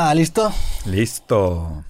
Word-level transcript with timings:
Ah, 0.00 0.14
¿listo? 0.14 0.52
Listo. 0.84 1.82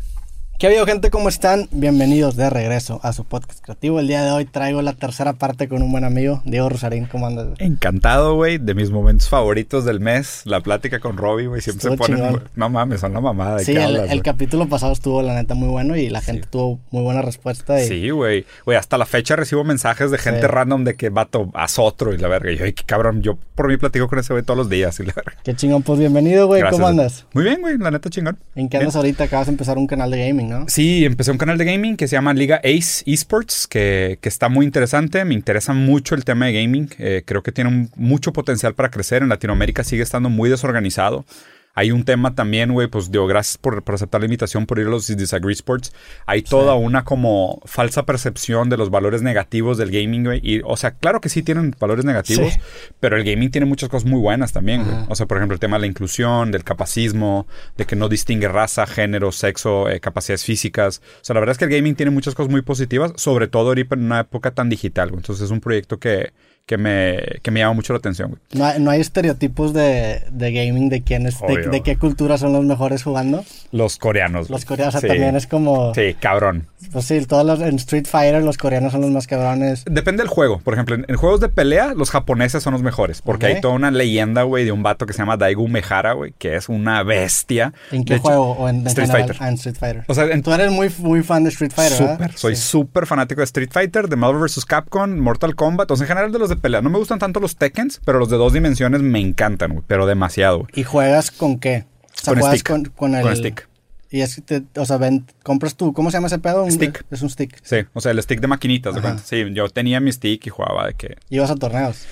¿Qué 0.58 0.67
ha 0.67 0.71
habido, 0.71 0.87
gente? 0.87 1.12
¿Cómo 1.12 1.29
están? 1.29 1.69
Bienvenidos 1.71 2.35
de 2.35 2.50
regreso 2.50 2.99
a 3.04 3.12
su 3.12 3.25
podcast 3.25 3.61
creativo. 3.61 4.01
El 4.01 4.08
día 4.08 4.25
de 4.25 4.33
hoy 4.33 4.45
traigo 4.45 4.83
la 4.83 4.92
tercera 4.92 5.34
parte 5.34 5.69
con 5.69 5.83
un 5.83 5.93
buen 5.93 6.03
amigo, 6.03 6.43
Diego 6.45 6.69
Rosarín. 6.69 7.07
¿Cómo 7.07 7.29
andas? 7.29 7.46
Encantado, 7.59 8.34
güey. 8.34 8.59
De 8.59 8.75
mis 8.75 8.91
momentos 8.91 9.29
favoritos 9.29 9.84
del 9.84 10.00
mes. 10.00 10.43
La 10.46 10.61
plática 10.61 10.98
con 10.98 11.16
Robbie, 11.16 11.46
güey. 11.46 11.61
Siempre 11.61 11.91
Estuvo 11.93 12.05
se 12.05 12.12
ponen. 12.12 12.43
No 12.57 12.68
mames, 12.71 13.02
son 13.02 13.12
la 13.12 13.21
mamada. 13.21 13.59
¿De 13.59 13.64
Sí, 13.64 13.77
el, 13.77 14.21
capítulo 14.25 14.68
pasado 14.68 14.93
estuvo, 14.93 15.23
la 15.23 15.36
neta, 15.36 15.55
muy 15.55 15.68
bueno 15.68 15.95
y 15.96 16.09
la 16.09 16.21
gente 16.21 16.48
tuvo 16.50 16.80
muy 16.90 17.04
buena 17.04 17.22
respuesta. 17.22 17.80
Y 17.80 17.86
Sí, 17.86 18.11
güey. 18.11 18.45
Güey, 18.64 18.77
hasta 18.77 18.98
la 18.98 19.06
fecha 19.06 19.36
recibo 19.36 19.62
mensajes 19.62 20.11
de 20.11 20.18
gente 20.18 20.40
Sí. 20.40 20.46
random 20.48 20.82
de 20.82 20.96
que 20.96 21.11
vato, 21.11 21.52
haz 21.54 21.79
otro 21.79 22.12
y 22.12 22.18
la 22.18 22.27
verga. 22.27 22.50
Y 22.50 22.56
yo, 22.56 22.64
ay, 22.64 22.72
qué 22.72 22.82
cabrón. 22.82 23.22
Yo 23.22 23.38
por 23.54 23.68
mí 23.68 23.77
platico 23.77 24.09
con 24.09 24.18
ese 24.18 24.32
güey 24.32 24.43
todos 24.43 24.59
los 24.59 24.68
días 24.68 24.98
y 24.98 25.04
la 25.04 25.12
verga. 25.14 25.34
Qué 25.45 25.54
chingón, 25.54 25.84
pues 25.84 26.00
bienvenido, 26.00 26.48
güey. 26.48 26.64
¿Cómo 26.68 26.88
andas? 26.88 27.27
Muy 27.32 27.45
bien, 27.45 27.61
güey. 27.61 27.79
La 27.79 27.93
neta 27.93 28.11
chingón. 28.11 28.36
¿En 28.56 28.68
qué 28.68 28.79
andas 28.79 28.96
ahorita? 28.96 29.22
Acabas 29.22 29.46
de 29.46 29.52
empezar 29.52 29.79
un 29.79 29.86
canal 29.86 30.11
de 30.11 30.27
gaming, 30.27 30.48
Sí, 30.69 31.05
empecé 31.05 31.30
un 31.30 31.38
canal 31.38 31.59
de 31.59 31.65
gaming 31.65 31.97
que 31.97 32.09
se 32.09 32.16
llama 32.16 32.34
Liga 32.34 32.61
Ace 32.65 33.02
Esports, 33.06 33.66
que, 33.66 34.19
que 34.20 34.29
está 34.29 34.48
muy 34.48 34.66
interesante. 34.66 35.25
Me 35.25 35.34
interesa 35.34 35.73
mucho 35.73 36.15
el 36.15 36.25
tema 36.25 36.47
de 36.47 36.52
gaming. 36.55 36.89
Eh, 36.98 37.23
creo 37.25 37.43
que 37.43 37.52
tiene 37.52 37.89
mucho 37.97 38.33
potencial 38.33 38.75
para 38.75 38.91
crecer. 38.91 39.23
En 39.23 39.29
Latinoamérica 39.29 39.84
sigue 39.84 40.03
estando 40.03 40.30
muy 40.30 40.51
desorganizado. 40.51 41.25
Hay 41.74 41.92
un 41.92 42.04
tema 42.04 42.34
también, 42.34 42.72
güey, 42.72 42.88
pues 42.88 43.12
digo, 43.12 43.28
gracias 43.28 43.56
por, 43.56 43.84
por 43.84 43.95
aceptar 43.95 44.20
la 44.20 44.24
invitación, 44.24 44.66
por 44.66 44.80
ir 44.80 44.88
a 44.88 44.90
los 44.90 45.06
Disagree 45.06 45.52
Sports. 45.52 45.92
Hay 46.27 46.42
toda 46.42 46.74
una 46.74 47.04
como 47.04 47.60
falsa 47.66 48.04
percepción 48.04 48.68
de 48.68 48.77
los 48.77 48.91
valores 48.91 49.22
negativos 49.22 49.78
del 49.78 49.92
gaming, 49.92 50.24
güey. 50.24 50.41
Y, 50.42 50.60
o 50.64 50.77
sea, 50.77 50.91
claro 50.92 51.20
que 51.20 51.28
sí 51.28 51.44
tienen 51.44 51.77
valores 51.78 52.04
negativos, 52.04 52.52
Sí. 52.52 52.60
pero 52.98 53.16
el 53.16 53.22
gaming 53.22 53.52
tiene 53.52 53.64
muchas 53.64 53.88
cosas 53.88 54.10
muy 54.10 54.18
buenas 54.20 54.52
también, 54.52 54.82
güey. 54.84 54.96
O 55.08 55.14
sea, 55.14 55.27
por 55.27 55.36
ejemplo, 55.36 55.54
el 55.54 55.60
tema 55.60 55.77
de 55.77 55.82
la 55.82 55.86
inclusión, 55.86 56.50
del 56.50 56.64
capacismo, 56.64 57.46
de 57.77 57.84
que 57.86 57.94
no 57.94 58.08
distingue 58.08 58.48
raza, 58.48 58.84
género, 58.86 59.30
sexo, 59.30 59.88
eh, 59.88 60.00
capacidades 60.00 60.44
físicas. 60.44 61.00
O 61.20 61.24
sea, 61.24 61.34
la 61.34 61.41
verdad 61.41 61.52
es 61.52 61.58
que 61.58 61.66
el 61.66 61.70
gaming 61.70 61.94
tiene 61.94 62.10
muchas 62.10 62.34
cosas 62.34 62.50
muy 62.50 62.62
positivas, 62.62 63.12
sobre 63.14 63.47
todo 63.47 63.69
ahorita 63.69 63.94
en 63.94 64.05
una 64.05 64.20
época 64.20 64.50
tan 64.50 64.69
digital, 64.69 65.10
güey. 65.10 65.20
Entonces 65.20 65.44
es 65.44 65.50
un 65.53 65.60
proyecto 65.60 65.98
que, 66.00 66.32
que, 66.69 66.77
me, 66.77 67.19
que 67.42 67.50
me 67.50 67.61
llama 67.61 67.72
mucho 67.72 67.94
la 67.94 67.98
atención, 67.98 68.28
güey. 68.28 68.41
No 68.52 68.64
hay, 68.66 68.78
no 68.78 68.91
hay 68.91 69.00
estereotipos 69.00 69.72
de, 69.72 70.22
de 70.30 70.52
gaming 70.52 70.91
de 70.91 71.02
quién 71.02 71.27
es, 71.27 71.36
de, 71.41 71.80
qué 71.83 71.97
cultura 71.97 72.36
son 72.36 72.52
los 72.52 72.62
mejores 72.64 73.02
jugando. 73.02 73.42
Los 73.72 73.97
coreanos. 73.97 74.50
Los 74.50 74.66
coreanos 74.66 74.94
o 74.94 75.00
sea, 75.00 75.08
Sí. 75.08 75.14
también 75.14 75.34
es 75.34 75.47
como. 75.47 75.94
Sí, 75.94 76.14
cabrón. 76.20 76.66
Pues 76.92 77.06
sí, 77.06 77.25
todos 77.25 77.44
los 77.47 77.60
en 77.60 77.77
Street 77.77 78.06
Fighter 78.06 78.42
los 78.44 78.58
coreanos 78.58 78.92
son 78.92 79.00
los 79.00 79.10
más 79.10 79.27
cabrones. 79.27 79.84
Depende 79.91 80.22
del 80.22 80.28
juego. 80.28 80.58
Por 80.60 80.75
ejemplo, 80.75 80.94
en, 80.94 81.06
en 81.08 81.16
juegos 81.16 81.41
de 81.41 81.48
pelea, 81.48 81.94
los 81.94 82.10
japoneses 82.10 82.62
son 82.62 82.75
los 82.75 82.82
mejores. 82.82 83.22
Porque 83.22 83.47
hay 83.47 83.60
toda 83.62 83.72
una 83.75 83.91
leyenda, 83.91 84.42
güey, 84.42 84.66
de 84.66 84.72
un 84.72 84.82
vato 84.82 85.06
que 85.06 85.14
se 85.14 85.20
llama 85.20 85.38
Daigo 85.38 85.62
Umehara, 85.62 86.12
güey, 86.12 86.34
que 86.38 86.55
es 86.56 86.69
una 86.69 87.03
bestia. 87.03 87.72
¿En 87.91 88.00
De 88.00 88.05
qué 88.05 88.14
hecho, 88.16 88.22
juego? 88.25 88.53
¿O 88.53 88.69
en, 88.69 88.80
en 88.82 88.86
Street 88.88 89.06
general? 89.08 89.28
Fighter. 89.28 89.42
Ah, 89.42 89.48
en 89.48 89.55
Street 89.55 89.77
Fighter. 89.78 90.05
O 90.06 90.14
sea, 90.14 90.25
en 90.27 90.42
Tú 90.42 90.53
eres 90.53 90.70
muy, 90.70 90.91
muy 90.98 91.22
fan 91.22 91.44
de 91.44 91.50
Street 91.50 91.72
Fighter, 91.75 91.98
¿verdad? 91.98 92.14
Súper, 92.16 92.32
soy 92.38 92.56
Sí. 92.56 92.62
súper 92.62 93.06
fanático 93.06 93.41
de 93.41 93.44
Street 93.47 93.70
Fighter, 93.72 94.08
de 94.08 94.16
Marvel 94.16 94.42
vs. 94.42 94.64
Capcom, 94.66 95.16
Mortal 95.19 95.55
Kombat, 95.55 95.91
o 95.91 95.97
sea, 95.97 96.05
en 96.05 96.08
general 96.08 96.32
de 96.32 96.38
los 96.38 96.48
de 96.48 96.58
pelea. 96.59 96.83
No 96.83 96.91
me 96.91 96.98
gustan 96.98 97.19
tanto 97.19 97.41
los 97.41 97.56
Tekkens, 97.56 98.01
pero 98.05 98.19
los 98.19 98.28
de 98.31 98.37
dos 98.37 98.53
dimensiones 98.53 99.03
me 99.03 99.20
encantan, 99.20 99.73
güey, 99.73 99.84
pero 99.87 100.06
demasiado. 100.06 100.59
güey. 100.61 100.70
¿Y 100.75 100.84
juegas 100.84 101.31
con 101.31 101.59
qué? 101.59 101.84
O 102.05 102.23
sea, 102.23 102.33
Con 102.34 102.41
juegas 102.41 102.59
stick. 102.61 102.69
con, 102.69 102.84
con 102.87 103.15
el... 103.15 103.23
Con 103.23 103.37
stick. 103.37 103.69
Y 104.11 104.23
es 104.23 104.37
que, 104.37 104.41
te- 104.61 104.81
o 104.81 104.87
sea, 104.87 104.97
ven, 104.97 105.27
compras 105.42 105.77
tú, 105.77 105.92
¿cómo 105.92 106.11
se 106.11 106.17
llama 106.17 106.28
ese 106.28 106.39
pedo? 106.39 106.65
Un- 106.65 106.73
Stick. 106.73 107.05
Es 107.11 107.20
un 107.20 107.28
stick. 107.28 107.59
Sí, 107.62 107.77
o 107.92 108.00
sea, 108.00 108.12
el 108.12 108.23
stick 108.23 108.41
de 108.41 108.47
maquinitas, 108.47 108.95
¿de? 108.95 109.19
Sí, 109.23 109.45
yo 109.53 109.69
tenía 109.69 110.00
mi 110.00 110.11
stick 110.12 110.47
y 110.47 110.48
jugaba 110.50 110.87
de 110.87 110.95
que... 110.95 111.17
Y 111.28 111.39
vas 111.39 111.50
a 111.50 111.56
torneos. 111.56 112.06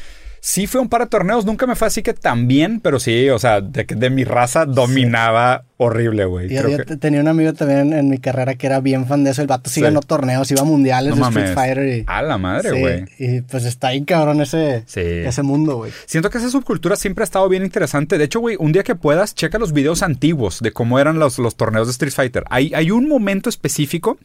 Sí 0.48 0.68
fue 0.68 0.80
un 0.80 0.88
par 0.88 1.00
de 1.00 1.06
torneos, 1.08 1.44
nunca 1.44 1.66
me 1.66 1.74
fue 1.74 1.88
así 1.88 2.02
que 2.04 2.14
tan 2.14 2.46
bien, 2.46 2.78
pero 2.78 3.00
sí, 3.00 3.28
o 3.30 3.38
sea, 3.40 3.60
de, 3.60 3.84
que 3.84 3.96
de 3.96 4.10
mi 4.10 4.22
raza 4.22 4.64
dominaba 4.64 5.64
horrible, 5.76 6.24
güey. 6.24 6.48
Yo, 6.48 6.62
que- 6.84 6.96
tenía 6.96 7.20
un 7.20 7.26
amigo 7.26 7.52
también 7.52 7.92
en 7.92 8.08
mi 8.08 8.18
carrera 8.18 8.54
que 8.54 8.68
era 8.68 8.78
bien 8.78 9.08
fan 9.08 9.24
de 9.24 9.32
eso. 9.32 9.42
El 9.42 9.48
vato 9.48 9.68
sí, 9.68 9.74
Sí. 9.74 9.80
ganó 9.80 9.98
torneos, 10.02 10.48
iba 10.52 10.60
a 10.60 10.64
mundiales 10.64 11.10
No 11.10 11.16
de 11.16 11.20
mames. 11.22 11.36
Street 11.50 11.54
Fighter. 11.56 11.98
Y, 11.98 12.04
A 12.06 12.22
la 12.22 12.38
madre, 12.38 12.70
Sí, 12.70 12.78
güey. 12.78 13.04
Y 13.18 13.40
pues 13.42 13.64
está 13.64 13.88
ahí 13.88 14.04
cabrón 14.04 14.40
ese, 14.40 14.84
ese 14.94 15.42
mundo, 15.42 15.78
güey. 15.78 15.90
Siento 16.06 16.30
que 16.30 16.38
esa 16.38 16.48
subcultura 16.48 16.94
siempre 16.94 17.22
ha 17.22 17.26
estado 17.26 17.48
bien 17.48 17.64
interesante. 17.64 18.16
De 18.16 18.22
hecho, 18.24 18.38
güey, 18.38 18.54
un 18.60 18.70
día 18.70 18.84
que 18.84 18.94
puedas, 18.94 19.34
checa 19.34 19.58
los 19.58 19.72
videos 19.72 20.04
antiguos 20.04 20.60
de 20.60 20.70
cómo 20.70 21.00
eran 21.00 21.18
los, 21.18 21.40
los 21.40 21.56
torneos 21.56 21.88
de 21.88 21.90
Street 21.90 22.12
Fighter. 22.12 22.44
Hay, 22.50 22.70
hay 22.72 22.92
un 22.92 23.08
momento 23.08 23.48
específico 23.50 24.16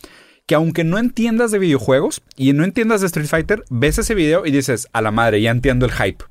que 0.46 0.56
aunque 0.56 0.84
no 0.84 0.98
entiendas 0.98 1.52
de 1.52 1.60
videojuegos 1.60 2.22
y 2.36 2.54
no 2.54 2.64
entiendas 2.64 3.02
de 3.02 3.08
Street 3.08 3.28
Fighter, 3.28 3.64
ves 3.70 3.98
ese 3.98 4.16
video 4.16 4.46
y 4.46 4.52
dices, 4.52 4.88
a 4.94 5.02
la 5.02 5.12
madre, 5.12 5.42
ya 5.42 5.52
entiendo 5.52 5.86
el 5.86 5.92
hype. 5.92 6.26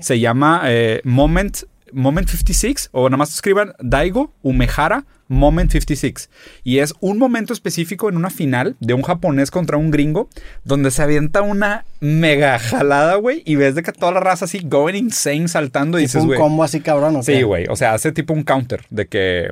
Se 0.00 0.20
llama 0.20 0.62
eh, 0.66 1.00
Moment, 1.04 1.64
Moment 1.92 2.28
56 2.28 2.90
o 2.92 3.08
nada 3.08 3.18
más 3.18 3.32
escriban 3.34 3.74
Daigo 3.80 4.32
Umehara 4.42 5.04
Moment 5.28 5.70
56. 5.70 6.30
Y 6.64 6.78
es 6.78 6.94
un 7.00 7.18
momento 7.18 7.52
específico 7.52 8.08
en 8.08 8.16
una 8.16 8.30
final 8.30 8.76
de 8.80 8.94
un 8.94 9.02
japonés 9.02 9.50
contra 9.50 9.76
un 9.76 9.90
gringo 9.90 10.28
donde 10.64 10.90
se 10.90 11.02
avienta 11.02 11.42
una 11.42 11.84
mega 12.00 12.58
jalada, 12.58 13.16
güey, 13.16 13.42
y 13.44 13.56
ves 13.56 13.74
de 13.74 13.82
que 13.82 13.92
toda 13.92 14.12
la 14.12 14.20
raza 14.20 14.46
así 14.46 14.60
going 14.64 14.94
insane 14.94 15.48
saltando 15.48 15.98
y 15.98 16.02
dices, 16.02 16.22
un 16.22 16.28
güey. 16.28 16.38
combo 16.38 16.64
así 16.64 16.80
cabrón, 16.80 17.16
¿o 17.16 17.22
Sí, 17.22 17.42
güey. 17.42 17.66
O 17.68 17.76
sea, 17.76 17.94
hace 17.94 18.12
tipo 18.12 18.32
un 18.32 18.42
counter 18.42 18.84
de 18.90 19.06
que 19.06 19.50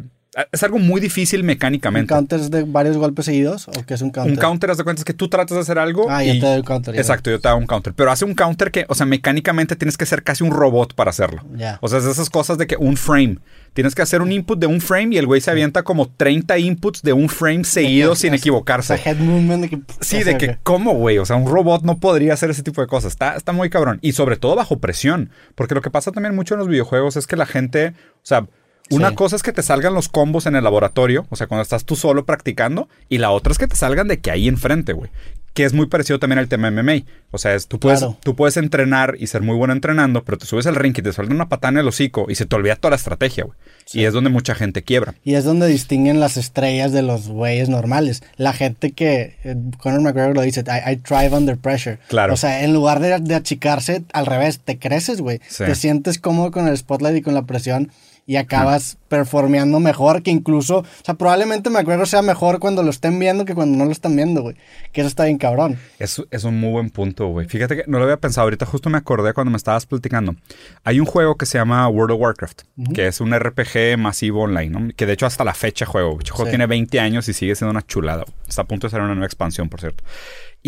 es 0.52 0.62
algo 0.62 0.78
muy 0.78 1.00
difícil 1.00 1.40
¿Un 1.40 1.46
mecánicamente. 1.46 2.12
counter 2.12 2.40
es 2.40 2.50
de 2.50 2.64
varios 2.64 2.96
golpes 2.96 3.24
seguidos? 3.24 3.68
¿O 3.68 3.72
qué 3.86 3.94
es 3.94 4.02
un 4.02 4.10
counter? 4.10 4.32
Un 4.32 4.38
counter, 4.38 4.70
haz 4.70 4.76
de 4.78 4.84
cuenta, 4.84 5.00
es 5.00 5.04
que 5.04 5.14
tú 5.14 5.28
tratas 5.28 5.54
de 5.54 5.62
hacer 5.62 5.78
algo. 5.78 6.06
Ah, 6.10 6.24
y... 6.24 6.28
ya 6.28 6.32
te 6.34 6.46
doy 6.46 6.56
el 6.56 6.64
counter. 6.64 6.94
ya. 6.94 7.00
Exacto, 7.00 7.30
yo 7.30 7.40
te 7.40 7.48
hago 7.48 7.58
un 7.58 7.66
counter. 7.66 7.94
Pero 7.94 8.10
hace 8.10 8.24
un 8.24 8.34
counter 8.34 8.70
que, 8.70 8.84
o 8.88 8.94
sea, 8.94 9.06
mecánicamente 9.06 9.76
tienes 9.76 9.96
que 9.96 10.04
ser 10.04 10.22
casi 10.22 10.44
un 10.44 10.50
robot 10.50 10.94
para 10.94 11.10
hacerlo. 11.10 11.42
O 11.80 11.88
sea, 11.88 11.98
es 11.98 12.04
de 12.04 12.10
esas 12.10 12.30
cosas 12.30 12.58
de 12.58 12.66
que 12.66 12.76
un 12.76 12.96
frame. 12.96 13.38
Tienes 13.72 13.94
que 13.94 14.00
hacer 14.00 14.22
un 14.22 14.32
input 14.32 14.58
de 14.58 14.66
un 14.66 14.80
frame 14.80 15.14
y 15.14 15.18
el 15.18 15.26
güey 15.26 15.42
se 15.42 15.50
avienta 15.50 15.82
como 15.82 16.08
30 16.08 16.56
inputs 16.58 17.02
de 17.02 17.12
un 17.12 17.28
frame 17.28 17.62
seguido 17.64 18.14
sin 18.14 18.30
O 18.30 18.32
sea, 18.32 18.38
equivocarse. 18.38 18.94
head 19.04 19.18
movement 19.18 19.64
de 19.64 19.68
que... 19.68 19.80
Sí, 20.00 20.22
de 20.24 20.38
que, 20.38 20.56
¿cómo, 20.62 20.94
güey? 20.94 21.18
O 21.18 21.26
sea, 21.26 21.36
un 21.36 21.46
robot 21.46 21.82
no 21.82 21.98
podría 21.98 22.32
hacer 22.32 22.48
ese 22.48 22.62
tipo 22.62 22.80
de 22.80 22.86
cosas. 22.86 23.12
Está, 23.12 23.36
está 23.36 23.52
muy 23.52 23.68
cabrón. 23.68 23.98
Y 24.00 24.12
sobre 24.12 24.38
todo 24.38 24.54
bajo 24.56 24.78
presión. 24.78 25.30
Porque 25.54 25.74
lo 25.74 25.82
que 25.82 25.90
pasa 25.90 26.10
también 26.10 26.34
mucho 26.34 26.54
en 26.54 26.58
los 26.60 26.68
videojuegos 26.68 27.16
es 27.16 27.26
que 27.26 27.36
la 27.36 27.44
gente, 27.44 27.88
o 27.88 28.20
sea, 28.22 28.46
una 28.90 29.10
Sí. 29.10 29.14
cosa 29.16 29.36
es 29.36 29.42
que 29.42 29.52
te 29.52 29.62
salgan 29.62 29.94
los 29.94 30.08
combos 30.08 30.46
en 30.46 30.56
el 30.56 30.64
laboratorio, 30.64 31.26
o 31.30 31.36
sea, 31.36 31.46
cuando 31.46 31.62
estás 31.62 31.84
tú 31.84 31.96
solo 31.96 32.24
practicando, 32.24 32.88
y 33.08 33.18
la 33.18 33.30
otra 33.30 33.52
es 33.52 33.58
que 33.58 33.66
te 33.66 33.76
salgan 33.76 34.08
de 34.08 34.18
que 34.20 34.30
ahí 34.30 34.48
enfrente, 34.48 34.92
güey. 34.92 35.10
Que 35.54 35.64
es 35.64 35.72
muy 35.72 35.86
parecido 35.86 36.18
también 36.18 36.38
al 36.38 36.48
tema 36.48 36.68
MMA. 36.70 37.04
O 37.30 37.38
sea, 37.38 37.54
es, 37.54 37.66
tú, 37.66 37.80
puedes, 37.80 38.00
Claro. 38.00 38.18
tú 38.22 38.36
puedes 38.36 38.58
entrenar 38.58 39.16
y 39.18 39.26
ser 39.28 39.40
muy 39.40 39.56
bueno 39.56 39.72
entrenando, 39.72 40.22
pero 40.22 40.36
te 40.36 40.44
subes 40.44 40.66
al 40.66 40.74
ring 40.74 40.94
y 40.98 41.00
te 41.00 41.10
suelta 41.14 41.32
una 41.34 41.48
patada 41.48 41.72
en 41.72 41.78
el 41.78 41.88
hocico 41.88 42.26
y 42.28 42.34
se 42.34 42.44
te 42.44 42.54
olvida 42.56 42.76
toda 42.76 42.90
la 42.90 42.96
estrategia, 42.96 43.44
güey. 43.44 43.56
Y 43.94 44.04
es 44.04 44.12
donde 44.12 44.28
mucha 44.28 44.54
gente 44.54 44.82
quiebra. 44.82 45.14
Y 45.24 45.32
es 45.34 45.44
donde 45.44 45.66
distinguen 45.66 46.20
las 46.20 46.36
estrellas 46.36 46.92
de 46.92 47.00
los 47.00 47.28
güeyes 47.28 47.70
normales. 47.70 48.22
La 48.36 48.52
gente 48.52 48.92
que, 48.92 49.36
eh, 49.44 49.56
Conor 49.78 50.02
McGregor 50.02 50.34
lo 50.36 50.42
dice, 50.42 50.62
I, 50.66 50.92
I 50.92 50.96
thrive 50.98 51.30
under 51.34 51.56
pressure. 51.56 52.00
Claro. 52.08 52.34
O 52.34 52.36
sea, 52.36 52.62
en 52.62 52.74
lugar 52.74 53.00
de, 53.00 53.18
de 53.20 53.34
achicarse, 53.34 54.04
al 54.12 54.26
revés, 54.26 54.60
te 54.62 54.78
creces, 54.78 55.22
güey. 55.22 55.40
Sí. 55.48 55.64
Te 55.64 55.74
sientes 55.74 56.18
cómodo 56.18 56.50
con 56.50 56.68
el 56.68 56.76
spotlight 56.76 57.16
y 57.16 57.22
con 57.22 57.32
la 57.32 57.46
presión 57.46 57.90
y 58.26 58.36
acabas 58.36 58.98
performeando 59.08 59.78
mejor 59.78 60.22
que 60.22 60.32
incluso, 60.32 60.78
o 60.78 60.84
sea, 61.04 61.14
probablemente 61.14 61.70
McGregor 61.70 62.08
sea 62.08 62.22
mejor 62.22 62.58
cuando 62.58 62.82
lo 62.82 62.90
estén 62.90 63.18
viendo 63.20 63.44
que 63.44 63.54
cuando 63.54 63.78
no 63.78 63.84
lo 63.84 63.92
están 63.92 64.16
viendo, 64.16 64.42
güey. 64.42 64.56
Que 64.92 65.02
eso 65.02 65.08
está 65.08 65.24
bien 65.26 65.38
cabrón. 65.38 65.78
Es, 66.00 66.20
es 66.30 66.42
un 66.44 66.58
muy 66.58 66.70
buen 66.72 66.90
punto, 66.90 67.28
güey. 67.28 67.46
Fíjate 67.46 67.76
que 67.76 67.84
no 67.86 67.98
lo 67.98 68.04
había 68.04 68.16
pensado. 68.16 68.44
Ahorita 68.46 68.66
justo 68.66 68.90
me 68.90 68.98
acordé 68.98 69.32
cuando 69.32 69.52
me 69.52 69.56
estabas 69.56 69.86
platicando. 69.86 70.34
Hay 70.82 70.98
un 70.98 71.06
juego 71.06 71.36
que 71.36 71.46
se 71.46 71.56
llama 71.58 71.88
World 71.88 72.14
of 72.14 72.20
Warcraft, 72.20 72.62
que 72.94 73.06
es 73.06 73.20
un 73.20 73.32
RPG 73.32 73.96
masivo 73.96 74.42
online, 74.42 74.70
¿no? 74.70 74.88
Que 74.96 75.06
de 75.06 75.12
hecho 75.12 75.26
hasta 75.26 75.44
la 75.44 75.54
fecha 75.54 75.86
juego. 75.86 76.18
El 76.20 76.28
juego 76.28 76.46
Sí. 76.46 76.50
tiene 76.50 76.66
20 76.66 76.98
años 76.98 77.28
y 77.28 77.32
sigue 77.32 77.54
siendo 77.54 77.70
una 77.70 77.86
chulada. 77.86 78.24
Está 78.48 78.62
a 78.62 78.64
punto 78.66 78.88
de 78.88 78.90
ser 78.90 79.00
una 79.02 79.14
nueva 79.14 79.26
expansión, 79.26 79.68
por 79.68 79.80
cierto. 79.80 80.02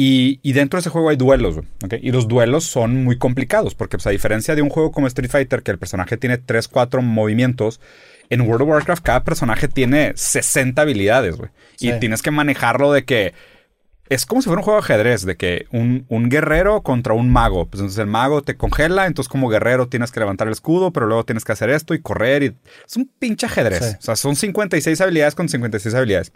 Y, 0.00 0.38
y 0.44 0.52
dentro 0.52 0.76
de 0.76 0.82
ese 0.82 0.90
juego 0.90 1.08
hay 1.08 1.16
duelos, 1.16 1.56
güey, 1.56 1.66
¿ok? 1.84 1.94
Y 2.00 2.12
los 2.12 2.28
duelos 2.28 2.62
son 2.62 3.02
muy 3.02 3.18
complicados, 3.18 3.74
porque 3.74 3.96
pues, 3.96 4.06
a 4.06 4.10
diferencia 4.10 4.54
de 4.54 4.62
un 4.62 4.68
juego 4.68 4.92
como 4.92 5.08
Street 5.08 5.28
Fighter, 5.28 5.64
que 5.64 5.72
el 5.72 5.78
personaje 5.80 6.16
tiene 6.16 6.38
3, 6.38 6.68
4 6.68 7.02
movimientos, 7.02 7.80
en 8.30 8.42
World 8.42 8.62
of 8.62 8.68
Warcraft 8.68 9.02
cada 9.02 9.24
personaje 9.24 9.66
tiene 9.66 10.12
60 10.14 10.80
habilidades, 10.80 11.36
güey. 11.36 11.50
Sí. 11.74 11.88
Y 11.88 11.98
tienes 11.98 12.22
que 12.22 12.30
manejarlo 12.30 12.92
de 12.92 13.04
que 13.04 13.34
es 14.08 14.24
como 14.24 14.40
si 14.40 14.46
fuera 14.46 14.60
un 14.60 14.64
juego 14.64 14.78
de 14.80 14.84
ajedrez, 14.84 15.26
de 15.26 15.36
que 15.36 15.66
un, 15.72 16.06
un 16.08 16.28
guerrero 16.28 16.82
contra 16.82 17.14
un 17.14 17.28
mago. 17.28 17.66
Pues 17.66 17.80
entonces 17.80 17.98
el 17.98 18.06
mago 18.06 18.42
te 18.42 18.56
congela, 18.56 19.06
entonces 19.06 19.28
como 19.28 19.48
guerrero 19.48 19.88
tienes 19.88 20.12
que 20.12 20.20
levantar 20.20 20.46
el 20.46 20.52
escudo, 20.52 20.92
pero 20.92 21.06
luego 21.06 21.24
tienes 21.24 21.44
que 21.44 21.50
hacer 21.50 21.70
esto 21.70 21.92
y 21.92 22.00
correr. 22.00 22.44
Y... 22.44 22.56
Es 22.86 22.96
un 22.96 23.10
pinche 23.18 23.46
ajedrez. 23.46 23.84
Sí. 23.84 23.96
O 23.98 24.02
sea, 24.02 24.14
son 24.14 24.36
56 24.36 25.00
habilidades 25.00 25.34
con 25.34 25.48
56 25.48 25.92
habilidades. 25.96 26.32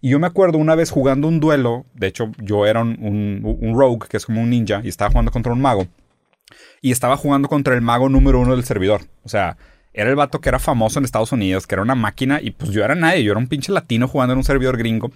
Y 0.00 0.10
yo 0.10 0.18
me 0.18 0.26
acuerdo 0.26 0.58
una 0.58 0.74
vez 0.74 0.90
jugando 0.90 1.26
un 1.26 1.40
duelo, 1.40 1.84
de 1.94 2.06
hecho 2.06 2.30
yo 2.38 2.66
era 2.66 2.82
un, 2.82 2.96
un, 3.42 3.78
rogue, 3.78 4.06
que 4.08 4.16
es 4.16 4.26
como 4.26 4.40
un 4.40 4.50
ninja, 4.50 4.80
y 4.84 4.88
estaba 4.88 5.10
jugando 5.10 5.32
contra 5.32 5.52
un 5.52 5.60
mago. 5.60 5.86
Y 6.80 6.92
estaba 6.92 7.16
jugando 7.16 7.48
contra 7.48 7.74
el 7.74 7.80
mago 7.80 8.08
número 8.08 8.40
uno 8.40 8.54
del 8.54 8.64
servidor. 8.64 9.02
O 9.24 9.28
sea, 9.28 9.56
era 9.92 10.10
el 10.10 10.16
vato 10.16 10.40
que 10.40 10.48
era 10.48 10.60
famoso 10.60 10.98
en 10.98 11.04
Estados 11.04 11.32
Unidos, 11.32 11.66
que 11.66 11.74
era 11.74 11.82
una 11.82 11.96
máquina, 11.96 12.40
y 12.40 12.52
pues 12.52 12.70
yo 12.70 12.84
era 12.84 12.94
nadie, 12.94 13.24
yo 13.24 13.32
era 13.32 13.40
un 13.40 13.48
pinche 13.48 13.72
latino 13.72 14.06
jugando 14.06 14.32
en 14.34 14.38
un 14.38 14.44
servidor 14.44 14.76
gringo. 14.76 15.10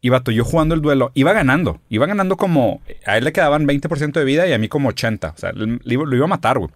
Y 0.00 0.10
vato, 0.10 0.30
yo 0.30 0.44
jugando 0.44 0.76
el 0.76 0.80
duelo, 0.80 1.10
iba 1.14 1.32
ganando, 1.32 1.80
iba 1.88 2.06
ganando 2.06 2.36
como, 2.36 2.80
a 3.04 3.18
él 3.18 3.24
le 3.24 3.32
quedaban 3.32 3.66
20% 3.66 4.12
de 4.12 4.24
vida 4.24 4.46
y 4.46 4.52
a 4.52 4.58
mí 4.58 4.68
como 4.68 4.90
80, 4.90 5.30
o 5.30 5.38
sea, 5.38 5.52
lo 5.52 6.16
iba 6.16 6.24
a 6.24 6.28
matar, 6.28 6.58
güey. 6.58 6.70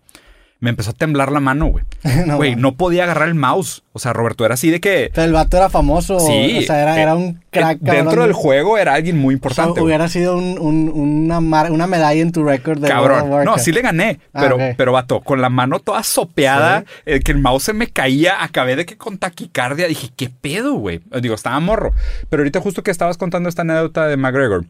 Me 0.63 0.71
empezó 0.71 0.91
a 0.91 0.95
temblar 0.95 1.33
la 1.33 1.41
mano, 1.41 1.67
güey. 1.67 1.85
No, 2.27 2.37
Güey, 2.37 2.55
no 2.55 2.77
podía 2.77 3.03
agarrar 3.03 3.27
el 3.29 3.35
mouse. 3.35 3.83
O 3.93 3.99
sea, 3.99 4.13
Roberto 4.13 4.45
era 4.47 4.55
así 4.55 4.71
de 4.71 4.81
que... 4.81 5.11
Pero 5.13 5.25
el 5.27 5.33
vato 5.33 5.57
era 5.57 5.69
famoso. 5.69 6.21
Sí. 6.21 6.59
O 6.59 6.63
sea, 6.63 6.81
era, 6.83 6.97
eh, 6.99 7.03
era 7.03 7.17
un 7.17 7.41
crack. 7.51 7.79
eh, 7.79 7.81
Dentro 7.81 8.05
cabrón. 8.05 8.25
del 8.27 8.33
juego 8.33 8.79
era 8.79 8.95
alguien 8.95 9.19
muy 9.19 9.35
O 9.35 9.39
sea, 9.39 9.49
importante. 9.65 9.81
hubiera 9.81 10.09
sido 10.09 10.37
un- 10.39 10.59
un- 10.61 10.89
una, 10.95 11.41
mar- 11.41 11.73
una 11.73 11.89
medalla 11.89 12.21
en 12.23 12.31
tu 12.31 12.45
récord 12.45 12.79
de 12.79 12.89
World 12.89 13.03
of 13.03 13.09
Cabrón. 13.09 13.29
No, 13.31 13.35
Warcraft. 13.35 13.59
sí 13.65 13.73
le 13.73 13.83
gané. 13.83 14.21
Ah, 14.33 14.41
Pero, 14.41 14.57
pero 14.77 14.93
vato, 14.93 15.21
con 15.21 15.41
la 15.43 15.49
mano 15.51 15.81
toda 15.81 16.05
sopeada, 16.05 16.85
eh, 17.07 17.19
que 17.21 17.33
el 17.33 17.39
mouse 17.39 17.65
se 17.65 17.73
me 17.73 17.89
caía, 17.89 18.43
acabé 18.45 18.77
de 18.77 18.87
que 18.87 18.97
con 18.97 19.19
taquicardia. 19.19 19.89
Dije, 19.89 20.11
¿qué 20.17 20.31
pedo, 20.31 20.75
güey? 20.75 21.01
Digo, 21.21 21.35
estaba 21.35 21.59
morro. 21.59 21.93
Pero 22.31 22.43
ahorita 22.43 22.61
justo 22.61 22.85
que 22.85 22.93
estabas 22.93 23.19
contando 23.19 23.49
esta 23.49 23.63
anécdota 23.63 24.07
de 24.07 24.17
McGregor, 24.17 24.65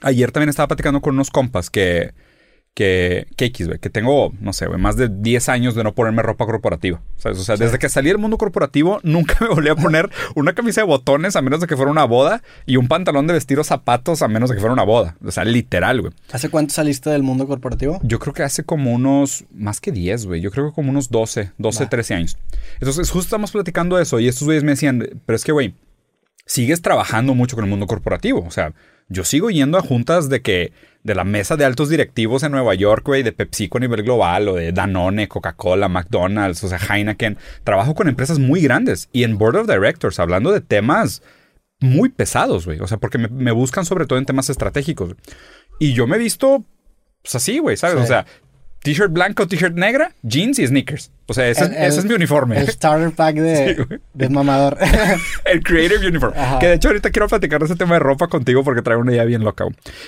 ayer 0.00 0.30
también 0.30 0.48
estaba 0.50 0.68
platicando 0.68 1.00
con 1.00 1.14
unos 1.14 1.30
compas 1.30 1.70
que, 1.70 2.12
que, 2.74 3.28
que 3.36 3.46
X, 3.46 3.68
güey, 3.68 3.78
que 3.78 3.88
tengo, 3.88 4.32
no 4.40 4.52
sé, 4.52 4.66
güey, 4.66 4.80
más 4.80 4.96
de 4.96 5.08
10 5.08 5.48
años 5.48 5.74
de 5.74 5.84
no 5.84 5.94
ponerme 5.94 6.22
ropa 6.22 6.44
corporativa. 6.44 7.00
¿sabes? 7.16 7.38
O 7.38 7.44
sea, 7.44 7.56
desde 7.56 7.78
que 7.78 7.88
salí 7.88 8.08
del 8.08 8.18
mundo 8.18 8.36
corporativo, 8.36 9.00
nunca 9.04 9.36
me 9.40 9.48
volví 9.48 9.68
a 9.68 9.76
poner 9.76 10.10
una 10.34 10.54
camisa 10.54 10.80
de 10.80 10.86
botones 10.86 11.36
a 11.36 11.42
menos 11.42 11.60
de 11.60 11.66
que 11.66 11.76
fuera 11.76 11.90
una 11.90 12.04
boda 12.04 12.42
y 12.66 12.76
un 12.76 12.88
pantalón 12.88 13.26
de 13.26 13.34
vestir 13.34 13.58
o 13.60 13.64
zapatos 13.64 14.22
a 14.22 14.28
menos 14.28 14.50
de 14.50 14.56
que 14.56 14.60
fuera 14.60 14.72
una 14.72 14.82
boda. 14.82 15.16
O 15.24 15.30
sea, 15.30 15.44
literal, 15.44 16.00
güey. 16.00 16.12
¿Hace 16.32 16.50
cuánto 16.50 16.74
saliste 16.74 17.10
del 17.10 17.22
mundo 17.22 17.46
corporativo? 17.46 18.00
Yo 18.02 18.18
creo 18.18 18.34
que 18.34 18.42
hace 18.42 18.64
como 18.64 18.92
unos, 18.92 19.44
más 19.52 19.80
que 19.80 19.92
10, 19.92 20.26
güey. 20.26 20.40
Yo 20.40 20.50
creo 20.50 20.68
que 20.68 20.74
como 20.74 20.90
unos 20.90 21.10
12, 21.10 21.52
12, 21.56 21.84
Va. 21.84 21.90
13 21.90 22.04
13 22.04 22.14
años. 22.14 22.38
Entonces, 22.80 23.10
justo 23.10 23.26
estamos 23.26 23.52
platicando 23.52 23.98
eso 23.98 24.18
y 24.18 24.26
estos 24.26 24.44
güeyes 24.44 24.64
me 24.64 24.72
decían, 24.72 25.20
pero 25.24 25.36
es 25.36 25.44
que, 25.44 25.52
güey, 25.52 25.74
sigues 26.44 26.82
trabajando 26.82 27.34
mucho 27.34 27.56
con 27.56 27.64
el 27.64 27.70
mundo 27.70 27.86
corporativo. 27.86 28.44
O 28.46 28.50
sea, 28.50 28.74
yo 29.08 29.24
sigo 29.24 29.50
yendo 29.50 29.78
a 29.78 29.82
juntas 29.82 30.28
de 30.28 30.42
que, 30.42 30.72
de 31.02 31.14
la 31.14 31.24
mesa 31.24 31.56
de 31.56 31.64
altos 31.64 31.88
directivos 31.88 32.42
en 32.42 32.52
Nueva 32.52 32.74
York, 32.74 33.04
güey, 33.04 33.22
de 33.22 33.32
PepsiCo 33.32 33.78
a 33.78 33.80
nivel 33.80 34.02
global 34.02 34.48
o 34.48 34.54
de 34.54 34.72
Danone, 34.72 35.28
Coca-Cola, 35.28 35.88
McDonald's, 35.88 36.64
o 36.64 36.68
sea, 36.68 36.78
Heineken. 36.78 37.36
Trabajo 37.62 37.94
con 37.94 38.08
empresas 38.08 38.38
muy 38.38 38.62
grandes 38.62 39.08
y 39.12 39.24
en 39.24 39.38
Board 39.38 39.56
of 39.56 39.68
Directors, 39.68 40.18
hablando 40.18 40.52
de 40.52 40.60
temas 40.60 41.22
muy 41.80 42.08
pesados, 42.08 42.64
güey. 42.66 42.80
O 42.80 42.86
sea, 42.86 42.98
porque 42.98 43.18
me, 43.18 43.28
me 43.28 43.52
buscan 43.52 43.84
sobre 43.84 44.06
todo 44.06 44.18
en 44.18 44.26
temas 44.26 44.48
estratégicos. 44.48 45.14
Y 45.78 45.92
yo 45.92 46.06
me 46.06 46.16
he 46.16 46.18
visto, 46.18 46.64
pues 47.22 47.34
así, 47.34 47.58
güey, 47.58 47.76
¿sabes? 47.76 47.96
Sí. 47.96 48.02
O 48.02 48.06
sea, 48.06 48.26
t-shirt 48.84 49.10
blanco, 49.12 49.48
t-shirt 49.48 49.74
negra, 49.74 50.12
jeans 50.22 50.58
y 50.58 50.66
sneakers. 50.66 51.10
O 51.26 51.32
sea, 51.34 51.48
ese, 51.48 51.64
es- 51.64 51.70
El- 51.70 51.74
ese 51.76 51.84
el- 51.86 51.98
es 52.00 52.04
mi 52.04 52.14
uniforme. 52.14 52.58
El 52.60 52.68
starter 52.68 53.10
pack 53.12 53.34
de, 53.36 53.74
Sí, 53.88 53.96
de 54.12 54.28
mamador. 54.28 54.76
El 55.46 55.62
Creative 55.62 56.06
Uniform. 56.06 56.34
Ajá. 56.36 56.58
Que 56.58 56.66
de 56.68 56.74
hecho 56.74 56.88
ahorita 56.88 57.10
quiero 57.10 57.26
platicar 57.26 57.60
de 57.60 57.64
ese 57.66 57.76
tema 57.76 57.94
de 57.94 58.00
ropa 58.00 58.28
contigo 58.28 58.62
porque 58.62 58.82
traigo 58.82 59.00
una 59.02 59.12
idea 59.12 59.24
bien 59.24 59.42
loca. 59.42 59.64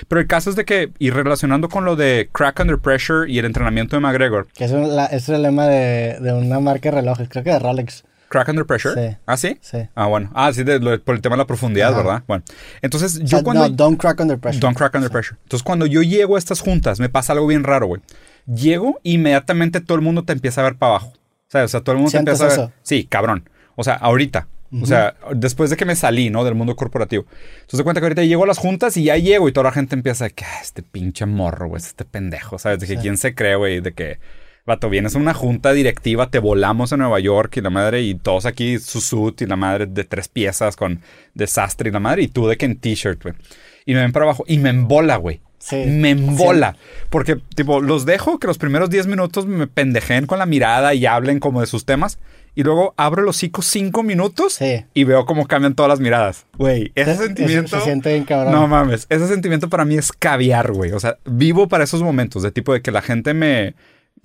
Pero 0.07 0.21
el 0.21 0.27
caso 0.27 0.49
es 0.51 0.55
de 0.55 0.63
que, 0.63 0.91
y 0.99 1.09
relacionando 1.09 1.69
con 1.69 1.83
lo 1.85 1.95
de 1.95 2.29
Crack 2.31 2.59
Under 2.59 2.77
Pressure 2.77 3.29
y 3.29 3.39
el 3.39 3.45
entrenamiento 3.45 3.95
de 3.95 3.99
McGregor, 3.99 4.47
que 4.53 4.65
es, 4.65 4.71
un- 4.71 4.95
la- 4.95 5.07
es 5.07 5.27
el 5.27 5.41
lema 5.41 5.65
de, 5.67 6.19
de 6.21 6.33
una 6.33 6.59
marca 6.59 6.89
de 6.91 6.97
relojes, 6.97 7.27
creo 7.29 7.43
que 7.43 7.49
de 7.51 7.59
Rolex. 7.59 8.03
Crack 8.29 8.49
Under 8.49 8.65
Pressure. 8.65 8.93
Sí. 9.11 9.17
¿Ah, 9.25 9.37
sí? 9.37 9.57
Sí. 9.61 9.77
Ah, 9.95 10.05
bueno. 10.07 10.29
Ah, 10.35 10.51
sí, 10.53 10.63
de 10.65 10.99
por 10.99 11.15
el 11.15 11.21
tema 11.21 11.35
de 11.35 11.43
la 11.43 11.47
profundidad, 11.47 11.93
Ajá. 11.93 11.97
¿verdad? 12.03 12.23
Bueno. 12.27 12.43
Entonces, 12.81 13.15
O 13.15 13.19
yo 13.21 13.27
sea, 13.37 13.43
cuando... 13.43 13.69
No, 13.69 13.73
don't 13.73 13.97
crack 13.99 14.19
under 14.19 14.37
pressure. 14.37 14.59
Don't 14.59 14.77
crack 14.77 14.93
under 14.95 15.09
pressure. 15.09 15.37
Entonces, 15.43 15.63
cuando 15.63 15.85
yo 15.85 16.01
llego 16.03 16.35
a 16.35 16.39
estas 16.39 16.59
juntas, 16.59 16.99
me 16.99 17.07
pasa 17.07 17.31
algo 17.33 17.47
bien 17.47 17.63
raro, 17.63 17.87
güey. 17.87 18.01
Llego, 18.47 18.99
inmediatamente 19.03 19.81
todo 19.81 19.95
el 19.95 20.03
mundo 20.03 20.23
te 20.23 20.33
empieza 20.33 20.61
a 20.61 20.63
ver 20.65 20.75
para 20.75 20.91
abajo. 20.91 21.13
O 21.13 21.49
sea, 21.51 21.63
o 21.63 21.67
sea 21.67 21.81
todo 21.81 21.93
el 21.93 21.97
mundo 21.97 22.11
te 22.11 22.17
¿Sientes 22.17 22.39
empieza 22.41 22.61
a 22.61 22.65
ver. 22.67 22.75
Sí, 22.83 23.05
cabrón. 23.05 23.49
O 23.75 23.83
sea, 23.83 23.93
ahorita. 23.95 24.47
O 24.81 24.85
sea, 24.85 25.15
después 25.33 25.69
de 25.69 25.77
que 25.77 25.85
me 25.85 25.95
salí, 25.95 26.29
¿no? 26.29 26.43
Del 26.43 26.53
mundo 26.55 26.75
corporativo. 26.75 27.25
Entonces, 27.29 27.77
te 27.77 27.83
cuenta 27.85 28.01
que 28.01 28.05
ahorita 28.07 28.23
llego 28.25 28.43
a 28.43 28.47
las 28.47 28.57
juntas 28.57 28.97
y 28.97 29.05
ya 29.05 29.15
llego 29.15 29.47
y 29.47 29.53
toda 29.53 29.63
la 29.65 29.71
gente 29.71 29.95
empieza 29.95 30.25
a 30.25 30.29
que, 30.29 30.43
ah, 30.43 30.59
este 30.61 30.83
pinche 30.83 31.25
morro, 31.25 31.69
güey, 31.69 31.81
este 31.81 32.03
pendejo, 32.03 32.59
¿sabes? 32.59 32.79
De 32.81 32.85
que 32.87 32.95
Sí. 32.95 32.99
quién 33.01 33.17
se 33.17 33.33
cree, 33.33 33.55
güey, 33.55 33.79
de 33.79 33.93
que, 33.93 34.19
vato, 34.65 34.89
vienes 34.89 35.15
a 35.15 35.19
una 35.19 35.33
junta 35.33 35.71
directiva, 35.71 36.29
te 36.29 36.39
volamos 36.39 36.91
a 36.91 36.97
Nueva 36.97 37.17
York 37.21 37.55
y 37.55 37.61
la 37.61 37.69
madre, 37.69 38.01
y 38.01 38.15
todos 38.15 38.45
aquí, 38.45 38.77
su 38.79 38.99
suit 38.99 39.41
y 39.41 39.45
la 39.45 39.55
madre 39.55 39.85
de 39.85 40.03
tres 40.03 40.27
piezas 40.27 40.75
con 40.75 40.99
desastre 41.33 41.87
y 41.89 41.93
la 41.93 42.01
madre, 42.01 42.23
y 42.23 42.27
tú 42.27 42.45
de 42.47 42.57
que 42.57 42.65
en 42.65 42.75
t-shirt, 42.77 43.23
güey. 43.23 43.35
Y 43.85 43.93
me 43.93 44.01
ven 44.01 44.11
para 44.11 44.25
abajo 44.25 44.43
y 44.47 44.57
me 44.57 44.69
embola, 44.69 45.15
güey. 45.15 45.39
Sí. 45.67 45.83
Me 45.87 46.11
embola. 46.11 46.75
Porque, 47.09 47.37
tipo, 47.55 47.81
los 47.81 48.05
dejo 48.05 48.39
que 48.39 48.47
los 48.47 48.57
primeros 48.57 48.89
10 48.89 49.07
minutos 49.07 49.45
me 49.45 49.67
pendejen 49.67 50.25
con 50.25 50.39
la 50.39 50.45
mirada 50.45 50.93
y 50.93 51.05
hablen 51.05 51.39
como 51.39 51.61
de 51.61 51.67
sus 51.67 51.85
temas. 51.85 52.19
Y 52.55 52.63
luego 52.63 52.93
abro 52.97 53.21
los 53.21 53.35
hocico 53.35 53.61
cinco 53.61 54.01
minutos 54.01 54.53
Sí. 54.53 54.83
y 54.95 55.03
veo 55.03 55.25
cómo 55.25 55.45
cambian 55.45 55.75
todas 55.75 55.89
las 55.89 55.99
miradas. 55.99 56.47
Güey, 56.57 56.91
ese 56.95 57.15
Se- 57.15 57.23
sentimiento. 57.25 57.77
Se, 57.77 57.83
siente 57.85 58.13
bien 58.13 58.23
cabrón. 58.25 58.51
No 58.51 58.67
mames, 58.67 59.05
ese 59.09 59.27
sentimiento 59.27 59.69
para 59.69 59.85
mí 59.85 59.95
es 59.95 60.11
caviar, 60.11 60.71
güey. 60.71 60.91
O 60.93 60.99
sea, 60.99 61.17
vivo 61.25 61.67
para 61.67 61.83
esos 61.83 62.01
momentos 62.01 62.41
de 62.41 62.51
tipo 62.51 62.73
de 62.73 62.81
que 62.81 62.91
la 62.91 63.03
gente 63.03 63.35
me 63.35 63.75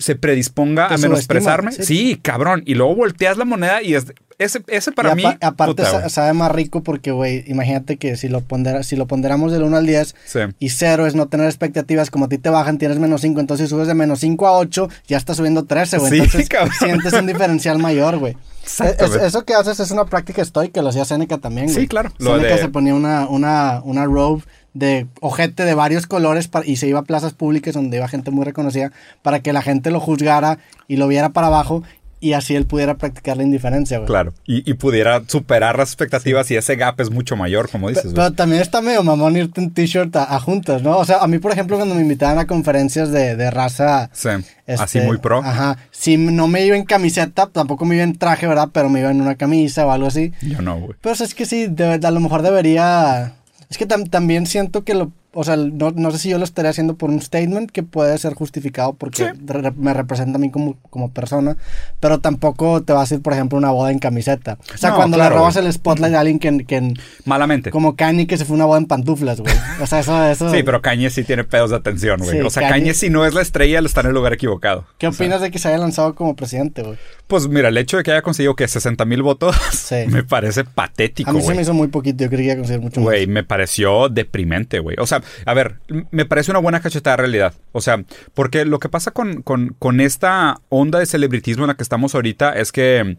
se 0.02 0.16
predisponga 0.16 0.86
a 0.88 0.96
menosprezarme. 0.98 1.72
Sí. 1.72 1.82
sí. 1.84 2.18
cabrón. 2.22 2.62
Y 2.66 2.74
luego 2.74 2.94
volteas 2.96 3.36
la 3.38 3.44
moneda 3.44 3.82
y 3.82 3.94
es, 3.94 4.12
ese, 4.38 4.62
ese 4.66 4.92
para 4.92 5.12
Y 5.12 5.16
mí. 5.16 5.24
apa- 5.24 5.38
aparte 5.46 5.82
puta, 5.82 5.90
sa- 5.90 5.98
güey. 5.98 6.10
sabe 6.10 6.32
más 6.32 6.50
rico 6.50 6.82
porque, 6.82 7.10
güey, 7.12 7.44
imagínate 7.46 7.96
que 7.96 8.16
si 8.16 8.28
lo, 8.28 8.40
pondera, 8.40 8.82
si 8.82 8.96
lo 8.96 9.06
ponderamos 9.06 9.52
del 9.52 9.62
1 9.62 9.76
al 9.76 9.86
10 9.86 10.14
Sí. 10.24 10.40
y 10.58 10.70
0 10.70 11.06
es 11.06 11.14
no 11.14 11.28
tener 11.28 11.46
expectativas, 11.46 12.10
como 12.10 12.24
a 12.24 12.28
ti 12.28 12.38
te 12.38 12.50
bajan, 12.50 12.78
tienes 12.78 12.98
menos 12.98 13.20
5, 13.20 13.40
entonces 13.40 13.70
subes 13.70 13.86
de 13.86 13.94
menos 13.94 14.20
5 14.20 14.46
a 14.48 14.52
8, 14.58 14.88
ya 15.06 15.16
estás 15.16 15.36
subiendo 15.36 15.64
13, 15.64 15.98
güey. 15.98 16.10
Sí, 16.12 16.18
entonces 16.18 16.48
cabrón. 16.48 16.74
sientes 16.78 17.12
un 17.12 17.26
diferencial 17.26 17.78
mayor, 17.78 18.18
güey. 18.18 18.36
Es- 18.64 19.14
eso 19.16 19.44
que 19.44 19.54
haces 19.54 19.78
es 19.80 19.90
una 19.90 20.06
práctica 20.06 20.42
estoica, 20.42 20.82
lo 20.82 20.88
hacía 20.88 21.04
Seneca 21.04 21.38
también, 21.38 21.66
güey. 21.66 21.80
Sí, 21.80 21.86
claro. 21.88 22.12
Seneca 22.18 22.54
de- 22.56 22.58
se 22.58 22.68
ponía 22.68 22.94
una, 22.94 23.28
una, 23.28 23.80
una 23.84 24.04
robe 24.06 24.42
de 24.74 25.06
ojete 25.20 25.64
de 25.64 25.74
varios 25.74 26.06
colores 26.06 26.48
para- 26.48 26.66
y 26.66 26.76
se 26.76 26.88
iba 26.88 27.00
a 27.00 27.04
plazas 27.04 27.34
públicas 27.34 27.74
donde 27.74 27.98
iba 27.98 28.08
gente 28.08 28.30
muy 28.30 28.44
reconocida 28.44 28.90
para 29.22 29.40
que 29.40 29.52
la 29.52 29.62
gente 29.62 29.90
lo 29.90 30.00
juzgara 30.00 30.58
y 30.88 30.96
lo 30.96 31.08
viera 31.08 31.28
para 31.30 31.48
abajo 31.48 31.82
y 32.20 32.34
así 32.34 32.54
él 32.54 32.66
pudiera 32.66 32.94
practicar 32.98 33.36
la 33.36 33.42
indiferencia, 33.42 33.98
güey. 33.98 34.06
Claro. 34.06 34.32
Y, 34.46 34.70
y 34.70 34.74
pudiera 34.74 35.22
superar 35.26 35.76
las 35.76 35.88
expectativas 35.88 36.48
y 36.52 36.56
ese 36.56 36.76
gap 36.76 37.00
es 37.00 37.10
mucho 37.10 37.34
mayor, 37.34 37.68
como 37.68 37.88
dices. 37.88 38.04
güey. 38.04 38.14
Pero 38.14 38.30
también 38.32 38.62
está 38.62 38.80
medio 38.80 39.02
mamón 39.02 39.36
irte 39.36 39.60
en 39.60 39.72
t-shirt 39.74 40.14
a, 40.14 40.32
a 40.36 40.38
juntas, 40.38 40.82
¿no? 40.84 40.98
O 40.98 41.04
sea, 41.04 41.18
a 41.18 41.26
mí, 41.26 41.38
por 41.38 41.50
ejemplo, 41.50 41.76
cuando 41.76 41.96
me 41.96 42.00
invitaban 42.02 42.38
a 42.38 42.46
conferencias 42.46 43.10
de, 43.10 43.34
de 43.34 43.50
raza... 43.50 44.08
Sí. 44.12 44.28
este, 44.68 44.82
Así 44.84 45.00
muy 45.00 45.18
pro. 45.18 45.38
Ajá. 45.44 45.78
Si 45.90 46.16
no 46.16 46.46
me 46.46 46.64
iba 46.64 46.76
en 46.76 46.84
camiseta, 46.84 47.48
tampoco 47.48 47.84
me 47.86 47.96
iba 47.96 48.04
en 48.04 48.16
traje, 48.16 48.46
¿verdad? 48.46 48.68
Pero 48.72 48.88
me 48.88 49.00
iba 49.00 49.10
en 49.10 49.20
una 49.20 49.34
camisa 49.34 49.84
o 49.84 49.90
algo 49.90 50.06
así. 50.06 50.32
Yo 50.42 50.62
no, 50.62 50.78
güey. 50.78 50.92
Pero 51.00 51.14
o 51.14 51.16
sea, 51.16 51.26
es 51.26 51.34
que 51.34 51.44
sí, 51.44 51.66
de- 51.66 51.98
a 52.06 52.10
lo 52.12 52.20
mejor 52.20 52.42
debería... 52.42 53.32
Es 53.72 53.78
que 53.78 53.86
tam- 53.88 54.06
también 54.10 54.44
siento 54.44 54.84
que 54.84 54.92
lo... 54.92 55.12
O 55.34 55.44
sea, 55.44 55.56
no, 55.56 55.92
no 55.92 56.10
sé 56.10 56.18
si 56.18 56.28
yo 56.28 56.36
lo 56.38 56.44
estaría 56.44 56.70
haciendo 56.70 56.94
por 56.96 57.08
un 57.08 57.20
statement 57.22 57.70
que 57.70 57.82
puede 57.82 58.16
ser 58.18 58.34
justificado 58.34 58.92
porque 58.92 59.24
Sí. 59.24 59.40
re- 59.46 59.72
me 59.72 59.94
representa 59.94 60.36
a 60.36 60.38
mí 60.38 60.50
como, 60.50 60.76
como 60.90 61.10
persona, 61.10 61.56
pero 62.00 62.20
tampoco 62.20 62.82
te 62.82 62.92
vas 62.92 63.10
a 63.10 63.14
ir, 63.14 63.22
por 63.22 63.32
ejemplo, 63.32 63.56
una 63.56 63.70
boda 63.70 63.90
en 63.92 63.98
camiseta. 63.98 64.58
O 64.74 64.76
sea, 64.76 64.90
No, 64.90 64.96
cuando 64.96 65.16
claro, 65.16 65.34
le 65.34 65.38
robas 65.38 65.56
el 65.56 65.72
spotlight 65.72 66.14
a 66.14 66.20
alguien 66.20 66.38
que, 66.38 66.64
que, 66.66 66.92
Malamente. 67.24 67.70
como 67.70 67.96
Kanye 67.96 68.26
que 68.26 68.36
se 68.36 68.44
fue 68.44 68.56
una 68.56 68.66
boda 68.66 68.78
en 68.78 68.86
pantuflas, 68.86 69.40
güey. 69.40 69.54
O 69.80 69.86
sea, 69.86 70.00
eso, 70.00 70.22
eso. 70.26 70.50
Sí, 70.52 70.62
pero 70.62 70.82
Kanye 70.82 71.08
sí 71.10 71.24
tiene 71.24 71.44
pedos 71.44 71.70
de 71.70 71.76
atención, 71.76 72.18
güey. 72.20 72.32
Sí, 72.32 72.40
o 72.40 72.50
sea, 72.50 72.64
Kanye- 72.64 72.70
Kanye 72.70 72.94
si 72.94 73.08
no 73.10 73.24
es 73.24 73.32
la 73.32 73.40
estrella, 73.42 73.80
está 73.80 74.02
en 74.02 74.08
el 74.08 74.12
lugar 74.14 74.32
equivocado. 74.34 74.84
¿Qué 74.98 75.06
opinas 75.06 75.40
de 75.40 75.50
que 75.50 75.58
se 75.58 75.68
haya 75.68 75.78
lanzado 75.78 76.14
como 76.14 76.36
presidente, 76.36 76.82
güey? 76.82 76.98
Pues 77.26 77.48
mira, 77.48 77.68
el 77.70 77.78
hecho 77.78 77.96
de 77.96 78.02
que 78.02 78.10
haya 78.12 78.20
conseguido 78.22 78.54
que 78.54 78.68
60 78.68 79.04
mil 79.06 79.22
votos 79.22 79.56
Sí. 79.72 79.96
me 80.08 80.22
parece 80.24 80.64
patético, 80.64 81.30
A 81.30 81.32
mí 81.32 81.40
se 81.40 81.44
güey. 81.46 81.56
me 81.56 81.62
hizo 81.62 81.72
muy 81.72 81.88
poquito, 81.88 82.24
yo 82.24 82.28
creía 82.30 82.38
que 82.38 82.44
iba 82.44 82.54
a 82.54 82.56
conseguir 82.58 82.82
mucho 82.82 83.00
más. 83.00 83.04
Güey, 83.06 83.26
me 83.26 83.44
pareció 83.44 84.08
deprimente, 84.10 84.78
güey. 84.78 84.96
O 85.00 85.06
sea, 85.06 85.21
a 85.46 85.54
ver, 85.54 85.78
me 86.10 86.24
parece 86.24 86.50
una 86.50 86.60
buena 86.60 86.80
cachetada 86.80 87.16
de 87.16 87.22
realidad. 87.22 87.54
O 87.72 87.80
sea, 87.80 88.04
porque 88.34 88.64
lo 88.64 88.78
que 88.78 88.88
pasa 88.88 89.10
con, 89.10 89.42
con, 89.42 90.00
esta 90.00 90.60
onda 90.68 90.98
de 90.98 91.06
celebritismo 91.06 91.64
en 91.64 91.68
la 91.68 91.74
que 91.74 91.82
estamos 91.82 92.14
ahorita 92.14 92.52
es 92.52 92.72
que 92.72 93.18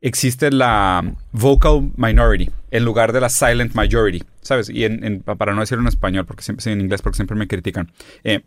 existe 0.00 0.50
la 0.50 1.04
vocal 1.32 1.90
minority 1.96 2.50
en 2.70 2.84
lugar 2.84 3.12
de 3.12 3.20
la 3.20 3.28
silent 3.28 3.74
majority, 3.74 4.22
¿sabes? 4.40 4.70
Y 4.70 4.88
para 5.20 5.54
no 5.54 5.60
decirlo 5.60 5.82
en 5.82 5.88
español, 5.88 6.26
porque 6.26 6.42
siempre 6.42 6.72
en 6.72 6.80
inglés, 6.80 7.02
porque 7.02 7.16
siempre 7.16 7.36
me 7.36 7.48
critican. 7.48 7.90
Eh, 8.24 8.42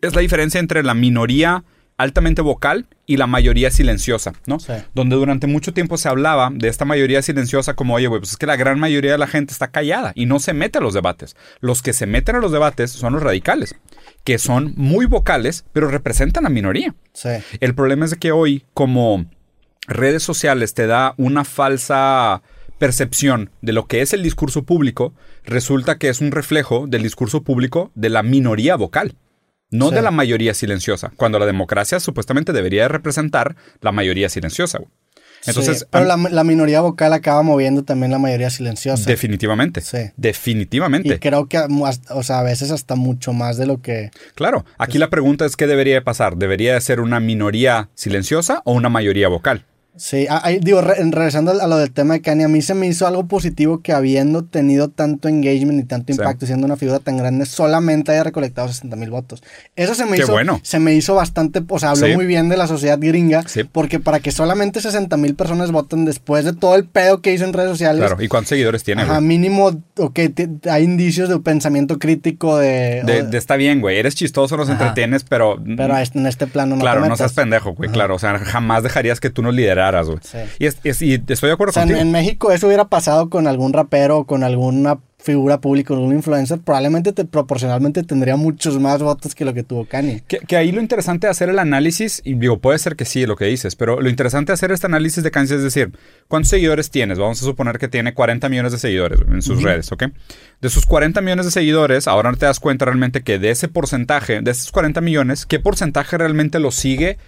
es 0.00 0.14
la 0.14 0.20
diferencia 0.20 0.60
entre 0.60 0.82
la 0.82 0.94
minoría 0.94 1.64
altamente 2.00 2.40
vocal 2.42 2.86
y 3.06 3.16
la 3.18 3.26
mayoría 3.26 3.70
silenciosa, 3.70 4.32
¿no? 4.46 4.58
Sí. 4.58 4.72
Donde 4.94 5.16
durante 5.16 5.46
mucho 5.46 5.74
tiempo 5.74 5.98
se 5.98 6.08
hablaba 6.08 6.50
de 6.52 6.68
esta 6.68 6.84
mayoría 6.84 7.20
silenciosa 7.20 7.74
como, 7.74 7.94
oye, 7.94 8.06
güey, 8.06 8.20
pues 8.20 8.32
es 8.32 8.36
que 8.36 8.46
la 8.46 8.56
gran 8.56 8.78
mayoría 8.78 9.12
de 9.12 9.18
la 9.18 9.26
gente 9.26 9.52
está 9.52 9.68
callada 9.68 10.12
y 10.14 10.26
no 10.26 10.40
se 10.40 10.54
mete 10.54 10.78
a 10.78 10.80
los 10.80 10.94
debates. 10.94 11.36
Los 11.60 11.82
que 11.82 11.92
se 11.92 12.06
meten 12.06 12.36
a 12.36 12.40
los 12.40 12.52
debates 12.52 12.90
son 12.90 13.12
los 13.12 13.22
radicales, 13.22 13.76
que 14.24 14.38
son 14.38 14.72
muy 14.76 15.04
vocales, 15.04 15.64
pero 15.72 15.88
representan 15.88 16.46
a 16.46 16.48
minoría. 16.48 16.94
Sí. 17.12 17.30
El 17.60 17.74
problema 17.74 18.06
es 18.06 18.14
que 18.14 18.32
hoy, 18.32 18.64
como 18.72 19.26
redes 19.86 20.22
sociales 20.22 20.72
te 20.72 20.86
da 20.86 21.14
una 21.18 21.44
falsa 21.44 22.42
percepción 22.78 23.50
de 23.60 23.74
lo 23.74 23.86
que 23.86 24.00
es 24.00 24.14
el 24.14 24.22
discurso 24.22 24.62
público, 24.62 25.12
resulta 25.44 25.98
que 25.98 26.08
es 26.08 26.22
un 26.22 26.30
reflejo 26.30 26.86
del 26.86 27.02
discurso 27.02 27.42
público 27.42 27.90
de 27.94 28.08
la 28.08 28.22
minoría 28.22 28.76
vocal, 28.76 29.16
no 29.70 29.88
Sí. 29.90 29.94
de 29.94 30.02
la 30.02 30.10
mayoría 30.10 30.54
silenciosa, 30.54 31.12
cuando 31.16 31.38
la 31.38 31.46
democracia 31.46 32.00
supuestamente 32.00 32.52
debería 32.52 32.82
de 32.82 32.88
representar 32.88 33.56
la 33.80 33.92
mayoría 33.92 34.28
silenciosa. 34.28 34.78
güey. 34.78 34.90
Entonces, 35.46 35.78
Sí, 35.78 35.84
pero 35.90 36.04
la, 36.04 36.16
la 36.18 36.44
minoría 36.44 36.82
vocal 36.82 37.14
acaba 37.14 37.40
moviendo 37.42 37.82
también 37.82 38.10
la 38.12 38.18
mayoría 38.18 38.50
silenciosa. 38.50 39.08
definitivamente. 39.08 39.80
Sí. 39.80 40.10
Definitivamente. 40.18 41.14
Y 41.14 41.18
creo 41.18 41.46
que, 41.46 41.56
hasta- 41.86 42.14
o 42.14 42.22
sea, 42.22 42.40
a 42.40 42.42
veces 42.42 42.70
hasta 42.70 42.94
mucho 42.94 43.32
más 43.32 43.56
de 43.56 43.64
lo 43.66 43.80
que... 43.80 44.10
Claro, 44.34 44.66
aquí 44.76 44.98
la 44.98 45.08
pregunta 45.08 45.46
es 45.46 45.56
qué 45.56 45.66
debería 45.66 45.94
de 45.94 46.02
pasar. 46.02 46.36
¿Debería 46.36 46.74
de 46.74 46.80
ser 46.82 47.00
una 47.00 47.20
minoría 47.20 47.88
silenciosa 47.94 48.60
o 48.66 48.72
una 48.72 48.90
mayoría 48.90 49.28
vocal? 49.28 49.64
Sí, 49.96 50.26
ah, 50.30 50.40
ahí, 50.44 50.60
digo, 50.62 50.80
re- 50.80 50.94
regresando 51.10 51.50
a 51.50 51.66
lo 51.66 51.76
del 51.76 51.90
tema 51.92 52.14
de 52.14 52.22
Kanye, 52.22 52.44
a 52.44 52.48
mí 52.48 52.62
se 52.62 52.74
me 52.74 52.86
hizo 52.86 53.06
algo 53.06 53.26
positivo 53.26 53.82
que 53.82 53.92
habiendo 53.92 54.44
tenido 54.44 54.88
tanto 54.88 55.28
engagement 55.28 55.80
y 55.80 55.84
tanto 55.84 56.12
Sí. 56.12 56.18
impacto, 56.18 56.46
siendo 56.46 56.64
una 56.66 56.76
figura 56.76 57.00
tan 57.00 57.16
grande, 57.18 57.44
solamente 57.44 58.12
haya 58.12 58.24
recolectado 58.24 58.68
60 58.68 58.96
mil 58.96 59.10
votos. 59.10 59.42
Eso 59.76 59.94
se 59.94 60.06
me 60.06 60.16
Qué 60.16 60.22
hizo, 60.22 60.32
bueno. 60.32 60.60
se 60.62 60.78
me 60.78 60.94
hizo 60.94 61.14
bastante, 61.14 61.62
o 61.68 61.78
sea, 61.78 61.90
habló 61.90 62.06
Sí. 62.06 62.14
muy 62.14 62.24
bien 62.26 62.48
de 62.48 62.56
la 62.56 62.66
sociedad 62.66 62.98
gringa, 63.00 63.42
Sí. 63.46 63.64
porque 63.64 64.00
para 64.00 64.20
que 64.20 64.30
solamente 64.32 64.80
60 64.80 65.16
mil 65.16 65.34
personas 65.34 65.70
voten 65.72 66.04
después 66.04 66.44
de 66.44 66.52
todo 66.54 66.76
el 66.76 66.84
pedo 66.84 67.20
que 67.20 67.34
hizo 67.34 67.44
en 67.44 67.52
redes 67.52 67.70
sociales, 67.70 68.00
Claro. 68.04 68.22
¿Y 68.22 68.28
cuántos 68.28 68.48
seguidores 68.50 68.82
tiene? 68.84 69.04
güey? 69.04 69.20
mínimo, 69.20 69.82
ok, 69.98 70.18
hay 70.70 70.84
indicios 70.84 71.28
de 71.28 71.38
pensamiento 71.40 71.98
crítico 71.98 72.56
de... 72.56 73.02
De, 73.04 73.22
o- 73.22 73.26
de 73.26 73.38
está 73.38 73.56
bien, 73.56 73.80
güey. 73.80 73.98
Eres 73.98 74.14
chistoso, 74.14 74.56
nos 74.56 74.68
Ajá. 74.70 74.78
entretienes, 74.78 75.24
pero. 75.24 75.56
pero 75.76 75.94
a 75.94 76.02
en 76.02 76.26
este 76.26 76.46
plano 76.46 76.76
no 76.76 76.80
claro, 76.80 77.02
te 77.02 77.08
no 77.08 77.16
seas 77.16 77.32
pendejo, 77.32 77.74
güey. 77.74 77.90
Claro, 77.90 78.14
o 78.14 78.18
sea, 78.18 78.38
jamás 78.38 78.82
dejarías 78.82 79.20
que 79.20 79.30
tú 79.30 79.42
nos 79.42 79.54
lideraras, 79.54 79.89
güey. 80.06 80.18
Sí. 80.22 80.38
Y, 80.58 80.66
es- 80.66 80.78
es- 80.84 81.02
y 81.02 81.14
estoy 81.14 81.48
de 81.48 81.52
acuerdo 81.54 81.70
O 81.70 81.74
sea, 81.74 81.82
en, 81.82 81.88
contigo. 81.90 82.02
en 82.06 82.12
México 82.12 82.52
eso 82.52 82.66
hubiera 82.66 82.88
pasado 82.88 83.28
con 83.30 83.46
algún 83.46 83.72
rapero 83.72 84.18
o 84.18 84.24
con 84.26 84.44
alguna 84.44 84.98
figura 85.22 85.60
pública, 85.60 85.88
con 85.88 85.98
algún 85.98 86.14
influencer, 86.14 86.60
probablemente 86.60 87.12
te, 87.12 87.26
proporcionalmente 87.26 88.02
tendría 88.04 88.36
muchos 88.36 88.80
más 88.80 89.02
votos 89.02 89.34
que 89.34 89.44
lo 89.44 89.52
que 89.52 89.62
tuvo 89.62 89.84
Kanye. 89.84 90.22
Que, 90.26 90.38
que 90.38 90.56
ahí 90.56 90.72
lo 90.72 90.80
interesante 90.80 91.26
de 91.26 91.30
hacer 91.30 91.50
el 91.50 91.58
análisis, 91.58 92.22
y 92.24 92.32
digo, 92.32 92.58
puede 92.58 92.78
ser 92.78 92.96
que 92.96 93.04
sí 93.04 93.26
lo 93.26 93.36
que 93.36 93.44
dices, 93.44 93.76
pero 93.76 94.00
lo 94.00 94.08
interesante 94.08 94.50
de 94.50 94.54
hacer 94.54 94.72
este 94.72 94.86
análisis 94.86 95.22
de 95.22 95.30
Kanye 95.30 95.56
es 95.56 95.62
decir, 95.62 95.92
¿cuántos 96.26 96.48
seguidores 96.48 96.90
tienes? 96.90 97.18
Vamos 97.18 97.42
a 97.42 97.44
suponer 97.44 97.78
que 97.78 97.86
tiene 97.88 98.14
40 98.14 98.48
millones 98.48 98.72
de 98.72 98.78
seguidores 98.78 99.20
en 99.30 99.42
sus 99.42 99.62
redes, 99.62 99.92
¿ok? 99.92 100.04
De 100.62 100.70
sus 100.70 100.86
40 100.86 101.20
millones 101.20 101.44
de 101.44 101.52
seguidores, 101.52 102.08
ahora 102.08 102.32
te 102.32 102.46
das 102.46 102.58
cuenta 102.58 102.86
realmente 102.86 103.20
que 103.22 103.38
de 103.38 103.50
ese 103.50 103.68
porcentaje, 103.68 104.40
de 104.40 104.50
esos 104.50 104.72
40 104.72 105.02
millones, 105.02 105.44
¿qué 105.44 105.60
porcentaje 105.60 106.16
realmente 106.16 106.60
lo 106.60 106.70
sigue? 106.70 107.18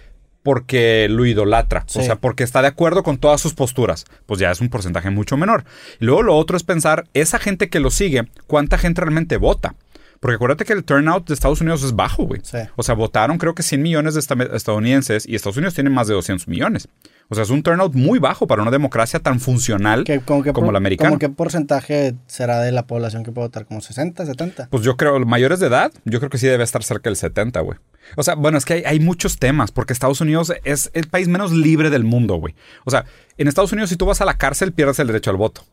Porque 0.43 1.07
lo 1.09 1.25
idolatra, 1.25 1.83
Sí. 1.87 1.99
o 1.99 2.03
sea, 2.03 2.17
porque 2.17 2.43
está 2.43 2.61
de 2.61 2.67
acuerdo 2.67 3.01
con 3.03 3.17
todas 3.17 3.39
sus 3.41 3.53
posturas, 3.53 4.05
pues 4.25 4.39
ya 4.39 4.51
es 4.51 4.61
un 4.61 4.69
porcentaje 4.69 5.09
mucho 5.09 5.37
menor. 5.37 5.63
Y 5.99 6.05
luego 6.05 6.21
lo 6.23 6.35
otro 6.35 6.57
es 6.57 6.63
pensar, 6.63 7.05
esa 7.13 7.39
gente 7.39 7.69
que 7.69 7.79
lo 7.79 7.89
sigue, 7.89 8.27
¿cuánta 8.45 8.77
gente 8.77 9.01
realmente 9.01 9.37
vota? 9.37 9.75
Porque 10.23 10.35
acuérdate 10.35 10.65
que 10.65 10.73
el 10.73 10.83
turnout 10.83 11.27
de 11.27 11.35
Estados 11.35 11.61
Unidos 11.61 11.83
es 11.83 11.95
bajo, 11.95 12.23
güey. 12.23 12.41
Sí. 12.43 12.57
O 12.75 12.81
sea, 12.81 12.95
votaron 12.95 13.37
creo 13.37 13.53
que 13.53 13.61
100 13.61 13.81
millones 13.81 14.15
de 14.15 14.21
esta- 14.21 14.33
estadounidenses 14.55 15.27
y 15.27 15.35
Estados 15.35 15.57
Unidos 15.57 15.75
tiene 15.75 15.91
más 15.91 16.07
de 16.07 16.15
200 16.15 16.47
millones. 16.47 16.87
O 17.29 17.35
sea, 17.35 17.43
es 17.43 17.49
un 17.49 17.61
turnout 17.61 17.93
muy 17.93 18.19
bajo 18.19 18.47
para 18.47 18.61
una 18.61 18.71
democracia 18.71 19.19
tan 19.19 19.39
funcional 19.39 20.03
Que, 20.03 20.19
como, 20.21 20.41
que 20.43 20.51
como 20.53 20.67
por- 20.67 20.73
la 20.73 20.77
americana. 20.77 21.09
como 21.11 21.19
qué 21.19 21.29
porcentaje 21.29 22.15
será 22.25 22.59
de 22.61 22.71
la 22.71 22.87
población 22.87 23.23
que 23.23 23.31
puede 23.31 23.47
votar? 23.47 23.65
¿Como 23.65 23.81
60, 23.81 24.25
70? 24.25 24.67
Pues 24.69 24.83
yo 24.83 24.97
creo, 24.97 25.19
mayores 25.25 25.59
de 25.59 25.67
edad, 25.67 25.91
yo 26.05 26.19
creo 26.19 26.29
que 26.29 26.37
sí 26.37 26.47
debe 26.47 26.63
estar 26.63 26.83
cerca 26.83 27.09
del 27.09 27.17
70, 27.17 27.59
güey. 27.61 27.77
O 28.17 28.23
sea, 28.23 28.35
bueno, 28.35 28.57
es 28.57 28.65
que 28.65 28.73
hay, 28.73 28.83
hay 28.85 28.99
muchos 28.99 29.37
temas, 29.39 29.71
porque 29.71 29.93
Estados 29.93 30.19
Unidos 30.21 30.51
es 30.65 30.89
el 30.93 31.07
país 31.07 31.27
menos 31.27 31.51
libre 31.51 31.89
del 31.89 32.03
mundo, 32.03 32.35
güey. 32.35 32.55
O 32.85 32.91
sea, 32.91 33.05
en 33.37 33.47
Estados 33.47 33.71
Unidos 33.71 33.89
si 33.89 33.95
tú 33.97 34.05
vas 34.05 34.19
a 34.21 34.25
la 34.25 34.37
cárcel 34.37 34.73
pierdes 34.73 34.99
el 34.99 35.07
derecho 35.07 35.29
al 35.31 35.37
voto. 35.37 35.63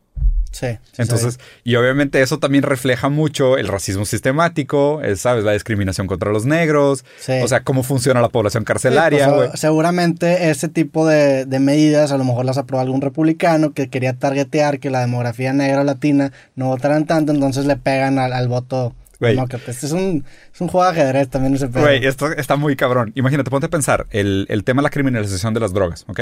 Sí. 0.51 0.67
sí 0.91 1.01
Entonces, 1.01 1.39
y 1.63 1.75
obviamente 1.75 2.21
eso 2.21 2.37
también 2.39 2.63
refleja 2.63 3.07
mucho 3.09 3.57
el 3.57 3.67
racismo 3.69 4.05
sistemático, 4.05 5.01
el, 5.01 5.17
¿sabes? 5.17 5.43
La 5.45 5.53
discriminación 5.53 6.07
contra 6.07 6.31
los 6.31 6.45
negros, 6.45 7.05
Sí. 7.19 7.33
o 7.41 7.47
sea, 7.47 7.63
cómo 7.63 7.83
funciona 7.83 8.21
la 8.21 8.29
población 8.29 8.63
Sí, 8.63 8.65
carcelaria, 8.65 9.25
pues, 9.27 9.35
güey. 9.37 9.49
o- 9.53 9.57
seguramente 9.57 10.49
ese 10.49 10.67
tipo 10.67 11.07
de, 11.07 11.45
de 11.45 11.59
medidas 11.59 12.11
a 12.11 12.17
lo 12.17 12.23
mejor 12.25 12.45
las 12.45 12.57
aprobó 12.57 12.81
algún 12.81 13.01
republicano 13.01 13.73
que 13.73 13.89
quería 13.89 14.13
targetear 14.13 14.79
que 14.79 14.89
la 14.89 14.99
demografía 15.01 15.53
negra 15.53 15.81
o 15.81 15.83
latina 15.83 16.31
no 16.55 16.67
votaran 16.67 17.05
tanto, 17.05 17.31
entonces 17.31 17.65
le 17.65 17.77
pegan 17.77 18.19
al, 18.19 18.33
al 18.33 18.47
voto 18.47 18.93
demócrata. 19.21 19.69
Este 19.71 19.85
es 19.85 19.91
un, 19.91 20.25
es 20.53 20.59
un 20.61 20.67
juego 20.67 20.83
de 20.91 20.99
ajedrez 20.99 21.29
también 21.29 21.53
ese. 21.55 21.67
Güey, 21.67 22.05
esto 22.05 22.31
está 22.31 22.55
muy 22.55 22.75
cabrón. 22.75 23.11
Imagínate, 23.15 23.49
ponte 23.51 23.67
a 23.67 23.69
pensar 23.69 24.07
el, 24.09 24.47
el 24.49 24.63
tema 24.63 24.81
de 24.81 24.83
la 24.83 24.89
criminalización 24.89 25.53
de 25.53 25.59
las 25.59 25.73
drogas, 25.73 26.05
¿ok? 26.07 26.21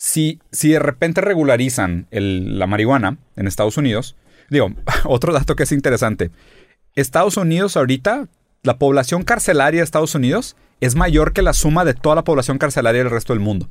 Si, 0.00 0.40
si 0.52 0.70
de 0.70 0.78
repente 0.78 1.20
regularizan 1.20 2.06
el- 2.12 2.58
la 2.58 2.66
marihuana 2.66 3.18
en 3.36 3.46
Estados 3.48 3.76
Unidos, 3.76 4.16
digo, 4.48 4.70
otro 5.04 5.32
dato 5.32 5.56
que 5.56 5.64
es 5.64 5.72
interesante. 5.72 6.30
Estados 6.94 7.36
Unidos 7.36 7.76
ahorita, 7.76 8.28
la 8.62 8.78
población 8.78 9.22
carcelaria 9.24 9.80
de 9.80 9.84
Estados 9.84 10.14
Unidos 10.14 10.56
es 10.80 10.94
mayor 10.94 11.32
que 11.32 11.42
la 11.42 11.52
suma 11.52 11.84
de 11.84 11.94
toda 11.94 12.14
la 12.14 12.24
población 12.24 12.58
carcelaria 12.58 13.02
del 13.02 13.10
resto 13.10 13.32
del 13.32 13.40
mundo. 13.40 13.68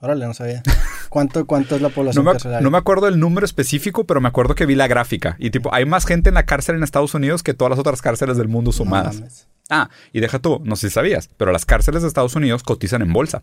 Órale, 0.00 0.26
no 0.26 0.34
sabía. 0.34 0.62
¿Cuánto, 1.08 1.44
cuánto 1.46 1.74
es 1.76 1.82
la 1.82 1.88
No 1.90 1.94
población 1.94 2.24
me, 2.24 2.32
carcelaria? 2.32 2.62
no 2.62 2.70
me 2.70 2.78
acuerdo 2.78 3.08
el 3.08 3.18
número 3.18 3.44
específico, 3.44 4.04
pero 4.04 4.20
me 4.20 4.28
acuerdo 4.28 4.54
que 4.54 4.66
vi 4.66 4.74
la 4.76 4.86
gráfica. 4.86 5.34
Y 5.40 5.50
tipo, 5.50 5.74
hay 5.74 5.86
más 5.86 6.06
gente 6.06 6.28
en 6.28 6.34
la 6.34 6.44
cárcel 6.46 6.76
en 6.76 6.82
Estados 6.84 7.14
Unidos 7.14 7.42
que 7.42 7.54
todas 7.54 7.70
las 7.70 7.78
otras 7.80 8.00
cárceles 8.02 8.36
del 8.36 8.48
mundo 8.48 8.68
No 8.68 8.72
sumadas. 8.76 9.48
ah, 9.70 9.88
y 10.12 10.20
deja 10.20 10.38
tú, 10.38 10.60
no 10.64 10.76
sé 10.76 10.88
si 10.90 10.94
sabías, 10.94 11.30
pero 11.36 11.50
las 11.52 11.64
cárceles 11.64 12.02
de 12.02 12.08
Estados 12.08 12.36
Unidos 12.36 12.62
cotizan 12.62 13.02
en 13.02 13.12
bolsa. 13.12 13.42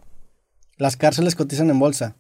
Las 0.82 0.98
cárceles 0.98 1.36
cotizan 1.36 1.70
en 1.70 1.78
bolsa. 1.78 2.16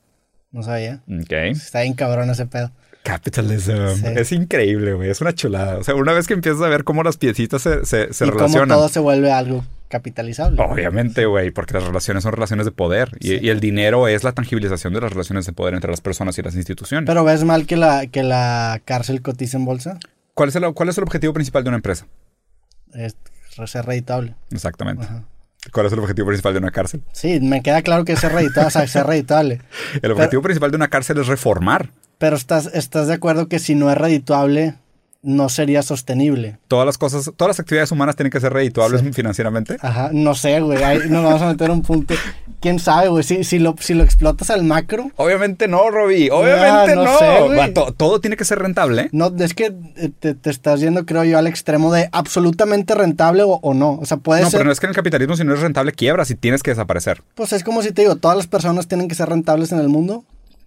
No 0.52 0.62
sabía. 0.62 1.02
Ok. 1.08 1.32
Está 1.32 1.82
bien 1.82 1.94
cabrón 1.96 2.30
ese 2.30 2.46
pedo. 2.46 2.72
Capitalism. 3.02 3.72
Sí. 3.96 4.06
Es 4.16 4.32
increíble, 4.32 4.94
güey. 4.94 5.10
Es 5.10 5.20
una 5.20 5.34
chulada. 5.34 5.78
O 5.80 5.84
sea, 5.84 5.96
una 5.96 6.14
vez 6.14 6.28
que 6.28 6.36
empiezas 6.36 6.62
a 6.62 6.68
ver 6.68 6.84
cómo 6.84 7.02
las 7.02 7.18
piecitas 7.18 7.64
se, 7.64 7.84
se, 7.86 8.14
se 8.14 8.26
y 8.26 8.30
cómo 8.30 8.42
relacionan. 8.42 8.70
todo 8.78 8.88
se 8.90 9.00
vuelve 9.00 9.32
algo 9.32 9.64
capitalizable. 9.88 10.62
Obviamente, 10.62 11.26
güey, 11.26 11.50
porque 11.50 11.74
las 11.74 11.86
relaciones 11.86 12.22
son 12.22 12.34
relaciones 12.34 12.68
de 12.68 12.72
poder. 12.72 13.10
Y, 13.20 13.30
Sí. 13.30 13.40
y 13.42 13.50
el 13.50 13.60
dinero 13.60 14.08
es 14.08 14.24
la 14.24 14.34
tangibilización 14.34 14.94
de 14.94 15.02
las 15.02 15.12
relaciones 15.12 15.48
de 15.48 15.54
poder 15.54 15.74
entre 15.74 15.90
las 15.90 16.02
personas 16.02 16.38
y 16.38 16.44
las 16.44 16.54
instituciones. 16.56 17.08
Pero 17.08 17.24
ves 17.24 17.44
mal 17.44 17.66
que 17.66 17.78
la, 17.78 18.06
que 18.06 18.22
la 18.22 18.80
cárcel 18.86 19.24
cotiza 19.24 19.58
en 19.58 19.66
bolsa. 19.66 19.98
¿Cuál, 20.36 20.50
es 20.50 20.56
el, 20.56 20.72
¿Cuál 20.76 20.90
es 20.90 20.98
el 21.00 21.04
objetivo 21.04 21.34
principal 21.34 21.64
de 21.64 21.70
una 21.70 21.78
empresa? 21.78 22.06
Es 22.94 23.16
ser 23.66 23.86
reditable. 23.86 24.36
Exactamente. 24.52 25.04
Ajá. 25.06 25.24
¿Cuál 25.72 25.86
es 25.86 25.94
el 25.94 26.00
objetivo 26.00 26.28
principal 26.28 26.54
de 26.54 26.60
una 26.60 26.72
cárcel? 26.72 27.04
Sí, 27.12 27.40
me 27.40 27.62
queda 27.62 27.82
claro 27.84 28.04
que 28.04 28.14
es 28.14 28.20
ser 28.20 28.32
reditable. 28.34 28.68
o 28.68 28.72
sea, 28.72 28.88
ser 28.88 29.06
reditable. 29.06 29.62
El 30.02 30.12
objetivo 30.12 30.42
principal 30.42 30.72
de 30.72 30.78
una 30.78 30.88
cárcel 30.88 31.20
es 31.20 31.28
reformar. 31.28 31.92
Pero 32.18 32.36
estás, 32.36 32.68
estás 32.74 33.08
de 33.08 33.14
acuerdo 33.14 33.48
que 33.48 33.60
si 33.60 33.76
no 33.76 33.92
es 33.92 33.98
redituable, 33.98 34.76
no 35.24 35.50
sería 35.50 35.84
sostenible. 35.84 36.58
Todas 36.68 36.86
las 36.86 36.98
cosas, 36.98 37.32
todas 37.36 37.50
las 37.50 37.60
actividades 37.60 37.92
humanas 37.92 38.16
tienen 38.16 38.32
que 38.32 38.40
ser 38.40 38.52
redituables 38.54 39.02
Sí. 39.02 39.14
financieramente. 39.14 39.78
Ajá, 39.82 40.10
no 40.14 40.34
sé, 40.36 40.60
güey. 40.62 40.82
Ahí 40.84 41.00
nos 41.10 41.24
vamos 41.24 41.42
a 41.42 41.48
meter 41.48 41.70
un 41.70 41.82
punto. 41.84 42.14
¿Quién 42.60 42.80
sabe, 42.80 43.08
güey? 43.10 43.24
Si, 43.24 43.44
si, 43.44 43.58
lo, 43.60 43.76
si 43.80 43.94
lo 43.94 44.04
explotas 44.04 44.50
al 44.52 44.64
macro, 44.64 45.10
Obviamente 45.16 45.68
no, 45.68 45.90
Robbie. 45.90 46.30
Obviamente 46.32 46.92
Ah, 46.92 46.96
no 46.96 47.04
no. 47.06 47.18
sé. 47.20 47.56
Va, 47.56 47.74
to- 47.74 47.92
todo 47.92 48.20
tiene 48.22 48.36
que 48.38 48.46
ser 48.46 48.60
rentable. 48.60 49.10
no, 49.12 49.32
es 49.40 49.54
que 49.54 49.74
eh, 49.96 50.12
te, 50.20 50.34
te 50.36 50.50
estás 50.50 50.80
yendo, 50.80 51.06
creo 51.06 51.24
yo, 51.24 51.38
al 51.38 51.48
extremo 51.48 51.92
de 51.94 52.10
absolutamente 52.12 52.94
rentable 52.96 53.44
o, 53.44 53.60
o 53.62 53.74
no. 53.74 54.00
O 54.02 54.06
sea, 54.06 54.18
puede 54.18 54.42
No, 54.42 54.50
ser. 54.50 54.60
pero 54.60 54.66
no 54.68 54.72
es 54.72 54.80
que 54.80 54.86
en 54.86 54.92
el 54.92 54.96
capitalismo 54.96 55.36
si 55.36 55.44
no 55.44 55.52
eres 55.52 55.64
rentable 55.64 55.92
quiebras 55.92 56.30
y 56.32 56.36
tienes 56.36 56.62
que 56.64 56.72
desaparecer. 56.72 57.22
Pues 57.36 57.52
es 57.54 57.64
como 57.64 57.82
si 57.82 57.92
te 57.92 58.02
digo, 58.04 58.16
todas 58.16 58.38
las 58.38 58.48
personas 58.48 58.88
tienen 58.88 59.08
que 59.08 59.16
ser 59.16 59.30
rentables 59.30 59.72
en 59.72 59.80
el 59.80 59.90
mundo. 59.90 60.24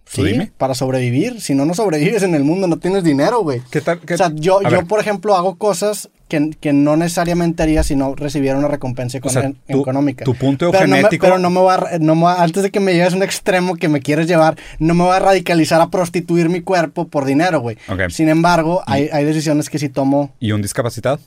Sí, 0.07 0.23
dime. 0.23 0.51
para 0.57 0.75
sobrevivir. 0.75 1.41
Si 1.41 1.55
no, 1.55 1.65
no 1.65 1.73
sobrevives 1.73 2.21
en 2.23 2.35
el 2.35 2.43
mundo, 2.43 2.67
no 2.67 2.77
tienes 2.77 3.03
dinero, 3.03 3.41
güey. 3.41 3.61
¿Qué 3.71 3.81
tal? 3.81 3.99
qué- 3.99 4.13
O 4.13 4.17
sea, 4.17 4.31
yo, 4.33 4.61
yo 4.61 4.69
ver, 4.69 4.85
por 4.85 4.99
ejemplo, 4.99 5.35
hago 5.35 5.55
cosas 5.55 6.09
que, 6.27 6.51
que 6.59 6.73
no 6.73 6.95
necesariamente 6.95 7.63
haría 7.63 7.83
si 7.83 7.95
no 7.95 8.15
recibiera 8.15 8.57
una 8.57 8.67
recompensa 8.67 9.19
O 9.21 9.29
sea, 9.29 9.43
econ- 9.43 9.55
tu- 9.67 9.81
económica. 9.81 10.23
tu 10.25 10.33
punto 10.35 10.71
pero 10.71 10.87
no, 10.87 10.95
me, 10.97 11.03
pero 11.19 11.37
no 11.39 11.49
me 11.49 11.59
voy 11.59 11.73
a, 11.73 11.97
no 11.99 12.15
me 12.15 12.27
antes 12.27 12.63
de 12.63 12.71
que 12.71 12.79
me 12.79 12.93
lleves 12.93 13.13
a 13.13 13.17
un 13.17 13.23
extremo 13.23 13.75
que 13.75 13.89
me 13.89 13.99
quieres 13.99 14.27
llevar, 14.27 14.57
no 14.79 14.93
me 14.93 15.03
voy 15.03 15.15
a 15.15 15.19
radicalizar 15.19 15.81
a 15.81 15.89
prostituir 15.89 16.49
mi 16.49 16.61
cuerpo 16.61 17.07
por 17.07 17.25
dinero, 17.25 17.59
güey. 17.59 17.77
Sin 18.09 18.29
embargo, 18.29 18.83
hay, 18.87 19.09
hay 19.11 19.25
decisiones 19.25 19.69
que 19.69 19.79
si 19.79 19.89
tomo 19.89 20.33
¿Y 20.39 20.51
un 20.51 20.61
discapacitado? 20.61 21.19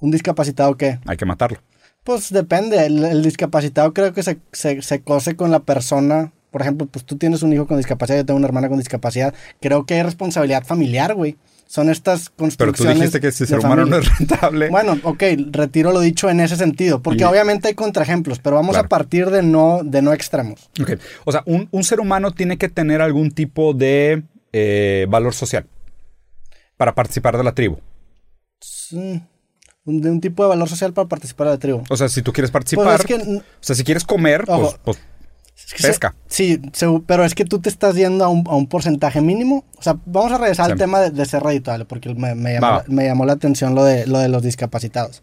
un 0.00 0.10
discapacitado, 0.10 0.76
¿qué? 0.76 0.98
Hay 1.06 1.16
que 1.16 1.26
matarlo. 1.26 1.58
Pues 2.04 2.30
depende. 2.32 2.86
El, 2.86 3.04
el 3.04 3.22
discapacitado 3.22 3.92
creo 3.92 4.12
que 4.14 4.22
se, 4.22 4.38
se, 4.52 4.80
se 4.82 5.02
cose 5.02 5.36
con 5.36 5.50
la 5.50 5.60
persona. 5.60 6.32
Por 6.50 6.62
ejemplo, 6.62 6.86
pues 6.86 7.04
tú 7.04 7.16
tienes 7.16 7.42
un 7.42 7.52
hijo 7.52 7.66
con 7.66 7.76
discapacidad, 7.76 8.18
yo 8.18 8.26
tengo 8.26 8.38
una 8.38 8.46
hermana 8.48 8.68
con 8.68 8.78
discapacidad. 8.78 9.34
Creo 9.60 9.86
que 9.86 9.94
hay 9.94 10.02
responsabilidad 10.02 10.64
familiar, 10.64 11.14
güey. 11.14 11.36
Son 11.66 11.88
estas 11.88 12.30
Pero 12.30 12.36
construcciones. 12.36 12.94
tú 12.96 13.00
dijiste 13.00 13.20
que 13.20 13.30
si 13.30 13.46
ser 13.46 13.60
humano 13.60 13.86
no 13.86 13.98
es 13.98 14.18
rentable. 14.18 14.68
Bueno, 14.70 14.98
ok, 15.04 15.22
retiro 15.52 15.92
lo 15.92 16.00
dicho 16.00 16.28
en 16.28 16.40
ese 16.40 16.56
sentido, 16.56 17.00
porque 17.00 17.22
Y- 17.22 17.26
obviamente 17.26 17.68
hay 17.68 17.74
contraejemplos, 17.74 18.40
pero 18.40 18.56
vamos 18.56 18.72
Claro. 18.72 18.86
a 18.86 18.88
partir 18.88 19.30
de 19.30 19.42
no, 19.44 19.80
de 19.84 20.02
no 20.02 20.12
extremos. 20.12 20.68
Ok. 20.82 20.94
O 21.24 21.30
sea, 21.30 21.44
un, 21.46 21.68
un 21.70 21.84
ser 21.84 22.00
humano 22.00 22.32
tiene 22.32 22.58
que 22.58 22.68
tener 22.68 23.00
algún 23.00 23.30
tipo 23.30 23.72
de 23.72 24.24
eh, 24.52 25.06
valor 25.08 25.32
social 25.32 25.66
para 26.76 26.96
participar 26.96 27.36
de 27.36 27.44
la 27.44 27.52
tribu. 27.54 27.78
Sí, 28.60 29.22
de 29.84 30.10
un 30.10 30.20
tipo 30.20 30.42
de 30.42 30.48
valor 30.48 30.68
social 30.68 30.92
para 30.92 31.06
participar 31.08 31.46
de 31.46 31.52
la 31.54 31.58
tribu. 31.58 31.82
O 31.88 31.96
sea, 31.96 32.08
si 32.08 32.20
tú 32.22 32.32
quieres 32.32 32.50
participar, 32.50 32.86
Pues 32.86 33.00
es 33.00 33.06
que, 33.06 33.36
o 33.38 33.42
sea, 33.60 33.76
si 33.76 33.84
quieres 33.84 34.04
comer, 34.04 34.44
pues, 34.44 34.74
pues 34.84 34.98
es 35.66 35.72
que 35.74 35.82
se- 35.82 35.88
pesca. 35.88 36.14
sí, 36.28 36.60
se- 36.72 36.86
pero 37.06 37.24
es 37.24 37.34
que 37.34 37.44
tú 37.44 37.60
te 37.60 37.68
estás 37.68 37.94
yendo 37.94 38.24
a 38.24 38.28
un, 38.28 38.44
a 38.48 38.54
un 38.56 38.66
porcentaje 38.66 39.20
mínimo. 39.20 39.64
O 39.78 39.82
sea, 39.82 39.96
vamos 40.06 40.32
a 40.32 40.38
regresar 40.38 40.66
Sí. 40.66 40.72
al 40.72 40.78
tema 40.78 41.00
de, 41.00 41.10
de 41.10 41.24
ser 41.26 41.42
redituable, 41.42 41.84
porque 41.84 42.14
me, 42.14 42.34
me 42.34 42.54
llamó, 42.54 42.66
la- 42.66 42.84
me 42.88 43.04
llamó 43.06 43.24
la 43.26 43.32
atención 43.34 43.74
lo 43.74 43.84
de, 43.84 44.06
lo 44.06 44.18
de 44.18 44.28
los 44.28 44.42
discapacitados. 44.42 45.22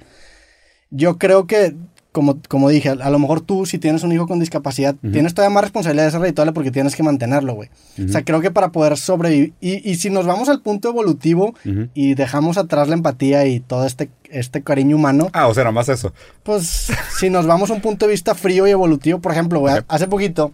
Yo 0.89 1.17
creo 1.17 1.47
que 1.47 1.75
como, 2.11 2.39
como 2.47 2.69
dije, 2.69 2.89
a 2.89 3.09
lo 3.09 3.19
mejor 3.19 3.41
tú, 3.41 3.65
si 3.65 3.77
tienes 3.77 4.03
un 4.03 4.11
hijo 4.11 4.27
con 4.27 4.39
discapacidad, 4.39 4.95
tienes 5.11 5.33
todavía 5.33 5.53
más 5.53 5.63
responsabilidad 5.63 6.05
de 6.05 6.11
ser 6.11 6.21
redituable 6.21 6.51
porque 6.51 6.71
tienes 6.71 6.95
que 6.95 7.03
mantenerlo, 7.03 7.53
güey. 7.53 7.69
O 8.03 8.07
sea, 8.07 8.23
creo 8.23 8.41
que 8.41 8.49
para 8.49 8.71
poder 8.71 8.97
sobrevivir. 8.97 9.53
Y, 9.61 9.87
y 9.89 9.95
si 9.95 10.09
nos 10.09 10.25
vamos 10.25 10.49
al 10.49 10.61
punto 10.61 10.89
evolutivo 10.89 11.53
y 11.93 12.15
dejamos 12.15 12.57
atrás 12.57 12.87
la 12.87 12.95
empatía 12.95 13.45
y 13.45 13.59
todo 13.59 13.85
este, 13.85 14.09
este 14.29 14.63
cariño 14.63 14.95
humano. 14.95 15.29
Ah, 15.33 15.47
o 15.47 15.53
sea, 15.53 15.63
nada 15.63 15.73
más 15.73 15.89
eso. 15.89 16.13
Pues 16.43 16.91
si 17.17 17.29
nos 17.29 17.45
vamos 17.45 17.69
a 17.69 17.73
un 17.73 17.81
punto 17.81 18.05
de 18.07 18.13
vista 18.13 18.33
frío 18.33 18.67
y 18.67 18.71
evolutivo, 18.71 19.19
por 19.19 19.31
ejemplo, 19.31 19.59
güey, 19.59 19.75
hace 19.87 20.07
poquito 20.07 20.53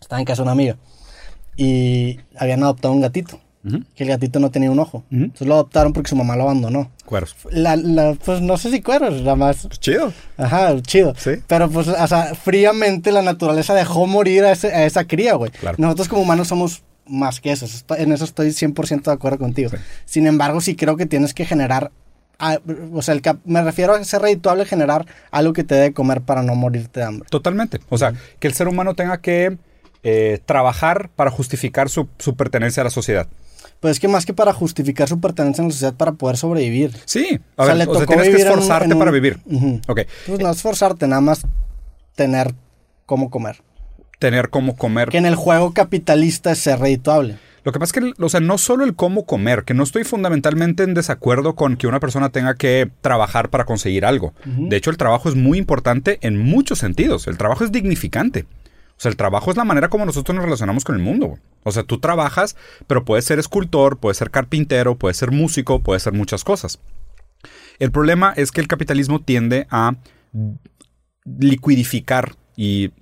estaba 0.00 0.18
en 0.18 0.24
casa 0.24 0.42
de 0.42 0.44
una 0.44 0.52
amiga 0.52 0.76
y 1.56 2.18
habían 2.36 2.62
adoptado 2.62 2.94
un 2.94 3.00
gatito 3.00 3.38
que 3.94 4.04
el 4.04 4.08
gatito 4.08 4.40
no 4.40 4.50
tenía 4.50 4.70
un 4.70 4.78
ojo. 4.78 5.04
Entonces 5.10 5.46
lo 5.46 5.54
adoptaron 5.54 5.92
porque 5.92 6.08
su 6.08 6.16
mamá 6.16 6.34
lo 6.36 6.44
abandonó. 6.44 6.90
Cueros. 7.04 7.36
La, 7.50 7.76
la, 7.76 8.14
pues 8.24 8.40
no 8.40 8.56
sé 8.56 8.70
si 8.70 8.80
cueros, 8.80 9.20
nada 9.20 9.36
más. 9.36 9.68
Chido. 9.80 10.12
Ajá, 10.38 10.80
chido. 10.82 11.12
Sí. 11.18 11.32
Pero 11.46 11.68
pues, 11.70 11.88
o 11.88 12.06
sea, 12.06 12.34
fríamente 12.34 13.12
la 13.12 13.20
naturaleza 13.22 13.74
dejó 13.74 14.06
morir 14.06 14.44
a, 14.44 14.52
ese- 14.52 14.72
a 14.74 14.86
esa 14.86 15.04
cría, 15.04 15.34
güey. 15.34 15.50
Claro. 15.50 15.76
Nosotros 15.78 16.08
como 16.08 16.22
humanos 16.22 16.48
somos 16.48 16.82
más 17.06 17.40
que 17.40 17.52
eso. 17.52 17.66
En 17.98 18.12
eso 18.12 18.24
estoy 18.24 18.48
100% 18.48 19.02
de 19.02 19.12
acuerdo 19.12 19.38
contigo. 19.38 19.70
Sí. 19.70 19.76
Sin 20.06 20.26
embargo, 20.26 20.60
sí 20.60 20.74
creo 20.76 20.96
que 20.96 21.06
tienes 21.06 21.34
que 21.34 21.44
generar... 21.44 21.90
o 22.94 23.02
sea, 23.02 23.14
el 23.14 23.20
me 23.44 23.62
refiero 23.62 23.94
a 23.94 24.02
ser 24.04 24.22
redituable, 24.22 24.64
generar 24.64 25.04
algo 25.30 25.52
que 25.52 25.64
te 25.64 25.74
dé 25.74 25.80
de 25.82 25.92
comer 25.92 26.22
para 26.22 26.42
no 26.42 26.54
morirte 26.54 27.00
de 27.00 27.06
hambre. 27.06 27.28
Totalmente. 27.30 27.80
O 27.90 27.98
sea, 27.98 28.14
que 28.38 28.48
el 28.48 28.54
ser 28.54 28.68
humano 28.68 28.94
tenga 28.94 29.18
que 29.20 29.58
eh, 30.02 30.38
trabajar 30.46 31.10
para 31.14 31.30
justificar 31.30 31.90
su, 31.90 32.08
su 32.18 32.34
pertenencia 32.36 32.80
a 32.80 32.84
la 32.84 32.90
sociedad. 32.90 33.26
Pues 33.80 33.92
es 33.92 34.00
que 34.00 34.08
más 34.08 34.26
que 34.26 34.34
para 34.34 34.52
justificar 34.52 35.08
su 35.08 35.20
pertenencia 35.20 35.62
en 35.62 35.68
la 35.68 35.72
sociedad, 35.72 35.94
para 35.94 36.12
poder 36.12 36.36
sobrevivir. 36.36 36.92
Sí. 37.06 37.40
A 37.56 37.62
O 37.62 37.66
sea, 37.66 37.74
ver, 37.74 37.86
le 37.86 37.90
o 37.90 37.94
sea, 37.94 38.00
tocó 38.02 38.06
tienes 38.12 38.26
que 38.26 38.30
vivir 38.32 38.46
en 38.46 38.52
un- 38.52 38.58
esforzarte 38.58 38.92
en 38.92 38.98
para 38.98 39.10
vivir. 39.10 39.40
Ujú. 39.46 39.80
Ok. 39.88 40.00
Pues 40.26 40.38
no 40.40 40.50
esforzarte, 40.50 41.08
nada 41.08 41.22
más 41.22 41.46
tener 42.14 42.54
cómo 43.06 43.30
comer. 43.30 43.62
Tener 44.18 44.50
cómo 44.50 44.76
comer. 44.76 45.08
Que 45.08 45.18
en 45.18 45.24
el 45.26 45.34
juego 45.34 45.72
capitalista 45.72 46.52
es 46.52 46.58
ser 46.58 46.78
redituable. 46.78 47.38
Lo 47.64 47.72
que 47.72 47.78
pasa 47.78 47.92
es 47.98 48.02
que, 48.14 48.22
o 48.22 48.28
sea, 48.30 48.40
no 48.40 48.56
solo 48.58 48.84
el 48.84 48.94
cómo 48.94 49.26
comer, 49.26 49.64
que 49.64 49.74
no 49.74 49.82
estoy 49.82 50.04
fundamentalmente 50.04 50.82
en 50.82 50.94
desacuerdo 50.94 51.54
con 51.56 51.76
que 51.76 51.86
una 51.86 52.00
persona 52.00 52.30
tenga 52.30 52.54
que 52.54 52.90
trabajar 53.02 53.50
para 53.50 53.64
conseguir 53.66 54.04
algo. 54.06 54.32
De 54.44 54.76
hecho, 54.76 54.90
el 54.90 54.96
trabajo 54.96 55.28
es 55.28 55.34
muy 55.36 55.58
importante 55.58 56.18
en 56.22 56.38
muchos 56.38 56.78
sentidos. 56.78 57.26
El 57.26 57.36
trabajo 57.36 57.64
es 57.64 57.72
dignificante. 57.72 58.46
O 58.96 59.02
sea, 59.02 59.10
el 59.10 59.16
trabajo 59.16 59.50
es 59.50 59.56
la 59.58 59.64
manera 59.64 59.88
como 59.88 60.06
nosotros 60.06 60.34
nos 60.34 60.44
relacionamos 60.44 60.84
con 60.84 60.94
el 60.96 61.02
mundo. 61.02 61.38
O 61.62 61.72
sea, 61.72 61.82
tú 61.82 61.98
trabajas, 61.98 62.56
pero 62.86 63.04
puedes 63.04 63.24
ser 63.24 63.38
escultor, 63.38 63.98
puedes 63.98 64.16
ser 64.16 64.30
carpintero, 64.30 64.96
puedes 64.96 65.16
ser 65.16 65.30
músico, 65.30 65.80
puedes 65.80 66.02
ser 66.02 66.12
muchas 66.12 66.44
cosas. 66.44 66.78
El 67.78 67.90
problema 67.90 68.32
es 68.36 68.52
que 68.52 68.60
el 68.60 68.68
capitalismo 68.68 69.20
tiende 69.20 69.66
a 69.70 69.96
liquidificar 71.24 72.34
y 72.56 72.92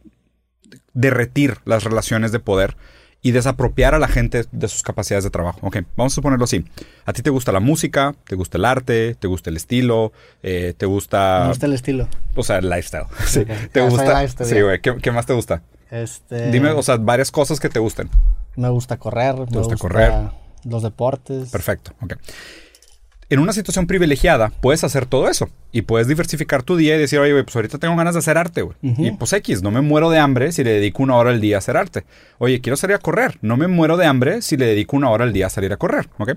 derretir 0.93 1.59
las 1.65 1.85
relaciones 1.85 2.33
de 2.33 2.41
poder 2.41 2.77
y 3.21 3.33
desapropiar 3.33 3.95
a 3.95 3.99
la 3.99 4.07
gente 4.07 4.45
de 4.53 4.69
sus 4.69 4.83
capacidades 4.83 5.25
de 5.25 5.31
trabajo. 5.31 5.59
Ok, 5.63 5.79
vamos 5.97 6.17
a 6.17 6.23
ponerlo 6.23 6.45
así. 6.45 6.65
A 7.05 7.13
ti 7.13 7.23
te 7.23 7.31
gusta 7.31 7.51
la 7.51 7.61
música, 7.61 8.15
te 8.27 8.37
gusta 8.37 8.59
el 8.59 8.65
arte, 8.65 9.17
te 9.17 9.27
gusta 9.27 9.51
el 9.51 9.57
estilo, 9.57 10.13
eh, 10.43 10.75
te 10.77 10.87
gusta... 10.87 11.41
Me 11.43 11.49
gusta 11.49 11.67
el 11.67 11.73
estilo. 11.73 12.09
O 12.37 12.45
sea, 12.45 12.59
el 12.59 12.71
lifestyle. 12.71 13.07
Sí, 13.27 13.45
te 13.73 13.81
gusta... 13.81 14.23
lifestyle, 14.23 14.49
Sí, 14.49 14.61
güey. 14.61 14.81
¿Qué, 14.81 14.97
qué 15.03 15.11
más 15.11 15.27
te 15.27 15.33
gusta? 15.33 15.63
Este, 15.91 16.51
Dime, 16.51 16.71
o 16.71 16.83
sea, 16.83 16.97
varias 16.97 17.31
cosas 17.31 17.59
que 17.59 17.69
te 17.69 17.81
gusten. 17.81 18.09
Me 18.59 18.69
gusta 18.69 18.97
correr. 18.99 19.35
me 19.35 19.41
gusta 19.45 19.59
gusta 19.61 19.77
correr. 19.77 20.13
Los 20.65 20.83
deportes. 20.83 21.51
Perfecto, 21.51 21.93
ok. 22.03 22.15
En 23.31 23.41
una 23.41 23.53
situación 23.53 23.87
privilegiada 23.87 24.49
puedes 24.63 24.85
hacer 24.85 25.05
todo 25.05 25.29
eso 25.29 25.51
y 25.71 25.83
puedes 25.83 26.09
diversificar 26.09 26.63
tu 26.63 26.77
día 26.79 26.97
y 26.97 26.99
decir, 26.99 27.19
oye, 27.19 27.45
pues 27.45 27.55
ahorita 27.57 27.77
tengo 27.77 27.95
ganas 27.95 28.15
de 28.15 28.21
hacer 28.21 28.39
arte, 28.39 28.63
güey. 28.63 28.77
Y 28.81 29.11
pues 29.13 29.35
X, 29.35 29.63
no 29.63 29.71
me 29.71 29.83
muero 29.83 30.09
de 30.09 30.19
hambre 30.19 30.51
si 30.51 30.65
le 30.65 30.71
dedico 30.73 31.03
una 31.03 31.17
hora 31.17 31.31
al 31.31 31.41
día 31.43 31.57
a 31.57 31.59
hacer 31.59 31.77
arte. 31.77 32.05
Oye, 32.39 32.63
quiero 32.63 32.79
salir 32.79 32.97
a 32.97 33.01
correr. 33.01 33.37
No 33.43 33.59
me 33.59 33.67
muero 33.69 33.99
de 33.99 34.07
hambre 34.07 34.41
si 34.41 34.57
le 34.57 34.65
dedico 34.65 34.97
una 34.97 35.11
hora 35.11 35.25
al 35.25 35.35
día 35.35 35.49
a 35.49 35.51
salir 35.51 35.71
a 35.75 35.77
correr, 35.77 36.09
¿ok? 36.17 36.33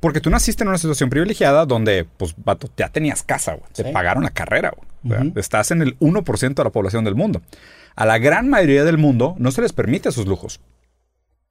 Porque 0.00 0.22
tú 0.22 0.30
naciste 0.30 0.64
en 0.64 0.68
una 0.68 0.78
situación 0.78 1.10
privilegiada 1.10 1.66
donde, 1.66 2.06
pues, 2.16 2.34
vato, 2.42 2.70
ya 2.74 2.88
tenías 2.88 3.22
casa, 3.22 3.52
güey. 3.52 3.70
Te 3.74 3.84
Sí. 3.84 3.90
pagaron 3.92 4.22
la 4.22 4.30
carrera, 4.30 4.72
güey. 5.04 5.32
Estás 5.36 5.70
en 5.72 5.82
el 5.82 5.98
1% 5.98 6.62
de 6.62 6.64
la 6.68 6.72
población 6.72 7.04
del 7.04 7.16
mundo. 7.16 7.42
A 7.96 8.06
la 8.06 8.16
gran 8.16 8.48
mayoría 8.48 8.84
del 8.84 8.96
mundo 8.96 9.34
no 9.38 9.50
se 9.50 9.60
les 9.60 9.74
permite 9.74 10.08
esos 10.08 10.26
lujos. 10.26 10.58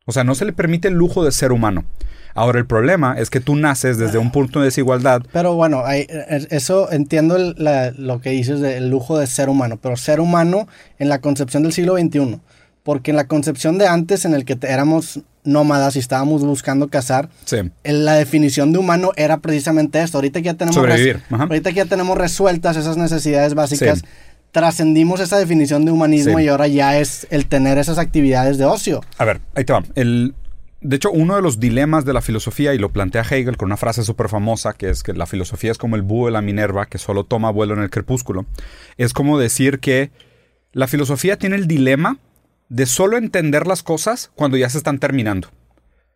O 0.10 0.12
sea, 0.12 0.24
no 0.24 0.34
se 0.34 0.44
le 0.44 0.54
permite 0.54 0.88
el 0.88 0.96
lujo 0.96 1.24
de 1.24 1.32
ser 1.32 1.52
humano. 1.52 1.86
Ahora, 2.34 2.58
el 2.58 2.66
problema 2.66 3.16
es 3.20 3.30
que 3.30 3.40
tú 3.40 3.56
naces 3.56 4.00
desde 4.00 4.18
un 4.18 4.32
punto 4.32 4.60
de 4.60 4.66
desigualdad. 4.66 5.22
Pero 5.32 5.54
bueno, 5.54 5.84
hay- 5.86 6.08
es- 6.30 6.48
eso 6.50 6.92
entiendo 6.92 7.36
el- 7.36 7.54
la- 7.60 7.92
lo 7.92 8.20
que 8.22 8.32
dices 8.32 8.60
del 8.60 8.90
lujo 8.90 9.20
de 9.20 9.28
ser 9.28 9.50
humano, 9.50 9.78
pero 9.80 9.96
ser 9.98 10.20
humano 10.20 10.68
en 10.98 11.10
la 11.10 11.22
concepción 11.22 11.62
del 11.62 11.74
siglo 11.74 11.96
XXI. 11.96 12.40
Porque 12.82 13.12
en 13.12 13.18
la 13.18 13.28
concepción 13.28 13.78
de 13.78 13.86
antes, 13.88 14.26
en 14.26 14.34
el 14.34 14.46
que 14.46 14.58
éramos 14.64 15.20
nómadas 15.44 15.96
y 15.96 16.00
estábamos 16.00 16.44
buscando 16.44 16.88
cazar, 16.88 17.30
Sí. 17.46 17.58
el- 17.84 18.06
la 18.06 18.14
definición 18.14 18.72
de 18.74 18.80
humano 18.80 19.12
era 19.16 19.38
precisamente 19.38 20.02
esto. 20.02 20.18
Ahorita 20.18 20.40
que 20.40 20.46
ya 20.46 20.54
tenemos, 20.56 20.76
Sobrevivir, 20.76 21.22
ahorita 21.30 21.70
que 21.70 21.76
ya 21.76 21.86
tenemos 21.86 22.18
resueltas 22.18 22.78
esas 22.78 22.98
necesidades 22.98 23.54
básicas, 23.54 24.00
Sí. 24.00 24.06
Trascendimos 24.52 25.20
esa 25.20 25.38
definición 25.38 25.86
de 25.86 25.92
humanismo 25.92 26.38
Sí. 26.38 26.46
y 26.46 26.48
ahora 26.48 26.68
ya 26.68 26.98
es 27.00 27.28
el 27.30 27.48
tener 27.48 27.78
esas 27.78 27.98
actividades 27.98 28.58
de 28.58 28.66
ocio. 28.66 29.02
A 29.18 29.26
ver, 29.26 29.42
ahí 29.56 29.64
te 29.64 29.74
va. 29.74 29.84
El, 29.96 30.34
de 30.82 30.96
hecho, 30.96 31.12
uno 31.12 31.36
de 31.36 31.42
los 31.42 31.60
dilemas 31.60 32.06
de 32.06 32.14
la 32.14 32.22
filosofía, 32.22 32.74
y 32.74 32.78
lo 32.80 32.90
plantea 32.90 33.22
Hegel 33.22 33.58
con 33.58 33.68
una 33.68 33.78
frase 33.78 34.04
súper 34.04 34.30
famosa, 34.30 34.74
que 34.74 34.90
es 34.90 35.04
que 35.04 35.14
la 35.14 35.26
filosofía 35.28 35.72
es 35.72 35.78
como 35.78 35.96
el 35.96 36.02
búho 36.02 36.28
de 36.28 36.32
la 36.32 36.42
Minerva, 36.42 36.86
que 36.88 36.98
solo 36.98 37.26
toma 37.26 37.52
vuelo 37.52 37.74
en 37.76 37.82
el 37.82 37.90
crepúsculo, 37.90 38.46
es 38.98 39.14
como 39.14 39.38
decir 39.38 39.80
que 39.80 40.12
la 40.72 40.88
filosofía 40.88 41.38
tiene 41.38 41.56
el 41.56 41.68
dilema 41.68 42.18
de 42.70 42.86
solo 42.86 43.18
entender 43.18 43.68
las 43.68 43.84
cosas 43.84 44.32
cuando 44.36 44.56
ya 44.58 44.70
se 44.70 44.78
están 44.78 45.00
terminando. 45.00 45.50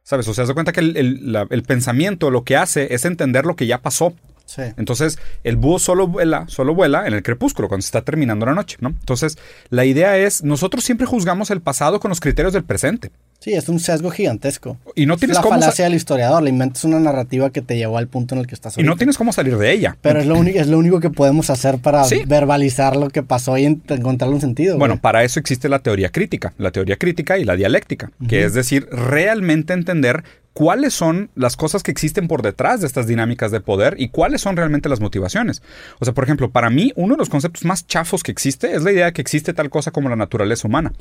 ¿Sabes? 0.04 0.28
O 0.28 0.34
sea, 0.34 0.44
se 0.46 0.50
da 0.50 0.54
cuenta 0.54 0.72
que 0.74 0.82
el, 0.82 0.98
el- 0.98 1.32
la- 1.32 1.48
el 1.50 1.64
pensamiento 1.64 2.30
lo 2.30 2.44
que 2.44 2.58
hace 2.58 2.94
es 2.94 3.06
entender 3.06 3.46
lo 3.46 3.56
que 3.56 3.68
ya 3.68 3.82
pasó. 3.82 4.14
Entonces, 4.58 5.20
el 5.44 5.56
búho 5.56 5.80
solo 5.80 6.08
vuela, 6.08 6.46
solo 6.48 6.76
vuela 6.76 7.08
en 7.08 7.14
el 7.14 7.24
crepúsculo, 7.24 7.68
cuando 7.68 7.82
se 7.82 7.88
está 7.88 8.02
terminando 8.02 8.46
la 8.46 8.54
noche, 8.54 8.78
¿no? 8.80 8.90
Entonces, 8.90 9.38
la 9.70 9.86
idea 9.86 10.18
es, 10.18 10.44
nosotros 10.44 10.84
siempre 10.84 11.08
juzgamos 11.08 11.52
el 11.52 11.62
pasado 11.62 12.00
con 12.00 12.10
los 12.10 12.20
criterios 12.20 12.54
del 12.54 12.64
presente. 12.64 13.12
Sí, 13.44 13.52
es 13.54 13.68
un 13.68 13.78
sesgo 13.80 14.10
gigantesco. 14.10 14.78
Y 14.96 15.06
no 15.06 15.16
Es 15.16 15.20
tienes 15.20 15.36
la 15.36 15.44
cómo 15.44 15.60
falacia 15.60 15.84
del 15.84 15.96
historiador. 15.96 16.42
Le 16.44 16.50
inventas 16.50 16.86
una 16.86 16.98
narrativa 17.02 17.50
que 17.50 17.62
te 17.62 17.76
llevó 17.76 17.98
al 17.98 18.08
punto 18.08 18.36
en 18.36 18.40
el 18.42 18.48
que 18.48 18.56
estás 18.56 18.78
y 18.78 18.82
no 18.84 18.90
ahorita. 18.92 19.00
tienes 19.00 19.18
cómo 19.18 19.34
salir 19.34 19.58
de 19.58 19.72
ella. 19.74 19.98
Pero 20.02 20.22
es 20.22 20.28
lo, 20.28 20.36
único, 20.38 20.58
es 20.58 20.68
lo 20.68 20.78
único 20.78 21.02
que 21.02 21.10
podemos 21.10 21.50
hacer 21.50 21.80
para 21.80 22.06
Sí. 22.06 22.22
verbalizar 22.26 22.96
lo 22.96 23.10
que 23.10 23.22
pasó 23.22 23.58
y 23.58 23.66
en- 23.66 23.82
encontrarle 23.90 24.36
un 24.36 24.40
sentido. 24.42 24.78
Bueno, 24.78 24.94
güey. 24.94 25.02
para 25.02 25.26
eso 25.26 25.42
existe 25.42 25.68
la 25.68 25.80
teoría 25.80 26.10
crítica, 26.10 26.54
la 26.58 26.72
teoría 26.72 26.96
crítica 26.96 27.38
y 27.38 27.44
la 27.44 27.58
dialéctica, 27.58 28.12
que 28.30 28.46
es 28.46 28.54
decir, 28.54 28.88
realmente 28.92 29.74
entender 29.74 30.24
cuáles 30.54 30.94
son 30.94 31.30
las 31.36 31.58
cosas 31.58 31.84
que 31.84 31.92
existen 31.92 32.30
por 32.30 32.44
detrás 32.44 32.80
de 32.80 32.88
estas 32.88 33.08
dinámicas 33.08 33.52
de 33.52 33.60
poder 33.60 33.96
y 33.98 34.08
cuáles 34.08 34.40
son 34.40 34.56
realmente 34.56 34.88
las 34.88 35.02
motivaciones. 35.02 35.62
O 36.00 36.06
sea, 36.06 36.14
por 36.14 36.24
ejemplo, 36.24 36.50
para 36.52 36.70
mí 36.70 36.94
uno 36.96 37.16
de 37.16 37.18
los 37.20 37.28
conceptos 37.30 37.66
más 37.66 37.88
chafos 37.88 38.24
que 38.24 38.32
existe 38.32 38.74
es 38.74 38.84
la 38.84 38.92
idea 38.94 39.06
de 39.08 39.14
que 39.14 39.22
existe 39.22 39.54
tal 39.54 39.70
cosa 39.70 39.92
como 39.92 40.08
la 40.08 40.16
naturaleza 40.16 40.68
humana. 40.68 40.94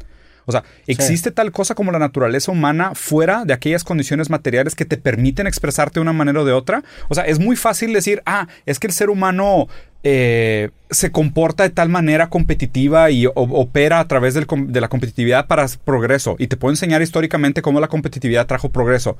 O 0.47 0.53
sea, 0.53 0.65
existe 0.87 1.31
tal 1.31 1.53
cosa 1.53 1.75
como 1.75 1.93
la 1.93 1.99
naturaleza 1.99 2.51
humana 2.53 2.93
fuera 2.95 3.45
de 3.45 3.53
aquellas 3.55 3.85
condiciones 3.85 4.29
materiales 4.31 4.75
que 4.75 4.85
te 4.85 4.97
permiten 4.97 5.47
expresarte 5.47 5.95
de 5.95 6.01
una 6.03 6.13
manera 6.13 6.41
o 6.41 6.45
de 6.45 6.53
otra. 6.53 6.83
O 7.09 7.15
sea, 7.15 7.25
es 7.25 7.39
muy 7.39 7.57
fácil 7.57 7.93
decir, 7.93 8.23
ah, 8.27 8.49
es 8.67 8.79
que 8.79 8.87
el 8.89 8.93
ser 8.93 9.11
humano 9.11 9.69
eh, 10.05 10.71
se 10.91 11.13
comporta 11.13 11.63
de 11.63 11.71
tal 11.71 11.89
manera 11.89 12.29
competitiva 12.29 13.11
y 13.11 13.27
o- 13.27 13.33
opera 13.35 14.01
a 14.01 14.09
través 14.09 14.35
del 14.35 14.47
de 14.67 14.81
la 14.81 14.89
competitividad 14.89 15.47
para 15.47 15.67
progreso. 15.85 16.35
Y 16.41 16.49
te 16.49 16.57
puedo 16.57 16.73
enseñar 16.73 17.03
históricamente 17.03 17.63
cómo 17.63 17.79
la 17.81 17.87
competitividad 17.89 18.47
trajo 18.47 18.69
progreso. 18.71 19.17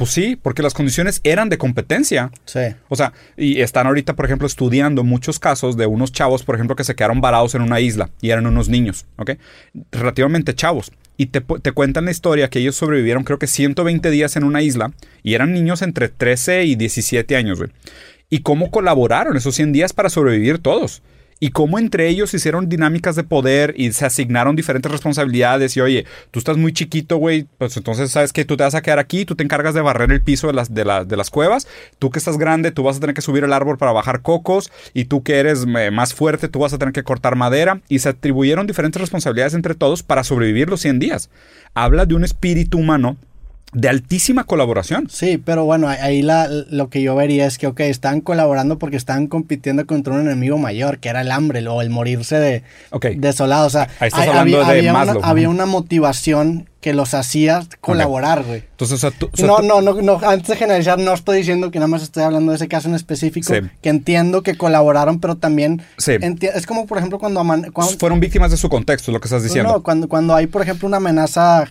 Pues 0.00 0.12
sí, 0.12 0.34
porque 0.34 0.62
las 0.62 0.72
condiciones 0.72 1.20
eran 1.24 1.50
de 1.50 1.58
competencia. 1.58 2.30
Sí. 2.46 2.60
O 2.88 2.96
sea, 2.96 3.12
y 3.36 3.60
están 3.60 3.86
ahorita, 3.86 4.16
por 4.16 4.24
ejemplo, 4.24 4.46
estudiando 4.46 5.04
muchos 5.04 5.38
casos 5.38 5.76
de 5.76 5.84
unos 5.84 6.10
chavos, 6.10 6.42
por 6.42 6.54
ejemplo, 6.54 6.74
que 6.74 6.84
se 6.84 6.94
quedaron 6.94 7.20
varados 7.20 7.54
en 7.54 7.60
una 7.60 7.80
isla 7.80 8.08
y 8.22 8.30
eran 8.30 8.46
unos 8.46 8.70
niños, 8.70 9.04
¿ok? 9.18 9.32
Relativamente 9.92 10.54
chavos. 10.54 10.90
Y 11.18 11.26
te, 11.26 11.42
cuentan 11.42 12.06
la 12.06 12.12
historia 12.12 12.48
que 12.48 12.60
ellos 12.60 12.76
sobrevivieron 12.76 13.24
creo 13.24 13.38
que 13.38 13.46
120 13.46 14.10
días 14.10 14.36
en 14.36 14.44
una 14.44 14.62
isla 14.62 14.90
y 15.22 15.34
eran 15.34 15.52
niños 15.52 15.82
entre 15.82 16.08
13 16.08 16.64
y 16.64 16.76
17 16.76 17.36
años, 17.36 17.58
güey. 17.58 17.70
Y 18.30 18.38
cómo 18.38 18.70
colaboraron 18.70 19.36
esos 19.36 19.54
100 19.54 19.72
días 19.72 19.92
para 19.92 20.08
sobrevivir 20.08 20.60
todos. 20.60 21.02
Y 21.42 21.50
cómo 21.50 21.78
entre 21.78 22.08
ellos 22.08 22.34
hicieron 22.34 22.68
dinámicas 22.68 23.16
de 23.16 23.24
poder 23.24 23.72
y 23.76 23.92
se 23.92 24.04
asignaron 24.04 24.56
diferentes 24.56 24.92
responsabilidades. 24.92 25.74
Y 25.74 25.80
oye, 25.80 26.04
tú 26.30 26.38
estás 26.38 26.58
muy 26.58 26.74
chiquito, 26.74 27.16
güey, 27.16 27.46
pues 27.56 27.74
entonces 27.78 28.10
sabes 28.10 28.34
que 28.34 28.44
tú 28.44 28.58
te 28.58 28.64
vas 28.64 28.74
a 28.74 28.82
quedar 28.82 28.98
aquí, 28.98 29.24
tú 29.24 29.34
te 29.34 29.42
encargas 29.42 29.72
de 29.72 29.80
barrer 29.80 30.12
el 30.12 30.20
piso 30.20 30.48
de 30.48 30.52
las, 30.52 30.74
de, 30.74 30.84
de 31.06 31.16
las 31.16 31.30
cuevas. 31.30 31.66
Tú 31.98 32.10
que 32.10 32.18
estás 32.18 32.36
grande, 32.36 32.72
tú 32.72 32.82
vas 32.82 32.98
a 32.98 33.00
tener 33.00 33.14
que 33.14 33.22
subir 33.22 33.42
el 33.42 33.54
árbol 33.54 33.78
para 33.78 33.92
bajar 33.92 34.20
cocos. 34.20 34.70
Y 34.92 35.06
tú 35.06 35.22
que 35.22 35.38
eres 35.38 35.64
eh, 35.66 35.90
más 35.90 36.12
fuerte, 36.12 36.48
tú 36.48 36.58
vas 36.58 36.74
a 36.74 36.78
tener 36.78 36.92
que 36.92 37.04
cortar 37.04 37.36
madera. 37.36 37.80
Y 37.88 38.00
se 38.00 38.10
atribuyeron 38.10 38.66
diferentes 38.66 39.00
responsabilidades 39.00 39.54
entre 39.54 39.74
todos 39.74 40.02
para 40.02 40.24
sobrevivir 40.24 40.68
los 40.68 40.82
100 40.82 40.98
días. 40.98 41.30
Habla 41.72 42.04
de 42.04 42.14
un 42.14 42.24
espíritu 42.24 42.76
humano 42.76 43.16
de 43.72 43.88
altísima 43.88 44.44
colaboración. 44.44 45.08
Sí, 45.10 45.38
pero 45.38 45.64
bueno, 45.64 45.86
ahí 45.88 46.22
la, 46.22 46.48
lo 46.48 46.88
que 46.90 47.02
yo 47.02 47.14
vería 47.14 47.46
es 47.46 47.56
que, 47.58 47.66
ok, 47.68 47.80
están 47.80 48.20
colaborando 48.20 48.78
porque 48.78 48.96
están 48.96 49.26
compitiendo 49.28 49.86
contra 49.86 50.12
un 50.12 50.20
enemigo 50.22 50.58
mayor, 50.58 50.98
que 50.98 51.08
era 51.08 51.20
el 51.20 51.30
hambre 51.30 51.66
o 51.68 51.80
el 51.80 51.90
morirse 51.90 52.36
de 52.40 52.62
Ok. 52.90 53.06
desolado. 53.16 53.66
O 53.66 53.70
sea, 53.70 53.88
Ahí 54.00 54.08
estás 54.08 54.22
hay- 54.22 54.28
hablando 54.28 54.60
había, 54.62 54.72
de 54.72 54.78
había 54.80 54.92
Maslow, 54.92 55.16
una, 55.18 55.26
¿no? 55.26 55.30
había 55.30 55.48
una 55.48 55.66
motivación 55.66 56.68
que 56.80 56.94
los 56.94 57.12
hacía 57.12 57.62
colaborar, 57.82 58.42
güey. 58.42 58.64
Entonces, 58.70 58.94
o 58.96 58.98
sea, 58.98 59.10
tú- 59.16 59.28
o 59.30 59.36
sea, 59.36 59.46
No, 59.46 59.56
tú- 59.58 59.62
no, 59.64 59.82
no, 59.82 59.92
no, 60.00 60.18
antes 60.26 60.48
de 60.48 60.56
generalizar, 60.56 60.98
no 60.98 61.12
estoy 61.12 61.38
diciendo 61.38 61.70
que 61.70 61.78
nada 61.78 61.88
más 61.88 62.02
estoy 62.02 62.22
hablando 62.22 62.52
de 62.52 62.56
ese 62.56 62.68
caso 62.68 62.88
en 62.88 62.94
específico, 62.94 63.52
Sí. 63.54 63.60
que 63.82 63.88
entiendo 63.90 64.42
que 64.42 64.56
colaboraron, 64.56 65.20
pero 65.20 65.36
también 65.36 65.82
Sí. 65.98 66.12
es 66.22 66.66
como, 66.66 66.86
por 66.86 66.96
ejemplo, 66.96 67.18
cuando, 67.18 67.40
cuando 67.72 67.98
fueron 67.98 68.18
víctimas 68.18 68.50
de 68.50 68.56
su 68.56 68.68
contexto, 68.70 69.12
lo 69.12 69.20
que 69.20 69.26
estás 69.28 69.42
diciendo. 69.42 69.70
no, 69.74 69.82
cuando, 69.82 70.08
cuando 70.08 70.34
hay, 70.34 70.46
por 70.46 70.62
ejemplo, 70.62 70.88
una 70.88 70.96
amenaza 70.96 71.68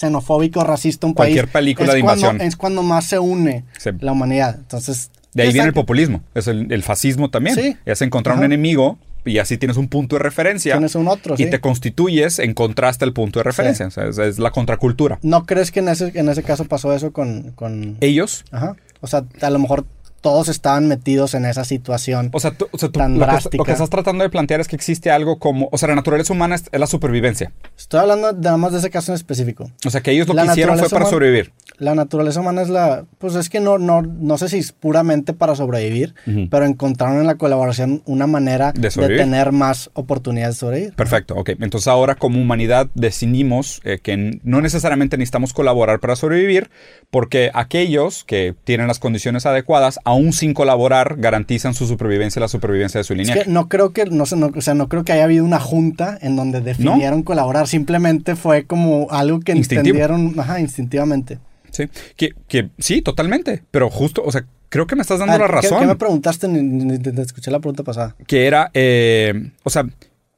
xenofóbica 0.00 0.60
o 0.60 0.64
racista 0.64 1.06
un 1.06 1.14
Cualquier 1.14 1.44
país, 1.46 1.52
película 1.52 1.88
es 1.88 1.94
de 1.94 2.00
cuando- 2.02 2.26
invasión. 2.26 2.46
es 2.48 2.56
cuando 2.56 2.82
más 2.82 3.04
se 3.04 3.18
une 3.18 3.64
Sí. 3.78 3.90
la 4.00 4.12
humanidad. 4.12 4.56
Entonces, 4.58 5.10
De 5.34 5.42
ahí 5.44 5.52
viene 5.52 5.68
el 5.68 5.74
populismo, 5.74 6.22
es 6.34 6.48
el, 6.48 6.72
el 6.72 6.82
fascismo 6.82 7.30
también. 7.30 7.54
Sí. 7.56 7.76
Es 7.84 8.02
encontrar 8.02 8.34
un 8.36 8.40
Ajá. 8.40 8.46
enemigo 8.46 8.98
y 9.24 9.38
así 9.38 9.58
tienes 9.58 9.76
un 9.76 9.88
punto 9.88 10.16
de 10.16 10.22
referencia. 10.22 10.72
Tienes 10.74 10.94
un 10.94 11.06
otro, 11.06 11.34
y 11.34 11.44
sí. 11.44 11.50
te 11.50 11.60
constituyes 11.60 12.38
en 12.38 12.54
contraste 12.54 13.04
al 13.04 13.12
punto 13.12 13.38
de 13.40 13.44
referencia. 13.44 13.86
O 13.86 13.90
sea, 13.90 14.06
es, 14.08 14.16
es 14.18 14.38
la 14.38 14.50
contracultura. 14.50 15.18
¿No 15.22 15.44
crees 15.44 15.70
que 15.70 15.80
en 15.80 15.88
ese, 15.90 16.10
en 16.14 16.28
ese 16.30 16.42
caso 16.42 16.64
pasó 16.64 16.94
eso 16.94 17.12
con... 17.12 17.52
con... 17.54 17.96
Ellos, 18.00 18.44
Ajá. 18.50 18.76
O 19.02 19.06
sea, 19.06 19.24
a 19.42 19.50
lo 19.50 19.58
mejor 19.58 19.84
todos 20.20 20.48
estaban 20.48 20.86
metidos 20.88 21.34
en 21.34 21.44
esa 21.44 21.64
situación. 21.64 22.30
o 22.32 22.40
sea, 22.40 22.50
tú- 22.52 22.68
o 22.72 22.78
sea, 22.78 22.88
tú- 22.90 22.98
Tan 22.98 23.14
lo, 23.14 23.20
que, 23.20 23.30
drástica. 23.30 23.56
lo 23.58 23.64
que 23.64 23.72
estás 23.72 23.90
tratando 23.90 24.22
de 24.24 24.30
plantear 24.30 24.60
es 24.60 24.68
que 24.68 24.76
existe 24.76 25.10
algo 25.10 25.38
como, 25.38 25.68
o 25.72 25.78
sea, 25.78 25.88
la 25.88 25.94
naturaleza 25.94 26.32
humana 26.32 26.54
es, 26.56 26.64
es 26.70 26.80
la 26.80 26.86
supervivencia. 26.86 27.52
Estoy 27.78 28.00
hablando 28.00 28.32
de- 28.32 28.40
nada 28.40 28.56
más 28.56 28.72
de 28.72 28.78
ese 28.78 28.90
caso 28.90 29.12
en 29.12 29.16
específico. 29.16 29.70
O 29.86 29.90
sea, 29.90 30.00
que 30.00 30.10
ellos 30.10 30.28
lo 30.28 30.34
La 30.34 30.44
que 30.44 30.50
hicieron 30.52 30.78
fue 30.78 30.88
para 30.88 31.04
humana- 31.04 31.10
sobrevivir. 31.10 31.52
La 31.78 31.94
naturaleza 31.94 32.40
humana 32.40 32.60
es 32.62 32.68
la... 32.68 33.04
Pues 33.18 33.34
es 33.36 33.48
que 33.48 33.58
no, 33.60 33.78
no, 33.78 34.02
no 34.02 34.36
sé 34.36 34.50
si 34.50 34.58
es 34.58 34.72
puramente 34.72 35.32
para 35.32 35.54
sobrevivir, 35.56 36.14
pero 36.50 36.66
encontraron 36.66 37.20
en 37.20 37.26
la 37.26 37.36
colaboración 37.36 38.02
una 38.04 38.26
manera 38.26 38.72
De 38.72 38.90
tener 38.90 39.52
más 39.52 39.88
oportunidades 39.94 40.56
de 40.56 40.60
sobrevivir. 40.60 40.94
Perfecto, 40.94 41.34
ok. 41.36 41.50
Entonces 41.60 41.88
ahora 41.88 42.16
como 42.16 42.38
humanidad 42.40 42.88
decidimos 42.94 43.80
eh, 43.84 43.98
que 44.02 44.38
no 44.42 44.60
necesariamente 44.60 45.16
necesitamos 45.16 45.52
colaborar 45.54 46.00
para 46.00 46.16
sobrevivir, 46.16 46.70
porque 47.10 47.50
aquellos 47.54 48.24
que 48.24 48.54
tienen 48.64 48.86
las 48.86 48.98
condiciones 48.98 49.46
adecuadas, 49.46 49.98
aún 50.10 50.32
sin 50.32 50.52
colaborar, 50.54 51.16
garantizan 51.18 51.74
su 51.74 51.86
supervivencia 51.86 52.38
y 52.38 52.42
la 52.42 52.48
supervivencia 52.48 52.98
de 52.98 53.04
su 53.04 53.14
Es 53.14 53.18
línea. 53.18 53.42
que 53.44 53.50
no 53.50 53.68
creo 53.68 53.92
que, 53.92 54.04
no 54.06 54.26
sé, 54.26 54.36
no, 54.36 54.50
o 54.54 54.60
sea, 54.60 54.74
no 54.74 54.88
creo 54.88 55.04
que 55.04 55.12
haya 55.12 55.24
habido 55.24 55.44
una 55.44 55.58
junta 55.60 56.18
en 56.20 56.36
donde 56.36 56.60
definieron 56.60 57.22
colaborar. 57.22 57.66
Simplemente 57.66 58.36
fue 58.36 58.64
como 58.64 59.08
algo 59.10 59.40
que 59.40 59.52
entendieron, 59.52 60.34
ajá, 60.38 60.60
instintivamente. 60.60 61.38
Sí, 61.70 61.84
que, 62.16 62.30
que 62.48 62.68
sí, 62.78 63.00
totalmente. 63.02 63.62
Pero 63.70 63.88
justo, 63.90 64.22
o 64.24 64.32
sea, 64.32 64.44
creo 64.68 64.86
que 64.86 64.96
me 64.96 65.02
estás 65.02 65.20
dando 65.20 65.34
Ah, 65.34 65.38
la 65.38 65.46
¿qué- 65.46 65.52
razón. 65.52 65.80
¿Qué, 65.80 65.86
me 65.86 65.96
preguntaste? 65.96 66.48
Ni, 66.48 66.60
ni- 66.62 67.20
escuché 67.22 67.50
la 67.50 67.60
pregunta 67.60 67.82
pasada. 67.84 68.16
Que 68.26 68.46
era, 68.46 68.70
eh, 68.74 69.52
o 69.62 69.70
sea, 69.70 69.86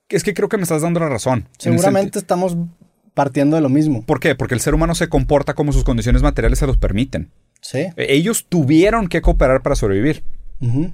es 0.09 0.23
que 0.23 0.35
creo 0.35 0.49
que 0.49 0.59
me 0.59 0.63
estás 0.65 0.83
dando 0.83 1.01
la 1.01 1.09
razón. 1.09 1.49
Seguramente 1.59 2.19
estamos 2.19 2.57
partiendo 3.15 3.57
de 3.57 3.63
lo 3.63 3.69
mismo. 3.71 4.03
¿Por 4.03 4.21
qué? 4.21 4.35
Porque 4.35 4.55
el 4.55 4.61
ser 4.61 4.75
humano 4.75 4.95
se 4.95 5.09
comporta 5.09 5.55
como 5.55 5.73
sus 5.73 5.85
condiciones 5.85 6.23
materiales 6.23 6.59
se 6.59 6.67
los 6.67 6.77
permiten. 6.77 7.31
Sí. 7.63 7.79
Eh, 7.79 7.95
Ellos 8.11 8.45
tuvieron 8.49 9.09
que 9.09 9.23
cooperar 9.23 9.63
para 9.63 9.75
sobrevivir. 9.77 10.23
Ujú. 10.61 10.93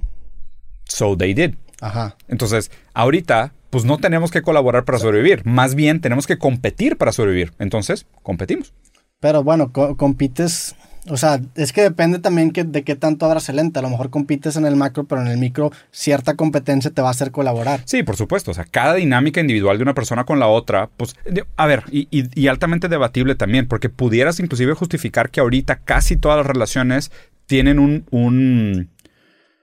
So 0.85 1.17
they 1.17 1.33
did. 1.33 1.55
Ajá. 1.81 2.15
Entonces, 2.27 2.71
ahorita, 2.93 3.53
pues 3.69 3.85
no 3.85 3.97
tenemos 3.97 4.31
que 4.31 4.41
colaborar 4.41 4.85
para 4.85 4.97
sobrevivir. 4.99 5.45
Más 5.45 5.75
bien 5.75 5.99
tenemos 6.01 6.25
que 6.27 6.37
competir 6.37 6.97
para 6.97 7.11
sobrevivir. 7.11 7.51
Entonces, 7.59 8.05
competimos. 8.23 8.73
Pero 9.19 9.43
bueno, 9.43 9.71
co- 9.73 9.97
compites. 9.97 10.75
O 11.07 11.17
sea, 11.17 11.39
es 11.55 11.71
que 11.71 11.81
depende 11.81 12.19
también 12.19 12.51
que, 12.51 12.63
de 12.63 12.83
qué 12.83 12.95
tanto 12.95 13.25
abras 13.25 13.47
el 13.49 13.55
lente. 13.55 13.79
A 13.79 13.81
lo 13.81 13.89
mejor 13.89 14.09
compites 14.09 14.55
en 14.55 14.65
el 14.65 14.75
macro, 14.75 15.05
pero 15.05 15.21
en 15.21 15.27
el 15.27 15.37
micro 15.37 15.71
cierta 15.91 16.35
competencia 16.35 16.91
te 16.91 17.01
va 17.01 17.07
a 17.07 17.11
hacer 17.11 17.31
colaborar. 17.31 17.81
Sí, 17.85 18.03
por 18.03 18.15
supuesto. 18.15 18.51
O 18.51 18.53
sea, 18.53 18.65
cada 18.65 18.95
dinámica 18.95 19.39
individual 19.39 19.77
de 19.77 19.83
una 19.83 19.93
persona 19.93 20.25
con 20.25 20.39
la 20.39 20.47
otra, 20.47 20.89
pues, 20.97 21.15
a 21.55 21.67
ver, 21.67 21.83
y, 21.91 22.47
altamente 22.47 22.89
debatible 22.89 23.35
también, 23.35 23.67
porque 23.67 23.89
pudieras 23.89 24.39
inclusive 24.39 24.73
justificar 24.73 25.29
que 25.29 25.39
ahorita 25.39 25.77
casi 25.77 26.17
todas 26.17 26.37
las 26.37 26.47
relaciones 26.47 27.11
tienen 27.45 27.79
un 27.79 28.89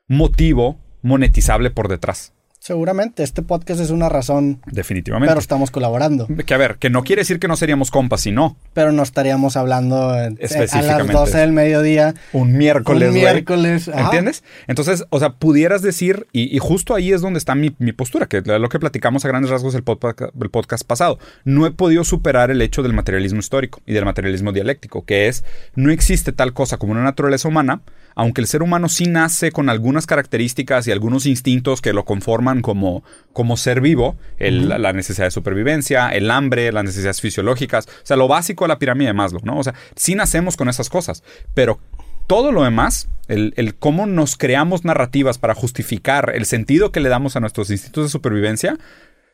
motivo 0.09 0.79
monetizable 1.03 1.71
por 1.71 1.89
detrás. 1.89 2.33
Seguramente, 2.67 3.23
este 3.23 3.43
podcast 3.43 3.81
es 3.81 3.91
una 3.91 4.09
razón, 4.09 4.61
Definitivamente. 4.67 5.29
pero 5.31 5.39
estamos 5.39 5.71
colaborando. 5.71 6.27
que 6.45 6.53
a 6.53 6.57
ver, 6.57 6.79
que 6.79 6.91
no 6.91 7.05
quiere 7.05 7.21
decir 7.21 7.39
que 7.39 7.47
no 7.47 7.55
seríamos 7.55 7.93
compas, 7.93 8.23
sino 8.23 8.57
Pero 8.73 8.91
no 8.91 9.05
estaríamos 9.05 9.57
hablando 9.57 10.17
eh, 10.17 10.27
a 10.27 10.31
las 10.31 10.41
Específicamente. 10.41 11.13
12 11.13 11.39
del 11.39 11.53
mediodía. 11.53 12.17
un 12.33 12.59
miércoles. 12.59 13.11
Un 13.11 13.15
miércoles. 13.15 13.89
ajá. 13.89 14.07
¿Entiendes? 14.07 14.43
Entonces, 14.67 15.05
o 15.11 15.21
sea, 15.21 15.35
pudieras 15.35 15.81
decir, 15.81 16.27
y, 16.33 16.57
y 16.57 16.59
justo 16.59 16.97
ahí 16.97 17.13
es 17.13 17.21
donde 17.21 17.39
está 17.39 17.55
mi, 17.55 17.73
mi 17.79 17.93
postura, 17.93 18.27
que 18.27 18.39
es 18.39 18.47
lo 18.49 18.69
que 18.69 18.81
platicamos 18.81 19.25
a 19.25 19.29
grandes 19.29 19.53
rasgos 19.53 19.77
el 19.77 19.85
podcast, 19.85 20.35
el 20.35 20.51
podcast 20.51 20.85
pasado. 20.85 21.21
No 21.45 21.67
he 21.67 21.71
podido 21.71 22.03
superar 22.03 22.51
el 22.51 22.61
hecho 22.63 22.83
del 22.83 22.95
materialismo 22.95 23.39
histórico 23.39 23.81
y 23.87 23.93
del 23.93 24.05
materialismo 24.05 24.51
dialéctico, 24.51 25.05
que 25.05 25.29
es, 25.29 25.45
no 25.77 25.93
existe 25.93 26.33
tal 26.33 26.53
cosa 26.53 26.79
como 26.79 26.91
una 26.91 27.05
naturaleza 27.05 27.47
humana, 27.47 27.83
aunque 28.17 28.41
el 28.41 28.49
ser 28.49 28.63
humano 28.63 28.89
sí 28.89 29.05
nace 29.05 29.53
con 29.53 29.69
algunas 29.69 30.07
características 30.07 30.89
y 30.89 30.91
algunos 30.91 31.27
instintos 31.27 31.81
que 31.81 31.93
lo 31.93 32.05
conforman 32.05 32.56
como, 32.63 33.03
como 33.33 33.57
ser 33.57 33.81
vivo, 33.81 34.17
el- 34.39 34.69
la 34.69 34.93
necesidad 34.93 35.27
de 35.27 35.31
supervivencia, 35.31 36.09
el 36.11 36.31
hambre, 36.31 36.73
las 36.73 36.85
necesidades 36.85 37.21
fisiológicas, 37.21 37.87
o 37.87 37.91
sea, 38.07 38.17
lo 38.17 38.29
básico 38.29 38.65
de 38.65 38.69
la 38.69 38.79
pirámide 38.79 39.09
de 39.09 39.15
Maslow, 39.15 39.43
¿no? 39.45 39.59
O 39.59 39.65
sea, 39.65 39.75
sí 39.95 40.15
nacemos 40.15 40.57
con 40.57 40.69
esas 40.69 40.89
cosas, 40.91 41.23
pero 41.55 41.79
todo 42.27 42.51
lo 42.53 42.65
demás, 42.65 43.09
el, 43.29 43.55
el 43.57 43.75
cómo 43.77 44.07
nos 44.07 44.37
creamos 44.37 44.85
narrativas 44.85 45.39
para 45.39 45.55
justificar 45.55 46.33
el 46.35 46.45
sentido 46.47 46.91
que 46.93 47.01
le 47.01 47.09
damos 47.09 47.37
a 47.37 47.41
nuestros 47.41 47.71
instintos 47.71 48.05
de 48.05 48.09
supervivencia, 48.11 48.77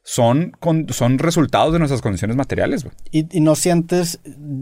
son, 0.04 0.52
con- 0.58 0.88
son 0.92 1.18
resultados 1.18 1.72
de 1.72 1.78
nuestras 1.78 2.02
condiciones 2.02 2.36
materiales. 2.36 2.84
Y, 3.12 3.26
y 3.36 3.40
no 3.40 3.54
sientes, 3.54 4.18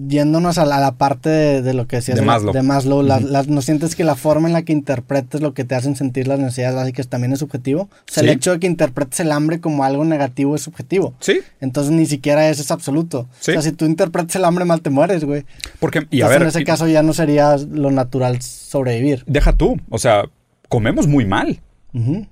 yéndonos 0.06 0.58
a 0.58 0.66
la, 0.66 0.76
a 0.76 0.80
la 0.80 0.92
parte 0.92 1.30
de, 1.30 1.62
de 1.62 1.72
lo 1.74 1.86
que 1.86 1.96
decías 1.96 2.18
De 2.18 2.24
Maslow. 2.24 2.52
de 2.52 2.62
Maslow, 2.62 3.02
la- 3.02 3.20
la- 3.20 3.42
no 3.44 3.62
sientes 3.62 3.96
que 3.96 4.04
la 4.04 4.16
forma 4.16 4.48
en 4.48 4.52
la 4.52 4.62
que 4.62 4.72
interpretes 4.72 5.40
lo 5.40 5.54
que 5.54 5.64
te 5.64 5.74
hacen 5.74 5.96
sentir 5.96 6.28
las 6.28 6.38
necesidades 6.38 6.76
básicas 6.76 7.08
también 7.08 7.32
es 7.32 7.38
subjetivo. 7.38 7.84
O 7.84 7.88
sea, 8.06 8.22
Sí. 8.22 8.28
el 8.28 8.36
hecho 8.36 8.52
de 8.52 8.60
que 8.60 8.66
interpretes 8.66 9.20
el 9.20 9.32
hambre 9.32 9.60
como 9.60 9.82
algo 9.84 10.04
negativo 10.04 10.54
es 10.56 10.62
subjetivo. 10.62 11.14
Sí, 11.20 11.40
Entonces 11.60 11.92
ni 11.92 12.04
siquiera 12.06 12.48
eso 12.50 12.60
es 12.62 12.70
absoluto. 12.70 13.26
Sí. 13.40 13.52
O 13.52 13.54
sea, 13.54 13.62
si 13.62 13.72
tú 13.72 13.86
interpretas 13.86 14.36
el 14.36 14.44
hambre 14.44 14.64
mal 14.66 14.82
te 14.82 14.90
mueres, 14.90 15.24
güey. 15.24 15.44
porque, 15.78 16.06
y 16.10 16.20
a 16.20 16.26
Entonces 16.26 16.30
ver, 16.30 16.42
en 16.42 16.48
ese 16.48 16.60
y- 16.60 16.64
caso 16.64 16.86
ya 16.86 17.02
no 17.02 17.12
sería 17.14 17.56
lo 17.56 17.90
natural 17.90 18.42
sobrevivir. 18.42 19.24
deja 19.26 19.54
tú, 19.54 19.78
o 19.88 19.98
sea, 19.98 20.24
comemos 20.68 21.06
muy 21.06 21.24
mal, 21.24 21.60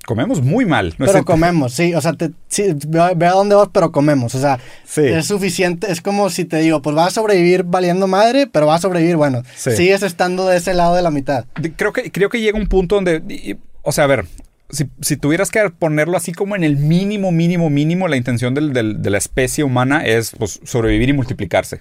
Comemos 0.07 0.43
muy 0.43 0.65
mal. 0.65 0.95
No 0.99 1.07
Pero 1.07 1.19
es- 1.19 1.25
comemos, 1.25 1.75
sí, 1.75 1.95
o 1.95 2.01
sea, 2.01 2.13
te, 2.13 2.31
sí, 2.49 2.75
ve, 2.87 3.01
ve 3.17 3.27
a 3.27 3.33
dónde 3.33 3.55
vas, 3.55 3.69
pero 3.73 3.91
comemos, 3.93 4.35
o 4.35 4.41
sea, 4.41 4.59
Sí. 4.85 5.03
es 5.03 5.27
suficiente, 5.27 5.91
es 5.91 6.01
como 6.01 6.31
si 6.31 6.45
te 6.45 6.59
digo, 6.59 6.81
pues 6.83 6.95
vas 6.95 7.09
a 7.09 7.11
sobrevivir 7.21 7.65
valiendo 7.65 8.07
madre, 8.07 8.47
pero 8.47 8.67
vas 8.67 8.79
a 8.79 8.83
sobrevivir, 8.83 9.17
bueno, 9.17 9.43
Sí. 9.57 9.73
sigues 9.73 10.03
estando 10.03 10.47
de 10.47 10.57
ese 10.59 10.75
lado 10.75 10.95
de 10.95 11.03
la 11.03 11.11
mitad. 11.11 11.45
creo 11.77 11.93
que, 11.93 12.11
creo 12.13 12.29
que 12.29 12.41
llega 12.41 12.59
un 12.59 12.69
punto 12.69 12.95
donde, 12.95 13.23
y- 13.29 13.53
y- 13.53 13.57
o 13.83 13.91
sea, 13.93 14.05
a 14.05 14.07
ver, 14.09 14.27
si, 14.71 14.85
si 15.01 15.17
tuvieras 15.17 15.51
que 15.51 15.71
ponerlo 15.71 16.17
así 16.17 16.33
como 16.33 16.55
en 16.55 16.63
el 16.63 16.77
mínimo, 16.77 17.33
mínimo, 17.33 17.71
mínimo, 17.71 18.07
la 18.07 18.17
intención 18.17 18.55
del- 18.55 18.73
del- 18.73 19.03
de 19.03 19.11
la 19.11 19.19
especie 19.19 19.65
humana 19.65 20.05
es 20.05 20.33
pues, 20.39 20.61
sobrevivir 20.65 21.09
y 21.09 21.13
multiplicarse. 21.15 21.81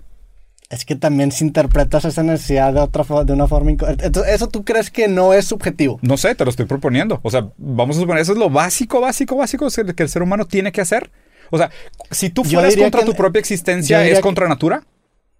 Es 0.69 0.83
que 0.83 0.95
también 0.95 1.31
si 1.31 1.45
interpretas 1.45 2.03
esa 2.03 2.23
necesidad 2.23 2.73
de 2.73 2.81
otra 2.81 3.05
de 3.23 3.31
una 3.33 3.47
forma 3.47 3.71
entonces 3.71 4.33
eso 4.33 4.47
tú 4.49 4.65
crees 4.65 4.91
que 4.91 5.07
no 5.07 5.33
es 5.33 5.45
subjetivo. 5.45 5.97
No 6.01 6.17
sé, 6.17 6.35
te 6.35 6.43
lo 6.43 6.49
estoy 6.49 6.65
proponiendo. 6.65 7.19
O 7.23 7.31
sea, 7.31 7.47
vamos 7.57 7.95
a 7.95 8.01
suponer, 8.01 8.21
eso 8.21 8.33
es 8.33 8.37
lo 8.37 8.49
básico, 8.49 8.99
básico, 8.99 9.37
básico 9.37 9.67
que 9.95 10.03
el 10.03 10.09
ser 10.09 10.21
humano 10.21 10.45
tiene 10.45 10.71
que 10.73 10.81
hacer. 10.81 11.09
O 11.51 11.57
sea, 11.57 11.71
si 12.11 12.29
tú 12.29 12.43
fueras 12.43 12.75
contra 12.75 13.05
tu 13.05 13.13
propia 13.13 13.39
existencia, 13.39 14.05
¿es 14.05 14.15
que- 14.15 14.21
contra 14.21 14.49
natura? 14.49 14.83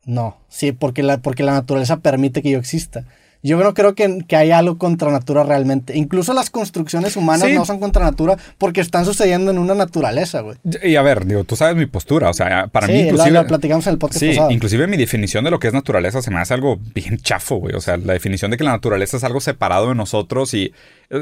No, 0.06 0.38
sí, 0.48 0.72
porque 0.72 1.04
la 1.04 1.18
porque 1.18 1.44
la 1.44 1.52
naturaleza 1.52 1.98
permite 1.98 2.42
que 2.42 2.52
yo 2.52 2.60
exista. 2.60 3.04
Yo 3.44 3.58
no 3.58 3.74
creo 3.74 3.96
que, 3.96 4.20
que 4.28 4.36
haya 4.36 4.58
algo 4.58 4.78
contra 4.78 5.12
natura 5.12 5.44
realmente. 5.44 5.96
Incluso 5.98 6.34
las 6.34 6.50
construcciones 6.50 7.16
humanas 7.16 7.48
Sí. 7.48 7.54
no 7.56 7.66
son 7.66 7.80
contra 7.80 8.04
natura 8.04 8.38
porque 8.58 8.82
están 8.82 9.06
sucediendo 9.06 9.52
en 9.52 9.58
una 9.60 9.76
naturaleza, 9.76 10.42
güey. 10.42 10.58
Y 10.84 10.96
a 10.96 11.02
ver, 11.02 11.26
digo, 11.26 11.44
tú 11.44 11.56
sabes 11.56 11.76
mi 11.76 11.86
postura. 11.86 12.30
O 12.30 12.34
sea, 12.34 12.68
para 12.68 12.88
sí, 12.88 12.94
mí, 12.94 13.00
lo- 13.04 13.06
inclusive. 13.10 13.32
lo, 13.32 13.48
platicamos 13.48 13.88
en 13.88 13.94
el 13.94 14.00
podcast 14.00 14.20
Sí, 14.20 14.30
pasado. 14.30 14.52
inclusive 14.52 14.88
mi 14.88 14.98
definición 14.98 15.44
de 15.44 15.52
lo 15.52 15.60
que 15.60 15.68
es 15.68 15.74
naturaleza 15.74 16.22
se 16.22 16.32
me 16.32 16.40
hace 16.40 16.54
algo 16.54 16.80
bien 16.96 17.18
chafo, 17.18 17.58
güey. 17.58 17.76
O 17.76 17.82
sea, 17.82 17.98
la 17.98 18.14
definición 18.14 18.52
de 18.52 18.58
que 18.58 18.64
la 18.64 18.72
naturaleza 18.72 19.18
es 19.18 19.24
algo 19.24 19.40
separado 19.40 19.90
de 19.90 19.96
nosotros 19.96 20.54
y, 20.54 20.74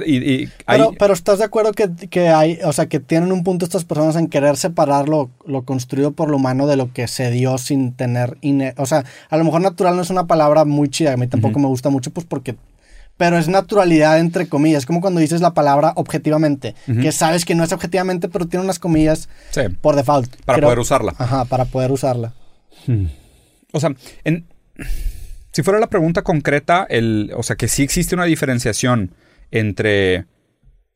y, 0.05 0.15
y 0.15 0.49
hay- 0.65 0.79
Pero, 0.79 0.93
pero 0.97 1.13
estás 1.13 1.39
de 1.39 1.45
acuerdo 1.45 1.73
que, 1.73 1.89
que 2.09 2.29
hay, 2.29 2.59
o 2.63 2.73
sea, 2.73 2.87
que 2.87 2.99
tienen 2.99 3.31
un 3.31 3.43
punto 3.43 3.65
estas 3.65 3.83
personas 3.85 4.15
en 4.15 4.27
querer 4.27 4.57
separar 4.57 5.07
lo, 5.09 5.29
lo 5.45 5.63
construido 5.63 6.11
por 6.13 6.29
lo 6.29 6.37
humano 6.37 6.65
de 6.65 6.75
lo 6.75 6.91
que 6.91 7.07
se 7.07 7.29
dio 7.29 7.57
sin 7.57 7.91
tener, 7.93 8.37
ine- 8.41 8.73
o 8.77 8.85
sea, 8.85 9.03
a 9.29 9.37
lo 9.37 9.43
mejor 9.43 9.61
natural 9.61 9.95
no 9.95 10.01
es 10.01 10.09
una 10.09 10.25
palabra 10.27 10.65
muy 10.65 10.89
chida, 10.89 11.13
a 11.13 11.17
mí 11.17 11.27
tampoco 11.27 11.59
me 11.59 11.67
gusta 11.67 11.89
mucho, 11.89 12.04
pues 12.11 12.25
porque, 12.25 12.55
pero 13.17 13.37
es 13.37 13.47
naturalidad 13.47 14.19
entre 14.19 14.47
comillas, 14.47 14.79
es 14.79 14.85
como 14.85 15.01
cuando 15.01 15.19
dices 15.21 15.41
la 15.41 15.53
palabra 15.53 15.93
objetivamente, 15.95 16.75
que 17.01 17.11
sabes 17.11 17.45
que 17.45 17.55
no 17.55 17.63
es 17.63 17.71
objetivamente, 17.71 18.27
pero 18.29 18.47
tiene 18.47 18.63
unas 18.63 18.79
comillas 18.79 19.29
sí, 19.51 19.61
por 19.81 19.95
default. 19.95 20.35
para 20.45 20.57
Creo- 20.57 20.67
poder 20.67 20.79
usarla. 20.79 21.13
Ajá, 21.17 21.45
para 21.45 21.65
poder 21.65 21.91
usarla. 21.91 22.33
O 23.71 23.79
sea, 23.79 23.93
en- 24.23 24.45
Si 25.51 25.63
fuera 25.63 25.79
la 25.79 25.87
pregunta 25.87 26.21
concreta, 26.21 26.85
el, 26.89 27.31
o 27.33 27.41
sea, 27.41 27.55
que 27.55 27.69
sí 27.69 27.81
existe 27.81 28.13
una 28.13 28.25
diferenciación 28.25 29.11
entre 29.51 30.25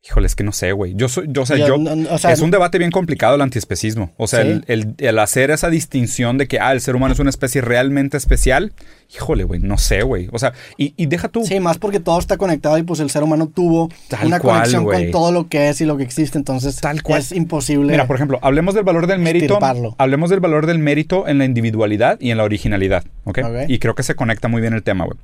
Híjole, 0.02 0.26
es 0.26 0.34
que 0.34 0.44
no 0.44 0.52
sé, 0.52 0.72
güey. 0.72 0.94
Yo 0.94 1.10
soy, 1.10 1.26
yo, 1.28 1.42
o 1.42 1.46
sea, 1.46 1.58
yo, 1.58 1.76
es 1.76 2.40
un 2.40 2.50
debate 2.50 2.78
bien 2.78 2.90
complicado 2.90 3.34
el 3.34 3.42
antiespecismo. 3.42 4.12
O 4.16 4.26
sea, 4.26 4.40
el, 4.40 5.18
hacer 5.18 5.50
esa 5.50 5.68
distinción 5.68 6.38
de 6.38 6.48
que, 6.48 6.58
ah, 6.58 6.72
el 6.72 6.80
ser 6.80 6.96
humano 6.96 7.12
es 7.12 7.20
una 7.20 7.28
especie 7.28 7.60
realmente 7.60 8.16
especial. 8.16 8.72
Híjole, 9.14 9.44
güey, 9.44 9.60
no 9.60 9.76
sé, 9.76 10.00
güey. 10.02 10.30
O 10.32 10.38
sea, 10.38 10.54
y, 10.78 11.04
deja 11.04 11.28
tú. 11.28 11.44
Sí, 11.44 11.60
más 11.60 11.76
porque 11.76 12.00
todo 12.00 12.18
está 12.18 12.38
conectado 12.38 12.78
y 12.78 12.82
pues 12.82 13.00
el 13.00 13.10
ser 13.10 13.22
humano 13.22 13.48
tuvo 13.48 13.90
una 14.22 14.40
conexión 14.40 14.86
con 14.86 15.10
todo 15.10 15.32
lo 15.32 15.48
que 15.48 15.68
es 15.68 15.82
y 15.82 15.84
lo 15.84 15.98
que 15.98 16.04
existe. 16.04 16.38
Entonces, 16.38 16.76
Tal 16.76 17.02
cual. 17.02 17.20
es 17.20 17.32
imposible. 17.32 17.92
Mira, 17.92 18.06
por 18.06 18.16
ejemplo, 18.16 18.38
hablemos 18.40 18.74
del 18.74 18.84
valor 18.84 19.06
del 19.06 19.18
mérito. 19.18 19.58
Hablemos 19.98 20.30
del 20.30 20.40
valor 20.40 20.64
del 20.64 20.78
mérito 20.78 21.28
en 21.28 21.36
la 21.36 21.44
individualidad 21.44 22.18
y 22.20 22.30
en 22.30 22.38
la 22.38 22.44
originalidad. 22.44 23.04
¿ok? 23.24 23.38
Y 23.68 23.78
creo 23.78 23.94
que 23.94 24.02
se 24.02 24.14
conecta 24.14 24.48
muy 24.48 24.62
bien 24.62 24.72
el 24.72 24.82
tema, 24.82 25.04
güey. 25.04 25.18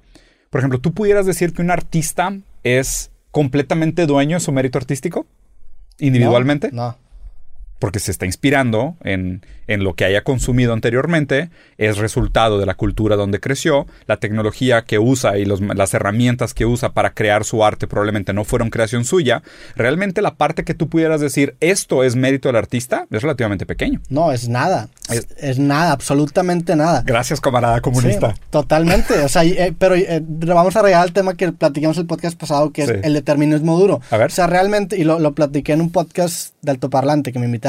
Por 0.50 0.60
ejemplo, 0.60 0.78
tú 0.80 0.92
pudieras 0.92 1.24
decir 1.24 1.54
que 1.54 1.62
un 1.62 1.70
artista 1.70 2.36
es 2.62 3.10
completamente 3.36 4.06
dueño 4.06 4.38
de 4.38 4.40
su 4.40 4.50
mérito 4.50 4.78
artístico? 4.78 5.26
¿Individualmente? 5.98 6.70
no 6.72 6.96
porque 7.78 8.00
se 8.00 8.10
está 8.10 8.26
inspirando 8.26 8.96
en, 9.02 9.42
lo 9.68 9.94
que 9.94 10.04
haya 10.04 10.22
consumido 10.22 10.72
anteriormente, 10.72 11.50
es 11.76 11.98
resultado 11.98 12.58
de 12.58 12.66
la 12.66 12.74
cultura 12.74 13.16
donde 13.16 13.40
creció, 13.40 13.86
la 14.06 14.16
tecnología 14.18 14.82
que 14.82 14.98
usa 14.98 15.38
y 15.38 15.44
las 15.44 15.92
herramientas 15.92 16.54
que 16.54 16.66
usa 16.66 16.92
para 16.92 17.14
crear 17.14 17.44
su 17.44 17.64
arte 17.64 17.88
probablemente 17.88 18.32
no 18.32 18.44
fueron 18.44 18.70
creación 18.70 19.04
suya, 19.04 19.42
realmente 19.74 20.22
la 20.22 20.34
parte 20.34 20.64
que 20.64 20.74
tú 20.74 20.88
pudieras 20.88 21.20
decir 21.20 21.56
esto 21.60 22.04
es 22.04 22.14
mérito 22.14 22.48
del 22.48 22.56
artista 22.56 23.06
es 23.10 23.22
relativamente 23.22 23.66
pequeño. 23.66 24.00
No, 24.08 24.30
es 24.30 24.48
nada, 24.48 24.88
es, 25.36 25.58
nada, 25.58 25.92
absolutamente 25.92 26.76
nada. 26.76 27.02
Gracias, 27.04 27.40
camarada 27.40 27.80
comunista. 27.80 28.34
totalmente, 28.50 29.14
o 29.24 29.28
sea, 29.28 29.44
eh, 29.44 29.74
pero 29.76 29.96
eh, 29.96 30.22
vamos 30.24 30.76
a 30.76 30.82
regresar 30.82 31.02
al 31.02 31.12
tema 31.12 31.34
que 31.34 31.50
platicamos 31.52 31.98
el 31.98 32.06
podcast 32.06 32.38
pasado, 32.38 32.70
que 32.70 32.82
es 32.82 32.90
el 33.02 33.14
determinismo 33.14 33.78
duro. 33.78 34.00
A 34.10 34.16
ver. 34.16 34.28
O 34.28 34.34
sea, 34.34 34.46
realmente, 34.46 34.96
y 34.96 35.04
lo, 35.04 35.18
lo 35.18 35.34
platiqué 35.34 35.72
en 35.72 35.80
un 35.80 35.90
podcast 35.90 36.54
de 36.62 36.70
altoparlante 36.70 37.32
que 37.32 37.38
me 37.38 37.46
invitaron 37.46 37.65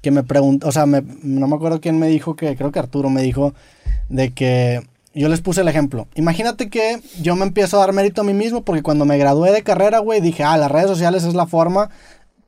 que 0.00 0.10
me 0.10 0.22
preguntó, 0.22 0.68
o 0.68 0.72
sea, 0.72 0.86
no 0.86 1.46
me 1.48 1.56
acuerdo 1.56 1.80
quién 1.80 1.98
me 1.98 2.08
dijo 2.08 2.36
que, 2.36 2.56
creo 2.56 2.70
que 2.72 2.78
Arturo 2.78 3.10
me 3.10 3.22
dijo, 3.22 3.54
de 4.08 4.32
que 4.32 4.82
yo 5.14 5.28
les 5.28 5.40
puse 5.40 5.62
el 5.62 5.68
ejemplo. 5.68 6.06
Imagínate 6.14 6.70
que 6.70 7.00
yo 7.20 7.34
me 7.34 7.44
empiezo 7.44 7.76
a 7.76 7.80
dar 7.80 7.92
mérito 7.92 8.20
a 8.20 8.24
mí 8.24 8.34
mismo 8.34 8.62
porque 8.62 8.82
cuando 8.82 9.04
me 9.04 9.18
gradué 9.18 9.52
de 9.52 9.62
carrera, 9.62 9.98
güey, 9.98 10.20
dije, 10.20 10.44
ah, 10.44 10.56
las 10.56 10.70
redes 10.70 10.88
sociales 10.88 11.24
es 11.24 11.34
la 11.34 11.46
forma 11.46 11.90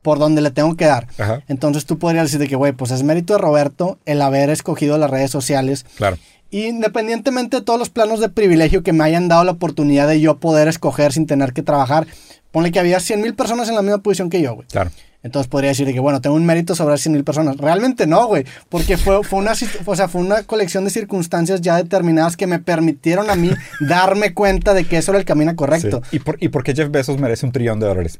por 0.01 0.19
donde 0.19 0.41
le 0.41 0.51
tengo 0.51 0.75
que 0.75 0.85
dar. 0.85 1.07
Entonces 1.47 1.85
tú 1.85 1.99
podrías 1.99 2.25
decir 2.25 2.39
de 2.39 2.47
que, 2.47 2.55
güey, 2.55 2.71
pues 2.71 2.91
es 2.91 3.03
mérito 3.03 3.33
de 3.33 3.39
Roberto 3.39 3.99
el 4.05 4.21
haber 4.21 4.49
escogido 4.49 4.97
las 4.97 5.09
redes 5.09 5.31
sociales. 5.31 5.85
Claro. 5.95 6.17
Independientemente 6.49 7.57
de 7.57 7.63
todos 7.63 7.79
los 7.79 7.89
planos 7.89 8.19
de 8.19 8.29
privilegio 8.29 8.83
que 8.83 8.93
me 8.93 9.03
hayan 9.03 9.27
dado 9.27 9.43
la 9.43 9.51
oportunidad 9.51 10.07
de 10.07 10.19
yo 10.19 10.37
poder 10.39 10.67
escoger 10.67 11.13
sin 11.13 11.27
tener 11.27 11.53
que 11.53 11.61
trabajar, 11.61 12.07
ponle 12.51 12.71
que 12.71 12.79
había 12.79 12.99
100 12.99 13.21
mil 13.21 13.35
personas 13.35 13.69
en 13.69 13.75
la 13.75 13.81
misma 13.81 13.99
posición 13.99 14.29
que 14.29 14.41
yo, 14.41 14.55
güey. 14.55 14.67
Claro. 14.67 14.91
Entonces 15.23 15.47
podría 15.49 15.69
decir 15.69 15.91
que, 15.91 15.99
bueno, 15.99 16.19
tengo 16.21 16.35
un 16.35 16.45
mérito 16.45 16.75
sobre 16.75 16.97
100 16.97 17.13
mil 17.13 17.23
personas. 17.23 17.57
Realmente 17.57 18.07
no, 18.07 18.25
güey, 18.27 18.45
porque 18.69 18.97
fue, 18.97 19.23
fue, 19.23 19.39
una, 19.39 19.53
o 19.85 19.95
sea, 19.95 20.07
fue 20.07 20.21
una 20.21 20.43
colección 20.43 20.83
de 20.83 20.89
circunstancias 20.89 21.61
ya 21.61 21.77
determinadas 21.77 22.37
que 22.37 22.47
me 22.47 22.59
permitieron 22.59 23.29
a 23.29 23.35
mí 23.35 23.51
darme 23.79 24.33
cuenta 24.33 24.73
de 24.73 24.85
que 24.85 24.97
eso 24.97 25.11
era 25.11 25.19
el 25.19 25.25
camino 25.25 25.55
correcto. 25.55 26.01
¿Y, 26.11 26.19
por, 26.19 26.37
¿Y 26.39 26.49
por 26.49 26.63
qué 26.63 26.73
Jeff 26.73 26.89
Bezos 26.89 27.19
merece 27.19 27.45
un 27.45 27.51
trillón 27.51 27.79
de 27.79 27.87
dólares? 27.87 28.19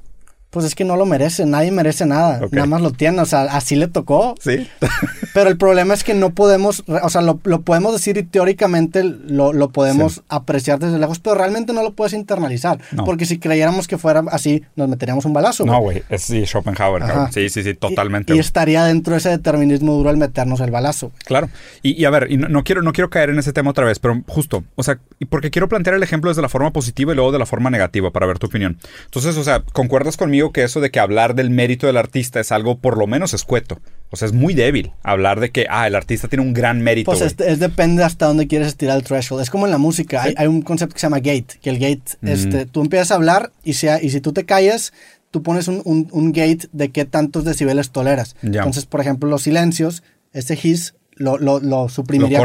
Pues 0.52 0.66
es 0.66 0.76
que 0.76 0.84
no 0.84 0.98
lo 0.98 1.06
merece, 1.06 1.46
nadie 1.46 1.72
merece 1.72 2.06
nada, 2.06 2.42
nada 2.52 2.68
más 2.68 2.82
lo 2.82 2.92
tiene, 2.92 3.22
o 3.22 3.26
sea, 3.26 3.44
así 3.44 3.78
le 3.78 3.88
tocó. 3.88 4.36
Sí. 4.40 4.68
Pero 5.34 5.50
el 5.50 5.58
problema 5.58 5.94
es 5.94 6.04
que 6.04 6.14
no 6.14 6.32
podemos, 6.32 6.84
o 6.88 7.10
sea, 7.10 7.22
lo, 7.22 7.38
podemos 7.38 7.94
decir 7.94 8.18
y 8.18 8.24
teóricamente 8.24 9.02
lo, 9.04 9.70
podemos 9.70 10.24
apreciar 10.28 10.80
desde 10.80 11.00
lejos, 11.00 11.20
pero 11.20 11.36
realmente 11.36 11.72
no 11.72 11.84
lo 11.84 11.94
puedes 11.94 12.12
internalizar. 12.12 12.80
Porque 13.06 13.26
si 13.26 13.40
creyéramos 13.40 13.88
que 13.88 13.98
fuera 13.98 14.24
así, 14.30 14.64
nos 14.76 14.90
meteríamos 14.90 15.24
un 15.24 15.32
balazo. 15.32 15.66
No, 15.66 15.80
güey, 15.80 16.04
es 16.10 16.24
sí, 16.24 16.46
Schopenhauer. 16.46 17.04
Sí, 17.32 17.48
sí, 17.48 17.64
sí, 17.64 17.74
totalmente. 17.74 18.36
Y, 18.36 18.40
estaría 18.40 18.84
dentro 18.84 19.14
de 19.14 19.20
ese 19.20 19.30
determinismo 19.30 19.94
duro 19.94 20.10
el 20.10 20.18
meternos 20.18 20.60
el 20.60 20.72
balazo. 20.72 21.14
Claro. 21.24 21.50
Y, 21.82 22.04
a 22.04 22.10
ver, 22.10 22.28
y 22.30 22.36
no, 22.36 22.64
quiero, 22.66 22.82
no 22.82 22.92
quiero 22.92 23.10
caer 23.10 23.30
en 23.30 23.40
ese 23.40 23.54
tema 23.54 23.70
otra 23.70 23.86
vez, 23.86 24.00
pero 24.00 24.22
justo, 24.28 24.66
o 24.76 24.84
sea, 24.84 25.00
porque 25.30 25.50
quiero 25.50 25.70
plantear 25.70 25.96
el 25.96 26.04
ejemplo 26.04 26.30
desde 26.30 26.42
la 26.42 26.50
forma 26.50 26.72
positiva 26.72 27.14
y 27.14 27.16
luego 27.16 27.32
de 27.32 27.40
la 27.40 27.46
forma 27.46 27.70
negativa 27.70 28.12
para 28.12 28.26
ver 28.26 28.38
tu 28.38 28.48
opinión. 28.48 28.78
Entonces, 29.06 29.38
o 29.38 29.44
sea, 29.46 29.62
¿concuerdas 29.72 30.18
conmigo 30.18 30.41
que 30.50 30.64
eso 30.64 30.82
de 30.82 30.90
que 30.90 31.00
hablar 31.00 31.36
del 31.36 31.52
mérito 31.52 31.88
del 31.88 31.98
artista 31.98 32.40
es 32.40 32.52
algo 32.52 32.80
por 32.80 32.98
lo 32.98 33.06
menos 33.06 33.34
escueto? 33.34 33.80
O 34.10 34.18
sea, 34.18 34.26
es 34.26 34.34
muy 34.34 34.54
débil 34.54 34.92
hablar 35.04 35.40
de 35.40 35.52
que, 35.52 35.68
ah, 35.70 35.88
el 35.88 35.96
artista 35.96 36.28
tiene 36.28 36.44
un 36.44 36.54
gran 36.54 36.82
mérito. 36.82 37.12
Pues 37.12 37.22
es, 37.22 37.60
depende 37.60 38.04
hasta 38.04 38.26
dónde 38.26 38.48
quieres 38.48 38.70
estirar 38.70 38.98
el 38.98 39.04
threshold. 39.04 39.42
Es 39.42 39.50
como 39.50 39.66
en 39.68 39.72
la 39.72 39.78
música. 39.78 40.24
Hay, 40.36 40.48
un 40.48 40.62
concepto 40.62 40.96
que 40.96 41.00
se 41.00 41.06
llama 41.06 41.20
gate, 41.20 41.60
que 41.62 41.70
el 41.70 41.80
gate, 41.80 42.18
mm. 42.20 42.28
este, 42.28 42.66
tú 42.66 42.82
empiezas 42.82 43.12
a 43.12 43.16
hablar 43.16 43.52
y, 43.64 43.74
sea, 43.74 44.02
y 44.04 44.10
si 44.10 44.20
tú 44.20 44.34
te 44.34 44.44
callas, 44.44 44.92
tú 45.32 45.44
pones 45.44 45.70
un, 45.70 45.82
un, 45.86 46.32
gate 46.34 46.68
de 46.74 46.90
qué 46.90 47.06
tantos 47.06 47.46
decibeles 47.46 47.92
toleras. 47.92 48.36
Entonces, 48.42 48.86
por 48.86 49.00
ejemplo, 49.00 49.30
los 49.30 49.44
silencios, 49.44 50.04
ese 50.34 50.60
his 50.62 50.94
lo, 51.22 51.38
lo, 51.38 51.60
lo 51.60 51.90
suprimiría 51.90 52.44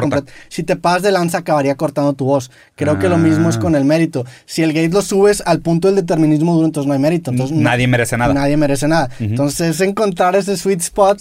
Si 0.48 0.62
te 0.62 0.76
pasas 0.76 1.02
de 1.02 1.12
lanza, 1.12 1.38
acabaría 1.38 1.74
cortando 1.76 2.12
tu 2.12 2.24
voz. 2.24 2.50
Creo 2.74 2.98
que 2.98 3.08
lo 3.08 3.18
mismo 3.18 3.48
es 3.48 3.58
con 3.58 3.74
el 3.74 3.84
mérito. 3.84 4.24
Si 4.44 4.62
el 4.62 4.72
gate 4.72 4.90
lo 4.90 5.02
subes 5.02 5.42
al 5.46 5.60
punto 5.60 5.88
del 5.88 5.96
determinismo 5.96 6.54
duro, 6.54 6.66
entonces 6.66 6.86
no 6.86 6.94
hay 6.94 7.00
mérito. 7.00 7.30
Entonces, 7.30 7.56
nadie 7.56 7.86
merece 7.86 8.16
nada. 8.16 8.34
Nadie 8.34 8.56
merece 8.56 8.88
nada. 8.88 9.10
Entonces 9.18 9.76
es 9.76 9.80
encontrar 9.80 10.36
ese 10.36 10.56
sweet 10.56 10.80
spot 10.80 11.20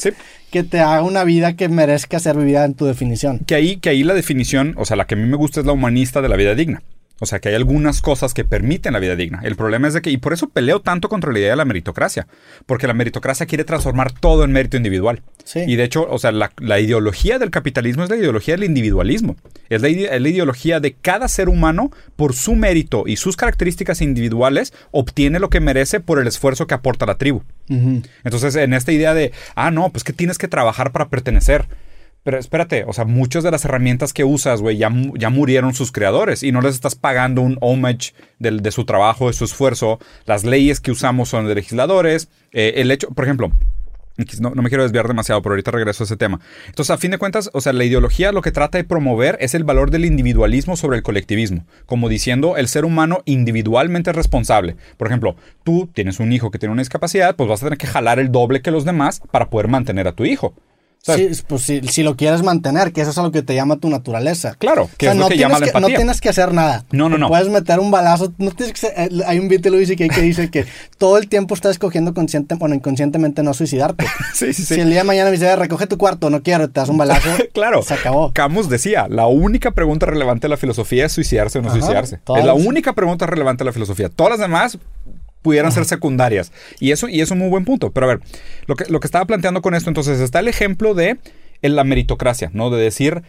que 0.52 0.64
te 0.64 0.80
haga 0.80 1.04
una 1.04 1.24
vida 1.24 1.56
que 1.56 1.70
merezca 1.70 2.20
ser 2.20 2.38
vivida 2.38 2.66
en 2.66 2.76
tu 2.76 2.86
definición. 2.86 3.40
Que 3.40 3.56
ahí, 3.56 3.78
que 3.78 3.90
ahí 3.90 4.04
la 4.04 4.14
definición, 4.14 4.74
o 4.78 4.86
sea, 4.86 4.96
la 4.96 5.06
que 5.06 5.16
a 5.16 5.18
mí 5.18 5.26
me 5.26 5.38
gusta 5.38 5.60
es 5.60 5.66
la 5.66 5.74
humanista 5.74 6.22
de 6.22 6.30
la 6.30 6.36
vida 6.36 6.56
digna. 6.56 6.82
O 7.20 7.26
sea, 7.26 7.40
que 7.40 7.48
hay 7.48 7.56
algunas 7.56 8.02
cosas 8.02 8.34
que 8.34 8.44
permiten 8.44 8.92
la 8.92 9.00
vida 9.00 9.16
digna. 9.16 9.40
El 9.44 9.56
problema 9.56 9.88
es 9.88 9.94
de 9.94 10.02
que, 10.02 10.10
y 10.10 10.18
por 10.18 10.34
eso 10.34 10.50
peleo 10.50 10.82
tanto 10.82 11.08
contra 11.08 11.32
la 11.32 11.40
idea 11.40 11.52
de 11.52 11.56
la 11.56 11.64
meritocracia, 11.64 12.28
porque 12.66 12.88
la 12.88 12.94
meritocracia 12.94 13.46
quiere 13.46 13.64
transformar 13.64 14.12
todo 14.12 14.44
en 14.44 14.52
mérito 14.52 14.76
individual. 14.76 15.22
Y 15.56 15.78
de 15.78 15.84
hecho, 15.86 16.06
o 16.10 16.20
sea, 16.20 16.34
la, 16.34 16.80
ideología 16.80 17.40
del 17.40 17.52
capitalismo 17.52 18.04
es 18.04 18.10
la 18.10 18.18
ideología 18.18 18.56
del 18.56 18.66
individualismo. 18.66 19.38
Es 19.70 19.82
la, 19.82 19.90
ideología 19.90 20.82
de 20.82 20.94
cada 20.94 21.30
ser 21.30 21.48
humano, 21.48 21.90
por 22.18 22.34
su 22.34 22.56
mérito 22.56 23.06
y 23.08 23.16
sus 23.16 23.38
características 23.38 24.02
individuales, 24.02 24.74
obtiene 24.92 25.40
lo 25.40 25.50
que 25.50 25.62
merece 25.62 26.02
por 26.02 26.20
el 26.20 26.28
esfuerzo 26.28 26.68
que 26.68 26.74
aporta 26.74 27.06
la 27.06 27.18
tribu. 27.18 27.44
Entonces, 27.70 28.56
en 28.56 28.74
esta 28.74 28.92
idea 28.92 29.14
de, 29.14 29.32
ah, 29.56 29.72
no, 29.72 29.90
pues 29.90 30.04
que 30.04 30.14
tienes 30.14 30.38
que 30.38 30.50
trabajar 30.50 30.92
para 30.92 31.08
pertenecer. 31.08 31.66
Pero 32.26 32.40
espérate, 32.40 32.86
o 32.88 32.92
sea, 32.92 33.06
muchas 33.06 33.44
de 33.44 33.52
las 33.52 33.66
herramientas 33.66 34.12
que 34.12 34.24
usas, 34.24 34.60
güey, 34.60 34.78
ya, 34.78 34.92
ya 35.14 35.30
murieron 35.30 35.76
sus 35.76 35.92
creadores 35.92 36.42
y 36.42 36.52
no 36.52 36.60
les 36.60 36.74
estás 36.74 36.96
pagando 36.96 37.44
un 37.44 37.60
homage 37.62 38.16
de, 38.40 38.72
su 38.72 38.84
trabajo, 38.84 39.28
de 39.28 39.34
su 39.34 39.46
esfuerzo. 39.46 40.00
Las 40.26 40.44
leyes 40.44 40.80
que 40.80 40.90
usamos 40.90 41.30
son 41.30 41.48
de 41.48 41.54
legisladores. 41.54 42.30
Eh, 42.52 42.74
el 42.78 42.90
hecho, 42.90 43.10
por 43.10 43.26
ejemplo, 43.26 43.52
no, 44.40 44.50
me 44.56 44.70
quiero 44.70 44.82
desviar 44.82 45.08
demasiado, 45.08 45.44
pero 45.44 45.54
ahorita 45.54 45.70
regreso 45.70 46.02
a 46.02 46.06
ese 46.06 46.18
tema. 46.18 46.40
Entonces, 46.66 46.90
a 46.90 46.98
fin 46.98 47.12
de 47.12 47.20
cuentas, 47.20 47.52
o 47.54 47.62
sea, 47.62 47.74
la 47.74 47.84
ideología 47.84 48.32
lo 48.32 48.42
que 48.42 48.52
trata 48.52 48.80
de 48.80 48.86
promover 48.86 49.38
es 49.40 49.54
el 49.54 49.64
valor 49.64 49.92
del 49.92 50.06
individualismo 50.06 50.76
sobre 50.78 50.98
el 50.98 51.04
colectivismo, 51.04 51.68
como 51.86 52.10
diciendo 52.10 52.58
el 52.58 52.68
ser 52.68 52.86
humano 52.86 53.22
individualmente 53.26 54.14
responsable. 54.14 54.78
Por 54.98 55.10
ejemplo, 55.10 55.36
tú 55.64 55.92
tienes 55.94 56.20
un 56.20 56.34
hijo 56.34 56.50
que 56.50 56.58
tiene 56.58 56.74
una 56.74 56.82
discapacidad, 56.82 57.36
pues 57.36 57.48
vas 57.48 57.62
a 57.62 57.68
tener 57.68 57.78
que 57.78 57.86
jalar 57.86 58.18
el 58.18 58.32
doble 58.32 58.64
que 58.64 58.72
los 58.72 58.84
demás 58.84 59.22
para 59.30 59.52
poder 59.52 59.68
mantener 59.68 60.08
a 60.08 60.14
tu 60.14 60.26
hijo. 60.26 60.56
Sí, 61.06 61.30
pues 61.48 61.62
si, 61.62 62.04
lo 62.04 62.16
quieres 62.16 62.42
mantener, 62.42 62.92
que 62.92 63.02
eso 63.02 63.12
es 63.12 63.18
lo 63.18 63.32
que 63.32 63.44
te 63.44 63.54
llama 63.54 63.76
tu 63.76 63.90
naturaleza. 63.90 64.56
Claro, 64.56 64.90
que 64.98 65.08
es 65.08 65.16
lo 65.16 65.28
que 65.28 65.38
llama 65.38 65.60
la 65.60 65.68
empatía. 65.68 65.88
No 65.88 65.96
tienes 65.96 66.20
que 66.20 66.30
hacer 66.30 66.52
nada. 66.52 66.84
No, 66.92 67.10
no, 67.10 67.20
no. 67.20 67.28
Puedes 67.28 67.48
meter 67.50 67.80
un 67.80 67.92
balazo. 67.92 68.34
No 68.40 68.50
tienes 68.52 68.80
que 68.80 68.88
eh, 68.88 69.10
hay 69.28 69.38
un 69.38 69.48
beat 69.48 69.66
Luis 69.68 69.90
que 69.96 70.08
dice 70.08 70.50
que 70.50 70.66
todo 70.98 71.20
el 71.20 71.28
tiempo 71.30 71.54
estás 71.54 71.72
escogiendo 71.72 72.16
consciente, 72.16 72.56
bueno, 72.56 72.74
inconscientemente 72.74 73.44
no 73.44 73.54
suicidarte. 73.54 74.08
sí, 74.34 74.52
sí, 74.54 74.64
sí. 74.64 74.76
Si 74.76 74.82
el 74.82 74.90
día 74.90 75.00
de 75.00 75.04
mañana 75.04 75.30
me 75.30 75.38
dice, 75.38 75.56
recoge 75.56 75.86
tu 75.86 75.98
cuarto, 75.98 76.32
no 76.32 76.42
quiero, 76.42 76.68
te 76.70 76.80
das 76.80 76.90
un 76.90 76.98
balazo. 76.98 77.30
claro. 77.54 77.84
Se 77.84 77.94
acabó. 77.94 78.32
Camus 78.34 78.68
decía, 78.68 79.08
la 79.08 79.28
única 79.28 79.72
pregunta 79.72 80.08
relevante 80.08 80.46
de 80.46 80.50
la 80.50 80.58
filosofía 80.58 81.06
es 81.06 81.12
suicidarse 81.12 81.60
o 81.60 81.62
no 81.62 81.72
suicidarse. 81.72 82.20
Es 82.36 82.46
la 82.46 82.56
única 82.56 82.94
pregunta 82.94 83.28
relevante 83.28 83.64
de 83.64 83.66
la 83.66 83.74
filosofía. 83.74 84.10
Todas 84.10 84.32
las 84.32 84.40
demás 84.40 84.80
pudieran 85.46 85.72
ser 85.72 85.86
secundarias. 85.86 86.52
Y 86.80 86.90
eso, 86.90 87.08
y 87.08 87.22
eso 87.22 87.26
es 87.26 87.32
un 87.32 87.38
muy 87.38 87.50
buen 87.50 87.66
punto. 87.66 87.92
Pero 87.92 88.08
a 88.08 88.10
ver, 88.10 88.20
lo 88.66 88.76
que, 88.76 88.86
lo 88.90 89.00
que 89.00 89.06
estaba 89.06 89.26
planteando 89.26 89.62
con 89.62 89.76
esto, 89.76 89.92
entonces, 89.92 90.20
está 90.20 90.40
el 90.40 90.48
ejemplo 90.48 90.96
de 90.96 91.20
en 91.62 91.76
la 91.76 91.84
meritocracia, 91.84 92.50
¿no? 92.52 92.72
De 92.72 92.82
decir 92.82 93.22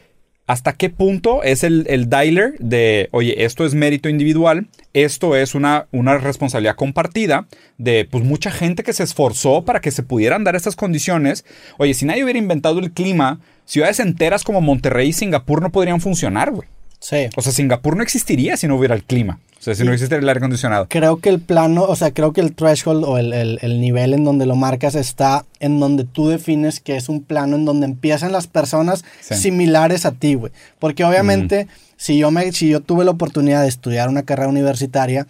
hasta 0.46 0.72
qué 0.72 0.88
punto 0.88 1.42
es 1.42 1.62
el, 1.62 1.84
el 1.90 2.08
dialer 2.08 2.54
de, 2.58 3.08
oye, 3.10 3.44
esto 3.44 3.66
es 3.66 3.74
mérito 3.74 4.08
individual, 4.08 4.68
esto 4.94 5.36
es 5.36 5.54
una, 5.54 5.88
una 5.92 6.16
responsabilidad 6.16 6.76
compartida 6.76 7.48
de 7.76 8.08
pues 8.10 8.24
mucha 8.24 8.50
gente 8.50 8.82
que 8.82 8.94
se 8.94 9.02
esforzó 9.02 9.64
para 9.64 9.80
que 9.80 9.90
se 9.90 10.02
pudieran 10.02 10.44
dar 10.44 10.56
estas 10.56 10.74
condiciones. 10.74 11.44
Oye, 11.76 11.92
si 11.92 12.06
nadie 12.06 12.24
hubiera 12.24 12.38
inventado 12.38 12.78
el 12.78 12.92
clima, 12.92 13.40
ciudades 13.66 14.00
enteras 14.00 14.42
como 14.42 14.62
Monterrey 14.62 15.08
y 15.08 15.12
Singapur 15.12 15.60
no 15.60 15.70
podrían 15.70 16.00
funcionar, 16.00 16.50
güey. 16.52 16.68
Sí. 16.98 17.28
O 17.36 17.42
sea, 17.42 17.52
Singapur 17.52 17.94
no 17.94 18.02
existiría 18.02 18.56
si 18.56 18.68
no 18.68 18.76
hubiera 18.76 18.94
el 18.94 19.04
clima. 19.04 19.40
Sea, 19.66 19.74
si 19.74 19.84
no 19.84 19.92
existe 19.92 20.14
el 20.16 20.28
aire 20.28 20.38
acondicionado. 20.38 20.86
Creo 20.88 21.18
que 21.18 21.28
el 21.28 21.40
plano, 21.40 21.82
o 21.84 21.94
sea, 21.96 22.10
creo 22.12 22.32
que 22.32 22.40
el 22.40 22.54
threshold 22.54 23.04
o 23.04 23.18
el, 23.18 23.32
el- 23.32 23.58
el 23.62 23.80
nivel 23.80 24.14
en 24.14 24.24
donde 24.24 24.46
lo 24.46 24.56
marcas 24.56 24.94
está 24.94 25.44
en 25.60 25.80
donde 25.80 26.04
tú 26.04 26.28
defines 26.28 26.80
que 26.80 26.96
es 26.96 27.08
un 27.08 27.22
plano 27.22 27.56
en 27.56 27.64
donde 27.64 27.86
empiezan 27.86 28.32
las 28.32 28.46
personas 28.46 29.04
Sí. 29.20 29.34
similares 29.34 30.04
a 30.06 30.12
ti, 30.12 30.34
güey. 30.34 30.52
Porque 30.78 31.04
obviamente, 31.04 31.66
si, 31.96 32.18
yo 32.18 32.30
me, 32.30 32.52
si 32.52 32.68
yo 32.68 32.80
tuve 32.80 33.04
la 33.04 33.10
oportunidad 33.12 33.62
de 33.62 33.68
estudiar 33.68 34.08
una 34.08 34.22
carrera 34.22 34.48
universitaria, 34.48 35.26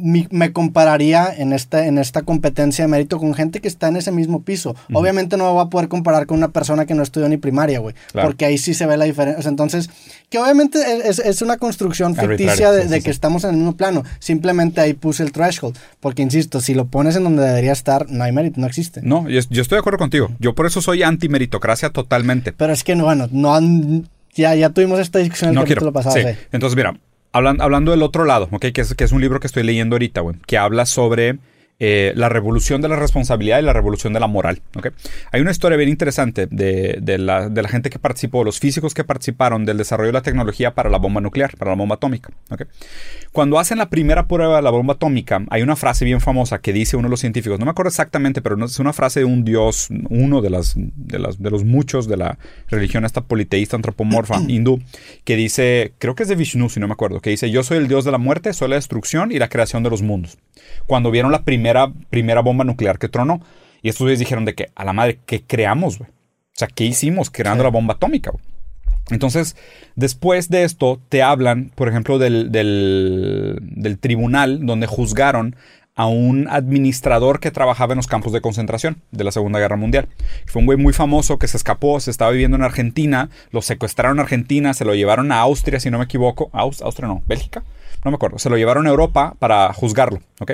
mi- 0.00 0.28
me 0.30 0.52
compararía 0.52 1.28
en 1.36 1.52
esta, 1.52 1.84
en 1.86 1.98
esta 1.98 2.22
competencia 2.22 2.84
de 2.84 2.88
mérito 2.88 3.18
con 3.18 3.34
gente 3.34 3.60
que 3.60 3.66
está 3.66 3.88
en 3.88 3.96
ese 3.96 4.12
mismo 4.12 4.42
piso. 4.42 4.76
Obviamente 4.92 5.36
no 5.36 5.44
me 5.46 5.50
voy 5.50 5.62
a 5.66 5.70
poder 5.70 5.88
comparar 5.88 6.26
con 6.26 6.36
una 6.38 6.48
persona 6.52 6.86
que 6.86 6.94
no 6.94 7.02
estudió 7.02 7.28
ni 7.28 7.36
primaria, 7.36 7.80
güey. 7.80 7.96
Claro. 8.12 8.28
Porque 8.28 8.44
ahí 8.44 8.58
sí 8.58 8.74
se 8.74 8.86
ve 8.86 8.96
la 8.96 9.06
diferencia. 9.06 9.48
Entonces, 9.48 9.90
que 10.30 10.38
obviamente 10.38 10.78
es, 11.08 11.18
es 11.18 11.42
una 11.42 11.56
construcción 11.56 12.14
ficticia 12.14 12.70
de, 12.70 12.82
sí, 12.82 12.86
sí, 12.88 12.92
de 12.92 12.98
sí. 12.98 13.02
que 13.02 13.10
estamos 13.10 13.42
en 13.42 13.50
el 13.50 13.56
mismo 13.56 13.76
plano. 13.76 14.04
Simplemente 14.20 14.80
ahí 14.80 14.94
puse 14.94 15.24
el 15.24 15.32
threshold. 15.32 15.76
Porque, 15.98 16.22
insisto, 16.22 16.60
si 16.60 16.74
lo 16.74 16.86
pones 16.86 17.16
en 17.16 17.24
donde 17.24 17.42
debería 17.42 17.72
estar, 17.72 18.08
no 18.08 18.22
hay 18.22 18.30
mérito, 18.30 18.60
no 18.60 18.68
existe. 18.68 19.00
No, 19.02 19.28
yo, 19.28 19.40
yo 19.50 19.57
estoy 19.62 19.76
de 19.76 19.80
acuerdo 19.80 19.98
contigo. 19.98 20.30
Yo 20.38 20.54
por 20.54 20.66
eso 20.66 20.80
soy 20.82 21.02
anti-meritocracia 21.02 21.90
totalmente. 21.90 22.52
Pero 22.52 22.72
es 22.72 22.84
que, 22.84 22.94
no, 22.96 23.04
bueno, 23.04 23.28
no 23.32 23.54
han- 23.54 24.08
ya, 24.34 24.54
ya 24.54 24.70
tuvimos 24.70 24.98
esta 25.00 25.18
discusión 25.18 25.48
en 25.48 25.52
el 25.52 25.54
no 25.56 25.60
capítulo 25.62 25.92
quiero. 25.92 25.92
pasado. 25.92 26.14
Sí. 26.16 26.22
sí. 26.22 26.46
Entonces, 26.52 26.76
mira, 26.76 26.94
hablan- 27.32 27.60
hablando 27.60 27.90
del 27.90 28.02
otro 28.02 28.24
lado, 28.24 28.48
¿ok? 28.52 28.66
Que 28.72 28.80
es, 28.82 28.94
que 28.94 29.04
es 29.04 29.12
un 29.12 29.20
libro 29.20 29.40
que 29.40 29.46
estoy 29.46 29.62
leyendo 29.62 29.94
ahorita, 29.96 30.20
güey, 30.20 30.36
que 30.46 30.58
habla 30.58 30.86
sobre 30.86 31.38
eh, 31.80 32.12
la 32.16 32.28
revolución 32.28 32.80
de 32.80 32.88
la 32.88 32.96
responsabilidad 32.96 33.60
y 33.60 33.62
la 33.62 33.72
revolución 33.72 34.12
de 34.12 34.18
la 34.18 34.26
moral, 34.26 34.62
¿ok? 34.76 34.88
Hay 35.30 35.40
una 35.40 35.52
historia 35.52 35.76
bien 35.78 35.88
interesante 35.88 36.48
de, 36.50 36.98
de 37.00 37.18
la, 37.18 37.48
de 37.48 37.62
la 37.62 37.68
gente 37.68 37.88
que 37.88 38.00
participó, 38.00 38.42
los 38.42 38.58
físicos 38.58 38.94
que 38.94 39.04
participaron 39.04 39.64
del 39.64 39.76
desarrollo 39.78 40.08
de 40.08 40.14
la 40.14 40.22
tecnología 40.22 40.74
para 40.74 40.90
la 40.90 40.98
bomba 40.98 41.20
nuclear, 41.20 41.56
para 41.56 41.70
la 41.70 41.76
bomba 41.76 41.94
atómica, 41.94 42.30
¿ok? 42.50 42.62
Cuando 43.32 43.58
hacen 43.58 43.78
la 43.78 43.90
primera 43.90 44.26
prueba 44.26 44.56
de 44.56 44.62
la 44.62 44.70
bomba 44.70 44.94
atómica, 44.94 45.44
hay 45.50 45.62
una 45.62 45.76
frase 45.76 46.04
bien 46.04 46.20
famosa 46.20 46.60
que 46.60 46.72
dice 46.72 46.96
uno 46.96 47.08
de 47.08 47.10
los 47.10 47.20
científicos, 47.20 47.58
no 47.58 47.66
me 47.66 47.70
acuerdo 47.70 47.88
exactamente, 47.88 48.42
pero 48.42 48.62
es 48.64 48.78
una 48.78 48.92
frase 48.92 49.20
de 49.20 49.26
un 49.26 49.44
dios, 49.44 49.88
uno 50.08 50.40
de, 50.40 50.50
las, 50.50 50.74
de, 50.76 51.18
las, 51.18 51.40
de 51.40 51.50
los 51.50 51.64
muchos 51.64 52.08
de 52.08 52.16
la 52.16 52.38
religión 52.68 53.04
esta 53.04 53.20
politeísta 53.20 53.76
antropomorfa 53.76 54.40
hindú, 54.48 54.80
que 55.24 55.36
dice, 55.36 55.92
creo 55.98 56.14
que 56.14 56.24
es 56.24 56.28
de 56.28 56.36
Vishnu, 56.36 56.68
si 56.68 56.80
no 56.80 56.86
me 56.86 56.94
acuerdo, 56.94 57.20
que 57.20 57.30
dice, 57.30 57.50
yo 57.50 57.62
soy 57.62 57.78
el 57.78 57.88
dios 57.88 58.04
de 58.04 58.12
la 58.12 58.18
muerte, 58.18 58.52
soy 58.52 58.68
la 58.68 58.76
destrucción 58.76 59.30
y 59.30 59.38
la 59.38 59.48
creación 59.48 59.82
de 59.82 59.90
los 59.90 60.02
mundos. 60.02 60.38
Cuando 60.86 61.10
vieron 61.10 61.30
la 61.30 61.42
primera, 61.42 61.92
primera 62.10 62.40
bomba 62.40 62.64
nuclear 62.64 62.98
que 62.98 63.08
tronó, 63.08 63.40
y 63.82 63.88
estos 63.90 64.18
dijeron 64.18 64.44
de 64.44 64.54
que, 64.54 64.70
a 64.74 64.84
la 64.84 64.92
madre, 64.92 65.20
¿qué 65.26 65.42
creamos, 65.42 65.98
güey? 65.98 66.10
O 66.10 66.58
sea, 66.58 66.68
¿qué 66.68 66.84
hicimos 66.84 67.30
creando 67.30 67.62
Sí. 67.62 67.66
la 67.66 67.70
bomba 67.70 67.94
atómica, 67.94 68.30
güey? 68.32 68.42
Entonces, 69.10 69.56
después 69.96 70.48
de 70.50 70.64
esto, 70.64 71.00
te 71.08 71.22
hablan, 71.22 71.70
por 71.74 71.88
ejemplo, 71.88 72.18
del, 72.18 72.50
del, 72.52 73.98
tribunal 74.00 74.64
donde 74.66 74.86
juzgaron 74.86 75.56
a 75.94 76.06
un 76.06 76.46
administrador 76.48 77.40
que 77.40 77.50
trabajaba 77.50 77.92
en 77.92 77.96
los 77.96 78.06
campos 78.06 78.32
de 78.32 78.40
concentración 78.40 78.98
de 79.10 79.24
la 79.24 79.32
Segunda 79.32 79.58
Guerra 79.58 79.76
Mundial. 79.76 80.06
Fue 80.46 80.60
un 80.60 80.66
güey 80.66 80.78
muy 80.78 80.92
famoso 80.92 81.38
que 81.38 81.48
se 81.48 81.56
escapó, 81.56 81.98
se 81.98 82.12
estaba 82.12 82.30
viviendo 82.30 82.56
en 82.56 82.62
Argentina, 82.62 83.30
lo 83.50 83.62
secuestraron 83.62 84.18
en 84.18 84.20
Argentina, 84.22 84.74
se 84.74 84.84
lo 84.84 84.94
llevaron 84.94 85.32
a 85.32 85.40
Austria, 85.40 85.80
si 85.80 85.90
no 85.90 85.98
me 85.98 86.04
equivoco. 86.04 86.50
Aus- 86.52 86.82
Austria 86.82 87.08
no, 87.08 87.22
Bélgica. 87.26 87.64
No 88.04 88.10
me 88.10 88.14
acuerdo. 88.14 88.38
Se 88.38 88.48
lo 88.50 88.56
llevaron 88.56 88.86
a 88.86 88.90
Europa 88.90 89.34
para 89.38 89.72
juzgarlo, 89.72 90.20
¿ok? 90.40 90.52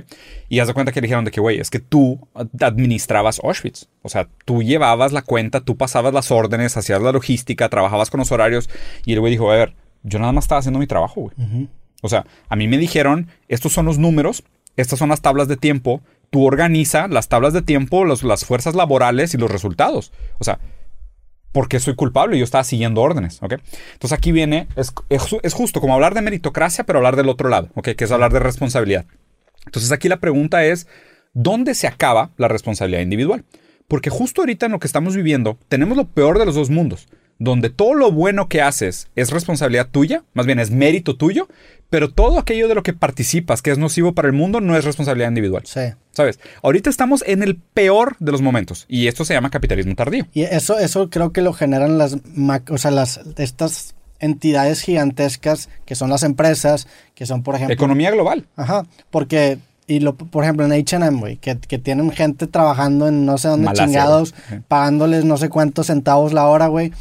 Y 0.49 0.61
haz 0.61 0.69
de 0.69 0.75
cuenta 0.75 0.93
que 0.93 1.01
le 1.01 1.07
dijeron 1.07 1.25
de 1.25 1.31
que, 1.31 1.41
güey, 1.41 1.61
es 1.61 1.71
que 1.71 1.79
tú 1.79 2.27
administrabas 2.61 3.41
Auschwitz. 3.43 3.89
O 4.03 4.09
sea, 4.09 4.29
tú 4.45 4.63
llevabas 4.63 5.13
la 5.13 5.23
cuenta, 5.23 5.61
tú 5.61 5.77
pasabas 5.77 6.13
las 6.15 6.31
órdenes, 6.31 6.77
hacías 6.77 7.03
la 7.03 7.13
logística, 7.13 7.69
trabajabas 7.69 8.11
con 8.11 8.19
los 8.19 8.33
horarios. 8.33 8.69
Y 9.05 9.13
el 9.13 9.21
güey 9.21 9.31
dijo, 9.33 9.51
a 9.51 9.57
ver, 9.57 9.75
yo 10.03 10.19
nada 10.19 10.33
más 10.33 10.45
estaba 10.45 10.59
haciendo 10.61 10.79
mi 10.79 10.87
trabajo, 10.87 11.23
güey. 11.23 11.69
O 12.03 12.09
sea, 12.09 12.27
a 12.49 12.57
mí 12.57 12.69
me 12.69 12.79
dijeron, 12.79 13.29
estos 13.49 13.73
son 13.73 13.87
los 13.87 13.99
números, 13.99 14.45
estas 14.77 14.99
son 14.99 15.09
las 15.09 15.23
tablas 15.23 15.49
de 15.49 15.57
tiempo, 15.57 16.01
tú 16.31 16.45
organiza 16.47 17.09
las 17.09 17.29
tablas 17.29 17.53
de 17.53 17.63
tiempo, 17.63 18.05
los- 18.05 18.23
las 18.25 18.45
fuerzas 18.45 18.75
laborales 18.75 19.35
y 19.35 19.39
los 19.39 19.51
resultados. 19.51 20.13
O 20.39 20.45
sea, 20.45 20.59
porque 21.55 21.79
soy 21.79 21.95
culpable, 21.95 22.37
yo 22.37 22.43
estaba 22.43 22.65
siguiendo 22.65 23.01
órdenes. 23.01 23.39
Entonces 23.41 24.13
aquí 24.13 24.33
viene, 24.33 24.67
es, 24.75 24.93
es 25.09 25.55
justo 25.55 25.81
como 25.81 25.95
hablar 25.95 26.13
de 26.13 26.21
meritocracia, 26.21 26.83
pero 26.85 26.99
hablar 26.99 27.15
del 27.15 27.29
otro 27.29 27.49
lado, 27.49 27.69
¿ok? 27.77 27.91
Que 27.91 28.05
es 28.05 28.11
hablar 28.11 28.33
de 28.33 28.41
responsabilidad. 28.41 29.07
Entonces 29.65 29.93
aquí 29.93 30.09
la 30.09 30.19
pregunta 30.19 30.65
es, 30.65 30.89
¿dónde 31.33 31.77
se 31.77 31.87
acaba 31.87 32.33
la 32.39 32.49
responsabilidad 32.49 33.03
individual? 33.03 33.45
Porque 33.87 34.11
justo 34.11 34.43
ahorita 34.43 34.67
en 34.67 34.73
lo 34.73 34.81
que 34.81 34.89
estamos 34.89 35.15
viviendo, 35.15 35.57
tenemos 35.69 35.97
lo 35.97 36.09
peor 36.09 36.41
de 36.41 36.45
los 36.45 36.57
dos 36.57 36.71
mundos, 36.71 37.07
donde 37.45 37.71
todo 37.71 37.95
lo 37.95 38.11
bueno 38.11 38.49
que 38.49 38.63
haces 38.63 39.09
es 39.15 39.31
responsabilidad 39.31 39.89
tuya, 39.91 40.25
más 40.33 40.47
bien 40.47 40.59
es 40.59 40.71
mérito 40.71 41.17
tuyo, 41.17 41.49
pero 41.91 42.11
todo 42.11 42.41
aquello 42.41 42.67
de 42.67 42.75
lo 42.75 42.83
que 42.83 42.93
participas 42.93 43.63
que 43.63 43.71
es 43.71 43.79
nocivo 43.79 44.15
para 44.15 44.27
el 44.27 44.35
mundo 44.35 44.61
no 44.61 44.77
es 44.77 44.85
responsabilidad 44.85 45.29
individual. 45.29 45.63
Sí. 45.65 45.81
¿Sabes? 46.11 46.41
Ahorita 46.63 46.91
estamos 46.91 47.23
en 47.27 47.43
el 47.43 47.57
peor 47.57 48.17
de 48.19 48.33
los 48.33 48.43
momentos 48.43 48.87
y 48.89 49.07
esto 49.07 49.25
se 49.25 49.35
llama 49.35 49.51
capitalismo 49.51 49.95
tardío. 49.95 50.27
Y 50.33 50.43
eso, 50.43 50.79
eso 50.79 51.09
creo 51.11 51.33
que 51.33 51.41
lo 51.41 51.53
generan 51.53 51.99
las, 51.99 52.17
o 52.69 52.79
sea, 52.79 52.91
las, 52.91 53.21
estas 53.37 53.95
entidades 54.19 54.81
gigantescas 54.81 55.69
que 55.85 55.95
son 55.95 56.11
las 56.11 56.23
empresas, 56.23 56.89
que 57.15 57.27
son, 57.27 57.43
por 57.43 57.55
ejemplo, 57.57 57.75
Economía 57.75 58.11
global. 58.11 58.47
Ajá, 58.57 58.87
porque, 59.11 59.59
y 59.87 60.01
lo, 60.01 60.17
por 60.17 60.45
ejemplo, 60.45 60.65
en 60.65 60.73
H&M, 60.73 61.21
güey, 61.21 61.37
que, 61.37 61.59
que 61.59 61.79
tienen 61.79 62.11
gente 62.11 62.47
trabajando 62.47 63.07
en 63.09 63.27
no 63.27 63.39
sé 63.39 63.49
dónde 63.49 63.67
Malasia, 63.67 63.87
chingados, 63.87 64.35
pagándoles 64.67 65.25
no 65.25 65.37
sé 65.37 65.49
cuántos 65.49 65.87
centavos 65.87 66.33
la 66.33 66.47
hora, 66.49 66.69
güey. 66.69 66.93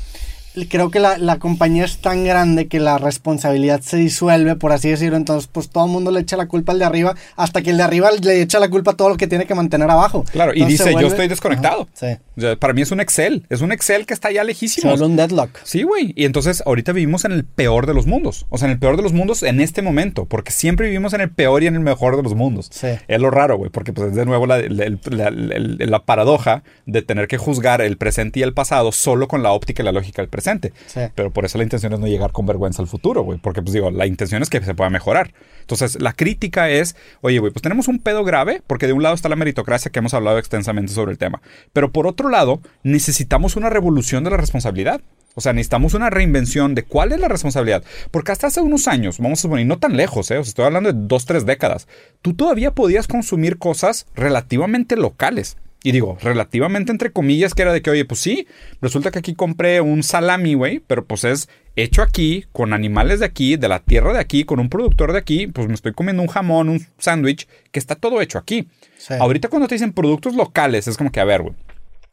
Creo 0.70 0.92
que 0.92 1.00
la, 1.00 1.18
la 1.18 1.40
compañía 1.40 1.86
es 1.86 1.98
tan 1.98 2.24
grande 2.26 2.68
que 2.68 2.80
la 2.80 2.98
responsabilidad 2.98 3.82
se 3.82 3.98
disuelve, 3.98 4.56
por 4.56 4.72
así 4.72 4.90
decirlo. 4.90 5.18
Entonces, 5.18 5.50
pues 5.52 5.70
todo 5.70 5.86
el 5.86 5.92
mundo 5.92 6.12
le 6.12 6.20
echa 6.20 6.38
la 6.38 6.48
culpa 6.48 6.72
al 6.74 6.80
de 6.80 6.86
arriba, 6.86 7.16
hasta 7.36 7.62
que 7.62 7.72
el 7.72 7.78
de 7.78 7.84
arriba 7.84 8.10
le 8.12 8.42
echa 8.42 8.60
la 8.60 8.70
culpa 8.70 8.92
a 8.92 8.94
todo 8.96 9.10
lo 9.10 9.18
que 9.18 9.28
tiene 9.28 9.46
que 9.46 9.56
mantener 9.56 9.90
abajo. 9.90 10.24
Claro, 10.32 10.52
y 10.54 10.62
Entonces, 10.62 10.86
dice, 10.88 11.02
yo 11.02 11.08
estoy 11.08 11.28
desconectado. 11.28 11.82
Ajá, 11.84 11.92
sí. 12.16 12.18
O 12.38 12.42
sea, 12.42 12.56
para 12.56 12.74
mí 12.74 12.82
es 12.82 12.92
un 12.92 13.00
Excel, 13.00 13.46
es 13.50 13.62
un 13.62 13.72
Excel 13.72 14.06
que 14.06 14.14
está 14.14 14.32
ya 14.32 14.44
lejísimo. 14.44 14.90
vuelve 14.92 15.06
un 15.06 15.16
deadlock. 15.16 15.60
Sí, 15.64 15.84
güey. 15.84 16.14
Y 16.16 16.26
entonces 16.26 16.64
ahorita 16.66 16.92
vivimos 16.92 17.26
en 17.26 17.32
el 17.32 17.46
peor 17.46 17.86
de 17.88 17.94
los 17.94 18.06
mundos. 18.08 18.46
O 18.50 18.58
sea, 18.58 18.68
en 18.68 18.74
el 18.74 18.80
peor 18.80 18.98
de 18.98 19.04
los 19.04 19.14
mundos 19.14 19.44
en 19.44 19.60
este 19.62 19.82
momento. 19.82 20.26
Porque 20.26 20.52
siempre 20.52 20.88
vivimos 20.88 21.14
en 21.14 21.22
el 21.22 21.30
peor 21.32 21.64
y 21.64 21.68
en 21.68 21.76
el 21.76 21.82
mejor 21.82 22.16
de 22.18 22.24
los 22.24 22.36
mundos. 22.36 22.70
Sí. 22.72 22.88
Es 23.08 23.20
lo 23.20 23.30
raro, 23.32 23.58
güey. 23.58 23.70
Porque 23.72 23.94
pues 23.94 24.10
es 24.10 24.16
de 24.16 24.26
nuevo 24.26 24.46
la, 24.48 24.58
la- 24.60 24.86
la- 25.10 25.32
la- 25.32 25.86
la 25.86 26.00
paradoja 26.06 26.64
de 26.86 27.02
tener 27.02 27.28
que 27.28 27.38
juzgar 27.38 27.82
el 27.82 27.98
presente 27.98 28.40
y 28.40 28.44
el 28.44 28.54
pasado 28.54 28.92
solo 28.92 29.28
con 29.28 29.44
la 29.44 29.52
óptica 29.52 29.82
y 29.84 29.86
la 29.86 29.92
lógica 29.92 30.22
del 30.22 30.30
presente. 30.30 30.43
Sí. 30.88 31.02
Pero 31.16 31.32
por 31.32 31.46
eso 31.46 31.58
la 31.58 31.64
intención 31.64 31.94
es 31.94 32.00
no 32.00 32.08
llegar 32.08 32.32
con 32.32 32.46
vergüenza 32.46 32.82
al 32.82 32.88
futuro, 32.88 33.24
güey. 33.24 33.40
Porque, 33.40 33.62
pues 33.62 33.74
digo, 33.74 33.92
la 33.92 34.06
intención 34.06 34.42
es 34.42 34.50
que 34.50 34.62
se 34.64 34.76
pueda 34.76 34.90
mejorar. 34.90 35.34
Entonces, 35.62 36.02
la 36.02 36.14
crítica 36.14 36.70
es, 36.70 36.96
oye, 37.22 37.40
güey, 37.40 37.52
pues 37.52 37.62
tenemos 37.62 37.88
un 37.88 38.00
pedo 38.00 38.24
grave, 38.24 38.62
porque 38.68 38.88
de 38.88 38.94
un 38.94 39.04
lado 39.04 39.16
está 39.16 39.30
la 39.30 39.36
meritocracia, 39.36 39.92
que 39.92 40.00
hemos 40.00 40.14
hablado 40.14 40.38
extensamente 40.38 40.92
sobre 40.94 41.12
el 41.12 41.18
tema. 41.18 41.42
Pero 41.72 41.92
por 41.92 42.08
otro 42.08 42.30
lado, 42.30 42.62
necesitamos 42.84 43.56
una 43.56 43.70
revolución 43.70 44.24
de 44.24 44.32
la 44.32 44.38
responsabilidad. 44.38 45.02
O 45.36 45.42
sea, 45.42 45.54
necesitamos 45.54 45.94
una 45.94 46.10
reinvención 46.10 46.76
de 46.76 46.84
cuál 46.84 47.12
es 47.12 47.20
la 47.20 47.28
responsabilidad. 47.28 47.84
Porque 48.12 48.32
hasta 48.32 48.48
hace 48.48 48.62
unos 48.62 48.88
años, 48.88 49.18
vamos 49.20 49.40
a 49.40 49.42
suponer, 49.44 49.66
no 49.66 49.80
tan 49.80 49.98
lejos, 49.98 50.30
¿eh? 50.32 50.38
O 50.38 50.44
sea, 50.44 50.50
estoy 50.50 50.66
hablando 50.66 50.92
de 50.94 51.00
dos, 51.08 51.26
tres 51.26 51.46
décadas, 51.46 51.88
tú 52.22 52.34
todavía 52.34 52.72
podías 52.72 53.08
consumir 53.08 53.58
cosas 53.58 54.06
relativamente 54.16 54.96
locales. 54.96 55.58
Y 55.86 55.92
digo, 55.92 56.18
relativamente 56.22 56.94
entre 56.94 57.12
comillas, 57.12 57.54
que 57.54 57.62
era 57.62 57.74
de 57.74 57.82
que, 57.82 57.90
oye, 57.90 58.06
pues 58.06 58.22
sí, 58.22 58.48
resulta 58.82 59.12
que 59.12 59.20
aquí 59.20 59.36
compré 59.36 59.82
un 59.82 60.02
salami, 60.02 60.54
güey, 60.54 60.80
pero 60.80 61.06
pues 61.06 61.26
es 61.26 61.50
hecho 61.76 62.02
aquí, 62.02 62.46
con 62.54 62.72
animales 62.72 63.20
de 63.20 63.26
aquí, 63.26 63.58
de 63.58 63.68
la 63.68 63.80
tierra 63.80 64.14
de 64.14 64.20
aquí, 64.20 64.46
con 64.46 64.62
un 64.62 64.70
productor 64.70 65.12
de 65.12 65.20
aquí, 65.20 65.48
pues 65.48 65.68
me 65.68 65.74
estoy 65.74 65.92
comiendo 65.92 66.22
un 66.22 66.30
jamón, 66.30 66.70
un 66.70 66.88
sándwich, 66.98 67.50
que 67.72 67.80
está 67.80 67.96
todo 67.96 68.22
hecho 68.22 68.38
aquí. 68.38 68.70
Sí. 68.98 69.16
Ahorita 69.20 69.50
cuando 69.50 69.68
te 69.68 69.76
dicen 69.76 69.92
productos 69.92 70.36
locales, 70.36 70.88
es 70.88 70.96
como 70.96 71.12
que, 71.12 71.20
a 71.20 71.26
ver, 71.26 71.42
güey, 71.42 71.56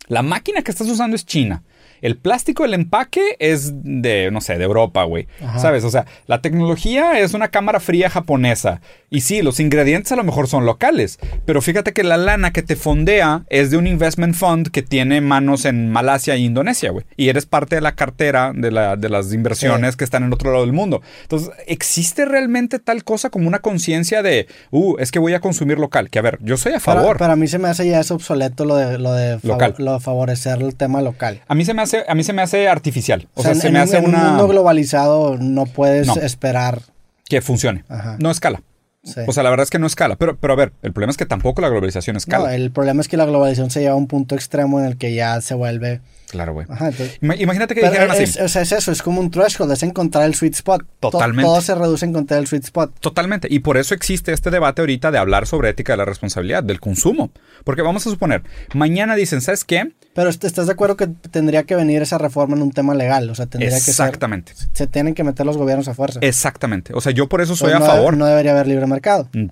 la 0.09 0.23
máquina 0.23 0.63
que 0.63 0.73
estás 0.73 0.89
usando 0.89 1.15
es 1.15 1.25
china. 1.25 1.63
El 2.03 2.17
plástico 2.17 2.63
del 2.65 2.75
empaque 2.75 3.37
es 3.39 3.73
de, 3.83 4.31
no 4.31 4.41
sé, 4.41 4.59
de 4.59 4.65
Europa, 4.65 5.05
güey. 5.05 5.27
¿Sabes? 5.59 5.85
O 5.85 5.91
sea, 5.91 6.07
la 6.27 6.41
tecnología 6.41 7.19
es 7.21 7.35
una 7.35 7.49
cámara 7.49 7.81
fría 7.81 8.11
japonesa. 8.11 8.81
Y 9.11 9.23
sí, 9.23 9.43
los 9.43 9.59
ingredientes 9.61 10.13
a 10.13 10.17
lo 10.17 10.25
mejor 10.25 10.47
son 10.49 10.67
locales. 10.67 11.19
Pero 11.45 11.61
fíjate 11.63 11.93
que 11.93 12.05
la 12.05 12.17
lana 12.17 12.53
que 12.53 12.63
te 12.63 12.77
fondea 12.77 13.45
es 13.49 13.71
de 13.71 13.77
un 13.77 13.87
investment 13.87 14.35
fund 14.35 14.69
que 14.71 14.83
tiene 14.83 15.21
manos 15.21 15.65
en 15.65 15.91
Malasia 15.91 16.35
e 16.35 16.39
Indonesia, 16.39 16.91
güey. 16.91 17.05
Y 17.17 17.29
eres 17.29 17.47
parte 17.47 17.75
de 17.77 17.81
la 17.81 17.95
cartera 17.97 18.53
de, 18.55 18.71
la- 18.71 18.97
de 18.97 19.09
las 19.09 19.33
inversiones 19.33 19.93
Sí. 19.93 19.99
que 19.99 20.05
están 20.05 20.23
en 20.25 20.33
otro 20.33 20.51
lado 20.53 20.65
del 20.65 20.73
mundo. 20.73 21.03
Entonces, 21.23 21.51
¿existe 21.67 22.25
realmente 22.25 22.79
tal 22.79 23.03
cosa 23.05 23.31
como 23.31 23.49
una 23.49 23.59
conciencia 23.59 24.23
de, 24.23 24.47
uh, 24.71 24.97
es 24.99 25.11
que 25.11 25.19
voy 25.19 25.35
a 25.35 25.41
consumir 25.41 25.79
local? 25.79 26.09
Que 26.11 26.19
a 26.19 26.23
ver, 26.23 26.39
yo 26.43 26.57
soy 26.57 26.73
a 26.75 26.79
Para, 26.79 27.01
favor. 27.01 27.19
para 27.19 27.37
mí 27.37 27.49
se 27.49 27.59
me 27.59 27.69
hace 27.69 27.89
ya 27.89 28.01
es 28.01 28.11
obsoleto 28.11 28.65
lo 28.65 28.77
de, 28.77 28.99
lo 28.99 29.13
de, 29.13 29.39
Local. 29.43 29.75
lo 29.79 29.95
de 29.95 30.01
favorecer 30.01 30.63
el 30.63 30.75
tema 30.77 31.03
local. 31.03 31.41
A 31.49 31.55
mí 31.55 31.65
se 31.65 31.75
me 31.75 31.83
hace, 31.83 31.90
a 32.07 32.15
mí 32.15 32.23
se 32.25 32.33
me 32.33 32.43
hace 32.43 32.69
artificial. 32.69 33.29
O, 33.35 33.41
O 33.41 33.43
sea, 33.45 33.55
se 33.55 33.69
en 33.69 33.73
me 33.75 33.79
hace 33.81 33.99
en 33.99 34.07
un 34.07 34.13
mundo 34.13 34.49
globalizado 34.49 35.37
no 35.39 35.67
puedes 35.67 36.07
No. 36.07 36.15
esperar. 36.17 36.81
que 37.29 37.41
funcione. 37.41 37.85
Ajá. 37.89 38.17
No 38.19 38.31
escala. 38.31 38.61
Sí. 39.05 39.21
O 39.27 39.33
sea, 39.33 39.43
la 39.45 39.51
verdad 39.51 39.63
es 39.65 39.71
que 39.71 39.79
no 39.79 39.87
escala. 39.87 40.17
Pero, 40.17 40.37
pero 40.37 40.53
a 40.53 40.57
ver, 40.57 40.73
el 40.83 40.93
problema 40.93 41.11
es 41.13 41.17
que 41.17 41.25
tampoco 41.27 41.63
la 41.63 41.69
globalización 41.69 42.15
No, 42.15 42.19
escala. 42.19 42.55
el 42.55 42.71
problema 42.73 43.01
es 43.01 43.09
que 43.09 43.17
la 43.17 43.25
globalización 43.25 43.71
se 43.71 43.81
lleva 43.81 43.93
a 43.93 43.97
un 43.97 44.09
punto 44.09 44.35
extremo 44.35 44.81
en 44.81 44.87
el 44.87 44.97
que 44.97 45.15
ya 45.15 45.41
se 45.41 45.55
vuelve. 45.55 46.01
Claro, 46.31 46.53
güey. 46.53 46.67
Entonces- 46.71 47.19
Imagínate 47.21 47.75
que 47.75 47.81
Pero 47.81 47.93
dijeran 47.93 48.11
así. 48.13 48.23
es, 48.25 48.41
o 48.41 48.49
sea, 48.49 48.63
es 48.63 48.73
eso, 48.73 48.93
es 48.93 49.03
como 49.03 49.21
un 49.21 49.31
threshold, 49.31 49.73
es 49.73 49.83
encontrar 49.83 50.25
el 50.25 50.35
sweet 50.35 50.55
spot. 50.55 50.83
To- 51.01 51.11
Totalmente. 51.11 51.43
todo 51.45 51.61
se 51.61 51.75
reduce 51.75 52.05
a 52.05 52.09
encontrar 52.09 52.41
el 52.41 52.47
sweet 52.47 52.65
spot. 52.65 52.93
Totalmente. 53.01 53.49
Y 53.51 53.61
por 53.61 53.77
eso 53.77 53.95
existe 53.95 54.33
este 54.33 54.51
debate 54.51 54.83
ahorita 54.83 55.11
de 55.11 55.19
hablar 55.19 55.47
sobre 55.47 55.71
ética 55.71 55.93
de 55.95 55.99
la 55.99 56.05
responsabilidad, 56.05 56.63
del 56.63 56.81
consumo. 56.81 57.31
Porque 57.65 57.83
vamos 57.83 58.07
a 58.07 58.11
suponer, 58.11 58.43
mañana 58.75 59.15
dicen, 59.17 59.41
¿sabes 59.41 59.65
qué? 59.65 59.93
Pero 60.15 60.29
est- 60.29 60.43
¿estás 60.45 60.67
de 60.67 60.73
acuerdo 60.73 60.97
que 60.97 61.07
tendría 61.31 61.63
que 61.65 61.77
venir 61.77 62.03
esa 62.03 62.19
reforma 62.19 62.57
en 62.57 62.63
un 62.63 62.73
tema 62.73 62.95
legal? 62.95 63.31
O 63.31 63.35
sea, 63.35 63.47
tendría 63.47 63.71
que 63.71 63.81
ser. 63.81 63.91
Exactamente. 63.93 64.53
Se 64.73 64.87
tienen 64.87 65.15
que 65.15 65.23
meter 65.25 65.47
los 65.47 65.57
gobiernos 65.57 65.87
a 65.89 65.95
fuerza. 65.95 66.19
Exactamente. 66.23 66.93
O 66.95 67.01
sea, 67.01 67.13
yo 67.13 67.29
por 67.29 67.41
eso 67.41 67.55
soy 67.55 67.71
Pues 67.71 67.83
a 67.83 67.87
favor. 67.87 68.17
No 68.17 68.27
debería 68.27 68.53
haber 68.53 68.67
libre 68.67 68.87
mercado. 68.87 69.29
Mm, 69.33 69.47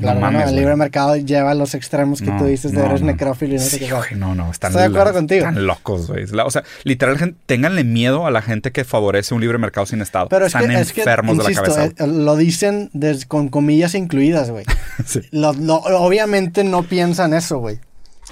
Claro, 0.00 0.20
no 0.30 0.40
el 0.42 0.56
libre 0.56 0.74
mercado 0.76 1.16
lleva 1.16 1.52
a 1.52 1.54
los 1.54 1.74
extremos 1.74 2.20
que 2.20 2.30
tú 2.32 2.44
dices 2.46 2.72
de 2.72 2.84
eres 2.84 3.00
no. 3.00 3.06
necrófilo 3.08 3.54
y 3.54 3.58
no 3.58 3.62
sé 3.62 3.78
Sí, 3.78 3.78
qué. 3.86 3.92
güey, 3.92 4.14
no, 4.16 4.34
no, 4.34 4.50
están, 4.50 4.72
Estoy 4.72 4.82
de 4.88 4.88
acuerdo 4.88 5.12
contigo. 5.12 5.46
Están 5.46 5.66
locos, 5.66 6.08
güey. 6.12 6.24
O 6.44 6.50
sea, 6.50 6.62
literal, 6.84 7.18
gente, 7.18 7.38
ténganle 7.46 7.84
miedo 7.84 8.26
a 8.26 8.30
la 8.30 8.42
gente 8.42 8.70
que 8.72 8.84
favorece 8.84 9.34
un 9.34 9.40
libre 9.40 9.58
mercado 9.58 9.86
sin 9.86 10.00
Estado. 10.02 10.28
Pero 10.28 10.46
es 10.46 10.54
están 10.54 10.68
que, 10.70 10.80
es 10.80 10.92
que, 10.92 11.00
enfermos 11.00 11.36
insisto, 11.36 11.62
de 11.62 11.68
la 11.68 11.74
cabeza. 11.74 12.04
eh, 12.04 12.06
lo 12.06 12.36
dicen 12.36 12.90
des- 12.92 13.26
con 13.26 13.48
comillas 13.48 13.94
incluidas, 13.94 14.50
güey. 14.50 14.64
Sí. 15.06 15.20
Lo- 15.32 15.52
lo- 15.52 15.76
obviamente 15.78 16.64
no 16.64 16.82
piensan 16.84 17.34
eso, 17.34 17.58
güey. 17.58 17.80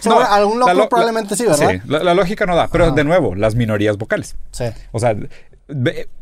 No, 0.04 0.12
Sobre- 0.12 0.24
algún 0.26 0.58
loco 0.60 0.72
lo- 0.72 0.88
probablemente 0.88 1.36
sí, 1.36 1.44
¿verdad? 1.44 1.70
Sí, 1.70 1.80
la, 1.86 2.02
la 2.04 2.14
lógica 2.14 2.46
no 2.46 2.54
da. 2.56 2.68
Pero 2.68 2.86
Ajá. 2.86 2.94
de 2.94 3.04
nuevo, 3.04 3.34
las 3.34 3.54
minorías 3.54 3.98
vocales. 3.98 4.36
Sí. 4.52 4.64
O 4.92 4.98
sea, 5.00 5.14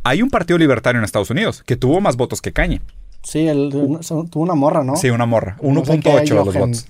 hay 0.05 0.23
un 0.23 0.31
partido 0.31 0.59
libertario 0.59 0.99
en 0.99 1.05
Estados 1.05 1.31
Unidos 1.31 1.63
que 1.65 1.77
tuvo 1.77 2.01
más 2.01 2.17
votos 2.17 2.41
que 2.43 2.53
Cañe. 2.53 2.81
Sí, 3.23 3.47
el- 3.47 3.71
tuvo 3.71 4.43
una 4.43 4.55
morra, 4.55 4.85
¿no? 4.85 4.97
Sí, 4.97 5.11
una 5.11 5.27
morra. 5.27 5.57
No 5.61 5.85
sé 5.85 5.93
1.8 5.93 6.03
qué, 6.03 6.11
de 6.31 6.35
los 6.35 6.55
votos. 6.55 6.87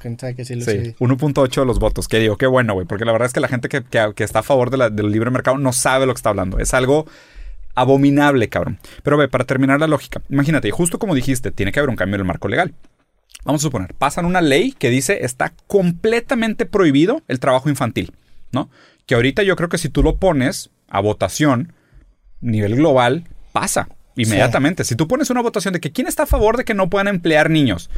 sí 0.46 0.54
lo 0.54 0.64
Sí, 0.64 0.70
sigue. 0.70 0.96
1.8 1.00 1.60
de 1.62 1.66
los 1.66 1.78
votos. 1.78 2.06
Que 2.06 2.18
digo, 2.18 2.36
qué 2.36 2.46
bueno, 2.46 2.74
güey. 2.74 2.86
Porque 2.86 3.04
la 3.04 3.12
verdad 3.12 3.26
es 3.26 3.32
que 3.32 3.40
la 3.40 3.48
gente 3.48 3.68
que, 3.68 3.82
que- 3.82 4.12
que 4.14 4.24
está 4.24 4.40
a 4.40 4.42
favor 4.42 4.70
de 4.70 4.76
la- 4.76 4.90
del 4.90 5.10
libre 5.10 5.30
mercado 5.30 5.58
no 5.58 5.72
sabe 5.72 6.06
lo 6.06 6.12
que 6.12 6.18
está 6.18 6.30
hablando. 6.30 6.58
Es 6.58 6.74
algo 6.74 7.06
abominable, 7.74 8.48
cabrón. 8.48 8.78
Pero 9.02 9.16
ve, 9.16 9.28
para 9.28 9.44
terminar 9.44 9.80
la 9.80 9.86
lógica, 9.86 10.20
imagínate, 10.28 10.70
justo 10.70 10.98
como 10.98 11.14
dijiste, 11.14 11.50
tiene 11.50 11.72
que 11.72 11.80
haber 11.80 11.90
un 11.90 11.96
cambio 11.96 12.16
en 12.16 12.20
el 12.22 12.26
marco 12.26 12.48
legal. 12.48 12.74
Vamos 13.44 13.62
a 13.62 13.64
suponer, 13.66 13.94
pasan 13.94 14.24
una 14.24 14.40
ley 14.40 14.72
que 14.72 14.90
dice 14.90 15.24
está 15.24 15.52
completamente 15.68 16.66
prohibido 16.66 17.22
el 17.28 17.38
trabajo 17.38 17.68
infantil, 17.68 18.12
¿no? 18.52 18.68
Que 19.06 19.14
ahorita 19.14 19.42
yo 19.44 19.54
creo 19.56 19.68
que 19.68 19.78
si 19.78 19.88
tú 19.88 20.02
lo 20.02 20.16
pones 20.16 20.70
a 20.88 21.00
votación, 21.00 21.72
nivel 22.40 22.76
global, 22.76 23.24
pasa 23.52 23.88
inmediatamente. 24.18 24.84
Si 24.84 24.94
tú 24.96 25.08
pones 25.08 25.30
una 25.30 25.40
votación 25.42 25.72
de 25.72 25.80
que 25.80 25.92
quién 25.92 26.06
está 26.06 26.24
a 26.24 26.26
favor 26.26 26.56
de 26.56 26.64
que 26.64 26.74
no 26.74 26.90
puedan 26.90 27.08
emplear 27.08 27.48
niños, 27.50 27.88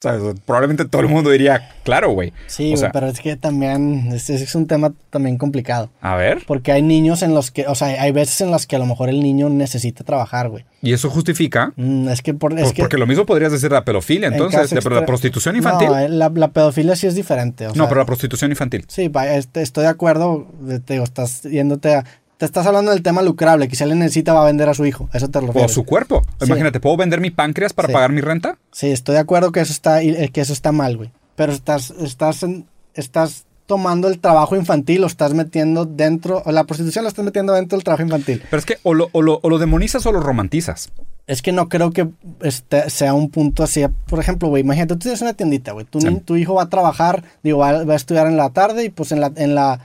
¿sabes? 0.00 0.22
probablemente 0.46 0.84
todo 0.84 1.02
el 1.02 1.08
mundo 1.08 1.30
diría, 1.30 1.70
claro, 1.82 2.10
güey. 2.12 2.32
Sí, 2.46 2.72
O 2.72 2.76
sea, 2.76 2.92
pero 2.92 3.08
es 3.08 3.18
que 3.18 3.34
también 3.36 4.10
es, 4.12 4.30
es 4.30 4.54
un 4.54 4.68
tema 4.68 4.92
también 5.10 5.38
complicado. 5.38 5.90
a 6.00 6.14
ver, 6.14 6.44
Porque 6.46 6.70
hay 6.70 6.82
niños 6.82 7.22
en 7.22 7.34
los 7.34 7.50
que, 7.50 7.66
o 7.66 7.74
sea, 7.74 8.00
hay 8.00 8.12
veces 8.12 8.40
en 8.42 8.52
las 8.52 8.66
que 8.68 8.76
a 8.76 8.78
lo 8.78 8.86
mejor 8.86 9.08
el 9.08 9.20
niño 9.20 9.48
necesita 9.48 10.04
trabajar, 10.04 10.50
güey. 10.50 10.64
y 10.82 10.92
eso 10.92 11.10
justifica, 11.10 11.72
Mm, 11.76 12.08
es 12.10 12.22
que 12.22 12.32
por, 12.34 12.52
es 12.52 12.60
pues, 12.60 12.72
que 12.74 12.82
porque 12.82 12.96
lo 12.98 13.06
mismo 13.08 13.26
podrías 13.26 13.50
decir 13.50 13.70
de 13.70 13.74
la 13.74 13.84
pedofilia, 13.84 14.28
en 14.28 14.34
entonces, 14.34 14.72
caso 14.72 14.88
de 14.88 14.94
la 14.94 15.04
prostitución 15.06 15.56
infantil. 15.56 15.88
No, 15.88 15.98
eh, 15.98 16.08
la, 16.08 16.28
la 16.32 16.48
pedofilia 16.52 16.94
sí 16.94 17.08
es 17.08 17.16
diferente. 17.16 17.66
o 17.66 17.70
no, 17.70 17.74
sea, 17.74 17.88
pero 17.88 18.00
la 18.00 18.06
prostitución 18.06 18.52
infantil. 18.52 18.84
Sí, 18.86 19.10
este, 19.32 19.62
estoy 19.62 19.82
de 19.82 19.90
acuerdo. 19.90 20.46
Te 20.84 20.92
digo, 20.94 21.04
estás 21.04 21.42
yéndote 21.42 21.94
a. 21.96 22.04
Te 22.38 22.44
estás 22.46 22.66
hablando 22.66 22.92
del 22.92 23.02
tema 23.02 23.20
lucrable, 23.20 23.66
que 23.68 23.74
si 23.76 23.82
alguien 23.82 23.98
necesita 23.98 24.32
va 24.32 24.42
a 24.42 24.46
vender 24.46 24.68
a 24.68 24.74
su 24.74 24.86
hijo. 24.86 25.08
Eso 25.12 25.28
te 25.28 25.38
lo 25.40 25.46
O 25.46 25.48
refieres. 25.48 25.72
su 25.72 25.84
cuerpo. 25.84 26.22
Sí. 26.40 26.46
Imagínate, 26.46 26.78
¿puedo 26.80 26.96
vender 26.96 27.20
mi 27.20 27.30
páncreas 27.30 27.72
para 27.72 27.88
Sí. 27.88 27.94
pagar 27.94 28.12
mi 28.12 28.20
renta? 28.20 28.58
Sí, 28.72 28.90
estoy 28.90 29.14
de 29.14 29.20
acuerdo 29.20 29.50
que 29.52 29.60
eso 29.60 29.72
está, 29.72 30.02
eh, 30.02 30.30
que 30.32 30.40
eso 30.40 30.52
está 30.52 30.70
mal, 30.72 30.96
güey. 30.96 31.10
Pero 31.34 31.52
estás, 31.52 31.90
estás, 32.00 32.46
estás 32.94 33.44
tomando 33.66 34.08
el 34.08 34.18
trabajo 34.20 34.56
infantil, 34.56 35.00
lo 35.02 35.06
estás 35.08 35.34
metiendo 35.34 35.84
dentro, 35.84 36.42
o 36.46 36.52
la 36.52 36.64
prostitución 36.64 37.02
lo 37.04 37.08
estás 37.08 37.24
metiendo 37.24 37.52
dentro 37.52 37.76
del 37.76 37.84
trabajo 37.84 38.02
infantil. 38.04 38.42
Pero 38.50 38.58
es 38.60 38.64
que 38.66 38.78
o 38.82 38.94
lo, 38.94 39.08
o 39.12 39.20
lo- 39.20 39.40
o 39.42 39.50
lo 39.50 39.58
demonizas 39.58 40.06
o 40.06 40.12
lo 40.12 40.20
romantizas. 40.20 40.90
Es 41.26 41.42
que 41.42 41.52
no 41.52 41.68
creo 41.68 41.90
que 41.90 42.08
este 42.40 42.88
sea 42.88 43.12
un 43.14 43.28
punto 43.30 43.62
así. 43.64 43.84
Por 44.08 44.20
ejemplo, 44.20 44.48
güey, 44.48 44.62
imagínate, 44.62 44.94
tú 44.94 45.00
tienes 45.00 45.20
una 45.20 45.34
tiendita, 45.34 45.72
güey. 45.72 45.84
Tu, 45.84 46.00
Sí. 46.00 46.08
tu 46.24 46.36
hijo 46.36 46.54
va 46.54 46.62
a 46.62 46.68
trabajar, 46.70 47.24
digo, 47.42 47.58
va, 47.58 47.84
va 47.84 47.92
a 47.92 47.96
estudiar 47.96 48.26
en 48.28 48.36
la 48.38 48.48
tarde 48.50 48.84
y 48.84 48.88
pues 48.90 49.12
en 49.12 49.20
la, 49.20 49.32
en 49.36 49.54
la, 49.54 49.80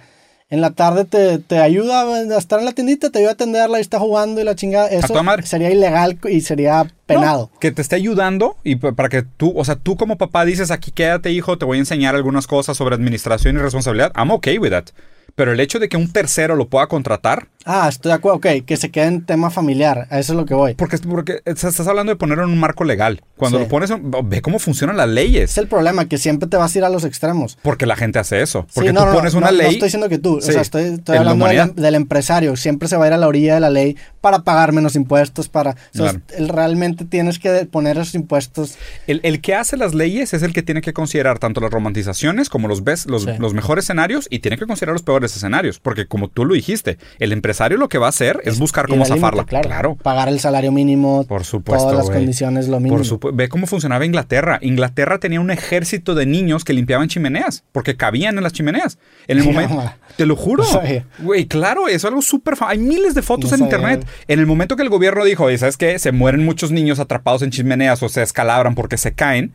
en 0.54 0.62
la 0.62 0.70
tarde 0.72 1.06
te, 1.06 1.40
te 1.40 1.58
ayuda 1.58 2.02
a 2.04 2.38
estar 2.38 2.60
en 2.60 2.66
la 2.66 2.74
tiendita, 2.74 3.10
te 3.10 3.18
ayuda 3.20 3.32
a 3.32 3.34
atenderla 3.34 3.80
y 3.80 3.82
está 3.82 3.98
jugando 4.00 4.40
y 4.40 4.44
la 4.44 4.54
chingada. 4.56 4.88
Eso 4.88 5.08
sería 5.48 5.72
ilegal 5.72 6.20
y 6.30 6.42
sería 6.42 6.86
penado. 7.08 7.50
No, 7.52 7.60
que 7.60 7.72
te 7.72 7.82
esté 7.82 7.96
ayudando 7.96 8.56
y 8.64 8.76
pa- 8.76 8.92
para 8.92 9.10
que 9.10 9.24
tú, 9.24 9.52
o 9.58 9.66
sea, 9.66 9.76
tú 9.78 9.98
como 9.98 10.18
papá 10.20 10.46
dices, 10.46 10.70
aquí 10.70 10.92
quédate 10.92 11.32
hijo, 11.32 11.58
te 11.58 11.66
voy 11.66 11.78
a 11.78 11.80
enseñar 11.80 12.14
algunas 12.16 12.46
cosas 12.46 12.78
sobre 12.78 12.94
administración 12.94 13.56
y 13.56 13.60
responsabilidad. 13.60 14.12
I'm 14.16 14.30
okay 14.30 14.60
with 14.60 14.70
that. 14.70 14.90
Pero 15.36 15.52
el 15.52 15.60
hecho 15.60 15.80
de 15.80 15.90
que 15.90 15.98
un 15.98 16.12
tercero 16.12 16.56
lo 16.56 16.70
pueda 16.70 16.88
contratar, 16.88 17.48
Ah, 17.66 17.88
estoy 17.88 18.10
de 18.10 18.16
acuerdo, 18.16 18.38
ok, 18.40 18.66
que 18.66 18.76
se 18.76 18.92
quede 18.92 19.06
en 19.06 19.26
tema 19.26 19.50
familiar, 19.50 20.06
a 20.12 20.20
eso 20.20 20.34
es 20.34 20.38
lo 20.38 20.46
que 20.46 20.54
voy. 20.54 20.74
porque, 20.76 20.98
porque 20.98 21.42
estás 21.46 21.80
hablando 21.88 22.12
de 22.12 22.18
ponerlo 22.18 22.44
en 22.44 22.50
un 22.52 22.60
marco 22.60 22.84
legal. 22.84 23.22
Cuando 23.38 23.58
Sí. 23.58 23.64
lo 23.64 23.70
pones, 23.70 23.90
en- 23.90 24.12
ve 24.26 24.42
cómo 24.42 24.60
funcionan 24.60 24.98
las 24.98 25.08
leyes. 25.08 25.52
Es 25.52 25.58
el 25.58 25.68
problema, 25.70 26.06
que 26.10 26.18
siempre 26.18 26.50
te 26.50 26.58
vas 26.58 26.76
a 26.76 26.78
ir 26.78 26.84
a 26.84 26.90
los 26.90 27.06
extremos. 27.06 27.58
Porque 27.62 27.86
la 27.86 27.96
gente 27.96 28.20
hace 28.20 28.42
eso. 28.42 28.68
Porque 28.74 28.90
Sí, 28.90 28.94
tú 28.96 29.00
no, 29.02 29.06
no, 29.08 29.14
pones 29.14 29.34
no, 29.34 29.40
una 29.40 29.52
ley. 29.52 29.68
No 29.68 29.72
estoy 29.72 29.88
diciendo 29.88 30.10
que 30.10 30.18
tú, 30.20 30.40
Sí, 30.42 30.50
o 30.50 30.54
sea, 30.54 30.62
estoy, 30.62 30.84
hablando 31.08 31.30
del, 31.30 31.32
humanidad. 31.36 31.72
del 31.72 31.96
empresario. 31.96 32.56
Siempre 32.58 32.90
se 32.90 32.98
va 32.98 33.06
a 33.06 33.08
ir 33.08 33.14
a 33.14 33.18
la 33.18 33.28
orilla 33.30 33.54
de 33.56 33.60
la 33.62 33.70
ley 33.70 33.96
para 34.24 34.40
pagar 34.44 34.72
menos 34.72 34.96
impuestos, 34.96 35.50
para... 35.50 35.72
o 35.72 35.76
sea, 35.92 36.12
Claro. 36.12 36.22
el- 36.38 36.48
realmente 36.48 37.04
tienes 37.04 37.40
que 37.40 37.66
poner 37.66 37.98
esos 37.98 38.16
impuestos. 38.16 38.78
El, 39.06 39.20
el 39.24 39.42
que 39.42 39.54
hace 39.54 39.76
las 39.76 39.94
leyes 39.94 40.34
es 40.34 40.44
el 40.44 40.54
que 40.54 40.64
tiene 40.64 40.80
que 40.80 40.94
considerar 40.94 41.40
tanto 41.40 41.60
las 41.60 41.72
romantizaciones 41.72 42.48
como 42.48 42.70
los, 42.70 42.86
ves, 42.86 43.06
los, 43.06 43.24
Sí. 43.24 43.32
los 43.38 43.54
mejores 43.54 43.84
escenarios 43.84 44.28
y 44.30 44.40
tiene 44.40 44.58
que 44.58 44.66
considerar 44.66 44.94
los 44.94 45.04
peores 45.04 45.36
escenarios. 45.36 45.80
Porque 45.82 46.06
como 46.08 46.30
tú 46.30 46.46
lo 46.46 46.54
dijiste, 46.54 46.98
el 47.20 47.34
empresario 47.34 47.78
lo 47.78 47.90
que 47.90 47.98
va 47.98 48.06
a 48.06 48.10
hacer 48.10 48.40
es 48.46 48.60
buscar 48.60 48.88
cómo 48.88 49.04
límite, 49.04 49.20
zafarla. 49.20 49.44
Claro, 49.44 49.96
Pagar 49.98 50.30
el 50.30 50.40
salario 50.40 50.72
mínimo. 50.72 51.26
Por 51.28 51.44
supuesto, 51.44 51.90
Todas 51.90 52.08
las 52.08 52.16
condiciones, 52.16 52.70
lo 52.70 52.80
mínimo. 52.80 52.96
Por 52.98 53.06
supu- 53.06 53.32
Ve 53.36 53.50
cómo 53.50 53.68
funcionaba 53.68 54.06
Inglaterra. 54.06 54.58
Inglaterra 54.62 55.20
tenía 55.20 55.42
un 55.42 55.52
ejército 55.52 56.16
de 56.16 56.26
niños 56.26 56.64
que 56.64 56.72
limpiaban 56.72 57.10
chimeneas, 57.10 57.66
porque 57.74 57.98
cabían 57.98 58.38
en 58.38 58.44
las 58.44 58.54
chimeneas. 58.54 59.00
En 59.28 59.40
el 59.40 59.46
No, 59.46 59.52
momento, 59.52 59.92
te 60.16 60.26
lo 60.26 60.38
juro. 60.38 60.64
No. 60.74 61.26
Güey, 61.26 61.46
claro, 61.46 61.88
eso 61.88 61.96
es 61.98 62.06
algo 62.06 62.22
súper 62.22 62.54
Hay 62.62 62.78
miles 62.78 63.16
de 63.16 63.22
fotos 63.22 63.52
No 63.52 63.56
en 63.66 63.72
sabía. 63.72 63.92
internet. 63.94 64.08
En 64.28 64.40
el 64.40 64.46
momento 64.46 64.76
que 64.76 64.84
el 64.84 64.90
gobierno 64.90 65.24
dijo, 65.26 65.46
"Oye, 65.46 65.58
¿sabes 65.58 65.78
qué? 65.78 65.98
Se 66.00 66.12
mueren 66.12 66.44
muchos 66.46 66.72
niños 66.72 67.00
atrapados 67.00 67.42
en 67.42 67.52
chimeneas 67.52 68.02
o 68.04 68.10
se 68.10 68.20
descalabran 68.22 68.76
porque 68.76 68.98
se 68.98 69.14
caen, 69.14 69.54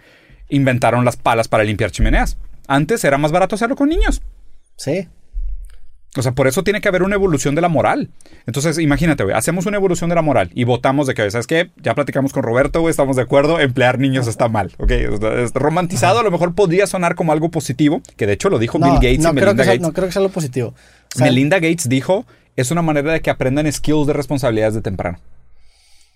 inventaron 0.48 1.04
las 1.04 1.16
palas 1.16 1.48
para 1.48 1.64
limpiar 1.64 1.90
chimeneas. 1.90 2.38
Antes 2.66 3.04
era 3.04 3.18
más 3.18 3.32
barato 3.32 3.54
hacerlo 3.54 3.76
con 3.76 3.88
niños. 3.88 4.22
Sí. 4.76 5.08
O 6.16 6.22
sea, 6.22 6.32
por 6.32 6.48
eso 6.48 6.64
tiene 6.64 6.80
que 6.80 6.88
haber 6.88 7.02
una 7.02 7.14
evolución 7.16 7.54
de 7.54 7.60
la 7.60 7.68
moral. 7.68 8.10
Entonces, 8.46 8.78
imagínate, 8.78 9.24
güey, 9.24 9.36
hacemos 9.36 9.66
una 9.66 9.76
evolución 9.76 10.08
de 10.08 10.16
la 10.16 10.22
moral 10.22 10.50
y 10.54 10.64
votamos 10.64 11.06
de 11.06 11.14
que, 11.14 11.30
¿sabes 11.30 11.46
qué? 11.46 11.70
Ya 11.76 11.94
platicamos 11.94 12.32
con 12.32 12.42
Roberto, 12.42 12.80
güey, 12.80 12.90
estamos 12.90 13.16
de 13.16 13.22
acuerdo, 13.22 13.60
emplear 13.60 13.98
niños 13.98 14.26
está 14.26 14.48
mal, 14.48 14.72
¿ok? 14.78 14.88
Sea, 15.20 15.42
es 15.42 15.52
romantizado 15.52 16.18
a 16.18 16.22
lo 16.22 16.30
mejor 16.30 16.54
podría 16.54 16.86
sonar 16.86 17.14
como 17.14 17.32
algo 17.32 17.50
positivo, 17.50 18.00
que 18.16 18.26
de 18.26 18.32
hecho 18.32 18.48
lo 18.48 18.58
dijo 18.58 18.78
No, 18.78 18.86
Bill 18.86 18.94
Gates 18.94 19.18
no 19.20 19.30
y 19.30 19.32
creo, 19.34 19.34
Melinda 19.34 19.54
que 19.54 19.64
sea, 19.64 19.72
Gates. 19.74 19.86
no 19.86 19.92
creo 19.92 20.06
que 20.06 20.12
sea 20.12 20.22
lo 20.22 20.30
positivo. 20.30 20.68
O 21.14 21.18
sea, 21.18 21.26
Melinda 21.26 21.56
Gates 21.58 21.88
dijo, 21.90 22.26
es 22.60 22.70
una 22.72 22.82
manera 22.82 23.12
de 23.12 23.20
que 23.20 23.30
aprendan 23.30 23.70
skills 23.72 24.06
de 24.08 24.12
responsabilidades 24.12 24.74
de 24.74 24.82
temprano. 24.82 25.20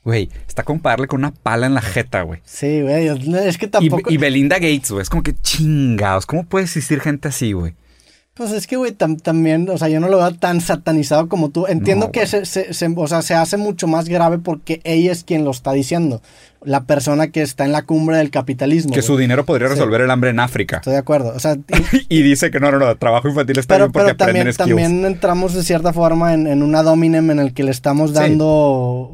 Güey, 0.04 0.28
está 0.48 0.64
como 0.64 0.80
con 1.06 1.20
una 1.20 1.32
pala 1.32 1.66
en 1.66 1.74
la 1.74 1.80
jeta, 1.80 2.22
güey. 2.22 2.40
Sí, 2.44 2.82
güey. 2.82 3.06
Es 3.46 3.56
que 3.58 3.66
Y, 3.66 3.68
tampoco... 3.68 4.10
y 4.10 4.16
Belinda 4.16 4.56
Gates, 4.56 4.90
güey, 4.90 5.02
es 5.02 5.08
como 5.08 5.22
que 5.22 5.34
chingados, 5.34 6.26
¿cómo 6.26 6.44
puede 6.44 6.64
existir 6.64 7.00
gente 7.00 7.28
así, 7.28 7.52
güey? 7.52 7.74
Pues 8.34 8.50
es 8.52 8.66
que, 8.66 8.76
güey, 8.76 8.92
tam- 8.96 9.20
también, 9.20 9.68
o 9.68 9.76
sea, 9.76 9.90
yo 9.90 10.00
no 10.00 10.08
lo 10.08 10.16
veo 10.16 10.32
tan 10.34 10.62
satanizado 10.62 11.28
como 11.28 11.50
tú. 11.50 11.66
Entiendo 11.66 12.06
No, 12.06 12.12
que 12.12 12.26
se, 12.26 12.46
se- 12.46 12.72
se- 12.72 12.86
o 12.96 13.06
sea, 13.06 13.20
se 13.20 13.34
hace 13.34 13.58
mucho 13.58 13.86
más 13.86 14.08
grave 14.08 14.38
porque 14.38 14.80
ella 14.84 15.12
es 15.12 15.22
quien 15.22 15.44
lo 15.44 15.50
está 15.50 15.72
diciendo. 15.72 16.22
La 16.64 16.84
persona 16.84 17.28
que 17.28 17.42
está 17.42 17.66
en 17.66 17.72
la 17.72 17.82
cumbre 17.82 18.16
del 18.16 18.30
capitalismo. 18.30 18.94
Que 18.94 19.02
su 19.02 19.18
dinero 19.18 19.44
podría 19.44 19.68
Sí. 19.68 19.74
resolver 19.74 20.00
el 20.00 20.10
hambre 20.10 20.30
en 20.30 20.40
África. 20.40 20.76
Estoy 20.78 20.94
de 20.94 20.98
acuerdo. 21.00 21.34
O 21.36 21.40
sea, 21.40 21.56
y- 21.92 22.06
y 22.08 22.22
dice 22.22 22.50
que 22.50 22.58
no, 22.58 22.70
no, 22.72 22.78
no, 22.78 22.96
trabajo 22.96 23.28
infantil 23.28 23.58
está 23.58 23.74
pero, 23.74 23.86
bien 23.86 23.92
porque 23.92 24.04
pero 24.14 24.16
también, 24.16 24.48
aprenden 24.48 24.54
skills. 24.54 24.68
también 24.82 25.04
entramos 25.04 25.52
de 25.52 25.62
cierta 25.62 25.92
forma 25.92 26.32
en, 26.32 26.46
en 26.46 26.62
una 26.62 26.82
dominem 26.82 27.30
en 27.32 27.38
el 27.38 27.52
que 27.52 27.64
le 27.64 27.70
estamos 27.70 28.12
Sí. 28.12 28.16
dando. 28.16 28.46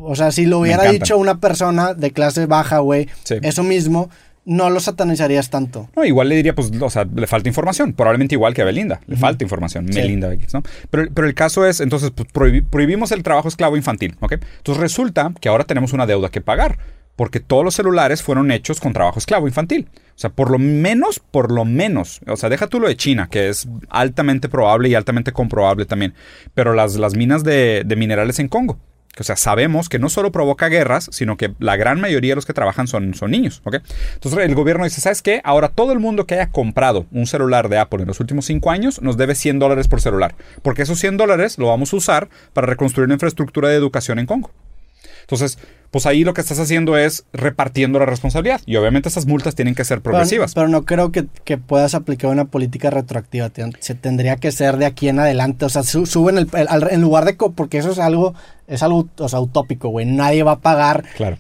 O 0.01 0.13
sea, 0.15 0.31
si 0.31 0.47
lo 0.47 0.61
hubiera 0.61 0.85
dicho 0.93 1.19
una 1.19 1.41
persona 1.41 1.93
de 1.95 2.13
clase 2.13 2.47
baja, 2.47 2.79
güey, 2.79 3.09
Sí. 3.25 3.35
eso 3.43 3.65
mismo, 3.65 4.11
no 4.49 4.71
lo 4.71 4.81
satanizarías 4.81 5.51
tanto. 5.51 5.89
No, 5.95 6.05
igual 6.05 6.29
le 6.29 6.37
diría, 6.37 6.55
pues, 6.55 6.73
o 6.81 6.91
sea, 6.91 7.05
le 7.05 7.27
falta 7.27 7.49
información. 7.49 7.93
Probablemente 7.93 8.35
igual 8.35 8.55
que 8.55 8.63
a 8.63 8.65
Belinda. 8.65 9.01
Le 9.07 9.17
falta 9.17 9.45
información. 9.45 9.87
Sí. 9.93 10.01
Melinda 10.01 10.29
Gates, 10.29 10.55
¿no? 10.55 10.63
Pero, 10.91 11.09
pero 11.15 11.27
el 11.29 11.35
caso 11.35 11.65
es, 11.67 11.81
entonces, 11.81 12.11
pues, 12.11 12.29
prohibi- 12.33 12.65
prohibimos 12.69 13.13
el 13.13 13.23
trabajo 13.23 13.47
esclavo 13.49 13.77
infantil, 13.77 14.17
¿ok? 14.21 14.33
Entonces 14.59 14.81
resulta 14.81 15.33
que 15.41 15.49
ahora 15.49 15.65
tenemos 15.65 15.93
una 15.93 16.07
deuda 16.07 16.31
que 16.31 16.41
pagar. 16.41 16.79
Porque 17.15 17.41
todos 17.41 17.65
los 17.65 17.75
celulares 17.75 18.23
fueron 18.23 18.53
hechos 18.53 18.79
con 18.79 18.93
trabajo 18.93 19.19
esclavo 19.19 19.49
infantil. 19.49 19.89
O 19.91 20.13
sea, 20.15 20.31
por 20.31 20.53
lo 20.53 20.59
menos, 20.61 21.19
por 21.19 21.51
lo 21.51 21.65
menos. 21.65 22.21
O 22.29 22.37
sea, 22.37 22.49
deja 22.49 22.69
tú 22.69 22.79
lo 22.79 22.87
de 22.87 22.97
China, 22.97 23.27
que 23.29 23.49
es 23.49 23.67
altamente 23.89 24.49
probable 24.49 24.89
y 24.89 24.95
altamente 24.95 25.33
comprobable 25.33 25.85
también. 25.85 26.15
Pero 26.55 26.75
las, 26.75 26.95
las 26.95 27.17
minas 27.17 27.43
de, 27.43 27.83
de 27.85 27.97
minerales 27.97 28.39
en 28.39 28.47
Congo, 28.47 28.79
O 29.23 29.25
sea, 29.25 29.37
sabemos 29.37 29.89
que 29.89 29.99
no 29.99 30.09
solo 30.09 30.33
provoca 30.33 30.69
guerras, 30.69 31.09
sino 31.13 31.37
que 31.37 31.53
la 31.59 31.77
gran 31.77 32.01
mayoría 32.01 32.33
de 32.33 32.37
los 32.37 32.47
que 32.47 32.53
trabajan 32.53 32.87
son, 32.87 33.15
son 33.15 33.31
niños. 33.31 33.63
¿ok? 33.65 33.77
Entonces 34.15 34.41
el 34.41 34.55
gobierno 34.55 34.85
dice, 34.85 35.01
¿sabes 35.01 35.23
qué? 35.23 35.41
Ahora 35.45 35.69
todo 35.69 35.93
el 35.93 35.99
mundo 35.99 36.27
que 36.27 36.35
haya 36.35 36.51
comprado 36.51 37.07
un 37.13 37.27
celular 37.27 37.69
de 37.69 37.79
Apple 37.79 38.03
en 38.03 38.09
los 38.09 38.21
últimos 38.21 38.47
cinco 38.47 38.71
años 38.71 39.01
nos 39.03 39.17
debe 39.17 39.35
100 39.35 39.59
dólares 39.59 39.89
por 39.89 40.01
celular. 40.01 40.35
Porque 40.63 40.83
esos 40.83 40.99
100 40.99 41.17
dólares 41.17 41.59
lo 41.59 41.67
vamos 41.67 41.93
a 41.93 41.97
usar 41.97 42.29
para 42.53 42.67
reconstruir 42.67 43.07
una 43.07 43.15
infraestructura 43.15 43.69
de 43.69 43.77
educación 43.77 44.19
en 44.19 44.27
Congo. 44.27 44.51
Entonces, 45.31 45.59
pues 45.91 46.07
ahí 46.07 46.25
lo 46.25 46.33
que 46.33 46.41
estás 46.41 46.59
haciendo 46.59 46.97
es 46.97 47.27
repartiendo 47.35 47.99
la 47.99 48.07
responsabilidad. 48.07 48.63
Y 48.65 48.77
obviamente 48.77 49.11
esas 49.11 49.27
multas 49.27 49.55
tienen 49.55 49.75
que 49.75 49.85
ser 49.85 50.01
progresivas. 50.01 50.55
Pero, 50.55 50.69
no 50.69 50.87
creo 50.87 51.13
que, 51.13 51.25
puedas 51.59 51.95
aplicar 51.95 52.31
una 52.31 52.47
política 52.47 52.89
retroactiva. 52.89 53.51
Se 53.81 53.95
tendría 53.95 54.37
que 54.37 54.53
ser 54.53 54.79
de 54.79 54.87
aquí 54.87 55.11
en 55.11 55.21
adelante. 55.21 55.67
O 55.67 55.69
sea, 55.69 55.83
suben 55.83 56.39
el, 56.39 56.49
en 56.91 57.01
lugar 57.03 57.27
de... 57.27 57.35
Porque 57.35 57.77
eso 57.77 57.91
es 57.91 57.99
algo, 57.99 58.35
es 58.67 58.83
algo 58.83 59.07
o 59.19 59.29
sea, 59.29 59.41
utópico, 59.41 59.91
güey. 59.91 60.07
Nadie 60.07 60.43
va 60.43 60.53
a 60.53 60.61
pagar 60.61 61.05
claro. 61.15 61.37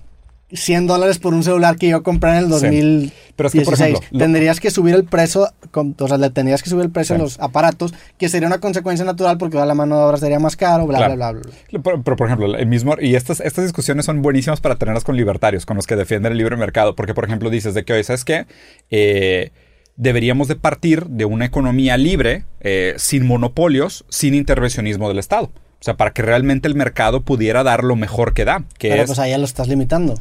100 0.53 0.87
dólares 0.87 1.19
por 1.19 1.35
un 1.35 1.43
celular 1.43 1.77
que 1.77 1.89
yo 1.89 2.03
compré 2.03 2.31
en 2.31 2.37
el 2.37 2.49
2016. 2.49 3.13
Pero 3.37 3.47
es 3.49 3.53
que, 3.53 3.61
por 3.61 3.75
ejemplo, 3.75 4.01
tendrías 4.17 4.61
que 4.61 4.71
subir 4.71 4.95
el 4.95 5.05
precio, 5.05 5.49
o 5.73 6.09
sea, 6.09 6.19
le 6.19 6.31
tendrías 6.31 6.63
que 6.63 6.71
subir 6.71 6.85
el 6.87 6.91
precio 6.91 7.15
a 7.15 7.19
los 7.19 7.39
aparatos, 7.39 7.95
que 8.17 8.29
sería 8.29 8.49
una 8.49 8.59
consecuencia 8.59 9.05
natural 9.05 9.39
porque 9.39 9.57
la 9.59 9.75
mano 9.75 9.97
de 9.97 10.03
obra 10.03 10.17
sería 10.17 10.41
más 10.41 10.57
caro, 10.57 10.87
bla, 10.87 11.07
bla, 11.07 11.15
bla, 11.15 11.33
bla. 11.33 11.43
Pero, 11.71 12.03
por 12.03 12.27
ejemplo, 12.27 12.57
el 12.57 12.67
mismo, 12.67 12.97
y 13.01 13.15
estas, 13.15 13.41
estas 13.41 13.65
discusiones 13.65 14.07
son 14.07 14.23
buenísimas 14.23 14.61
para 14.61 14.77
tenerlas 14.77 15.05
con 15.05 15.17
libertarios, 15.17 15.67
con 15.67 15.77
los 15.77 15.87
que 15.87 15.95
defienden 15.97 16.33
el 16.33 16.39
libre 16.39 16.57
mercado, 16.57 16.97
porque, 16.97 17.15
por 17.15 17.25
ejemplo, 17.25 17.51
dices 17.51 17.75
de 17.75 17.85
que, 17.85 17.93
hoy, 17.93 18.03
¿sabes 18.03 18.25
qué? 18.25 18.47
Eh, 18.91 19.51
deberíamos 19.97 20.49
de 20.49 20.57
partir 20.57 21.07
de 21.07 21.27
una 21.27 21.45
economía 21.45 21.97
libre, 21.97 22.45
eh, 22.61 22.95
sin 22.97 23.27
monopolios, 23.27 24.05
sin 24.09 24.35
intervencionismo 24.35 25.09
del 25.09 25.19
Estado. 25.19 25.51
O 25.81 25.85
sea, 25.85 25.97
para 25.97 26.12
que 26.12 26.22
realmente 26.22 26.66
el 26.66 26.74
mercado 26.74 27.20
pudiera 27.20 27.62
dar 27.62 27.85
lo 27.85 27.95
mejor 27.95 28.35
que 28.35 28.45
da. 28.45 28.64
Que 28.79 28.89
Pero 28.89 29.03
es, 29.03 29.07
pues 29.07 29.18
ya 29.29 29.39
lo 29.39 29.45
estás 29.45 29.68
limitando. 29.68 30.14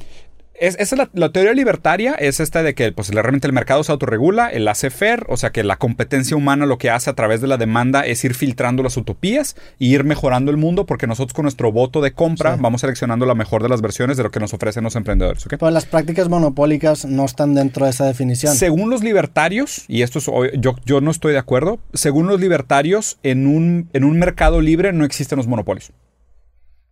Es, 0.59 0.75
esa 0.79 0.95
es 0.95 1.09
la, 1.13 1.31
teoría 1.31 1.53
libertaria, 1.53 2.15
es 2.15 2.39
esta 2.39 2.63
de 2.63 2.73
que 2.73 2.91
pues, 2.91 3.09
realmente 3.09 3.45
el 3.45 3.53
mercado 3.53 3.83
se 3.83 3.91
autorregula, 3.91 4.47
el 4.47 4.67
hace 4.67 4.89
fair, 4.89 5.25
o 5.29 5.37
sea 5.37 5.51
que 5.51 5.63
la 5.63 5.77
competencia 5.77 6.35
humana 6.35 6.65
lo 6.65 6.77
que 6.77 6.89
hace 6.89 7.09
a 7.09 7.13
través 7.13 7.41
de 7.41 7.47
la 7.47 7.57
demanda 7.57 8.05
es 8.05 8.23
ir 8.23 8.33
filtrando 8.33 8.81
las 8.81 8.97
utopías 8.97 9.55
y 9.77 9.93
ir 9.93 10.03
mejorando 10.03 10.49
el 10.49 10.57
mundo 10.57 10.85
porque 10.85 11.05
nosotros 11.05 11.33
con 11.33 11.43
nuestro 11.43 11.71
voto 11.71 12.01
de 12.01 12.11
compra 12.11 12.55
vamos 12.55 12.81
seleccionando 12.81 13.25
la 13.25 13.35
mejor 13.35 13.61
de 13.61 13.69
las 13.69 13.81
versiones 13.81 14.17
de 14.17 14.23
lo 14.23 14.31
que 14.31 14.39
nos 14.39 14.53
ofrecen 14.53 14.83
los 14.83 14.95
emprendedores. 14.95 15.45
¿okay? 15.45 15.57
Pero 15.59 15.71
las 15.71 15.85
prácticas 15.85 16.27
monopólicas 16.27 17.05
no 17.05 17.25
están 17.25 17.53
dentro 17.53 17.85
de 17.85 17.91
esa 17.91 18.05
definición. 18.05 18.55
Según 18.55 18.89
los 18.89 19.03
libertarios, 19.03 19.85
y 19.87 20.01
esto 20.01 20.19
es, 20.19 20.25
yo, 20.59 20.75
yo 20.85 21.01
no 21.01 21.11
estoy 21.11 21.33
de 21.33 21.39
acuerdo, 21.39 21.79
según 21.93 22.27
los 22.27 22.39
libertarios, 22.39 23.19
en 23.21 23.45
un, 23.45 23.89
en 23.93 24.03
un 24.03 24.17
mercado 24.17 24.61
libre 24.61 24.91
no 24.93 25.05
existen 25.05 25.37
los 25.37 25.47
monopolios. 25.47 25.91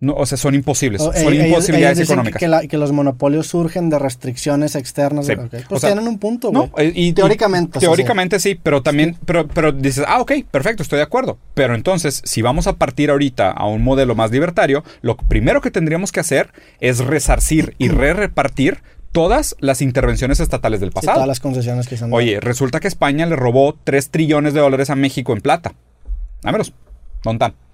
No, 0.02 0.14
o 0.14 0.26
sea, 0.26 0.38
son 0.38 0.56
imposibles. 0.56 1.02
son 1.02 1.34
imposibilidades 1.34 2.00
económicas. 2.02 2.40
Que, 2.40 2.68
que, 2.68 2.78
los 2.78 2.92
monopolios 2.92 3.48
surgen 3.48 3.90
de 3.90 3.98
restricciones 3.98 4.76
externas. 4.76 5.28
Pues 5.70 5.82
tienen 5.82 6.08
un 6.08 6.20
punto, 6.20 6.52
güey. 6.52 6.70
Eh, 6.78 6.92
y, 6.94 7.14
teóricamente. 7.14 7.80
teóricamente 7.80 8.40
sí, 8.40 8.60
pero 8.62 8.84
también, 8.84 9.18
pero, 9.26 9.48
pero 9.48 9.72
dices, 9.72 10.04
ah, 10.08 10.20
ok, 10.20 10.34
perfecto, 10.52 10.84
estoy 10.84 10.98
de 10.98 11.04
acuerdo. 11.04 11.38
Pero 11.54 11.76
entonces, 11.76 12.22
si 12.26 12.42
vamos 12.42 12.68
a 12.68 12.74
partir 12.74 13.10
ahorita 13.10 13.52
a 13.52 13.68
un 13.68 13.84
modelo 13.84 14.16
más 14.16 14.32
libertario, 14.32 14.84
lo 15.02 15.16
primero 15.16 15.62
que 15.62 15.72
tendríamos 15.72 16.12
que 16.12 16.20
hacer 16.20 16.52
es 16.82 17.00
resarcir 17.00 17.76
y 17.78 17.88
re-repartir 17.90 18.80
todas 19.14 19.56
las 19.62 19.82
intervenciones 19.82 20.42
estatales 20.42 20.82
del 20.82 20.92
pasado. 20.92 21.14
todas 21.14 21.28
las 21.28 21.40
concesiones 21.40 21.88
que 21.88 21.96
se 21.96 22.04
han 22.04 22.10
dado. 22.10 22.18
Oye, 22.18 22.42
resulta 22.42 22.82
que 22.82 22.90
España 22.90 23.26
le 23.26 23.38
robó 23.38 23.78
3 23.82 24.10
trillones 24.10 24.54
de 24.54 24.60
dólares 24.60 24.90
a 24.90 24.96
México 24.96 25.32
en 25.32 25.40
plata. 25.40 25.74
Dámelos. 26.42 26.74
¿Dónde 27.24 27.46
están? 27.46 27.66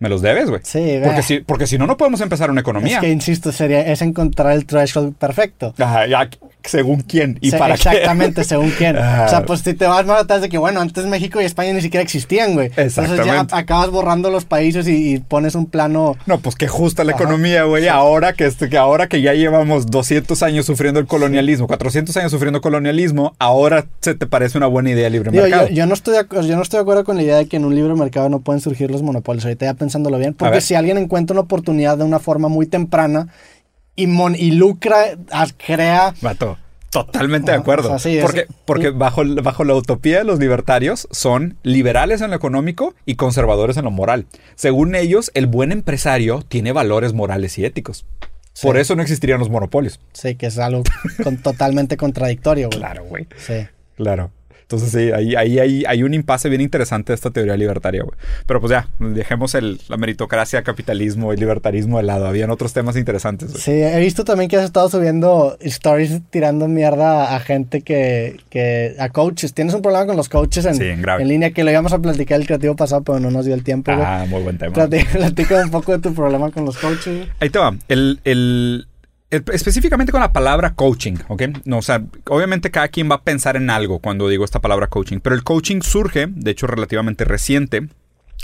Me 0.00 0.08
los 0.08 0.22
debes, 0.22 0.48
güey. 0.48 0.62
Sí, 0.64 0.98
porque 1.04 1.22
si, 1.22 1.40
porque 1.40 1.66
si 1.66 1.76
no, 1.76 1.86
no 1.86 1.98
podemos 1.98 2.22
empezar 2.22 2.50
una 2.50 2.62
economía. 2.62 2.96
Es 2.96 3.00
que, 3.00 3.10
insisto, 3.10 3.52
sería, 3.52 3.82
es 3.82 4.00
encontrar 4.00 4.52
el 4.52 4.64
threshold 4.64 5.14
perfecto. 5.14 5.74
Ajá, 5.78 6.06
ya, 6.06 6.28
según 6.64 7.02
quién 7.02 7.38
y 7.42 7.50
para 7.50 7.74
Exactamente, 7.74 8.44
según 8.44 8.70
quién. 8.70 8.96
o 8.96 9.28
sea, 9.28 9.44
pues 9.46 9.60
si 9.60 9.74
te 9.74 9.86
vas 9.86 10.06
más 10.06 10.22
atrás 10.22 10.40
de 10.40 10.48
que, 10.48 10.56
bueno, 10.56 10.80
antes 10.80 11.04
México 11.04 11.40
y 11.40 11.44
España 11.44 11.74
ni 11.74 11.82
siquiera 11.82 12.02
existían, 12.02 12.54
güey. 12.54 12.70
Entonces 12.76 13.24
ya 13.26 13.46
acabas 13.50 13.90
borrando 13.90 14.30
los 14.30 14.46
países 14.46 14.88
y, 14.88 15.18
pones 15.18 15.54
un 15.54 15.66
plano... 15.66 16.16
No, 16.24 16.38
pues 16.38 16.56
que 16.56 16.66
justa 16.66 17.04
la 17.04 17.12
economía, 17.12 17.64
güey. 17.64 17.88
Ahora, 17.88 18.32
que, 18.32 18.46
este, 18.46 18.70
que 18.70 18.78
ahora 18.78 19.06
que 19.06 19.20
ya 19.20 19.34
llevamos 19.34 19.86
200 19.86 20.42
años 20.42 20.64
sufriendo 20.64 20.98
el 20.98 21.06
colonialismo, 21.06 21.66
400 21.66 22.16
años 22.16 22.30
sufriendo 22.30 22.62
colonialismo, 22.62 23.34
ahora 23.38 23.86
se 24.00 24.14
te 24.14 24.26
parece 24.26 24.56
una 24.56 24.66
buena 24.66 24.90
idea 24.90 25.08
el 25.08 25.12
libre 25.12 25.30
mercado. 25.30 25.68
Yo, 25.68 25.84
no 25.84 25.92
estoy 25.92 26.14
de, 26.14 26.26
yo 26.46 26.56
no 26.56 26.62
estoy 26.62 26.78
de 26.78 26.82
acuerdo 26.82 27.04
con 27.04 27.16
la 27.16 27.22
idea 27.22 27.36
de 27.36 27.46
que 27.46 27.58
en 27.58 27.66
un 27.66 27.74
libre 27.74 27.94
mercado 27.94 28.30
no 28.30 28.40
pueden 28.40 28.60
surgir 28.60 28.90
los 28.90 29.02
monopolios. 29.02 29.44
Ahorita 29.44 29.66
ya 29.66 29.74
pensándolo 29.90 30.18
bien. 30.18 30.34
Porque 30.34 30.60
si 30.60 30.74
alguien 30.74 30.98
encuentra 30.98 31.34
una 31.34 31.42
oportunidad 31.42 31.98
de 31.98 32.04
una 32.04 32.20
forma 32.20 32.48
muy 32.48 32.66
temprana 32.66 33.28
y, 33.96 34.04
y 34.04 34.50
lucra, 34.52 35.18
crea... 35.56 36.14
Mato. 36.20 36.56
Totalmente 36.90 37.52
de 37.52 37.58
acuerdo. 37.58 37.96
porque 38.20 38.46
porque 38.64 38.90
bajo, 38.90 39.22
bajo 39.44 39.62
la 39.62 39.76
utopía 39.76 40.24
los 40.24 40.40
libertarios 40.40 41.06
son 41.12 41.56
liberales 41.62 42.20
en 42.20 42.30
lo 42.30 42.36
económico 42.36 42.96
y 43.06 43.14
conservadores 43.14 43.76
en 43.76 43.84
lo 43.84 43.92
moral. 43.92 44.26
Según 44.56 44.96
ellos, 44.96 45.30
el 45.34 45.46
buen 45.46 45.70
empresario 45.70 46.42
tiene 46.48 46.72
valores 46.72 47.12
morales 47.12 47.58
y 47.58 47.64
éticos. 47.64 48.06
Por 48.60 48.76
eso 48.76 48.96
no 48.96 49.02
existirían 49.02 49.38
los 49.38 49.50
monopolios. 49.50 50.00
Sí, 50.12 50.34
que 50.34 50.46
es 50.46 50.58
algo 50.58 50.82
totalmente 51.44 51.96
contradictorio, 51.96 52.68
güey. 52.68 52.80
Claro, 52.80 53.04
güey. 53.04 53.28
Sí. 53.36 53.68
Claro. 53.96 54.32
Entonces 54.70 54.92
sí, 54.92 55.10
ahí, 55.10 55.34
ahí, 55.34 55.82
hay 55.84 56.02
un 56.04 56.14
impasse 56.14 56.48
bien 56.48 56.60
interesante 56.60 57.10
de 57.10 57.16
esta 57.16 57.32
teoría 57.32 57.56
libertaria, 57.56 58.04
güey. 58.04 58.16
Pero 58.46 58.60
pues 58.60 58.70
ya, 58.70 58.86
dejemos 59.00 59.56
el, 59.56 59.80
la 59.88 59.96
meritocracia, 59.96 60.62
capitalismo 60.62 61.32
y 61.32 61.36
libertarismo 61.36 61.96
de 61.96 62.04
lado. 62.04 62.28
Habían 62.28 62.50
otros 62.50 62.72
temas 62.72 62.94
interesantes. 62.94 63.50
Sí, 63.54 63.72
he 63.72 63.98
visto 63.98 64.22
también 64.22 64.48
que 64.48 64.56
has 64.56 64.62
estado 64.62 64.88
subiendo 64.88 65.56
stories 65.58 66.20
tirando 66.30 66.68
mierda 66.68 67.34
a 67.34 67.40
gente 67.40 67.80
que, 67.80 68.38
que 68.48 68.94
a 69.00 69.08
coaches. 69.08 69.54
Tienes 69.54 69.74
un 69.74 69.82
problema 69.82 70.06
con 70.06 70.16
los 70.16 70.28
coaches 70.28 70.64
en, 70.64 70.80
en, 70.80 71.28
línea 71.28 71.50
que 71.50 71.64
lo 71.64 71.72
íbamos 71.72 71.92
a 71.92 71.98
platicar 71.98 72.40
el 72.40 72.46
creativo 72.46 72.76
pasado, 72.76 73.02
pero 73.02 73.18
no 73.18 73.32
nos 73.32 73.46
dio 73.46 73.54
el 73.54 73.64
tiempo. 73.64 73.90
Ah, 73.90 74.24
muy 74.28 74.40
buen 74.40 74.56
tema. 74.56 74.72
Platica, 75.12 75.64
un 75.64 75.72
poco 75.72 75.90
de 75.90 75.98
tu 75.98 76.14
problema 76.14 76.52
con 76.52 76.64
los 76.64 76.78
coaches. 76.78 77.26
Ahí 77.40 77.50
te 77.50 77.58
va. 77.58 77.74
El, 77.88 78.20
el, 78.22 78.86
específicamente 79.30 80.12
con 80.12 80.20
la 80.20 80.32
palabra 80.32 80.74
coaching, 80.74 81.14
¿ok? 81.28 81.42
No, 81.64 81.78
o 81.78 81.82
sea, 81.82 82.02
obviamente 82.28 82.70
cada 82.70 82.88
quien 82.88 83.10
va 83.10 83.16
a 83.16 83.22
pensar 83.22 83.56
en 83.56 83.70
algo 83.70 84.00
cuando 84.00 84.28
digo 84.28 84.44
esta 84.44 84.60
palabra 84.60 84.88
coaching, 84.88 85.18
pero 85.20 85.36
el 85.36 85.44
coaching 85.44 85.82
surge, 85.82 86.26
de 86.28 86.50
hecho 86.50 86.66
relativamente 86.66 87.24
reciente, 87.24 87.88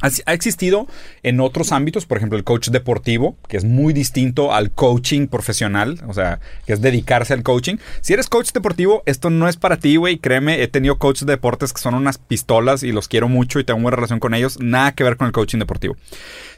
ha 0.03 0.33
existido 0.35 0.87
en 1.23 1.41
otros 1.41 1.73
ámbitos, 1.73 2.05
por 2.05 2.19
ejemplo, 2.19 2.37
el 2.37 2.45
coach 2.45 2.69
deportivo, 2.69 3.37
que 3.49 3.57
es 3.57 3.65
muy 3.65 3.95
distinto 3.95 4.53
al 4.53 4.71
coaching 4.71 5.27
profesional, 5.27 6.01
o 6.07 6.13
sea, 6.13 6.41
que 6.67 6.75
es 6.75 6.83
dedicarse 6.83 7.33
al 7.33 7.43
coaching. 7.43 7.77
Si 8.03 8.13
eres 8.13 8.29
coach 8.29 8.53
deportivo, 8.53 9.03
esto 9.07 9.31
no 9.31 9.49
es 9.49 9.57
para 9.57 9.79
ti, 9.79 9.97
güey. 9.97 10.19
Créeme, 10.19 10.63
he 10.63 10.69
tenido 10.69 10.99
coaches 10.99 11.25
de 11.27 11.33
deportes 11.33 11.73
que 11.73 11.81
son 11.81 11.95
unas 11.95 12.19
pistolas 12.19 12.83
y 12.83 12.93
los 12.93 13.09
quiero 13.09 13.29
mucho 13.29 13.59
y 13.59 13.65
tengo 13.65 13.81
buena 13.81 13.97
relación 13.97 14.21
con 14.21 14.35
ellos. 14.35 14.59
Nada 14.61 14.93
que 14.93 15.03
ver 15.03 15.17
con 15.17 15.29
el 15.29 15.33
coaching 15.33 15.59
deportivo. 15.59 15.97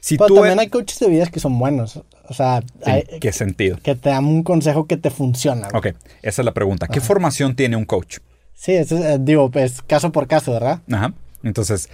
Si 0.01 0.19
Pero 0.19 0.35
también 0.35 0.59
hay 0.59 0.69
coaches 0.69 0.99
de 0.99 1.09
vidas 1.09 1.31
que 1.31 1.39
son 1.39 1.59
buenos. 1.59 2.01
O 2.29 2.35
sea, 2.35 2.63
¿En 2.85 3.21
qué 3.21 3.33
sentido? 3.33 3.79
Que 3.83 3.95
te 3.95 4.11
dan 4.11 4.25
un 4.25 4.43
consejo 4.43 4.87
que 4.87 4.97
te 4.97 5.11
funciona. 5.11 5.69
Ok, 5.75 5.89
esa 6.23 6.43
es 6.43 6.45
la 6.45 6.53
pregunta. 6.53 6.89
¿Qué 6.89 7.01
formación 7.01 7.55
tiene 7.55 7.77
un 7.77 7.85
coach? 7.85 8.19
Sí, 8.55 8.73
eso 8.73 8.99
es, 8.99 9.05
eh, 9.05 9.19
digo, 9.21 9.51
es 9.55 9.83
caso 9.83 10.11
por 10.11 10.27
caso, 10.27 10.53
¿verdad? 10.53 10.81
Ajá. 10.91 11.15
Entonces, 11.45 11.89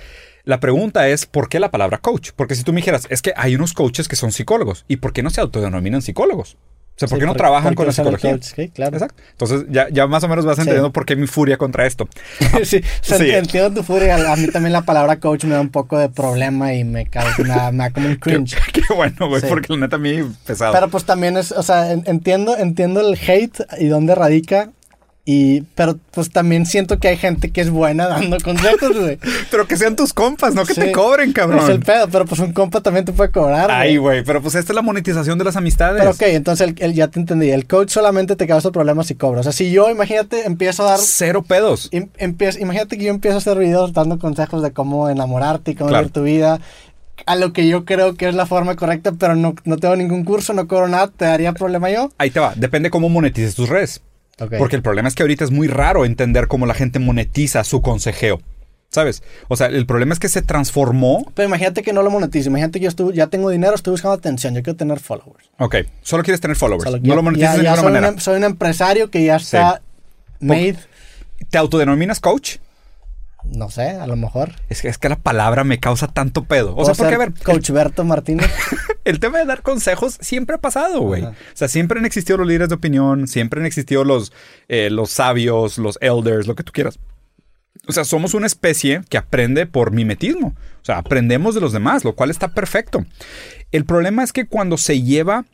la 0.44 0.60
pregunta 0.60 1.08
es, 1.08 1.26
¿por 1.26 1.48
qué 1.48 1.58
la 1.58 1.70
palabra 1.70 1.98
coach? 1.98 2.30
Porque 2.36 2.54
si 2.54 2.62
tú 2.62 2.72
me 2.72 2.80
dijeras, 2.80 3.06
es 3.10 3.22
que 3.22 3.32
hay 3.36 3.54
unos 3.54 3.72
coaches 3.72 4.08
que 4.08 4.16
son 4.16 4.32
psicólogos, 4.32 4.84
¿y 4.88 4.96
por 4.96 5.12
qué 5.12 5.22
no 5.22 5.30
se 5.30 5.40
autodenominan 5.40 6.02
psicólogos? 6.02 6.56
O 6.96 6.98
sea, 6.98 7.08
¿por 7.08 7.18
qué 7.18 7.26
no 7.26 7.34
trabajan 7.34 7.74
con 7.74 7.86
la 7.86 7.92
psicología? 7.92 8.38
sí, 8.40 8.68
claro. 8.68 8.94
Exacto. 8.94 9.20
Entonces, 9.32 9.64
ya, 9.68 9.88
ya 9.88 10.06
más 10.06 10.22
o 10.22 10.28
menos 10.28 10.44
vas 10.44 10.58
entendiendo 10.58 10.92
por 10.92 11.04
qué 11.04 11.16
mi 11.16 11.26
furia 11.26 11.56
contra 11.56 11.86
esto. 11.86 12.08
sí, 12.62 12.82
entiendo 13.02 13.72
tu 13.72 13.82
furia. 13.82 14.32
A 14.32 14.36
mí 14.36 14.46
también 14.46 14.72
la 14.72 14.82
palabra 14.82 15.18
coach 15.18 15.44
me 15.44 15.54
da 15.54 15.60
un 15.60 15.70
poco 15.70 15.98
de 15.98 16.08
problema 16.08 16.72
y 16.72 16.84
me, 16.84 17.06
causa, 17.06 17.72
me, 17.72 17.78
da 17.78 17.90
como 17.90 18.06
un 18.06 18.14
cringe. 18.20 18.56
Qué, 18.72 18.82
bueno, 18.94 19.28
güey, 19.28 19.42
porque 19.42 19.72
la 19.72 19.80
neta 19.80 19.96
a 19.96 19.98
mí 19.98 20.22
pesado. 20.46 20.72
Pero 20.72 20.88
pues 20.88 21.04
también 21.04 21.36
es, 21.36 21.50
o 21.50 21.64
sea, 21.64 21.90
entiendo, 21.90 22.56
entiendo 22.56 23.00
el 23.00 23.18
hate 23.18 23.66
y 23.80 23.86
dónde 23.86 24.14
radica. 24.14 24.70
Y, 25.26 25.62
pero 25.74 25.98
pues 26.10 26.30
también 26.30 26.66
siento 26.66 26.98
que 26.98 27.08
hay 27.08 27.16
gente 27.16 27.50
que 27.50 27.62
es 27.62 27.70
buena 27.70 28.06
dando 28.06 28.36
consejos, 28.40 28.94
güey. 29.00 29.18
pero 29.50 29.66
que 29.66 29.78
sean 29.78 29.96
tus 29.96 30.12
compas, 30.12 30.54
no 30.54 30.66
que 30.66 30.74
te 30.74 30.92
cobren, 30.92 31.32
cabrón. 31.32 31.60
Es 31.60 31.70
el 31.70 31.80
pedo, 31.80 32.08
pero 32.08 32.26
pues 32.26 32.40
un 32.40 32.52
compa 32.52 32.82
también 32.82 33.06
te 33.06 33.12
puede 33.12 33.30
cobrar. 33.30 33.70
Ay, 33.70 33.96
güey, 33.96 34.22
pero 34.22 34.42
pues 34.42 34.54
esta 34.54 34.72
es 34.72 34.76
la 34.76 34.82
monetización 34.82 35.38
de 35.38 35.44
las 35.44 35.56
amistades. 35.56 35.98
Pero 35.98 36.10
ok, 36.10 36.22
entonces 36.34 36.74
el, 36.76 36.92
ya 36.92 37.08
te 37.08 37.20
entendí. 37.20 37.50
El 37.50 37.66
coach 37.66 37.88
solamente 37.88 38.36
te 38.36 38.46
causa 38.46 38.70
problemas 38.70 39.10
y 39.10 39.14
cobra. 39.14 39.40
O 39.40 39.42
sea, 39.42 39.52
si 39.52 39.70
yo, 39.70 39.88
imagínate, 39.88 40.44
empiezo 40.44 40.82
a 40.82 40.90
dar. 40.90 41.00
Cero 41.00 41.42
pedos. 41.42 41.90
imagínate 41.90 42.98
que 42.98 43.04
yo 43.04 43.10
empiezo 43.10 43.36
a 43.36 43.38
hacer 43.38 43.58
videos 43.58 43.94
dando 43.94 44.18
consejos 44.18 44.62
de 44.62 44.72
cómo 44.72 45.08
enamorarte 45.08 45.70
y 45.70 45.74
cómo 45.74 45.90
vivir 45.90 46.10
tu 46.10 46.22
vida 46.22 46.60
a 47.26 47.36
lo 47.36 47.52
que 47.52 47.66
yo 47.66 47.84
creo 47.84 48.16
que 48.16 48.28
es 48.28 48.34
la 48.34 48.44
forma 48.44 48.76
correcta, 48.76 49.12
pero 49.12 49.36
no, 49.36 49.54
no 49.64 49.76
tengo 49.78 49.96
ningún 49.96 50.24
curso, 50.24 50.52
no 50.52 50.66
cobro 50.66 50.88
nada, 50.88 51.08
¿te 51.08 51.24
daría 51.24 51.52
problema 51.52 51.88
yo? 51.88 52.10
Ahí 52.18 52.30
te 52.30 52.40
va, 52.40 52.52
depende 52.56 52.90
cómo 52.90 53.08
monetices 53.08 53.54
tus 53.54 53.68
redes. 53.68 54.02
Porque 54.36 54.76
el 54.76 54.82
problema 54.82 55.08
es 55.08 55.14
que 55.14 55.22
ahorita 55.22 55.44
es 55.44 55.50
muy 55.50 55.68
raro 55.68 56.04
entender 56.04 56.48
cómo 56.48 56.66
la 56.66 56.74
gente 56.74 56.98
monetiza 56.98 57.62
su 57.64 57.80
consejeo. 57.82 58.40
¿Sabes? 58.90 59.24
O 59.48 59.56
sea, 59.56 59.66
el 59.66 59.86
problema 59.86 60.12
es 60.12 60.20
que 60.20 60.28
se 60.28 60.40
transformó. 60.40 61.26
Pero 61.34 61.48
imagínate 61.48 61.82
que 61.82 61.92
no 61.92 62.02
lo 62.02 62.10
monetizo. 62.10 62.48
Imagínate 62.48 62.78
que 62.78 62.84
yo 62.84 62.88
estoy, 62.88 63.12
ya 63.14 63.26
tengo 63.26 63.50
dinero, 63.50 63.74
estoy 63.74 63.90
buscando 63.90 64.14
atención. 64.14 64.54
Yo 64.54 64.62
quiero 64.62 64.76
tener 64.76 65.00
followers. 65.00 65.50
Ok, 65.58 65.76
solo 66.02 66.22
quieres 66.22 66.40
tener 66.40 66.56
followers. 66.56 66.84
Solo 66.84 66.98
no 67.02 67.14
lo 67.16 67.22
monetizas 67.24 67.54
ya- 67.54 67.58
de 67.58 67.64
ya 67.64 67.70
ninguna 67.70 67.82
soy 67.82 67.92
manera. 67.92 68.12
un- 68.12 68.20
soy 68.20 68.36
un 68.36 68.44
empresario 68.44 69.10
que 69.10 69.24
ya 69.24 69.34
está 69.36 69.82
made. 70.38 70.76
¿Te 71.50 71.58
autodenominas 71.58 72.20
coach? 72.20 72.58
No 73.44 73.68
sé, 73.68 73.90
a 73.90 74.06
lo 74.06 74.14
mejor. 74.16 74.52
Es 74.68 74.80
que, 74.80 74.88
es 74.88 74.96
que 74.98 75.08
la 75.08 75.16
palabra 75.16 75.64
me 75.64 75.78
causa 75.80 76.06
tanto 76.06 76.44
pedo. 76.44 76.76
O 76.76 76.84
sea, 76.84 76.94
porque 76.94 77.14
a 77.14 77.18
ver, 77.18 77.32
Coach 77.44 77.70
Berto 77.70 78.04
Martínez. 78.04 78.48
el 79.04 79.20
tema 79.20 79.38
de 79.38 79.44
dar 79.44 79.62
consejos 79.62 80.16
siempre 80.20 80.56
ha 80.56 80.60
pasado, 80.60 81.00
güey. 81.00 81.22
O 81.22 81.34
sea, 81.54 81.68
siempre 81.68 81.98
han 81.98 82.06
existido 82.06 82.38
los 82.38 82.46
líderes 82.46 82.68
de 82.68 82.74
opinión, 82.74 83.28
siempre 83.28 83.60
han 83.60 83.66
existido 83.66 84.04
los, 84.04 84.32
eh, 84.68 84.90
los 84.90 85.10
sabios, 85.10 85.78
los 85.78 85.98
elders, 86.00 86.46
lo 86.46 86.54
que 86.54 86.64
tú 86.64 86.72
quieras. 86.72 86.98
O 87.86 87.92
sea, 87.92 88.04
somos 88.04 88.34
una 88.34 88.46
especie 88.46 89.02
que 89.08 89.18
aprende 89.18 89.66
por 89.66 89.92
mimetismo. 89.92 90.54
O 90.80 90.84
sea, 90.84 90.98
aprendemos 90.98 91.54
de 91.54 91.60
los 91.60 91.72
demás, 91.72 92.04
lo 92.04 92.14
cual 92.14 92.30
está 92.30 92.48
perfecto. 92.48 93.04
El 93.72 93.84
problema 93.84 94.22
es 94.24 94.32
que 94.32 94.46
cuando 94.46 94.78
se 94.78 95.02
lleva 95.02 95.44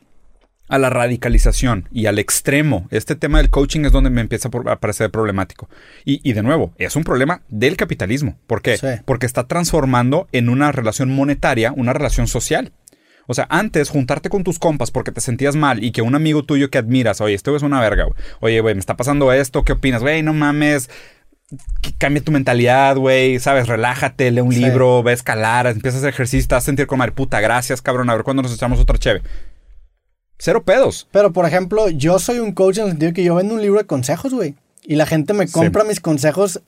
a 0.69 0.77
la 0.77 0.89
radicalización 0.89 1.89
y 1.91 2.05
al 2.05 2.17
extremo, 2.17 2.87
este 2.91 3.15
tema 3.15 3.39
del 3.39 3.49
coaching 3.49 3.81
es 3.83 3.91
donde 3.91 4.09
me 4.09 4.21
empieza 4.21 4.49
a 4.67 4.79
parecer 4.79 5.11
problemático. 5.11 5.67
Y, 6.05 6.21
y 6.27 6.31
de 6.31 6.43
nuevo, 6.43 6.73
es 6.77 6.95
un 6.95 7.03
problema 7.03 7.41
del 7.49 7.75
capitalismo. 7.75 8.37
¿Por 8.47 8.61
qué? 8.61 8.77
Sí. 8.77 8.87
Porque 9.03 9.25
está 9.25 9.47
transformando 9.47 10.29
en 10.31 10.47
una 10.47 10.71
relación 10.71 11.13
monetaria 11.13 11.73
una 11.75 11.91
relación 11.91 12.27
social. 12.27 12.71
O 13.27 13.33
sea, 13.33 13.47
antes 13.49 13.89
juntarte 13.89 14.29
con 14.29 14.43
tus 14.43 14.59
compas 14.59 14.91
porque 14.91 15.11
te 15.11 15.21
sentías 15.21 15.55
mal 15.55 15.83
y 15.83 15.91
que 15.91 16.01
un 16.01 16.15
amigo 16.15 16.43
tuyo 16.43 16.69
que 16.69 16.77
admiras, 16.77 17.21
oye, 17.21 17.33
este 17.35 17.55
es 17.55 17.63
una 17.63 17.79
verga, 17.79 18.05
güey. 18.05 18.15
Oye, 18.39 18.61
güey, 18.61 18.75
me 18.75 18.79
está 18.79 18.97
pasando 18.97 19.31
esto, 19.31 19.63
¿qué 19.63 19.73
opinas? 19.73 20.01
Güey, 20.01 20.23
no 20.23 20.33
mames. 20.33 20.89
Cambia 21.97 22.23
tu 22.23 22.31
mentalidad, 22.31 22.95
güey, 22.95 23.39
sabes, 23.39 23.67
relájate, 23.67 24.31
lee 24.31 24.39
un 24.41 24.53
Sí. 24.53 24.59
libro, 24.63 25.03
ve 25.03 25.11
a 25.11 25.13
escalar, 25.15 25.67
empiezas 25.67 25.95
a 25.95 25.99
hacer 25.99 26.09
ejercicio, 26.13 26.47
te 26.47 26.55
vas 26.55 26.63
a 26.63 26.65
sentir 26.65 26.87
como 26.87 26.99
madre, 26.99 27.11
puta, 27.11 27.41
gracias, 27.41 27.81
cabrón, 27.81 28.09
a 28.09 28.15
ver 28.15 28.23
cuándo 28.23 28.41
nos 28.41 28.53
echamos 28.53 28.79
otra 28.79 28.97
cheve. 28.97 29.21
Cero 30.37 30.63
pedos. 30.63 31.07
Pero, 31.11 31.33
por 31.33 31.45
ejemplo, 31.45 31.89
yo 31.89 32.19
soy 32.19 32.39
un 32.39 32.53
coach 32.53 32.77
en 32.77 32.85
el 32.85 32.89
sentido 32.91 33.13
que 33.13 33.23
yo 33.23 33.35
vendo 33.35 33.53
un 33.53 33.61
libro 33.61 33.79
de 33.79 33.85
consejos, 33.85 34.33
güey. 34.33 34.55
Y 34.83 34.95
la 34.95 35.05
gente 35.05 35.33
me 35.33 35.47
compra 35.47 35.83
mis 35.83 35.99
consejos 35.99 36.61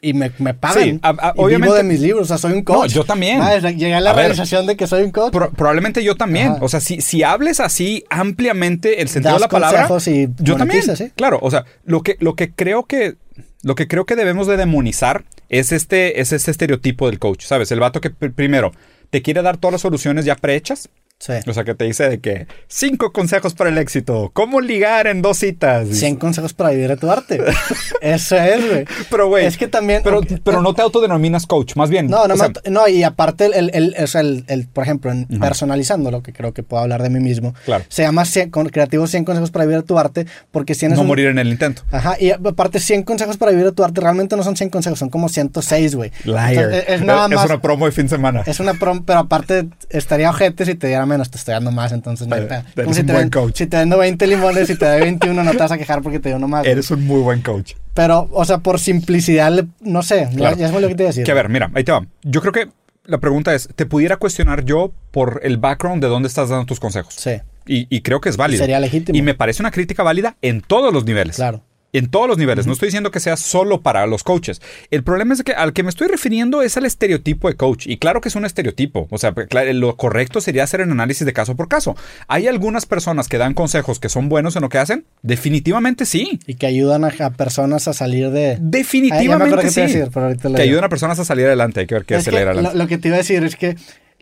y 0.00 0.14
me, 0.14 0.30
me 0.38 0.54
pagan. 0.54 0.82
Sí, 0.82 0.98
a- 1.02 1.08
a- 1.08 1.12
y 1.12 1.32
vivo 1.32 1.44
obviamente- 1.44 1.76
de 1.76 1.82
mis 1.84 2.00
libros. 2.00 2.22
O 2.22 2.26
sea, 2.28 2.38
soy 2.38 2.52
un 2.52 2.62
coach. 2.64 2.90
No, 2.90 2.94
yo 2.94 3.04
también. 3.04 3.40
Ah, 3.42 3.56
llegué 3.58 3.94
a 3.94 4.00
la 4.00 4.10
A 4.10 4.12
ver. 4.14 4.24
realización 4.26 4.66
de 4.66 4.76
que 4.76 4.86
soy 4.86 5.02
un 5.02 5.10
coach. 5.10 5.32
Pro- 5.32 5.50
probablemente 5.50 6.02
yo 6.04 6.16
también. 6.16 6.48
Ajá. 6.52 6.58
O 6.64 6.68
sea, 6.68 6.80
si, 6.80 7.00
si 7.00 7.22
hables 7.22 7.60
así 7.60 8.04
ampliamente 8.10 9.00
el 9.02 9.08
sentido 9.08 9.32
Das 9.34 9.40
de 9.42 9.44
la 9.46 9.48
palabra. 9.48 9.88
y 10.06 10.28
yo 10.38 10.56
también. 10.56 10.82
Claro, 11.16 11.38
o 11.42 11.50
sea, 11.50 11.64
lo 11.84 12.02
que, 12.02 12.16
lo 12.20 12.34
que 12.34 12.50
creo 12.52 12.84
que. 12.84 13.16
Lo 13.62 13.74
que 13.74 13.88
creo 13.88 14.06
que 14.06 14.14
debemos 14.14 14.46
de 14.46 14.56
demonizar 14.56 15.24
es 15.48 15.72
este, 15.72 16.20
es 16.20 16.32
este 16.32 16.52
estereotipo 16.52 17.08
del 17.10 17.18
coach, 17.18 17.44
¿sabes? 17.44 17.72
El 17.72 17.80
vato 17.80 18.00
que 18.00 18.12
pr- 18.14 18.32
primero 18.32 18.70
te 19.10 19.20
quiere 19.20 19.42
dar 19.42 19.56
todas 19.56 19.72
las 19.72 19.80
soluciones 19.80 20.24
ya 20.24 20.36
prehechas. 20.36 20.88
Sí. 21.20 21.32
O 21.48 21.52
sea, 21.52 21.64
que 21.64 21.74
te 21.74 21.84
dice 21.84 22.08
de 22.08 22.20
que 22.20 22.46
cinco 22.68 23.12
consejos 23.12 23.52
para 23.54 23.70
el 23.70 23.78
éxito, 23.78 24.30
cómo 24.32 24.60
ligar 24.60 25.08
en 25.08 25.20
dos 25.20 25.38
citas. 25.38 25.88
100 25.88 26.14
consejos 26.16 26.52
para 26.54 26.70
vivir 26.70 26.88
de 26.88 26.96
tu 26.96 27.10
arte. 27.10 27.40
Eso 28.00 28.36
es, 28.36 28.64
güey. 28.68 28.84
Pero, 29.10 29.26
güey. 29.26 29.44
Es 29.46 29.56
que 29.56 29.66
también. 29.66 30.02
Pero, 30.04 30.62
no 30.62 30.74
te 30.74 30.82
autodenominas 30.82 31.46
coach, 31.46 31.74
más 31.74 31.90
bien. 31.90 32.06
No, 32.06 32.28
no, 32.28 32.36
sea, 32.36 32.52
no, 32.70 32.86
y 32.86 33.02
aparte, 33.02 33.46
el, 33.46 33.70
el, 33.74 34.06
sea, 34.06 34.20
el- 34.20 34.44
el- 34.46 34.68
por 34.68 34.84
ejemplo, 34.84 35.10
en 35.10 35.26
personalizando 35.40 36.10
lo 36.12 36.22
que 36.22 36.32
creo 36.32 36.54
que 36.54 36.62
puedo 36.62 36.82
hablar 36.84 37.02
de 37.02 37.10
mí 37.10 37.18
mismo, 37.18 37.52
Claro. 37.64 37.84
se 37.88 38.02
llama 38.02 38.24
100 38.24 38.50
con- 38.50 38.68
Creativos 38.68 39.10
100 39.10 39.24
consejos 39.24 39.50
para 39.50 39.64
vivir 39.64 39.80
de 39.80 39.86
tu 39.86 39.98
arte, 39.98 40.26
porque 40.52 40.74
si 40.74 40.80
tienes 40.80 40.96
no 40.98 41.02
un- 41.02 41.08
morir 41.08 41.26
en 41.26 41.38
el 41.40 41.48
intento. 41.48 41.82
Ajá, 41.90 42.16
y 42.20 42.30
aparte 42.30 42.78
100 42.78 43.02
consejos 43.02 43.36
para 43.38 43.50
vivir 43.50 43.66
de 43.66 43.72
tu 43.72 43.82
arte, 43.82 44.00
realmente 44.00 44.36
no 44.36 44.44
son 44.44 44.56
100 44.56 44.70
consejos, 44.70 44.98
son 45.00 45.08
como 45.08 45.28
106, 45.28 45.96
güey. 45.96 46.12
Liar. 46.24 46.52
Entonces, 46.52 46.84
es, 46.86 46.94
es 46.94 47.02
nada 47.02 47.26
más, 47.28 47.46
una 47.46 47.60
promo 47.60 47.86
de 47.86 47.92
fin 47.92 48.04
de 48.04 48.10
semana. 48.10 48.42
es 48.46 48.60
una 48.60 48.74
prom, 48.74 49.02
pero 49.04 49.18
aparte 49.20 49.66
estaría 49.90 50.30
ojete 50.30 50.64
si 50.64 50.74
te 50.76 50.86
diera 50.86 51.06
menos, 51.08 51.30
te 51.30 51.38
estoy 51.38 51.54
dando 51.54 51.70
más, 51.72 51.90
entonces 51.92 52.28
eres 52.30 52.48
Como 52.74 52.94
si 52.94 53.00
un 53.00 53.06
te, 53.06 53.12
buen 53.12 53.24
ven- 53.24 53.30
coach. 53.30 53.56
si 53.56 53.66
te 53.66 53.76
vendo 53.76 53.98
20 53.98 54.26
limones 54.26 54.70
y 54.70 54.76
te 54.76 54.86
doy 54.86 55.00
21, 55.00 55.42
no 55.42 55.50
te 55.50 55.56
vas 55.58 55.72
a 55.72 55.78
quejar 55.78 56.02
porque 56.02 56.20
te 56.20 56.28
dio 56.28 56.36
uno 56.36 56.46
más. 56.48 56.66
Eres 56.66 56.90
un 56.90 57.04
muy 57.06 57.20
buen 57.20 57.42
coach. 57.42 57.72
Pero, 57.94 58.28
o 58.32 58.44
sea, 58.44 58.58
por 58.58 58.78
simplicidad, 58.78 59.64
no 59.80 60.02
sé, 60.02 60.28
ya- 60.30 60.36
Claro. 60.36 60.56
ya, 60.56 60.66
es 60.66 60.72
lo 60.72 60.80
que 60.88 60.94
te 60.94 61.02
iba 61.02 61.08
a 61.08 61.12
decir. 61.12 61.24
Que 61.24 61.30
a 61.32 61.34
ver, 61.34 61.48
mira, 61.48 61.70
ahí 61.74 61.82
te 61.84 61.92
va. 61.92 62.06
Yo 62.22 62.40
creo 62.40 62.52
que 62.52 62.68
la 63.04 63.18
pregunta 63.18 63.54
es, 63.54 63.68
¿te 63.74 63.86
pudiera 63.86 64.16
cuestionar 64.18 64.64
yo 64.64 64.92
por 65.10 65.40
el 65.42 65.56
background 65.56 66.02
de 66.02 66.08
dónde 66.08 66.28
estás 66.28 66.50
dando 66.50 66.66
tus 66.66 66.78
consejos? 66.78 67.14
Sí, 67.16 67.32
Y, 67.66 67.86
y 67.94 68.00
creo 68.02 68.20
que 68.20 68.28
es 68.28 68.36
válido. 68.36 68.60
Sería 68.60 68.80
legítimo. 68.80 69.16
Y 69.18 69.22
me 69.22 69.34
parece 69.34 69.62
una 69.62 69.70
crítica 69.70 70.02
válida 70.02 70.36
en 70.42 70.60
todos 70.62 70.92
los 70.92 71.04
niveles. 71.04 71.36
claro. 71.36 71.62
En 71.92 72.10
todos 72.10 72.28
los 72.28 72.36
niveles. 72.36 72.66
No 72.66 72.74
estoy 72.74 72.88
diciendo 72.88 73.10
que 73.10 73.18
sea 73.18 73.38
solo 73.38 73.80
para 73.80 74.06
los 74.06 74.22
coaches. 74.22 74.60
El 74.90 75.02
problema 75.04 75.32
es 75.32 75.42
que 75.42 75.52
al 75.52 75.72
que 75.72 75.82
me 75.82 75.88
estoy 75.88 76.08
refiriendo 76.08 76.60
es 76.60 76.76
al 76.76 76.84
estereotipo 76.84 77.48
de 77.48 77.54
coach. 77.56 77.86
Y 77.86 77.96
claro 77.96 78.20
que 78.20 78.28
es 78.28 78.36
un 78.36 78.44
estereotipo. 78.44 79.08
O 79.10 79.16
sea, 79.16 79.32
lo 79.72 79.96
correcto 79.96 80.42
sería 80.42 80.64
hacer 80.64 80.82
el 80.82 80.90
análisis 80.90 81.24
de 81.24 81.32
caso 81.32 81.56
por 81.56 81.68
caso. 81.68 81.96
¿Hay 82.26 82.46
algunas 82.46 82.84
personas 82.84 83.26
que 83.26 83.38
dan 83.38 83.54
consejos 83.54 84.00
que 84.00 84.10
son 84.10 84.28
buenos 84.28 84.54
en 84.56 84.62
lo 84.62 84.68
que 84.68 84.76
hacen? 84.76 85.06
Definitivamente 85.22 86.04
sí. 86.04 86.38
Y 86.46 86.56
que 86.56 86.66
ayudan 86.66 87.04
a, 87.04 87.12
a 87.20 87.30
personas 87.30 87.88
a 87.88 87.94
salir 87.94 88.30
de... 88.30 88.52
Ah, 88.52 88.58
me 88.60 88.68
Definitivamente 88.70 89.56
te 89.56 89.70
sí. 89.70 89.80
decir, 89.80 90.08
pero 90.12 90.28
que 90.36 90.48
digo. 90.48 90.58
ayudan 90.58 90.84
a 90.84 90.88
personas 90.90 91.18
a 91.18 91.24
salir 91.24 91.46
adelante. 91.46 91.80
Hay 91.80 91.86
que 91.86 91.94
ver 91.94 92.04
qué 92.04 92.16
Es 92.16 92.28
adelante. 92.28 92.62
lo, 92.62 92.74
lo 92.74 92.86
que 92.86 92.98
te 92.98 93.08
iba 93.08 93.14
a 93.16 93.18
decir 93.20 93.42
es 93.44 93.56
que 93.56 93.76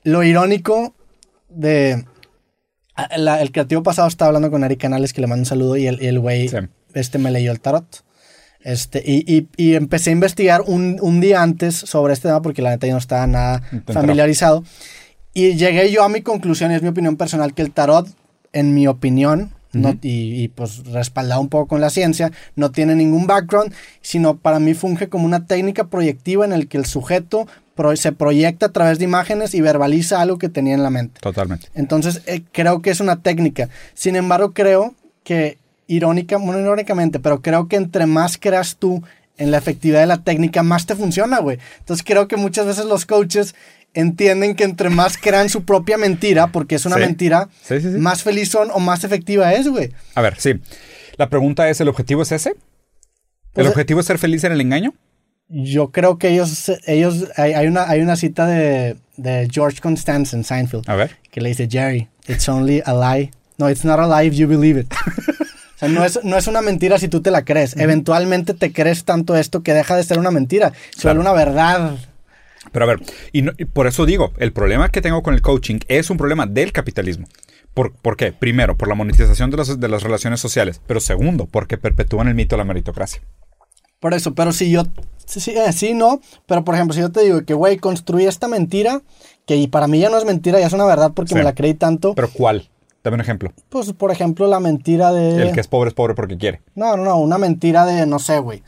lo 0.05 0.23
irónico 0.23 0.95
de... 1.49 2.05
la- 3.17 3.43
el 3.43 3.51
creativo 3.51 3.83
pasado 3.83 4.07
estaba 4.09 4.29
hablando 4.29 4.51
con 4.53 4.63
Eric 4.63 4.81
Canales, 4.81 5.13
que 5.13 5.21
le 5.21 5.27
mando 5.27 5.43
un 5.43 5.47
saludo, 5.47 5.77
y 5.77 5.87
el, 5.89 6.01
y 6.01 6.07
el 6.07 6.21
güey 6.21 6.49
Sí. 6.49 6.57
Este, 6.97 7.19
me 7.19 7.31
leyó 7.31 7.53
el 7.53 7.61
tarot. 7.61 8.03
Este, 8.61 9.03
y, 9.07 9.25
y- 9.33 9.49
y 9.57 9.75
empecé 9.75 10.11
a 10.11 10.13
investigar 10.15 10.63
un, 10.67 10.99
un 11.01 11.21
día 11.21 11.43
antes 11.43 11.77
sobre 11.77 12.13
este 12.15 12.29
tema, 12.29 12.43
porque 12.43 12.63
la 12.63 12.71
neta 12.71 12.87
yo 12.87 12.95
no 12.95 12.99
estaba 12.99 13.27
nada 13.27 13.63
familiarizado. 14.01 14.65
Y 15.33 15.55
llegué 15.55 15.91
yo 15.93 16.03
a 16.03 16.09
mi 16.09 16.23
conclusión, 16.23 16.73
y 16.73 16.75
es 16.75 16.83
mi 16.83 16.89
opinión 16.89 17.17
personal, 17.17 17.55
que 17.55 17.63
el 17.63 17.71
tarot, 17.71 18.09
en 18.53 18.75
mi 18.75 18.87
opinión, 18.89 19.53
no- 19.73 19.91
y, 20.03 20.43
y, 20.43 20.49
pues 20.49 20.85
respaldado 20.87 21.41
un 21.41 21.49
poco 21.49 21.69
con 21.69 21.81
la 21.81 21.91
ciencia, 21.91 22.33
no 22.57 22.71
tiene 22.73 22.95
ningún 22.97 23.27
background, 23.27 23.73
sino 24.01 24.39
para 24.39 24.59
mí 24.59 24.73
funge 24.75 25.09
como 25.09 25.27
una 25.27 25.47
técnica 25.47 25.85
proyectiva 25.89 26.45
en 26.47 26.53
el 26.53 26.67
que 26.67 26.79
el 26.79 26.87
sujeto 26.87 27.47
pro- 27.75 27.95
se 27.95 28.11
proyecta 28.13 28.67
a 28.67 28.73
través 28.73 28.99
de 28.99 29.05
imágenes 29.05 29.55
y 29.55 29.61
verbaliza 29.61 30.23
algo 30.23 30.39
que 30.39 30.49
tenía 30.49 30.75
en 30.75 30.83
la 30.83 30.91
mente. 30.91 31.21
Totalmente. 31.21 31.69
Entonces, 31.75 32.23
eh, 32.27 32.43
creo 32.53 32.81
que 32.81 32.91
es 32.91 33.01
una 33.01 33.21
técnica. 33.23 33.69
Sin 33.93 34.17
embargo, 34.17 34.55
creo 34.55 34.95
que, 35.25 35.59
irónica, 35.87 36.37
bueno, 36.39 36.61
irónicamente, 36.61 37.21
pero 37.21 37.41
creo 37.43 37.69
que 37.69 37.77
entre 37.77 38.07
más 38.07 38.39
creas 38.39 38.77
tú 38.77 39.03
en 39.39 39.51
la 39.51 39.59
efectividad 39.59 40.01
de 40.01 40.07
la 40.07 40.23
técnica, 40.23 40.63
más 40.63 40.87
te 40.87 40.95
funciona, 40.97 41.39
güey. 41.41 41.59
Entonces, 41.79 42.05
creo 42.07 42.27
que 42.27 42.37
muchas 42.37 42.67
veces 42.67 42.87
los 42.87 43.05
coaches 43.07 43.55
entienden 43.95 44.55
que 44.55 44.65
entre 44.65 44.89
más 44.91 45.17
crean 45.19 45.49
su 45.49 45.65
propia 45.65 45.97
mentira, 45.99 46.49
porque 46.49 46.75
es 46.75 46.87
una 46.87 46.97
Sí. 46.97 47.03
mentira, 47.03 47.49
Sí, 47.63 47.81
sí, 47.81 47.93
sí. 47.93 47.99
más 47.99 48.23
feliz 48.23 48.49
son 48.51 48.71
o 48.73 48.79
más 48.79 49.05
efectiva 49.05 49.53
es, 49.55 49.69
güey. 49.69 49.93
A 50.15 50.23
ver, 50.23 50.37
sí. 50.39 50.55
La 51.17 51.29
pregunta 51.31 51.69
es, 51.71 51.81
¿el 51.81 51.89
objetivo 51.89 52.23
es 52.23 52.33
ese? 52.33 52.51
¿El 52.51 52.57
Pues, 53.55 53.69
objetivo 53.69 54.01
es 54.01 54.07
ser 54.07 54.19
feliz 54.19 54.45
en 54.45 54.53
el 54.53 54.61
engaño? 54.61 54.93
Yo 55.49 55.93
creo 55.93 56.19
que 56.19 56.29
ellos, 56.29 56.73
ellos 56.87 57.27
hay, 57.37 57.53
hay 57.55 57.67
una, 57.69 57.89
hay 57.89 58.01
una 58.01 58.17
cita 58.17 58.47
de, 58.47 58.97
de 59.17 59.49
George 59.51 59.81
Constance 59.81 60.35
en 60.37 60.45
Seinfeld. 60.45 60.89
A 60.91 60.97
ver. 60.97 61.17
que 61.31 61.41
le 61.41 61.51
dice 61.51 61.69
Jerry, 61.71 62.09
it's 62.27 62.49
only 62.49 62.83
a 62.85 62.93
lie. 62.93 63.31
No, 63.59 63.71
it's 63.71 63.85
not 63.85 63.99
a 64.01 64.07
lie 64.07 64.27
if 64.29 64.35
you 64.35 64.47
believe 64.49 64.79
it. 64.81 64.93
o 65.77 65.79
sea, 65.79 65.89
no 65.89 66.05
es, 66.05 66.21
no 66.25 66.37
es 66.37 66.47
una 66.47 66.63
mentira 66.63 66.99
si 66.99 67.09
tú 67.09 67.21
te 67.23 67.31
la 67.31 67.45
crees. 67.45 67.77
Eventualmente 67.77 68.55
te 68.55 68.73
crees 68.73 69.05
tanto 69.05 69.37
esto 69.37 69.63
que 69.63 69.75
deja 69.75 69.95
de 69.97 70.03
ser 70.03 70.19
una 70.19 70.31
mentira. 70.31 70.73
Se 70.95 71.03
Claro. 71.03 71.21
una 71.21 71.33
verdad. 71.33 71.97
Pero 72.73 72.85
a 72.85 72.89
ver, 72.89 73.01
y, 73.33 73.43
no- 73.43 73.53
y 73.59 73.65
por 73.67 73.87
eso 73.87 74.07
digo, 74.07 74.33
el 74.39 74.53
problema 74.53 74.89
que 74.89 75.01
tengo 75.01 75.23
con 75.23 75.35
el 75.35 75.43
coaching 75.43 75.79
es 75.89 76.11
un 76.11 76.17
problema 76.17 76.47
del 76.47 76.73
capitalismo. 76.73 77.27
¿Por, 77.75 77.93
por 77.95 78.17
qué? 78.17 78.33
Primero, 78.33 78.77
por 78.77 78.89
la 78.89 78.95
monetización 78.95 79.51
de, 79.51 79.59
las- 79.59 79.79
de 79.79 79.89
las 79.89 80.03
relaciones 80.03 80.41
sociales. 80.41 80.81
Pero 80.87 80.99
segundo, 80.99 81.47
porque 81.47 81.77
perpetúan 81.79 82.27
el 82.29 82.35
mito 82.35 82.57
de 82.57 82.59
la 82.59 82.65
meritocracia. 82.65 83.23
Por 84.01 84.15
eso, 84.15 84.35
pero 84.35 84.53
si 84.53 84.71
yo... 84.71 84.85
Sí, 85.27 85.41
sí, 85.41 85.51
eh, 85.53 85.73
sí, 85.73 85.93
no. 85.95 86.21
Pero 86.47 86.65
por 86.65 86.75
ejemplo, 86.75 86.95
si 86.95 87.01
yo 87.01 87.11
te 87.11 87.21
digo 87.23 87.45
que, 87.45 87.55
güey, 87.55 87.77
construí 87.79 88.27
esta 88.27 88.47
mentira, 88.49 89.03
que 89.47 89.57
y 89.57 89.67
para 89.69 89.89
mí 89.89 89.99
ya 90.01 90.09
no 90.09 90.17
es 90.19 90.25
mentira, 90.25 90.59
ya 90.61 90.67
es 90.69 90.73
una 90.73 90.85
verdad 90.87 91.13
porque 91.15 91.31
Sí. 91.31 91.35
me 91.35 91.43
la 91.43 91.55
creí 91.55 91.75
tanto. 91.75 92.15
¿Pero 92.15 92.31
cuál? 92.31 92.69
Dame 93.07 93.15
un 93.15 93.21
ejemplo. 93.21 93.53
pues, 93.69 93.93
por 93.93 94.11
ejemplo, 94.11 94.49
la 94.49 94.59
mentira 94.59 95.13
de... 95.13 95.41
El 95.41 95.53
que 95.53 95.61
es 95.61 95.69
pobre 95.69 95.89
es 95.91 95.95
pobre 95.95 96.15
porque 96.17 96.37
quiere. 96.37 96.61
No, 96.75 96.97
no, 96.97 97.05
no, 97.05 97.19
una 97.21 97.39
mentira 97.39 97.87
de, 97.87 98.05
no 98.05 98.19
sé, 98.19 98.41
güey. 98.41 98.65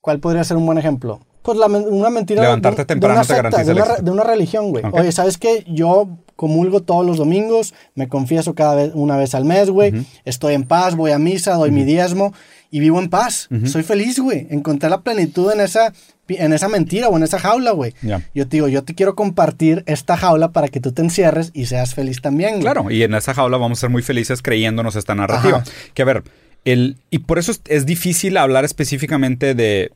¿Cuál 0.00 0.18
podría 0.18 0.42
ser 0.44 0.56
un 0.56 0.64
buen 0.64 0.78
ejemplo? 0.78 1.20
Pues 1.42 1.58
la 1.58 1.66
una 1.66 2.08
mentira 2.08 2.40
de- 2.40 2.46
Levantarte 2.46 2.82
de, 2.82 2.86
temprano 2.86 3.16
una 3.16 3.20
te 3.22 3.26
secta, 3.34 3.42
garantiza 3.50 3.74
de 3.74 3.82
una, 3.82 3.96
de 3.96 4.10
una 4.10 4.24
religión, 4.24 4.70
güey. 4.70 4.82
Ok. 4.82 4.94
Oye, 4.98 5.12
¿sabes 5.12 5.36
qué? 5.36 5.62
Yo 5.68 6.08
comulgo 6.36 6.80
todos 6.80 7.04
los 7.04 7.18
domingos, 7.18 7.74
me 7.94 8.08
confieso 8.08 8.54
cada 8.54 8.74
vez, 8.76 8.92
una 8.94 9.18
vez 9.18 9.34
al 9.34 9.44
mes, 9.44 9.68
güey. 9.68 10.06
Estoy 10.24 10.54
en 10.54 10.64
paz, 10.64 10.96
voy 10.96 11.10
a 11.12 11.18
misa, 11.18 11.52
doy 11.56 11.70
mi 11.70 11.84
diezmo 11.84 12.32
y 12.74 12.80
vivo 12.80 12.98
en 13.00 13.08
paz. 13.08 13.48
Soy 13.66 13.84
feliz, 13.84 14.18
güey. 14.18 14.48
Encontré 14.50 14.90
la 14.90 15.02
plenitud 15.02 15.52
en 15.52 15.60
esa, 15.60 15.92
en 16.26 16.52
esa 16.52 16.66
mentira 16.66 17.08
o 17.08 17.16
en 17.16 17.22
esa 17.22 17.38
jaula, 17.38 17.70
güey. 17.70 17.94
Yo 18.34 18.48
te 18.48 18.56
digo, 18.56 18.66
yo 18.66 18.82
te 18.82 18.96
quiero 18.96 19.14
compartir 19.14 19.84
esta 19.86 20.16
jaula 20.16 20.50
para 20.50 20.66
que 20.66 20.80
tú 20.80 20.90
te 20.90 21.00
encierres 21.00 21.52
y 21.54 21.66
seas 21.66 21.94
feliz 21.94 22.20
también, 22.20 22.54
güey. 22.54 22.62
Claro, 22.62 22.90
y 22.90 23.04
en 23.04 23.14
esa 23.14 23.32
jaula 23.32 23.58
vamos 23.58 23.78
a 23.78 23.80
ser 23.82 23.90
muy 23.90 24.02
felices 24.02 24.42
creyéndonos 24.42 24.96
esta 24.96 25.14
narrativa. 25.14 25.58
Ajá. 25.58 25.70
Que 25.94 26.02
a 26.02 26.04
ver, 26.04 26.24
el, 26.64 26.96
y 27.10 27.18
por 27.20 27.38
eso 27.38 27.52
es, 27.52 27.60
es 27.68 27.86
difícil 27.86 28.36
hablar 28.36 28.64
específicamente 28.64 29.54
de, 29.54 29.92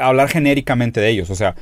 hablar 0.00 0.30
genéricamente 0.30 1.00
de 1.02 1.10
ellos. 1.10 1.28
O 1.28 1.34
sea, 1.34 1.54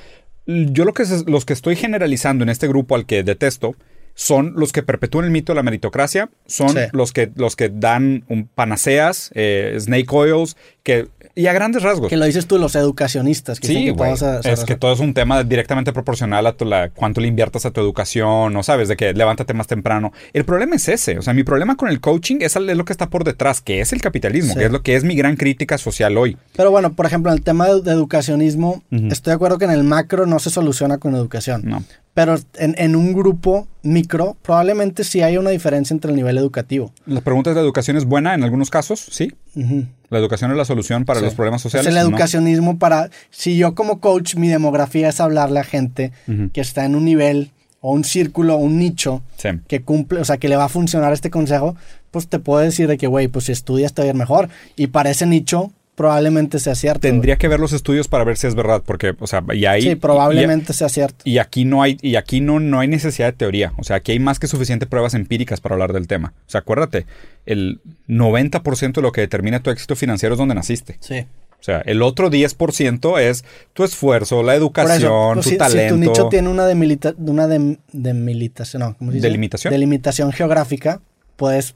yo 0.46 0.84
lo 0.84 0.94
que 0.94 1.02
es- 1.02 1.26
los 1.26 1.44
que 1.44 1.52
estoy 1.52 1.74
generalizando 1.74 2.44
en 2.44 2.48
este 2.48 2.68
grupo 2.68 2.94
al 2.94 3.06
que 3.06 3.24
detesto 3.24 3.74
son 4.20 4.52
los 4.54 4.70
que 4.70 4.82
perpetúan 4.82 5.24
el 5.24 5.30
mito 5.30 5.52
de 5.52 5.56
la 5.56 5.62
meritocracia, 5.62 6.28
son 6.46 6.68
Sí. 6.68 6.80
los 6.92 7.10
que 7.14 7.30
los 7.36 7.56
que 7.56 7.70
dan 7.70 8.22
un 8.28 8.46
panaceas, 8.48 9.30
eh, 9.34 9.74
snake 9.80 10.12
oils, 10.12 10.58
que 10.82 11.08
y 11.34 11.46
a 11.46 11.54
grandes 11.54 11.82
rasgos. 11.82 12.10
Que 12.10 12.18
lo 12.18 12.26
dices 12.26 12.46
tú, 12.46 12.58
los 12.58 12.74
educacionistas. 12.74 13.60
Que 13.60 13.68
Sí, 13.68 13.94
que 13.94 14.50
Es 14.50 14.64
que 14.64 14.76
todo 14.76 14.92
es 14.92 15.00
un 15.00 15.14
tema 15.14 15.42
directamente 15.42 15.94
proporcional 15.94 16.46
a 16.46 16.52
tu, 16.52 16.66
la, 16.66 16.90
cuánto 16.90 17.22
le 17.22 17.28
inviertas 17.28 17.64
a 17.64 17.70
tu 17.70 17.80
educación, 17.80 18.54
o 18.54 18.62
sabes, 18.62 18.88
de 18.88 18.96
que 18.96 19.14
levántate 19.14 19.54
más 19.54 19.66
temprano. 19.66 20.12
El 20.34 20.44
problema 20.44 20.76
es 20.76 20.88
ese. 20.88 21.16
O 21.18 21.22
sea, 21.22 21.32
mi 21.32 21.42
problema 21.42 21.76
con 21.76 21.88
el 21.88 22.00
coaching 22.00 22.38
es, 22.40 22.56
lo 22.56 22.84
que 22.84 22.92
está 22.92 23.08
por 23.08 23.24
detrás, 23.24 23.62
que 23.62 23.80
es 23.80 23.94
el 23.94 24.02
capitalismo, 24.02 24.52
Sí. 24.52 24.58
que 24.58 24.66
es 24.66 24.70
lo 24.70 24.82
que 24.82 24.96
es 24.96 25.04
mi 25.04 25.14
gran 25.16 25.36
crítica 25.36 25.78
social 25.78 26.18
hoy. 26.18 26.36
Pero 26.56 26.70
bueno, 26.70 26.92
por 26.92 27.06
ejemplo, 27.06 27.30
en 27.32 27.38
el 27.38 27.42
tema 27.44 27.68
de, 27.68 27.80
de 27.80 27.90
educacionismo, 27.92 28.82
estoy 28.90 29.30
de 29.30 29.36
acuerdo 29.36 29.56
que 29.56 29.64
en 29.64 29.70
el 29.70 29.84
macro 29.84 30.26
no 30.26 30.40
se 30.40 30.50
soluciona 30.50 30.98
con 30.98 31.14
educación. 31.14 31.62
No. 31.64 31.82
Pero 32.20 32.36
en, 32.58 32.74
en 32.76 32.96
un 32.96 33.14
grupo 33.14 33.66
micro, 33.82 34.36
probablemente 34.42 35.04
sí 35.04 35.22
hay 35.22 35.38
una 35.38 35.48
diferencia 35.48 35.94
entre 35.94 36.10
el 36.10 36.16
nivel 36.16 36.36
educativo. 36.36 36.92
La 37.06 37.22
pregunta 37.22 37.48
es, 37.48 37.56
¿la 37.56 37.62
educación 37.62 37.96
es 37.96 38.04
buena 38.04 38.34
en 38.34 38.44
algunos 38.44 38.68
casos? 38.68 39.00
Sí. 39.10 39.32
Ujú. 39.56 39.86
¿La 40.10 40.18
educación 40.18 40.50
es 40.50 40.58
la 40.58 40.66
solución 40.66 41.06
para 41.06 41.20
Sí. 41.20 41.24
los 41.24 41.34
problemas 41.34 41.62
sociales? 41.62 41.86
Entonces, 41.86 42.04
el 42.04 42.10
No. 42.10 42.16
educacionismo 42.16 42.78
para... 42.78 43.08
Si 43.30 43.56
yo 43.56 43.74
como 43.74 44.00
coach, 44.00 44.34
mi 44.34 44.48
demografía 44.48 45.08
es 45.08 45.18
hablarle 45.18 45.60
a 45.60 45.64
gente 45.64 46.12
Ujú. 46.28 46.50
que 46.52 46.60
está 46.60 46.84
en 46.84 46.94
un 46.94 47.06
nivel 47.06 47.52
o 47.80 47.92
un 47.92 48.04
círculo, 48.04 48.56
un 48.58 48.76
nicho, 48.78 49.22
Sí. 49.38 49.48
que 49.66 49.80
cumple, 49.80 50.20
o 50.20 50.24
sea, 50.26 50.36
que 50.36 50.50
le 50.50 50.56
va 50.56 50.64
a 50.64 50.68
funcionar 50.68 51.14
este 51.14 51.30
consejo, 51.30 51.74
pues 52.10 52.28
te 52.28 52.38
puedo 52.38 52.60
decir 52.60 52.86
de 52.86 52.98
que, 52.98 53.06
güey, 53.06 53.28
pues 53.28 53.46
si 53.46 53.52
estudias 53.52 53.94
te 53.94 54.02
va 54.02 54.06
a 54.06 54.08
ir 54.10 54.14
mejor. 54.14 54.50
Y 54.76 54.88
para 54.88 55.08
ese 55.08 55.24
nicho, 55.24 55.72
probablemente 56.00 56.58
sea 56.60 56.74
cierto. 56.74 57.00
Tendría 57.00 57.36
que 57.36 57.46
ver 57.46 57.60
los 57.60 57.74
estudios 57.74 58.08
para 58.08 58.24
ver 58.24 58.38
si 58.38 58.46
es 58.46 58.54
verdad, 58.54 58.82
porque, 58.86 59.14
o 59.20 59.26
sea, 59.26 59.44
y 59.52 59.66
ahí... 59.66 59.82
Sí, 59.82 59.96
probablemente 59.96 60.72
sea 60.72 60.88
cierto. 60.88 61.18
Y, 61.24 61.36
aquí 61.36 61.66
no 61.66 61.82
hay, 61.82 61.98
y 62.00 62.16
aquí 62.16 62.40
no, 62.40 62.58
no 62.58 62.80
hay 62.80 62.88
necesidad 62.88 63.26
de 63.26 63.32
teoría. 63.34 63.74
O 63.76 63.84
sea, 63.84 63.96
aquí 63.96 64.12
hay 64.12 64.18
más 64.18 64.38
que 64.38 64.46
suficiente 64.46 64.86
pruebas 64.86 65.12
empíricas 65.12 65.60
para 65.60 65.74
hablar 65.74 65.92
del 65.92 66.06
tema. 66.06 66.32
O 66.46 66.50
sea, 66.50 66.60
acuérdate, 66.60 67.04
el 67.44 67.80
90% 68.08 68.94
de 68.94 69.02
lo 69.02 69.12
que 69.12 69.20
determina 69.20 69.60
tu 69.62 69.68
éxito 69.68 69.94
financiero 69.94 70.36
es 70.36 70.38
donde 70.38 70.54
naciste. 70.54 70.96
Sí. 71.00 71.26
O 71.60 71.62
sea, 71.62 71.80
el 71.84 72.00
otro 72.00 72.30
10% 72.30 73.20
es 73.20 73.44
tu 73.74 73.84
esfuerzo, 73.84 74.42
la 74.42 74.52
Por 74.52 74.62
educación, 74.62 74.96
eso, 75.02 75.30
pues, 75.34 75.44
tu 75.44 75.48
si, 75.50 75.50
si 75.50 75.58
talento. 75.58 75.94
tu 75.96 76.00
nicho 76.00 76.28
tiene 76.30 76.48
una, 76.48 76.64
demilita, 76.64 77.12
una 77.18 77.46
dem- 77.46 77.76
demilitación, 77.92 78.80
no, 78.80 78.96
¿cómo 78.96 79.10
se 79.10 79.16
dice? 79.16 79.26
¿Delimitación? 79.28 79.70
Delimitación 79.70 80.32
geográfica, 80.32 81.02
puedes 81.36 81.74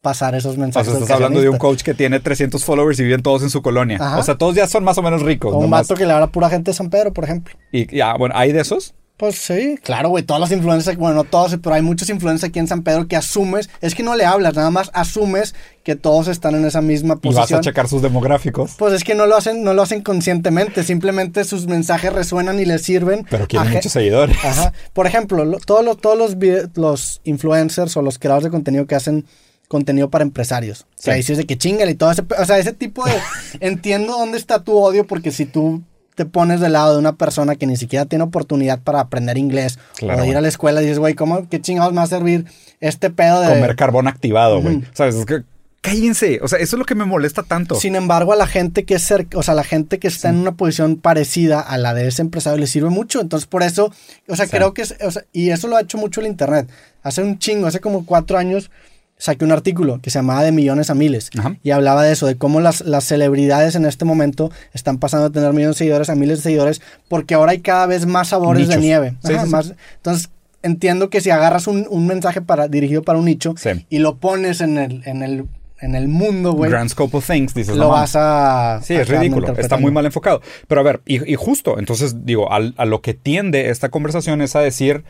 pasar 0.00 0.34
esos 0.34 0.56
O 0.56 0.60
mensajes. 0.60 0.88
sea, 0.90 0.98
estás 1.00 1.14
hablando 1.16 1.40
de 1.40 1.48
un 1.48 1.58
coach 1.58 1.82
que 1.82 1.94
tiene 1.94 2.20
300 2.20 2.64
followers 2.64 2.98
y 3.00 3.04
viven 3.04 3.22
todos 3.22 3.42
en 3.42 3.50
su 3.50 3.62
colonia. 3.62 3.98
Ajá. 4.00 4.18
O 4.18 4.22
sea, 4.22 4.36
todos 4.36 4.54
ya 4.54 4.66
son 4.66 4.84
más 4.84 4.96
o 4.98 5.02
menos 5.02 5.22
ricos. 5.22 5.52
O 5.52 5.58
un 5.58 5.70
vato 5.70 5.94
que 5.94 6.06
le 6.06 6.12
habla 6.12 6.26
a 6.26 6.30
pura 6.32 6.48
gente 6.48 6.70
de 6.70 6.76
San 6.76 6.90
Pedro, 6.90 7.12
por 7.12 7.24
ejemplo. 7.24 7.54
Y 7.72 7.94
ya, 7.96 8.14
bueno, 8.16 8.34
¿hay 8.36 8.52
de 8.52 8.60
esos? 8.60 8.94
Pues 9.16 9.34
sí, 9.34 9.76
claro, 9.82 10.10
güey, 10.10 10.22
todos 10.22 10.40
los 10.40 10.52
influencers, 10.52 10.96
bueno, 10.96 11.16
no 11.16 11.24
todos, 11.24 11.56
pero 11.60 11.74
hay 11.74 11.82
muchos 11.82 12.08
influencers 12.08 12.50
aquí 12.50 12.60
en 12.60 12.68
San 12.68 12.84
Pedro 12.84 13.08
que 13.08 13.16
asumes, 13.16 13.68
es 13.80 13.96
que 13.96 14.04
no 14.04 14.14
le 14.14 14.24
hablas, 14.24 14.54
nada 14.54 14.70
más 14.70 14.92
asumes 14.94 15.56
que 15.82 15.96
todos 15.96 16.28
están 16.28 16.54
en 16.54 16.64
esa 16.64 16.80
misma 16.82 17.14
Y 17.20 17.26
vas 17.26 17.34
posición. 17.34 17.58
a 17.58 17.62
checar 17.64 17.88
sus 17.88 18.00
demográficos. 18.00 18.76
Pues 18.78 18.94
es 18.94 19.02
que 19.02 19.16
no 19.16 19.26
lo 19.26 19.34
hacen, 19.36 19.64
no 19.64 19.74
lo 19.74 19.82
hacen 19.82 20.02
conscientemente, 20.02 20.84
simplemente 20.84 21.42
sus 21.42 21.66
mensajes 21.66 22.12
resuenan 22.12 22.60
y 22.60 22.64
les 22.64 22.82
sirven. 22.82 23.26
Pero 23.28 23.48
ge- 23.50 23.58
muchos 23.58 23.90
seguidores. 23.90 24.36
Ajá. 24.44 24.72
Por 24.92 25.08
ejemplo, 25.08 25.44
lo- 25.44 25.58
todos, 25.58 25.84
los, 25.84 26.00
todos 26.00 26.36
los 26.76 27.20
influencers 27.24 27.96
o 27.96 28.02
los 28.02 28.20
creadores 28.20 28.44
de 28.44 28.50
contenido 28.52 28.86
que 28.86 28.94
hacen 28.94 29.24
contenido 29.68 30.08
para 30.10 30.24
empresarios. 30.24 30.82
O 30.98 31.02
sea, 31.02 31.14
Sí. 31.14 31.18
dices 31.18 31.36
de 31.38 31.44
que 31.46 31.56
chingale 31.58 31.92
y 31.92 31.94
todo 31.94 32.10
ese... 32.10 32.22
O 32.38 32.44
sea, 32.44 32.58
ese 32.58 32.72
tipo 32.72 33.04
de... 33.04 33.12
entiendo 33.60 34.16
dónde 34.18 34.38
está 34.38 34.64
tu 34.64 34.76
odio 34.78 35.06
porque 35.06 35.30
si 35.30 35.44
tú 35.46 35.82
te 36.14 36.24
pones 36.26 36.58
del 36.60 36.72
lado 36.72 36.94
de 36.94 36.98
una 36.98 37.14
persona 37.16 37.54
que 37.54 37.66
ni 37.66 37.76
siquiera 37.76 38.04
tiene 38.06 38.24
oportunidad 38.24 38.80
para 38.80 38.98
aprender 39.00 39.38
inglés 39.38 39.78
Claro, 39.96 40.18
o 40.20 40.22
de 40.24 40.28
ir 40.30 40.36
a 40.36 40.40
la 40.40 40.48
escuela, 40.48 40.80
dices, 40.80 40.98
güey, 40.98 41.14
¿cómo, 41.14 41.48
qué 41.48 41.60
chingados 41.60 41.92
me 41.92 41.98
va 41.98 42.02
a 42.04 42.06
servir 42.08 42.44
este 42.80 43.10
pedo 43.10 43.40
de... 43.42 43.48
Comer 43.48 43.76
carbón 43.76 44.08
activado, 44.08 44.60
güey. 44.60 44.82
¿Sabes? 44.94 45.14
Es 45.14 45.26
que, 45.26 45.42
cállense. 45.80 46.40
O 46.42 46.48
sea, 46.48 46.58
eso 46.58 46.74
es 46.76 46.78
lo 46.78 46.84
que 46.84 46.94
me 46.96 47.04
molesta 47.04 47.42
tanto. 47.44 47.76
Sin 47.76 47.94
embargo, 47.94 48.32
a 48.32 48.36
la 48.36 48.46
gente 48.48 48.84
que 48.84 48.94
es 48.94 49.08
cer- 49.10 49.28
o 49.36 49.42
sea, 49.44 49.54
la 49.54 49.62
gente 49.64 49.98
que 49.98 50.08
está 50.08 50.28
en 50.30 50.36
una 50.36 50.52
posición 50.56 50.96
parecida 50.96 51.60
a 51.60 51.78
la 51.78 51.94
de 51.94 52.08
ese 52.08 52.22
empresario 52.22 52.58
le 52.58 52.66
sirve 52.66 52.90
mucho. 52.90 53.20
Entonces, 53.20 53.46
por 53.46 53.62
eso, 53.62 53.92
o 54.28 54.34
sea, 54.34 54.46
Sí. 54.46 54.50
creo 54.50 54.74
que 54.74 54.82
es, 54.82 54.96
o 55.00 55.10
sea, 55.12 55.22
y 55.32 55.50
eso 55.50 55.68
lo 55.68 55.76
ha 55.76 55.82
hecho 55.82 55.98
mucho 55.98 56.20
el 56.20 56.26
internet. 56.26 56.68
Hace 57.04 57.22
un 57.22 57.38
chingo, 57.38 57.68
hace 57.68 57.78
como 57.80 58.04
cuatro 58.04 58.38
años, 58.38 58.70
saqué 59.18 59.44
un 59.44 59.52
artículo 59.52 60.00
que 60.00 60.10
se 60.10 60.18
llamaba 60.20 60.42
De 60.44 60.52
millones 60.52 60.90
a 60.90 60.94
miles. 60.94 61.30
Ajá. 61.38 61.56
Y 61.62 61.70
hablaba 61.72 62.04
de 62.04 62.12
eso, 62.12 62.26
de 62.26 62.36
cómo 62.36 62.60
las, 62.60 62.80
las 62.82 63.04
celebridades 63.04 63.74
en 63.74 63.84
este 63.84 64.04
momento 64.04 64.50
están 64.72 64.98
pasando 64.98 65.26
a 65.26 65.30
tener 65.30 65.52
millones 65.52 65.76
de 65.76 65.78
seguidores 65.78 66.08
a 66.08 66.14
miles 66.14 66.38
de 66.38 66.42
seguidores, 66.44 66.80
porque 67.08 67.34
ahora 67.34 67.52
hay 67.52 67.60
cada 67.60 67.86
vez 67.86 68.06
más 68.06 68.28
sabores 68.28 68.68
de 68.68 68.76
nieve. 68.78 69.14
Sí, 69.24 69.32
Ajá, 69.34 69.40
sí, 69.42 69.46
sí. 69.46 69.52
más- 69.52 69.74
entonces, 69.96 70.30
entiendo 70.62 71.10
que 71.10 71.20
si 71.20 71.30
agarras 71.30 71.66
un, 71.66 71.86
un 71.90 72.06
mensaje 72.06 72.40
para, 72.42 72.68
dirigido 72.68 73.02
para 73.02 73.18
un 73.18 73.24
nicho 73.26 73.54
y 73.88 73.98
lo 73.98 74.16
pones 74.16 74.60
en 74.60 74.78
el, 74.78 75.02
en 75.04 75.22
el, 75.22 75.44
en 75.80 75.94
el 75.94 76.08
mundo, 76.08 76.52
güey 76.52 76.70
Grand 76.70 76.90
scope 76.90 77.16
of 77.16 77.26
things, 77.26 77.54
dices. 77.54 77.76
lo 77.76 77.88
vas 77.88 78.14
a. 78.16 78.80
Sí, 78.82 78.94
a 78.94 79.02
es 79.02 79.08
ridículo. 79.08 79.52
Está 79.56 79.76
muy 79.76 79.92
mal 79.92 80.04
enfocado. 80.06 80.42
Pero 80.66 80.80
a 80.80 80.84
ver, 80.84 81.00
y, 81.06 81.28
y 81.32 81.36
justo, 81.36 81.78
entonces 81.78 82.24
digo, 82.24 82.50
al- 82.52 82.74
a 82.76 82.84
lo 82.84 83.00
que 83.02 83.14
tiende 83.14 83.70
esta 83.70 83.88
conversación 83.88 84.42
es 84.42 84.56
a 84.56 84.60
decir, 84.60 85.04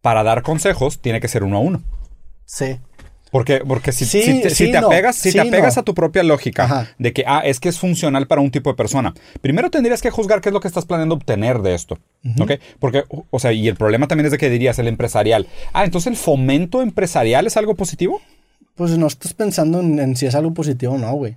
para 0.00 0.22
dar 0.22 0.42
consejos 0.42 0.98
tiene 1.00 1.20
que 1.20 1.28
ser 1.28 1.44
uno 1.44 1.56
a 1.56 1.60
uno. 1.60 1.82
Sí. 2.46 2.78
Porque, 3.34 3.62
porque 3.66 3.90
si, 3.90 4.04
Sí, 4.04 4.22
si 4.22 4.42
te, 4.42 4.50
si 4.50 4.66
sí, 4.66 4.70
te 4.70 4.80
no. 4.80 4.86
apegas, 4.86 5.16
si 5.16 5.32
Sí, 5.32 5.38
te 5.38 5.40
apegas 5.48 5.74
no. 5.74 5.80
a 5.80 5.84
tu 5.84 5.92
propia 5.92 6.22
lógica 6.22 6.66
Ajá. 6.66 6.88
de 7.00 7.12
que 7.12 7.24
ah, 7.26 7.40
es 7.44 7.58
que 7.58 7.68
es 7.68 7.80
funcional 7.80 8.28
para 8.28 8.40
un 8.40 8.52
tipo 8.52 8.70
de 8.70 8.76
persona, 8.76 9.12
primero 9.40 9.70
tendrías 9.70 10.00
que 10.02 10.10
juzgar 10.12 10.40
qué 10.40 10.50
es 10.50 10.52
lo 10.52 10.60
que 10.60 10.68
estás 10.68 10.84
planeando 10.84 11.16
obtener 11.16 11.58
de 11.58 11.74
esto. 11.74 11.98
¿Ok? 12.38 12.52
Porque, 12.78 13.02
o 13.30 13.38
sea, 13.40 13.50
y 13.52 13.66
el 13.66 13.74
problema 13.74 14.06
también 14.06 14.26
es 14.26 14.30
de 14.30 14.38
que 14.38 14.48
dirías 14.50 14.78
el 14.78 14.86
empresarial. 14.86 15.48
Ah, 15.72 15.84
entonces 15.84 16.06
el 16.12 16.16
fomento 16.16 16.80
empresarial 16.80 17.48
es 17.48 17.56
algo 17.56 17.74
positivo. 17.74 18.20
Pues 18.76 18.96
no 18.96 19.08
estás 19.08 19.34
pensando 19.34 19.80
en, 19.80 19.98
en 19.98 20.14
si 20.14 20.26
es 20.26 20.36
algo 20.36 20.54
positivo 20.54 20.94
o 20.94 20.98
no, 20.98 21.12
güey. 21.14 21.36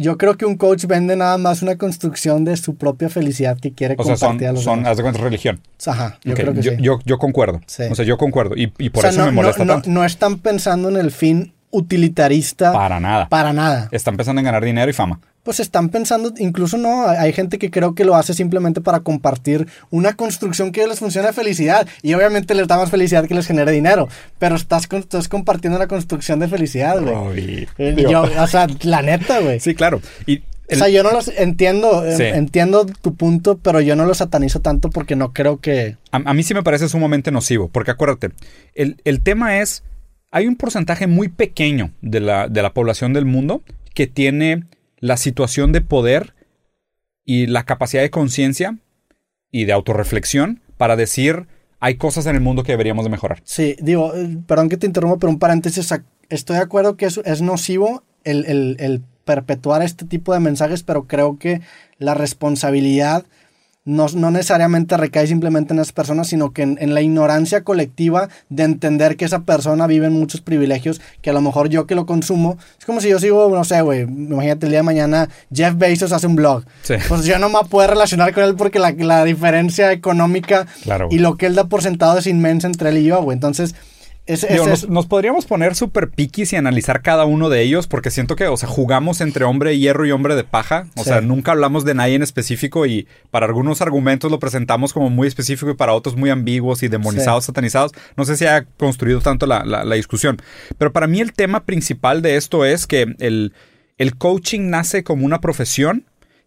Yo 0.00 0.16
creo 0.16 0.36
que 0.36 0.46
un 0.46 0.56
coach 0.56 0.84
vende 0.86 1.16
nada 1.16 1.38
más 1.38 1.60
una 1.60 1.76
construcción 1.76 2.44
de 2.44 2.56
su 2.56 2.76
propia 2.76 3.08
felicidad 3.08 3.58
que 3.60 3.72
quiere 3.72 3.96
O 3.98 4.04
sea, 4.04 4.16
son, 4.16 4.28
compartir 4.28 4.48
a 4.48 4.52
los 4.52 4.62
son 4.62 4.78
demás. 4.78 4.90
haz 4.92 4.96
de 4.96 5.02
cuenta, 5.02 5.20
religión. 5.20 5.60
Ajá, 5.86 6.18
yo 6.22 6.34
creo 6.34 6.54
que 6.54 6.62
yo, 6.62 6.70
sí. 6.70 6.76
yo, 6.80 6.98
yo 7.04 7.18
concuerdo. 7.18 7.60
Sí. 7.66 7.82
O 7.90 7.94
sea, 7.96 8.04
yo 8.04 8.16
concuerdo. 8.16 8.54
Y, 8.56 8.72
y 8.78 8.90
por 8.90 9.00
O 9.00 9.02
sea, 9.02 9.10
eso 9.10 9.20
no, 9.20 9.26
me 9.26 9.32
molesta 9.32 9.64
no, 9.64 9.82
no 9.86 10.04
están 10.04 10.38
pensando 10.38 10.88
en 10.88 10.96
el 10.96 11.10
fin 11.10 11.52
utilitarista 11.70 12.72
Para 12.72 13.00
nada. 13.00 13.28
para 13.28 13.52
nada. 13.52 13.88
Están 13.90 14.16
pensando 14.16 14.40
en 14.40 14.44
ganar 14.44 14.64
dinero 14.64 14.88
y 14.90 14.94
fama. 14.94 15.20
Pues 15.48 15.60
están 15.60 15.88
pensando, 15.88 16.34
incluso 16.36 16.76
no, 16.76 17.08
hay, 17.08 17.32
gente 17.32 17.56
que 17.56 17.70
creo 17.70 17.94
que 17.94 18.04
lo 18.04 18.16
hace 18.16 18.34
simplemente 18.34 18.82
para 18.82 19.00
compartir 19.00 19.66
una 19.88 20.12
construcción 20.12 20.72
que 20.72 20.86
les 20.86 20.98
funciona 20.98 21.28
de 21.28 21.32
felicidad 21.32 21.88
y 22.02 22.12
obviamente 22.12 22.54
les 22.54 22.68
da 22.68 22.76
más 22.76 22.90
felicidad 22.90 23.26
que 23.26 23.32
les 23.32 23.46
genere 23.46 23.72
dinero, 23.72 24.10
pero 24.38 24.56
estás, 24.56 24.86
estás 24.92 25.26
compartiendo 25.26 25.78
una 25.78 25.86
construcción 25.86 26.38
de 26.38 26.48
felicidad, 26.48 27.00
güey. 27.00 27.66
Eh, 27.78 28.06
o 28.38 28.46
sea, 28.46 28.66
la 28.82 29.00
neta, 29.00 29.40
güey. 29.40 29.58
sí, 29.58 29.74
claro. 29.74 30.02
Y 30.26 30.42
O 30.70 30.76
sea, 30.76 30.90
yo 30.90 31.02
no 31.02 31.12
los 31.12 31.28
entiendo, 31.28 32.04
Sí. 32.14 32.24
entiendo 32.24 32.84
tu 32.84 33.14
punto, 33.14 33.56
pero 33.56 33.80
yo 33.80 33.96
no 33.96 34.04
lo 34.04 34.12
satanizo 34.12 34.60
tanto 34.60 34.90
porque 34.90 35.16
no 35.16 35.32
creo 35.32 35.60
que... 35.60 35.96
a, 36.12 36.18
a 36.18 36.34
mí 36.34 36.42
sí 36.42 36.52
me 36.52 36.62
parece 36.62 36.90
sumamente 36.90 37.30
nocivo, 37.30 37.68
porque 37.68 37.90
acuérdate, 37.90 38.32
el, 38.74 39.00
el 39.04 39.22
tema 39.22 39.60
es, 39.60 39.82
hay 40.30 40.46
un 40.46 40.56
porcentaje 40.56 41.06
muy 41.06 41.28
pequeño 41.30 41.92
de 42.02 42.20
la, 42.20 42.48
de 42.48 42.60
la 42.60 42.74
población 42.74 43.14
del 43.14 43.24
mundo 43.24 43.62
que 43.94 44.06
tiene 44.06 44.64
la 45.00 45.16
situación 45.16 45.72
de 45.72 45.80
poder 45.80 46.34
y 47.24 47.46
la 47.46 47.64
capacidad 47.64 48.02
de 48.02 48.10
conciencia 48.10 48.78
y 49.50 49.64
de 49.64 49.72
autorreflexión 49.72 50.60
para 50.76 50.96
decir, 50.96 51.46
hay 51.80 51.96
cosas 51.96 52.26
en 52.26 52.34
el 52.36 52.40
mundo 52.40 52.62
que 52.62 52.72
deberíamos 52.72 53.04
de 53.04 53.10
mejorar. 53.10 53.40
Sí, 53.44 53.76
digo, 53.80 54.14
eh, 54.14 54.38
perdón 54.46 54.68
que 54.68 54.76
te 54.76 54.86
interrumpa, 54.86 55.18
pero 55.18 55.30
un 55.30 55.38
paréntesis, 55.38 55.92
estoy 56.28 56.56
de 56.56 56.62
acuerdo 56.62 56.96
que 56.96 57.06
es, 57.06 57.18
es 57.24 57.42
nocivo 57.42 58.02
el- 58.24 58.76
el 58.78 59.02
perpetuar 59.24 59.82
este 59.82 60.06
tipo 60.06 60.32
de 60.32 60.40
mensajes, 60.40 60.82
pero 60.82 61.06
creo 61.06 61.38
que 61.38 61.60
la 61.98 62.14
responsabilidad 62.14 63.24
no, 63.88 64.06
no 64.14 64.30
necesariamente 64.30 64.96
recae 64.96 65.26
simplemente 65.26 65.72
en 65.72 65.78
esas 65.80 65.92
personas, 65.92 66.28
sino 66.28 66.52
que 66.52 66.62
en, 66.62 66.76
en 66.80 66.92
la 66.94 67.00
ignorancia 67.00 67.64
colectiva 67.64 68.28
de 68.50 68.64
entender 68.64 69.16
que 69.16 69.24
esa 69.24 69.40
persona 69.40 69.86
vive 69.86 70.06
en 70.06 70.12
muchos 70.12 70.40
privilegios, 70.42 71.00
que 71.22 71.30
a 71.30 71.32
lo 71.32 71.40
mejor 71.40 71.68
yo 71.70 71.86
que 71.86 71.94
lo 71.94 72.04
consumo, 72.04 72.58
es 72.78 72.84
como 72.84 73.00
si 73.00 73.08
yo 73.08 73.18
sigo, 73.18 73.48
no 73.54 73.64
sé, 73.64 73.80
güey, 73.80 74.02
imagínate 74.02 74.66
el 74.66 74.70
día 74.72 74.80
de 74.80 74.82
mañana 74.84 75.28
Jeff 75.52 75.74
Bezos 75.76 76.12
hace 76.12 76.26
un 76.26 76.36
blog. 76.36 76.64
Sí. 76.82 76.94
Pues 77.08 77.24
yo 77.24 77.38
no 77.38 77.48
me 77.48 77.58
puedo 77.68 77.88
relacionar 77.88 78.34
con 78.34 78.44
él 78.44 78.54
porque 78.56 78.78
la, 78.78 78.92
la 78.92 79.24
diferencia 79.24 79.90
económica 79.92 80.66
Claro. 80.82 81.08
y 81.10 81.18
lo 81.18 81.36
que 81.36 81.46
él 81.46 81.54
da 81.54 81.64
por 81.64 81.82
sentado 81.82 82.18
es 82.18 82.26
inmensa 82.26 82.66
entre 82.66 82.90
él 82.90 82.98
y 82.98 83.04
yo, 83.04 83.22
güey. 83.22 83.34
Entonces, 83.34 83.74
es, 84.28 84.44
es- 84.44 84.50
Digo, 84.50 84.64
es- 84.64 84.68
nos, 84.82 84.88
nos 84.88 85.06
podríamos 85.06 85.46
poner 85.46 85.74
súper 85.74 86.10
piquis 86.10 86.52
y 86.52 86.56
analizar 86.56 87.02
cada 87.02 87.24
uno 87.24 87.48
de 87.48 87.62
ellos, 87.62 87.86
porque 87.88 88.10
siento 88.12 88.36
que, 88.36 88.46
o 88.46 88.56
sea, 88.56 88.68
jugamos 88.68 89.20
entre 89.20 89.44
hombre 89.44 89.76
hierro 89.78 90.06
y 90.06 90.12
hombre 90.12 90.36
de 90.36 90.44
paja. 90.44 90.86
O 90.96 91.02
Sí. 91.02 91.08
sea, 91.10 91.20
nunca 91.20 91.52
hablamos 91.52 91.84
de 91.84 91.94
nadie 91.94 92.14
en 92.14 92.22
específico 92.22 92.86
y 92.86 93.08
para 93.30 93.46
algunos 93.46 93.80
argumentos 93.82 94.30
lo 94.30 94.38
presentamos 94.38 94.92
como 94.92 95.10
muy 95.10 95.26
específico 95.26 95.70
y 95.70 95.74
para 95.74 95.94
otros 95.94 96.14
muy 96.16 96.30
ambiguos 96.30 96.82
y 96.82 96.88
demonizados, 96.88 97.46
satanizados. 97.46 97.92
No 98.16 98.24
sé 98.24 98.36
si 98.36 98.46
ha 98.46 98.64
construido 98.76 99.20
tanto 99.20 99.46
la, 99.46 99.64
la- 99.64 99.84
la 99.84 99.94
discusión. 99.96 100.36
Pero 100.78 100.92
para 100.92 101.06
mí 101.08 101.20
el 101.20 101.32
tema 101.32 101.64
principal 101.64 102.22
de 102.22 102.36
esto 102.36 102.64
es 102.64 102.86
que 102.86 103.14
el, 103.18 103.52
el 103.98 104.16
coaching 104.16 104.70
nace 104.70 105.02
como 105.02 105.26
una 105.26 105.40
profesión 105.40 106.04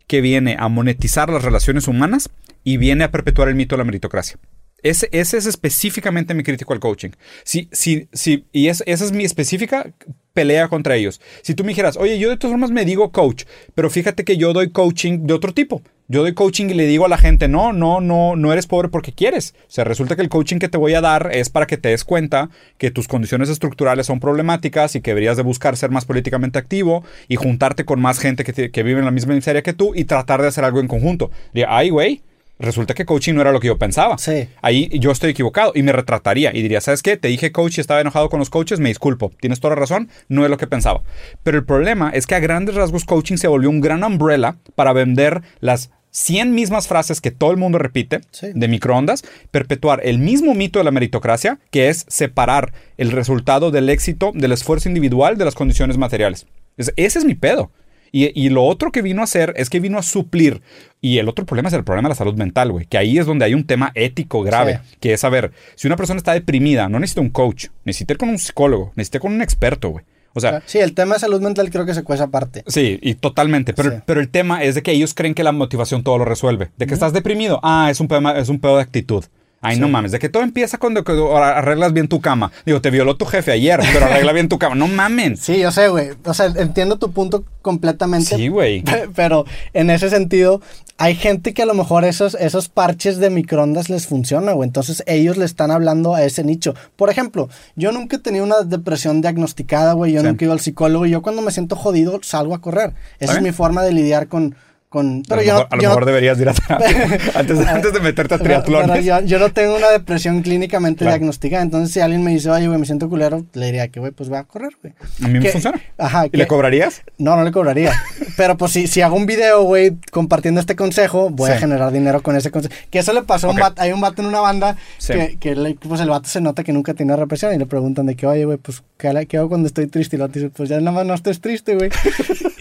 que 0.08 0.22
viene 0.22 0.56
a 0.60 0.68
monetizar 0.68 1.30
las 1.30 1.44
relaciones 1.44 1.88
humanas 1.88 2.30
y 2.64 2.78
viene 2.78 3.04
a 3.06 3.12
perpetuar 3.12 3.48
el 3.50 3.56
mito 3.56 3.76
de 3.76 3.80
la 3.80 3.86
meritocracia. 3.86 4.38
Ese, 4.84 5.10
ese 5.12 5.38
es 5.38 5.46
específicamente 5.46 6.34
mi 6.34 6.44
crítico 6.44 6.74
al 6.74 6.80
coaching. 6.80 7.12
Sí, 7.44 7.70
sí, 7.72 8.08
sí, 8.14 8.46
y 8.52 8.68
es, 8.68 8.84
esa 8.86 9.06
es 9.06 9.12
mi 9.12 9.24
específica 9.24 9.94
pelea 10.34 10.68
contra 10.68 10.96
ellos. 10.96 11.22
Si 11.42 11.56
tú 11.56 11.64
me 11.64 11.70
dijeras, 11.70 11.98
oye, 11.98 12.18
yo 12.18 12.30
de 12.30 12.38
todas 12.38 12.54
formas 12.54 12.72
me 12.72 12.86
digo 12.86 13.12
coach, 13.12 13.44
pero 13.76 13.90
fíjate 13.90 14.24
que 14.24 14.38
yo 14.38 14.54
doy 14.54 14.72
coaching 14.72 15.26
de 15.26 15.34
otro 15.34 15.54
tipo. 15.54 15.82
Yo 16.08 16.24
doy 16.24 16.34
coaching 16.34 16.66
y 16.66 16.74
le 16.74 16.88
digo 16.88 17.06
a 17.06 17.10
la 17.10 17.18
gente, 17.18 17.48
no, 17.48 17.72
no, 17.72 18.02
no, 18.02 18.36
no 18.36 18.52
eres 18.52 18.68
pobre 18.68 18.90
porque 18.90 19.14
quieres. 19.14 19.56
O 19.62 19.72
sea, 19.72 19.86
resulta 19.86 20.18
que 20.18 20.22
el 20.22 20.28
coaching 20.28 20.58
que 20.58 20.68
te 20.68 20.78
voy 20.78 20.94
a 20.94 21.00
dar 21.00 21.30
es 21.32 21.50
para 21.50 21.68
que 21.68 21.78
te 21.78 21.88
des 21.88 22.04
cuenta 22.04 22.50
que 22.78 22.92
tus 22.92 23.08
condiciones 23.08 23.48
estructurales 23.48 24.08
son 24.08 24.20
problemáticas 24.20 24.96
y 24.96 25.02
que 25.02 25.12
deberías 25.12 25.38
de 25.38 25.44
buscar 25.44 25.78
ser 25.78 25.90
más 25.90 26.04
políticamente 26.04 26.60
activo 26.60 27.06
y 27.30 27.38
juntarte 27.38 27.86
con 27.86 28.02
más 28.02 28.20
gente 28.20 28.44
que, 28.44 28.72
que 28.72 28.84
vive 28.84 29.00
en 29.00 29.06
la 29.06 29.12
misma 29.12 29.36
miseria 29.36 29.62
que 29.62 29.72
tú 29.72 29.94
y 29.96 30.04
tratar 30.04 30.42
de 30.42 30.50
hacer 30.50 30.66
algo 30.66 30.82
en 30.82 30.90
conjunto. 30.90 31.32
Diría, 31.54 31.68
ay, 31.70 31.92
güey, 31.92 32.24
resulta 32.62 32.94
que 32.94 33.06
coaching 33.06 33.34
no 33.34 33.42
era 33.42 33.52
lo 33.52 33.60
que 33.60 33.68
yo 33.68 33.78
pensaba. 33.78 34.18
Sí. 34.18 34.48
Ahí 34.62 34.90
yo 35.00 35.12
estoy 35.12 35.32
equivocado 35.32 35.72
y 35.76 35.84
me 35.84 35.92
retrataría 35.92 36.52
y 36.56 36.62
diría, 36.62 36.80
¿sabes 36.82 37.02
qué? 37.04 37.18
Te 37.18 37.28
dije 37.28 37.52
coach 37.52 37.78
y 37.78 37.82
estaba 37.82 38.00
enojado 38.02 38.30
con 38.30 38.40
los 38.40 38.50
coaches, 38.50 38.80
me 38.80 38.90
disculpo. 38.90 39.32
Tienes 39.40 39.60
toda 39.60 39.76
la 39.76 39.80
razón, 39.82 40.10
no 40.30 40.44
es 40.46 40.50
lo 40.50 40.58
que 40.58 40.68
pensaba. 40.68 41.02
Pero 41.44 41.58
el 41.58 41.66
problema 41.66 42.12
es 42.14 42.28
que 42.28 42.36
a 42.36 42.40
grandes 42.40 42.76
rasgos 42.76 43.04
coaching 43.06 43.38
se 43.38 43.48
volvió 43.48 43.70
un 43.70 43.82
gran 43.82 44.04
umbrella 44.04 44.56
para 44.76 44.94
vender 44.94 45.42
las 45.60 45.90
100 46.14 46.54
mismas 46.54 46.88
frases 46.90 47.22
que 47.22 47.32
todo 47.32 47.52
el 47.52 47.58
mundo 47.58 47.78
repite 47.78 48.20
Sí. 48.32 48.48
de 48.54 48.68
microondas, 48.68 49.24
perpetuar 49.50 50.02
el 50.04 50.20
mismo 50.20 50.54
mito 50.54 50.80
de 50.80 50.84
la 50.86 50.92
meritocracia, 50.92 51.60
que 51.72 51.88
es 51.88 52.06
separar 52.10 52.74
el 52.98 53.12
resultado 53.12 53.72
del 53.72 53.90
éxito 53.90 54.32
del 54.34 54.52
esfuerzo 54.52 54.90
individual 54.90 55.38
de 55.38 55.46
las 55.46 55.56
condiciones 55.56 55.98
materiales. 55.98 56.48
Es- 56.78 56.92
ese 56.98 57.20
es 57.20 57.26
mi 57.26 57.36
pedo. 57.36 57.72
Y, 58.12 58.32
y 58.40 58.50
lo 58.50 58.64
otro 58.66 58.92
que 58.92 59.02
vino 59.02 59.22
a 59.22 59.24
hacer 59.24 59.54
es 59.56 59.70
que 59.70 59.80
vino 59.80 59.98
a 59.98 60.04
suplir. 60.04 60.62
Y 61.00 61.18
el 61.20 61.30
otro 61.30 61.46
problema 61.46 61.70
es 61.70 61.74
el 61.74 61.84
problema 61.84 62.08
de 62.10 62.12
la 62.12 62.16
salud 62.16 62.36
mental, 62.36 62.72
güey. 62.72 62.86
Que 62.86 62.98
ahí 62.98 63.18
es 63.18 63.26
donde 63.26 63.46
hay 63.46 63.54
un 63.54 63.66
tema 63.66 63.92
ético 63.96 64.42
grave. 64.44 64.82
Sí. 64.90 64.98
Que 65.00 65.14
es 65.14 65.22
saber, 65.22 65.52
si 65.76 65.88
una 65.88 65.96
persona 65.96 66.18
está 66.18 66.34
deprimida, 66.34 66.90
no 66.90 67.00
necesita 67.00 67.22
un 67.22 67.30
coach, 67.30 67.68
necesita 67.86 68.14
ir 68.14 68.18
con 68.18 68.30
un 68.30 68.38
psicólogo, 68.38 68.92
necesita 68.96 69.18
ir 69.18 69.22
con 69.22 69.34
un 69.34 69.42
experto, 69.42 69.90
güey. 69.90 70.06
O 70.34 70.40
sea, 70.40 70.62
Sí, 70.66 70.78
el 70.80 70.94
tema 70.94 71.16
de 71.16 71.20
salud 71.20 71.42
mental 71.42 71.70
creo 71.70 71.86
que 71.86 71.94
se 71.94 72.04
cuece 72.04 72.24
aparte. 72.24 72.64
Sí, 72.68 73.00
y 73.02 73.16
totalmente. 73.16 73.74
Pero, 73.74 73.92
Sí. 73.92 73.98
pero 74.06 74.22
el 74.22 74.30
tema 74.30 74.64
es 74.64 74.76
de 74.76 74.84
que 74.84 74.92
ellos 74.92 75.14
creen 75.14 75.34
que 75.34 75.44
la 75.44 75.52
motivación 75.52 76.04
todo 76.04 76.18
lo 76.18 76.26
resuelve. 76.26 76.70
De 76.78 76.88
que 76.88 76.94
estás 76.94 77.12
deprimido. 77.14 77.60
Ah, 77.64 77.90
es 77.92 78.00
un 78.00 78.08
pedo, 78.08 78.34
es 78.36 78.48
un 78.50 78.60
pedo 78.60 78.78
de 78.78 78.84
actitud. 78.84 79.26
Ay, 79.64 79.78
no 79.80 79.88
mames. 79.88 80.12
De 80.12 80.18
que 80.18 80.28
todo 80.28 80.42
empieza 80.42 80.80
cuando 80.80 81.04
arreglas 81.38 81.94
bien 81.94 82.08
tu 82.08 82.20
cama. 82.20 82.52
Digo, 82.66 82.82
te 82.82 82.90
violó 82.90 83.16
tu 83.16 83.26
jefe 83.26 83.52
ayer, 83.52 83.80
pero 83.94 84.06
arregla 84.08 84.32
bien 84.34 84.50
tu 84.50 84.58
cama. 84.58 84.74
No 84.74 84.88
mamen. 84.88 85.38
Sí, 85.38 85.60
yo 85.60 85.72
sé, 85.72 85.88
güey. 85.88 86.10
O 86.26 86.34
sea, 86.34 86.48
entiendo 86.48 86.98
tu 86.98 87.12
punto 87.12 87.44
completamente. 87.62 88.36
Sí, 88.36 88.48
güey. 88.48 88.82
Pe- 88.82 89.08
Pero 89.16 89.46
en 89.74 89.92
ese 89.92 90.10
sentido, 90.10 90.62
hay 90.98 91.14
gente 91.16 91.54
que 91.54 91.62
a 91.62 91.66
lo 91.68 91.76
mejor 91.76 92.06
esos, 92.06 92.34
esos 92.36 92.70
parches 92.70 93.18
de 93.18 93.30
microondas 93.30 93.90
les 93.90 94.08
funciona, 94.08 94.54
güey. 94.54 94.68
Entonces 94.68 95.04
ellos 95.06 95.38
le 95.38 95.46
están 95.46 95.70
hablando 95.70 96.16
a 96.16 96.24
ese 96.24 96.44
nicho. 96.44 96.74
Por 96.96 97.10
ejemplo, 97.12 97.48
yo 97.76 97.92
nunca 97.92 98.16
he 98.16 98.20
tenido 98.20 98.44
una 98.46 98.62
depresión 98.62 99.22
diagnosticada, 99.22 99.94
güey. 99.94 100.12
Yo 100.14 100.22
Sí. 100.22 100.28
nunca 100.28 100.44
he 100.44 100.48
ido 100.48 100.54
al 100.54 100.60
psicólogo. 100.60 101.06
Y 101.06 101.12
yo 101.12 101.22
cuando 101.22 101.42
me 101.44 101.52
siento 101.52 101.76
jodido 101.76 102.20
salgo 102.24 102.56
a 102.56 102.62
correr. 102.62 102.94
Esa 103.20 103.34
es 103.36 103.42
mi 103.44 103.52
forma 103.52 103.84
de 103.84 103.92
lidiar 103.94 104.28
con... 104.28 104.56
con 104.92 105.24
a 105.30 105.36
lo 105.38 105.42
yo 105.42 105.54
no- 105.54 105.60
mejor, 105.60 105.68
a 105.72 105.76
lo 105.78 105.82
yo 105.82 105.88
no- 105.88 105.96
mejor 105.96 106.06
deberías 106.06 106.38
ir 106.42 106.50
a 106.50 106.54
terapia 106.54 106.88
antes, 107.36 107.60
antes 107.66 107.94
de 107.94 108.00
meterte 108.02 108.36
a 108.36 108.38
pero- 108.40 108.62
pero 108.62 108.64
triatlones. 108.84 109.06
yo, 109.06 109.22
yo 109.22 109.40
no 109.40 109.50
tengo 109.54 109.78
una 109.78 109.90
depresión 109.90 110.42
clínicamente 110.42 111.00
Claro. 111.06 111.14
diagnosticada. 111.18 111.64
Entonces, 111.64 111.94
si 111.94 112.02
alguien 112.02 112.22
me 112.26 112.32
dice, 112.32 112.50
oye, 112.50 112.68
güey, 112.68 112.78
me 112.78 112.86
siento 112.86 113.08
culero, 113.08 113.46
le 113.54 113.66
diría 113.68 113.88
que, 113.88 114.02
güey, 114.02 114.12
pues 114.12 114.30
va 114.30 114.40
a 114.40 114.44
correr, 114.44 114.72
güey. 114.82 114.94
A 115.24 115.28
mí 115.30 115.36
me 115.40 115.46
Que- 115.46 115.52
funciona. 115.54 115.80
Ajá. 115.98 116.26
¿Y 116.26 116.32
que- 116.32 116.38
le 116.38 116.46
cobrarías? 116.48 117.04
No, 117.18 117.38
no 117.38 117.44
le 117.46 117.52
cobraría. 117.54 117.94
Pero 118.36 118.58
pues 118.58 118.74
si, 118.74 118.88
si 118.88 119.00
hago 119.02 119.16
un 119.16 119.26
video, 119.26 119.64
güey, 119.64 119.94
compartiendo 120.12 120.60
este 120.60 120.76
consejo, 120.76 121.30
voy 121.30 121.52
a 121.52 121.54
Sí. 121.56 121.62
generar 121.62 121.92
dinero 121.94 122.22
con 122.22 122.36
ese 122.36 122.52
consejo. 122.52 122.76
Que 122.90 123.00
eso 123.00 123.14
le 123.14 123.22
pasó 123.22 123.48
a 123.48 123.52
un 123.52 123.58
vato, 123.58 123.82
hay 123.82 123.94
un 123.94 124.02
vato 124.02 124.22
en 124.22 124.28
una 124.28 124.42
banda 124.42 124.76
Sí. 124.98 125.14
que, 125.14 125.38
que 125.40 125.56
le- 125.56 125.76
pues 125.76 126.02
el 126.02 126.10
vato 126.10 126.28
se 126.28 126.42
nota 126.42 126.66
que 126.66 126.74
nunca 126.74 126.94
tiene 126.94 127.16
represión 127.16 127.54
y 127.54 127.58
le 127.58 127.66
preguntan 127.66 128.08
de 128.08 128.16
que, 128.16 128.28
oye, 128.28 128.44
güey, 128.44 128.58
pues, 128.58 128.84
¿qué, 128.98 129.26
qué 129.30 129.38
hago 129.38 129.48
cuando 129.48 129.68
estoy 129.68 129.88
triste? 129.88 130.16
Y 130.16 130.18
el 130.18 130.28
vato 130.28 130.34
dice, 130.38 130.50
pues 130.50 130.68
ya 130.68 130.78
nada 130.80 130.92
más 130.92 131.06
no 131.06 131.14
estés 131.14 131.40
triste, 131.40 131.76
güey. 131.76 131.90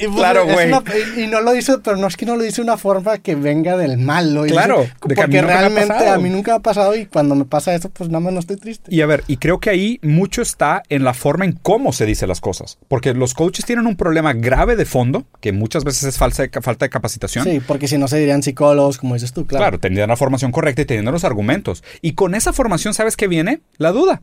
Y, 0.01 0.07
pues, 0.07 0.16
Claro, 0.16 0.45
güey. 0.47 0.70
y, 1.18 1.26
no 1.26 1.43
lo 1.43 1.53
dice, 1.53 1.74
pero 1.85 1.99
no 1.99 2.07
es 2.07 2.16
que 2.21 2.27
no 2.27 2.37
lo 2.37 2.43
dice 2.43 2.57
de 2.57 2.62
una 2.62 2.77
forma 2.77 3.16
que 3.16 3.35
venga 3.35 3.79
del 3.79 3.97
mal, 3.97 4.35
lo 4.35 4.43
dice 4.43 4.55
Claro, 4.55 4.83
que 4.83 4.83
a 4.83 4.87
mí 4.87 4.99
porque 5.01 5.29
me 5.29 5.39
ha 5.39 5.43
realmente 5.43 6.07
a 6.09 6.18
mí 6.18 6.29
nunca 6.29 6.53
me 6.53 6.57
ha 6.59 6.61
pasado 6.61 6.95
y 6.95 7.07
cuando 7.07 7.35
me 7.35 7.47
pasa 7.47 7.75
eso, 7.75 7.89
pues 7.89 8.11
nada 8.11 8.21
más 8.21 8.33
no 8.35 8.41
estoy 8.41 8.57
triste. 8.57 8.95
Y 8.95 9.01
a 9.01 9.07
ver, 9.07 9.25
y 9.27 9.39
creo 9.39 9.59
que 9.59 9.71
ahí 9.71 9.99
mucho 10.03 10.43
está 10.43 10.83
en 10.91 11.03
la 11.03 11.14
forma 11.14 11.47
en 11.47 11.53
cómo 11.53 11.93
se 11.95 12.05
dice 12.05 12.27
las 12.27 12.43
cosas. 12.43 12.77
Porque 12.89 13.14
los 13.14 13.33
coaches 13.33 13.64
tienen 13.64 13.87
un 13.87 13.97
problema 13.97 14.35
grave 14.35 14.77
de 14.77 14.85
fondo, 14.85 15.25
que 15.41 15.53
muchas 15.53 15.83
veces 15.85 16.05
es 16.05 16.18
falsa 16.18 16.43
de- 16.47 16.61
falta 16.61 16.85
de 16.85 16.91
capacitación. 16.91 17.45
Sí, 17.45 17.61
porque 17.66 17.89
si 17.89 17.97
no 17.97 18.07
se 18.07 18.18
dirían 18.18 18.43
psicólogos, 18.43 18.99
como 18.99 19.14
dices 19.14 19.33
tú, 19.33 19.47
claro. 19.47 19.62
Claro, 19.64 19.79
teniendo 19.81 20.07
la 20.07 20.16
formación 20.16 20.53
correcta 20.53 20.83
y 20.83 20.85
teniendo 20.85 21.12
los 21.12 21.25
argumentos. 21.25 21.83
Y 22.03 22.12
con 22.12 22.35
esa 22.35 22.53
formación, 22.53 22.93
¿sabes 22.93 23.16
qué 23.16 23.29
viene? 23.29 23.61
La 23.79 23.93
duda. 23.93 24.21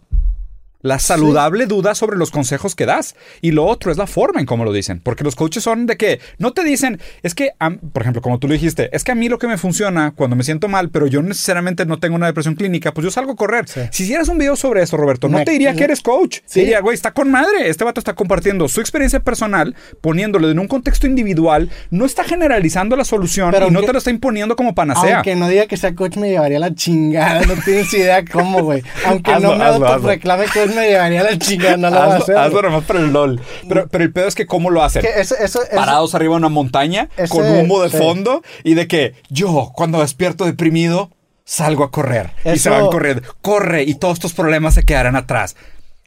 La 0.88 1.00
saludable 1.00 1.66
duda 1.68 1.96
sobre 1.96 2.18
los 2.18 2.32
consejos 2.32 2.76
que 2.76 2.86
das. 2.86 3.16
Y 3.42 3.52
lo 3.52 3.66
otro 3.66 3.92
es 3.92 3.98
la 3.98 4.08
forma 4.08 4.40
en 4.40 4.46
cómo 4.46 4.64
lo 4.66 4.72
dicen. 4.72 5.02
Porque 5.04 5.24
los 5.24 5.36
coaches 5.36 5.64
son 5.64 5.86
de 5.86 5.98
que 5.98 6.20
no 6.38 6.54
te 6.54 6.64
dicen, 6.64 7.00
es 7.24 7.36
que, 7.36 7.52
por 7.92 8.02
ejemplo, 8.02 8.22
como 8.22 8.40
tú 8.40 8.48
lo 8.48 8.54
dijiste, 8.54 8.90
es 8.96 9.04
que 9.04 9.12
a 9.12 9.16
mí 9.16 9.30
lo 9.30 9.38
que 9.38 9.48
me 9.48 9.58
funciona 9.58 10.14
cuando 10.16 10.36
me 10.36 10.44
siento 10.44 10.68
mal, 10.68 10.90
pero 10.90 11.08
yo 11.08 11.22
necesariamente 11.22 11.86
no 11.86 12.00
tengo 12.00 12.16
una 12.16 12.28
depresión 12.28 12.56
clínica, 12.56 12.94
pues 12.94 13.06
yo 13.06 13.12
salgo 13.12 13.34
a 13.34 13.36
correr. 13.36 13.68
Sí. 13.68 13.82
Si 13.92 14.04
hicieras 14.04 14.28
un 14.30 14.38
video 14.38 14.56
sobre 14.56 14.82
eso, 14.82 14.98
Roberto, 14.98 15.28
no 15.28 15.40
Me- 15.40 15.46
te 15.46 15.52
diría 15.52 15.76
que 15.76 15.84
eres 15.84 16.02
coach. 16.02 16.38
Sí. 16.46 16.54
Te 16.56 16.60
diría, 16.62 16.80
güey, 16.82 16.96
está 16.96 17.12
con 17.12 17.30
madre. 17.30 17.70
Este 17.70 17.84
vato 17.84 18.00
está 18.00 18.14
compartiendo 18.14 18.68
su 18.68 18.80
experiencia 18.82 19.20
personal, 19.20 19.76
poniéndolo 20.02 20.50
en 20.50 20.60
un 20.60 20.68
contexto 20.68 21.08
individual, 21.08 21.70
no 21.92 22.06
está 22.06 22.24
generalizando 22.24 22.96
la 22.96 23.04
solución 23.06 23.52
Pero 23.52 23.68
y 23.68 23.72
no 23.72 23.82
te 23.82 23.92
lo 23.92 23.98
está 23.98 24.10
imponiendo 24.10 24.56
como 24.56 24.74
panacea. 24.74 25.16
Aunque 25.18 25.36
no 25.36 25.48
diga 25.50 25.68
que 25.68 25.78
sea 25.78 25.94
coach, 25.96 26.18
me 26.18 26.30
llevaría 26.30 26.60
la 26.60 26.74
chingada. 26.74 27.42
No 27.46 27.56
tienes 27.64 27.94
idea 27.94 28.24
cómo, 28.26 28.64
güey. 28.64 28.84
Aunque 29.06 29.32
Hazlo, 29.32 29.52
no 29.52 29.58
me 29.58 29.64
hazlo, 29.64 29.76
hazlo. 29.86 29.96
autoreclame 29.96 30.46
coach, 30.46 30.70
me 30.78 30.88
llevaría 30.90 31.24
la 31.24 31.38
chingada. 31.38 31.78
No 31.78 31.90
lo 31.90 31.96
va 31.98 32.04
a 32.04 32.08
hazlo, 32.08 32.24
hacer. 32.24 32.38
hazlo 32.38 32.62
nomás 32.62 32.84
para 32.86 33.00
el 33.00 33.12
LOL. 33.12 33.42
Pero, 33.68 33.88
pero 33.88 34.04
el 34.04 34.14
pedo 34.14 34.28
es 34.28 34.36
que 34.36 34.46
cómo 34.46 34.70
lo 34.70 34.84
hacen. 34.84 35.04
Eso, 35.18 35.36
eso- 35.38 35.62
Parados 35.76 36.16
arriba 36.16 36.34
de 36.34 36.38
una 36.38 36.50
montaña, 36.50 37.10
Ese- 37.18 37.30
con 37.30 37.46
humo 37.46 37.82
de 37.82 37.90
sí. 37.90 37.98
fondo, 37.98 38.42
y 38.64 38.74
de 38.76 38.88
que 38.88 39.14
yo, 39.30 39.72
cuando 39.76 40.00
despierto 40.00 40.46
deprimido, 40.46 41.12
salgo 41.46 41.84
a 41.84 41.92
correr. 41.92 42.32
Y 42.46 42.58
se 42.60 42.70
van 42.70 42.88
corriendo. 42.88 43.22
Corre 43.42 43.84
y 43.84 43.96
todos 43.96 44.16
estos 44.16 44.34
problemas 44.34 44.74
se 44.74 44.84
quedarán 44.84 45.16
atrás. 45.16 45.56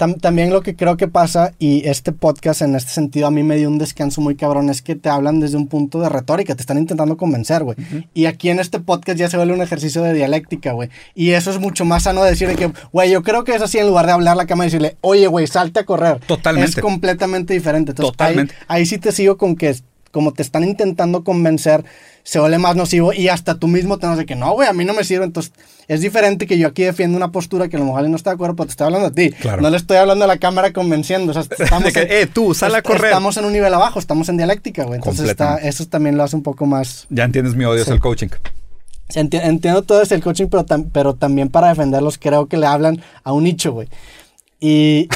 Tam- 0.00 0.18
también 0.18 0.50
lo 0.50 0.62
que 0.62 0.74
creo 0.74 0.96
que 0.96 1.06
pasa, 1.06 1.52
y 1.58 1.86
este 1.86 2.12
podcast 2.12 2.62
en 2.62 2.74
este 2.74 2.90
sentido 2.90 3.26
a 3.26 3.30
mí 3.30 3.42
me 3.42 3.56
dio 3.56 3.68
un 3.68 3.76
descanso 3.78 4.20
muy 4.22 4.34
cabrón, 4.34 4.70
es 4.70 4.80
que 4.80 4.96
te 4.96 5.10
hablan 5.10 5.38
desde 5.40 5.58
un 5.58 5.66
punto 5.66 6.00
de 6.00 6.08
retórica, 6.08 6.54
te 6.54 6.62
están 6.62 6.78
intentando 6.78 7.16
convencer, 7.18 7.62
güey. 7.62 7.76
Y 8.14 8.24
aquí 8.24 8.48
en 8.48 8.58
este 8.58 8.80
podcast 8.80 9.18
ya 9.18 9.28
se 9.28 9.36
vuelve 9.36 9.52
un 9.52 9.60
ejercicio 9.62 10.02
de 10.02 10.14
dialéctica, 10.14 10.72
güey. 10.72 10.88
Y 11.14 11.32
eso 11.32 11.50
es 11.50 11.58
mucho 11.60 11.84
más 11.84 12.04
sano 12.04 12.24
de 12.24 12.30
decir 12.30 12.48
de 12.48 12.56
que, 12.56 12.72
güey, 12.92 13.10
yo 13.10 13.22
creo 13.22 13.44
que 13.44 13.54
es 13.54 13.60
así 13.62 13.76
en 13.78 13.86
lugar 13.86 14.06
de 14.06 14.12
hablar 14.12 14.32
a 14.32 14.36
la 14.36 14.46
cama 14.46 14.64
y 14.64 14.68
decirle, 14.68 14.96
oye, 15.02 15.26
güey, 15.26 15.46
salte 15.46 15.80
a 15.80 15.84
correr. 15.84 16.20
Totalmente. 16.20 16.70
Es 16.70 16.76
completamente 16.80 17.52
diferente. 17.52 17.92
Entonces, 17.92 18.12
Totalmente. 18.12 18.54
Ahí, 18.68 18.80
ahí 18.80 18.86
sí 18.86 18.96
te 18.98 19.12
sigo 19.12 19.36
con 19.36 19.54
que 19.54 19.74
como 20.10 20.32
te 20.32 20.42
están 20.42 20.64
intentando 20.64 21.22
convencer, 21.22 21.84
se 22.22 22.38
vuelve 22.38 22.58
más 22.58 22.76
nocivo 22.76 23.12
y 23.12 23.28
hasta 23.28 23.56
tú 23.58 23.66
mismo 23.66 23.98
te 23.98 24.06
vas 24.06 24.18
de 24.18 24.26
que 24.26 24.36
no, 24.36 24.52
güey, 24.52 24.68
a 24.68 24.72
mí 24.72 24.84
no 24.84 24.92
me 24.94 25.04
sirve. 25.04 25.24
Entonces, 25.24 25.52
es 25.88 26.00
diferente 26.00 26.46
que 26.46 26.58
yo 26.58 26.68
aquí 26.68 26.82
defiendo 26.84 27.16
una 27.16 27.32
postura 27.32 27.68
que 27.68 27.76
a 27.76 27.78
lo 27.80 27.86
mejor 27.86 28.08
no 28.08 28.16
está 28.16 28.30
de 28.30 28.34
acuerdo, 28.34 28.54
pero 28.56 28.66
te 28.66 28.70
estoy 28.72 28.84
hablando 28.86 29.08
a 29.08 29.10
ti. 29.12 29.30
Claro. 29.30 29.62
No 29.62 29.70
le 29.70 29.76
estoy 29.76 29.96
hablando 29.96 30.24
a 30.24 30.28
la 30.28 30.38
cámara 30.38 30.72
convenciendo. 30.72 31.30
O 31.30 31.34
sea, 31.34 31.42
estamos, 31.58 31.92
que, 31.92 32.00
en, 32.00 32.08
"Eh, 32.10 32.26
tú, 32.32 32.54
sal 32.54 32.74
a 32.74 32.82
correr". 32.82 33.06
estamos 33.06 33.36
en 33.36 33.44
un 33.46 33.52
nivel 33.52 33.72
abajo, 33.74 33.98
estamos 33.98 34.28
en 34.28 34.36
dialéctica, 34.36 34.84
güey. 34.84 34.96
Entonces, 34.98 35.28
está, 35.28 35.56
eso 35.58 35.86
también 35.86 36.16
lo 36.16 36.22
hace 36.22 36.36
un 36.36 36.42
poco 36.42 36.66
más. 36.66 37.06
Ya 37.10 37.24
entiendes 37.24 37.54
mi 37.56 37.64
odio 37.64 37.82
hacia 37.82 37.94
el 37.94 38.00
coaching. 38.00 38.28
Enti- 39.14 39.40
entiendo 39.42 39.82
todo 39.82 39.98
desde 39.98 40.14
el 40.14 40.22
coaching, 40.22 40.46
pero, 40.46 40.64
tam- 40.64 40.88
pero 40.92 41.14
también 41.14 41.48
para 41.48 41.68
defenderlos 41.68 42.16
creo 42.18 42.46
que 42.46 42.56
le 42.56 42.66
hablan 42.66 43.02
a 43.24 43.32
un 43.32 43.42
nicho, 43.42 43.72
güey. 43.72 43.88
Y, 44.60 45.08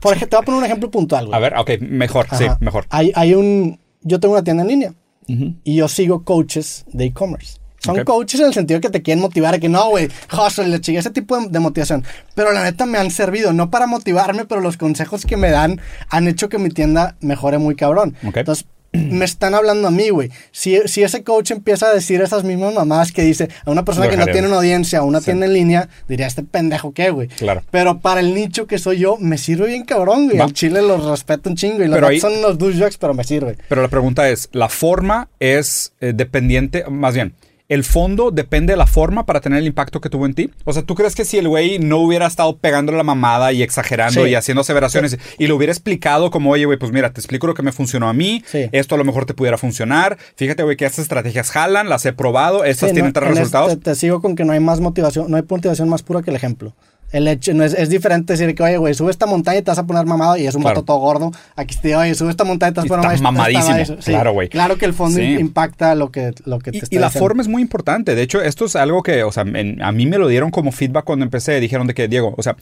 por 0.00 0.16
ejemplo, 0.16 0.28
te 0.30 0.36
voy 0.36 0.42
a 0.42 0.46
poner 0.46 0.58
un 0.58 0.64
ejemplo 0.64 0.90
puntual, 0.90 1.26
güey. 1.26 1.36
A 1.36 1.40
ver, 1.40 1.54
ok, 1.56 1.70
mejor, 1.82 2.26
sí, 2.36 2.46
mejor. 2.60 2.86
Hay, 2.90 3.12
hay 3.14 3.34
un. 3.34 3.78
Yo 4.02 4.18
tengo 4.18 4.34
una 4.34 4.42
tienda 4.42 4.62
en 4.64 4.68
línea 4.68 4.92
Ujú. 5.28 5.54
y 5.64 5.76
yo 5.76 5.88
sigo 5.88 6.24
coaches 6.24 6.84
de 6.92 7.04
e-commerce. 7.06 7.58
Son 7.80 7.96
Ok. 8.00 8.04
coaches 8.06 8.40
en 8.40 8.46
el 8.46 8.54
sentido 8.54 8.80
que 8.80 8.90
te 8.90 9.02
quieren 9.02 9.22
motivar, 9.22 9.54
a 9.54 9.58
que 9.60 9.68
no, 9.68 9.90
güey, 9.90 10.08
hustle, 10.32 10.66
le 10.66 10.80
chingue 10.80 10.98
ese 10.98 11.10
tipo 11.10 11.38
de, 11.38 11.48
de 11.48 11.60
motivación. 11.60 12.02
Pero 12.34 12.50
la 12.52 12.64
neta 12.64 12.86
me 12.86 12.98
han 12.98 13.10
servido, 13.12 13.52
no 13.52 13.70
para 13.70 13.86
motivarme, 13.86 14.46
pero 14.46 14.60
los 14.60 14.76
consejos 14.76 15.24
que 15.24 15.36
me 15.36 15.50
dan 15.50 15.80
han 16.10 16.26
hecho 16.26 16.48
que 16.48 16.58
mi 16.58 16.70
tienda 16.70 17.16
mejore 17.20 17.58
muy 17.58 17.76
cabrón. 17.76 18.16
Ok. 18.26 18.38
Entonces, 18.38 18.66
me 18.92 19.24
están 19.24 19.54
hablando 19.54 19.88
a 19.88 19.90
mí, 19.90 20.08
güey. 20.10 20.30
Si, 20.50 20.78
si 20.86 21.02
ese 21.02 21.22
coach 21.22 21.50
empieza 21.50 21.88
a 21.88 21.94
decir 21.94 22.22
esas 22.22 22.42
mismas 22.44 22.74
mamadas 22.74 23.12
que 23.12 23.22
dice 23.22 23.48
a 23.64 23.70
una 23.70 23.84
persona 23.84 24.06
Lo 24.06 24.10
que 24.10 24.16
no 24.16 24.26
tiene 24.26 24.48
una 24.48 24.56
audiencia 24.56 25.02
o 25.02 25.06
una 25.06 25.18
Sí. 25.20 25.26
tienda 25.26 25.46
en 25.46 25.52
línea, 25.52 25.88
diría, 26.08 26.26
este 26.26 26.42
pendejo 26.42 26.92
qué, 26.92 27.10
güey. 27.10 27.28
Claro. 27.28 27.62
Pero 27.70 27.98
para 28.00 28.20
el 28.20 28.34
nicho 28.34 28.66
que 28.66 28.78
soy 28.78 28.98
yo, 28.98 29.16
me 29.18 29.36
sirve 29.38 29.66
bien 29.66 29.84
cabrón, 29.84 30.24
güey. 30.26 30.38
Va. 30.38 30.44
Al 30.44 30.52
chile 30.54 30.80
los 30.82 31.04
respeto 31.04 31.50
un 31.50 31.56
chingo 31.56 31.82
y 31.84 31.88
los 31.88 32.02
ahí- 32.02 32.18
son 32.20 32.32
unos 32.38 32.56
douchebags, 32.58 32.96
pero 32.96 33.12
me 33.14 33.24
sirve. 33.24 33.58
Pero 33.68 33.82
la 33.82 33.88
pregunta 33.88 34.28
es, 34.30 34.48
¿la 34.52 34.68
forma 34.68 35.28
es 35.38 35.92
eh, 36.00 36.12
dependiente, 36.14 36.84
más 36.88 37.14
bien, 37.14 37.34
el 37.68 37.84
fondo 37.84 38.30
depende 38.30 38.72
de 38.72 38.76
la 38.78 38.86
forma 38.86 39.26
para 39.26 39.40
tener 39.40 39.58
el 39.58 39.66
impacto 39.66 40.00
que 40.00 40.08
tuvo 40.08 40.24
en 40.24 40.32
ti. 40.32 40.50
O 40.64 40.72
sea, 40.72 40.82
¿tú 40.82 40.94
crees 40.94 41.14
que 41.14 41.26
si 41.26 41.36
el 41.36 41.48
güey 41.48 41.78
no 41.78 41.98
hubiera 41.98 42.26
estado 42.26 42.56
pegando 42.56 42.92
la 42.92 43.02
mamada 43.02 43.52
y 43.52 43.62
exagerando 43.62 44.24
Sí. 44.24 44.30
y 44.30 44.34
haciendo 44.34 44.62
aseveraciones 44.62 45.18
y 45.38 45.46
lo 45.48 45.56
hubiera 45.56 45.70
explicado 45.72 46.30
como, 46.30 46.50
oye, 46.50 46.64
güey, 46.64 46.78
pues 46.78 46.92
mira, 46.92 47.12
te 47.12 47.20
explico 47.20 47.46
lo 47.46 47.52
que 47.54 47.62
me 47.62 47.72
funcionó 47.72 48.08
a 48.08 48.14
mí, 48.14 48.42
Sí. 48.46 48.68
esto 48.72 48.94
a 48.94 48.98
lo 48.98 49.04
mejor 49.04 49.26
te 49.26 49.34
pudiera 49.34 49.58
funcionar, 49.58 50.16
fíjate, 50.36 50.62
güey, 50.62 50.76
que 50.78 50.86
estas 50.86 51.00
estrategias 51.00 51.50
jalan, 51.50 51.88
las 51.90 52.06
he 52.06 52.12
probado, 52.14 52.64
estas 52.64 52.92
tienen 52.94 53.12
no, 53.14 53.20
resultados. 53.20 53.72
este 53.72 53.84
te 53.84 53.94
sigo 53.94 54.22
con 54.22 54.34
que 54.34 54.44
no 54.46 54.52
hay 54.54 54.60
más 54.60 54.80
motivación, 54.80 55.30
no 55.30 55.36
hay 55.36 55.42
motivación 55.46 55.88
más 55.90 56.02
pura 56.02 56.22
que 56.22 56.30
el 56.30 56.36
ejemplo. 56.36 56.74
El 57.10 57.26
hecho, 57.26 57.54
no 57.54 57.64
es, 57.64 57.72
es 57.72 57.88
diferente 57.88 58.34
decir 58.34 58.54
que, 58.54 58.62
oye, 58.62 58.76
güey, 58.76 58.92
sube 58.92 59.10
esta 59.10 59.24
montaña 59.24 59.58
y 59.58 59.62
te 59.62 59.70
vas 59.70 59.78
a 59.78 59.86
poner 59.86 60.04
mamado 60.04 60.36
y 60.36 60.46
es 60.46 60.54
un 60.54 60.60
Claro. 60.62 60.76
vato 60.76 60.84
todo 60.84 60.98
gordo. 60.98 61.32
Aquí 61.56 61.74
te 61.80 61.88
digo, 61.88 62.00
oye, 62.00 62.14
sube 62.14 62.30
esta 62.30 62.44
montaña 62.44 62.70
y 62.70 62.74
te 62.74 62.80
vas 62.80 62.86
a 62.86 62.88
poner 62.88 63.12
está 63.14 63.22
mamado. 63.22 63.50
mamadísimo. 63.52 63.98
Claro, 64.04 64.32
güey. 64.34 64.48
Claro 64.50 64.76
que 64.76 64.84
el 64.84 64.92
fondo 64.92 65.18
Sí. 65.18 65.24
impacta 65.38 65.94
lo 65.94 66.10
que, 66.12 66.32
lo 66.44 66.58
que 66.58 66.70
te 66.70 66.76
Y, 66.76 66.80
está 66.80 66.94
y 66.94 66.98
la 66.98 67.06
diciendo. 67.06 67.24
forma 67.26 67.40
es 67.42 67.48
muy 67.48 67.62
importante. 67.62 68.14
De 68.14 68.20
hecho, 68.22 68.42
esto 68.42 68.66
es 68.66 68.76
algo 68.76 69.02
que, 69.02 69.22
o 69.24 69.32
sea, 69.32 69.44
en- 69.44 69.80
a 69.82 69.90
mí 69.92 70.04
me 70.06 70.18
lo 70.18 70.28
dieron 70.28 70.50
como 70.50 70.70
feedback 70.70 71.04
cuando 71.04 71.24
empecé. 71.24 71.58
Dijeron 71.60 71.86
de 71.86 71.94
que, 71.94 72.08
Diego, 72.08 72.34
o 72.36 72.42
sea, 72.42 72.56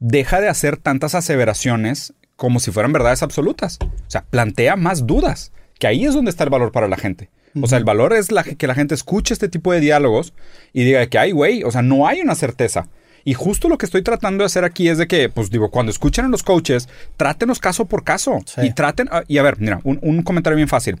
deja 0.00 0.40
de 0.40 0.48
hacer 0.48 0.78
tantas 0.78 1.14
aseveraciones 1.14 2.12
como 2.34 2.58
si 2.58 2.70
fueran 2.72 2.92
verdades 2.92 3.22
absolutas. 3.22 3.78
O 3.82 4.10
sea, 4.10 4.24
plantea 4.28 4.74
más 4.74 5.06
dudas, 5.06 5.52
que 5.78 5.86
ahí 5.86 6.04
es 6.06 6.14
donde 6.14 6.30
está 6.30 6.42
el 6.44 6.50
valor 6.50 6.72
para 6.72 6.88
la 6.88 6.96
gente. 6.96 7.30
O 7.60 7.66
sea, 7.66 7.76
el 7.78 7.84
valor 7.84 8.14
es 8.14 8.32
la, 8.32 8.42
que 8.44 8.66
la 8.66 8.74
gente 8.74 8.94
escuche 8.94 9.34
este 9.34 9.48
tipo 9.48 9.72
de 9.72 9.80
diálogos 9.80 10.32
y 10.72 10.84
diga 10.84 11.06
que, 11.06 11.18
ay, 11.18 11.32
güey, 11.32 11.62
o 11.64 11.70
sea, 11.70 11.82
no 11.82 12.08
hay 12.08 12.20
una 12.22 12.34
certeza. 12.34 12.88
Y 13.24 13.34
justo 13.34 13.68
lo 13.68 13.78
que 13.78 13.86
estoy 13.86 14.02
tratando 14.02 14.42
de 14.42 14.46
hacer 14.46 14.64
aquí 14.64 14.88
es 14.88 14.98
de 14.98 15.06
que, 15.06 15.28
pues 15.28 15.50
digo, 15.50 15.70
cuando 15.70 15.90
escuchen 15.90 16.24
a 16.24 16.28
los 16.28 16.42
coaches, 16.42 16.88
trátenos 17.16 17.58
caso 17.58 17.86
por 17.86 18.04
caso. 18.04 18.38
Sí. 18.46 18.62
Y 18.62 18.72
traten, 18.72 19.08
ah, 19.10 19.22
y 19.28 19.38
a 19.38 19.42
ver, 19.42 19.58
mira, 19.58 19.80
un, 19.84 19.98
un 20.02 20.22
comentario 20.22 20.56
bien 20.56 20.68
fácil. 20.68 21.00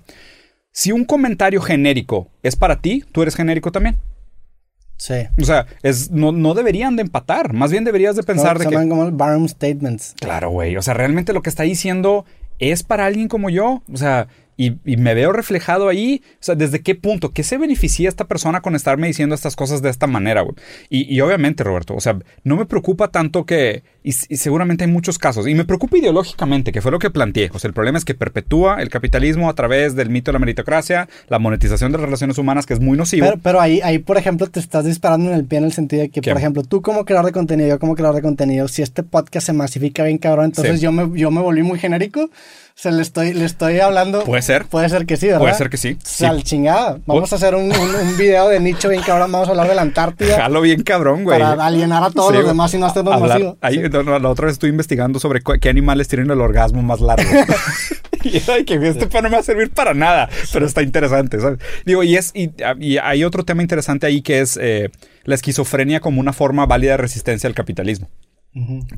Si 0.70 0.92
un 0.92 1.04
comentario 1.04 1.60
genérico 1.60 2.30
es 2.42 2.56
para 2.56 2.80
ti, 2.80 3.04
tú 3.12 3.22
eres 3.22 3.36
genérico 3.36 3.72
también. 3.72 3.98
Sí. 4.96 5.14
O 5.40 5.44
sea, 5.44 5.66
es, 5.82 6.12
no, 6.12 6.30
no 6.30 6.54
deberían 6.54 6.94
de 6.94 7.02
empatar. 7.02 7.52
Más 7.52 7.72
bien 7.72 7.82
deberías 7.82 8.14
de 8.14 8.22
pensar 8.22 8.58
de 8.58 8.68
que... 8.68 8.74
como 8.88 9.10
Barham 9.10 9.48
Statements. 9.48 10.14
Claro, 10.20 10.50
güey. 10.50 10.76
O 10.76 10.82
sea, 10.82 10.94
realmente 10.94 11.32
lo 11.32 11.42
que 11.42 11.50
está 11.50 11.64
diciendo 11.64 12.24
es 12.60 12.84
para 12.84 13.06
alguien 13.06 13.26
como 13.26 13.50
yo. 13.50 13.82
O 13.92 13.96
sea, 13.96 14.28
y, 14.56 14.72
me 14.96 15.14
veo 15.14 15.32
reflejado 15.32 15.88
ahí. 15.88 16.22
O 16.34 16.36
sea, 16.40 16.54
¿desde 16.54 16.82
qué 16.82 16.94
punto? 16.94 17.32
¿Qué 17.32 17.42
se 17.42 17.58
beneficia 17.58 18.08
esta 18.08 18.26
persona 18.26 18.60
con 18.60 18.74
estarme 18.74 19.06
diciendo 19.06 19.34
estas 19.34 19.56
cosas 19.56 19.82
de 19.82 19.90
esta 19.90 20.06
manera? 20.06 20.44
Y, 20.88 21.12
y 21.12 21.20
obviamente, 21.20 21.64
Roberto, 21.64 21.94
o 21.94 22.00
sea, 22.00 22.18
no 22.44 22.56
me 22.56 22.66
preocupa 22.66 23.08
tanto 23.08 23.44
que... 23.46 23.82
Y, 24.04 24.10
y 24.28 24.36
seguramente 24.36 24.84
hay 24.84 24.90
muchos 24.90 25.18
casos. 25.18 25.46
Y 25.46 25.54
me 25.54 25.64
preocupa 25.64 25.96
ideológicamente, 25.98 26.72
que 26.72 26.80
fue 26.82 26.90
lo 26.90 26.98
que 26.98 27.10
planteé. 27.10 27.50
O 27.54 27.58
sea, 27.58 27.68
el 27.68 27.74
problema 27.74 27.98
es 27.98 28.04
que 28.04 28.14
perpetúa 28.14 28.82
el 28.82 28.88
capitalismo 28.88 29.48
a 29.48 29.54
través 29.54 29.94
del 29.94 30.10
mito 30.10 30.30
de 30.30 30.34
la 30.34 30.38
meritocracia, 30.38 31.08
la 31.28 31.38
monetización 31.38 31.92
de 31.92 31.98
las 31.98 32.04
relaciones 32.06 32.38
humanas, 32.38 32.66
que 32.66 32.74
es 32.74 32.80
muy 32.80 32.96
nocivo. 32.98 33.26
Pero, 33.26 33.40
pero 33.42 33.60
ahí, 33.60 33.80
ahí, 33.82 33.98
por 33.98 34.16
ejemplo, 34.18 34.46
te 34.48 34.60
estás 34.60 34.84
disparando 34.84 35.30
en 35.30 35.36
el 35.36 35.44
pie 35.44 35.58
en 35.58 35.64
el 35.64 35.72
sentido 35.72 36.02
de 36.02 36.08
que, 36.10 36.20
¿Qué? 36.20 36.30
por 36.30 36.38
ejemplo, 36.38 36.62
tú 36.62 36.82
como 36.82 37.04
creador 37.04 37.26
de 37.26 37.32
contenido, 37.32 37.68
yo 37.68 37.78
como 37.78 37.94
creador 37.94 38.16
de 38.16 38.22
contenido, 38.22 38.66
si 38.68 38.82
este 38.82 39.02
podcast 39.02 39.46
se 39.46 39.52
masifica 39.52 40.04
bien 40.04 40.18
cabrón, 40.18 40.46
entonces 40.46 40.76
Sí. 40.80 40.82
yo, 40.84 40.92
me, 40.92 41.18
yo 41.18 41.30
me 41.30 41.40
volví 41.40 41.62
muy 41.62 41.78
genérico. 41.78 42.28
O 42.74 42.80
sea, 42.82 42.90
le 42.90 43.02
estoy, 43.02 43.34
le 43.34 43.44
estoy 43.44 43.80
hablando. 43.80 44.24
Puede 44.24 44.40
ser. 44.40 44.64
Puede 44.64 44.88
ser 44.88 45.04
que 45.04 45.18
sí, 45.18 45.26
¿verdad? 45.26 45.40
Puede 45.40 45.54
ser 45.54 45.68
que 45.68 45.76
sí. 45.76 45.98
O 46.02 46.06
sea, 46.06 46.30
Sí. 46.30 46.36
al 46.36 46.42
chingada. 46.42 46.98
Vamos 47.04 47.30
a 47.30 47.36
hacer 47.36 47.54
un, 47.54 47.64
un, 47.64 47.70
un 47.94 48.16
video 48.16 48.48
de 48.48 48.60
nicho 48.60 48.88
bien 48.88 49.02
cabrón. 49.02 49.30
Vamos 49.30 49.46
a 49.48 49.50
hablar 49.50 49.68
de 49.68 49.74
la 49.74 49.82
Antártida 49.82 50.36
Jalo 50.38 50.62
bien 50.62 50.82
cabrón, 50.82 51.22
güey. 51.22 51.38
para 51.38 51.66
alienar 51.66 52.02
a 52.02 52.10
todos 52.10 52.30
Sí, 52.32 52.38
los 52.38 52.46
demás 52.46 52.72
y 52.72 52.78
no 52.78 52.86
hacernos 52.86 53.20
masivos. 53.20 53.56
ahí, 53.60 53.74
Sí. 53.74 53.90
No, 53.92 54.02
no, 54.02 54.18
la 54.18 54.28
otra 54.28 54.46
vez 54.46 54.54
estuve 54.54 54.70
investigando 54.70 55.20
sobre 55.20 55.42
qué 55.60 55.68
animales 55.68 56.08
tienen 56.08 56.30
el 56.30 56.40
orgasmo 56.40 56.82
más 56.82 57.00
largo. 57.00 57.30
y 58.24 58.42
ay, 58.50 58.64
que 58.64 58.74
este 58.86 59.06
pan 59.06 59.24
no 59.24 59.30
me 59.30 59.36
va 59.36 59.40
a 59.40 59.44
servir 59.44 59.70
para 59.70 59.94
nada, 59.94 60.28
pero 60.52 60.66
está 60.66 60.82
interesante, 60.82 61.40
¿sabes? 61.40 61.58
Digo, 61.84 62.02
y, 62.02 62.16
es, 62.16 62.32
y, 62.34 62.50
y 62.78 62.98
hay 62.98 63.24
otro 63.24 63.44
tema 63.44 63.62
interesante 63.62 64.06
ahí 64.06 64.22
que 64.22 64.40
es 64.40 64.58
eh, 64.60 64.90
la 65.24 65.34
esquizofrenia 65.34 66.00
como 66.00 66.20
una 66.20 66.32
forma 66.32 66.66
válida 66.66 66.92
de 66.92 66.96
resistencia 66.98 67.48
al 67.48 67.54
capitalismo. 67.54 68.08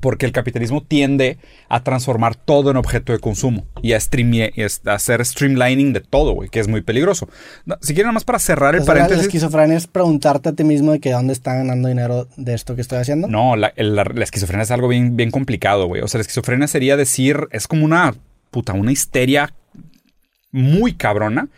Porque 0.00 0.26
el 0.26 0.32
capitalismo 0.32 0.82
tiende 0.82 1.38
a 1.68 1.84
transformar 1.84 2.34
todo 2.34 2.72
en 2.72 2.76
objeto 2.76 3.12
de 3.12 3.20
consumo 3.20 3.64
y 3.82 3.92
a, 3.92 3.98
y 3.98 4.62
a 4.62 4.92
hacer 4.92 5.24
streamlining 5.24 5.92
de 5.92 6.00
todo, 6.00 6.32
güey, 6.32 6.48
que 6.48 6.58
es 6.58 6.66
muy 6.66 6.80
peligroso. 6.80 7.28
No, 7.64 7.76
si 7.80 7.94
quieren, 7.94 8.06
nada 8.06 8.14
más 8.14 8.24
para 8.24 8.40
cerrar 8.40 8.74
el 8.74 8.82
sea, 8.82 8.94
la- 8.94 9.00
paréntesis. 9.02 9.26
esquizofrenia 9.26 9.76
es 9.76 9.86
preguntarte 9.86 10.48
a 10.48 10.52
ti 10.54 10.64
mismo 10.64 10.90
de 10.90 10.98
que 10.98 11.12
dónde 11.12 11.32
está 11.32 11.54
ganando 11.54 11.86
dinero 11.88 12.26
de 12.36 12.52
esto 12.54 12.74
que 12.74 12.80
estoy 12.80 12.98
haciendo. 12.98 13.28
No, 13.28 13.54
la, 13.54 13.72
la- 13.76 14.02
la 14.04 14.24
esquizofrenia 14.24 14.64
es 14.64 14.72
algo 14.72 14.88
bien, 14.88 15.16
bien 15.16 15.30
complicado, 15.30 15.86
güey. 15.86 16.02
O 16.02 16.08
sea, 16.08 16.18
la 16.18 16.22
esquizofrenia 16.22 16.66
sería 16.66 16.96
decir, 16.96 17.46
es 17.52 17.68
como 17.68 17.84
una 17.84 18.12
puta, 18.50 18.72
una 18.72 18.90
histeria 18.90 19.54
muy 20.50 20.94
cabrona. 20.94 21.48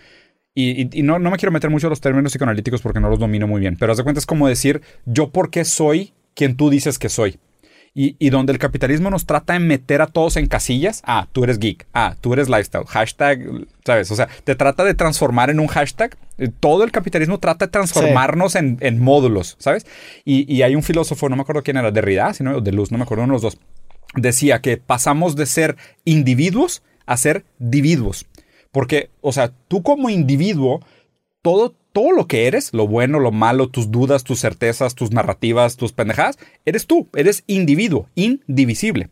Y, 0.55 0.82
y- 0.82 0.88
y 0.92 1.03
no, 1.03 1.18
no 1.18 1.30
me 1.30 1.36
quiero 1.36 1.53
meter 1.53 1.70
mucho 1.70 1.88
los 1.88 2.01
términos 2.01 2.32
psicoanalíticos 2.32 2.80
porque 2.80 3.01
no 3.01 3.09
los 3.11 3.18
domino 3.18 3.47
muy 3.47 3.61
bien. 3.61 3.76
Pero 3.78 3.92
haz 3.92 3.99
de 3.99 4.05
cuenta 4.05 4.18
es 4.18 4.26
como 4.26 4.49
decir, 4.49 4.80
yo 5.05 5.30
por 5.30 5.51
qué 5.51 5.64
soy 5.64 6.12
quien 6.34 6.57
tú 6.57 6.70
dices 6.70 6.99
que 6.99 7.09
soy. 7.09 7.38
Y, 7.99 8.14
y 8.18 8.28
donde 8.28 8.53
el 8.53 8.59
capitalismo 8.59 9.09
nos 9.09 9.24
trata 9.24 9.55
de 9.55 9.61
meter 9.61 10.03
a 10.03 10.07
todos 10.07 10.36
en 10.36 10.49
casillas. 10.49 11.01
Ah, 11.07 11.28
tú 11.32 11.44
eres 11.44 11.59
geek. 11.59 11.86
Ah, 11.94 12.14
tú 12.20 12.34
eres 12.34 12.47
lifestyle. 12.51 12.84
Hashtag, 12.84 13.66
¿sabes? 13.86 14.11
O 14.11 14.16
sea, 14.16 14.28
te 14.44 14.55
trata 14.55 14.84
de 14.84 14.92
transformar 14.92 15.49
en 15.49 15.61
un 15.61 15.66
hashtag. 15.66 16.14
Eh, 16.36 16.51
Todo 16.61 16.84
el 16.84 16.92
capitalismo 16.92 17.38
trata 17.38 17.64
de 17.64 17.72
transformarnos 17.72 18.55
en, 18.55 18.76
en 18.80 19.03
módulos, 19.03 19.57
¿sabes? 19.59 19.86
Y, 20.26 20.44
y 20.55 20.61
hay 20.61 20.76
un 20.76 20.82
filósofo, 20.82 21.30
no 21.30 21.36
me 21.36 21.42
acuerdo 21.42 21.62
quién 21.62 21.78
era, 21.78 21.90
Derrida, 21.90 22.34
sino 22.34 22.61
de 22.61 22.70
Luz, 22.70 22.92
no 22.92 22.99
me 22.99 23.05
acuerdo, 23.05 23.24
uno 23.24 23.32
de 23.32 23.36
los 23.36 23.55
dos. 23.55 23.59
Decía 24.14 24.61
que 24.61 24.76
pasamos 24.76 25.34
de 25.34 25.47
ser 25.47 25.76
individuos 26.05 26.82
a 27.07 27.16
ser 27.16 27.47
dividuos. 27.59 28.26
Porque, 28.72 29.09
o 29.22 29.32
sea, 29.32 29.53
tú 29.68 29.82
como 29.82 30.11
individuo, 30.11 30.84
todo, 31.40 31.74
todo 31.97 32.12
lo 32.12 32.26
que 32.26 32.47
eres, 32.47 32.74
lo 32.74 32.86
bueno, 32.86 33.20
lo 33.20 33.32
malo, 33.32 33.70
tus 33.70 33.90
dudas, 33.90 34.22
tus 34.22 34.38
certezas, 34.40 34.94
tus 34.94 35.12
narrativas, 35.12 35.78
tus 35.78 35.94
pendejadas, 35.94 36.38
eres 36.66 36.86
tú, 36.86 37.09
eres 37.16 37.42
individuo, 37.47 38.11
indivisible. 38.14 39.09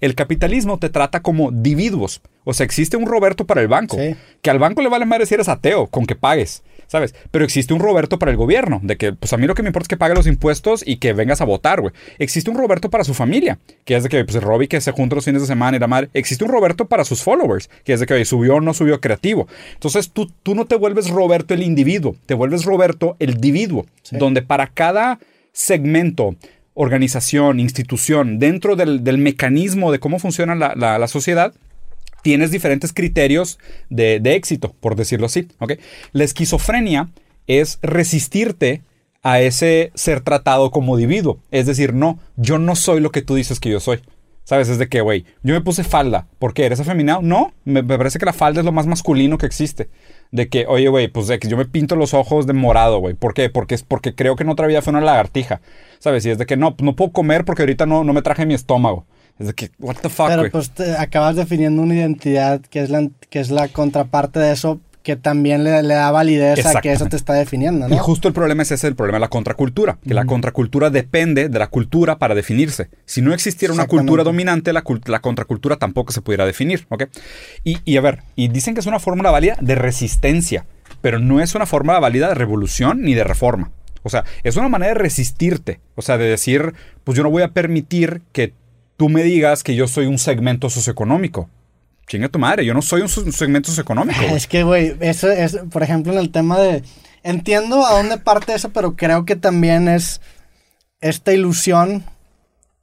El 0.00 0.14
capitalismo 0.14 0.78
te 0.78 0.88
trata 0.88 1.20
como 1.20 1.50
dividuos. 1.50 2.22
O 2.44 2.54
sea, 2.54 2.64
existe 2.64 2.96
un 2.96 3.06
Roberto 3.06 3.44
para 3.44 3.60
el 3.60 3.66
banco, 3.66 3.96
Sí. 3.96 4.14
que 4.40 4.50
al 4.50 4.60
banco 4.60 4.82
le 4.82 4.88
vale 4.88 5.04
madre 5.04 5.26
si 5.26 5.34
eres 5.34 5.48
ateo, 5.48 5.88
con 5.88 6.06
que 6.06 6.14
pagues. 6.14 6.62
¿Sabes? 6.92 7.14
Pero 7.30 7.46
existe 7.46 7.72
un 7.72 7.80
Roberto 7.80 8.18
para 8.18 8.30
el 8.32 8.36
gobierno, 8.36 8.78
de 8.82 8.98
que, 8.98 9.14
pues 9.14 9.32
a 9.32 9.38
mí 9.38 9.46
lo 9.46 9.54
que 9.54 9.62
me 9.62 9.70
importa 9.70 9.84
es 9.84 9.88
que 9.88 9.96
pague 9.96 10.14
los 10.14 10.26
impuestos 10.26 10.82
y 10.86 10.96
que 10.96 11.14
vengas 11.14 11.40
a 11.40 11.46
votar, 11.46 11.80
güey. 11.80 11.94
Existe 12.18 12.50
un 12.50 12.58
Roberto 12.58 12.90
para 12.90 13.02
su 13.02 13.14
familia, 13.14 13.58
que 13.86 13.96
es 13.96 14.02
de 14.02 14.10
que, 14.10 14.22
pues, 14.26 14.42
Robbie 14.42 14.68
que 14.68 14.78
se 14.82 14.92
junta 14.92 15.14
los 15.14 15.24
fines 15.24 15.40
de 15.40 15.48
semana 15.48 15.78
y 15.78 15.80
la 15.80 15.86
madre. 15.86 16.10
Existe 16.12 16.44
un 16.44 16.50
Roberto 16.50 16.84
para 16.88 17.06
sus 17.06 17.22
followers, 17.22 17.70
que 17.84 17.94
es 17.94 18.00
de 18.00 18.04
que, 18.04 18.12
oye, 18.12 18.26
subió 18.26 18.56
o 18.56 18.60
no 18.60 18.74
subió 18.74 19.00
creativo. 19.00 19.48
Entonces, 19.72 20.10
tú, 20.10 20.30
tú 20.42 20.54
no 20.54 20.66
te 20.66 20.76
vuelves 20.76 21.08
Roberto 21.08 21.54
el 21.54 21.62
individuo, 21.62 22.14
te 22.26 22.34
vuelves 22.34 22.66
Roberto 22.66 23.16
el 23.20 23.40
dividuo, 23.40 23.86
Sí. 24.02 24.18
donde 24.18 24.42
para 24.42 24.66
cada 24.66 25.18
segmento, 25.52 26.36
organización, 26.74 27.60
institución, 27.60 28.38
dentro 28.38 28.76
del, 28.76 29.04
del 29.04 29.16
mecanismo 29.18 29.92
de 29.92 29.98
cómo 29.98 30.18
funciona 30.18 30.54
la, 30.54 30.74
la- 30.76 30.98
la 30.98 31.08
sociedad, 31.08 31.54
tienes 32.22 32.50
diferentes 32.50 32.92
criterios 32.92 33.58
de, 33.90 34.20
de 34.20 34.34
éxito, 34.34 34.74
por 34.80 34.96
decirlo 34.96 35.26
así. 35.26 35.48
¿ok? 35.58 35.72
La 36.12 36.24
esquizofrenia 36.24 37.10
es 37.46 37.78
resistirte 37.82 38.82
a 39.22 39.40
ese 39.40 39.92
ser 39.94 40.20
tratado 40.20 40.70
como 40.70 40.98
individuo. 40.98 41.38
Es 41.50 41.66
decir, 41.66 41.94
no, 41.94 42.18
yo 42.36 42.58
no 42.58 42.74
soy 42.76 43.00
lo 43.00 43.10
que 43.10 43.22
tú 43.22 43.34
dices 43.34 43.60
que 43.60 43.70
yo 43.70 43.80
soy. 43.80 44.00
¿Sabes? 44.44 44.68
Es 44.68 44.78
de 44.78 44.88
que, 44.88 45.00
güey, 45.02 45.24
yo 45.44 45.54
me 45.54 45.60
puse 45.60 45.84
falda. 45.84 46.26
¿Por 46.40 46.52
qué? 46.52 46.66
¿Eres 46.66 46.80
afeminado? 46.80 47.22
No, 47.22 47.54
me, 47.64 47.82
me 47.82 47.96
parece 47.96 48.18
que 48.18 48.26
la 48.26 48.32
falda 48.32 48.60
es 48.60 48.64
lo 48.64 48.72
más 48.72 48.88
masculino 48.88 49.38
que 49.38 49.46
existe. 49.46 49.88
De 50.32 50.48
que, 50.48 50.66
oye, 50.66 50.88
güey, 50.88 51.06
pues 51.06 51.28
de 51.28 51.38
que 51.38 51.46
yo 51.46 51.56
me 51.56 51.64
pinto 51.64 51.94
los 51.94 52.12
ojos 52.12 52.48
de 52.48 52.52
morado, 52.52 52.98
güey. 52.98 53.14
¿Por 53.14 53.34
qué? 53.34 53.50
Porque 53.50 53.76
es 53.76 53.84
porque 53.84 54.16
creo 54.16 54.34
que 54.34 54.42
en 54.42 54.48
otra 54.48 54.66
vida 54.66 54.82
fue 54.82 54.90
una 54.90 55.00
lagartija. 55.00 55.60
¿Sabes? 56.00 56.26
Y 56.26 56.30
es 56.30 56.38
de 56.38 56.46
que 56.46 56.56
no, 56.56 56.74
no 56.80 56.96
puedo 56.96 57.12
comer 57.12 57.44
porque 57.44 57.62
ahorita 57.62 57.86
no, 57.86 58.02
no 58.02 58.12
me 58.12 58.22
traje 58.22 58.44
mi 58.44 58.54
estómago. 58.54 59.06
Es 59.38 59.46
de 59.48 59.54
que, 59.54 59.70
what 59.78 59.96
the 60.02 60.08
fuck, 60.08 60.28
Pero 60.28 60.42
güey. 60.42 60.50
pues 60.50 60.70
te 60.70 60.96
acabas 60.96 61.36
definiendo 61.36 61.82
una 61.82 61.94
identidad 61.94 62.60
que 62.60 62.80
es 62.80 62.90
la, 62.90 63.08
que 63.30 63.40
es 63.40 63.50
la 63.50 63.68
contraparte 63.68 64.38
de 64.38 64.52
eso 64.52 64.80
que 65.02 65.16
también 65.16 65.64
le, 65.64 65.82
le 65.82 65.94
da 65.94 66.10
validez 66.12 66.64
a 66.64 66.80
que 66.80 66.92
eso 66.92 67.06
te 67.06 67.16
está 67.16 67.32
definiendo, 67.32 67.88
¿no? 67.88 67.94
Y 67.94 67.98
justo 67.98 68.28
el 68.28 68.34
problema 68.34 68.62
es 68.62 68.70
ese, 68.70 68.86
el 68.86 68.94
problema 68.94 69.16
de 69.16 69.22
la 69.22 69.28
contracultura, 69.28 69.98
que 70.06 70.14
la 70.14 70.24
contracultura 70.24 70.90
depende 70.90 71.48
de 71.48 71.58
la 71.58 71.66
cultura 71.66 72.18
para 72.18 72.34
definirse. 72.34 72.88
Si 73.04 73.20
no 73.20 73.34
existiera 73.34 73.74
una 73.74 73.86
cultura 73.86 74.22
dominante, 74.22 74.72
la, 74.72 74.84
la 75.06 75.20
contracultura 75.20 75.76
tampoco 75.76 76.12
se 76.12 76.20
pudiera 76.22 76.46
definir, 76.46 76.86
¿ok? 76.88 77.04
Y, 77.64 77.78
y 77.84 77.96
a 77.96 78.00
ver, 78.00 78.22
y 78.36 78.48
dicen 78.48 78.74
que 78.74 78.80
es 78.80 78.86
una 78.86 79.00
fórmula 79.00 79.30
válida 79.32 79.56
de 79.60 79.74
resistencia, 79.74 80.66
pero 81.00 81.18
no 81.18 81.40
es 81.40 81.54
una 81.56 81.66
fórmula 81.66 81.98
válida 81.98 82.28
de 82.28 82.34
revolución 82.34 83.02
ni 83.02 83.14
de 83.14 83.24
reforma. 83.24 83.72
O 84.04 84.08
sea, 84.08 84.24
es 84.42 84.56
una 84.56 84.68
manera 84.68 84.94
de 84.94 84.98
resistirte, 85.00 85.80
o 85.94 86.02
sea, 86.02 86.18
de 86.18 86.26
decir, 86.26 86.74
pues 87.04 87.16
yo 87.16 87.22
no 87.22 87.30
voy 87.30 87.42
a 87.42 87.48
permitir 87.48 88.22
que 88.32 88.52
tú 88.96 89.08
me 89.08 89.22
digas 89.22 89.62
que 89.62 89.74
yo 89.74 89.88
soy 89.88 90.06
un 90.06 90.18
segmento 90.18 90.70
socioeconómico. 90.70 91.48
Chinga 92.06 92.28
tu 92.28 92.38
madre, 92.38 92.64
yo 92.64 92.74
no 92.74 92.82
soy 92.82 93.02
un, 93.02 93.08
segmento 93.08 93.68
socioeconómico. 93.68 94.20
Es 94.22 94.46
que, 94.46 94.64
güey, 94.64 94.94
eso 95.00 95.30
es, 95.30 95.56
por 95.70 95.82
ejemplo, 95.82 96.12
en 96.12 96.18
el 96.18 96.30
tema 96.30 96.58
de... 96.58 96.82
Entiendo 97.22 97.86
a 97.86 97.94
dónde 97.94 98.18
parte 98.18 98.52
eso, 98.54 98.70
pero 98.70 98.96
creo 98.96 99.24
que 99.24 99.36
también 99.36 99.88
es 99.88 100.20
esta 101.00 101.32
ilusión 101.32 102.04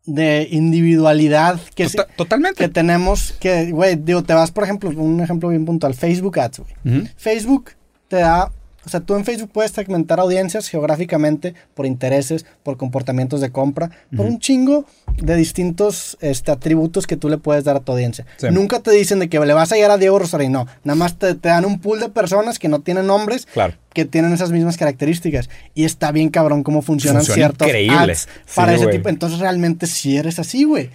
de 0.05 0.47
individualidad 0.49 1.59
que, 1.75 1.89
sí- 1.89 1.97
Tota- 1.97 2.13
totalmente. 2.15 2.63
que 2.63 2.69
tenemos 2.69 3.33
que, 3.33 3.71
güey, 3.71 3.95
digo, 3.95 4.23
te 4.23 4.33
vas, 4.33 4.51
por 4.51 4.63
ejemplo, 4.63 4.89
un 4.89 5.19
ejemplo 5.21 5.49
bien 5.49 5.65
puntual, 5.65 5.93
Facebook 5.93 6.39
Ads, 6.39 6.59
güey. 6.59 7.09
Facebook 7.17 7.71
te 8.07 8.17
da 8.17 8.51
O 8.89 8.91
sea, 8.91 9.01
tú 9.01 9.15
en 9.15 9.23
Facebook 9.23 9.51
puedes 9.53 9.69
segmentar 9.71 10.19
audiencias 10.19 10.67
geográficamente 10.67 11.53
por 11.75 11.85
intereses, 11.85 12.43
por 12.63 12.75
comportamientos 12.77 13.39
de 13.39 13.51
compra, 13.51 13.91
por 14.17 14.25
un 14.25 14.39
chingo 14.39 14.85
de 15.15 15.35
distintos 15.35 16.17
este, 16.21 16.49
atributos 16.49 17.05
que 17.05 17.15
tú 17.15 17.29
le 17.29 17.37
puedes 17.37 17.63
dar 17.63 17.75
a 17.75 17.81
tu 17.81 17.91
audiencia. 17.91 18.25
Sí. 18.37 18.47
Nunca 18.49 18.79
te 18.79 18.89
dicen 18.89 19.19
de 19.19 19.29
que 19.29 19.39
le 19.39 19.53
vas 19.53 19.71
a 19.71 19.75
llegar 19.75 19.91
a 19.91 19.97
Diego 19.99 20.17
Rosarín, 20.17 20.51
no. 20.53 20.65
Nada 20.83 20.95
más 20.95 21.19
te, 21.19 21.35
te 21.35 21.49
dan 21.49 21.65
un 21.65 21.79
pool 21.79 21.99
de 21.99 22.09
personas 22.09 22.57
que 22.57 22.67
no 22.67 22.81
tienen 22.81 23.05
nombres, 23.05 23.45
Claro. 23.45 23.75
que 23.93 24.05
tienen 24.05 24.33
esas 24.33 24.49
mismas 24.49 24.75
características. 24.75 25.51
Y 25.75 25.85
está 25.85 26.11
bien 26.11 26.29
cabrón 26.29 26.63
cómo 26.63 26.81
funcionan 26.81 27.19
Funciona 27.21 27.35
ciertos 27.35 27.67
increíble. 27.67 27.95
ads 27.95 28.21
Sí, 28.47 28.55
para 28.55 28.73
ese 28.73 28.87
tipo. 28.87 29.07
Entonces 29.09 29.37
realmente 29.37 29.85
sí 29.85 30.17
eres 30.17 30.39
así, 30.39 30.63
güey. 30.63 30.89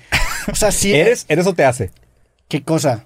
O 0.51 0.57
sea, 0.57 0.73
sí. 0.73 0.93
¿Eres, 0.97 1.27
¿Eres 1.29 1.47
o 1.47 1.55
te 1.55 1.65
hace? 1.65 1.93
¿Qué 2.49 2.65
cosa? 2.65 3.05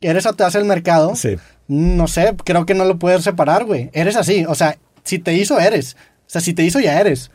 ¿Eres 0.00 0.26
o 0.26 0.32
te 0.32 0.42
hace 0.42 0.58
el 0.58 0.64
mercado? 0.64 1.14
Sí. 1.14 1.36
No 1.68 2.06
sé, 2.08 2.34
creo 2.44 2.64
que 2.66 2.74
no 2.74 2.84
lo 2.84 2.98
puedes 2.98 3.24
separar, 3.24 3.64
güey. 3.64 3.90
Eres 3.92 4.16
así. 4.16 4.44
O 4.48 4.54
sea, 4.54 4.76
si 5.04 5.18
te 5.18 5.34
hizo, 5.34 5.58
eres. 5.58 5.96
O 6.20 6.28
sea, 6.28 6.40
si 6.40 6.52
te 6.54 6.62
hizo, 6.64 6.80
ya 6.80 7.00
eres. 7.00 7.30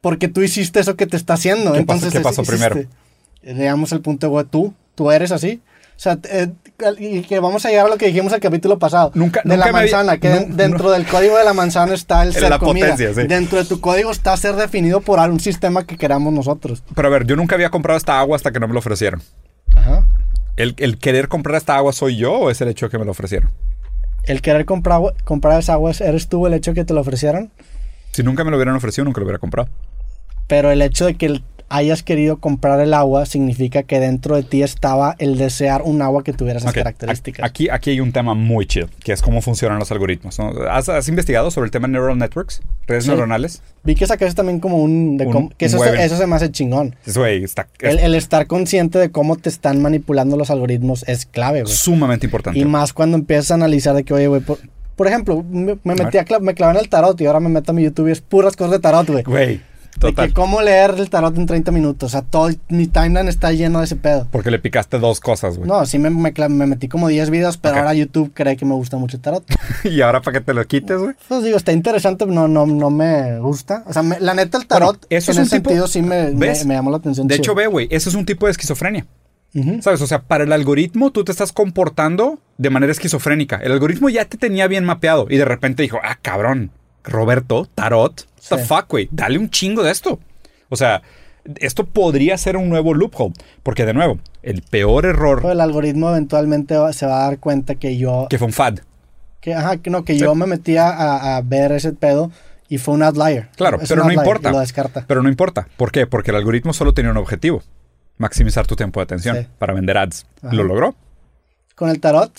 Porque 0.00 0.28
tú 0.28 0.42
hiciste 0.42 0.80
eso 0.80 0.96
que 0.96 1.06
te 1.06 1.16
está 1.16 1.34
haciendo. 1.34 1.72
¿Qué 1.72 1.82
pasó- 1.82 2.04
Entonces, 2.06 2.12
qué 2.12 2.20
pasó 2.20 2.42
hiciste. 2.42 2.68
primero? 2.68 2.88
Veamos 3.42 3.92
el 3.92 4.00
punto, 4.00 4.28
güey. 4.28 4.44
Tú, 4.46 4.74
tú 4.94 5.10
eres 5.10 5.32
así. 5.32 5.62
O 5.96 6.00
sea, 6.00 6.18
eh, 6.24 6.48
y 6.98 7.20
que 7.22 7.38
vamos 7.38 7.64
a 7.64 7.68
llegar 7.70 7.86
a 7.86 7.88
lo 7.88 7.96
que 7.96 8.06
dijimos 8.08 8.32
al 8.32 8.40
capítulo 8.40 8.78
pasado. 8.80 9.12
Nunca- 9.14 9.42
de 9.44 9.54
nunca 9.56 9.66
la 9.66 9.72
manzana, 9.72 10.18
que 10.18 10.28
no- 10.28 10.56
dentro 10.56 10.90
del 10.90 11.06
código 11.06 11.38
de 11.38 11.44
la 11.44 11.54
manzana 11.54 11.94
está 11.94 12.22
el 12.24 12.32
ser 12.34 12.50
la 12.50 12.58
comida. 12.58 12.90
potencia, 12.90 13.14
sí. 13.22 13.28
Dentro 13.28 13.58
de 13.58 13.64
tu 13.64 13.80
código 13.80 14.10
está 14.10 14.36
ser 14.36 14.56
definido 14.56 15.00
por 15.02 15.20
algún 15.20 15.38
sistema 15.40 15.86
que 15.86 15.96
queramos 15.96 16.32
nosotros. 16.32 16.82
Pero 16.94 17.08
a 17.08 17.10
ver, 17.12 17.26
yo 17.26 17.36
nunca 17.36 17.54
había 17.54 17.70
comprado 17.70 17.96
esta 17.96 18.18
agua 18.18 18.34
hasta 18.36 18.50
que 18.50 18.58
no 18.60 18.66
me 18.66 18.72
lo 18.74 18.80
ofrecieron. 18.80 19.22
Ajá. 19.76 20.04
¿El, 20.56 20.74
el 20.78 20.98
querer 20.98 21.28
comprar 21.28 21.56
esta 21.56 21.76
agua 21.76 21.92
soy 21.92 22.16
yo 22.16 22.32
o 22.32 22.50
es 22.50 22.60
el 22.60 22.68
hecho 22.68 22.86
de 22.86 22.90
que 22.90 22.98
me 22.98 23.04
lo 23.04 23.10
ofrecieron? 23.10 23.50
El 24.24 24.40
querer 24.40 24.64
comprar, 24.64 25.00
comprar 25.24 25.58
esa 25.58 25.74
agua, 25.74 25.92
¿eres 26.00 26.28
tú 26.28 26.46
el 26.46 26.54
hecho 26.54 26.70
de 26.70 26.76
que 26.76 26.84
te 26.84 26.94
lo 26.94 27.00
ofrecieron? 27.00 27.50
Si 28.12 28.22
nunca 28.22 28.44
me 28.44 28.50
lo 28.50 28.56
hubieran 28.56 28.76
ofrecido, 28.76 29.04
nunca 29.04 29.20
lo 29.20 29.26
hubiera 29.26 29.38
comprado. 29.38 29.68
Pero 30.46 30.70
el 30.70 30.80
hecho 30.82 31.06
de 31.06 31.14
que 31.14 31.42
hayas 31.76 32.02
querido 32.02 32.38
comprar 32.38 32.80
el 32.80 32.94
agua 32.94 33.26
significa 33.26 33.82
que 33.82 34.00
dentro 34.00 34.36
de 34.36 34.42
ti 34.42 34.62
estaba 34.62 35.16
el 35.18 35.36
desear 35.38 35.82
un 35.82 36.02
agua 36.02 36.22
que 36.24 36.32
tuviera 36.32 36.58
esas 36.58 36.72
características. 36.72 37.44
Aquí, 37.44 37.68
aquí 37.68 37.90
hay 37.90 38.00
un 38.00 38.12
tema 38.12 38.34
muy 38.34 38.66
chido, 38.66 38.88
que 39.02 39.12
es 39.12 39.22
cómo 39.22 39.40
funcionan 39.42 39.78
los 39.78 39.90
algoritmos. 39.92 40.38
¿no? 40.38 40.50
¿Has, 40.70 40.88
has 40.88 41.08
investigado 41.08 41.50
sobre 41.50 41.66
el 41.66 41.70
tema 41.70 41.86
de 41.88 41.92
neural 41.92 42.18
networks? 42.18 42.60
¿Redes 42.86 43.04
Sí. 43.04 43.10
neuronales? 43.10 43.62
Vi 43.82 43.94
que 43.94 44.06
sacaste 44.06 44.34
también 44.34 44.60
como 44.60 44.78
un... 44.82 45.16
de 45.16 45.26
Un- 45.26 45.32
cómo- 45.32 45.48
que 45.56 45.66
un 45.66 45.68
eso, 45.74 45.78
se, 45.82 46.04
eso 46.04 46.16
se 46.16 46.26
me 46.26 46.36
hace 46.36 46.50
chingón. 46.50 46.96
Es, 47.06 47.16
güey, 47.18 47.44
está 47.44 47.66
El, 47.80 47.98
es 47.98 48.04
el 48.04 48.14
estar 48.14 48.46
consciente 48.46 48.98
de 48.98 49.10
cómo 49.10 49.36
te 49.36 49.48
están 49.48 49.82
manipulando 49.82 50.36
los 50.36 50.50
algoritmos 50.50 51.04
es 51.08 51.26
clave, 51.26 51.62
güey. 51.62 51.74
sumamente 51.74 52.26
importante. 52.26 52.58
Y 52.58 52.64
más 52.64 52.92
cuando 52.92 53.16
empiezas 53.16 53.50
a 53.50 53.54
analizar 53.54 53.94
de 53.94 54.04
que, 54.04 54.14
oye, 54.14 54.26
güey, 54.28 54.42
por, 54.96 55.06
ejemplo, 55.06 55.42
me, 55.50 55.76
me 55.82 55.94
metí 55.94 56.18
a 56.18 56.24
cla- 56.24 56.40
me 56.40 56.54
clavé 56.54 56.74
en 56.74 56.78
el 56.80 56.88
tarot 56.88 57.20
y 57.20 57.26
ahora 57.26 57.40
me 57.40 57.48
meto 57.48 57.72
a 57.72 57.74
mi 57.74 57.82
YouTube 57.82 58.08
y 58.08 58.12
es 58.12 58.20
puras 58.20 58.54
cosas 58.56 58.70
de 58.72 58.78
tarot, 58.78 59.08
güey. 59.08 59.22
Güey, 59.24 59.60
De 59.94 60.08
total. 60.08 60.28
que 60.28 60.34
cómo 60.34 60.60
leer 60.60 60.94
el 60.98 61.08
tarot 61.08 61.36
en 61.38 61.46
30 61.46 61.70
minutos. 61.70 62.08
O 62.08 62.10
sea, 62.10 62.22
todo 62.22 62.50
mi 62.68 62.86
timeline 62.86 63.28
está 63.28 63.52
lleno 63.52 63.78
de 63.78 63.84
ese 63.86 63.96
pedo. 63.96 64.26
Porque 64.30 64.50
le 64.50 64.58
picaste 64.58 64.98
dos 64.98 65.20
cosas, 65.20 65.56
güey. 65.56 65.68
No, 65.68 65.86
sí 65.86 65.98
me, 65.98 66.10
me, 66.10 66.66
metí 66.66 66.88
como 66.88 67.08
10 67.08 67.30
videos, 67.30 67.56
pero 67.56 67.76
ahora 67.76 67.94
YouTube 67.94 68.32
cree 68.34 68.56
que 68.56 68.64
me 68.64 68.74
gusta 68.74 68.96
mucho 68.96 69.16
el 69.16 69.22
tarot. 69.22 69.44
y 69.84 70.00
ahora 70.00 70.20
para 70.20 70.38
que 70.38 70.44
te 70.44 70.52
lo 70.54 70.64
quites, 70.66 70.98
güey. 70.98 71.14
Pues 71.28 71.44
digo, 71.44 71.56
está 71.56 71.72
interesante, 71.72 72.26
no, 72.26 72.48
no, 72.48 72.66
no 72.66 72.90
me 72.90 73.38
gusta. 73.38 73.84
O 73.86 73.92
sea, 73.92 74.02
me- 74.02 74.18
la 74.20 74.34
neta, 74.34 74.58
el 74.58 74.66
tarot, 74.66 74.96
Bueno, 75.00 75.06
eso 75.10 75.30
en 75.30 75.34
es 75.34 75.38
un 75.38 75.44
ese 75.44 75.56
tipo- 75.56 75.70
sentido, 75.70 75.86
sí 75.88 76.02
me, 76.02 76.30
me, 76.32 76.54
llamó 76.74 76.90
la 76.90 76.96
atención. 76.96 77.26
De 77.26 77.34
chido. 77.36 77.42
hecho, 77.42 77.54
ve, 77.54 77.66
güey, 77.66 77.88
ese 77.90 78.08
es 78.08 78.14
un 78.14 78.26
tipo 78.26 78.46
de 78.46 78.52
esquizofrenia. 78.52 79.06
¿Sabes? 79.82 80.00
O 80.02 80.08
sea, 80.08 80.22
para 80.22 80.42
el 80.42 80.52
algoritmo 80.52 81.12
tú 81.12 81.22
te 81.22 81.30
estás 81.30 81.52
comportando 81.52 82.40
de 82.58 82.70
manera 82.70 82.90
esquizofrénica. 82.90 83.56
El 83.56 83.70
algoritmo 83.70 84.08
ya 84.08 84.24
te 84.24 84.36
tenía 84.36 84.66
bien 84.66 84.84
mapeado 84.84 85.26
y 85.30 85.36
de 85.36 85.44
repente 85.44 85.84
dijo, 85.84 85.98
ah, 86.02 86.18
cabrón, 86.20 86.72
Roberto, 87.04 87.68
Tarot, 87.74 88.20
what 88.50 88.56
the 88.58 88.62
Sí. 88.62 88.68
fuck, 88.68 88.88
güey, 88.90 89.08
dale 89.10 89.38
un 89.38 89.50
chingo 89.50 89.82
de 89.82 89.90
esto. 89.90 90.18
O 90.68 90.76
sea, 90.76 91.02
esto 91.56 91.84
podría 91.84 92.36
ser 92.38 92.56
un 92.56 92.68
nuevo 92.68 92.94
loophole. 92.94 93.34
Porque, 93.62 93.84
de 93.84 93.94
nuevo, 93.94 94.18
el 94.42 94.62
peor 94.62 95.06
error 95.06 95.40
Pero 95.42 95.52
el 95.52 95.60
algoritmo 95.60 96.10
eventualmente 96.10 96.74
se 96.92 97.06
va 97.06 97.22
a 97.22 97.28
dar 97.28 97.38
cuenta 97.38 97.74
que 97.76 97.96
yo, 97.96 98.26
que 98.30 98.38
fue 98.38 98.46
un 98.46 98.52
fad. 98.52 98.78
que, 99.40 99.54
ajá, 99.54 99.76
que 99.76 99.90
no, 99.90 100.04
que 100.04 100.14
Sí. 100.14 100.20
yo 100.20 100.34
me 100.34 100.46
metía 100.46 100.88
a, 100.88 101.36
a 101.36 101.42
ver 101.42 101.72
ese 101.72 101.92
pedo 101.92 102.30
y 102.68 102.78
fue 102.78 102.94
un 102.94 103.02
outlier. 103.02 103.48
Claro, 103.56 103.78
Es 103.80 103.88
pero 103.90 104.04
no 104.04 104.12
importa. 104.12 104.50
Lo 104.50 104.60
descarta. 104.60 105.04
Pero 105.06 105.22
no 105.22 105.28
importa. 105.28 105.68
¿Por 105.76 105.92
qué? 105.92 106.06
Porque 106.06 106.30
el 106.30 106.38
algoritmo 106.38 106.72
solo 106.72 106.94
tenía 106.94 107.10
un 107.10 107.18
objetivo. 107.18 107.62
Maximizar 108.16 108.66
tu 108.66 108.74
tiempo 108.76 109.00
de 109.00 109.04
atención 109.04 109.36
Sí. 109.36 109.46
para 109.58 109.74
vender 109.74 109.98
ads. 109.98 110.24
Ajá. 110.42 110.54
¿Lo 110.54 110.64
logró? 110.64 110.94
Con 111.74 111.90
el 111.90 112.00
tarot, 112.00 112.32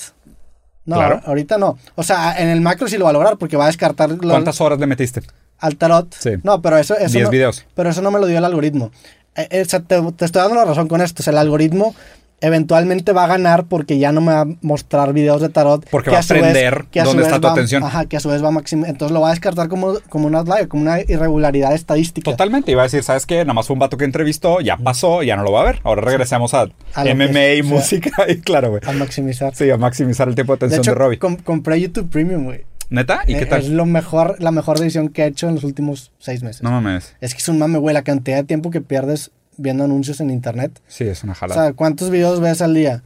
no, 0.86 0.96
Claro. 0.96 1.22
ahorita 1.26 1.58
no. 1.58 1.78
O 1.96 2.04
sea, 2.04 2.36
en 2.42 2.50
el 2.50 2.62
macro 2.62 2.88
sí 2.88 2.98
lo 2.98 3.06
va 3.06 3.10
a 3.10 3.14
lograr 3.14 3.38
porque 3.38 3.58
va 3.58 3.64
a 3.66 3.68
descartar 3.68 4.10
lo- 4.12 4.18
¿Cuántas 4.30 4.60
horas 4.62 4.80
le 4.80 4.88
metiste? 4.88 5.22
al 5.60 5.78
tarot. 5.78 6.14
Sí. 6.20 6.32
No, 6.44 6.62
pero 6.62 6.78
eso, 6.78 6.96
eso 6.98 7.14
10 7.14 7.24
no- 7.26 7.30
videos. 7.32 7.66
Pero 7.76 7.90
eso 7.90 8.02
no 8.02 8.12
me 8.12 8.20
lo 8.20 8.28
dio 8.28 8.38
el 8.38 8.46
algoritmo. 8.46 8.92
Eh, 9.36 9.48
eh, 9.52 9.62
o 9.62 9.66
sea, 9.66 9.80
te, 9.82 10.02
te 10.14 10.26
estoy 10.26 10.42
dando 10.42 10.56
la 10.56 10.66
razón 10.66 10.88
con 10.88 11.02
esto. 11.02 11.22
O 11.22 11.24
sea, 11.24 11.32
el 11.32 11.38
algoritmo 11.40 11.96
eventualmente 12.42 13.12
va 13.12 13.24
a 13.24 13.28
ganar 13.28 13.66
porque 13.66 13.98
ya 13.98 14.12
no 14.12 14.22
me 14.22 14.34
va 14.34 14.42
a 14.42 14.48
mostrar 14.62 15.14
videos 15.14 15.42
de 15.42 15.50
tarot. 15.50 15.86
Porque 15.90 16.10
que 16.10 16.12
va 16.12 16.18
a 16.18 16.22
vez- 16.22 16.32
aprender 16.32 16.86
que 16.92 17.00
a 17.00 17.04
su 17.04 17.10
dónde 17.10 17.24
vez 17.24 17.28
está 17.32 17.42
tu 17.42 17.48
va- 17.48 17.54
atención. 17.54 17.84
Ajá, 17.84 18.06
que 18.06 18.18
a 18.18 18.20
su 18.20 18.30
vez 18.30 18.44
va 18.44 18.50
a 18.50 18.52
maximizar. 18.52 18.90
Entonces 18.92 19.14
lo 19.14 19.22
va 19.22 19.28
a 19.30 19.32
descartar 19.32 19.68
como, 19.68 19.96
como 20.10 20.28
una 20.28 21.00
irregularidad 21.02 21.74
estadística. 21.74 22.32
Totalmente. 22.32 22.72
Iba 22.72 22.82
a 22.82 22.86
decir, 22.86 23.04
¿sabes 23.04 23.26
qué? 23.26 23.38
Nada 23.40 23.54
más 23.54 23.68
fue 23.68 23.74
un 23.74 23.80
vato 23.80 23.98
que 23.98 24.06
entrevistó, 24.06 24.62
ya 24.62 24.78
pasó, 24.78 25.24
ya 25.24 25.36
no 25.36 25.44
lo 25.44 25.52
va 25.52 25.62
a 25.62 25.66
ver. 25.66 25.80
Ahora 25.84 26.02
regresemos 26.02 26.54
a, 26.54 26.66
MMA 26.96 27.32
que 27.34 27.58
y 27.58 27.64
música. 27.64 28.12
Y 28.28 28.38
claro, 28.38 28.70
güey. 28.70 28.82
A 28.86 28.92
maximizar. 28.94 29.56
Sí, 29.56 29.70
a 29.70 29.78
maximizar 29.78 30.28
el 30.28 30.36
tiempo 30.36 30.54
de 30.54 30.58
atención 30.58 30.82
de, 30.84 30.92
hecho, 30.92 30.96
Robbie. 30.96 31.20
com- 31.20 31.38
compré 31.38 31.80
YouTube 31.80 32.10
Premium, 32.10 32.46
güey. 32.46 32.66
¿Neta? 32.90 33.22
¿Y 33.26 33.34
Eh, 33.34 33.40
qué 33.40 33.46
tal? 33.48 33.62
Es 33.62 33.70
lo 33.70 33.86
mejor, 33.88 34.36
la 34.40 34.52
mejor 34.52 34.78
decisión 34.78 35.10
que 35.10 35.24
he 35.24 35.28
hecho 35.28 35.48
en 35.50 35.56
los 35.56 35.64
últimos 35.64 36.12
seis 36.20 36.44
meses. 36.44 36.62
No 36.62 36.70
mames. 36.70 37.16
Es 37.20 37.34
que 37.34 37.40
es 37.40 37.50
un 37.50 37.58
mame, 37.58 37.80
güey, 37.80 37.94
la 37.96 38.04
cantidad 38.04 38.38
de 38.38 38.44
tiempo 38.44 38.70
que 38.70 38.80
pierdes 38.82 39.32
viendo 39.58 39.84
anuncios 39.84 40.20
en 40.22 40.30
internet. 40.30 40.80
Sí, 40.88 41.04
es 41.06 41.24
una 41.24 41.34
O 41.34 41.36
jalada. 41.36 41.64
sea, 41.64 41.74
¿cuántos 41.74 42.10
videos 42.10 42.40
ves 42.40 42.62
al 42.62 42.74
día? 42.74 43.04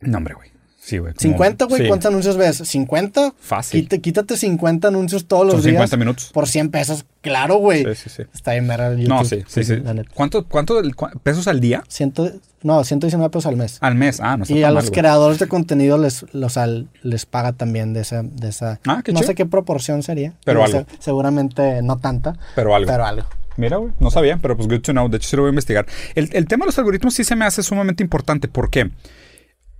no, 0.00 0.18
hombre, 0.18 0.34
güey. 0.34 0.48
Sí, 0.80 0.96
güey. 0.96 1.12
como- 1.12 1.36
¿50, 1.36 1.68
güey? 1.68 1.82
sí. 1.82 1.88
¿Cuántos 1.88 2.06
anuncios 2.08 2.36
ves? 2.38 2.62
¿50? 2.62 3.34
Fácil. 3.38 3.82
Quítate, 3.82 4.00
quítate 4.00 4.36
50 4.38 4.88
anuncios 4.88 5.26
todos 5.26 5.44
los 5.44 5.56
Son 5.56 5.62
días. 5.64 5.72
50 5.74 5.96
minutos. 5.98 6.30
Por 6.32 6.48
100 6.48 6.70
pesos. 6.70 7.04
Claro, 7.20 7.56
güey. 7.56 7.84
Sí, 7.84 7.94
sí, 7.94 8.10
sí. 8.10 8.22
Está 8.32 8.52
bien 8.52 8.66
YouTube. 8.66 9.06
No, 9.08 9.22
sí, 9.26 9.44
sí, 9.48 9.64
sí. 9.64 9.82
¿Cuánto, 10.14 10.46
cuánto 10.46 10.80
pesos 11.22 11.46
al 11.46 11.60
día? 11.60 11.84
Ciento, 11.88 12.30
no, 12.62 12.82
119 12.84 13.28
pesos 13.30 13.44
al 13.44 13.56
mes. 13.56 13.76
Al 13.82 13.96
mes. 13.96 14.18
Ah, 14.20 14.38
no 14.38 14.44
está 14.44 14.54
y 14.54 14.62
a 14.62 14.68
mal, 14.68 14.76
los 14.76 14.90
creadores 14.90 15.38
de 15.38 15.46
contenido 15.46 15.98
les, 15.98 16.24
los, 16.32 16.56
al- 16.56 16.88
les 17.02 17.26
paga 17.26 17.52
también 17.52 17.92
de 17.92 18.00
esa... 18.00 18.22
De 18.22 18.48
esa 18.48 18.80
Ah, 18.86 19.02
qué 19.04 19.12
no 19.12 19.18
chido. 19.18 19.26
sé 19.28 19.34
qué 19.34 19.44
proporción 19.44 20.02
sería. 20.02 20.32
Pero 20.46 20.64
algo. 20.64 20.86
seguramente 21.00 21.82
no 21.82 21.98
tanta. 21.98 22.38
Pero 22.54 22.74
algo. 22.74 22.90
Pero 22.90 23.04
algo. 23.04 23.28
Mira, 23.58 23.76
güey, 23.76 23.92
no 23.98 24.10
sabía, 24.10 24.38
pero 24.38 24.56
pues 24.56 24.68
good 24.68 24.80
to 24.80 24.92
know. 24.92 25.08
De 25.08 25.16
hecho, 25.16 25.28
sí 25.28 25.36
lo 25.36 25.42
voy 25.42 25.48
a 25.48 25.50
investigar. 25.50 25.86
El, 26.14 26.30
el 26.32 26.46
tema 26.46 26.64
de 26.64 26.68
los 26.68 26.78
algoritmos 26.78 27.14
sí 27.14 27.24
se 27.24 27.36
me 27.36 27.44
hace 27.44 27.62
sumamente 27.62 28.02
importante. 28.02 28.46
¿Por 28.48 28.70
qué? 28.70 28.90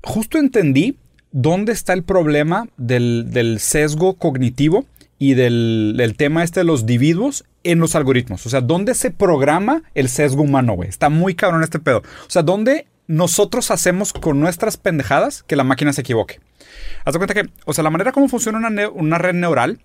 Justo 0.03 0.37
entendí 0.39 0.99
dónde 1.31 1.73
está 1.73 1.93
el 1.93 2.03
problema 2.03 2.69
del, 2.77 3.31
del 3.31 3.61
sesgo 3.61 4.15
cognitivo 4.15 4.85
y 5.19 5.35
del, 5.35 5.95
del 5.97 6.17
tema 6.17 6.43
este 6.43 6.61
de 6.61 6.65
los 6.65 6.81
individuos 6.81 7.45
en 7.63 7.79
los 7.79 7.95
algoritmos. 7.95 8.47
O 8.47 8.51
sea, 8.51 8.61
¿dónde 8.61 8.95
se 8.95 9.11
programa 9.11 9.83
el 9.95 10.09
sesgo 10.09 10.43
humano, 10.43 10.75
güey? 10.75 10.89
Está 10.89 11.09
muy 11.09 11.35
cabrón 11.35 11.63
este 11.63 11.79
pedo. 11.79 11.99
O 11.99 12.31
sea, 12.31 12.43
¿dónde 12.43 12.87
nosotros 13.07 13.71
hacemos 13.71 14.13
con 14.13 14.41
nuestras 14.41 14.77
pendejadas 14.77 15.45
que 15.45 15.57
la 15.57 15.65
máquina 15.65 15.93
se 15.93 16.01
equivoque? 16.01 16.41
Haz 17.05 17.13
de 17.13 17.19
cuenta 17.19 17.35
que, 17.35 17.49
o 17.65 17.73
sea, 17.73 17.85
la 17.85 17.91
manera 17.91 18.13
como 18.13 18.29
funciona 18.29 18.59
una, 18.59 18.89
una 18.89 19.19
red 19.19 19.35
neural 19.35 19.81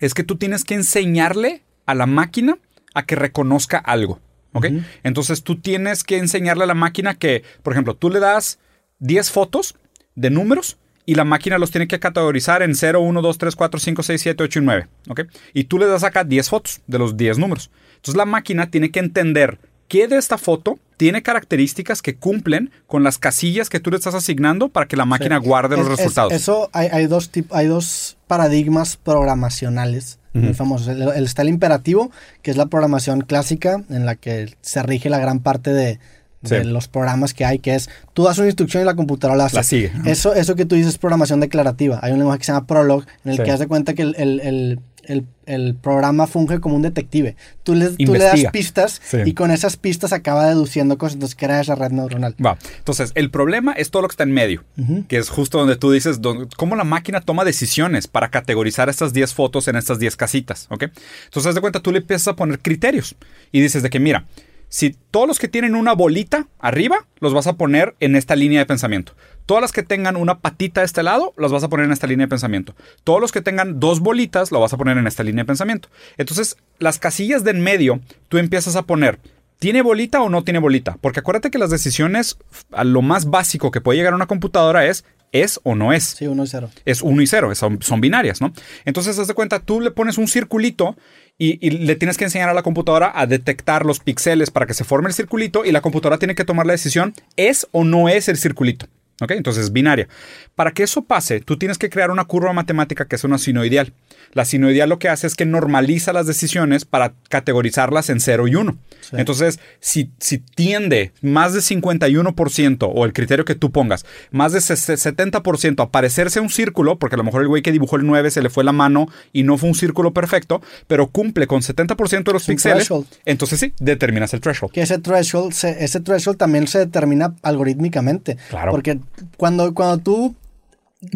es 0.00 0.14
que 0.14 0.24
tú 0.24 0.36
tienes 0.36 0.64
que 0.64 0.74
enseñarle 0.74 1.62
a 1.86 1.94
la 1.94 2.06
máquina 2.06 2.58
a 2.98 3.04
que 3.06 3.16
reconozca 3.16 3.78
algo. 3.78 4.20
¿Ok? 4.52 4.66
Ujú. 4.70 4.80
Entonces 5.02 5.42
tú 5.42 5.60
tienes 5.60 6.04
que 6.04 6.16
enseñarle 6.18 6.64
a 6.64 6.66
la 6.66 6.74
máquina 6.74 7.14
que, 7.14 7.42
por 7.62 7.72
ejemplo, 7.74 7.94
tú 7.94 8.08
le 8.10 8.18
das 8.20 8.58
10 8.98 9.30
fotos 9.30 9.74
de 10.14 10.30
números 10.30 10.78
y 11.04 11.14
la 11.14 11.24
máquina 11.24 11.58
los 11.58 11.70
tiene 11.70 11.86
que 11.86 12.00
categorizar 12.00 12.62
en 12.62 12.74
0, 12.74 13.00
1, 13.00 13.22
2, 13.22 13.38
3, 13.38 13.56
4, 13.56 13.80
5, 13.80 14.02
6, 14.02 14.20
7, 14.20 14.42
8 14.44 14.58
y 14.58 14.62
9. 14.62 14.88
¿Ok? 15.08 15.20
Y 15.54 15.64
tú 15.64 15.78
le 15.78 15.86
das 15.86 16.02
acá 16.04 16.24
10 16.24 16.48
fotos 16.48 16.80
de 16.86 16.98
los 16.98 17.16
10 17.16 17.38
números. 17.38 17.70
Entonces 17.96 18.16
la 18.16 18.24
máquina 18.26 18.70
tiene 18.70 18.90
que 18.90 19.00
entender 19.00 19.58
qué 19.86 20.08
de 20.08 20.16
esta 20.16 20.36
foto 20.38 20.78
tiene 20.96 21.22
características 21.22 22.02
que 22.02 22.16
cumplen 22.16 22.70
con 22.86 23.04
las 23.04 23.18
casillas 23.18 23.68
que 23.70 23.80
tú 23.80 23.90
le 23.90 23.96
estás 23.96 24.14
asignando 24.14 24.68
para 24.68 24.86
que 24.86 24.96
la 24.96 25.04
máquina 25.04 25.36
guarde 25.38 25.76
los 25.76 25.86
Es- 25.86 25.92
es- 25.92 25.98
resultados. 26.00 26.32
eso 26.32 26.68
hay, 26.72 26.88
hay 26.90 27.06
dos 27.06 27.30
tip- 27.32 27.52
hay 27.54 27.66
dos 27.68 28.16
paradigmas 28.26 28.96
programacionales 28.96 30.17
muy 30.32 30.54
famosos. 30.54 30.88
El, 30.88 31.02
el- 31.02 31.24
está 31.24 31.42
el 31.42 31.48
imperativo, 31.48 32.10
que 32.42 32.50
es 32.50 32.56
la 32.56 32.66
programación 32.66 33.20
clásica 33.22 33.82
en 33.90 34.06
la 34.06 34.14
que 34.14 34.54
se 34.60 34.82
rige 34.82 35.10
la 35.10 35.18
gran 35.18 35.40
parte 35.40 35.72
de, 35.72 35.98
de 36.42 36.62
Sí. 36.62 36.68
los 36.68 36.86
programas 36.86 37.34
que 37.34 37.44
hay, 37.44 37.58
que 37.58 37.74
es 37.74 37.88
tú 38.14 38.22
das 38.24 38.38
una 38.38 38.46
instrucción 38.46 38.82
y 38.82 38.86
la 38.86 38.94
computadora 38.94 39.36
la 39.36 39.46
hace. 39.46 39.56
La 39.56 39.62
sigue. 39.64 39.90
Eso, 40.06 40.34
eso 40.34 40.54
que 40.54 40.64
tú 40.66 40.76
dices 40.76 40.92
es 40.92 40.98
programación 40.98 41.40
declarativa. 41.40 41.98
Hay 42.02 42.12
un 42.12 42.18
lenguaje 42.18 42.38
que 42.38 42.44
se 42.44 42.52
llama 42.52 42.66
Prolog, 42.66 43.04
en 43.24 43.32
el 43.32 43.36
Sí. 43.38 43.42
que 43.42 43.50
haz 43.50 43.58
de 43.58 43.66
cuenta 43.66 43.94
que 43.94 44.02
el, 44.02 44.14
el- 44.18 44.40
el- 44.40 44.80
el- 45.08 45.26
el 45.46 45.74
programa 45.74 46.26
funge 46.26 46.60
como 46.60 46.76
un 46.76 46.82
detective. 46.82 47.34
Tú 47.64 47.74
le, 47.74 47.88
tú 47.90 48.12
le 48.12 48.18
das 48.20 48.40
pistas 48.52 49.00
Sí. 49.04 49.16
y 49.24 49.34
con 49.34 49.50
esas 49.50 49.76
pistas 49.76 50.12
acaba 50.12 50.46
deduciendo 50.46 50.96
cosas. 50.98 51.14
Entonces 51.14 51.34
crea 51.36 51.60
esa 51.60 51.74
red 51.74 51.90
neuronal. 51.90 52.34
Va. 52.44 52.56
Entonces, 52.78 53.10
el 53.14 53.30
problema 53.30 53.72
es 53.72 53.90
todo 53.90 54.02
lo 54.02 54.08
que 54.08 54.12
está 54.12 54.22
en 54.24 54.32
medio, 54.32 54.64
Ujú. 54.76 55.04
que 55.08 55.16
es 55.16 55.30
justo 55.30 55.58
donde 55.58 55.76
tú 55.76 55.90
dices 55.90 56.20
cómo 56.56 56.76
la 56.76 56.84
máquina 56.84 57.20
toma 57.20 57.44
decisiones 57.44 58.06
para 58.06 58.28
categorizar 58.30 58.88
estas 58.88 59.12
10 59.12 59.34
fotos 59.34 59.66
en 59.68 59.76
estas 59.76 59.98
10 59.98 60.14
casitas, 60.16 60.66
¿ok? 60.70 60.84
Entonces, 61.24 61.54
de 61.54 61.60
cuenta, 61.60 61.80
tú 61.80 61.90
le 61.90 61.98
empiezas 61.98 62.28
a 62.28 62.36
poner 62.36 62.60
criterios 62.60 63.16
y 63.50 63.60
dices 63.60 63.82
de 63.82 63.90
que, 63.90 63.98
mira, 63.98 64.26
si 64.68 64.94
todos 65.10 65.26
los 65.26 65.38
que 65.38 65.48
tienen 65.48 65.74
una 65.74 65.94
bolita 65.94 66.46
arriba, 66.58 67.06
los 67.20 67.32
vas 67.32 67.46
a 67.46 67.54
poner 67.54 67.96
en 68.00 68.14
esta 68.16 68.36
línea 68.36 68.58
de 68.60 68.66
pensamiento. 68.66 69.14
Todas 69.48 69.62
las 69.62 69.72
que 69.72 69.82
tengan 69.82 70.16
una 70.16 70.40
patita 70.40 70.82
de 70.82 70.84
este 70.84 71.02
lado, 71.02 71.32
las 71.38 71.50
vas 71.50 71.64
a 71.64 71.68
poner 71.68 71.86
en 71.86 71.92
esta 71.92 72.06
línea 72.06 72.26
de 72.26 72.28
pensamiento. 72.28 72.74
Todos 73.02 73.18
los 73.18 73.32
que 73.32 73.40
tengan 73.40 73.80
dos 73.80 74.00
bolitas, 74.00 74.52
lo 74.52 74.60
vas 74.60 74.74
a 74.74 74.76
poner 74.76 74.98
en 74.98 75.06
esta 75.06 75.22
línea 75.22 75.44
de 75.44 75.46
pensamiento. 75.46 75.88
Entonces, 76.18 76.58
las 76.78 76.98
casillas 76.98 77.44
de 77.44 77.52
en 77.52 77.62
medio, 77.62 77.98
tú 78.28 78.36
empiezas 78.36 78.76
a 78.76 78.82
poner 78.82 79.18
¿Tiene 79.58 79.80
bolita 79.80 80.20
o 80.20 80.28
no 80.28 80.44
tiene 80.44 80.58
bolita? 80.58 80.98
Porque 81.00 81.20
acuérdate 81.20 81.50
que 81.50 81.56
las 81.56 81.70
decisiones, 81.70 82.36
a 82.72 82.84
lo 82.84 83.00
más 83.00 83.24
básico 83.24 83.70
que 83.70 83.80
puede 83.80 83.96
llegar 83.96 84.12
a 84.12 84.16
una 84.16 84.26
computadora 84.26 84.84
es 84.84 85.06
es 85.32 85.60
o 85.62 85.74
no 85.74 85.94
es. 85.94 86.04
Sí, 86.04 86.26
uno 86.26 86.44
y 86.44 86.46
cero. 86.46 86.70
Es 86.84 87.00
1 87.00 87.22
y 87.22 87.26
0, 87.26 87.54
son, 87.54 87.82
son 87.82 88.00
binarias, 88.02 88.42
¿no? 88.42 88.52
Entonces, 88.84 89.18
haz 89.18 89.28
de 89.28 89.34
cuenta, 89.34 89.60
tú 89.60 89.80
le 89.80 89.90
pones 89.90 90.18
un 90.18 90.28
circulito 90.28 90.94
y, 91.38 91.66
y 91.66 91.70
le 91.70 91.96
tienes 91.96 92.18
que 92.18 92.24
enseñar 92.24 92.50
a 92.50 92.54
la 92.54 92.62
computadora 92.62 93.12
a 93.14 93.26
detectar 93.26 93.86
los 93.86 94.00
píxeles 94.00 94.50
para 94.50 94.66
que 94.66 94.74
se 94.74 94.84
forme 94.84 95.08
el 95.08 95.14
circulito 95.14 95.64
y 95.64 95.72
la 95.72 95.80
computadora 95.80 96.18
tiene 96.18 96.34
que 96.34 96.44
tomar 96.44 96.66
la 96.66 96.72
decisión, 96.72 97.14
¿es 97.36 97.66
o 97.72 97.84
no 97.84 98.10
es 98.10 98.28
el 98.28 98.36
circulito? 98.36 98.86
¿Ok? 99.20 99.32
Entonces 99.32 99.64
es 99.64 99.72
binaria. 99.72 100.08
Para 100.54 100.72
que 100.72 100.82
eso 100.84 101.04
pase, 101.04 101.40
tú 101.40 101.56
tienes 101.56 101.78
que 101.78 101.90
crear 101.90 102.10
una 102.10 102.24
curva 102.24 102.52
matemática 102.52 103.06
que 103.06 103.16
es 103.16 103.24
una 103.24 103.38
sinoideal. 103.38 103.92
La 104.32 104.44
sinoideal 104.44 104.88
lo 104.88 104.98
que 104.98 105.08
hace 105.08 105.26
es 105.26 105.34
que 105.34 105.46
normaliza 105.46 106.12
las 106.12 106.26
decisiones 106.26 106.84
para 106.84 107.14
categorizarlas 107.28 108.10
en 108.10 108.20
0 108.20 108.48
y 108.48 108.54
1. 108.56 108.76
Sí. 109.00 109.16
Entonces, 109.18 109.58
si, 109.80 110.10
si 110.20 110.38
tiende 110.38 111.12
más 111.22 111.54
de 111.54 111.60
51% 111.60 112.90
o 112.94 113.04
el 113.04 113.12
criterio 113.12 113.44
que 113.44 113.54
tú 113.54 113.70
pongas, 113.72 114.04
más 114.30 114.52
de 114.52 114.58
70% 114.60 115.82
a 115.82 115.90
parecerse 115.90 116.38
a 116.38 116.42
un 116.42 116.50
círculo, 116.50 116.98
porque 116.98 117.14
a 117.14 117.18
lo 117.18 117.24
mejor 117.24 117.42
el 117.42 117.48
güey 117.48 117.62
que 117.62 117.72
dibujó 117.72 117.96
el 117.96 118.06
9 118.06 118.30
se 118.30 118.42
le 118.42 118.50
fue 118.50 118.64
la 118.64 118.72
mano 118.72 119.08
y 119.32 119.42
no 119.44 119.56
fue 119.58 119.68
un 119.68 119.74
círculo 119.74 120.12
perfecto, 120.12 120.60
pero 120.86 121.08
cumple 121.08 121.46
con 121.46 121.62
70% 121.62 122.24
de 122.24 122.32
los 122.32 122.44
píxeles, 122.44 122.88
entonces 123.24 123.60
sí, 123.60 123.72
determinas 123.80 124.34
el 124.34 124.40
threshold. 124.40 124.72
Que 124.72 124.82
ese 124.82 124.98
threshold, 124.98 125.52
se- 125.52 125.82
ese 125.84 126.00
threshold 126.00 126.36
también 126.38 126.66
se 126.66 126.78
determina 126.80 127.34
algorítmicamente. 127.42 128.36
Claro. 128.50 128.72
Porque 128.72 128.98
cuando, 129.36 129.72
cuando 129.74 129.98
tú 129.98 130.36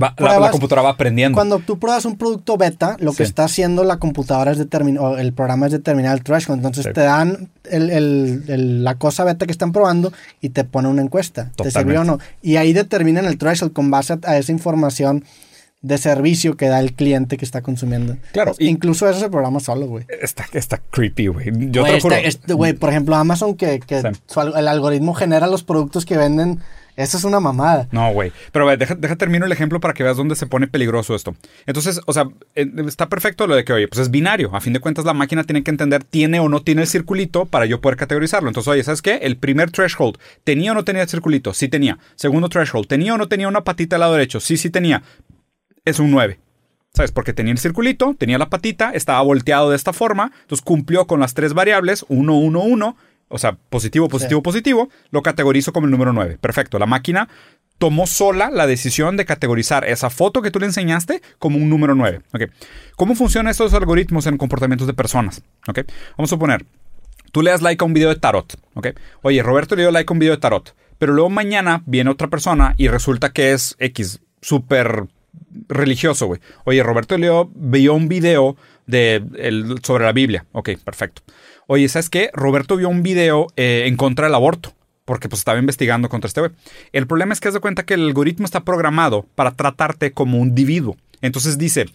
Va- 0.01 0.15
la, 0.17 0.51
computadora 0.53 0.83
va 0.83 0.91
aprendiendo. 0.91 1.35
Cuando 1.35 1.59
tú 1.59 1.79
pruebas 1.81 2.05
un 2.05 2.17
producto 2.17 2.57
beta, 2.57 2.97
lo 3.01 3.13
que 3.13 3.25
está 3.25 3.43
haciendo 3.45 3.83
la 3.83 3.97
computadora 3.97 4.53
es 4.53 4.59
determinar, 4.59 5.03
o 5.03 5.19
el 5.19 5.33
programa 5.33 5.67
es 5.67 5.73
determinar 5.73 6.17
el 6.17 6.23
threshold. 6.23 6.59
Entonces 6.61 6.85
Sí. 6.85 6.93
te 6.93 7.01
dan 7.01 7.49
el- 7.69 7.91
el- 7.91 8.45
el- 8.47 8.85
la 8.85 8.95
cosa 8.95 9.25
beta 9.25 9.45
que 9.45 9.51
están 9.53 9.73
probando 9.73 10.13
y 10.41 10.51
te 10.51 10.63
pone 10.63 10.87
una 10.89 11.03
encuesta. 11.03 11.51
¿Te 11.57 11.69
sirvió 11.71 12.03
o 12.03 12.05
no? 12.05 12.19
Y 12.43 12.57
ahí 12.57 12.73
determinan 12.73 13.25
el 13.25 13.39
threshold 13.39 13.73
con 13.73 13.91
base 13.91 14.13
a, 14.13 14.19
a 14.23 14.39
esa 14.39 14.53
información 14.53 15.25
de 15.81 15.99
servicio 15.99 16.57
que 16.57 16.69
da 16.69 16.79
el 16.79 16.93
cliente 16.93 17.37
que 17.37 17.45
está 17.45 17.61
consumiendo. 17.61 18.17
Claro, 18.33 18.55
Y, 18.61 18.69
Incluso 18.69 19.09
eso 19.11 19.19
se 19.19 19.31
programa 19.31 19.59
solo, 19.59 19.89
güey. 19.89 20.05
Está, 20.21 20.45
está 20.53 20.79
creepy, 20.93 21.27
güey. 21.27 21.47
Yo 21.73 21.81
Güey, 21.83 21.95
te 21.95 21.97
lo 21.99 22.03
juro. 22.03 22.15
este- 22.15 22.29
este- 22.29 22.53
güey, 22.55 22.73
por 22.75 22.91
ejemplo, 22.91 23.17
Amazon 23.17 23.57
que, 23.57 23.81
que 23.81 24.01
Sí. 24.01 24.09
su 24.29 24.41
el 24.43 24.69
algoritmo 24.69 25.13
genera 25.13 25.49
los 25.49 25.65
productos 25.65 26.05
que 26.07 26.17
venden. 26.17 26.61
Eso 26.97 27.17
es 27.17 27.25
una 27.25 27.41
mamada. 27.41 27.89
No, 27.91 28.13
güey. 28.13 28.33
Pero 28.53 28.67
ve, 28.67 28.77
deja, 28.77 28.95
deja 28.95 29.17
termino 29.17 29.47
el 29.47 29.53
ejemplo 29.53 29.81
para 29.81 29.95
que 29.95 30.03
veas 30.03 30.17
dónde 30.17 30.37
se 30.37 30.47
pone 30.47 30.69
peligroso 30.69 31.15
esto. 31.15 31.35
Entonces, 31.67 32.01
o 32.07 32.13
sea, 32.13 32.29
eh, 32.55 32.71
está 32.87 33.09
perfecto 33.09 33.47
lo 33.47 33.57
de 33.57 33.65
que, 33.65 33.73
oye, 33.73 33.89
pues 33.89 34.01
es 34.01 34.11
binario. 34.11 34.55
A 34.55 34.61
fin 34.61 34.75
de 34.75 34.81
cuentas, 34.81 35.05
la 35.05 35.15
máquina 35.15 35.45
tiene 35.45 35.63
que 35.63 35.71
entender 35.71 36.05
tiene 36.05 36.39
o 36.41 36.49
no 36.49 36.61
tiene 36.61 36.83
el 36.83 36.89
circulito 36.89 37.47
para 37.47 37.65
yo 37.65 37.81
poder 37.81 37.97
categorizarlo. 37.97 38.49
Entonces, 38.49 38.71
oye, 38.71 38.85
¿sabes 38.85 39.01
qué? 39.01 39.17
El 39.23 39.39
primer 39.39 39.71
threshold, 39.71 40.19
¿tenía 40.45 40.73
o 40.73 40.75
no 40.75 40.85
tenía 40.85 41.03
el 41.03 41.09
circulito? 41.09 41.55
Sí 41.55 41.69
tenía. 41.69 41.99
Segundo 42.15 42.49
threshold, 42.51 42.87
¿tenía 42.87 43.15
o 43.15 43.19
no 43.19 43.29
tenía 43.29 43.49
una 43.49 43.65
patita 43.65 43.97
al 43.97 44.01
lado 44.01 44.13
derecho? 44.13 44.41
Sí, 44.41 44.59
sí 44.59 44.69
tenía. 44.69 45.03
Es 45.85 45.99
un 45.99 46.11
9. 46.11 46.39
¿Sabes? 46.95 47.11
Porque 47.11 47.33
tenía 47.33 47.53
el 47.53 47.59
circulito, 47.59 48.15
tenía 48.19 48.37
la 48.37 48.51
patita, 48.51 48.91
estaba 48.91 49.23
volteado 49.23 49.71
de 49.71 49.77
esta 49.77 49.95
forma, 49.95 50.31
entonces 50.43 50.63
cumplió 50.63 51.07
con 51.07 51.21
las 51.21 51.33
tres 51.33 51.55
variables, 51.55 52.05
1, 52.09 52.37
1, 52.37 52.61
1, 52.61 52.97
o 53.33 53.39
sea, 53.39 53.57
positivo, 53.71 54.09
positivo, 54.09 54.43
positivo, 54.43 54.89
lo 55.11 55.23
categorizo 55.23 55.73
como 55.73 55.87
el 55.87 55.91
número 55.91 56.13
9. 56.13 56.39
Perfecto, 56.41 56.79
la 56.79 56.87
máquina 56.87 57.29
tomó 57.79 58.07
sola 58.07 58.51
la 58.51 58.67
decisión 58.69 59.17
de 59.17 59.25
categorizar 59.25 59.85
esa 59.89 60.09
foto 60.11 60.41
que 60.43 60.51
tú 60.53 60.61
le 60.61 60.67
enseñaste 60.67 61.21
como 61.41 61.57
un 61.57 61.69
número 61.69 61.95
9. 61.97 62.21
¿ok? 62.33 62.43
¿Cómo 62.97 63.15
funcionan 63.17 63.51
estos 63.51 63.75
algoritmos 63.75 64.27
en 64.27 64.37
comportamientos 64.39 64.87
de 64.87 64.95
personas? 64.95 65.43
¿ok? 65.67 65.81
Vamos 66.17 66.31
a 66.31 66.35
suponer, 66.37 66.65
tú 67.33 67.43
le 67.43 67.51
das 67.51 67.63
like 67.63 67.83
a 67.83 67.87
un 67.87 67.95
video 67.95 68.11
de 68.11 68.17
tarot, 68.17 68.55
¿ok? 68.75 68.89
Oye, 69.23 69.43
Roberto 69.43 69.75
le 69.75 69.83
dio 69.83 69.91
like 69.91 70.09
a 70.09 70.15
un 70.15 70.19
video 70.21 70.35
de 70.35 70.41
tarot, 70.41 70.77
pero 70.99 71.13
luego 71.13 71.31
mañana 71.31 71.83
viene 71.87 72.11
otra 72.11 72.29
persona 72.29 72.75
y 72.77 72.87
resulta 72.89 73.33
que 73.33 73.53
es 73.53 73.75
X, 73.81 74.21
súper 74.41 75.07
religioso, 75.69 76.27
güey. 76.27 76.41
Oye, 76.65 76.83
Roberto 76.83 77.17
le 77.19 77.27
dio, 77.27 77.51
vio 77.55 77.95
un 77.95 78.09
video 78.09 78.57
de, 78.87 79.25
el- 79.39 79.81
sobre 79.83 80.05
la 80.05 80.13
Biblia. 80.13 80.45
Ok, 80.53 80.71
perfecto. 80.85 81.23
Oye, 81.67 81.89
¿sabes 81.89 82.11
qué? 82.11 82.31
Roberto 82.33 82.77
vio 82.77 82.89
un 82.89 83.03
video 83.03 83.47
eh, 83.57 83.85
en 83.87 83.97
contra 83.97 84.27
del 84.27 84.35
aborto. 84.35 84.73
Porque 85.05 85.29
pues 85.29 85.41
estaba 85.41 85.59
investigando 85.59 86.09
contra 86.09 86.29
este 86.29 86.41
güey. 86.41 86.53
El 86.93 87.09
problema 87.09 87.33
es 87.33 87.41
que 87.41 87.49
haz 87.49 87.55
de 87.55 87.61
cuenta 87.61 87.85
que 87.85 87.95
el 87.95 88.03
algoritmo 88.03 88.45
está 88.45 88.61
programado 88.61 89.27
para 89.35 89.51
tratarte 89.51 90.13
como 90.13 90.39
un 90.39 90.49
individuo. 90.49 90.97
Entonces 91.23 91.59
dice, 91.59 91.87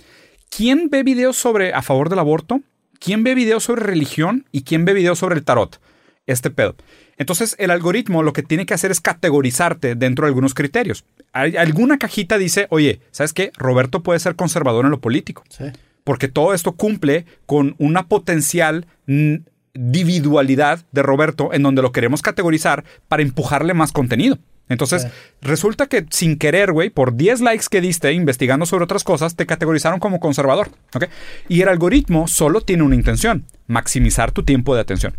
¿quién 0.50 0.90
ve 0.90 1.04
videos 1.04 1.38
sobre 1.38 1.74
a 1.74 1.82
favor 1.82 2.10
del 2.10 2.20
aborto? 2.20 2.60
¿Quién 3.00 3.24
ve 3.24 3.34
videos 3.34 3.64
sobre 3.64 3.84
religión? 3.84 4.46
¿Y 4.52 4.64
quién 4.64 4.84
ve 4.84 4.94
videos 4.94 5.20
sobre 5.20 5.36
el 5.36 5.46
tarot? 5.46 5.80
Este 6.26 6.50
pedo. 6.50 6.76
Entonces 7.18 7.56
el 7.60 7.72
algoritmo 7.72 8.24
lo 8.24 8.34
que 8.34 8.44
tiene 8.44 8.66
que 8.66 8.74
hacer 8.74 8.92
es 8.92 9.00
categorizarte 9.00 9.96
dentro 9.96 10.26
de 10.26 10.30
algunos 10.30 10.54
criterios. 10.54 11.06
Hay- 11.32 11.56
alguna 11.56 11.98
cajita 11.98 12.38
dice, 12.38 12.68
oye, 12.72 13.00
¿sabes 13.12 13.32
qué? 13.32 13.52
Roberto 13.58 14.04
puede 14.04 14.20
ser 14.20 14.36
conservador 14.36 14.84
en 14.84 14.92
lo 14.92 15.00
político 15.00 15.44
Sí. 15.50 15.64
porque 16.04 16.28
todo 16.28 16.54
esto 16.54 16.74
cumple 16.74 17.26
con 17.46 17.76
una 17.78 18.08
potencial 18.08 18.86
mm, 19.06 19.36
individualidad 19.78 20.80
de 20.92 21.04
Roberto 21.04 21.54
en 21.54 21.64
donde 21.64 21.82
lo 21.82 21.92
queremos 21.92 22.22
categorizar 22.22 22.84
para 23.08 23.24
empujarle 23.24 23.74
más 23.74 23.92
contenido. 23.92 24.38
Entonces, 24.70 25.04
Sí. 25.04 25.08
resulta 25.42 25.88
que 25.88 26.06
sin 26.10 26.38
querer, 26.38 26.74
güey, 26.74 26.90
por 26.90 27.16
10 27.16 27.40
likes 27.40 27.68
que 27.72 27.80
diste 27.80 28.12
investigando 28.12 28.66
sobre 28.66 28.84
otras 28.84 29.06
cosas, 29.06 29.36
te 29.36 29.46
categorizaron 29.46 30.00
como 30.00 30.20
conservador. 30.20 30.70
¿ok? 30.94 31.06
Y 31.48 31.62
el 31.62 31.70
algoritmo 31.70 32.28
solo 32.28 32.60
tiene 32.62 32.84
una 32.84 32.96
intención, 32.96 33.46
maximizar 33.68 34.32
tu 34.34 34.44
tiempo 34.44 34.76
de 34.76 34.82
atención. 34.82 35.16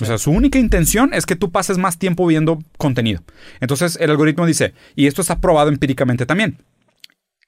O 0.00 0.04
sea, 0.04 0.18
su 0.18 0.30
única 0.32 0.58
intención 0.58 1.14
es 1.14 1.26
que 1.26 1.36
tú 1.36 1.52
pases 1.52 1.78
más 1.78 1.98
tiempo 1.98 2.26
viendo 2.26 2.58
contenido. 2.78 3.22
Entonces, 3.60 3.98
el 4.00 4.10
algoritmo 4.10 4.46
dice, 4.46 4.72
y 4.96 5.06
esto 5.06 5.20
está 5.20 5.38
probado 5.38 5.68
empíricamente 5.68 6.26
también, 6.26 6.58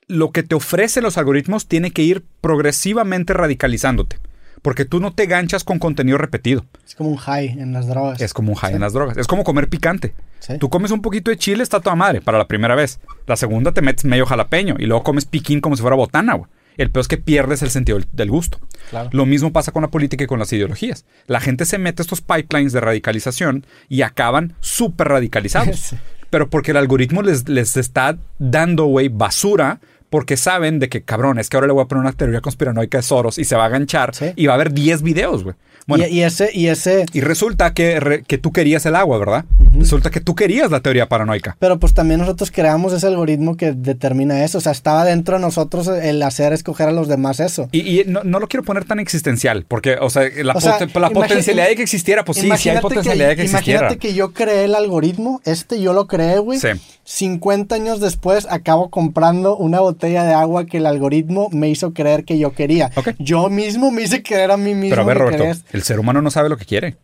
lo 0.07 0.31
que 0.31 0.43
te 0.43 0.55
ofrecen 0.55 1.03
los 1.03 1.17
algoritmos 1.19 1.67
tiene 1.67 1.91
que 1.91 2.03
ir 2.03 2.23
progresivamente 2.43 3.33
radicalizándote. 3.33 4.19
Porque 4.65 4.87
tú 4.87 4.99
no 4.99 5.13
te 5.13 5.27
ganchas 5.27 5.63
con 5.63 5.79
contenido 5.79 6.17
repetido. 6.17 6.65
Es 6.87 6.95
como 6.95 7.11
un 7.11 7.17
high 7.19 7.49
en 7.61 7.75
las 7.75 7.87
drogas. 7.87 8.19
Es 8.23 8.33
como 8.33 8.49
un 8.53 8.55
high 8.57 8.71
Sí. 8.71 8.75
en 8.77 8.81
las 8.81 8.95
drogas. 8.95 9.19
Es 9.19 9.27
como 9.27 9.45
comer 9.45 9.69
picante. 9.69 10.15
Sí. 10.41 10.55
Tú 10.59 10.71
comes 10.71 10.91
un 10.91 11.03
poquito 11.03 11.31
de 11.31 11.37
chile, 11.37 11.63
está 11.63 11.81
toda 11.81 11.95
madre, 11.97 12.23
para 12.23 12.39
la 12.39 12.49
primera 12.49 12.75
vez. 12.75 12.99
La 13.27 13.37
segunda 13.37 13.73
te 13.73 13.83
metes 13.83 14.07
medio 14.07 14.25
jalapeño 14.25 14.77
y 14.79 14.87
luego 14.87 15.03
comes 15.05 15.27
piquín 15.27 15.61
como 15.61 15.77
si 15.77 15.83
fuera 15.83 15.97
botana, 15.97 16.33
güey. 16.33 16.51
El 16.79 16.91
peor 16.91 17.03
es 17.03 17.09
que 17.09 17.19
pierdes 17.19 17.61
el 17.63 17.69
sentido 17.71 18.01
del- 18.13 18.31
gusto. 18.31 18.59
Claro. 18.89 19.11
Lo 19.13 19.27
mismo 19.27 19.53
pasa 19.53 19.71
con 19.71 19.83
la 19.83 19.89
política 19.89 20.25
y 20.25 20.27
con 20.27 20.39
las 20.39 20.51
ideologías. 20.53 21.05
La 21.27 21.41
gente 21.41 21.67
se 21.67 21.77
mete 21.79 22.01
a 22.01 22.05
estos 22.05 22.23
pipelines 22.23 22.73
de 22.73 22.81
radicalización 22.81 23.67
y 23.91 24.01
acaban 24.03 24.55
súper 24.61 25.09
radicalizados. 25.09 25.77
Sí. 25.91 25.97
Pero 26.31 26.51
porque 26.51 26.73
el 26.73 26.79
algoritmo 26.79 27.23
les, 27.23 27.49
les 27.49 27.77
está 27.77 28.17
dando, 28.41 28.87
güey, 28.87 29.09
basura 29.09 29.79
porque 30.15 30.37
saben 30.37 30.79
de 30.79 30.89
que, 30.89 31.03
cabrón, 31.03 31.41
es 31.41 31.49
que 31.51 31.57
ahora 31.57 31.67
le 31.67 31.73
voy 31.73 31.83
a 31.83 31.87
poner 31.87 32.03
una 32.03 32.13
teoría 32.13 32.41
conspiranoica 32.41 32.99
de 32.99 33.03
Soros 33.03 33.37
y 33.37 33.45
se 33.45 33.57
va 33.57 33.65
a 33.65 33.69
ganchar 33.69 34.15
Sí. 34.15 34.27
y 34.37 34.47
va 34.47 34.53
a 34.53 34.55
haber 34.55 34.73
10 34.73 35.03
videos, 35.03 35.43
güey. 35.43 35.57
Bueno, 35.89 36.05
y, 36.09 36.21
y 36.21 36.23
ese, 36.23 36.51
y 36.55 36.69
ese, 36.69 37.05
y 37.13 37.21
resulta 37.21 37.75
que, 37.75 37.99
re- 38.01 38.23
que 38.23 38.39
tú 38.39 38.53
querías 38.53 38.87
el 38.87 38.95
agua, 38.95 39.19
¿verdad? 39.19 39.45
Resulta 39.77 40.11
que 40.11 40.21
tú 40.21 40.35
querías 40.37 40.71
la 40.71 40.79
teoría 40.81 41.09
paranoica. 41.09 41.57
pero 41.59 41.79
pues 41.81 41.93
también 41.95 42.21
nosotros 42.21 42.51
creamos 42.53 42.93
ese 42.93 43.09
algoritmo 43.09 43.57
que 43.57 43.73
determina 43.73 44.45
eso. 44.45 44.59
O 44.59 44.61
sea, 44.61 44.71
estaba 44.73 45.05
dentro 45.05 45.35
de 45.35 45.43
nosotros 45.43 45.89
el 45.89 46.23
hacer 46.23 46.53
escoger 46.53 46.89
a 46.89 46.93
los 46.93 47.09
demás 47.09 47.41
eso. 47.41 47.69
Y, 47.73 47.81
y 48.01 48.05
no, 48.07 48.23
no 48.23 48.39
lo 48.39 48.47
quiero 48.47 48.63
poner 48.63 48.85
tan 48.85 49.01
existencial, 49.01 49.67
porque, 49.69 49.97
o 50.01 50.09
sea, 50.11 50.23
la, 50.45 50.53
O 50.55 50.61
sea, 50.61 50.79
poten- 50.79 50.95
la 51.01 51.11
imagi- 51.11 51.15
potencialidad 51.15 51.67
de 51.69 51.75
que 51.77 51.83
existiera, 51.83 52.25
pues 52.25 52.39
sí, 52.39 52.49
sí 52.57 52.69
hay 52.71 52.79
potencialidad 52.79 53.29
de 53.31 53.37
que 53.37 53.43
existiera. 53.43 53.81
Imagínate 53.81 53.99
que 53.99 54.15
yo 54.15 54.33
creé 54.33 54.65
el 54.67 54.77
algoritmo, 54.77 55.43
este 55.45 55.81
yo 55.83 55.93
lo 55.93 56.07
creé, 56.07 56.39
güey. 56.39 56.61
Sí. 56.61 56.69
50 57.07 57.75
años 57.75 58.01
después 58.01 58.47
acabo 58.51 58.89
comprando 58.89 59.57
una 59.57 59.81
botella 59.81 60.04
de 60.05 60.33
agua 60.35 60.67
que 60.67 60.77
el 60.77 60.87
algoritmo 60.87 61.49
me 61.51 61.69
hizo 61.71 61.93
creer 61.95 62.25
que 62.25 62.39
yo 62.39 62.53
quería. 62.53 62.91
Ok. 62.97 63.11
Yo 63.19 63.49
mismo 63.49 63.91
me 63.91 64.03
hice 64.03 64.23
creer 64.23 64.51
a 64.51 64.57
mí 64.57 64.75
mismo. 64.75 64.91
Pero 64.91 65.03
a 65.03 65.05
ver, 65.07 65.19
Roberto, 65.19 65.45
el 65.73 65.83
ser 65.83 65.99
humano 65.99 66.21
no 66.23 66.31
sabe 66.31 66.49
lo 66.49 66.57
que 66.57 66.65
quiere. 66.67 66.97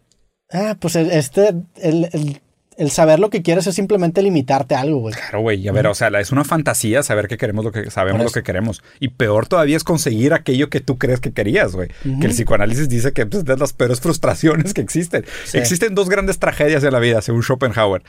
Ah, 0.52 0.76
pues 0.78 0.96
este, 0.96 1.48
el, 1.76 2.08
el- 2.12 2.40
el 2.76 2.90
saber 2.90 3.20
lo 3.20 3.28
que 3.28 3.42
quieres 3.42 3.66
es 3.66 3.74
simplemente 3.74 4.22
limitarte 4.22 4.74
a 4.74 4.80
algo, 4.80 5.00
güey. 5.00 5.14
Claro, 5.14 5.42
güey. 5.42 5.60
Y 5.60 5.68
a 5.68 5.72
ver, 5.72 5.86
o 5.86 5.94
sea, 5.94 6.08
es 6.18 6.32
una 6.32 6.44
fantasía 6.44 7.02
saber 7.02 7.28
que 7.28 7.36
queremos 7.36 7.62
lo 7.62 7.72
que 7.72 7.90
sabemos 7.90 8.24
lo 8.24 8.30
que 8.30 8.42
queremos. 8.42 8.82
Y 9.00 9.08
peor 9.08 9.46
todavía 9.46 9.76
es 9.76 9.84
conseguir 9.84 10.32
aquello 10.32 10.70
que 10.70 10.80
tú 10.80 10.96
crees 10.96 11.20
que 11.20 11.30
querías, 11.30 11.76
güey. 11.76 11.88
Que 12.20 12.26
el 12.26 12.32
psicoanálisis 12.32 12.88
dice 12.88 13.12
que 13.12 13.26
pues, 13.26 13.40
es 13.40 13.44
de 13.44 13.58
las 13.58 13.74
peores 13.74 14.00
frustraciones 14.00 14.72
que 14.72 14.80
existen. 14.80 15.26
Sí. 15.44 15.58
Existen 15.58 15.94
dos 15.94 16.08
grandes 16.08 16.38
tragedias 16.38 16.82
en 16.82 16.94
la 16.94 17.00
vida, 17.00 17.20
según 17.20 17.42
Schopenhauer. 17.42 18.02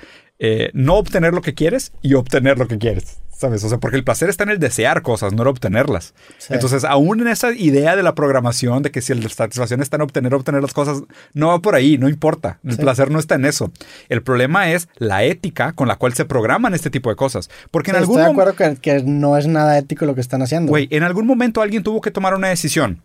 Eh, 0.44 0.72
no 0.74 0.96
obtener 0.96 1.34
lo 1.36 1.42
que 1.44 1.54
quieres 1.54 1.92
y 2.02 2.16
obtener 2.16 2.58
lo 2.58 2.68
que 2.68 2.80
quieres. 2.80 3.18
¿Sabes? 3.30 3.64
O 3.64 3.70
sea, 3.70 3.78
porque 3.80 3.98
el 3.98 4.04
placer 4.04 4.28
está 4.30 4.44
en 4.44 4.50
el 4.50 4.60
desear 4.60 5.02
cosas, 5.04 5.34
no 5.34 5.42
en 5.44 5.48
obtenerlas. 5.50 6.14
Sí. 6.40 6.54
Entonces, 6.54 6.84
aún 6.84 7.22
en 7.22 7.28
esa 7.28 7.52
idea 7.54 7.96
de 7.96 8.04
la 8.04 8.14
programación, 8.16 8.84
de 8.84 8.90
que 8.92 9.02
si 9.02 9.14
la 9.16 9.30
satisfacción 9.30 9.82
está 9.82 9.98
en 9.98 10.02
obtener, 10.04 10.34
obtener 10.36 10.62
las 10.64 10.74
cosas, 10.74 11.04
no 11.34 11.48
va 11.50 11.60
por 11.60 11.74
ahí, 11.76 11.98
no 12.00 12.08
importa. 12.10 12.60
El 12.64 12.74
Sí. 12.76 12.78
placer 12.82 13.10
no 13.12 13.18
está 13.20 13.36
en 13.36 13.46
eso. 13.46 13.72
El 14.10 14.22
problema 14.24 14.72
es 14.72 14.90
la 14.98 15.24
ética 15.24 15.74
con 15.74 15.88
la 15.88 15.96
cual 15.98 16.14
se 16.14 16.26
programan 16.26 16.74
este 16.76 16.90
tipo 16.92 17.10
de 17.12 17.16
cosas. 17.16 17.50
Porque 17.72 17.90
en 17.92 17.98
algún 17.98 18.20
Estoy 18.20 18.30
de 18.30 18.34
momento, 18.36 18.52
acuerdo 18.60 18.76
que, 18.80 18.82
que 19.00 19.04
no 19.04 19.38
es 19.38 19.48
nada 19.48 19.78
ético 19.78 20.06
lo 20.06 20.14
que 20.16 20.22
están 20.22 20.42
haciendo. 20.44 20.70
güey, 20.70 20.88
en 20.92 21.02
algún 21.04 21.26
momento 21.28 21.62
alguien 21.64 21.82
tuvo 21.84 22.02
que 22.02 22.12
tomar 22.12 22.36
una 22.36 22.50
decisión. 22.50 23.02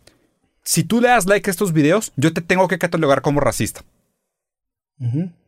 Si 0.65 0.85
tú 0.85 1.01
le 1.01 1.09
das 1.09 1.27
like 1.27 1.49
a 1.49 1.53
estos 1.53 1.73
videos, 1.73 2.13
yo 2.17 2.33
te 2.35 2.41
tengo 2.43 2.67
que 2.69 2.79
catalogar 2.79 3.21
como 3.23 3.41
racista. 3.41 3.83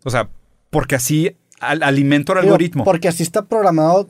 O 0.05 0.11
sea, 0.11 0.29
porque 0.71 0.95
así 0.95 1.35
al- 1.61 1.83
alimento 1.83 2.33
Digo, 2.33 2.43
algoritmo. 2.45 2.85
Porque 2.85 3.09
así 3.09 3.23
está 3.23 3.43
programado 3.47 4.09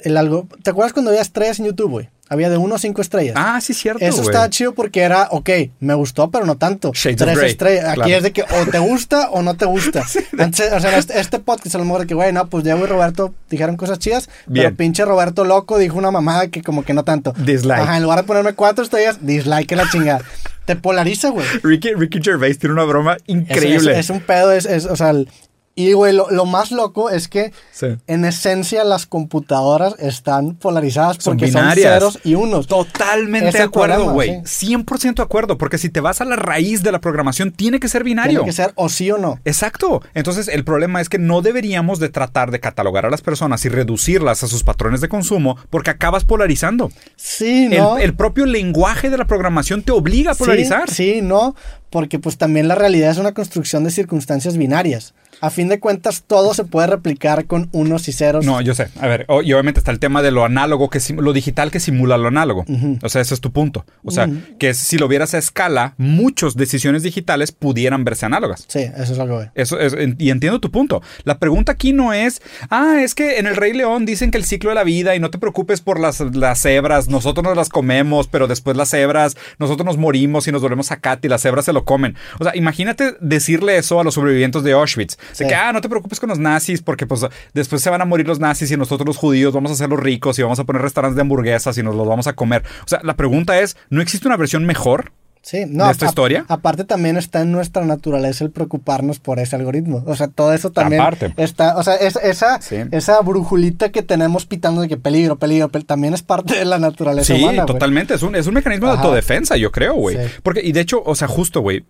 el 0.00 0.16
algo. 0.16 0.48
¿Te 0.62 0.70
acuerdas 0.70 0.92
cuando 0.92 1.10
había 1.10 1.22
estrellas 1.22 1.58
en 1.60 1.66
YouTube, 1.66 1.90
güey? 1.90 2.10
Había 2.30 2.48
de 2.48 2.56
1 2.56 2.74
a 2.74 2.78
5 2.78 3.02
estrellas. 3.02 3.34
Ah, 3.36 3.60
sí, 3.60 3.74
cierto. 3.74 4.02
Eso 4.02 4.16
güey. 4.16 4.28
estaba 4.28 4.48
chido 4.48 4.72
porque 4.74 5.00
era, 5.02 5.28
ok, 5.30 5.50
me 5.80 5.92
gustó, 5.92 6.30
pero 6.30 6.46
no 6.46 6.56
tanto. 6.56 6.90
Shades 6.94 7.20
of 7.20 7.26
Tres 7.26 7.38
Grey, 7.38 7.50
estrellas. 7.50 7.84
Aquí 7.84 7.94
claro. 7.96 8.14
es 8.16 8.22
de 8.22 8.32
que 8.32 8.42
o 8.42 8.66
te 8.70 8.78
gusta 8.78 9.28
o 9.30 9.42
no 9.42 9.54
te 9.56 9.66
gusta. 9.66 10.02
Antes, 10.38 10.72
o 10.72 10.80
sea, 10.80 10.96
este, 10.96 11.20
este 11.20 11.38
podcast 11.38 11.74
a 11.74 11.78
lo 11.78 11.84
mejor 11.84 12.00
de 12.00 12.06
que, 12.06 12.14
güey, 12.14 12.32
no, 12.32 12.46
pues 12.48 12.64
Diego 12.64 12.82
y 12.82 12.86
Roberto 12.86 13.34
dijeron 13.50 13.76
cosas 13.76 13.98
chidas, 13.98 14.30
Bien. 14.46 14.64
pero 14.68 14.76
pinche 14.76 15.04
Roberto 15.04 15.44
loco 15.44 15.76
dijo 15.78 15.98
una 15.98 16.10
mamada 16.10 16.48
que 16.48 16.62
como 16.62 16.82
que 16.82 16.94
no 16.94 17.04
tanto. 17.04 17.34
Dislike. 17.44 17.82
Ajá, 17.82 17.98
en 17.98 18.02
lugar 18.02 18.20
de 18.20 18.24
ponerme 18.24 18.54
cuatro 18.54 18.82
estrellas, 18.84 19.18
dislike 19.20 19.70
en 19.72 19.78
la 19.78 19.90
chingada. 19.90 20.22
te 20.64 20.76
polariza, 20.76 21.28
güey. 21.28 21.46
Ricky, 21.62 21.92
Ricky 21.92 22.20
Gervais 22.22 22.58
tiene 22.58 22.72
una 22.72 22.84
broma 22.84 23.18
increíble. 23.26 23.92
Es, 23.92 23.98
es 23.98 24.10
un 24.10 24.20
pedo, 24.20 24.50
es, 24.50 24.64
es, 24.64 24.86
o 24.86 24.96
sea, 24.96 25.10
el- 25.10 25.28
y 25.76 25.92
güey, 25.92 26.12
lo, 26.12 26.30
lo 26.30 26.44
más 26.44 26.70
loco 26.70 27.10
es 27.10 27.26
que 27.28 27.52
Sí. 27.72 27.86
en 28.06 28.24
esencia 28.24 28.84
las 28.84 29.06
computadoras 29.06 29.96
están 29.98 30.54
polarizadas 30.54 31.16
Son 31.20 31.32
porque 31.32 31.46
binarias. 31.46 32.02
son 32.02 32.12
ceros 32.12 32.20
y 32.24 32.34
unos. 32.36 32.66
Totalmente 32.68 33.50
de 33.58 33.62
acuerdo, 33.64 34.12
güey. 34.12 34.40
100% 34.44 35.14
de 35.16 35.22
acuerdo, 35.22 35.58
porque 35.58 35.78
si 35.78 35.88
te 35.88 36.00
vas 36.00 36.20
a 36.20 36.24
la 36.24 36.36
raíz 36.36 36.82
de 36.82 36.92
la 36.92 37.00
programación, 37.00 37.50
tiene 37.52 37.80
que 37.80 37.88
ser 37.88 38.04
binario. 38.04 38.40
Tiene 38.40 38.44
que 38.46 38.52
ser 38.52 38.72
o 38.76 38.88
sí 38.88 39.10
o 39.10 39.18
no. 39.18 39.40
Exacto. 39.44 40.02
Entonces, 40.14 40.48
el 40.48 40.64
problema 40.64 41.00
es 41.00 41.08
que 41.08 41.18
no 41.18 41.42
deberíamos 41.42 41.98
de 41.98 42.08
tratar 42.08 42.50
de 42.50 42.60
catalogar 42.60 43.06
a 43.06 43.10
las 43.10 43.20
personas 43.22 43.64
y 43.64 43.68
reducirlas 43.68 44.42
a 44.42 44.46
sus 44.48 44.62
patrones 44.62 45.00
de 45.00 45.08
consumo 45.08 45.56
porque 45.70 45.90
acabas 45.90 46.24
polarizando. 46.24 46.90
Sí, 47.16 47.68
El- 47.70 47.78
no. 47.78 47.98
El, 47.98 48.14
propio 48.14 48.46
lenguaje 48.46 49.10
de 49.10 49.18
la 49.18 49.24
programación 49.26 49.82
te 49.82 49.90
obliga 49.92 50.32
a 50.32 50.34
polarizar. 50.34 50.88
Sí, 50.88 51.14
sí, 51.14 51.22
no, 51.22 51.56
porque 51.90 52.18
pues 52.18 52.38
también 52.38 52.68
la 52.68 52.74
realidad 52.76 53.10
es 53.10 53.18
una 53.18 53.32
construcción 53.34 53.82
de 53.84 53.90
circunstancias 53.90 54.56
binarias. 54.56 55.14
A 55.40 55.50
fin 55.50 55.68
de 55.68 55.80
cuentas, 55.80 56.24
todo 56.26 56.54
se 56.54 56.64
puede 56.64 56.86
replicar 56.86 57.46
con 57.46 57.68
unos 57.72 58.08
y 58.08 58.12
ceros. 58.12 58.44
No, 58.44 58.60
yo 58.60 58.74
sé. 58.74 58.88
A 59.00 59.06
ver, 59.06 59.26
y 59.44 59.52
obviamente 59.52 59.80
está 59.80 59.90
el 59.90 59.98
tema 59.98 60.22
de 60.22 60.30
lo 60.30 60.44
análogo, 60.44 60.90
que 60.90 61.00
lo 61.16 61.32
digital 61.32 61.70
que 61.70 61.80
simula 61.80 62.16
lo 62.16 62.28
análogo. 62.28 62.64
O 63.02 63.08
sea, 63.08 63.20
ese 63.20 63.34
es 63.34 63.40
tu 63.40 63.52
punto. 63.52 63.84
O 64.02 64.10
sea, 64.10 64.28
que 64.58 64.74
si 64.74 64.98
lo 64.98 65.08
vieras 65.08 65.34
a 65.34 65.38
escala, 65.38 65.94
muchas 65.98 66.56
decisiones 66.56 67.02
digitales 67.02 67.52
pudieran 67.52 68.04
verse 68.04 68.26
análogas. 68.26 68.64
Sí, 68.68 68.80
eso 68.80 69.12
es 69.12 69.18
algo. 69.18 69.44
Eso 69.54 69.78
es, 69.78 69.94
y 70.18 70.30
entiendo 70.30 70.60
tu 70.60 70.70
punto. 70.70 71.02
La 71.24 71.38
pregunta 71.38 71.72
aquí 71.72 71.92
no 71.92 72.12
es, 72.12 72.42
ah, 72.70 73.00
es 73.02 73.14
que 73.14 73.38
en 73.38 73.46
el 73.46 73.56
Rey 73.56 73.72
León 73.72 74.06
dicen 74.06 74.30
que 74.30 74.38
el 74.38 74.44
ciclo 74.44 74.70
de 74.70 74.76
la 74.76 74.84
vida 74.84 75.14
y 75.14 75.20
no 75.20 75.30
te 75.30 75.38
preocupes 75.38 75.80
por 75.80 76.00
las, 76.00 76.20
las 76.20 76.60
cebras, 76.60 77.08
nosotros 77.08 77.44
nos 77.44 77.56
las 77.56 77.68
comemos, 77.68 78.28
pero 78.28 78.46
después 78.46 78.76
las 78.76 78.90
cebras, 78.90 79.36
nosotros 79.58 79.84
nos 79.86 79.96
morimos 79.96 80.46
y 80.48 80.52
nos 80.52 80.62
volvemos 80.62 80.90
a 80.92 80.96
Cat 80.96 81.24
y 81.24 81.28
las 81.28 81.42
cebras 81.42 81.64
se 81.64 81.72
lo 81.72 81.84
comen. 81.84 82.16
O 82.38 82.44
sea, 82.44 82.56
imagínate 82.56 83.16
decirle 83.20 83.76
eso 83.76 84.00
a 84.00 84.04
los 84.04 84.14
sobrevivientes 84.14 84.62
de 84.62 84.72
Auschwitz. 84.72 85.16
De 85.30 85.34
Sí. 85.36 85.46
que, 85.46 85.54
ah, 85.54 85.72
no 85.72 85.80
te 85.80 85.88
preocupes 85.88 86.20
con 86.20 86.28
los 86.28 86.38
nazis 86.38 86.82
porque 86.82 87.06
pues 87.06 87.24
después 87.52 87.82
se 87.82 87.90
van 87.90 88.00
a 88.02 88.04
morir 88.04 88.26
los 88.26 88.40
nazis 88.40 88.70
y 88.70 88.76
nosotros 88.76 89.06
los 89.06 89.16
judíos 89.16 89.52
vamos 89.54 89.70
a 89.72 89.74
ser 89.74 89.88
los 89.88 90.00
ricos 90.00 90.38
y 90.38 90.42
vamos 90.42 90.58
a 90.58 90.64
poner 90.64 90.82
restaurantes 90.82 91.16
de 91.16 91.22
hamburguesas 91.22 91.76
y 91.78 91.82
nos 91.82 91.94
los 91.94 92.06
vamos 92.06 92.26
a 92.26 92.32
comer. 92.34 92.62
O 92.84 92.88
sea, 92.88 93.00
la 93.02 93.14
pregunta 93.16 93.58
es, 93.60 93.76
¿no 93.90 94.00
existe 94.02 94.28
una 94.28 94.36
versión 94.36 94.64
mejor? 94.66 95.12
Sí, 95.42 95.64
no. 95.68 95.84
¿De 95.84 95.92
esta 95.92 96.06
a- 96.06 96.08
historia? 96.08 96.46
Aparte 96.48 96.84
también 96.84 97.18
está 97.18 97.42
en 97.42 97.52
nuestra 97.52 97.84
naturaleza 97.84 98.44
el 98.44 98.50
preocuparnos 98.50 99.20
por 99.20 99.38
ese 99.38 99.54
algoritmo. 99.56 100.02
O 100.06 100.16
sea, 100.16 100.28
todo 100.28 100.54
eso 100.54 100.70
también 100.72 101.02
Aparte. 101.02 101.34
está, 101.36 101.76
o 101.76 101.82
sea, 101.82 101.96
es- 101.96 102.16
esa, 102.16 102.62
Sí. 102.62 102.76
esa 102.92 103.20
brujulita 103.20 103.90
que 103.92 104.02
tenemos 104.02 104.46
pitando 104.46 104.80
de 104.80 104.88
que 104.88 104.96
peligro, 104.96 105.36
peligro, 105.36 105.68
pel- 105.70 105.84
también 105.84 106.14
es 106.14 106.22
parte 106.22 106.54
de 106.58 106.64
la 106.64 106.78
naturaleza 106.78 107.34
Sí, 107.36 107.42
humana. 107.42 107.66
totalmente. 107.66 108.14
Es 108.14 108.22
un, 108.22 108.34
es 108.36 108.46
un 108.46 108.54
mecanismo 108.54 108.86
de 108.86 108.92
autodefensa, 108.94 109.58
yo 109.58 109.70
creo, 109.70 109.92
güey. 109.92 110.16
Sí. 110.16 110.32
Porque, 110.42 110.62
y 110.64 110.72
de 110.72 110.80
hecho, 110.80 111.02
o 111.04 111.14
sea, 111.14 111.28
justo, 111.28 111.60
güey. 111.60 111.84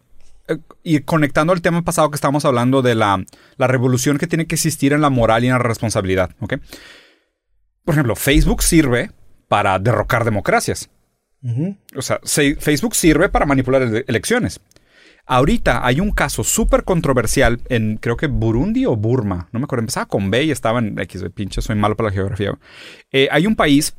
Eh, 0.49 0.59
Y 0.83 1.01
conectando 1.01 1.53
al 1.53 1.63
tema 1.63 1.83
pasado 1.83 2.11
que 2.11 2.17
estábamos 2.17 2.45
hablando 2.45 2.83
de 2.83 2.95
la, 2.95 3.23
la 3.57 3.67
revolución 3.67 4.19
que 4.19 4.27
tiene 4.27 4.47
que 4.47 4.55
existir 4.55 4.93
en 4.93 5.01
la 5.01 5.11
moral 5.11 5.45
y 5.45 5.47
en 5.49 5.53
la 5.55 5.59
responsabilidad, 5.59 6.31
¿ok? 6.41 6.55
Por 7.85 7.95
ejemplo, 7.95 8.17
Facebook 8.17 8.63
sirve 8.63 9.11
para 9.49 9.79
derrocar 9.79 10.25
democracias. 10.25 10.91
O 11.95 12.01
sea, 12.01 12.21
se- 12.25 12.57
Facebook 12.57 12.95
sirve 12.95 13.29
para 13.29 13.45
manipular 13.45 13.83
ele- 13.83 14.05
elecciones. 14.09 14.61
Ahorita 15.27 15.87
hay 15.87 16.01
un 16.01 16.11
caso 16.11 16.45
súper 16.45 16.85
controversial 16.85 17.61
en, 17.69 17.97
creo 17.99 18.17
que 18.17 18.27
Burundi 18.27 18.85
o 18.87 18.97
Burma, 18.97 19.49
no 19.53 19.59
me 19.61 19.65
acuerdo, 19.65 19.81
empezaba 19.81 20.07
con 20.07 20.31
B 20.31 20.45
y 20.45 20.51
estaba 20.51 20.79
en 20.81 20.99
X, 20.99 21.25
pinche, 21.35 21.61
soy 21.63 21.77
malo 21.77 21.97
para 21.97 22.09
la 22.11 22.15
geografía. 22.15 22.59
Eh, 23.11 23.29
hay 23.31 23.47
un 23.47 23.57
país 23.57 23.95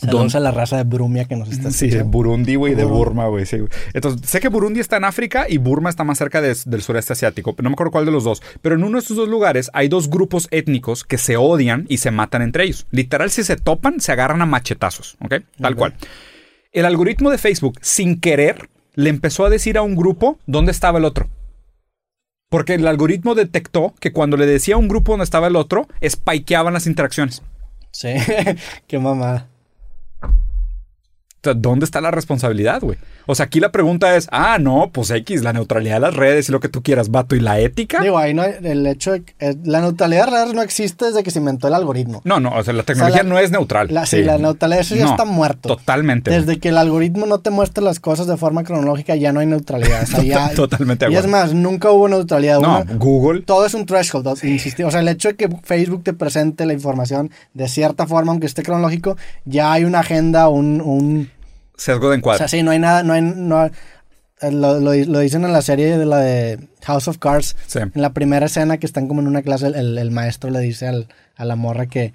Saludos 0.00 0.34
a 0.34 0.40
la 0.40 0.50
raza 0.50 0.76
de 0.76 0.84
Brumia 0.84 1.24
que 1.26 1.36
nos 1.36 1.50
está 1.50 1.70
Sí, 1.70 1.86
de 1.86 1.96
escuchando. 1.96 2.10
Burundi, 2.10 2.54
güey, 2.54 2.74
de. 2.74 2.84
Burma, 2.84 3.26
güey, 3.28 3.46
sí. 3.46 3.58
Entonces, 3.94 4.28
sé 4.28 4.40
que 4.40 4.48
Burundi 4.48 4.80
está 4.80 4.96
en 4.96 5.04
África 5.04 5.46
y 5.48 5.58
Burma 5.58 5.90
está 5.90 6.04
más 6.04 6.18
cerca 6.18 6.40
de- 6.40 6.56
del 6.66 6.82
sureste 6.82 7.12
asiático. 7.14 7.54
No 7.62 7.70
me 7.70 7.74
acuerdo 7.74 7.90
cuál 7.90 8.04
de 8.06 8.12
los 8.12 8.24
dos. 8.24 8.42
Pero 8.62 8.76
en 8.76 8.84
uno 8.84 8.98
de 8.98 9.00
estos 9.00 9.16
dos 9.16 9.28
lugares 9.28 9.70
hay 9.74 9.88
dos 9.88 10.08
grupos 10.08 10.48
étnicos 10.50 11.04
que 11.04 11.18
se 11.18 11.36
odian 11.36 11.84
y 11.88 11.98
se 11.98 12.10
matan 12.10 12.42
entre 12.42 12.64
ellos. 12.64 12.86
Literal, 12.90 13.30
si 13.30 13.42
se 13.44 13.56
topan, 13.56 14.00
se 14.00 14.12
agarran 14.12 14.40
a 14.42 14.46
machetazos, 14.46 15.16
¿ok? 15.20 15.34
Tal 15.60 15.74
cual. 15.76 15.94
El 16.72 16.84
algoritmo 16.84 17.30
de 17.30 17.38
Facebook, 17.38 17.78
sin 17.80 18.20
querer, 18.20 18.68
le 18.94 19.10
empezó 19.10 19.44
a 19.46 19.50
decir 19.50 19.78
a 19.78 19.82
un 19.82 19.96
grupo 19.96 20.38
dónde 20.46 20.70
estaba 20.72 20.98
el 20.98 21.04
otro. 21.04 21.28
Porque 22.50 22.74
el 22.74 22.86
algoritmo 22.86 23.34
detectó 23.34 23.94
que 24.00 24.12
cuando 24.12 24.36
le 24.36 24.46
decía 24.46 24.76
a 24.76 24.78
un 24.78 24.88
grupo 24.88 25.12
dónde 25.12 25.24
estaba 25.24 25.48
el 25.48 25.56
otro, 25.56 25.86
spikeaban 26.06 26.72
las 26.72 26.86
interacciones. 26.86 27.42
Sí, 27.90 28.08
qué 28.86 28.98
mamada. 28.98 29.48
Sea, 31.48 31.54
¿dónde 31.54 31.84
está 31.84 32.00
la 32.00 32.10
responsabilidad, 32.10 32.80
güey? 32.82 32.98
O 33.26 33.34
sea, 33.34 33.46
aquí 33.46 33.60
la 33.60 33.70
pregunta 33.72 34.16
es, 34.16 34.26
ah, 34.32 34.58
no, 34.58 34.90
pues 34.92 35.10
X, 35.10 35.42
la 35.42 35.52
neutralidad 35.52 35.94
de 35.96 36.00
las 36.00 36.14
redes 36.16 36.48
y 36.48 36.52
lo 36.52 36.60
que 36.60 36.68
tú 36.68 36.82
quieras, 36.82 37.10
vato, 37.10 37.36
¿y 37.36 37.40
la 37.40 37.58
ética? 37.60 38.00
Digo, 38.02 38.16
ahí 38.18 38.32
no 38.34 38.42
hay- 38.42 38.54
el 38.62 38.86
hecho 38.86 39.12
de 39.12 39.22
que 39.22 39.34
eh, 39.38 39.54
la 39.64 39.80
neutralidad 39.80 40.26
de 40.26 40.30
redes 40.32 40.54
no 40.54 40.62
existe 40.62 41.06
desde 41.06 41.22
que 41.22 41.30
se 41.30 41.38
inventó 41.38 41.68
el 41.68 41.74
algoritmo. 41.74 42.20
No, 42.24 42.40
no, 42.40 42.50
o 42.54 42.62
sea, 42.62 42.72
la 42.74 42.82
tecnología 42.84 43.22
la- 43.22 43.28
no 43.28 43.38
es 43.38 43.50
neutral. 43.50 43.88
La, 43.90 44.06
sí, 44.06 44.22
la 44.22 44.38
neutralidad, 44.38 44.80
eso 44.80 44.94
ya 44.94 45.04
No, 45.04 45.10
está 45.10 45.24
muerto. 45.24 45.68
Totalmente. 45.68 46.30
Desde 46.30 46.58
que 46.58 46.70
el 46.70 46.78
algoritmo 46.78 47.26
no 47.26 47.38
te 47.40 47.50
muestra 47.50 47.82
las 47.84 48.00
cosas 48.00 48.26
de 48.26 48.36
forma 48.36 48.64
cronológica, 48.64 49.14
ya 49.16 49.32
no 49.32 49.40
hay 49.40 49.46
neutralidad. 49.46 50.02
O 50.04 50.06
sea, 50.06 50.22
ya- 50.22 50.54
Totalmente 50.54 51.06
Y 51.10 51.14
es 51.16 51.26
más, 51.26 51.52
nunca 51.54 51.90
hubo 51.90 52.08
neutralidad. 52.08 52.60
No, 52.60 52.80
Una- 52.82 52.94
Google. 52.94 53.42
todo 53.42 53.66
es 53.66 53.74
un 53.74 53.84
threshold, 53.86 54.26
o- 54.26 54.36
insistí. 54.46 54.82
O 54.82 54.90
sea, 54.90 55.00
el 55.00 55.08
hecho 55.08 55.28
de 55.28 55.36
que 55.36 55.48
Facebook 55.64 56.02
te 56.04 56.12
presente 56.14 56.64
la 56.66 56.72
información 56.72 57.30
de 57.54 57.68
cierta 57.68 58.06
forma, 58.06 58.32
aunque 58.32 58.46
esté 58.46 58.62
cronológico, 58.62 59.16
ya 59.44 59.72
hay 59.72 59.84
una 59.84 60.00
agenda, 60.00 60.48
un... 60.48 60.80
un 60.80 61.30
Sesgo 61.78 62.08
de 62.10 62.16
o 62.16 62.18
encuadre. 62.18 62.38
sea, 62.38 62.48
sí, 62.48 62.62
no 62.62 62.70
hay 62.72 62.78
nada, 62.78 63.02
no 63.02 63.14
hay... 63.14 63.22
No, 63.22 63.64
eh, 63.66 63.72
lo, 64.52 64.78
lo- 64.80 64.94
lo 64.94 65.18
dicen 65.20 65.44
en 65.44 65.52
la 65.52 65.62
serie 65.62 65.96
de 65.98 66.04
la 66.06 66.18
de 66.18 66.68
House 66.84 67.08
of 67.08 67.18
Cards. 67.18 67.56
Sí. 67.66 67.78
En 67.80 67.90
la 68.02 68.12
primera 68.12 68.46
escena 68.46 68.76
que 68.78 68.86
están 68.86 69.08
como 69.08 69.20
en 69.20 69.26
una 69.28 69.42
clase, 69.42 69.66
el, 69.68 69.74
el- 69.74 69.98
el 69.98 70.10
maestro 70.10 70.50
le 70.50 70.60
dice 70.60 70.86
al- 70.86 71.08
a 71.36 71.44
la 71.44 71.56
morra 71.56 71.86
que, 71.86 72.12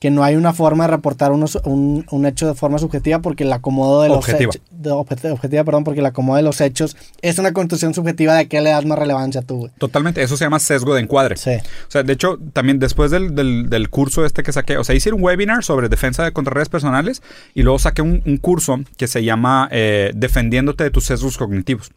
que 0.00 0.10
no 0.10 0.22
hay 0.22 0.36
una 0.36 0.52
forma 0.52 0.84
de 0.84 0.92
reportar 0.92 1.32
unos- 1.32 1.58
un, 1.64 2.06
un 2.12 2.26
hecho 2.26 2.46
de 2.46 2.54
forma 2.54 2.78
subjetiva 2.78 3.18
porque 3.18 3.42
el 3.42 3.52
acomodo 3.52 4.02
de 4.02 4.08
los 4.08 4.18
Objetiva. 4.18 4.52
hechos. 4.54 4.62
de 4.70 4.92
objetiva, 4.92 5.64
perdón, 5.64 5.82
porque 5.82 5.98
el 6.00 6.06
acomodo 6.06 6.36
de 6.36 6.42
los 6.44 6.60
hechos 6.60 6.96
es 7.20 7.38
una 7.40 7.52
construcción 7.52 7.94
subjetiva 7.94 8.34
de 8.34 8.46
qué 8.46 8.60
le 8.60 8.70
das 8.70 8.84
más 8.84 8.96
relevancia 8.96 9.42
tú, 9.42 9.56
güey. 9.56 9.72
Totalmente. 9.78 10.22
Eso 10.22 10.36
se 10.36 10.44
llama 10.44 10.60
sesgo 10.60 10.94
de 10.94 11.00
encuadre. 11.00 11.36
Sí. 11.36 11.50
O 11.50 11.90
sea, 11.90 12.04
de 12.04 12.12
hecho, 12.12 12.38
también 12.52 12.78
después 12.78 13.10
del, 13.10 13.34
del- 13.34 13.68
del 13.70 13.90
curso 13.90 14.24
este 14.24 14.44
que 14.44 14.52
saqué, 14.52 14.76
o 14.78 14.84
sea, 14.84 14.94
hice 14.94 15.12
un 15.12 15.20
webinar 15.22 15.64
sobre 15.64 15.88
defensa 15.88 16.22
de 16.22 16.32
contra 16.32 16.54
redes 16.54 16.68
personales 16.68 17.20
y 17.54 17.62
luego 17.64 17.80
saqué 17.80 18.02
un, 18.02 18.22
un 18.24 18.36
curso 18.36 18.78
que 18.96 19.08
se 19.08 19.24
llama 19.24 19.68
eh, 19.72 20.12
Defendiéndote 20.14 20.84
de 20.84 20.90
tus 20.90 21.06
sesgos 21.06 21.36
cognitivos. 21.36 21.90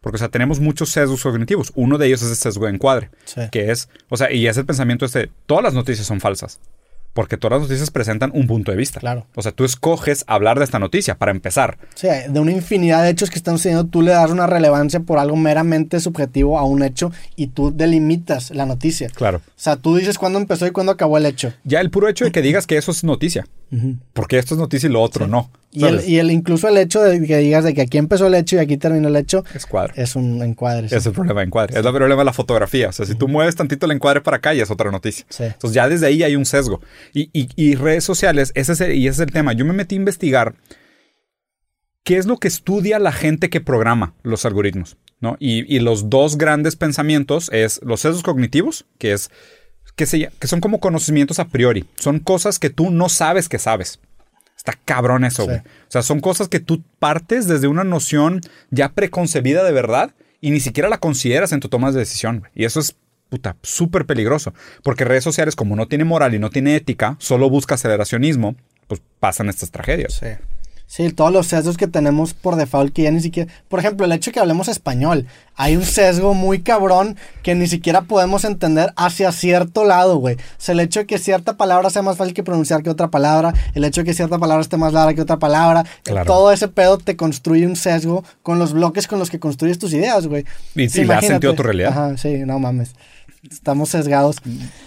Porque, 0.00 0.16
o 0.16 0.18
sea, 0.18 0.28
tenemos 0.28 0.58
muchos 0.60 0.90
sesgos 0.90 1.22
cognitivos. 1.22 1.70
Uno 1.76 1.98
de 1.98 2.08
ellos 2.08 2.20
es 2.22 2.30
el 2.30 2.36
sesgo 2.36 2.66
de 2.66 2.72
encuadre. 2.72 3.10
Sí. 3.24 3.40
Que 3.52 3.70
es, 3.70 3.88
o 4.10 4.16
sea, 4.16 4.30
y 4.32 4.46
es 4.48 4.56
el 4.56 4.66
pensamiento 4.66 5.04
este, 5.06 5.30
todas 5.46 5.62
las 5.64 5.72
noticias 5.72 6.06
son 6.06 6.20
falsas. 6.20 6.58
Porque 7.14 7.38
todas 7.38 7.60
las 7.60 7.68
noticias 7.68 7.90
presentan 7.90 8.30
un 8.34 8.46
punto 8.46 8.70
de 8.70 8.76
vista. 8.76 9.00
Claro. 9.00 9.26
O 9.34 9.42
sea, 9.42 9.52
tú 9.52 9.64
escoges 9.64 10.24
hablar 10.26 10.58
de 10.58 10.64
esta 10.64 10.78
noticia 10.78 11.16
para 11.16 11.30
empezar. 11.30 11.78
Sí, 11.94 12.08
de 12.28 12.40
una 12.40 12.50
infinidad 12.50 13.02
de 13.02 13.10
hechos 13.10 13.30
que 13.30 13.36
están 13.36 13.56
sucediendo, 13.56 13.86
tú 13.86 14.02
le 14.02 14.10
das 14.10 14.30
una 14.30 14.46
relevancia 14.46 15.00
por 15.00 15.18
algo 15.18 15.36
meramente 15.36 16.00
subjetivo 16.00 16.58
a 16.58 16.64
un 16.64 16.82
hecho 16.82 17.12
y 17.36 17.46
tú 17.46 17.72
delimitas 17.74 18.50
la 18.50 18.66
noticia. 18.66 19.08
Claro. 19.08 19.38
O 19.46 19.52
sea, 19.54 19.76
tú 19.76 19.96
dices 19.96 20.18
cuándo 20.18 20.38
empezó 20.38 20.66
y 20.66 20.72
cuándo 20.72 20.92
acabó 20.92 21.16
el 21.16 21.26
hecho. 21.26 21.52
Ya 21.64 21.80
el 21.80 21.90
puro 21.90 22.08
hecho 22.08 22.24
de 22.24 22.32
que 22.32 22.42
digas 22.42 22.66
que 22.66 22.76
eso 22.76 22.90
es 22.90 23.04
noticia. 23.04 23.46
Porque 24.12 24.38
esto 24.38 24.54
es 24.54 24.60
noticia 24.60 24.88
y 24.88 24.92
lo 24.92 25.02
otro 25.02 25.26
no. 25.26 25.50
Y 25.76 25.84
el, 25.84 25.90
¿sabes? 25.96 26.08
y 26.08 26.18
el 26.18 26.30
incluso 26.30 26.68
el 26.68 26.76
hecho 26.78 27.02
de 27.02 27.20
que 27.26 27.36
digas 27.38 27.64
de 27.64 27.74
que 27.74 27.82
aquí 27.82 27.98
empezó 27.98 28.28
el 28.28 28.34
hecho 28.34 28.56
y 28.56 28.60
aquí 28.60 28.76
terminó 28.76 29.08
el 29.08 29.16
hecho 29.16 29.44
Es 29.54 29.66
cuadro. 29.66 29.92
es 29.96 30.14
un 30.16 30.40
encuadre. 30.42 30.88
sí. 30.88 30.94
Es 30.94 31.04
el 31.06 31.12
problema 31.12 31.40
de 31.40 31.46
encuadre. 31.46 31.78
Es 31.78 31.84
el 31.84 31.92
problema 31.92 32.20
de 32.20 32.24
la 32.24 32.32
fotografía. 32.32 32.88
O 32.88 32.92
sea, 32.92 33.04
si 33.06 33.14
tú 33.16 33.26
mueves 33.28 33.56
tantito 33.56 33.84
el 33.86 33.92
encuadre 33.92 34.20
para 34.20 34.36
acá, 34.36 34.54
ya 34.54 34.62
es 34.62 34.70
otra 34.70 34.90
noticia. 34.90 35.26
Sí. 35.28 35.42
Entonces 35.44 35.74
ya 35.74 35.88
desde 35.88 36.06
ahí 36.06 36.22
hay 36.22 36.36
un 36.36 36.46
sesgo. 36.46 36.80
Y, 37.12 37.28
y- 37.32 37.48
y 37.56 37.74
redes 37.74 38.04
sociales, 38.04 38.52
ese 38.54 38.72
es 38.72 38.80
el, 38.80 38.92
y 38.94 39.08
ese 39.08 39.22
es 39.22 39.26
el 39.28 39.32
tema. 39.32 39.52
Yo 39.52 39.64
me 39.64 39.72
metí 39.72 39.96
a 39.96 39.98
investigar 39.98 40.54
qué 42.04 42.18
es 42.18 42.26
lo 42.26 42.36
que 42.38 42.48
estudia 42.48 42.98
la 42.98 43.12
gente 43.12 43.50
que 43.50 43.60
programa 43.60 44.14
los 44.22 44.44
algoritmos. 44.44 44.96
¿no? 45.20 45.36
Y, 45.40 45.74
y 45.74 45.78
los 45.80 46.10
dos 46.10 46.36
grandes 46.36 46.76
pensamientos 46.76 47.48
es 47.52 47.80
los 47.82 48.00
sesgos 48.00 48.22
cognitivos, 48.22 48.84
que 48.98 49.12
es 49.12 49.30
que, 49.96 50.04
se, 50.06 50.28
que 50.38 50.46
son 50.46 50.60
como 50.60 50.80
conocimientos 50.80 51.38
a 51.38 51.48
priori. 51.48 51.86
Son 51.98 52.18
cosas 52.18 52.58
que 52.58 52.68
tú 52.68 52.90
no 52.90 53.08
sabes 53.08 53.48
que 53.48 53.58
sabes. 53.58 54.00
Está 54.66 54.80
cabrón 54.84 55.24
eso, 55.24 55.42
Sí. 55.42 55.48
güey. 55.48 55.58
O 55.58 55.62
sea, 55.90 56.02
son 56.02 56.20
cosas 56.20 56.48
que 56.48 56.58
tú 56.60 56.82
partes 56.98 57.46
desde 57.46 57.66
una 57.68 57.84
noción 57.84 58.40
ya 58.70 58.88
preconcebida 58.90 59.62
de 59.62 59.72
verdad 59.72 60.14
y 60.40 60.50
ni 60.52 60.60
siquiera 60.60 60.88
la 60.88 60.98
consideras 60.98 61.52
en 61.52 61.60
tu 61.60 61.68
toma 61.68 61.92
de 61.92 61.98
decisión. 61.98 62.38
güey. 62.40 62.50
Y 62.54 62.64
eso 62.64 62.80
es 62.80 62.96
puta 63.28 63.56
súper 63.62 64.06
peligroso. 64.06 64.54
Porque 64.82 65.04
redes 65.04 65.24
sociales, 65.24 65.54
como 65.56 65.76
no 65.76 65.86
tiene 65.86 66.04
moral 66.04 66.34
y 66.34 66.38
no 66.38 66.48
tiene 66.50 66.76
ética, 66.76 67.16
solo 67.18 67.50
busca 67.50 67.74
aceleracionismo, 67.74 68.56
pues 68.86 69.02
pasan 69.20 69.48
estas 69.50 69.70
tragedias. 69.70 70.14
Sí. 70.14 70.28
Sí, 70.86 71.10
todos 71.10 71.32
los 71.32 71.48
sesgos 71.48 71.76
que 71.76 71.88
tenemos 71.88 72.34
por 72.34 72.54
default 72.54 72.92
que 72.92 73.02
ya 73.02 73.10
ni 73.10 73.20
siquiera... 73.20 73.52
Por 73.68 73.80
ejemplo, 73.80 74.06
el 74.06 74.12
hecho 74.12 74.30
de 74.30 74.34
que 74.34 74.40
hablemos 74.40 74.68
español. 74.68 75.26
Hay 75.56 75.76
un 75.76 75.82
sesgo 75.84 76.34
muy 76.34 76.60
cabrón 76.62 77.16
que 77.42 77.56
ni 77.56 77.66
siquiera 77.66 78.02
podemos 78.02 78.44
entender 78.44 78.92
hacia 78.96 79.32
cierto 79.32 79.84
lado, 79.84 80.18
güey. 80.18 80.36
O 80.36 80.38
sea, 80.58 80.72
el 80.74 80.80
hecho 80.80 81.00
de 81.00 81.06
que 81.06 81.18
cierta 81.18 81.56
palabra 81.56 81.90
sea 81.90 82.02
más 82.02 82.16
fácil 82.16 82.32
que 82.34 82.44
pronunciar 82.44 82.82
que 82.84 82.90
otra 82.90 83.08
palabra, 83.08 83.52
el 83.74 83.82
hecho 83.84 84.02
de 84.02 84.04
que 84.04 84.14
cierta 84.14 84.38
palabra 84.38 84.60
esté 84.62 84.76
más 84.76 84.92
larga 84.92 85.14
que 85.14 85.22
otra 85.22 85.38
palabra, 85.38 85.84
Claro. 86.04 86.26
todo 86.26 86.52
ese 86.52 86.68
pedo 86.68 86.98
te 86.98 87.16
construye 87.16 87.66
un 87.66 87.74
sesgo 87.76 88.22
con 88.44 88.60
los 88.60 88.72
bloques 88.72 89.08
con 89.08 89.18
los 89.18 89.30
que 89.30 89.40
construyes 89.40 89.78
tus 89.80 89.92
ideas, 89.94 90.28
güey. 90.28 90.44
Y- 90.76 90.88
Sí, 90.88 91.00
y 91.00 91.04
das 91.04 91.06
imagínate. 91.06 91.26
sentido 91.26 91.54
tu 91.54 91.62
realidad. 91.64 91.90
Ajá, 91.90 92.16
sí, 92.16 92.38
no 92.46 92.58
mames. 92.60 92.92
Estamos 93.50 93.90
sesgados. 93.90 94.36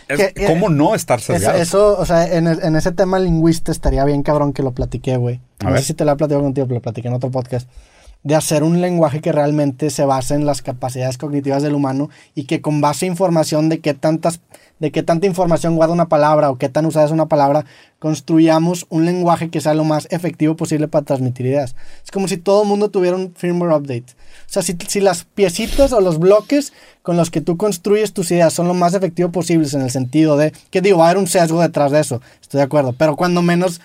Es- 0.08 0.18
Que- 0.34 0.44
eh, 0.44 0.48
¿Cómo 0.48 0.70
no 0.70 0.96
estar 0.96 1.20
Eso, 1.20 1.34
sesgado? 1.34 1.58
eso, 1.58 1.98
o 1.98 2.06
sea, 2.06 2.26
en, 2.36 2.48
el- 2.48 2.62
en 2.64 2.76
ese 2.76 2.92
tema 2.92 3.20
lingüista 3.20 3.72
estaría 3.72 4.04
bien 4.06 4.24
cabrón 4.24 4.54
que 4.54 4.64
lo 4.64 4.72
platiqué, 4.74 5.18
güey. 5.18 5.40
A 5.60 5.66
No 5.66 5.72
ver. 5.72 5.80
sé 5.82 5.88
si 5.88 5.94
te 5.94 6.06
lo 6.06 6.12
he 6.12 6.16
platicado 6.16 6.44
contigo, 6.44 6.66
pero 6.68 6.78
lo 6.78 6.82
platiqué 6.82 7.08
en 7.08 7.14
otro 7.14 7.30
podcast. 7.32 7.70
De 8.24 8.36
hacer 8.36 8.64
un 8.64 8.82
lenguaje 8.82 9.22
que 9.22 9.32
realmente 9.32 9.90
se 9.90 10.04
base 10.04 10.34
en 10.34 10.46
las 10.46 10.62
capacidades 10.62 11.18
cognitivas 11.18 11.62
del 11.64 11.76
humano 11.76 12.10
y 12.36 12.46
que 12.46 12.62
con 12.62 12.82
base 12.82 13.06
a 13.06 13.10
información 13.10 13.70
de 13.70 13.80
qué 13.80 13.94
tantas, 13.94 14.42
de 14.80 14.92
qué 14.92 15.02
tanta 15.04 15.26
información 15.28 15.76
guarda 15.76 15.94
una 15.94 16.08
palabra 16.08 16.50
o 16.52 16.58
qué 16.58 16.70
tan 16.70 16.86
usada 16.86 17.06
es 17.06 17.12
una 17.12 17.26
palabra, 17.28 17.66
construyamos 18.00 18.86
un 18.90 19.06
lenguaje 19.06 19.50
que 19.50 19.60
sea 19.60 19.74
lo 19.74 19.84
más 19.84 20.08
efectivo 20.12 20.56
posible 20.56 20.88
para 20.88 21.04
transmitir 21.06 21.46
ideas. 21.48 21.76
Es 22.06 22.12
como 22.12 22.28
si 22.28 22.38
todo 22.38 22.62
el 22.64 22.68
mundo 22.68 22.90
tuviera 22.90 23.16
un 23.18 23.34
firmware 23.36 23.74
update. 23.74 24.06
O 24.48 24.50
sea, 24.50 24.62
si, 24.62 24.78
si 24.88 25.00
las 25.02 25.24
piecitas 25.26 25.92
o 25.94 26.00
los 26.00 26.20
bloques 26.20 26.74
con 27.02 27.18
los 27.18 27.30
que 27.32 27.42
tú 27.42 27.58
construyes 27.58 28.14
tus 28.14 28.32
ideas 28.32 28.54
son 28.54 28.68
lo 28.68 28.74
más 28.74 28.94
efectivo 28.94 29.32
posibles 29.32 29.74
en 29.74 29.82
el 29.82 29.90
sentido 29.92 30.38
de, 30.38 30.54
que 30.72 30.82
digo, 30.82 31.00
va 31.00 31.06
a 31.06 31.10
haber 31.10 31.18
un 31.22 31.28
sesgo 31.28 31.62
detrás 31.62 31.92
de 31.92 32.00
eso, 32.00 32.22
estoy 32.42 32.60
de 32.60 32.64
acuerdo, 32.64 32.94
pero 32.98 33.16
cuando 33.16 33.42
menos, 33.42 33.82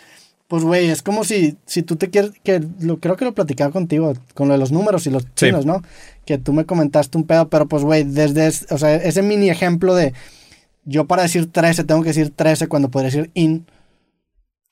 pues 0.48 0.62
güey, 0.62 0.88
es 0.90 1.02
como 1.02 1.24
si, 1.24 1.56
si 1.66 1.82
tú 1.82 1.96
te 1.96 2.10
quieres, 2.10 2.32
que 2.44 2.62
lo, 2.80 2.98
creo 3.00 3.16
que 3.16 3.24
lo 3.24 3.32
platicaba 3.32 3.72
contigo, 3.72 4.12
con 4.34 4.48
lo 4.48 4.54
de 4.54 4.58
los 4.58 4.70
números 4.72 5.06
y 5.06 5.10
los 5.10 5.22
Sí. 5.22 5.28
chinos, 5.46 5.64
¿no? 5.66 5.82
Que 6.26 6.38
tú 6.38 6.52
me 6.52 6.66
comentaste 6.66 7.16
un 7.18 7.24
pedo, 7.24 7.48
pero 7.48 7.66
pues 7.66 7.82
güey, 7.82 8.04
desde, 8.04 8.46
es- 8.46 8.66
o 8.70 8.78
sea, 8.78 8.94
ese 8.96 9.22
mini 9.22 9.50
ejemplo 9.50 9.94
de, 9.94 10.12
yo 10.84 11.06
para 11.06 11.22
decir 11.22 11.50
13 11.50 11.84
tengo 11.84 12.02
que 12.02 12.08
decir 12.08 12.32
13 12.34 12.68
cuando 12.68 12.90
podría 12.90 13.10
decir 13.10 13.30
in. 13.34 13.66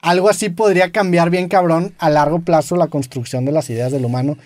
Algo 0.03 0.31
así 0.31 0.49
podría 0.49 0.93
cambiar 0.93 1.31
bien 1.31 1.49
cabrón 1.49 1.95
a 1.99 2.09
largo 2.09 2.41
plazo 2.41 2.77
la 2.77 2.87
construcción 2.87 3.45
de 3.45 3.53
las 3.53 3.69
ideas 3.69 3.93
del 3.93 4.05
humano 4.07 4.37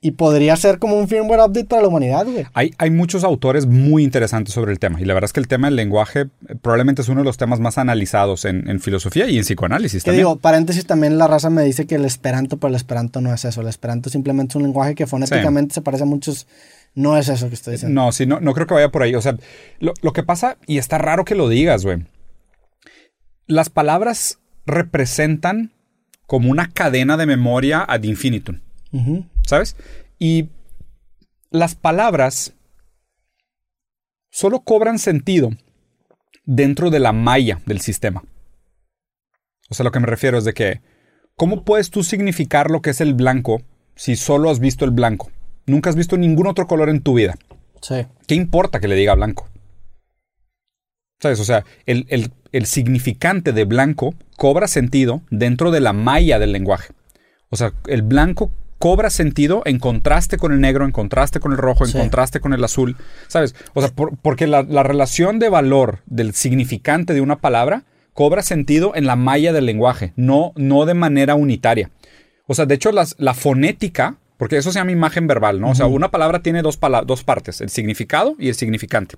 y 0.00 0.12
podría 0.12 0.54
ser 0.56 0.78
como 0.78 0.96
un 0.96 1.08
firmware 1.08 1.40
update 1.40 1.64
para 1.64 1.82
la 1.82 1.88
humanidad, 1.88 2.24
güey. 2.24 2.46
Hay, 2.54 2.72
hay 2.78 2.90
muchos 2.90 3.24
autores 3.24 3.66
muy 3.66 4.04
interesantes 4.04 4.54
sobre 4.54 4.70
el 4.70 4.78
tema. 4.78 5.00
Y 5.00 5.04
la 5.04 5.14
verdad 5.14 5.26
es 5.26 5.32
que 5.32 5.40
el 5.40 5.48
tema 5.48 5.66
del 5.66 5.74
lenguaje 5.74 6.20
eh, 6.20 6.54
probablemente 6.60 7.02
es 7.02 7.08
uno 7.08 7.22
de 7.22 7.24
los 7.24 7.36
temas 7.36 7.58
más 7.58 7.78
analizados 7.78 8.44
en, 8.44 8.68
en 8.68 8.80
filosofía 8.80 9.28
y 9.28 9.38
en 9.38 9.42
psicoanálisis 9.42 10.04
Que 10.04 10.10
también. 10.10 10.26
digo, 10.26 10.36
paréntesis, 10.36 10.86
también 10.86 11.18
la 11.18 11.26
raza 11.26 11.50
me 11.50 11.64
dice 11.64 11.86
que 11.86 11.96
el 11.96 12.04
esperanto, 12.04 12.58
pero 12.58 12.68
el 12.68 12.76
esperanto 12.76 13.20
no 13.20 13.34
es 13.34 13.44
eso. 13.44 13.60
El 13.60 13.66
esperanto 13.66 14.08
simplemente 14.08 14.52
es 14.52 14.56
un 14.56 14.62
lenguaje 14.62 14.94
que 14.94 15.08
fonéticamente 15.08 15.74
se 15.74 15.80
parece 15.80 16.04
a 16.04 16.06
muchos. 16.06 16.46
No 16.94 17.16
es 17.16 17.28
eso 17.28 17.48
que 17.48 17.54
estoy 17.54 17.74
diciendo. 17.74 18.00
No, 18.00 18.12
sí, 18.12 18.26
no, 18.26 18.40
no 18.40 18.54
creo 18.54 18.66
que 18.66 18.74
vaya 18.74 18.90
por 18.90 19.02
ahí. 19.02 19.14
O 19.14 19.22
sea, 19.22 19.36
lo, 19.78 19.94
lo 20.02 20.12
que 20.12 20.22
pasa, 20.22 20.58
y 20.66 20.78
está 20.78 20.98
raro 20.98 21.24
que 21.24 21.34
lo 21.34 21.48
digas, 21.48 21.84
güey. 21.84 22.04
Las 23.46 23.70
palabras 23.70 24.40
representan 24.66 25.72
como 26.26 26.50
una 26.50 26.70
cadena 26.70 27.16
de 27.16 27.26
memoria 27.26 27.84
ad 27.88 28.02
infinitum. 28.02 28.60
¿sabes? 29.46 29.76
Y 30.18 30.50
las 31.50 31.74
palabras 31.74 32.54
solo 34.30 34.60
cobran 34.60 34.98
sentido 34.98 35.50
dentro 36.44 36.90
de 36.90 37.00
la 37.00 37.12
malla 37.12 37.60
del 37.66 37.80
sistema. 37.80 38.22
O 39.70 39.74
sea, 39.74 39.84
lo 39.84 39.90
que 39.90 40.00
me 40.00 40.06
refiero 40.06 40.38
es 40.38 40.44
de 40.44 40.52
que, 40.52 40.82
¿cómo 41.34 41.64
puedes 41.64 41.90
tú 41.90 42.04
significar 42.04 42.70
lo 42.70 42.82
que 42.82 42.90
es 42.90 43.00
el 43.00 43.14
blanco 43.14 43.62
si 43.94 44.16
solo 44.16 44.50
has 44.50 44.60
visto 44.60 44.84
el 44.84 44.90
blanco? 44.90 45.30
Nunca 45.68 45.90
has 45.90 45.96
visto 45.96 46.16
ningún 46.16 46.46
otro 46.46 46.66
color 46.66 46.88
en 46.88 47.00
tu 47.02 47.14
vida. 47.14 47.36
Sí. 47.80 48.06
¿Qué 48.26 48.34
importa 48.34 48.80
que 48.80 48.88
le 48.88 48.96
diga 48.96 49.14
blanco? 49.14 49.48
¿Sabes? 51.20 51.40
O 51.40 51.44
sea, 51.44 51.64
el, 51.86 52.06
el- 52.08 52.32
el 52.52 52.66
significante 52.66 53.52
de 53.52 53.64
blanco 53.64 54.14
cobra 54.36 54.68
sentido 54.68 55.22
dentro 55.30 55.70
de 55.70 55.80
la 55.80 55.92
malla 55.92 56.38
del 56.38 56.52
lenguaje. 56.52 56.92
O 57.50 57.56
sea, 57.56 57.72
el 57.86 58.02
blanco 58.02 58.50
cobra 58.78 59.10
sentido 59.10 59.62
en 59.64 59.80
contraste 59.80 60.38
con 60.38 60.52
el 60.52 60.60
negro, 60.60 60.84
en 60.84 60.92
contraste 60.92 61.40
con 61.40 61.50
el 61.52 61.58
rojo, 61.58 61.84
en 61.84 61.90
Sí. 61.90 61.98
contraste 61.98 62.38
con 62.40 62.52
el 62.54 62.62
azul. 62.62 62.96
¿Sabes? 63.26 63.54
O 63.74 63.80
sea, 63.80 63.90
por- 63.90 64.16
porque 64.18 64.46
la, 64.46 64.62
la 64.62 64.82
relación 64.84 65.38
de 65.40 65.48
valor 65.48 66.00
del 66.06 66.32
significante 66.34 67.12
de 67.14 67.20
una 67.20 67.36
palabra 67.40 67.84
cobra 68.12 68.42
sentido 68.42 68.92
en 68.94 69.06
la 69.06 69.16
malla 69.16 69.52
del 69.52 69.66
lenguaje, 69.66 70.12
no, 70.16 70.52
no 70.56 70.86
de 70.86 70.94
manera 70.94 71.34
unitaria. 71.34 71.90
O 72.46 72.54
sea, 72.54 72.66
de 72.66 72.76
hecho, 72.76 72.92
las- 72.92 73.16
la 73.18 73.34
fonética, 73.34 74.16
porque 74.38 74.56
eso 74.56 74.72
se 74.72 74.78
llama 74.78 74.92
imagen 74.92 75.26
verbal, 75.26 75.60
¿no? 75.60 75.68
O 75.70 75.74
sea, 75.74 75.84
una 75.86 76.10
palabra 76.10 76.40
tiene 76.40 76.62
dos, 76.62 76.78
pala- 76.78 77.02
dos 77.02 77.24
partes, 77.24 77.60
el 77.60 77.68
significado 77.68 78.34
y 78.38 78.48
el 78.48 78.54
significante. 78.54 79.16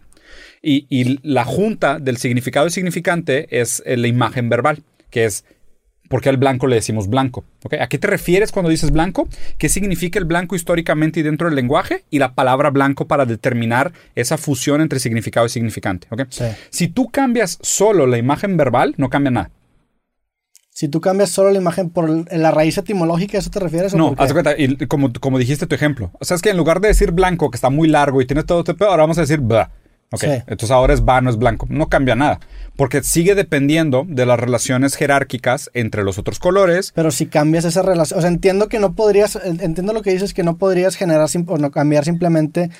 Y, 0.63 0.87
y 0.91 1.21
la 1.23 1.45
junta 1.45 1.99
del 2.01 2.17
significado 2.17 2.67
y 2.67 2.71
significante 2.71 3.61
es 3.61 3.83
eh, 3.87 3.97
la 3.97 4.09
imagen 4.09 4.49
verbal, 4.49 4.83
que 5.11 5.25
es 5.27 5.45
porque 6.09 6.29
al 6.29 6.39
blanco 6.39 6.67
le 6.67 6.75
decimos 6.75 7.07
blanco. 7.09 7.45
¿ok? 7.63 7.75
¿A 7.75 7.87
qué 7.89 7.97
te 7.97 8.09
refieres 8.09 8.51
cuando 8.51 8.69
dices 8.69 8.91
blanco? 8.91 9.29
¿Qué 9.59 9.69
significa 9.69 10.19
el 10.19 10.25
blanco 10.25 10.57
históricamente 10.57 11.21
y 11.21 11.23
dentro 11.23 11.47
del 11.47 11.55
lenguaje? 11.55 12.03
Y 12.11 12.19
la 12.19 12.35
palabra 12.35 12.71
blanco 12.71 13.07
para 13.07 13.27
determinar 13.27 13.93
esa 14.17 14.37
fusión 14.37 14.81
entre 14.81 14.99
significado 14.99 15.47
y 15.47 15.51
significante. 15.51 16.09
¿ok? 16.11 16.23
Sí. 16.31 16.47
Si 16.71 16.89
tú 16.89 17.11
cambias 17.11 17.59
solo 17.63 18.09
la 18.09 18.19
imagen 18.19 18.57
verbal, 18.57 18.95
no 18.97 19.09
cambia 19.09 19.31
nada. 19.31 19.51
Si 20.81 20.89
tú 20.89 21.03
cambias 21.03 21.29
solo 21.29 21.51
la 21.51 21.59
imagen 21.59 21.91
por 21.91 22.09
la 22.33 22.51
raíz 22.53 22.79
etimológica, 22.79 23.37
¿a 23.37 23.41
eso 23.41 23.51
te 23.51 23.61
refieres? 23.61 23.93
No, 23.95 24.15
haz 24.17 24.33
cuenta, 24.33 24.55
y 24.57 24.77
como, 24.87 25.13
como 25.21 25.39
dijiste 25.39 25.67
tu 25.67 25.75
ejemplo. 25.75 26.11
O 26.19 26.25
sea, 26.25 26.37
es 26.37 26.41
que 26.41 26.49
en 26.49 26.57
lugar 26.57 26.81
de 26.81 26.89
decir 26.89 27.13
blanco, 27.13 27.51
que 27.51 27.57
está 27.59 27.69
muy 27.69 27.87
largo 27.87 28.23
y 28.23 28.27
tiene 28.27 28.45
todo 28.45 28.61
este 28.61 28.73
pedo, 28.73 28.89
ahora 28.89 29.03
vamos 29.03 29.19
a 29.19 29.21
decir 29.21 29.41
bla. 29.41 29.73
Ok, 30.11 30.21
Sí. 30.23 30.27
entonces 30.47 30.71
ahora 30.71 30.95
es 30.95 31.03
va, 31.03 31.21
no 31.21 31.29
es 31.29 31.37
blanco. 31.37 31.67
No 31.69 31.91
cambia 31.91 32.15
nada. 32.17 32.41
Porque 32.77 33.03
sigue 33.03 33.35
dependiendo 33.35 34.07
de 34.09 34.25
las 34.25 34.41
relaciones 34.41 34.97
jerárquicas 34.97 35.69
entre 35.75 36.03
los 36.03 36.17
otros 36.17 36.39
colores. 36.39 36.93
Pero 36.95 37.11
si 37.11 37.27
cambias 37.27 37.67
esa 37.67 37.83
relación, 37.83 38.19
o 38.19 38.23
sea, 38.23 38.31
entiendo 38.31 38.69
que 38.71 38.79
no 38.79 38.95
podrías, 38.95 39.39
entiendo 39.45 39.93
lo 39.93 40.01
que 40.01 40.13
dices, 40.13 40.33
que 40.33 40.45
no 40.45 40.57
podrías 40.57 40.97
generar 40.97 41.29
o 41.47 41.59
no 41.59 41.71
cambiar 41.73 42.07
simplemente 42.07 42.71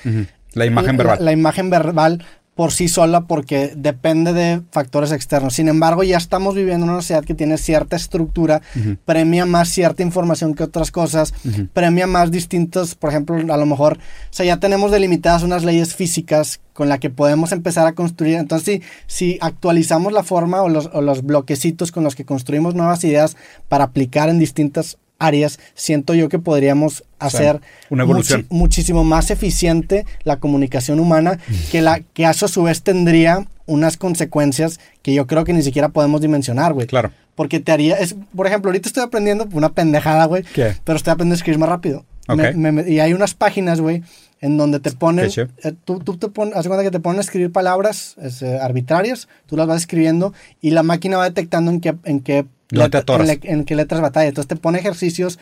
La 0.53 0.65
imagen 0.65 0.97
la- 0.97 1.03
verbal. 1.03 1.23
La, 1.23 1.31
imagen 1.33 1.69
verbal 1.69 2.25
por 2.61 2.71
sí 2.71 2.87
sola 2.87 3.21
porque 3.21 3.73
depende 3.75 4.33
de 4.33 4.61
factores 4.69 5.11
externos. 5.11 5.55
Sin 5.55 5.67
embargo, 5.67 6.03
ya 6.03 6.17
estamos 6.17 6.53
viviendo 6.53 6.85
en 6.85 6.91
una 6.91 7.01
sociedad 7.01 7.25
que 7.25 7.33
tiene 7.33 7.57
cierta 7.57 7.95
estructura, 7.95 8.61
premia 9.03 9.47
más 9.47 9.69
cierta 9.69 10.03
información 10.03 10.53
que 10.53 10.61
otras 10.61 10.91
cosas, 10.91 11.33
premia 11.73 12.05
más 12.05 12.29
distintos, 12.29 12.93
por 12.93 13.09
ejemplo, 13.09 13.35
a 13.51 13.57
lo 13.57 13.65
mejor, 13.65 13.97
o 13.97 14.29
sea, 14.29 14.45
ya 14.45 14.59
tenemos 14.59 14.91
delimitadas 14.91 15.41
unas 15.41 15.63
leyes 15.63 15.95
físicas 15.95 16.59
con 16.73 16.87
la 16.87 16.99
que 16.99 17.09
podemos 17.09 17.51
empezar 17.51 17.87
a 17.87 17.93
construir. 17.93 18.35
Entonces, 18.35 18.81
si, 19.07 19.31
si 19.31 19.37
actualizamos 19.41 20.13
la 20.13 20.21
forma 20.21 20.61
o 20.61 20.69
los, 20.69 20.87
o 20.93 21.01
los 21.01 21.23
bloquecitos 21.23 21.91
con 21.91 22.03
los 22.03 22.13
que 22.13 22.25
construimos 22.25 22.75
nuevas 22.75 23.03
ideas 23.03 23.37
para 23.69 23.85
aplicar 23.85 24.29
en 24.29 24.37
distintas 24.37 24.99
áreas, 25.21 25.59
siento 25.75 26.13
yo 26.13 26.27
que 26.29 26.39
podríamos 26.39 27.03
hacer 27.19 27.61
una 27.89 28.03
evolución. 28.03 28.45
muchísimo 28.49 29.03
más 29.03 29.29
eficiente 29.31 30.05
la 30.23 30.37
comunicación 30.37 30.99
humana 30.99 31.39
que 31.71 31.81
la 31.81 31.99
que 31.99 32.23
eso 32.25 32.45
a 32.45 32.49
su 32.49 32.63
vez 32.63 32.81
tendría 32.81 33.45
unas 33.65 33.95
consecuencias 33.97 34.79
que 35.01 35.13
yo 35.13 35.27
creo 35.27 35.43
que 35.43 35.53
ni 35.53 35.61
siquiera 35.63 35.89
podemos 35.89 36.19
dimensionar, 36.21 36.73
güey. 36.73 36.87
Claro. 36.87 37.11
Porque 37.35 37.59
te 37.59 37.71
haría, 37.71 37.95
es, 37.95 38.15
por 38.35 38.45
ejemplo, 38.47 38.69
ahorita 38.69 38.89
estoy 38.89 39.03
aprendiendo 39.03 39.47
una 39.53 39.69
pendejada, 39.69 40.25
güey. 40.25 40.43
¿Qué? 40.43 40.75
Pero 40.83 40.97
estoy 40.97 41.11
aprendiendo 41.11 41.35
a 41.35 41.37
escribir 41.37 41.59
más 41.59 41.69
rápido. 41.69 42.05
Ok. 42.27 42.37
Me- 42.37 42.53
me- 42.53 42.71
me- 42.71 42.89
y 42.91 42.99
hay 42.99 43.13
unas 43.13 43.33
páginas, 43.33 43.79
güey, 43.79 44.03
en 44.41 44.57
donde 44.57 44.79
te 44.79 44.91
ponen, 44.91 45.25
eh, 45.63 45.73
tú, 45.85 45.99
tú 45.99 46.17
te 46.17 46.27
pones, 46.27 46.55
haz 46.55 46.67
cuenta 46.67 46.83
que 46.83 46.91
te 46.91 46.99
ponen 46.99 47.19
a 47.19 47.21
escribir 47.21 47.51
palabras 47.51 48.15
es, 48.21 48.41
eh, 48.41 48.57
arbitrarias, 48.59 49.27
tú 49.45 49.55
las 49.55 49.67
vas 49.67 49.77
escribiendo 49.81 50.33
y 50.59 50.71
la 50.71 50.83
máquina 50.83 51.17
va 51.17 51.25
detectando 51.25 51.71
en 51.71 51.79
qué, 51.79 51.95
en 52.03 52.19
qué, 52.21 52.45
No 52.71 52.81
letra- 52.83 53.03
en, 53.21 53.27
le- 53.27 53.39
en 53.43 53.63
qué 53.65 53.75
letras 53.75 54.01
batalla. 54.01 54.27
Entonces 54.29 54.47
te 54.47 54.55
pone 54.55 54.79
ejercicios 54.79 55.37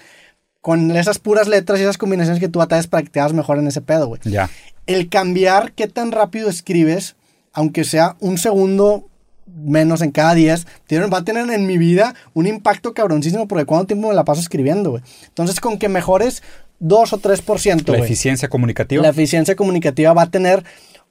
con 0.62 0.92
esas 0.92 1.18
puras 1.20 1.48
letras 1.48 1.80
y 1.80 1.84
esas 1.84 1.98
combinaciones 1.98 2.42
que 2.42 2.50
tú 2.50 2.60
batallas 2.60 2.88
para 2.88 3.02
que 3.04 3.10
te 3.10 3.20
hagas 3.22 3.32
mejor 3.34 3.58
en 3.58 3.68
ese 3.68 3.80
pedo, 3.82 4.08
güey 4.08 4.20
Ya. 4.26 4.50
el 4.88 5.08
cambiar 5.08 5.72
qué 5.72 5.88
tan 5.88 6.12
rápido 6.12 6.50
escribes, 6.50 7.16
aunque 7.54 7.86
sea 7.86 8.18
un 8.20 8.38
segundo 8.38 9.06
menos 9.48 10.02
en 10.02 10.12
cada 10.12 10.34
10, 10.36 10.68
tiene- 10.88 11.08
va 11.08 11.20
a 11.20 11.24
tener 11.24 11.50
en 11.50 11.66
mi 11.66 11.78
vida 11.78 12.14
un 12.34 12.46
impacto 12.48 12.94
cabroncísimo 12.94 13.48
porque 13.48 13.66
cuánto 13.66 13.88
tiempo 13.88 14.10
me 14.10 14.14
la 14.16 14.26
paso 14.26 14.42
escribiendo, 14.42 14.92
güey. 14.92 15.04
Entonces, 15.28 15.60
con 15.62 15.80
que 15.80 15.88
mejores 15.90 16.44
2 16.80 17.14
o 17.14 17.18
3%, 17.20 17.88
La 17.88 17.98
güey, 17.98 18.02
eficiencia 18.04 18.48
comunicativa. 18.50 19.02
la 19.04 19.10
eficiencia 19.10 19.56
comunicativa 19.56 20.14
va 20.14 20.24
a 20.24 20.30
tener 20.32 20.64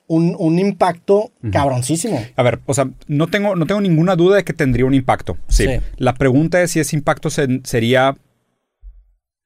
un, 0.06 0.34
un 0.38 0.58
impacto 0.58 1.32
cabroncísimo. 1.52 2.24
A 2.36 2.42
ver, 2.42 2.60
o 2.64 2.72
sea, 2.72 2.88
no 3.08 3.26
tengo, 3.26 3.54
no 3.56 3.66
tengo 3.66 3.80
ninguna 3.82 4.16
duda 4.16 4.36
de 4.36 4.44
que 4.44 4.54
tendría 4.54 4.86
un 4.86 4.94
impacto. 4.94 5.36
Sí. 5.48 5.66
Sí. 5.66 5.80
La 5.98 6.14
pregunta 6.14 6.62
es 6.62 6.70
si 6.70 6.80
ese 6.80 6.96
impacto 6.96 7.28
se- 7.30 7.60
sería. 7.64 8.16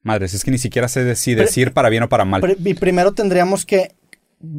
Madres, 0.04 0.34
es 0.34 0.44
que 0.44 0.50
ni 0.50 0.58
siquiera 0.58 0.88
sé 0.88 1.14
si 1.16 1.34
Pero- 1.34 1.46
decir 1.46 1.72
para 1.72 1.88
bien 1.88 2.02
o 2.04 2.08
para 2.08 2.24
mal. 2.24 2.56
Y 2.64 2.74
primero 2.74 3.12
tendríamos 3.12 3.64
que, 3.64 3.94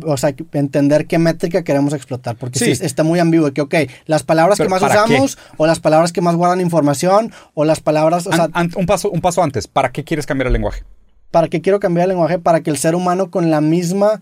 o 0.06 0.16
sea, 0.16 0.34
entender 0.54 1.06
qué 1.06 1.18
métrica 1.20 1.64
queremos 1.64 1.94
explotar, 1.94 2.38
porque 2.38 2.60
Sí. 2.60 2.66
sí, 2.66 2.72
es- 2.72 2.82
está 2.82 3.04
muy 3.04 3.20
ambiguo, 3.20 3.52
que, 3.54 3.62
ok, 3.62 3.76
las 4.06 4.24
palabras 4.24 4.58
Pero 4.58 4.68
que 4.70 4.72
más 4.72 4.82
usamos, 4.84 5.38
o 5.58 5.68
las 5.68 5.80
palabras 5.82 6.14
que 6.14 6.22
más 6.22 6.36
guardan 6.36 6.62
información, 6.62 7.32
o 7.54 7.66
las 7.66 7.82
palabras, 7.82 8.26
o 8.28 8.32
sea, 8.32 8.46
An- 8.46 8.52
an- 8.54 8.72
un, 8.76 8.86
paso, 8.86 9.10
un 9.10 9.20
paso 9.22 9.44
antes, 9.44 9.68
¿para 9.68 9.92
qué 9.92 10.04
quieres 10.06 10.26
cambiar 10.26 10.48
el 10.48 10.54
lenguaje? 10.54 10.84
¿Para 11.34 11.48
qué 11.48 11.62
quiero 11.62 11.80
cambiar 11.80 12.04
el 12.04 12.10
lenguaje? 12.10 12.38
Para 12.38 12.62
que 12.62 12.70
el 12.70 12.78
ser 12.78 12.94
humano 12.94 13.32
con 13.32 13.50
la 13.50 13.60
misma, 13.60 14.22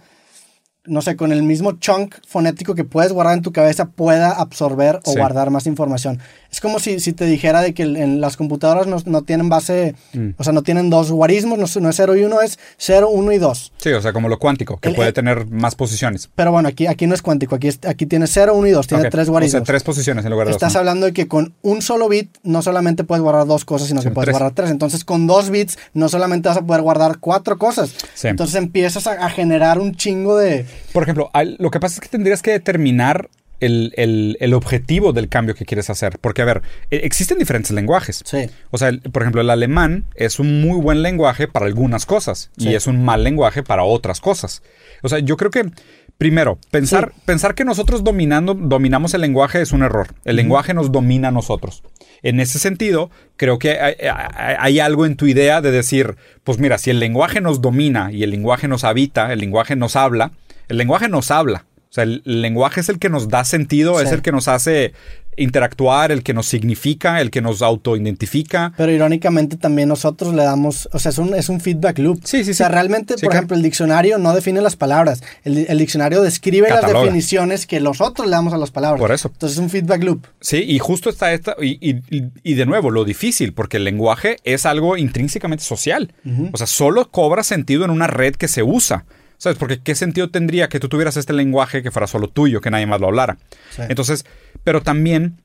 no 0.85 1.01
sé, 1.03 1.15
con 1.15 1.31
el 1.31 1.43
mismo 1.43 1.73
chunk 1.73 2.15
fonético 2.27 2.73
que 2.73 2.83
puedes 2.83 3.11
guardar 3.11 3.35
en 3.35 3.43
tu 3.43 3.51
cabeza 3.51 3.85
pueda 3.85 4.31
absorber 4.31 4.99
o 5.05 5.11
Sí. 5.11 5.17
guardar 5.19 5.51
más 5.51 5.67
información. 5.67 6.19
Es 6.51 6.59
como 6.59 6.79
si, 6.79 6.99
si 6.99 7.13
te 7.13 7.25
dijera 7.25 7.61
de 7.61 7.73
que 7.73 7.83
en 7.83 8.19
las 8.19 8.35
computadoras 8.35 8.85
no, 8.87 8.97
no 9.05 9.21
tienen 9.21 9.47
base, 9.47 9.95
Mm. 10.13 10.31
o 10.37 10.43
sea, 10.43 10.51
no 10.53 10.63
tienen 10.63 10.89
dos 10.89 11.09
guarismos, 11.11 11.57
no, 11.59 11.65
es- 11.65 11.77
no 11.77 11.89
es 11.89 11.95
0 11.95 12.15
y 12.17 12.23
1, 12.25 12.41
es 12.41 12.59
0, 12.77 13.09
1 13.09 13.31
y 13.31 13.37
2. 13.37 13.71
Sí, 13.77 13.89
o 13.91 14.01
sea, 14.01 14.11
como 14.11 14.27
lo 14.27 14.37
cuántico, 14.39 14.77
que 14.77 14.89
El- 14.89 14.95
puede 14.95 15.09
el- 15.09 15.13
tener 15.13 15.45
más 15.47 15.75
posiciones. 15.75 16.29
Pero 16.35 16.51
bueno, 16.51 16.67
aquí, 16.67 16.87
aquí 16.87 17.05
no 17.07 17.13
es 17.13 17.21
cuántico, 17.21 17.55
aquí, 17.55 17.67
es- 17.69 17.79
aquí 17.87 18.05
tiene 18.07 18.25
0, 18.27 18.55
1 18.55 18.67
y 18.67 18.71
2, 18.71 18.87
tiene 18.87 19.09
tres 19.09 19.27
O 19.29 19.31
guarismos. 19.31 19.51
sea, 19.59 19.63
tres 19.63 19.83
posiciones 19.83 20.25
en 20.25 20.31
lugar 20.31 20.47
de 20.47 20.53
Estás 20.53 20.69
dos. 20.69 20.73
¿no? 20.73 20.79
hablando 20.79 21.05
de 21.05 21.13
que 21.13 21.27
con 21.27 21.53
un 21.61 21.81
solo 21.81 22.09
bit 22.09 22.35
no 22.43 22.61
solamente 22.63 23.03
puedes 23.05 23.21
guardar 23.21 23.45
dos 23.47 23.63
cosas, 23.65 23.87
sino 23.87 24.01
que 24.01 24.09
puedes 24.09 24.25
tres. 24.25 24.33
guardar 24.33 24.53
tres. 24.55 24.71
Entonces, 24.71 25.05
con 25.05 25.27
dos 25.27 25.51
bits 25.51 25.77
no 25.93 26.09
solamente 26.09 26.49
vas 26.49 26.57
a 26.57 26.61
poder 26.65 26.81
guardar 26.81 27.19
cuatro 27.19 27.57
cosas. 27.57 27.93
Sí. 28.15 28.27
Entonces 28.27 28.55
empiezas 28.55 29.05
a, 29.07 29.11
a 29.25 29.29
generar 29.29 29.77
un 29.79 29.95
chingo 29.95 30.35
de... 30.37 30.65
Por 30.93 31.03
ejemplo, 31.03 31.29
lo 31.59 31.71
que 31.71 31.79
pasa 31.79 31.95
es 31.95 31.99
que 32.01 32.07
tendrías 32.09 32.41
que 32.41 32.51
determinar 32.51 33.29
el, 33.59 33.93
el- 33.95 34.37
el 34.39 34.53
objetivo 34.55 35.13
del 35.13 35.29
cambio 35.29 35.53
que 35.53 35.65
quieres 35.65 35.89
hacer. 35.91 36.17
Porque, 36.19 36.41
a 36.41 36.45
ver, 36.45 36.61
e- 36.89 37.01
existen 37.03 37.37
diferentes 37.37 37.71
lenguajes. 37.71 38.23
Sí. 38.25 38.49
O 38.71 38.77
sea, 38.79 38.89
el- 38.89 39.01
por 39.01 39.21
ejemplo, 39.21 39.41
el 39.41 39.49
alemán 39.51 40.05
es 40.15 40.39
un 40.39 40.61
muy 40.61 40.79
buen 40.81 41.03
lenguaje 41.03 41.47
para 41.47 41.67
algunas 41.67 42.05
cosas 42.07 42.49
y 42.57 42.73
es 42.73 42.87
un 42.87 43.05
mal 43.05 43.23
lenguaje 43.23 43.61
para 43.61 43.83
otras 43.83 44.19
cosas. 44.19 44.63
O 45.03 45.09
sea, 45.09 45.19
yo 45.19 45.37
creo 45.37 45.51
que, 45.51 45.69
primero, 46.17 46.57
pensar, 46.71 47.13
pensar 47.25 47.53
que 47.53 47.63
nosotros 47.63 48.03
dominando, 48.03 48.55
dominamos 48.55 49.13
el 49.13 49.21
lenguaje 49.21 49.61
es 49.61 49.71
un 49.71 49.83
error. 49.83 50.07
El 50.25 50.37
lenguaje 50.37 50.73
nos 50.73 50.91
domina 50.91 51.27
a 51.27 51.31
nosotros. 51.31 51.83
En 52.23 52.39
ese 52.39 52.57
sentido, 52.59 53.09
creo 53.37 53.57
que 53.59 53.79
hay, 53.79 53.93
hay- 53.99 54.55
hay 54.59 54.79
algo 54.79 55.05
en 55.07 55.15
tu 55.15 55.25
idea 55.27 55.61
de 55.61 55.69
decir, 55.71 56.15
pues 56.43 56.57
mira, 56.59 56.77
si 56.79 56.89
el 56.89 56.99
lenguaje 56.99 57.41
nos 57.41 57.61
domina 57.61 58.11
y 58.11 58.23
el 58.23 58.29
lenguaje 58.31 58.67
nos 58.67 58.83
habita, 58.83 59.31
el 59.33 59.39
lenguaje 59.39 59.75
nos 59.75 59.95
habla, 59.95 60.31
el 60.71 60.77
lenguaje 60.77 61.07
nos 61.09 61.29
habla. 61.31 61.65
O 61.89 61.93
sea, 61.93 62.05
el, 62.05 62.23
el 62.25 62.41
lenguaje 62.41 62.79
es 62.79 62.87
el 62.89 62.99
que 62.99 63.09
nos 63.09 63.27
da 63.27 63.43
sentido, 63.43 63.99
es 63.99 64.09
Sí. 64.09 64.15
el 64.15 64.21
que 64.21 64.31
nos 64.31 64.47
hace 64.47 64.93
interactuar, 65.37 66.11
el 66.11 66.23
que 66.23 66.33
nos 66.33 66.45
significa, 66.45 67.19
el 67.21 67.31
que 67.31 67.41
nos 67.41 67.61
autoidentifica. 67.61 68.73
Pero 68.77 68.91
irónicamente 68.91 69.57
también 69.57 69.89
nosotros 69.89 70.33
le 70.33 70.43
damos, 70.43 70.89
o 70.91 70.99
sea, 70.99 71.09
es 71.09 71.17
un, 71.17 71.33
es 71.35 71.49
un 71.49 71.59
feedback 71.61 71.99
loop. 71.99 72.19
Sí, 72.23 72.43
sí, 72.43 72.51
O 72.51 72.53
sea, 72.53 72.67
sí. 72.67 72.73
realmente, 72.73 73.13
Sí, 73.15 73.21
por 73.21 73.31
claro. 73.31 73.39
ejemplo, 73.39 73.57
el 73.57 73.63
diccionario 73.63 74.17
no 74.17 74.33
define 74.33 74.61
las 74.61 74.75
palabras. 74.75 75.23
El, 75.43 75.55
di- 75.55 75.65
el 75.67 75.77
diccionario 75.79 76.21
describe 76.21 76.67
Cataloga. 76.67 76.93
las 76.93 77.03
definiciones 77.03 77.65
que 77.65 77.79
nosotros 77.79 78.27
le 78.27 78.31
damos 78.33 78.53
a 78.53 78.57
las 78.57 78.71
palabras. 78.71 78.99
Por 79.01 79.11
eso. 79.11 79.29
Entonces 79.33 79.57
es 79.57 79.63
un 79.63 79.69
feedback 79.69 80.03
loop. 80.03 80.25
Sí, 80.41 80.63
y 80.67 80.79
justo 80.79 81.09
está 81.09 81.33
esta, 81.33 81.55
y, 81.61 81.77
y- 81.81 82.01
y- 82.09 82.29
y 82.43 82.53
de 82.55 82.65
nuevo, 82.65 82.91
lo 82.91 83.03
difícil, 83.05 83.53
porque 83.53 83.77
el 83.77 83.83
lenguaje 83.83 84.37
es 84.43 84.65
algo 84.65 84.97
intrínsecamente 84.97 85.63
social. 85.63 86.13
O 86.51 86.57
sea, 86.57 86.67
solo 86.67 87.09
cobra 87.09 87.43
sentido 87.43 87.85
en 87.85 87.91
una 87.91 88.07
red 88.07 88.35
que 88.35 88.47
se 88.47 88.63
usa. 88.63 89.05
¿Sabes? 89.41 89.57
Porque 89.57 89.79
¿qué 89.81 89.95
sentido 89.95 90.29
tendría 90.29 90.69
que 90.69 90.79
tú 90.79 90.87
tuvieras 90.87 91.17
este 91.17 91.33
lenguaje 91.33 91.81
que 91.81 91.89
fuera 91.89 92.05
solo 92.05 92.27
tuyo, 92.27 92.61
que 92.61 92.69
nadie 92.69 92.85
más 92.85 93.01
lo 93.01 93.07
hablara? 93.07 93.39
Sí. 93.71 93.81
Entonces, 93.89 94.23
pero 94.63 94.83
también 94.83 95.41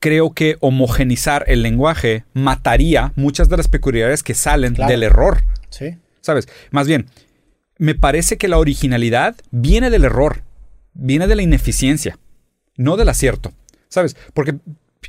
creo 0.00 0.32
que 0.32 0.56
homogenizar 0.60 1.44
el 1.46 1.62
lenguaje 1.62 2.24
mataría 2.32 3.12
muchas 3.16 3.50
de 3.50 3.58
las 3.58 3.68
peculiaridades 3.68 4.22
que 4.22 4.32
salen 4.32 4.74
Claro. 4.74 4.90
del 4.90 5.02
error. 5.02 5.42
Sí. 5.68 5.98
¿Sabes? 6.22 6.48
Más 6.70 6.86
bien, 6.86 7.10
me 7.76 7.94
parece 7.94 8.38
que 8.38 8.48
la 8.48 8.56
originalidad 8.56 9.34
viene 9.50 9.90
del 9.90 10.04
error, 10.04 10.42
viene 10.94 11.26
de 11.26 11.36
la 11.36 11.42
ineficiencia, 11.42 12.18
no 12.76 12.96
del 12.96 13.10
acierto. 13.10 13.52
¿Sabes? 13.90 14.16
Porque 14.32 14.54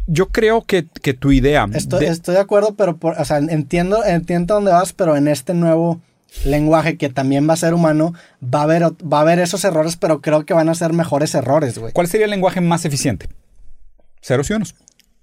yo 0.08 0.28
creo 0.28 0.66
que, 0.66 0.88
que 1.02 1.14
tu 1.14 1.32
idea... 1.32 1.68
Estoy, 1.74 2.02
de- 2.02 2.12
estoy 2.12 2.36
de 2.36 2.42
acuerdo, 2.42 2.76
pero 2.76 2.98
por- 2.98 3.18
o 3.18 3.24
sea, 3.24 3.38
entiendo, 3.38 4.04
entiendo 4.04 4.56
dónde 4.56 4.72
vas, 4.72 4.92
pero 4.92 5.16
en 5.16 5.30
este 5.30 5.54
nuevo 5.54 6.02
lenguaje 6.46 6.98
que 6.98 7.10
también 7.10 7.48
va 7.50 7.54
a 7.54 7.58
ser 7.58 7.74
humano, 7.74 8.14
va 8.44 8.60
a 8.60 8.64
haber, 8.64 8.84
va 8.84 9.20
a 9.20 9.22
haber 9.22 9.40
esos 9.40 9.64
errores, 9.64 9.96
pero 9.98 10.22
creo 10.22 10.46
que 10.46 10.54
van 10.54 10.70
a 10.70 10.76
ser 10.76 10.94
mejores 10.94 11.34
errores, 11.36 11.78
güey. 11.78 11.92
¿Cuál 11.94 12.08
sería 12.08 12.26
el 12.26 12.32
lenguaje 12.32 12.62
más 12.62 12.86
eficiente? 12.86 13.28
Ceros 14.22 14.50
y 14.50 14.54
unos. 14.54 14.76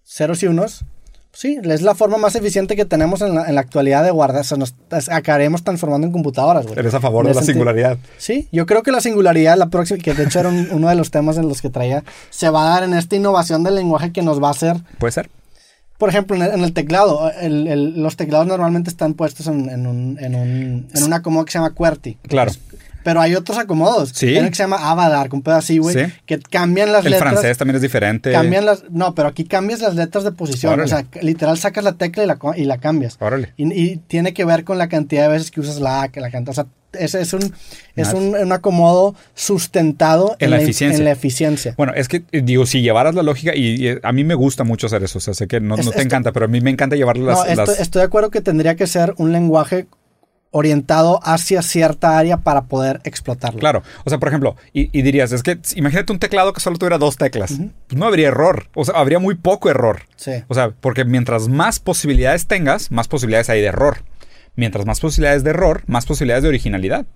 Ceros 0.04 0.42
y 0.42 0.46
unos. 0.46 0.84
Sí, 1.32 1.58
es 1.62 1.82
la 1.82 1.94
forma 1.94 2.16
más 2.16 2.34
eficiente 2.34 2.76
que 2.76 2.86
tenemos 2.86 3.20
en 3.20 3.34
la, 3.34 3.44
en 3.46 3.54
la 3.56 3.60
actualidad 3.60 4.02
de 4.02 4.10
guardar. 4.10 4.40
O 4.40 4.44
sea, 4.44 4.56
nos 4.56 4.74
acabaremos 5.10 5.62
transformando 5.62 6.06
en 6.06 6.12
computadoras, 6.14 6.64
güey. 6.66 6.78
Eres 6.78 6.94
a 6.94 7.00
favor 7.00 7.26
de 7.26 7.34
la 7.34 7.42
singularidad. 7.42 7.98
Sí, 8.16 8.48
yo 8.52 8.64
creo 8.64 8.82
que 8.82 8.90
la 8.90 9.02
singularidad, 9.02 9.58
la 9.58 9.66
próxima, 9.66 9.98
que 10.02 10.14
de 10.14 10.24
hecho 10.24 10.40
era 10.40 10.48
un- 10.48 10.68
uno 10.72 10.88
de 10.88 10.94
los 10.94 11.10
temas 11.10 11.36
en 11.36 11.46
los 11.46 11.60
que 11.60 11.68
traía, 11.68 12.04
se 12.30 12.48
va 12.48 12.66
a 12.66 12.70
dar 12.76 12.84
en 12.84 12.94
esta 12.94 13.16
innovación 13.16 13.64
del 13.64 13.74
lenguaje 13.74 14.12
que 14.12 14.22
nos 14.22 14.42
va 14.42 14.48
a 14.48 14.52
hacer 14.52 14.78
¿Puede 14.98 15.12
ser? 15.12 15.28
Por 15.98 16.09
ejemplo, 16.09 16.36
en 16.36 16.43
el, 16.43 16.51
en 16.52 16.64
el 16.64 16.73
teclado, 16.73 17.31
el- 17.40 17.66
el- 17.66 18.02
los 18.02 18.16
teclados 18.16 18.47
normalmente 18.47 18.90
están 18.90 19.14
puestos 19.14 19.47
en, 19.47 19.68
en 19.70 19.86
un, 19.86 20.18
en, 20.20 20.35
un, 20.35 20.89
en 20.94 21.02
un 21.02 21.12
acomodo 21.12 21.44
que 21.44 21.52
se 21.52 21.59
llama 21.59 21.70
QWERTY. 21.74 22.18
Claro. 22.28 22.52
Pero 23.02 23.20
hay 23.20 23.36
otros 23.36 23.56
acomodos. 23.56 24.10
Sí. 24.14 24.27
Hay 24.27 24.39
uno 24.39 24.48
que 24.48 24.56
se 24.56 24.64
llama 24.64 24.90
Avadar, 24.90 25.28
un 25.32 25.40
pedo 25.40 25.55
así, 25.55 25.78
güey. 25.78 25.94
Sí. 25.94 26.12
Que 26.27 26.40
cambian 26.40 26.90
las 26.90 27.05
El 27.05 27.12
letras. 27.12 27.31
francés 27.35 27.56
también 27.56 27.77
es 27.77 27.82
diferente. 27.82 28.32
Cambian 28.32 28.66
las. 28.66 28.82
No, 28.90 29.14
pero 29.14 29.28
aquí 29.28 29.44
cambias 29.44 29.81
las 29.81 29.94
letras 29.94 30.24
de 30.24 30.32
posición. 30.32 30.73
Órale. 30.73 30.85
O 30.85 30.89
sea, 30.89 31.06
literal 31.23 31.56
sacas 31.56 31.85
la 31.85 31.93
tecla 31.93 32.24
y 32.24 32.27
la, 32.27 32.36
y 32.56 32.64
la 32.64 32.78
cambias. 32.78 33.16
Órale. 33.20 33.52
Y, 33.56 33.73
y 33.73 33.97
tiene 33.98 34.35
que 34.35 34.44
ver 34.44 34.64
con 34.64 34.77
la 34.78 34.89
cantidad 34.89 35.23
de 35.23 35.28
veces 35.28 35.52
que 35.52 35.60
usas 35.60 35.78
la 35.81 36.02
A, 36.02 36.09
que 36.09 36.20
la 36.20 36.32
canta. 36.32 36.51
O 36.51 36.55
sea, 36.55 36.66
ese 36.98 37.20
es 37.20 37.32
un, 37.32 37.55
es 37.97 38.12
un, 38.12 38.35
un 38.36 38.52
acomodo 38.52 39.14
sustentado 39.35 40.36
En 40.39 40.51
la 40.51 40.60
eficiencia. 40.60 40.98
En 40.98 41.05
la 41.05 41.10
eficiencia. 41.12 41.74
Bueno, 41.77 41.93
es 41.94 42.09
que, 42.09 42.24
eh, 42.32 42.43
digo, 42.43 42.66
si 42.66 42.82
llevaras 42.82 43.14
la 43.14 43.23
lógica, 43.23 43.55
y, 43.55 43.86
y 43.89 43.98
a 44.02 44.12
mí 44.12 44.24
me 44.24 44.35
gusta 44.35 44.64
mucho 44.64 44.86
hacer 44.86 45.02
eso, 45.02 45.18
o 45.18 45.20
sea, 45.20 45.35
sé 45.35 45.47
que 45.47 45.60
no, 45.60 45.74
Es- 45.77 45.85
no 45.86 45.90
te 45.93 45.98
esto- 45.98 46.02
encanta, 46.06 46.32
pero 46.32 46.47
a 46.47 46.48
mí 46.48 46.60
me 46.60 46.70
encanta 46.70 46.97
llevar 46.97 47.16
las... 47.16 47.39
no, 47.39 47.44
estoy, 47.44 47.56
las- 47.66 47.81
estoy 47.81 48.01
de 48.01 48.06
acuerdo 48.06 48.31
que 48.31 48.40
tendría 48.40 48.74
que 48.77 48.86
ser 48.86 49.14
un 49.18 49.32
lenguaje 49.32 49.86
orientado 50.52 51.20
hacia 51.23 51.60
cierta 51.60 52.16
área 52.16 52.39
para 52.39 52.62
poder 52.62 53.01
explotarlo. 53.05 53.59
Claro, 53.59 53.82
o 54.05 54.09
sea, 54.10 54.18
por 54.18 54.28
ejemplo, 54.28 54.56
y, 54.73 54.89
y 54.98 55.02
dirías, 55.02 55.32
es 55.32 55.43
que 55.43 55.59
imagínate 55.74 56.12
un 56.12 56.18
teclado 56.18 56.52
que 56.55 56.60
solo 56.60 56.78
tuviera 56.78 56.97
dos 56.97 57.16
teclas, 57.16 57.52
pues 57.89 57.98
no 57.98 58.06
habría 58.06 58.28
error, 58.28 58.68
o 58.74 58.85
sea, 58.85 58.94
habría 58.94 59.18
muy 59.18 59.35
poco 59.35 59.68
error. 59.68 60.02
Sí. 60.16 60.32
O 60.48 60.55
sea, 60.55 60.70
porque 60.81 61.05
mientras 61.05 61.48
más 61.48 61.78
posibilidades 61.78 62.47
tengas, 62.47 62.90
más 62.90 63.06
posibilidades 63.09 63.51
hay 63.51 63.60
de 63.60 63.66
error. 63.66 63.98
Mientras 64.56 64.86
más 64.86 65.00
posibilidades 65.00 65.44
de 65.44 65.50
error, 65.50 65.82
más 65.86 66.06
posibilidades 66.06 66.42
de 66.42 66.48
originalidad. 66.48 67.06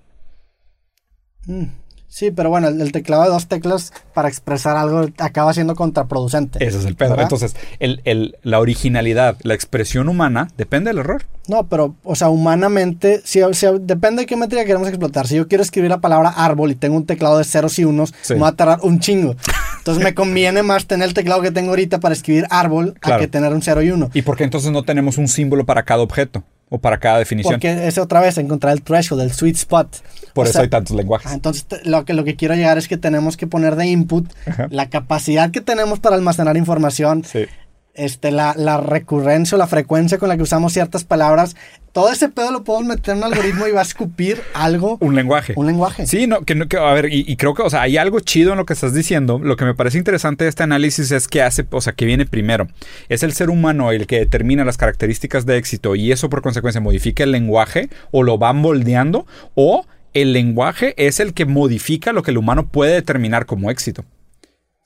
Sí, 2.08 2.32
pero 2.32 2.50
bueno, 2.50 2.66
el, 2.68 2.80
el 2.80 2.90
teclado 2.92 3.22
de 3.22 3.28
dos 3.28 3.46
teclas 3.46 3.92
para 4.14 4.28
expresar 4.28 4.76
algo 4.76 5.06
acaba 5.18 5.54
siendo 5.54 5.76
contraproducente. 5.76 6.64
Ese 6.64 6.78
es 6.78 6.84
el 6.84 6.96
pedo. 6.96 7.10
¿verdad? 7.10 7.22
Entonces, 7.24 7.54
el- 7.78 8.00
el- 8.04 8.36
la 8.42 8.58
originalidad, 8.58 9.36
la 9.42 9.54
expresión 9.54 10.08
humana, 10.08 10.48
depende 10.56 10.90
del 10.90 10.98
error. 10.98 11.22
No, 11.46 11.68
pero, 11.68 11.94
o 12.02 12.16
sea, 12.16 12.28
humanamente, 12.28 13.22
si, 13.24 13.40
si- 13.52 13.66
depende 13.80 14.22
de 14.22 14.26
qué 14.26 14.36
métrica 14.36 14.64
queremos 14.64 14.88
explotar. 14.88 15.28
Si 15.28 15.36
yo 15.36 15.46
quiero 15.46 15.62
escribir 15.62 15.88
la 15.88 16.00
palabra 16.00 16.30
árbol 16.30 16.72
y 16.72 16.74
tengo 16.74 16.96
un 16.96 17.06
teclado 17.06 17.38
de 17.38 17.44
ceros 17.44 17.78
y 17.78 17.84
unos, 17.84 18.12
Sí. 18.22 18.34
me 18.34 18.40
va 18.40 18.48
a 18.48 18.56
tardar 18.56 18.80
un 18.82 18.98
chingo. 18.98 19.36
Entonces 19.78 20.02
me 20.02 20.12
conviene 20.14 20.62
más 20.64 20.86
tener 20.86 21.08
el 21.08 21.14
teclado 21.14 21.42
que 21.42 21.52
tengo 21.52 21.70
ahorita 21.70 22.00
para 22.00 22.12
escribir 22.14 22.44
árbol 22.50 22.94
Claro. 23.00 23.16
a 23.16 23.20
que 23.20 23.28
tener 23.28 23.52
un 23.52 23.62
cero 23.62 23.82
y 23.82 23.90
uno. 23.92 24.10
¿Y 24.14 24.22
por 24.22 24.36
qué 24.36 24.42
entonces 24.44 24.72
no 24.72 24.82
tenemos 24.82 25.16
un 25.16 25.28
símbolo 25.28 25.64
para 25.64 25.84
cada 25.84 26.02
objeto? 26.02 26.42
O 26.70 26.78
para 26.78 26.98
cada 26.98 27.18
definición. 27.18 27.54
Porque 27.54 27.86
es 27.86 27.98
otra 27.98 28.20
vez 28.20 28.38
encontrar 28.38 28.72
el 28.72 28.80
threshold, 28.82 29.20
el 29.22 29.32
sweet 29.32 29.56
spot. 29.56 29.96
Por 30.32 30.44
O 30.46 30.48
eso 30.48 30.54
sea, 30.54 30.62
hay 30.62 30.68
tantos 30.68 30.96
lenguajes. 30.96 31.30
Ah, 31.30 31.34
Entonces, 31.34 31.66
lo 31.84 32.04
que, 32.04 32.14
lo 32.14 32.24
que 32.24 32.36
quiero 32.36 32.54
llegar 32.54 32.78
es 32.78 32.88
que 32.88 32.96
tenemos 32.96 33.36
que 33.36 33.46
poner 33.46 33.76
de 33.76 33.86
input 33.86 34.26
Ajá. 34.46 34.68
la 34.70 34.88
capacidad 34.88 35.50
que 35.50 35.60
tenemos 35.60 35.98
para 35.98 36.16
almacenar 36.16 36.56
información, 36.56 37.24
Sí. 37.24 37.46
Este, 37.94 38.30
la, 38.30 38.54
la 38.56 38.78
recurrencia 38.78 39.56
o 39.56 39.58
la 39.58 39.66
frecuencia 39.66 40.18
con 40.18 40.28
la 40.28 40.36
que 40.36 40.42
usamos 40.42 40.72
ciertas 40.72 41.04
palabras. 41.04 41.56
Todo 41.92 42.12
ese 42.12 42.28
pedo 42.28 42.52
lo 42.52 42.62
podemos 42.62 42.86
meter 42.88 43.12
en 43.12 43.18
un 43.18 43.24
algoritmo 43.24 43.66
y 43.66 43.72
va 43.72 43.80
a 43.80 43.82
escupir 43.82 44.40
algo, 44.54 44.96
Un 45.00 45.16
lenguaje. 45.16 45.54
un 45.56 45.66
lenguaje. 45.66 46.06
Sí, 46.06 46.28
no, 46.28 46.42
que, 46.42 46.54
no- 46.54 46.68
que- 46.68 46.76
a 46.78 46.92
ver, 46.94 47.12
y, 47.12 47.24
y 47.26 47.36
creo 47.36 47.54
que, 47.54 47.62
o 47.62 47.70
sea, 47.70 47.82
hay 47.82 47.96
algo 47.96 48.20
chido 48.20 48.52
en 48.52 48.58
lo 48.58 48.64
que 48.64 48.74
estás 48.74 48.94
diciendo. 48.94 49.40
Lo 49.42 49.56
que 49.56 49.64
me 49.64 49.74
parece 49.74 49.98
interesante 49.98 50.44
de 50.44 50.50
este 50.50 50.62
análisis 50.62 51.10
es 51.10 51.26
que 51.26 51.42
hace, 51.42 51.66
o 51.70 51.80
sea, 51.80 51.92
que 51.92 52.04
viene 52.04 52.26
primero. 52.26 52.68
Es 53.08 53.22
el 53.24 53.32
ser 53.32 53.50
humano 53.50 53.90
el 53.90 54.06
que 54.06 54.20
determina 54.20 54.64
las 54.64 54.76
características 54.76 55.44
de 55.46 55.56
éxito 55.56 55.96
y 55.96 56.12
eso 56.12 56.30
por 56.30 56.42
consecuencia 56.42 56.80
modifica 56.80 57.24
el 57.24 57.32
lenguaje 57.32 57.88
o 58.12 58.22
lo 58.22 58.38
va 58.38 58.52
moldeando 58.52 59.26
o 59.54 59.84
el 60.14 60.32
lenguaje 60.32 60.94
es 60.96 61.18
el 61.20 61.34
que 61.34 61.44
modifica 61.44 62.12
lo 62.12 62.22
que 62.22 62.30
el 62.30 62.38
humano 62.38 62.68
puede 62.68 62.94
determinar 62.94 63.46
como 63.46 63.70
éxito. 63.70 64.04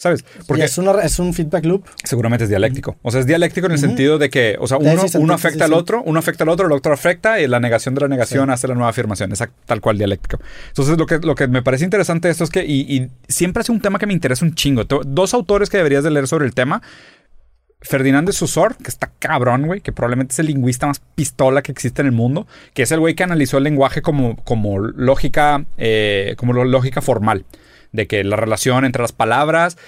¿Sabes? 0.05 0.23
Porque 0.47 0.65
es, 0.65 0.77
una- 0.77 1.01
es 1.01 1.19
un 1.19 1.33
feedback 1.33 1.65
loop. 1.65 1.85
seguramente 2.05 2.45
es 2.45 2.51
dialéctico. 2.51 2.99
O 3.01 3.11
sea, 3.11 3.21
es 3.21 3.27
dialéctico 3.27 3.69
en 3.69 3.73
el 3.73 3.79
sentido 3.79 4.19
de 4.19 4.29
que, 4.29 4.57
o 4.61 4.67
sea, 4.67 4.77
uno, 4.77 4.91
Tesis, 4.91 5.15
uno 5.15 5.33
antítesis, 5.33 5.45
afecta 5.47 5.65
al 5.65 5.73
otro, 5.73 6.03
uno 6.05 6.19
afecta 6.19 6.45
al 6.45 6.51
otro, 6.51 6.67
el 6.67 6.73
otro 6.73 6.93
afecta 6.93 7.41
y 7.41 7.47
la 7.49 7.59
negación 7.59 7.95
de 7.95 8.03
la 8.03 8.09
negación 8.09 8.51
hace 8.51 8.69
la 8.69 8.75
nueva 8.75 8.91
afirmación. 8.91 9.33
Es 9.33 9.43
tal 9.65 9.81
cual 9.81 9.97
dialéctico. 9.97 10.39
Entonces, 10.69 10.99
lo 10.99 11.07
que, 11.07 11.19
lo 11.21 11.35
que 11.35 11.49
me 11.49 11.63
parece 11.63 11.85
interesante 11.85 12.29
de 12.29 12.33
esto 12.33 12.45
es 12.45 12.51
que, 12.51 12.67
y, 12.67 12.81
y 12.83 13.09
siempre 13.29 13.63
es 13.63 13.71
un 13.71 13.81
tema 13.81 13.99
que 13.99 14.07
me 14.07 14.13
interesa 14.13 14.45
un 14.45 14.55
chingo. 14.55 14.85
Dos 14.85 15.33
autores 15.33 15.71
que 15.71 15.79
deberías 15.79 16.05
de 16.05 16.11
leer 16.11 16.29
sobre 16.29 16.45
el 16.45 16.53
tema. 16.53 16.83
Ferdinand 17.81 18.27
de 18.27 18.33
Saussure, 18.33 18.75
que 18.77 18.89
está 18.89 19.11
cabrón, 19.19 19.67
güey, 19.67 19.81
que 19.83 19.93
probablemente 19.93 20.33
es 20.33 20.39
el 20.39 20.47
lingüista 20.47 20.87
más 20.87 21.01
pistola 21.15 21.61
que 21.63 21.71
existe 21.71 22.01
en 22.01 22.07
el 22.07 22.13
mundo, 22.13 22.47
que 22.73 22.83
es 22.83 22.93
el 22.93 23.01
güey 23.01 23.15
que 23.15 23.25
analizó 23.25 23.59
el 23.59 23.65
lenguaje 23.65 24.01
como, 24.01 24.37
como 24.37 24.79
lógica, 24.79 25.65
eh, 25.77 26.35
como 26.39 26.55
lógica 26.55 27.03
formal, 27.03 27.45
de 27.95 28.09
que 28.09 28.25
la 28.25 28.37
relación 28.37 28.85
entre 28.85 29.03
las 29.03 29.13
palabras, 29.13 29.79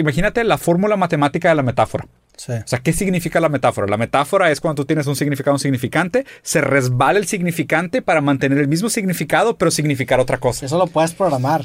imagínate 0.00 0.44
la 0.44 0.56
fórmula 0.56 0.96
matemática 0.96 1.48
de 1.48 1.56
la 1.56 1.64
metáfora. 1.64 2.06
Sí. 2.36 2.52
O 2.52 2.62
sea, 2.66 2.78
¿qué 2.80 2.92
significa 2.92 3.40
la 3.40 3.48
metáfora? 3.48 3.86
La 3.86 3.96
metáfora 3.96 4.50
es 4.50 4.60
cuando 4.60 4.82
tú 4.82 4.86
tienes 4.86 5.06
un 5.06 5.16
significado, 5.16 5.54
un 5.54 5.58
significante, 5.58 6.24
se 6.42 6.60
resbala 6.60 7.18
el 7.18 7.26
significante 7.26 8.02
para 8.02 8.20
mantener 8.20 8.58
el 8.58 8.68
mismo 8.68 8.88
significado, 8.90 9.56
pero 9.56 9.70
significar 9.70 10.20
otra 10.20 10.38
cosa. 10.38 10.66
Eso 10.66 10.78
lo 10.78 10.86
puedes 10.86 11.12
programar. 11.14 11.64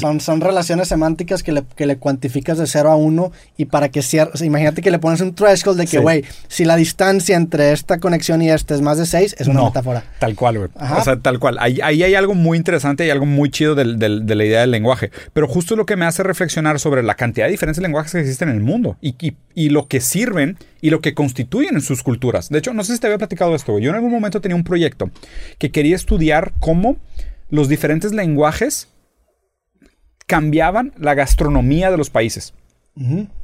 Son, 0.00 0.20
son 0.20 0.40
relaciones 0.40 0.88
semánticas 0.88 1.42
que 1.42 1.52
le, 1.52 1.62
que 1.76 1.86
le 1.86 1.96
cuantificas 1.96 2.58
de 2.58 2.66
0 2.66 2.90
a 2.90 2.96
1 2.96 3.32
y 3.56 3.64
para 3.66 3.88
que 3.88 4.02
cierre. 4.02 4.30
o 4.34 4.36
sea, 4.36 4.46
imagínate 4.46 4.82
que 4.82 4.90
le 4.90 4.98
pones 4.98 5.20
un 5.20 5.34
threshold 5.34 5.78
de 5.78 5.84
que, 5.84 5.90
Sí. 5.90 5.96
güey, 5.98 6.24
si 6.48 6.64
la 6.64 6.76
distancia 6.76 7.36
entre 7.36 7.72
esta 7.72 7.98
conexión 7.98 8.42
y 8.42 8.50
esta 8.50 8.74
es 8.74 8.80
más 8.82 8.98
de 8.98 9.06
6, 9.06 9.36
es 9.38 9.46
una 9.46 9.60
No, 9.60 9.66
metáfora. 9.66 10.04
Tal 10.18 10.34
cual, 10.34 10.58
güey. 10.58 10.70
O 10.98 11.02
sea, 11.02 11.16
tal 11.16 11.38
cual. 11.38 11.56
Ahí, 11.60 11.78
ahí 11.82 12.02
hay 12.02 12.14
algo 12.14 12.34
muy 12.34 12.58
interesante 12.58 13.06
y 13.06 13.10
algo 13.10 13.26
muy 13.26 13.50
chido 13.50 13.74
del- 13.74 13.98
del- 13.98 14.26
de 14.26 14.34
la 14.34 14.44
idea 14.44 14.60
del 14.60 14.70
lenguaje. 14.70 15.10
Pero 15.32 15.48
justo 15.48 15.76
lo 15.76 15.86
que 15.86 15.96
me 15.96 16.04
hace 16.04 16.22
reflexionar 16.22 16.78
sobre 16.78 17.02
la 17.02 17.14
cantidad 17.14 17.46
de 17.46 17.52
diferentes 17.52 17.82
lenguajes 17.82 18.12
que 18.12 18.20
existen 18.20 18.48
en 18.50 18.56
el 18.56 18.62
mundo 18.62 18.96
y, 19.00 19.14
y- 19.26 19.36
y 19.54 19.70
lo 19.70 19.86
que 19.88 20.00
sirven 20.10 20.58
y 20.80 20.90
lo 20.90 21.00
que 21.00 21.14
constituyen 21.14 21.74
en 21.74 21.80
sus 21.80 22.02
culturas. 22.02 22.48
De 22.48 22.58
hecho, 22.58 22.74
no 22.74 22.84
sé 22.84 22.94
si 22.94 23.00
te 23.00 23.06
había 23.06 23.18
platicado 23.18 23.54
esto. 23.54 23.78
Yo 23.78 23.90
en 23.90 23.96
algún 23.96 24.10
momento 24.10 24.40
tenía 24.40 24.56
un 24.56 24.64
proyecto 24.64 25.10
que 25.58 25.70
quería 25.70 25.96
estudiar 25.96 26.52
cómo 26.60 26.96
los 27.48 27.68
diferentes 27.68 28.12
lenguajes 28.12 28.88
cambiaban 30.26 30.92
la 30.96 31.14
gastronomía 31.14 31.90
de 31.90 31.96
los 31.96 32.10
países. 32.10 32.54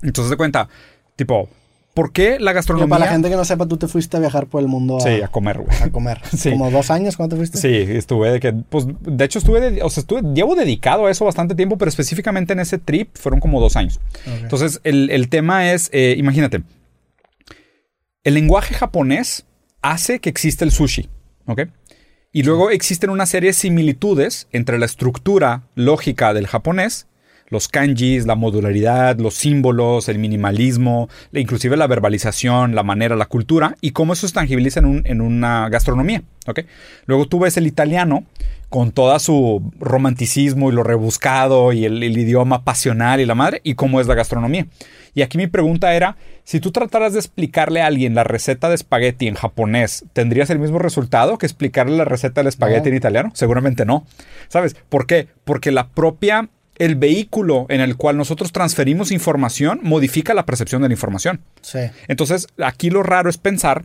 Entonces, 0.03 0.31
de 0.31 0.37
cuenta, 0.37 0.69
tipo, 1.17 1.49
¿por 1.97 2.13
qué 2.13 2.33
la 2.33 2.37
Pero 2.51 2.55
gastronomía... 2.55 2.89
para 2.91 3.05
la 3.07 3.11
gente 3.11 3.29
que 3.31 3.35
no 3.37 3.45
sepa, 3.45 3.67
tú 3.67 3.77
te 3.79 3.89
fuiste 3.89 4.17
a 4.17 4.21
viajar 4.21 4.47
por 4.47 4.61
el 4.61 4.69
mundo 4.69 4.99
a, 4.99 5.01
Sí, 5.01 5.21
a 5.23 5.29
comer, 5.29 5.59
güey. 5.59 5.77
a 5.83 5.91
comer. 5.91 6.21
Sí. 6.37 6.51
Como 6.51 6.71
dos 6.71 6.91
años, 6.93 7.17
¿cuándo 7.17 7.35
te 7.35 7.39
fuiste? 7.39 7.59
Sí, 7.59 7.75
estuve 7.97 8.31
de 8.31 8.39
que, 8.39 8.53
pues, 8.53 8.87
de 9.01 9.25
hecho 9.25 9.39
estuve, 9.41 9.61
de- 9.73 9.83
o 9.83 9.89
sea, 9.91 10.03
estuve, 10.03 10.21
llevo 10.35 10.55
dedicado 10.55 11.07
a 11.07 11.11
eso 11.11 11.25
bastante 11.25 11.55
tiempo, 11.57 11.77
pero 11.79 11.89
específicamente 11.89 12.53
en 12.53 12.61
ese 12.61 12.79
trip 12.79 13.17
fueron 13.17 13.41
como 13.41 13.61
dos 13.61 13.75
años. 13.77 13.99
Entonces, 14.43 14.81
el, 14.85 15.11
el 15.11 15.29
tema 15.29 15.73
es, 15.73 15.89
eh, 15.93 16.15
imagínate, 16.19 16.63
el 18.25 18.35
lenguaje 18.35 18.75
japonés 18.75 19.47
hace 19.83 20.21
que 20.21 20.29
exista 20.29 20.65
el 20.65 20.73
sushi, 20.73 21.09
¿ok? 21.47 21.63
Y 22.33 22.43
luego 22.43 22.71
existen 22.71 23.09
una 23.11 23.25
serie 23.25 23.51
de 23.51 23.55
similitudes 23.55 24.49
entre 24.53 24.79
la 24.79 24.85
estructura 24.87 25.63
lógica 25.75 26.35
del 26.35 26.47
japonés, 26.47 27.07
los 27.49 27.69
kanjis, 27.69 28.27
la 28.27 28.35
modularidad, 28.35 29.19
los 29.19 29.35
símbolos, 29.35 30.09
el 30.09 30.19
minimalismo, 30.19 31.09
inclusive 31.33 31.77
la 31.77 31.87
verbalización, 31.87 32.75
la 32.75 32.83
manera, 32.83 33.15
la 33.17 33.27
cultura, 33.27 33.77
y 33.81 33.93
cómo 33.93 34.13
eso 34.15 34.27
se 34.27 34.35
tangibiliza 34.35 34.81
en, 34.81 34.87
un- 34.87 35.03
en 35.05 35.21
una 35.21 35.69
gastronomía, 35.69 36.23
¿ok? 36.47 36.61
Luego 37.07 37.27
tú 37.27 37.39
ves 37.39 37.57
el 37.57 37.67
italiano 37.67 38.25
con 38.69 38.91
toda 38.91 39.21
su 39.21 39.63
romanticismo 39.79 40.71
y 40.71 40.75
lo 40.75 40.83
rebuscado 40.83 41.73
y 41.73 41.85
el, 41.85 42.03
el 42.03 42.19
idioma 42.19 42.65
pasional 42.65 43.21
y 43.21 43.27
la 43.27 43.35
madre, 43.35 43.61
y 43.65 43.75
cómo 43.75 44.01
es 44.01 44.07
la 44.09 44.15
gastronomía. 44.15 44.67
Y 45.15 45.23
aquí 45.23 45.39
mi 45.39 45.47
pregunta 45.47 45.95
era, 45.95 46.17
si 46.45 46.61
tú 46.61 46.73
trataras 46.73 47.13
de 47.15 47.21
explicarle 47.21 47.81
a 47.81 47.87
alguien 47.87 48.15
la 48.15 48.23
receta 48.25 48.69
de 48.69 48.75
espagueti 48.75 49.29
en 49.29 49.35
japonés, 49.35 50.05
¿tendrías 50.13 50.51
el 50.51 50.59
mismo 50.59 50.79
resultado 50.79 51.39
que 51.39 51.47
explicarle 51.47 51.97
la 51.97 52.05
receta 52.05 52.41
del 52.41 52.49
espagueti 52.49 52.83
No. 52.83 52.89
en 52.91 52.97
italiano? 52.97 53.31
Seguramente 53.35 53.87
no. 53.87 54.05
¿Sabes? 54.49 54.77
¿Por 54.91 55.07
qué? 55.07 55.29
Porque 55.45 55.71
la 55.73 55.89
propia, 55.89 56.51
el 56.79 56.95
vehículo 56.97 57.67
en 57.69 57.81
el 57.81 57.97
cual 57.97 58.17
nosotros 58.17 58.53
transferimos 58.53 59.11
información 59.11 59.81
modifica 59.83 60.35
la 60.35 60.45
percepción 60.47 60.83
de 60.83 60.89
la 60.89 60.95
información. 60.95 61.41
Sí. 61.63 61.79
Entonces, 62.09 62.47
aquí 62.63 62.91
lo 62.91 63.03
raro 63.03 63.31
es 63.31 63.39
pensar 63.39 63.85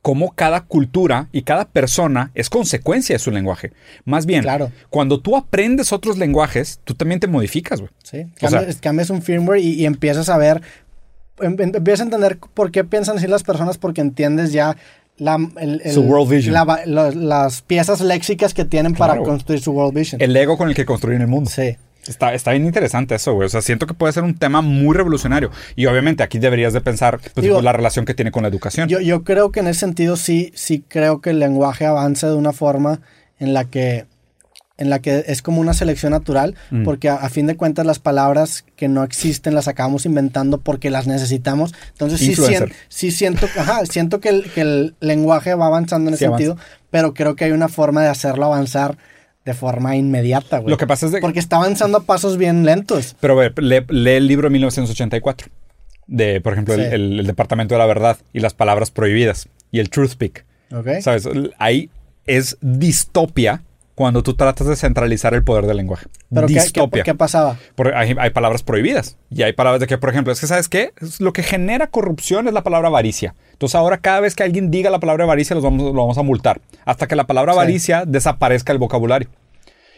cómo 0.00 0.32
cada 0.34 0.62
cultura 0.62 1.28
y 1.32 1.42
cada 1.42 1.66
persona 1.66 2.30
es 2.34 2.48
consecuencia 2.48 3.14
de 3.14 3.18
su 3.18 3.30
lenguaje. 3.30 3.72
Más 4.04 4.24
bien, 4.26 4.42
Claro. 4.42 4.72
cuando 4.90 5.20
tú 5.20 5.36
aprendes 5.36 5.92
otros 5.92 6.16
lenguajes, 6.18 6.80
tú 6.84 6.94
también 6.94 7.20
te 7.20 7.26
modificas, 7.26 7.80
güey. 7.80 7.92
Sí, 8.02 8.26
O 8.40 8.48
sea- 8.48 8.66
cambias, 8.80 9.10
un 9.10 9.22
firmware 9.22 9.60
y, 9.60 9.74
y 9.74 9.84
empiezas 9.86 10.28
a 10.28 10.38
ver, 10.38 10.62
em- 11.40 11.56
em- 11.60 11.72
empiezas 11.74 12.00
a 12.00 12.04
entender 12.04 12.38
por 12.54 12.70
qué 12.72 12.84
piensan 12.84 13.18
así 13.18 13.26
las 13.26 13.42
personas 13.42 13.78
porque 13.78 14.00
entiendes 14.00 14.52
ya 14.52 14.76
la, 15.18 15.36
el- 15.60 15.82
el- 15.84 15.92
Su 15.92 16.00
world 16.02 16.30
vision. 16.30 16.54
la 16.54 17.10
las 17.14 17.60
piezas 17.62 18.00
léxicas 18.00 18.54
que 18.54 18.64
tienen 18.64 18.94
Claro. 18.94 19.12
para 19.12 19.24
construir 19.24 19.60
su 19.60 19.72
world 19.72 19.94
vision. 19.94 20.20
El 20.22 20.34
ego 20.36 20.56
con 20.56 20.68
el 20.68 20.74
que 20.74 20.84
construyen 20.86 21.20
el 21.20 21.28
mundo. 21.28 21.50
sí. 21.50 21.76
Está, 22.06 22.34
está 22.34 22.50
bien 22.52 22.64
interesante 22.66 23.14
eso, 23.14 23.32
güey. 23.34 23.46
O 23.46 23.48
sea, 23.48 23.62
siento 23.62 23.86
que 23.86 23.94
puede 23.94 24.12
ser 24.12 24.24
un 24.24 24.34
tema 24.36 24.60
muy 24.60 24.96
revolucionario. 24.96 25.50
Y 25.76 25.86
obviamente 25.86 26.22
aquí 26.22 26.38
deberías 26.38 26.72
de 26.72 26.80
pensar 26.80 27.20
pues, 27.34 27.42
Digo, 27.44 27.62
la 27.62 27.72
relación 27.72 28.04
que 28.04 28.14
tiene 28.14 28.30
con 28.32 28.42
la 28.42 28.48
educación. 28.48 28.88
Yo, 28.88 29.00
yo 29.00 29.22
creo 29.22 29.52
que 29.52 29.60
en 29.60 29.68
ese 29.68 29.80
sentido 29.80 30.16
sí, 30.16 30.50
sí 30.54 30.84
creo 30.88 31.20
que 31.20 31.30
el 31.30 31.38
lenguaje 31.38 31.86
avanza 31.86 32.28
de 32.28 32.34
una 32.34 32.52
forma 32.52 33.00
en 33.38 33.54
la 33.54 33.64
que 33.66 34.06
en 34.78 34.90
la 34.90 34.98
que 34.98 35.22
es 35.28 35.42
como 35.42 35.60
una 35.60 35.74
selección 35.74 36.10
natural, 36.10 36.56
Mm. 36.72 36.82
porque 36.82 37.08
a, 37.08 37.14
a 37.14 37.28
fin 37.28 37.46
de 37.46 37.56
cuentas 37.56 37.86
las 37.86 38.00
palabras 38.00 38.64
que 38.74 38.88
no 38.88 39.04
existen 39.04 39.54
las 39.54 39.68
acabamos 39.68 40.06
inventando 40.06 40.58
porque 40.58 40.90
las 40.90 41.06
necesitamos. 41.06 41.72
Entonces 41.92 42.18
sí, 42.18 42.30
Influencer. 42.30 42.70
sien- 42.70 42.76
sí 42.88 43.10
siento, 43.12 43.46
ajá, 43.58 43.86
siento 43.86 44.18
que 44.18 44.30
el, 44.30 44.50
que 44.50 44.62
el 44.62 44.96
lenguaje 44.98 45.54
va 45.54 45.66
avanzando 45.66 46.08
en 46.08 46.14
ese 46.14 46.20
Sí, 46.20 46.24
avanza. 46.24 46.44
sentido, 46.46 46.66
pero 46.90 47.14
creo 47.14 47.36
que 47.36 47.44
hay 47.44 47.52
una 47.52 47.68
forma 47.68 48.02
de 48.02 48.08
hacerlo 48.08 48.46
avanzar 48.46 48.96
de 49.44 49.54
forma 49.54 49.96
inmediata, 49.96 50.58
güey. 50.58 50.70
Lo 50.70 50.76
que 50.76 50.86
pasa 50.86 51.06
es 51.06 51.12
de- 51.12 51.20
Porque 51.20 51.38
está 51.40 51.56
avanzando 51.56 51.98
a 51.98 52.02
pasos 52.02 52.36
bien 52.38 52.64
lentos. 52.64 53.16
Pero 53.20 53.34
ve, 53.36 53.52
lee, 53.56 53.84
lee 53.88 54.10
el 54.12 54.26
libro 54.28 54.46
de 54.48 54.52
1984. 54.52 55.48
De, 56.06 56.40
por 56.40 56.52
ejemplo, 56.52 56.74
el, 56.74 56.80
Sí. 56.80 56.86
el- 56.92 57.20
el 57.20 57.26
Departamento 57.26 57.74
de 57.74 57.78
la 57.78 57.86
Verdad 57.86 58.18
y 58.32 58.40
las 58.40 58.54
palabras 58.54 58.90
prohibidas. 58.90 59.48
Y 59.70 59.78
el 59.80 59.88
Truth 59.90 60.10
Speak. 60.10 60.44
¿Ok? 60.74 60.88
¿Sabes? 61.00 61.28
Ahí 61.58 61.90
es 62.26 62.56
distopia 62.60 63.62
cuando 63.94 64.22
tú 64.22 64.34
tratas 64.34 64.66
de 64.66 64.76
centralizar 64.76 65.34
el 65.34 65.44
poder 65.44 65.66
del 65.66 65.76
lenguaje. 65.76 66.06
Pero 66.32 66.46
¿qué, 66.46 66.54
qué, 66.54 66.60
distopia. 66.60 67.02
qué 67.02 67.14
pasaba? 67.14 67.58
Porque 67.74 67.94
hay, 67.94 68.14
hay 68.18 68.30
palabras 68.30 68.62
prohibidas. 68.62 69.16
Y 69.30 69.42
hay 69.42 69.52
palabras 69.52 69.80
de 69.80 69.86
que, 69.86 69.98
por 69.98 70.10
ejemplo, 70.10 70.32
es 70.32 70.40
que, 70.40 70.46
¿sabes 70.46 70.68
qué? 70.68 70.92
Lo 71.18 71.32
que 71.32 71.42
genera 71.42 71.86
corrupción 71.88 72.48
es 72.48 72.54
la 72.54 72.62
palabra 72.62 72.88
avaricia. 72.88 73.34
Entonces 73.52 73.74
ahora 73.74 73.98
cada 73.98 74.20
vez 74.20 74.34
que 74.34 74.42
alguien 74.42 74.70
diga 74.70 74.90
la 74.90 74.98
palabra 74.98 75.24
avaricia, 75.24 75.54
los 75.54 75.62
vamos, 75.62 75.82
lo 75.82 76.00
vamos 76.00 76.18
a 76.18 76.22
multar. 76.22 76.60
Hasta 76.84 77.06
que 77.06 77.16
la 77.16 77.26
palabra 77.26 77.52
Sí. 77.52 77.58
avaricia 77.58 78.04
desaparezca 78.06 78.72
el 78.72 78.78
vocabulario. 78.78 79.28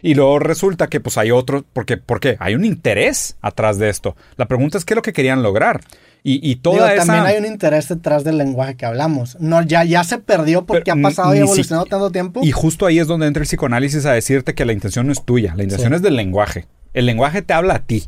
Y 0.03 0.15
luego 0.15 0.39
resulta 0.39 0.89
que 0.89 1.01
pues 1.01 1.17
hay 1.17 1.31
otro, 1.31 1.65
porque, 1.73 1.97
¿por 1.97 2.21
qué? 2.21 2.37
Hay 2.39 2.55
un 2.55 2.65
interés 2.67 3.37
atrás 3.41 3.79
de 3.79 3.89
esto. 3.89 4.17
La 4.37 4.47
pregunta 4.47 4.77
es 4.77 4.85
qué 4.85 4.93
es 4.93 4.97
lo 4.97 5.03
que 5.03 5.15
querían 5.15 5.43
lograr. 5.43 5.81
Y, 6.27 6.41
y 6.51 6.57
toda 6.57 6.89
Digo, 6.91 7.03
esa... 7.03 7.05
También 7.13 7.27
hay 7.27 7.37
un 7.39 7.45
interés 7.45 7.87
detrás 7.89 8.25
del 8.25 8.39
lenguaje 8.39 8.77
que 8.77 8.87
hablamos. 8.87 9.37
No, 9.41 9.61
ya, 9.63 9.85
ya 9.85 10.03
se 10.05 10.17
perdió 10.19 10.65
porque 10.65 10.91
Pero 10.93 10.99
ha 11.07 11.11
pasado 11.11 11.35
y 11.35 11.39
evolucionado 11.39 11.85
si- 11.85 11.91
tanto 11.91 12.11
tiempo. 12.11 12.41
Y 12.43 12.51
justo 12.51 12.87
ahí 12.87 12.99
es 12.99 13.07
donde 13.07 13.27
entra 13.27 13.43
el 13.43 13.47
psicoanálisis 13.47 14.07
a 14.07 14.13
decirte 14.13 14.55
que 14.55 14.65
la 14.65 14.73
intención 14.73 15.07
no 15.07 15.13
es 15.13 15.23
tuya, 15.23 15.53
la 15.55 15.63
intención 15.65 15.91
Sí. 15.93 15.97
es 15.97 16.03
del 16.03 16.17
lenguaje. 16.17 16.67
El 16.95 17.05
lenguaje 17.07 17.43
te 17.43 17.53
habla 17.53 17.75
a 17.75 17.79
ti. 17.81 18.05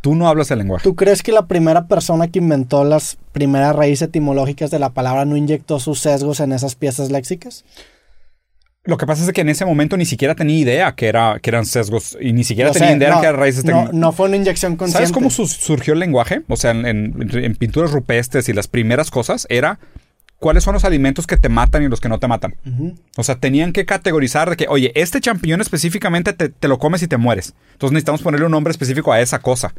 Tú 0.00 0.14
no 0.14 0.28
hablas 0.28 0.50
el 0.52 0.58
lenguaje. 0.58 0.84
¿Tú 0.84 0.94
crees 0.94 1.22
que 1.24 1.32
la 1.32 1.46
primera 1.46 1.88
persona 1.88 2.28
que 2.28 2.38
inventó 2.38 2.84
las 2.84 3.18
primeras 3.32 3.74
raíces 3.74 4.08
etimológicas 4.08 4.70
de 4.70 4.78
la 4.78 4.90
palabra 4.90 5.24
no 5.24 5.36
inyectó 5.36 5.80
sus 5.80 5.98
sesgos 6.00 6.38
en 6.40 6.52
esas 6.52 6.76
piezas 6.76 7.10
léxicas? 7.10 7.64
Lo 8.84 8.96
que 8.96 9.06
pasa 9.06 9.22
es 9.24 9.32
que 9.32 9.42
en 9.42 9.50
ese 9.50 9.64
momento 9.66 9.96
ni 9.98 10.06
siquiera 10.06 10.34
tenía 10.34 10.56
idea 10.58 10.92
que, 10.94 11.06
era, 11.06 11.38
que 11.40 11.50
eran 11.50 11.66
sesgos 11.66 12.16
y 12.20 12.32
ni 12.32 12.44
siquiera 12.44 12.70
tenía 12.70 12.88
sé, 12.88 12.96
idea 12.96 13.10
no, 13.10 13.20
que 13.20 13.26
eran 13.26 13.38
raíces 13.40 13.64
no, 13.64 13.72
tecno- 13.84 13.92
no 13.92 14.12
fue 14.12 14.26
una 14.28 14.36
inyección 14.36 14.76
consciente. 14.76 15.06
¿Sabes 15.06 15.12
cómo 15.12 15.28
su- 15.28 15.46
surgió 15.46 15.92
el 15.92 15.98
lenguaje? 16.00 16.42
O 16.48 16.56
sea, 16.56 16.70
en, 16.70 16.86
en- 16.86 17.14
en 17.44 17.56
pinturas 17.56 17.90
rupestres 17.92 18.48
y 18.48 18.54
las 18.54 18.68
primeras 18.68 19.10
cosas 19.10 19.46
era 19.50 19.78
cuáles 20.38 20.64
son 20.64 20.72
los 20.72 20.86
alimentos 20.86 21.26
que 21.26 21.36
te 21.36 21.50
matan 21.50 21.82
y 21.82 21.88
los 21.88 22.00
que 22.00 22.08
no 22.08 22.18
te 22.18 22.26
matan. 22.26 22.54
O 23.18 23.22
sea, 23.22 23.34
tenían 23.36 23.74
que 23.74 23.84
categorizar 23.84 24.48
de 24.48 24.56
que, 24.56 24.66
oye, 24.70 24.92
este 24.94 25.20
champiñón 25.20 25.60
específicamente 25.60 26.32
te, 26.32 26.48
te, 26.48 26.66
lo 26.66 26.78
comes 26.78 27.02
y 27.02 27.06
te 27.06 27.18
mueres. 27.18 27.52
Entonces 27.72 27.92
necesitamos 27.92 28.22
ponerle 28.22 28.46
un 28.46 28.52
nombre 28.52 28.70
específico 28.70 29.12
a 29.12 29.20
esa 29.20 29.40
cosa. 29.40 29.74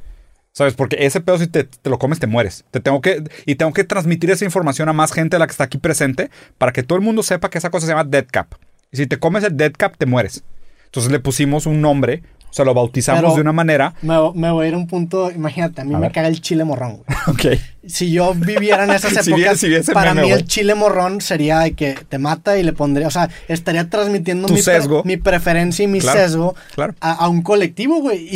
¿Sabes? 0.53 0.75
Porque 0.75 0.97
ese 0.99 1.21
pedo 1.21 1.39
si 1.39 1.47
te, 1.47 1.63
te, 1.63 1.89
lo 1.89 1.97
comes 1.97 2.19
te 2.19 2.27
mueres. 2.27 2.65
Te 2.69 2.79
tengo 2.81 3.01
que, 3.01 3.23
y 3.47 3.55
tengo 3.55 3.73
que 3.73 3.83
transmitir 3.83 4.29
esa 4.29 4.45
información 4.45 4.89
a 4.89 4.93
más 4.93 5.11
gente 5.11 5.35
de 5.37 5.39
la 5.39 5.47
que 5.47 5.51
está 5.51 5.63
aquí 5.63 5.79
presente 5.79 6.29
para 6.59 6.71
que 6.71 6.83
todo 6.83 6.97
el 6.99 7.03
mundo 7.03 7.23
sepa 7.23 7.49
que 7.49 7.57
esa 7.57 7.71
cosa 7.71 7.87
se 7.87 7.93
llama 7.93 8.03
dead 8.03 8.27
cap. 8.29 8.53
Y 8.91 8.97
si 8.97 9.07
te 9.07 9.19
comes 9.19 9.43
el 9.43 9.55
dead 9.55 9.71
cap 9.77 9.95
te 9.97 10.05
mueres. 10.05 10.43
Entonces 10.85 11.11
le 11.11 11.19
pusimos 11.19 11.65
un 11.65 11.81
nombre 11.81 12.23
o 12.51 12.53
sea, 12.53 12.65
lo 12.65 12.73
bautizamos 12.73 13.21
Pero 13.21 13.35
de 13.35 13.41
una 13.41 13.53
manera. 13.53 13.93
Me, 14.01 14.15
me, 14.35 14.51
voy 14.51 14.65
a 14.65 14.67
ir 14.67 14.73
a 14.73 14.77
un 14.77 14.85
punto, 14.85 15.31
imagínate, 15.31 15.79
a 15.79 15.85
mí 15.85 15.93
A 15.93 15.97
me 15.97 16.01
ver. 16.07 16.11
caga 16.11 16.27
el 16.27 16.41
chile 16.41 16.65
morrón, 16.65 16.97
güey. 16.97 17.17
Ok. 17.27 17.61
Si 17.85 18.11
yo 18.11 18.33
viviera 18.35 18.83
en 18.83 18.91
esas 18.91 19.13
Si 19.25 19.31
épocas, 19.31 19.59
si 19.59 19.91
para 19.91 20.13
meme, 20.13 20.27
mí 20.27 20.33
el 20.33 20.45
chile 20.45 20.75
morrón 20.75 21.19
sería 21.19 21.59
de 21.59 21.73
que 21.73 21.95
te 22.07 22.19
mata 22.19 22.57
y 22.59 22.63
le 22.63 22.73
pondría, 22.73 23.07
o 23.07 23.11
sea, 23.11 23.29
estaría 23.47 23.89
transmitiendo 23.89 24.47
mi, 24.47 24.53
pre- 24.61 24.61
sesgo. 24.61 25.01
mi 25.03 25.17
preferencia 25.17 25.83
y 25.83 25.87
mi 25.87 25.99
Claro, 25.99 26.19
sesgo 26.19 26.55
claro. 26.75 26.93
A, 27.01 27.11
a 27.13 27.27
un 27.27 27.41
colectivo, 27.41 27.99
güey. 27.99 28.29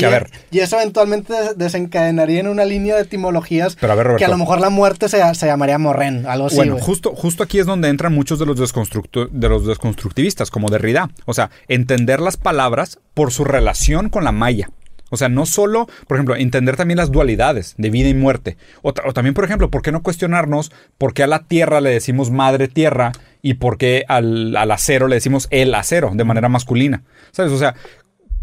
Y, 0.51 0.59
eso 0.59 0.77
eventualmente 0.79 1.31
des- 1.33 1.57
desencadenaría 1.57 2.39
en 2.39 2.47
una 2.47 2.65
línea 2.65 2.95
de 2.95 3.01
etimologías 3.03 3.77
Pero 3.79 3.93
a 3.93 3.95
ver, 3.95 4.05
Roberto. 4.07 4.19
que 4.19 4.25
a 4.25 4.29
lo 4.29 4.37
mejor 4.37 4.59
la 4.61 4.69
muerte 4.71 5.09
se, 5.09 5.21
se 5.35 5.45
llamaría 5.45 5.77
morren, 5.77 6.25
algo 6.25 6.47
así, 6.47 6.55
Bueno, 6.55 6.77
justo, 6.79 7.13
justo 7.15 7.43
aquí 7.43 7.59
es 7.59 7.65
donde 7.67 7.89
entran 7.89 8.13
muchos 8.13 8.39
de 8.39 8.45
los, 8.47 8.57
de 8.57 9.49
los 9.49 9.65
desconstructivistas, 9.67 10.49
como 10.49 10.69
Derrida. 10.69 11.09
O 11.25 11.33
sea, 11.33 11.51
entender 11.67 12.19
las 12.19 12.37
palabras 12.37 12.97
por 13.13 13.31
su 13.31 13.43
relación 13.43 14.09
con 14.09 14.23
la 14.23 14.31
maya. 14.31 14.69
O 15.11 15.17
sea, 15.17 15.29
no 15.29 15.45
solo, 15.45 15.87
por 16.07 16.17
ejemplo, 16.17 16.35
entender 16.35 16.75
también 16.77 16.97
las 16.97 17.11
dualidades 17.11 17.75
de 17.77 17.89
vida 17.89 18.09
y 18.09 18.13
muerte. 18.13 18.57
O, 18.81 18.93
ta- 18.93 19.03
o 19.05 19.13
también, 19.13 19.33
por 19.33 19.45
ejemplo, 19.45 19.69
¿por 19.69 19.81
qué 19.81 19.91
no 19.91 20.01
cuestionarnos 20.03 20.71
por 20.97 21.13
qué 21.13 21.23
a 21.23 21.27
la 21.27 21.43
tierra 21.43 21.79
le 21.81 21.91
decimos 21.91 22.31
madre 22.31 22.67
tierra 22.67 23.11
y 23.41 23.55
por 23.55 23.77
qué 23.77 24.03
al, 24.07 24.55
al 24.57 24.71
acero 24.71 25.07
le 25.07 25.15
decimos 25.15 25.47
el 25.51 25.75
acero 25.75 26.11
de 26.13 26.23
manera 26.23 26.49
masculina? 26.49 27.03
¿Sabes? 27.31 27.51
O 27.51 27.57
sea, 27.59 27.75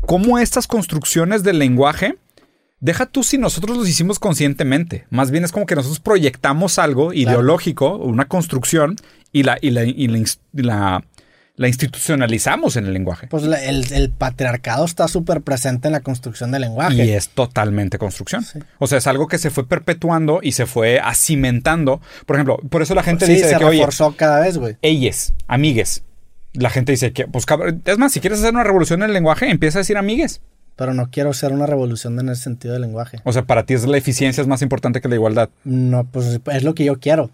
cómo 0.00 0.38
estas 0.38 0.66
construcciones 0.66 1.42
del 1.42 1.58
lenguaje 1.58 2.16
Deja 2.84 3.06
tú 3.06 3.22
si 3.22 3.38
nosotros 3.38 3.76
los 3.76 3.88
hicimos 3.88 4.18
conscientemente. 4.18 5.04
Más 5.08 5.30
bien 5.30 5.44
es 5.44 5.52
como 5.52 5.66
que 5.66 5.76
nosotros 5.76 6.00
proyectamos 6.00 6.80
algo 6.80 7.12
ideológico, 7.12 7.94
una 7.96 8.24
construcción, 8.26 8.96
y 9.30 9.44
la, 9.44 9.56
y 9.62 9.70
la, 9.70 9.84
y 9.84 10.08
la, 10.08 10.18
ins- 10.18 10.40
y 10.52 10.62
la- 10.62 11.04
la 11.56 11.68
institucionalizamos 11.68 12.76
en 12.76 12.86
el 12.86 12.92
lenguaje. 12.94 13.26
Pues 13.28 13.42
la- 13.44 13.62
el, 13.62 13.92
el 13.92 14.10
patriarcado 14.10 14.84
está 14.84 15.06
súper 15.08 15.42
presente 15.42 15.88
en 15.88 15.92
la 15.92 16.00
construcción 16.00 16.50
del 16.50 16.62
lenguaje. 16.62 17.04
Y 17.04 17.10
es 17.10 17.28
totalmente 17.28 17.98
construcción. 17.98 18.42
Sí. 18.42 18.58
O 18.78 18.86
sea, 18.86 18.98
es 18.98 19.06
algo 19.06 19.28
que 19.28 19.38
se 19.38 19.50
fue 19.50 19.66
perpetuando 19.68 20.40
y 20.42 20.52
se 20.52 20.66
fue 20.66 20.98
acimentando. 21.00 22.00
Por 22.26 22.36
ejemplo, 22.36 22.58
por 22.70 22.82
eso 22.82 22.94
la 22.94 23.02
gente 23.02 23.26
sí, 23.26 23.34
dice 23.34 23.48
de 23.48 23.56
que, 23.56 23.64
oye, 23.64 23.78
reforzó 23.78 24.14
cada 24.16 24.40
vez, 24.40 24.58
güey. 24.58 24.76
ellas, 24.82 25.34
amigues. 25.46 26.04
La 26.54 26.68
gente 26.70 26.92
dice 26.92 27.12
que, 27.12 27.26
pues 27.26 27.46
cabrón, 27.46 27.82
es 27.84 27.98
más, 27.98 28.12
si 28.12 28.20
quieres 28.20 28.38
hacer 28.40 28.52
una 28.52 28.64
revolución 28.64 29.02
en 29.02 29.08
el 29.08 29.14
lenguaje, 29.14 29.50
empieza 29.50 29.78
a 29.78 29.80
decir 29.80 29.96
amigues. 29.96 30.40
Pero 30.76 30.94
no 30.94 31.10
quiero 31.10 31.32
ser 31.34 31.52
una 31.52 31.66
revolución 31.66 32.18
en 32.18 32.30
ese 32.30 32.42
sentido 32.44 32.72
del 32.72 32.82
lenguaje. 32.82 33.20
O 33.24 33.32
sea, 33.32 33.44
para 33.44 33.64
ti 33.64 33.74
es 33.74 33.84
la 33.86 33.98
eficiencia 33.98 34.40
es 34.40 34.46
más 34.48 34.62
importante 34.62 35.00
que 35.02 35.08
la 35.08 35.14
igualdad. 35.16 35.50
No, 35.64 36.04
pues 36.04 36.40
es 36.50 36.62
lo 36.64 36.74
que 36.74 36.84
yo 36.84 36.98
quiero. 36.98 37.30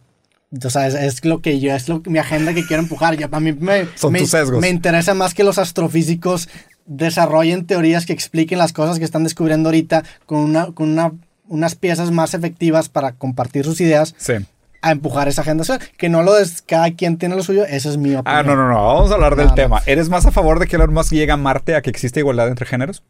O 0.64 0.70
sea, 0.70 0.86
es, 0.86 0.94
es 0.94 1.24
lo 1.24 1.40
que 1.42 1.60
yo, 1.60 1.74
es 1.74 1.88
lo, 1.88 2.00
mi 2.06 2.18
agenda 2.18 2.54
que 2.54 2.64
quiero 2.66 2.82
empujar. 2.82 3.16
Yo, 3.16 3.26
a 3.30 3.40
mí 3.40 3.52
me, 3.52 3.86
Son 3.96 4.12
me, 4.12 4.20
tus 4.20 4.30
sesgos. 4.30 4.60
me 4.60 4.68
interesa 4.70 5.12
más 5.14 5.34
que 5.34 5.44
los 5.44 5.58
astrofísicos 5.58 6.48
desarrollen 6.86 7.66
teorías 7.66 8.06
que 8.06 8.14
expliquen 8.14 8.58
las 8.58 8.72
cosas 8.72 8.98
que 8.98 9.04
están 9.04 9.24
descubriendo 9.24 9.68
ahorita 9.68 10.04
con, 10.24 10.38
una, 10.38 10.72
con 10.72 10.88
una, 10.90 11.12
unas 11.48 11.74
piezas 11.74 12.10
más 12.10 12.32
efectivas 12.32 12.88
para 12.88 13.12
compartir 13.12 13.64
sus 13.66 13.78
ideas 13.82 14.14
Sí. 14.16 14.32
a 14.80 14.90
empujar 14.92 15.28
esa 15.28 15.42
agenda. 15.42 15.60
O 15.62 15.64
sea, 15.66 15.78
que 15.98 16.08
no 16.08 16.22
lo 16.22 16.32
des, 16.34 16.62
cada 16.62 16.90
quien 16.92 17.18
tiene 17.18 17.36
lo 17.36 17.42
suyo, 17.42 17.66
esa 17.66 17.90
es 17.90 17.98
mi 17.98 18.14
opinión. 18.14 18.24
Ah, 18.24 18.42
no, 18.42 18.56
no, 18.56 18.68
no. 18.70 18.74
Vamos 18.86 19.10
a 19.10 19.14
hablar 19.14 19.36
del 19.36 19.46
No, 19.48 19.50
no. 19.50 19.54
tema. 19.56 19.82
¿Eres 19.84 20.08
más 20.08 20.24
a 20.24 20.30
favor 20.30 20.60
de 20.60 20.66
que 20.66 20.76
Elon 20.76 20.94
Musk 20.94 21.12
llegue 21.12 21.32
a 21.32 21.36
Marte 21.36 21.74
a 21.76 21.82
que 21.82 21.90
exista 21.90 22.20
igualdad 22.20 22.48
entre 22.48 22.64
géneros? 22.64 23.02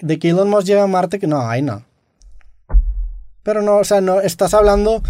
De 0.00 0.18
que 0.18 0.28
Elon 0.28 0.50
Musk 0.50 0.66
llega 0.66 0.82
a 0.82 0.86
Marte, 0.86 1.18
que 1.18 1.26
no, 1.26 1.40
ahí 1.48 1.62
no. 1.62 1.84
Pero 3.42 3.62
no, 3.62 3.76
o 3.76 3.84
sea, 3.84 4.02
no, 4.02 4.20
estás 4.20 4.52
hablando, 4.52 5.02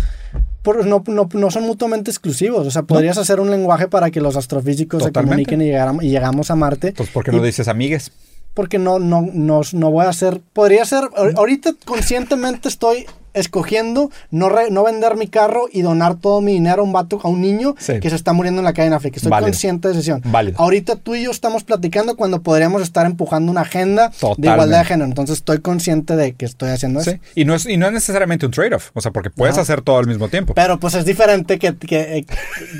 por- 0.69 0.85
no, 0.86 1.03
no, 1.07 1.28
no 1.32 1.51
son 1.51 1.62
mutuamente 1.65 2.11
exclusivos. 2.11 2.66
O 2.66 2.70
sea, 2.70 2.82
podrías 2.82 3.16
hacer 3.19 3.40
un 3.40 3.51
lenguaje 3.51 3.89
para 3.89 4.11
que 4.11 4.20
los 4.20 4.36
astrofísicos 4.36 5.03
Totalmente. 5.03 5.45
se 5.45 5.57
comuniquen 5.57 5.62
y, 5.62 5.70
llegaram- 5.70 6.03
y 6.05 6.11
llegamos 6.11 6.51
a 6.51 6.57
Marte. 6.57 6.89
Entonces, 6.89 7.12
¿por 7.12 7.24
qué 7.24 7.32
no 7.32 7.39
Y- 7.39 7.47
dices 7.47 7.69
amigues? 7.69 8.12
Porque 8.55 8.78
no, 8.78 8.99
no, 8.99 9.23
no, 9.32 9.61
no 9.73 9.90
voy 9.90 10.05
a 10.05 10.09
hacer, 10.09 10.40
podría 10.53 10.85
ser, 10.85 11.05
ahor- 11.16 11.32
ahorita 11.36 11.70
conscientemente 11.85 12.69
estoy 12.69 13.07
escogiendo 13.39 14.10
no, 14.31 14.48
re- 14.48 14.70
no 14.70 14.85
vender 14.85 15.16
mi 15.16 15.27
carro 15.28 15.66
y 15.73 15.82
donar 15.82 16.16
todo 16.16 16.40
mi 16.40 16.52
dinero 16.52 16.82
a 16.82 16.85
un 16.85 16.93
vato, 16.93 17.20
a 17.23 17.28
un 17.28 17.40
niño 17.40 17.74
Sí. 17.78 18.01
que 18.01 18.10
se 18.10 18.16
está 18.16 18.32
muriendo 18.32 18.60
en 18.60 18.65
la 18.65 18.73
calle 18.73 18.89
en 18.89 18.94
África. 18.94 19.16
Estoy 19.16 19.31
Válido. 19.31 19.47
consciente 19.51 19.89
de 19.89 19.94
decisión. 19.94 20.23
Válido. 20.24 20.59
Ahorita 20.60 20.97
tú 20.97 21.15
y 21.15 21.24
yo 21.24 21.31
estamos 21.31 21.65
platicando 21.65 22.16
cuando 22.16 22.43
podríamos 22.43 22.82
estar 22.82 23.06
empujando 23.06 23.51
una 23.51 23.62
agenda 23.62 24.10
de 24.36 24.48
igualdad 24.48 24.78
de 24.81 24.85
género. 24.85 25.06
Entonces 25.06 25.36
estoy 25.39 25.59
consciente 25.60 26.16
de 26.16 26.32
que 26.35 26.44
estoy 26.44 26.70
haciendo 26.70 27.01
eso. 27.01 27.10
Sí. 27.12 27.19
Y 27.35 27.44
no, 27.44 27.55
es, 27.55 27.66
y 27.66 27.77
no 27.77 27.86
es 27.86 27.93
necesariamente 27.93 28.47
un 28.47 28.52
trade-off. 28.52 28.90
O 28.94 29.01
sea, 29.01 29.12
porque 29.12 29.31
puedes 29.31 29.56
No. 29.56 29.62
hacer 29.62 29.82
todo 29.82 29.98
al 29.98 30.06
mismo 30.06 30.28
tiempo. 30.28 30.55
Pero 30.55 30.78
pues 30.78 30.94
es 30.94 31.05
diferente 31.05 31.59
que, 31.59 31.77
que, 31.77 32.19
eh, 32.19 32.27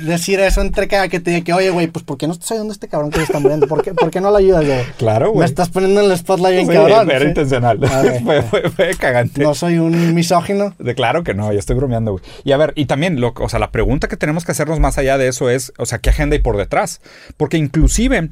decir 0.05 0.39
eso 0.39 0.61
entre 0.61 0.87
cada 0.87 1.07
que 1.07 1.19
te 1.19 1.31
diga 1.31 1.43
que, 1.43 1.53
oye, 1.53 1.69
güey, 1.69 1.87
pues 1.87 2.03
¿por 2.05 2.17
qué 2.17 2.27
no 2.27 2.33
estás 2.33 2.51
ayudando 2.51 2.71
a 2.71 2.73
este 2.73 2.87
cabrón 2.87 3.09
que 3.11 3.17
se 3.17 3.23
está 3.23 3.39
muriendo? 3.39 3.67
¿Por 3.67 3.81
qué, 3.83 3.93
por 3.93 4.09
qué 4.11 4.21
no 4.21 4.31
lo 4.31 4.37
ayudas, 4.37 4.65
güey? 4.65 4.79
Claro, 4.97 5.27
Me 5.27 5.31
güey. 5.33 5.45
estás 5.49 5.69
poniendo 5.69 6.01
en 6.01 6.11
el 6.11 6.17
spotlight 6.17 6.55
bien 6.55 6.67
Sí, 6.67 6.73
cabrón. 6.73 7.11
Era 7.11 7.25
intencional. 7.25 7.77
Ver. 7.77 8.21
fue, 8.23 8.41
fue- 8.43 8.69
fue 8.69 8.91
cagante. 8.95 9.41
No 9.41 9.53
soy 9.55 9.77
un 9.77 10.13
misógino. 10.13 10.48
De 10.79 10.95
claro 10.95 11.23
que 11.23 11.33
no, 11.33 11.51
yo 11.51 11.59
estoy 11.59 11.75
bromeando. 11.75 12.21
Y 12.43 12.51
a 12.51 12.57
ver, 12.57 12.73
y 12.75 12.85
también, 12.85 13.21
o 13.23 13.49
sea, 13.49 13.59
la 13.59 13.71
pregunta 13.71 14.07
que 14.07 14.17
tenemos 14.17 14.45
que 14.45 14.51
hacernos 14.51 14.79
más 14.79 14.97
allá 14.97 15.17
de 15.17 15.27
eso 15.27 15.49
es, 15.49 15.73
o 15.77 15.85
sea, 15.85 15.99
¿qué 15.99 16.09
agenda 16.09 16.35
hay 16.35 16.41
por 16.41 16.57
detrás? 16.57 17.01
Porque 17.37 17.57
inclusive, 17.57 18.29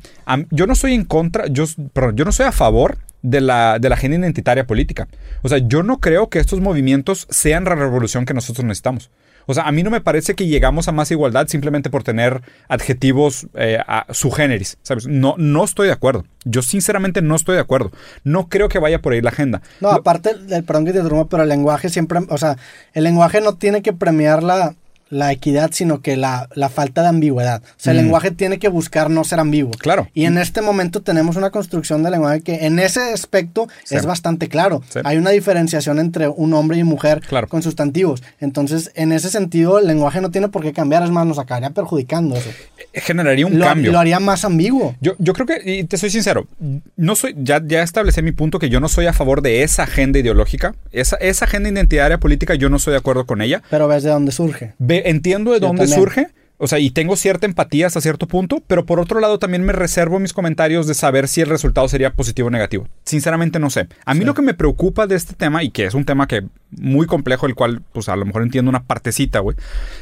yo 0.52 0.68
no 0.68 0.76
soy 0.76 0.94
en 0.94 1.06
contra, 1.06 1.48
yo, 1.48 1.65
perdón, 1.94 2.15
yo 2.15 2.26
no 2.26 2.31
soy 2.31 2.45
a 2.45 2.52
favor 2.52 2.98
de 3.22 3.41
la, 3.41 3.80
de 3.80 3.89
la 3.89 3.95
agenda 3.95 4.18
identitaria 4.18 4.65
política. 4.65 5.07
O 5.41 5.49
sea, 5.49 5.60
yo 5.60 5.84
no 5.84 5.99
creo 5.99 6.30
que 6.30 6.39
estos 6.39 6.61
movimientos 6.61 7.27
sean 7.30 7.65
la 7.65 7.76
revolución 7.76 8.26
que 8.26 8.34
nosotros 8.34 8.65
necesitamos. 8.65 9.10
O 9.48 9.53
sea, 9.53 9.64
a 9.64 9.72
mí 9.72 9.82
no 9.82 9.90
me 9.90 10.02
parece 10.02 10.36
que 10.36 10.45
llegamos 10.45 10.88
a 10.88 10.91
más 10.91 11.10
igualdad 11.10 11.48
simplemente 11.48 11.90
por 11.90 12.03
tener 12.03 12.41
adjetivos 12.68 13.48
eh, 13.56 13.80
a 13.88 14.06
su 14.14 14.30
generis, 14.30 14.78
¿sabes? 14.84 15.07
No, 15.07 15.36
no 15.38 15.64
estoy 15.64 15.88
de 15.88 15.94
acuerdo. 15.94 16.26
Yo 16.45 16.61
sinceramente 16.61 17.22
no 17.22 17.36
estoy 17.36 17.56
de 17.56 17.61
acuerdo. 17.61 17.91
No 18.24 18.49
creo 18.49 18.69
que 18.69 18.78
vaya 18.78 19.02
por 19.02 19.14
ahí 19.14 19.22
la 19.22 19.30
agenda. 19.30 19.61
No, 19.82 19.90
aparte, 19.90 20.32
el, 20.49 20.64
perdón 20.64 20.86
que 20.86 20.91
te 20.91 20.99
interrumpa, 20.99 21.30
pero 21.30 21.44
el 21.44 21.49
lenguaje 21.49 21.90
siempre, 21.90 22.19
o 22.30 22.38
sea, 22.38 22.57
el 22.94 23.06
lenguaje 23.06 23.41
no 23.41 23.56
tiene 23.56 23.82
que 23.82 23.94
premiar 23.94 24.44
la, 24.44 24.76
la 25.09 25.31
equidad, 25.31 25.71
sino 25.73 26.01
que 26.01 26.17
la, 26.17 26.47
la 26.55 26.69
falta 26.69 27.01
de 27.01 27.07
ambigüedad. 27.09 27.61
O 27.63 27.73
sea, 27.77 27.91
el 27.93 27.99
Mm. 27.99 28.01
lenguaje 28.01 28.31
tiene 28.31 28.59
que 28.59 28.67
buscar 28.67 29.09
no 29.09 29.23
ser 29.23 29.39
ambiguo. 29.39 29.71
Claro. 29.71 30.07
Y 30.13 30.25
en 30.25 30.38
este 30.38 30.61
momento 30.61 31.01
tenemos 31.01 31.35
una 31.35 31.49
construcción 31.49 32.03
del 32.03 32.11
lenguaje 32.13 32.41
que 32.41 32.65
en 32.65 32.79
ese 32.79 33.01
aspecto 33.13 33.67
Sí. 33.84 33.95
es 33.95 34.05
bastante 34.05 34.47
claro. 34.49 34.81
Sí. 34.89 34.99
Hay 35.03 35.17
una 35.17 35.29
diferenciación 35.31 35.99
entre 35.99 36.27
un 36.27 36.53
hombre 36.53 36.77
y 36.77 36.84
mujer 36.84 37.21
Claro. 37.27 37.47
con 37.47 37.61
sustantivos. 37.63 38.21
Entonces, 38.39 38.91
en 38.95 39.11
ese 39.11 39.29
sentido, 39.29 39.79
el 39.79 39.88
lenguaje 39.88 40.21
no 40.21 40.31
tiene 40.31 40.49
por 40.49 40.61
qué 40.63 40.73
cambiar, 40.73 41.03
es 41.03 41.09
más, 41.11 41.25
nos 41.25 41.39
acabaría 41.39 41.69
perjudicando 41.71 42.35
eso. 42.35 42.49
Generaría 42.93 43.45
un 43.45 43.59
lo, 43.59 43.65
cambio. 43.65 43.91
lo 43.91 43.99
haría 43.99 44.19
más 44.19 44.43
ambiguo. 44.45 44.95
Yo, 45.01 45.13
yo 45.19 45.34
creo 45.34 45.45
que, 45.45 45.61
y 45.79 45.84
te 45.84 45.97
soy 45.97 46.09
sincero, 46.09 46.47
no 46.95 47.15
soy, 47.15 47.35
ya, 47.38 47.61
ya 47.65 47.84
establecí 47.84 48.21
mi 48.21 48.31
punto 48.31 48.59
que 48.59 48.69
yo 48.69 48.79
no 48.79 48.88
soy 48.89 49.05
a 49.05 49.13
favor 49.13 49.41
de 49.41 49.63
esa 49.63 49.84
agenda 49.84 50.19
ideológica. 50.19 50.75
Esa, 50.91 51.15
esa 51.17 51.45
agenda 51.45 51.69
identitaria 51.69 52.17
política, 52.19 52.55
yo 52.55 52.69
no 52.69 52.77
estoy 52.77 52.91
de 52.93 52.97
acuerdo 52.99 53.25
con 53.25 53.41
ella. 53.41 53.61
Pero 53.69 53.88
ves 53.88 54.03
de 54.03 54.09
dónde 54.09 54.31
surge. 54.31 54.73
Ve- 54.79 54.97
entiendo 55.06 55.52
de 55.52 55.60
dónde 55.60 55.88
surge. 55.88 56.28
O 56.60 56.65
sea, 56.68 56.80
y 56.80 56.90
tengo 56.90 57.15
cierta 57.15 57.45
empatía 57.45 57.86
hasta 57.86 58.02
cierto 58.02 58.28
punto, 58.28 58.64
pero 58.65 58.84
por 58.88 58.99
otro 58.99 59.19
lado 59.19 59.38
también 59.38 59.64
me 59.64 59.74
reservo 59.74 60.18
mis 60.19 60.34
comentarios 60.34 60.88
de 60.88 60.95
saber 60.95 61.28
si 61.28 61.41
el 61.41 61.49
resultado 61.49 61.88
sería 61.88 62.14
positivo 62.14 62.48
o 62.48 62.52
negativo. 62.52 62.88
Sinceramente 63.06 63.60
no 63.60 63.69
sé. 63.69 63.88
A 64.06 64.15
mí 64.15 64.22
Sí. 64.22 64.26
lo 64.26 64.34
que 64.34 64.41
me 64.41 64.56
preocupa 64.56 65.06
de 65.06 65.15
este 65.15 65.36
tema, 65.36 65.61
y 65.64 65.69
que 65.69 65.86
es 65.86 65.94
un 65.94 66.03
tema 66.03 66.28
que 66.28 66.45
muy 66.72 67.06
complejo, 67.06 67.45
el 67.45 67.53
cual 67.53 67.84
pues 67.94 68.10
a 68.10 68.15
lo 68.15 68.26
mejor 68.26 68.41
entiendo 68.41 68.69
una 68.69 68.86
partecita, 68.86 69.38
güey, 69.38 69.56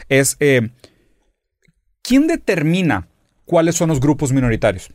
es 0.08 0.38
eh, 0.40 0.70
¿quién 2.02 2.28
determina 2.28 3.08
cuáles 3.46 3.76
son 3.76 3.90
los 3.90 4.00
grupos 4.00 4.32
minoritarios? 4.32 4.92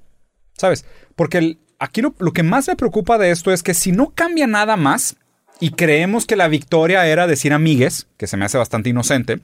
¿Sabes? 0.57 0.85
Porque 1.17 1.39
el- 1.39 1.59
aquí 1.79 2.01
lo, 2.03 2.15
lo 2.19 2.33
que 2.33 2.43
más 2.43 2.69
me 2.69 2.77
preocupa 2.77 3.19
de 3.19 3.31
esto 3.31 3.53
es 3.53 3.63
que 3.63 3.75
si 3.75 3.93
no 3.93 4.13
cambia 4.15 4.47
nada 4.47 4.77
más 4.77 5.17
y 5.61 5.71
creemos 5.73 6.25
que 6.27 6.37
la 6.37 6.49
victoria 6.49 7.07
era 7.07 7.27
decir 7.27 7.53
amigues, 7.53 8.07
que 8.17 8.27
se 8.27 8.37
me 8.39 8.45
hace 8.47 8.57
bastante 8.59 8.89
inocente, 8.91 9.41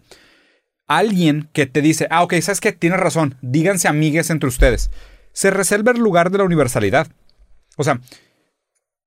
alguien 0.87 1.49
que 1.53 1.67
te 1.67 1.83
dice, 1.83 2.07
ah, 2.11 2.23
ok, 2.23 2.35
sabes 2.41 2.61
que 2.61 2.73
tienes 2.73 3.01
razón, 3.01 3.37
díganse 3.43 3.89
amigues 3.89 4.31
entre 4.31 4.49
ustedes, 4.49 4.91
se 5.33 5.51
reserva 5.51 5.93
el 5.93 5.99
lugar 5.99 6.31
de 6.31 6.39
la 6.39 6.45
universalidad. 6.45 7.09
O 7.77 7.85
sea, 7.85 8.01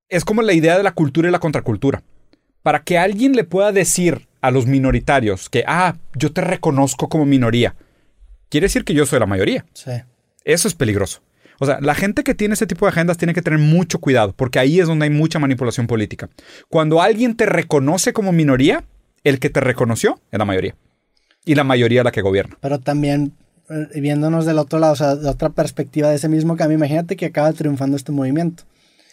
es 0.08 0.24
como 0.24 0.42
la 0.42 0.52
idea 0.52 0.76
de 0.76 0.82
la 0.82 0.92
cultura 0.92 1.28
y 1.28 1.32
la 1.32 1.38
contracultura. 1.38 2.02
Para 2.62 2.82
que 2.82 2.98
alguien 2.98 3.32
le 3.32 3.44
pueda 3.44 3.72
decir 3.72 4.28
a 4.42 4.50
los 4.50 4.66
minoritarios 4.66 5.48
que, 5.48 5.64
ah, 5.66 5.96
yo 6.14 6.32
te 6.32 6.42
reconozco 6.42 7.08
como 7.08 7.24
minoría, 7.24 7.74
quiere 8.48 8.66
decir 8.66 8.84
que 8.84 8.94
yo 8.94 9.06
soy 9.06 9.18
la 9.18 9.26
mayoría. 9.26 9.64
Sí. 9.72 9.92
Eso 10.44 10.68
es 10.68 10.74
peligroso. 10.74 11.22
O 11.58 11.66
sea, 11.66 11.78
la 11.80 11.94
gente 11.94 12.24
que 12.24 12.34
tiene 12.34 12.54
ese 12.54 12.66
tipo 12.66 12.86
de 12.86 12.90
agendas 12.90 13.18
tiene 13.18 13.34
que 13.34 13.42
tener 13.42 13.58
mucho 13.58 13.98
cuidado, 13.98 14.32
porque 14.34 14.58
ahí 14.58 14.80
es 14.80 14.86
donde 14.86 15.04
hay 15.04 15.10
mucha 15.10 15.38
manipulación 15.38 15.86
política. 15.86 16.30
Cuando 16.68 17.02
alguien 17.02 17.36
te 17.36 17.44
reconoce 17.44 18.12
como 18.12 18.32
minoría, 18.32 18.84
el 19.24 19.38
que 19.38 19.50
te 19.50 19.60
reconoció 19.60 20.20
es 20.30 20.38
la 20.38 20.46
mayoría. 20.46 20.74
Y 21.44 21.54
la 21.54 21.64
mayoría 21.64 22.04
la 22.04 22.12
que 22.12 22.20
gobierna. 22.22 22.56
Pero 22.60 22.78
también 22.80 23.32
eh, 23.70 24.00
viéndonos 24.00 24.46
del 24.46 24.58
otro 24.58 24.78
lado, 24.78 24.92
o 24.92 24.96
sea, 24.96 25.14
de 25.16 25.28
otra 25.28 25.50
perspectiva 25.50 26.08
de 26.10 26.16
ese 26.16 26.28
mismo 26.28 26.56
cambio, 26.56 26.76
imagínate 26.76 27.16
que 27.16 27.26
acaba 27.26 27.52
triunfando 27.52 27.96
este 27.96 28.12
movimiento. 28.12 28.64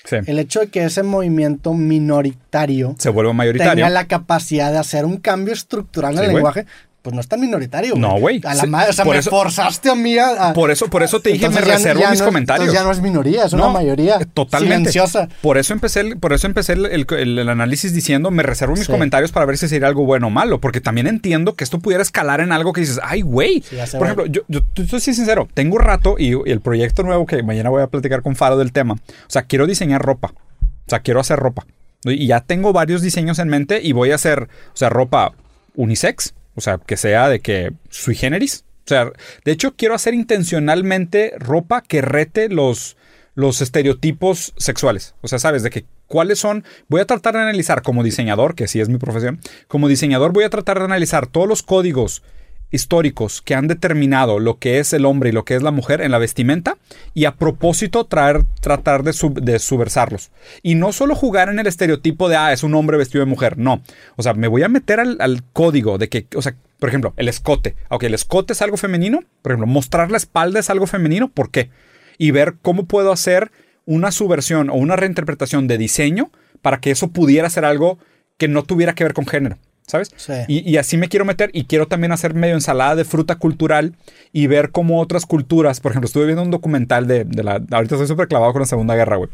Sí. 0.04 0.16
El 0.26 0.40
hecho 0.40 0.62
de 0.62 0.68
que 0.68 0.86
ese 0.86 1.04
movimiento 1.04 1.74
minoritario 1.74 2.96
Se 2.98 3.10
vuelve 3.10 3.34
mayoritario. 3.34 3.74
tenga 3.74 3.90
la 3.90 4.08
capacidad 4.08 4.72
de 4.72 4.78
hacer 4.78 5.04
un 5.06 5.18
cambio 5.18 5.54
estructural 5.54 6.14
en 6.14 6.20
Sí, 6.20 6.26
el 6.26 6.34
lenguaje, 6.34 6.66
pues 7.02 7.14
no 7.14 7.22
es 7.22 7.28
tan 7.30 7.40
minoritario. 7.40 7.96
No, 7.96 8.20
güey. 8.20 8.42
A 8.44 8.54
la 8.54 8.64
Sí, 8.64 8.68
madre, 8.68 8.90
o 8.90 8.94
sea, 8.94 9.06
por 9.06 9.14
me 9.14 9.20
eso- 9.20 9.30
forzaste 9.30 9.90
a 9.90 9.96
mí 9.96 10.18
a... 10.18 10.50
a- 10.50 10.54
Por 10.54 10.72
eso, 10.72 10.90
por 10.90 11.04
eso 11.04 11.22
te 11.22 11.32
dije, 11.32 11.48
me 11.48 11.56
ya- 11.56 11.62
reservo 11.62 12.02
ya 12.02 12.10
mis 12.12 12.20
no- 12.20 12.26
comentarios. 12.26 12.74
Ya 12.74 12.84
no 12.84 12.92
es 12.92 13.00
minoría, 13.02 13.46
es 13.46 13.54
una 13.54 13.64
No, 13.68 13.70
mayoría 13.72 14.20
Totalmente. 14.34 14.92
silenciosa. 14.92 15.30
Por 15.42 15.58
eso 15.58 15.72
empecé 15.74 16.02
el, 16.02 16.18
por 16.18 16.34
eso 16.34 16.48
empecé 16.48 16.74
el, 16.74 16.86
el- 16.88 17.06
el- 17.10 17.40
el 17.40 17.48
análisis 17.50 17.94
diciendo, 17.94 18.30
me 18.30 18.44
reservo 18.44 18.76
mis 18.76 18.86
Sí. 18.88 18.92
comentarios 18.92 19.32
para 19.32 19.46
ver 19.46 19.58
si 19.58 19.70
sería 19.70 19.88
algo 19.88 20.04
bueno 20.06 20.28
o 20.28 20.30
malo, 20.30 20.60
porque 20.60 20.82
también 20.82 21.08
entiendo 21.08 21.56
que 21.56 21.64
esto 21.64 21.80
pudiera 21.80 22.02
escalar 22.04 22.42
en 22.42 22.52
algo 22.52 22.74
que 22.74 22.82
dices, 22.82 23.00
ay, 23.02 23.22
güey. 23.22 23.62
Sí, 23.62 23.78
Por 23.78 24.00
güey. 24.00 24.04
ejemplo, 24.12 24.26
yo, 24.26 24.42
yo, 24.50 24.60
yo 24.76 24.84
estoy 24.84 25.00
sincero, 25.00 25.48
tengo 25.54 25.76
un 25.78 25.82
rato 25.84 26.16
y, 26.20 26.34
y 26.36 26.52
el 26.52 26.60
proyecto 26.60 27.04
nuevo 27.04 27.26
que 27.26 27.42
mañana 27.42 27.70
voy 27.70 27.84
a 27.84 27.88
platicar 27.88 28.22
con 28.22 28.36
Faro 28.36 28.58
del 28.58 28.74
tema, 28.74 28.96
o 28.96 29.00
sea, 29.30 29.44
quiero 29.44 29.66
diseñar 29.66 30.02
ropa, 30.02 30.34
o 30.36 30.90
sea, 30.90 31.00
quiero 31.00 31.22
hacer 31.22 31.40
ropa. 31.40 31.66
Y 32.04 32.28
ya 32.28 32.42
tengo 32.42 32.74
varios 32.74 33.02
diseños 33.02 33.40
en 33.40 33.48
mente 33.48 33.80
y 33.82 33.92
voy 33.94 34.12
a 34.12 34.16
hacer, 34.16 34.44
o 34.74 34.78
sea, 34.78 34.90
ropa 34.90 35.34
unisex, 35.76 36.34
o 36.58 36.62
sea, 36.62 36.80
que 36.80 36.98
sea 36.98 37.30
de 37.30 37.40
que 37.40 37.72
sui 37.90 38.16
generis. 38.16 38.66
O 38.86 38.90
sea, 38.90 39.12
de 39.46 39.52
hecho, 39.52 39.76
quiero 39.76 39.94
hacer 39.94 40.16
intencionalmente 40.16 41.34
ropa 41.38 41.82
que 41.82 42.02
rete 42.02 42.50
los, 42.50 42.98
los 43.36 43.62
estereotipos 43.62 44.54
sexuales. 44.58 45.14
O 45.22 45.28
sea, 45.28 45.38
sabes, 45.38 45.62
de 45.62 45.70
que 45.70 45.86
cuáles 46.08 46.40
son. 46.40 46.64
Voy 46.88 47.00
a 47.02 47.06
tratar 47.06 47.36
de 47.36 47.42
analizar 47.42 47.84
como 47.84 48.04
diseñador, 48.04 48.56
que 48.56 48.68
sí 48.68 48.80
es 48.80 48.90
mi 48.90 48.98
profesión. 48.98 49.40
Como 49.68 49.88
diseñador, 49.88 50.34
voy 50.34 50.46
a 50.46 50.50
tratar 50.50 50.80
de 50.80 50.86
analizar 50.86 51.28
todos 51.28 51.48
los 51.48 51.62
códigos 51.62 52.24
históricos 52.72 53.42
que 53.42 53.56
han 53.56 53.68
determinado 53.68 54.40
lo 54.40 54.60
que 54.60 54.80
es 54.80 54.94
el 54.94 55.06
hombre 55.06 55.30
y 55.30 55.32
lo 55.34 55.46
que 55.46 55.56
es 55.56 55.64
la 55.64 55.72
mujer 55.72 56.02
en 56.02 56.12
la 56.12 56.18
vestimenta 56.18 56.78
y 57.14 57.26
a 57.26 57.36
propósito 57.36 58.06
traer, 58.06 58.44
tratar 58.62 59.04
de, 59.04 59.14
sub- 59.14 59.42
de 59.42 59.60
subversarlos. 59.60 60.32
Y 60.64 60.76
no 60.76 60.92
solo 60.92 61.16
jugar 61.16 61.50
en 61.50 61.60
el 61.60 61.68
estereotipo 61.68 62.30
de, 62.30 62.36
ah, 62.36 62.52
es 62.54 62.64
un 62.64 62.76
hombre 62.76 62.98
vestido 62.98 63.24
de 63.24 63.30
mujer, 63.30 63.58
no. 63.58 63.82
O 64.16 64.24
sea, 64.24 64.34
me 64.34 64.48
voy 64.48 64.64
a 64.64 64.70
meter 64.70 65.00
al, 65.00 65.44
código 65.54 65.98
de 65.98 66.10
que, 66.10 66.28
o 66.36 66.42
sea, 66.42 66.56
por 66.80 66.90
ejemplo, 66.90 67.14
el 67.18 67.30
escote. 67.30 67.76
Aunque 67.90 68.08
el 68.08 68.14
escote 68.14 68.54
es 68.54 68.62
algo 68.62 68.78
femenino, 68.78 69.24
por 69.42 69.54
ejemplo, 69.54 69.68
mostrar 69.68 70.12
la 70.12 70.18
espalda 70.18 70.60
es 70.60 70.70
algo 70.70 70.88
femenino, 70.88 71.30
¿por 71.30 71.52
qué? 71.52 71.70
Y 72.18 72.32
ver 72.32 72.56
cómo 72.62 72.86
puedo 72.86 73.12
hacer 73.12 73.52
una 73.86 74.12
subversión 74.12 74.70
o 74.70 74.74
una 74.74 74.96
reinterpretación 74.96 75.68
de 75.68 75.78
diseño 75.78 76.32
para 76.62 76.80
que 76.80 76.92
eso 76.92 77.10
pudiera 77.10 77.50
ser 77.50 77.64
algo 77.64 77.98
que 78.38 78.48
no 78.48 78.64
tuviera 78.64 78.94
que 78.94 79.04
ver 79.04 79.14
con 79.14 79.26
género. 79.26 79.58
¿Sabes? 79.88 80.12
Sí. 80.18 80.34
Y, 80.50 80.70
y 80.70 80.78
así 80.78 80.98
me 80.98 81.08
quiero 81.08 81.24
meter 81.26 81.50
y 81.54 81.64
quiero 81.64 81.88
también 81.88 82.12
hacer 82.12 82.34
medio 82.34 82.56
ensalada 82.56 82.96
de 82.96 83.06
fruta 83.06 83.36
cultural 83.36 83.96
y 84.34 84.48
ver 84.48 84.72
cómo 84.72 85.00
otras 85.00 85.26
culturas, 85.26 85.80
por 85.80 85.92
ejemplo, 85.94 86.08
estuve 86.08 86.26
viendo 86.26 86.44
un 86.44 86.52
documental 86.52 87.08
de, 87.08 87.24
de 87.24 87.44
la... 87.44 87.54
Ahorita 87.72 87.96
estoy 87.96 88.08
súper 88.08 88.28
clavado 88.28 88.52
con 88.52 88.62
la 88.62 88.66
Segunda 88.68 88.96
Guerra, 88.96 89.16
güey. 89.16 89.30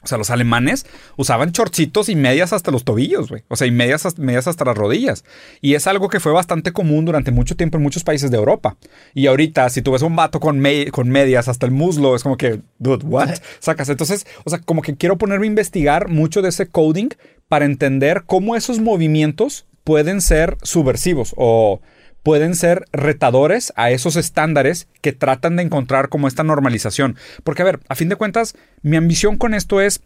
O 0.00 0.06
sea, 0.06 0.16
los 0.16 0.30
alemanes 0.30 0.86
usaban 1.16 1.50
chorcitos 1.50 2.08
y 2.08 2.14
medias 2.14 2.52
hasta 2.52 2.70
los 2.70 2.84
tobillos, 2.84 3.28
güey. 3.28 3.42
O 3.48 3.56
sea, 3.56 3.66
y 3.66 3.72
medias, 3.72 4.06
hasta- 4.06 4.22
medias 4.22 4.46
hasta 4.46 4.64
las 4.64 4.78
rodillas. 4.78 5.24
Y 5.60 5.74
es 5.74 5.88
algo 5.88 6.08
que 6.08 6.20
fue 6.20 6.30
bastante 6.30 6.70
común 6.72 7.04
durante 7.04 7.32
mucho 7.32 7.56
tiempo 7.56 7.78
en 7.78 7.82
muchos 7.82 8.04
países 8.04 8.30
de 8.30 8.36
Europa. 8.36 8.76
Y 9.12 9.26
ahorita, 9.26 9.68
si 9.70 9.82
tú 9.82 9.90
ves 9.90 10.02
a 10.04 10.06
un 10.06 10.14
vato 10.14 10.38
con, 10.38 10.60
me- 10.60 10.92
con 10.92 11.08
medias 11.08 11.48
hasta 11.48 11.66
el 11.66 11.72
muslo, 11.72 12.14
es 12.14 12.22
como 12.22 12.36
que, 12.36 12.60
dude, 12.78 13.04
what? 13.04 13.30
Sacas. 13.58 13.88
Entonces, 13.88 14.24
o 14.44 14.50
sea, 14.50 14.60
como 14.60 14.82
que 14.82 14.94
quiero 14.94 15.18
ponerme 15.18 15.46
a 15.46 15.48
investigar 15.48 16.06
mucho 16.08 16.42
de 16.42 16.50
ese 16.50 16.68
coding 16.68 17.08
para 17.48 17.64
entender 17.64 18.22
cómo 18.24 18.54
esos 18.54 18.78
movimientos 18.78 19.66
pueden 19.88 20.20
ser 20.20 20.58
subversivos 20.62 21.32
o 21.38 21.80
pueden 22.22 22.54
ser 22.54 22.84
retadores 22.92 23.72
a 23.74 23.90
esos 23.90 24.16
estándares 24.16 24.86
que 25.00 25.14
tratan 25.14 25.56
de 25.56 25.62
encontrar 25.62 26.10
como 26.10 26.28
esta 26.28 26.44
normalización. 26.44 27.16
Porque, 27.42 27.62
a 27.62 27.64
ver, 27.64 27.80
a 27.88 27.94
fin 27.94 28.10
de 28.10 28.16
cuentas, 28.16 28.54
mi 28.82 28.98
ambición 28.98 29.38
con 29.38 29.54
esto 29.54 29.80
es. 29.80 30.02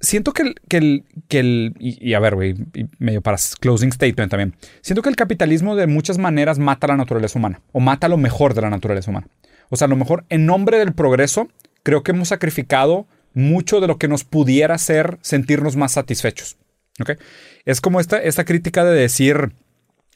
Siento 0.00 0.32
que 0.32 0.54
el. 0.78 1.04
Que 1.28 1.40
el, 1.40 1.74
y, 1.78 2.14
a 2.14 2.20
ver, 2.20 2.36
güey, 2.36 2.54
medio 2.98 3.20
para 3.20 3.36
closing 3.60 3.92
statement 3.92 4.30
también. 4.30 4.54
Siento 4.80 5.02
que 5.02 5.10
el 5.10 5.16
capitalismo 5.16 5.76
de 5.76 5.86
muchas 5.86 6.16
maneras 6.16 6.58
mata 6.58 6.86
la 6.86 6.96
naturaleza 6.96 7.38
humana. 7.38 7.60
O 7.72 7.80
mata 7.80 8.08
lo 8.08 8.16
mejor 8.16 8.54
de 8.54 8.62
la 8.62 8.70
naturaleza 8.70 9.10
humana. 9.10 9.26
O 9.68 9.76
sea, 9.76 9.88
a 9.88 9.90
lo 9.90 9.96
mejor 9.96 10.24
en 10.30 10.46
nombre 10.46 10.78
del 10.78 10.94
progreso, 10.94 11.48
creo 11.82 12.02
que 12.02 12.12
hemos 12.12 12.28
sacrificado 12.28 13.06
mucho 13.34 13.82
de 13.82 13.88
lo 13.88 13.98
que 13.98 14.08
nos 14.08 14.24
pudiera 14.24 14.76
hacer 14.76 15.18
sentirnos 15.20 15.76
más 15.76 15.92
satisfechos. 15.92 16.56
¿Ok? 17.02 17.12
Es 17.64 17.80
como 17.80 18.00
esta, 18.00 18.18
esta 18.18 18.44
crítica 18.44 18.84
de 18.84 18.98
decir. 18.98 19.52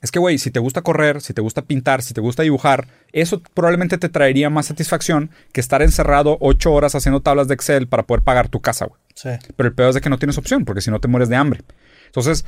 Es 0.01 0.11
que, 0.11 0.19
güey, 0.19 0.37
si 0.37 0.51
te 0.51 0.61
gusta 0.61 0.83
correr, 0.83 1.23
si 1.23 1.33
te 1.33 1.41
gusta 1.41 1.63
pintar, 1.63 2.03
si 2.03 2.13
te 2.13 2.21
gusta 2.21 2.43
dibujar, 2.43 2.89
eso 3.13 3.43
probablemente 3.55 3.97
te 3.97 4.11
traería 4.11 4.51
más 4.51 4.67
satisfacción 4.67 5.31
que 5.53 5.63
estar 5.63 5.81
encerrado 5.81 6.37
ocho 6.41 6.75
horas 6.75 6.95
haciendo 6.95 7.23
tablas 7.23 7.49
de 7.49 7.55
Excel 7.55 7.89
para 7.89 8.03
poder 8.03 8.23
pagar 8.23 8.51
tu 8.51 8.61
casa, 8.61 8.85
güey. 8.85 9.01
Sí. 9.15 9.31
Pero 9.57 9.69
el 9.69 9.75
peor 9.75 9.89
es 9.89 9.95
de 9.95 10.03
que 10.03 10.11
no 10.11 10.19
tienes 10.19 10.37
opción, 10.37 10.67
porque 10.67 10.83
si 10.83 10.91
no 10.91 11.01
te 11.01 11.09
mueres 11.09 11.31
de 11.31 11.37
hambre. 11.37 11.63
Entonces, 12.07 12.45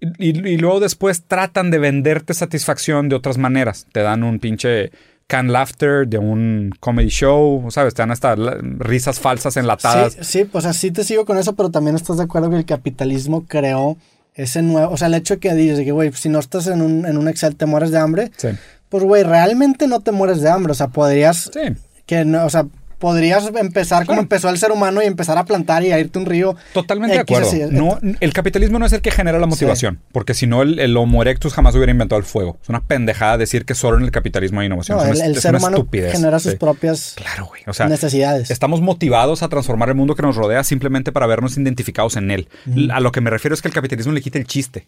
y, 0.00 0.48
y 0.48 0.58
luego 0.58 0.80
después 0.80 1.22
tratan 1.22 1.70
de 1.70 1.78
venderte 1.78 2.34
satisfacción 2.34 3.08
de 3.08 3.14
otras 3.14 3.38
maneras. 3.38 3.86
Te 3.92 4.00
dan 4.00 4.24
un 4.24 4.40
pinche 4.40 4.90
can 5.28 5.52
laughter 5.52 6.08
de 6.08 6.18
un 6.18 6.72
comedy 6.80 7.08
show, 7.10 7.70
¿sabes? 7.70 7.94
Te 7.94 8.02
dan 8.02 8.10
hasta 8.10 8.34
risas 8.78 9.20
falsas 9.20 9.56
enlatadas. 9.56 10.14
Sí, 10.14 10.24
sí, 10.40 10.44
pues 10.44 10.64
así 10.64 10.90
te 10.90 11.04
sigo 11.04 11.24
con 11.26 11.38
eso, 11.38 11.54
pero 11.54 11.70
también 11.70 11.94
estás 11.96 12.16
de 12.16 12.24
acuerdo 12.24 12.50
que 12.50 12.56
el 12.56 12.64
capitalismo 12.64 13.44
creó 13.46 13.96
ese 14.34 14.62
nuevo, 14.62 14.90
o 14.92 14.96
sea, 14.96 15.08
el 15.08 15.14
hecho 15.14 15.34
de 15.34 15.40
que 15.40 15.54
dices 15.54 15.80
que, 15.80 15.92
güey, 15.92 16.12
si 16.12 16.28
no 16.28 16.38
estás 16.38 16.66
en 16.68 16.80
un, 16.80 17.04
en 17.06 17.18
un 17.18 17.28
Excel 17.28 17.56
te 17.56 17.66
mueres 17.66 17.90
de 17.90 17.98
hambre, 17.98 18.30
Sí. 18.36 18.48
pues, 18.88 19.04
güey, 19.04 19.22
realmente 19.22 19.86
no 19.86 20.00
te 20.00 20.12
mueres 20.12 20.40
de 20.40 20.48
hambre, 20.48 20.72
o 20.72 20.74
sea, 20.74 20.88
podrías, 20.88 21.50
Sí. 21.52 21.74
que 22.06 22.24
no, 22.24 22.44
o 22.46 22.50
sea, 22.50 22.64
podrías 22.98 23.50
empezar 23.56 24.00
como 24.06 24.16
Claro. 24.16 24.22
empezó 24.22 24.48
el 24.48 24.58
ser 24.58 24.72
humano 24.72 25.02
y 25.02 25.06
empezar 25.06 25.38
a 25.38 25.44
plantar 25.44 25.82
y 25.84 25.92
a 25.92 25.98
irte 26.00 26.18
un 26.18 26.26
río. 26.26 26.56
Totalmente 26.72 27.14
de 27.14 27.20
acuerdo. 27.20 27.48
así, 27.48 27.60
No, 27.70 27.98
el 28.20 28.32
capitalismo 28.32 28.78
no 28.78 28.86
es 28.86 28.92
el 28.92 29.00
que 29.00 29.10
genera 29.10 29.38
la 29.38 29.46
motivación, 29.46 30.00
porque 30.12 30.34
si 30.34 30.46
no, 30.46 30.62
el, 30.62 30.78
el 30.78 30.96
Homo 30.96 31.22
erectus 31.22 31.54
jamás 31.54 31.74
hubiera 31.74 31.92
inventado 31.92 32.18
el 32.18 32.24
fuego. 32.24 32.58
Es 32.62 32.68
una 32.68 32.80
pendejada 32.84 33.38
decir 33.38 33.64
que 33.64 33.74
solo 33.74 33.98
en 33.98 34.04
el 34.04 34.10
capitalismo 34.10 34.60
hay 34.60 34.66
innovación. 34.66 34.98
No, 34.98 35.04
es 35.04 35.10
el, 35.10 35.16
una, 35.16 35.24
el 35.26 35.32
es 35.36 35.42
ser 35.42 35.50
una 35.50 35.58
humano 35.58 35.76
estupidez. 35.78 36.12
genera 36.12 36.38
sus 36.38 36.52
Sí. 36.52 36.58
propias 36.58 37.14
Claro, 37.16 37.46
güey. 37.46 37.62
O 37.66 37.72
sea, 37.72 37.88
necesidades. 37.88 38.50
Estamos 38.50 38.80
motivados 38.80 39.42
a 39.42 39.48
transformar 39.48 39.88
el 39.90 39.94
mundo 39.94 40.14
que 40.14 40.22
nos 40.22 40.36
rodea 40.36 40.64
simplemente 40.64 41.12
para 41.12 41.26
vernos 41.26 41.56
identificados 41.56 42.16
en 42.16 42.30
él. 42.30 42.48
A 42.92 43.00
lo 43.00 43.12
que 43.12 43.20
me 43.20 43.30
refiero 43.30 43.54
es 43.54 43.62
que 43.62 43.68
el 43.68 43.74
capitalismo 43.74 44.12
le 44.12 44.20
quita 44.22 44.38
el 44.38 44.46
chiste. 44.46 44.86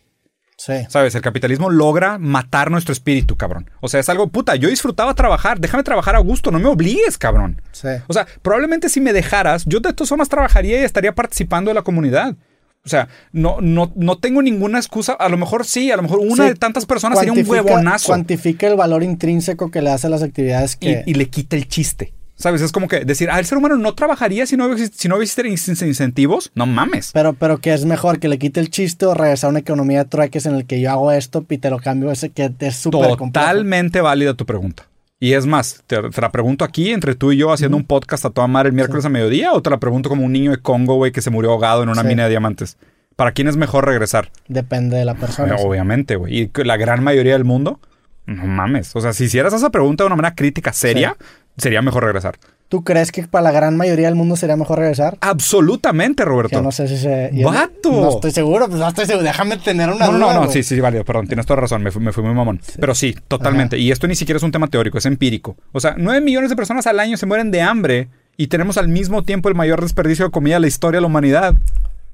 Sí. 0.60 0.74
¿Sabes? 0.88 1.14
El 1.14 1.22
capitalismo 1.22 1.70
logra 1.70 2.18
matar 2.18 2.70
nuestro 2.70 2.92
espíritu, 2.92 3.34
cabrón. 3.34 3.70
O 3.80 3.88
sea, 3.88 3.98
es 3.98 4.10
algo, 4.10 4.26
puta, 4.26 4.56
yo 4.56 4.68
disfrutaba 4.68 5.14
trabajar, 5.14 5.58
déjame 5.58 5.82
trabajar 5.82 6.16
a 6.16 6.18
gusto, 6.18 6.50
no 6.50 6.58
me 6.58 6.66
obligues, 6.66 7.16
cabrón. 7.16 7.62
Sí. 7.72 7.88
O 8.08 8.12
sea, 8.12 8.26
probablemente 8.42 8.90
si 8.90 9.00
me 9.00 9.14
dejaras, 9.14 9.64
yo 9.64 9.80
de 9.80 9.94
todas 9.94 10.10
formas 10.10 10.28
trabajaría 10.28 10.78
y 10.78 10.84
estaría 10.84 11.14
participando 11.14 11.70
de 11.70 11.76
la 11.76 11.80
comunidad. 11.80 12.36
O 12.84 12.90
sea, 12.90 13.08
no, 13.32 13.56
no, 13.62 13.90
no 13.96 14.18
tengo 14.18 14.42
ninguna 14.42 14.76
excusa. 14.76 15.14
A 15.14 15.30
lo 15.30 15.38
mejor 15.38 15.64
sí, 15.64 15.90
a 15.90 15.96
lo 15.96 16.02
mejor 16.02 16.18
una 16.18 16.44
Sí, 16.44 16.50
de 16.50 16.54
tantas 16.56 16.84
personas 16.84 17.18
sería 17.18 17.32
un 17.32 17.48
huevonazo. 17.48 18.08
Cuantifica 18.08 18.66
el 18.66 18.76
valor 18.76 19.02
intrínseco 19.02 19.70
que 19.70 19.80
le 19.80 19.88
hace 19.88 20.08
a 20.08 20.10
las 20.10 20.22
actividades 20.22 20.76
y, 20.78 20.88
que... 20.88 21.04
y 21.06 21.14
le 21.14 21.30
quita 21.30 21.56
el 21.56 21.68
chiste. 21.68 22.12
¿Sabes? 22.40 22.62
Es 22.62 22.72
como 22.72 22.88
que 22.88 23.04
decir, 23.04 23.28
ah, 23.30 23.38
el 23.38 23.44
ser 23.44 23.58
humano 23.58 23.76
no 23.76 23.94
trabajaría 23.94 24.46
si 24.46 24.56
no, 24.56 24.74
si 24.76 25.08
no 25.08 25.16
existieran 25.20 25.52
in- 25.52 25.86
incentivos. 25.88 26.50
No 26.54 26.64
mames. 26.66 27.10
Pero, 27.12 27.34
pero 27.34 27.58
que 27.58 27.74
es 27.74 27.84
mejor 27.84 28.18
que 28.18 28.28
le 28.28 28.38
quite 28.38 28.60
el 28.60 28.70
chiste 28.70 29.04
o 29.06 29.12
regresar 29.14 29.48
a 29.48 29.50
una 29.50 29.58
economía 29.58 29.98
de 30.04 30.08
trueques 30.08 30.46
en 30.46 30.54
el 30.54 30.64
que 30.66 30.80
yo 30.80 30.90
hago 30.90 31.12
esto 31.12 31.44
y 31.48 31.58
te 31.58 31.68
lo 31.68 31.78
cambio 31.78 32.10
ese 32.10 32.30
que 32.30 32.50
es 32.60 32.76
súper 32.76 33.16
complejo. 33.16 33.46
Totalmente 33.46 34.00
válida 34.00 34.34
tu 34.34 34.46
pregunta. 34.46 34.84
Y 35.22 35.34
es 35.34 35.44
más, 35.44 35.82
te, 35.86 36.00
te 36.08 36.20
la 36.22 36.32
pregunto 36.32 36.64
aquí 36.64 36.92
entre 36.92 37.14
tú 37.14 37.30
y 37.30 37.36
yo 37.36 37.52
haciendo 37.52 37.76
un 37.76 37.84
podcast 37.84 38.24
a 38.24 38.30
toda 38.30 38.46
madre 38.46 38.70
el 38.70 38.74
miércoles 38.74 39.04
a 39.04 39.10
mediodía 39.10 39.52
o 39.52 39.60
te 39.60 39.68
la 39.68 39.78
pregunto 39.78 40.08
como 40.08 40.24
un 40.24 40.32
niño 40.32 40.50
de 40.52 40.56
Congo, 40.62 40.94
güey, 40.94 41.12
que 41.12 41.20
se 41.20 41.28
murió 41.28 41.50
ahogado 41.52 41.82
en 41.82 41.90
una 41.90 42.00
Sí. 42.00 42.08
mina 42.08 42.22
de 42.24 42.30
diamantes. 42.30 42.78
¿Para 43.16 43.32
quién 43.32 43.48
es 43.48 43.56
mejor 43.58 43.84
regresar? 43.84 44.30
Depende 44.48 44.96
de 44.96 45.04
la 45.04 45.14
persona. 45.14 45.58
sí. 45.58 45.62
Obviamente, 45.66 46.16
güey. 46.16 46.38
Y 46.40 46.50
la 46.64 46.78
gran 46.78 47.04
mayoría 47.04 47.34
del 47.34 47.44
mundo, 47.44 47.80
no 48.24 48.46
mames. 48.46 48.96
O 48.96 49.00
sea, 49.02 49.12
si 49.12 49.24
hicieras 49.24 49.52
esa 49.52 49.68
pregunta 49.68 50.04
de 50.04 50.06
una 50.06 50.16
manera 50.16 50.34
crítica, 50.34 50.72
seria, 50.72 51.16
sería 51.60 51.82
mejor 51.82 52.04
regresar. 52.04 52.38
¿Tú 52.68 52.84
crees 52.84 53.10
que 53.10 53.26
para 53.26 53.42
la 53.42 53.50
gran 53.50 53.76
mayoría 53.76 54.06
del 54.06 54.14
mundo 54.14 54.36
sería 54.36 54.56
mejor 54.56 54.78
regresar? 54.78 55.18
Absolutamente, 55.20 56.24
Roberto. 56.24 56.52
Yo 56.52 56.62
no 56.62 56.70
sé 56.70 56.86
si 56.86 56.96
se... 56.96 57.30
¡Vato! 57.44 57.90
No, 57.90 58.10
estoy 58.10 58.30
seguro, 58.30 58.68
pues 58.68 58.78
no 58.78 58.86
estoy 58.88 59.06
seguro. 59.06 59.24
Déjame 59.24 59.56
tener 59.56 59.88
una 59.90 60.06
No, 60.06 60.12
no, 60.12 60.18
duda, 60.18 60.34
no, 60.34 60.50
sí, 60.50 60.62
sí, 60.62 60.78
válido, 60.78 61.04
perdón, 61.04 61.26
tienes 61.26 61.46
toda 61.46 61.60
razón, 61.60 61.82
me 61.82 61.90
fui, 61.90 62.00
me 62.00 62.12
fui 62.12 62.22
muy 62.22 62.32
mamón. 62.32 62.60
Pero 62.78 62.94
sí, 62.94 63.16
totalmente. 63.26 63.76
Y 63.76 63.90
esto 63.90 64.06
ni 64.06 64.14
siquiera 64.14 64.36
es 64.36 64.42
un 64.44 64.52
tema 64.52 64.68
teórico, 64.68 64.98
es 64.98 65.06
empírico. 65.06 65.56
O 65.72 65.80
sea, 65.80 65.94
nueve 65.98 66.20
millones 66.20 66.50
de 66.50 66.56
personas 66.56 66.86
al 66.86 67.00
año 67.00 67.16
se 67.16 67.26
mueren 67.26 67.50
de 67.50 67.60
hambre 67.60 68.08
y 68.36 68.46
tenemos 68.46 68.78
al 68.78 68.88
mismo 68.88 69.24
tiempo 69.24 69.48
el 69.48 69.54
mayor 69.54 69.82
desperdicio 69.82 70.26
de 70.26 70.30
comida 70.30 70.54
de 70.54 70.60
la 70.60 70.66
historia 70.68 70.98
de 70.98 71.02
la 71.02 71.08
humanidad. 71.08 71.54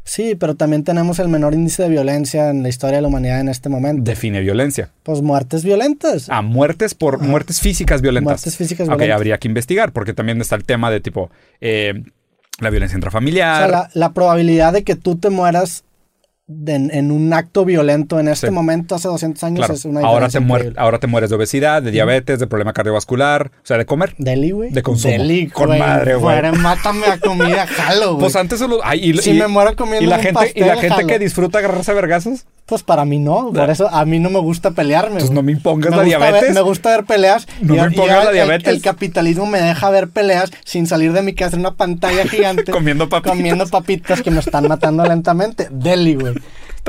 Sí, 0.09 0.37
pero 0.37 0.55
también 0.55 0.85
tenemos 0.85 1.19
el 1.19 1.29
menor 1.29 1.53
índice 1.53 1.83
de 1.83 1.89
violencia 1.89 2.51
en 2.51 2.63
la 2.63 2.69
historia 2.69 2.97
de 2.97 3.03
la 3.03 3.09
humanidad 3.09 3.41
en 3.41 3.49
este 3.49 3.69
momento. 3.69 4.05
Define 4.09 4.41
violencia. 4.41 4.89
Pues 5.03 5.21
muertes 5.21 5.65
violentas. 5.65 6.31
A 6.31 6.43
muertes 6.43 6.95
por 6.95 7.19
muertes 7.19 7.61
físicas 7.61 8.03
violentas. 8.03 8.25
Muertes 8.31 8.57
físicas 8.57 8.87
Ok, 8.89 8.93
violentas. 8.99 9.17
habría 9.17 9.39
que 9.39 9.49
investigar, 9.49 9.91
porque 9.93 10.13
también 10.15 10.41
está 10.41 10.55
el 10.55 10.65
tema 10.65 10.93
de 10.93 11.01
tipo 11.01 11.29
eh, 11.61 12.05
la 12.61 12.71
violencia 12.71 12.95
O 12.95 12.99
intrafamiliar. 12.99 13.59
sea, 13.59 13.69
la, 13.69 13.91
la 13.95 14.13
probabilidad 14.13 14.73
de 14.73 14.85
que 14.85 14.95
tú 14.95 15.17
te 15.17 15.29
mueras 15.29 15.83
de- 16.49 16.75
en, 16.77 17.11
un 17.11 17.33
acto 17.33 17.65
violento 17.65 18.21
en 18.21 18.29
este 18.29 18.47
Sí. 18.49 18.53
momento, 18.53 18.95
hace 18.95 19.09
200 19.09 19.43
años, 19.43 19.59
Claro, 19.59 19.75
es 19.75 19.85
una 19.85 20.01
ahora 20.01 20.29
te, 20.29 20.39
muer- 20.41 20.75
ahora 20.77 21.01
te 21.01 21.09
mueres 21.09 21.29
de 21.31 21.35
obesidad, 21.37 21.83
de 21.83 21.91
diabetes, 21.91 22.39
de 22.39 22.47
problema 22.47 22.73
cardiovascular, 22.73 23.51
o 23.57 23.67
sea, 23.67 23.79
de 23.79 23.85
comer. 23.87 24.15
Deli, 24.19 24.53
güey. 24.53 24.71
De 24.71 24.83
consumo. 24.83 25.13
Deli, 25.13 25.49
Con 25.49 25.77
madre, 25.77 26.15
güey. 26.15 26.41
Mátame 26.53 27.07
a 27.07 27.19
comida, 27.19 27.67
jalo, 27.77 28.11
güey. 28.13 28.21
Pues 28.21 28.37
antes 28.37 28.61
solo... 28.61 28.79
ay, 28.85 29.11
y, 29.11 29.19
Si 29.19 29.31
y- 29.31 29.35
me 29.41 29.49
muero 29.49 29.75
comiendo 29.75 30.05
y 30.05 30.07
la 30.07 30.17
un 30.19 30.23
gente, 30.23 30.53
y 30.55 30.61
la 30.61 30.75
gente 30.77 30.89
jalo. 30.95 31.07
que 31.09 31.19
disfruta 31.19 31.59
agarrarse 31.59 31.91
a 31.91 31.95
vergazos, 31.95 32.47
Pues 32.67 32.83
para 32.85 33.05
mí 33.05 33.19
no, 33.19 33.53
por 33.53 33.69
eso 33.71 33.89
a 33.89 34.05
mí 34.05 34.19
no 34.21 34.31
me 34.31 34.39
gusta 34.39 34.71
pelearme. 34.71 35.19
pues 35.19 35.31
no 35.33 35.43
me 35.43 35.51
impongas 35.53 35.91
me 35.91 35.97
la 35.99 36.03
diabetes. 36.05 36.43
Ver, 36.43 36.55
me 36.55 36.61
gusta 36.61 36.91
ver 36.91 37.05
peleas. 37.07 37.47
No 37.61 37.75
y- 37.75 37.81
me 37.81 37.87
impongas 37.89 38.23
la 38.25 38.31
el- 38.31 38.35
diabetes. 38.35 38.69
El, 38.73 38.83
capitalismo 38.83 39.47
me 39.47 39.61
deja 39.61 39.91
ver 39.91 40.09
peleas 40.11 40.53
sin 40.65 40.87
salir 40.87 41.13
de 41.13 41.23
mi 41.23 41.35
casa 41.35 41.57
en 41.57 41.61
una 41.61 41.75
pantalla 41.75 42.25
gigante. 42.29 42.71
Comiendo 42.73 43.09
papitas. 43.09 43.37
Comiendo 43.37 43.67
papitas 43.67 44.23
que 44.23 44.31
me 44.31 44.39
están 44.39 44.69
matando 44.69 45.05
lentamente. 45.05 45.67
Deli, 45.73 46.15
güey. 46.15 46.36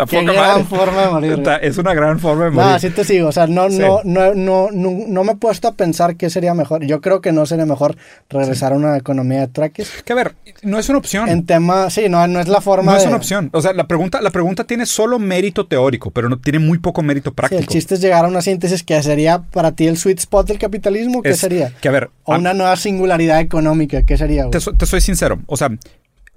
Está 0.03 0.05
Qué 0.05 0.23
gran 0.23 0.35
madre. 0.35 0.63
forma 0.65 1.01
de 1.01 1.09
morir. 1.09 1.31
Está- 1.33 1.57
Es 1.57 1.77
una 1.77 1.93
gran 1.93 2.19
forma 2.19 2.45
de 2.45 2.51
morir. 2.51 2.71
No, 2.71 2.79
sí 2.79 2.89
te 2.91 3.03
sigo. 3.03 3.29
O 3.29 3.31
sea, 3.31 3.47
no, 3.47 3.69
Sí. 3.69 3.79
no, 3.79 4.01
no, 4.03 4.33
no, 4.35 4.69
no, 4.71 4.91
no 5.07 5.23
me 5.23 5.31
he 5.31 5.35
puesto 5.35 5.67
a 5.67 5.71
pensar 5.73 6.15
qué 6.15 6.29
sería 6.29 6.53
mejor. 6.53 6.85
Yo 6.85 7.01
creo 7.01 7.19
que 7.21 7.31
no 7.31 7.45
sería 7.45 7.65
mejor 7.65 7.95
regresar 8.29 8.73
a 8.73 8.75
una 8.75 8.95
economía 8.97 9.39
de 9.41 9.47
traques. 9.47 9.89
Que 10.05 10.13
a 10.13 10.15
ver, 10.15 10.35
no 10.63 10.77
es 10.77 10.87
una 10.89 10.99
opción. 10.99 11.27
En 11.29 11.45
tema, 11.45 11.89
sí, 11.89 12.09
no, 12.09 12.27
no 12.27 12.39
es 12.39 12.47
la 12.47 12.61
forma 12.61 12.91
no 12.91 12.97
es 12.97 13.05
una 13.05 13.15
opción. 13.17 13.49
O 13.53 13.61
sea, 13.61 13.73
la 13.73 13.87
pregunta, 13.87 14.21
la 14.21 14.29
pregunta 14.31 14.63
tiene 14.65 14.85
solo 14.85 15.19
mérito 15.19 15.65
teórico, 15.65 16.11
pero 16.11 16.29
no 16.29 16.37
tiene 16.39 16.59
muy 16.59 16.77
poco 16.77 17.01
mérito 17.01 17.31
Sí, 17.31 17.35
práctico. 17.35 17.61
el 17.61 17.67
chiste 17.67 17.95
es 17.95 18.01
llegar 18.01 18.25
a 18.25 18.27
una 18.27 18.41
síntesis 18.41 18.83
que 18.83 19.01
sería 19.01 19.39
para 19.39 19.71
ti 19.71 19.87
el 19.87 19.97
sweet 19.97 20.19
spot 20.19 20.47
del 20.47 20.59
capitalismo. 20.59 21.21
¿Qué 21.21 21.29
Es 21.29 21.39
sería? 21.39 21.71
Que 21.81 21.87
a 21.87 21.91
ver, 21.91 22.09
O 22.23 22.33
a- 22.33 22.37
una 22.37 22.53
nueva 22.53 22.75
singularidad 22.75 23.39
económica. 23.39 24.03
¿Qué 24.03 24.17
sería? 24.17 24.45
te 24.49 24.85
soy 24.85 25.01
sincero. 25.01 25.39
O 25.47 25.57
sea, 25.57 25.69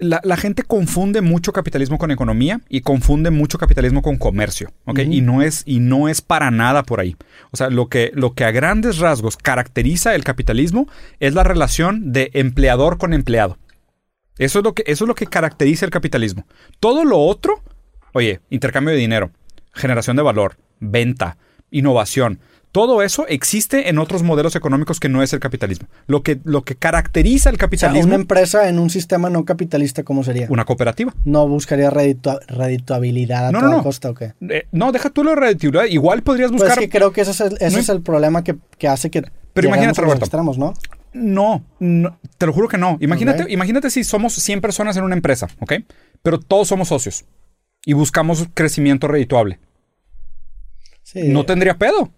la, 0.01 0.19
la 0.23 0.35
gente 0.35 0.63
confunde 0.63 1.21
mucho 1.21 1.53
capitalismo 1.53 1.99
con 1.99 2.09
economía 2.09 2.59
y 2.69 2.81
confunde 2.81 3.29
mucho 3.29 3.59
capitalismo 3.59 4.01
con 4.01 4.17
comercio. 4.17 4.73
y, 4.97 5.21
no 5.21 5.43
es, 5.43 5.61
y 5.65 5.79
no 5.79 6.09
es 6.09 6.21
para 6.21 6.49
nada 6.49 6.81
por 6.83 6.99
ahí. 6.99 7.15
O 7.51 7.57
sea, 7.57 7.69
lo 7.69 7.87
que, 7.87 8.11
lo 8.15 8.33
que 8.33 8.43
a 8.43 8.51
grandes 8.51 8.97
rasgos 8.97 9.37
caracteriza 9.37 10.15
el 10.15 10.23
capitalismo 10.23 10.87
es 11.19 11.35
la 11.35 11.43
relación 11.43 12.11
de 12.11 12.31
empleador 12.33 12.97
con 12.97 13.13
empleado. 13.13 13.59
Eso 14.39 14.59
es 14.59 14.65
lo 14.65 14.73
que, 14.73 14.83
eso 14.87 15.03
es 15.03 15.07
lo 15.07 15.13
que 15.13 15.27
caracteriza 15.27 15.85
el 15.85 15.91
capitalismo. 15.91 16.47
Todo 16.79 17.05
lo 17.05 17.19
otro, 17.19 17.61
oye, 18.13 18.41
intercambio 18.49 18.95
de 18.95 18.99
dinero, 18.99 19.29
generación 19.71 20.15
de 20.15 20.23
valor, 20.23 20.57
venta, 20.79 21.37
innovación. 21.69 22.39
Todo 22.71 23.01
eso 23.01 23.27
existe 23.27 23.89
en 23.89 23.97
otros 23.99 24.23
modelos 24.23 24.55
económicos 24.55 25.01
que 25.01 25.09
no 25.09 25.21
es 25.21 25.33
el 25.33 25.41
capitalismo. 25.41 25.87
Lo 26.07 26.23
que, 26.23 26.39
lo 26.45 26.63
que 26.63 26.75
caracteriza 26.75 27.49
el 27.49 27.55
O 27.55 27.57
sea, 27.57 27.65
capitalismo, 27.67 28.07
una 28.07 28.15
empresa 28.15 28.69
en 28.69 28.79
un 28.79 28.89
sistema 28.89 29.29
no 29.29 29.43
capitalista, 29.43 30.03
¿cómo 30.03 30.23
sería? 30.23 30.47
una 30.49 30.63
cooperativa. 30.63 31.13
No 31.25 31.47
buscaría 31.49 31.89
reditua- 31.91 32.39
redituabilidad 32.47 33.47
a 33.47 33.51
No, 33.51 33.59
toda 33.59 33.71
no. 33.71 33.83
costa 33.83 34.09
o 34.11 34.13
qué. 34.13 34.33
Eh, 34.49 34.67
no, 34.71 34.93
deja 34.93 35.09
tú 35.09 35.23
la 35.25 35.35
reditividad. 35.35 35.83
Igual 35.85 36.23
podrías 36.23 36.49
Pues 36.51 36.61
buscar. 36.61 36.79
es 36.79 36.85
que 36.85 36.89
creo 36.97 37.11
que 37.11 37.21
ese 37.21 37.31
es 37.31 37.41
el, 37.41 37.53
ese 37.59 37.71
No 37.75 37.79
es 37.79 37.89
el 37.89 38.01
problema 38.01 38.43
que, 38.43 38.55
que 38.77 38.87
hace 38.87 39.11
que. 39.11 39.21
Pero 39.53 39.67
imagínate, 39.67 39.99
a 39.99 40.03
los 40.03 40.07
Roberto. 40.07 40.25
extremos, 40.25 40.57
¿no? 40.57 40.73
No, 41.13 41.65
no, 41.79 42.17
te 42.37 42.45
lo 42.45 42.53
juro 42.53 42.69
que 42.69 42.77
no. 42.77 42.97
Imagínate, 43.01 43.51
imagínate 43.51 43.89
si 43.89 44.05
somos 44.05 44.31
100 44.33 44.61
personas 44.61 44.95
en 44.95 45.03
una 45.03 45.13
empresa, 45.15 45.49
¿ok? 45.59 45.73
Pero 46.23 46.39
todos 46.39 46.69
somos 46.69 46.87
socios 46.87 47.25
y 47.85 47.91
buscamos 47.91 48.47
crecimiento 48.53 49.09
redituable. 49.09 49.59
Sí. 51.03 51.23
No 51.27 51.45
tendría 51.45 51.77
pedo. 51.77 52.11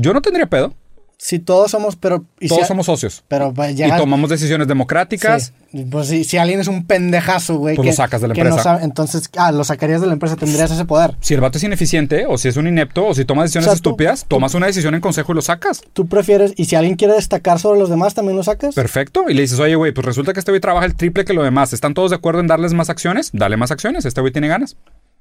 Yo 0.00 0.12
no 0.14 0.20
tendría 0.22 0.46
pedo. 0.46 0.74
Si 1.22 1.38
todos 1.38 1.70
somos, 1.70 1.96
pero. 1.96 2.24
y 2.40 2.48
Todos 2.48 2.62
si- 2.62 2.68
somos 2.68 2.86
socios. 2.86 3.22
Pero 3.28 3.52
pues, 3.52 3.78
Y 3.78 3.90
tomamos 3.98 4.30
decisiones 4.30 4.66
democráticas. 4.66 5.52
Sí. 5.70 5.84
Pues 5.90 6.08
si, 6.08 6.24
si 6.24 6.38
alguien 6.38 6.60
es 6.60 6.66
un 6.66 6.86
pendejazo, 6.86 7.58
güey. 7.58 7.76
Pues 7.76 7.84
que- 7.84 7.90
lo 7.92 7.96
sacas 7.96 8.22
de 8.22 8.28
la 8.28 8.34
no 8.34 8.40
empresa. 8.42 8.78
entonces, 8.82 9.28
ah, 9.36 9.52
lo 9.52 9.62
sacarías 9.62 10.00
de 10.00 10.06
la 10.06 10.14
empresa, 10.14 10.36
tendrías 10.36 10.70
ese 10.70 10.86
poder. 10.86 11.16
Si 11.20 11.34
el 11.34 11.42
vato 11.42 11.58
es 11.58 11.64
ineficiente, 11.64 12.24
o 12.26 12.38
si 12.38 12.48
es 12.48 12.56
un 12.56 12.66
inepto, 12.66 13.06
o 13.08 13.14
si 13.14 13.26
toma 13.26 13.42
decisiones 13.42 13.66
O 13.68 13.72
sea, 13.72 13.74
tú- 13.82 13.90
estúpidas, 13.90 14.24
tomas 14.26 14.54
una 14.54 14.64
decisión 14.66 14.94
en 14.94 15.02
consejo 15.02 15.32
y 15.32 15.34
lo 15.34 15.42
sacas. 15.42 15.82
Tú 15.92 16.06
prefieres, 16.08 16.54
y 16.56 16.64
si 16.64 16.74
alguien 16.74 16.96
quiere 16.96 17.12
destacar 17.12 17.58
sobre 17.58 17.78
los 17.78 17.90
demás, 17.90 18.14
también 18.14 18.38
lo 18.38 18.42
sacas. 18.42 18.74
Perfecto. 18.74 19.26
Y 19.28 19.34
le 19.34 19.42
dices, 19.42 19.60
oye, 19.60 19.74
güey, 19.74 19.92
pues 19.92 20.06
resulta 20.06 20.32
que 20.32 20.38
este 20.40 20.52
güey 20.52 20.60
trabaja 20.62 20.86
el 20.86 20.94
triple 20.94 21.26
que 21.26 21.34
lo 21.34 21.42
demás. 21.42 21.74
¿Están 21.74 21.92
todos 21.92 22.12
de 22.12 22.16
acuerdo 22.16 22.40
en 22.40 22.46
darles 22.46 22.72
más 22.72 22.88
acciones? 22.88 23.28
Dale 23.34 23.58
más 23.58 23.70
acciones. 23.70 24.06
Este 24.06 24.22
güey 24.22 24.32
tiene 24.32 24.48
ganas. 24.48 24.74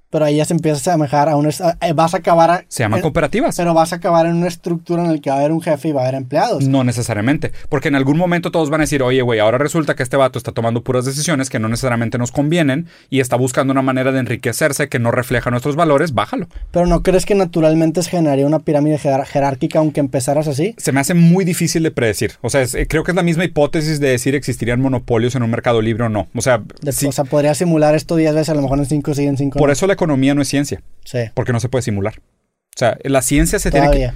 Pero 0.10 0.26
ahí 0.26 0.38
ya 0.38 0.46
se 0.46 0.54
empieza 0.54 0.78
a 0.92 0.94
asemejar 0.94 1.30
a 1.30 1.36
un. 1.36 1.48
eh, 1.48 1.94
vas 1.94 2.14
a 2.14 2.18
acabar. 2.18 2.50
a- 2.52 2.66
Se 2.68 2.84
llaman 2.84 2.98
en- 3.00 3.02
cooperativas. 3.04 3.56
Pero 3.56 3.74
vas 3.74 3.94
a 3.94 3.98
acabar 3.98 4.26
en 4.26 4.36
una 4.36 4.48
estructura 4.48 5.04
en 5.06 5.14
la 5.14 5.20
que 5.20 5.30
va 5.30 5.36
a 5.36 5.40
haber 5.40 5.52
un 5.52 5.62
jefe 5.62 5.90
y 5.90 5.92
va 5.92 6.02
a 6.02 6.04
haber 6.06 6.16
empleados. 6.16 6.68
No 6.68 6.84
necesariamente, 6.84 7.52
porque 7.70 7.90
en 7.90 7.96
algún 7.96 8.18
momento 8.18 8.52
todos 8.52 8.70
van 8.70 8.82
a 8.82 8.84
decir, 8.84 9.04
oye, 9.04 9.22
güey, 9.22 9.40
ahora 9.40 9.58
resulta 9.58 9.96
que 9.96 10.04
este 10.04 10.18
vato 10.18 10.38
está 10.40 10.52
tomando 10.52 10.84
puras 10.84 11.06
decisiones 11.06 11.50
que 11.50 11.60
no 11.60 11.68
necesariamente 11.70 12.18
nos 12.18 12.32
convienen 12.32 12.88
y 13.10 13.20
está 13.20 13.36
buscando 13.36 13.72
una 13.72 13.82
manera 13.82 14.12
de 14.12 14.20
enriquecerse 14.20 14.90
que 14.90 15.00
no 15.00 15.12
refleja 15.12 15.52
nuestros 15.52 15.76
valores, 15.76 16.14
bájalo. 16.14 16.48
Pero 16.72 16.88
¿no 16.88 17.04
crees 17.04 17.26
que 17.26 17.36
naturalmente 17.36 18.02
se 18.04 18.10
generaría 18.10 18.46
una 18.48 18.60
pirámide 18.60 18.98
jerárquica 18.98 19.80
aunque 19.80 20.00
empezaras 20.00 20.48
así? 20.48 20.76
Se 20.78 20.92
me 20.92 21.00
hace 21.00 21.14
muy 21.14 21.46
difícil 21.46 21.84
de 21.84 21.92
predecir. 21.92 22.34
O 22.42 22.50
sea, 22.50 22.62
es- 22.62 22.74
eh, 22.76 22.88
creo 22.88 23.04
que 23.04 23.12
es 23.12 23.16
la 23.16 23.24
misma 23.24 23.46
hipótesis 23.46 24.00
de 24.00 24.10
decir 24.10 24.36
existirían 24.36 24.82
monopolios 24.82 25.36
en 25.36 25.44
un 25.44 25.52
mercado 25.52 25.82
libre 25.82 26.06
o 26.06 26.10
no. 26.10 26.28
O 26.36 26.42
sea, 26.42 26.62
De- 26.82 26.92
sí, 26.92 27.06
O 27.08 27.12
sea, 27.12 27.24
podría 27.26 27.54
simular 27.56 27.96
esto 27.96 28.16
10 28.16 28.34
veces, 28.34 28.50
a 28.50 28.54
lo 28.56 28.62
mejor 28.62 28.80
en 28.80 28.86
5 28.86 29.14
sí, 29.14 29.26
en 29.26 29.38
5 29.38 29.58
por 29.60 29.72
eso 29.72 29.88
la 29.88 29.96
economía 30.00 30.34
no 30.36 30.42
es 30.42 30.48
ciencia, 30.48 30.82
Sí, 31.06 31.20
porque 31.34 31.52
no 31.54 31.60
se 31.60 31.70
puede 31.70 31.82
simular. 31.84 32.16
O 32.18 32.78
sea, 32.80 32.98
la 33.04 33.22
ciencia 33.22 33.60
se 33.60 33.72
tiene 33.72 33.90
que... 33.92 34.12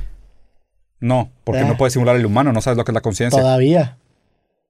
No, 0.99 1.31
porque 1.43 1.61
Eh. 1.61 1.65
no 1.65 1.76
puede 1.77 1.91
simular 1.91 2.15
el 2.15 2.26
humano, 2.26 2.53
no 2.53 2.61
sabes 2.61 2.77
lo 2.77 2.85
que 2.85 2.91
es 2.91 2.93
la 2.93 3.01
conciencia. 3.01 3.41
Todavía. 3.41 3.97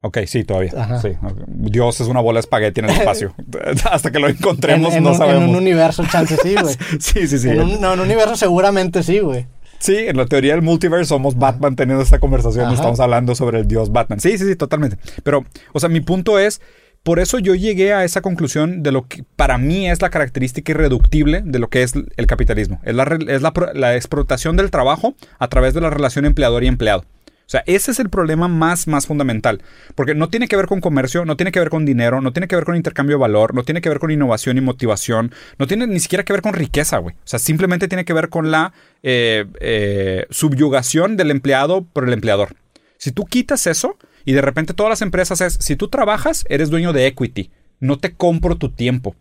Ok, 0.01 0.19
sí, 0.25 0.43
todavía. 0.43 0.71
Ajá. 0.75 0.99
Sí. 1.01 1.09
Dios 1.47 2.01
es 2.01 2.07
una 2.07 2.19
bola 2.19 2.37
de 2.37 2.41
espagueti 2.41 2.79
en 2.81 2.89
el 2.89 2.91
espacio. 2.97 3.33
Hasta 3.91 4.11
que 4.11 4.19
lo 4.19 4.27
En, 4.27 4.35
encontremos, 4.35 4.93
en 4.95 5.03
no 5.03 5.09
un, 5.09 5.15
en 5.15 5.19
sabemos. 5.19 5.49
un 5.49 5.55
universo, 5.55 6.03
chance 6.11 6.35
sí, 6.43 6.55
güey. 6.59 6.75
Sí, 6.99 7.27
sí, 7.27 7.37
sí. 7.39 7.49
En 7.49 7.61
un, 7.61 7.79
no, 7.81 7.93
en 7.93 7.99
un 7.99 8.05
universo 8.07 8.35
seguramente 8.35 9.03
sí, 9.03 9.19
güey. 9.19 9.45
Sí, 9.79 9.95
en 9.97 10.17
la 10.17 10.25
teoría 10.25 10.53
del 10.53 10.61
multiverse 10.61 11.05
somos 11.09 11.37
Batman 11.37 11.75
teniendo 11.75 12.03
esta 12.03 12.19
conversación. 12.19 12.65
Ajá. 12.65 12.73
Estamos 12.75 12.99
hablando 12.99 13.35
sobre 13.35 13.59
el 13.59 13.67
dios 13.67 13.91
Batman. 13.91 14.19
Sí, 14.19 14.37
sí, 14.37 14.45
sí, 14.45 14.55
totalmente. 14.55 14.97
Pero, 15.23 15.45
o 15.73 15.79
sea, 15.79 15.89
mi 15.89 15.99
punto 16.01 16.39
es, 16.39 16.61
por 17.03 17.19
eso 17.19 17.37
yo 17.37 17.53
llegué 17.53 17.93
a 17.93 18.05
esa 18.05 18.21
conclusión 18.21 18.81
de 18.81 18.91
lo 18.93 19.07
que 19.07 19.23
para 19.35 19.57
mí 19.57 19.89
es 19.89 20.01
la 20.01 20.09
característica 20.09 20.71
irreductible 20.71 21.41
de 21.43 21.59
lo 21.59 21.69
que 21.69 21.83
es 21.83 21.93
el 21.95 22.27
capitalismo. 22.27 22.79
Es 22.83 22.95
la, 22.95 23.03
es 23.27 23.41
la, 23.41 23.53
la 23.73 23.95
explotación 23.95 24.55
del 24.55 24.71
trabajo 24.71 25.15
a 25.37 25.49
través 25.49 25.73
de 25.73 25.81
la 25.81 25.89
relación 25.89 26.25
empleador 26.25 26.63
y 26.63 26.67
empleado. 26.67 27.05
O 27.45 27.49
sea, 27.53 27.61
ese 27.65 27.91
es 27.91 27.99
el 27.99 28.09
problema 28.09 28.47
más, 28.47 28.87
más 28.87 29.05
fundamental. 29.05 29.61
Porque 29.95 30.15
no 30.15 30.29
tiene 30.29 30.47
que 30.47 30.55
ver 30.55 30.65
con 30.65 30.79
comercio, 30.79 31.25
no 31.25 31.35
tiene 31.35 31.51
que 31.51 31.59
ver 31.59 31.69
con 31.69 31.85
dinero, 31.85 32.21
no 32.21 32.31
tiene 32.31 32.47
que 32.47 32.55
ver 32.55 32.63
con 32.63 32.77
intercambio 32.77 33.17
de 33.17 33.21
valor, 33.21 33.53
no 33.53 33.63
tiene 33.63 33.81
que 33.81 33.89
ver 33.89 33.99
con 33.99 34.09
innovación 34.09 34.57
y 34.57 34.61
motivación, 34.61 35.33
no 35.59 35.67
tiene 35.67 35.85
ni 35.87 35.99
siquiera 35.99 36.23
que 36.23 36.31
ver 36.31 36.41
con 36.41 36.53
riqueza, 36.53 36.99
güey. 36.99 37.15
O 37.15 37.27
sea, 37.27 37.39
simplemente 37.39 37.89
tiene 37.89 38.05
que 38.05 38.13
ver 38.13 38.29
con 38.29 38.49
la 38.49 38.73
eh, 39.03 39.45
eh, 39.59 40.25
subyugación 40.29 41.17
del 41.17 41.31
empleado 41.31 41.83
por 41.83 42.07
el 42.07 42.13
empleador. 42.13 42.55
Si 42.97 43.11
tú 43.11 43.25
quitas 43.25 43.67
eso 43.67 43.97
y 44.25 44.33
de 44.33 44.41
repente 44.41 44.73
todas 44.73 44.89
las 44.89 45.01
empresas 45.01 45.41
es, 45.41 45.57
si 45.59 45.75
tú 45.75 45.87
trabajas, 45.87 46.45
eres 46.49 46.69
dueño 46.69 46.93
de 46.93 47.07
equity, 47.07 47.51
no 47.79 47.97
te 47.97 48.13
compro 48.13 48.55
tu 48.55 48.69
tiempo. 48.69 49.15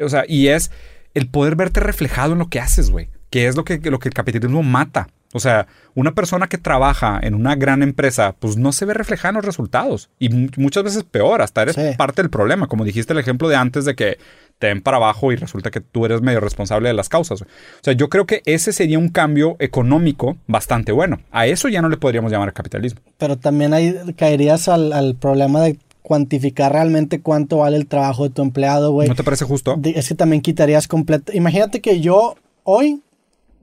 O 0.00 0.08
sea, 0.08 0.24
y 0.26 0.48
es 0.48 0.70
el 1.14 1.28
poder 1.28 1.56
verte 1.56 1.80
reflejado 1.80 2.32
en 2.32 2.38
lo 2.38 2.48
que 2.48 2.60
haces, 2.60 2.90
güey. 2.90 3.08
Que 3.30 3.46
es 3.46 3.56
lo 3.56 3.64
que, 3.64 3.78
lo 3.90 3.98
que 3.98 4.08
el 4.08 4.14
capitalismo 4.14 4.62
mata. 4.62 5.08
O 5.32 5.40
sea, 5.40 5.66
una 5.94 6.12
persona 6.14 6.46
que 6.48 6.58
trabaja 6.58 7.18
en 7.20 7.34
una 7.34 7.56
gran 7.56 7.82
empresa, 7.82 8.36
pues 8.38 8.56
no 8.56 8.70
se 8.72 8.84
ve 8.84 8.94
reflejada 8.94 9.30
en 9.30 9.34
los 9.36 9.44
resultados. 9.44 10.08
Y 10.20 10.28
mu- 10.28 10.48
muchas 10.56 10.84
veces 10.84 11.02
peor, 11.02 11.42
hasta 11.42 11.62
eres 11.62 11.74
Sí. 11.74 11.82
parte 11.98 12.22
del 12.22 12.30
problema. 12.30 12.68
Como 12.68 12.84
dijiste 12.84 13.12
el 13.12 13.18
ejemplo 13.18 13.48
de 13.48 13.56
antes 13.56 13.84
de 13.84 13.96
que 13.96 14.18
te 14.58 14.68
ven 14.68 14.82
para 14.82 14.96
abajo 14.96 15.32
y 15.32 15.36
resulta 15.36 15.70
que 15.70 15.80
tú 15.80 16.06
eres 16.06 16.22
medio 16.22 16.40
responsable 16.40 16.88
de 16.88 16.94
las 16.94 17.08
causas. 17.08 17.42
O 17.42 17.46
sea, 17.82 17.92
yo 17.92 18.08
creo 18.08 18.26
que 18.26 18.42
ese 18.46 18.72
sería 18.72 18.98
un 18.98 19.08
cambio 19.08 19.56
económico 19.58 20.36
bastante 20.46 20.92
bueno. 20.92 21.20
A 21.30 21.46
eso 21.46 21.68
ya 21.68 21.82
no 21.82 21.88
le 21.88 21.96
podríamos 21.96 22.32
llamar 22.32 22.52
capitalismo. 22.52 23.00
Pero 23.18 23.36
también 23.36 23.74
ahí 23.74 23.94
caerías 24.16 24.68
al, 24.68 24.92
al 24.92 25.16
problema 25.16 25.60
de 25.60 25.78
cuantificar 26.02 26.72
realmente 26.72 27.20
cuánto 27.20 27.58
vale 27.58 27.78
el 27.78 27.86
trabajo 27.86 28.24
de 28.24 28.30
tu 28.30 28.42
empleado, 28.42 28.92
güey. 28.92 29.08
¿No 29.08 29.14
te 29.14 29.24
parece 29.24 29.46
justo? 29.46 29.78
Es 29.82 30.08
que 30.08 30.14
también 30.14 30.42
quitarías 30.42 30.86
completo. 30.86 31.32
Imagínate 31.32 31.80
que 31.80 32.00
yo 32.00 32.36
hoy 32.62 33.00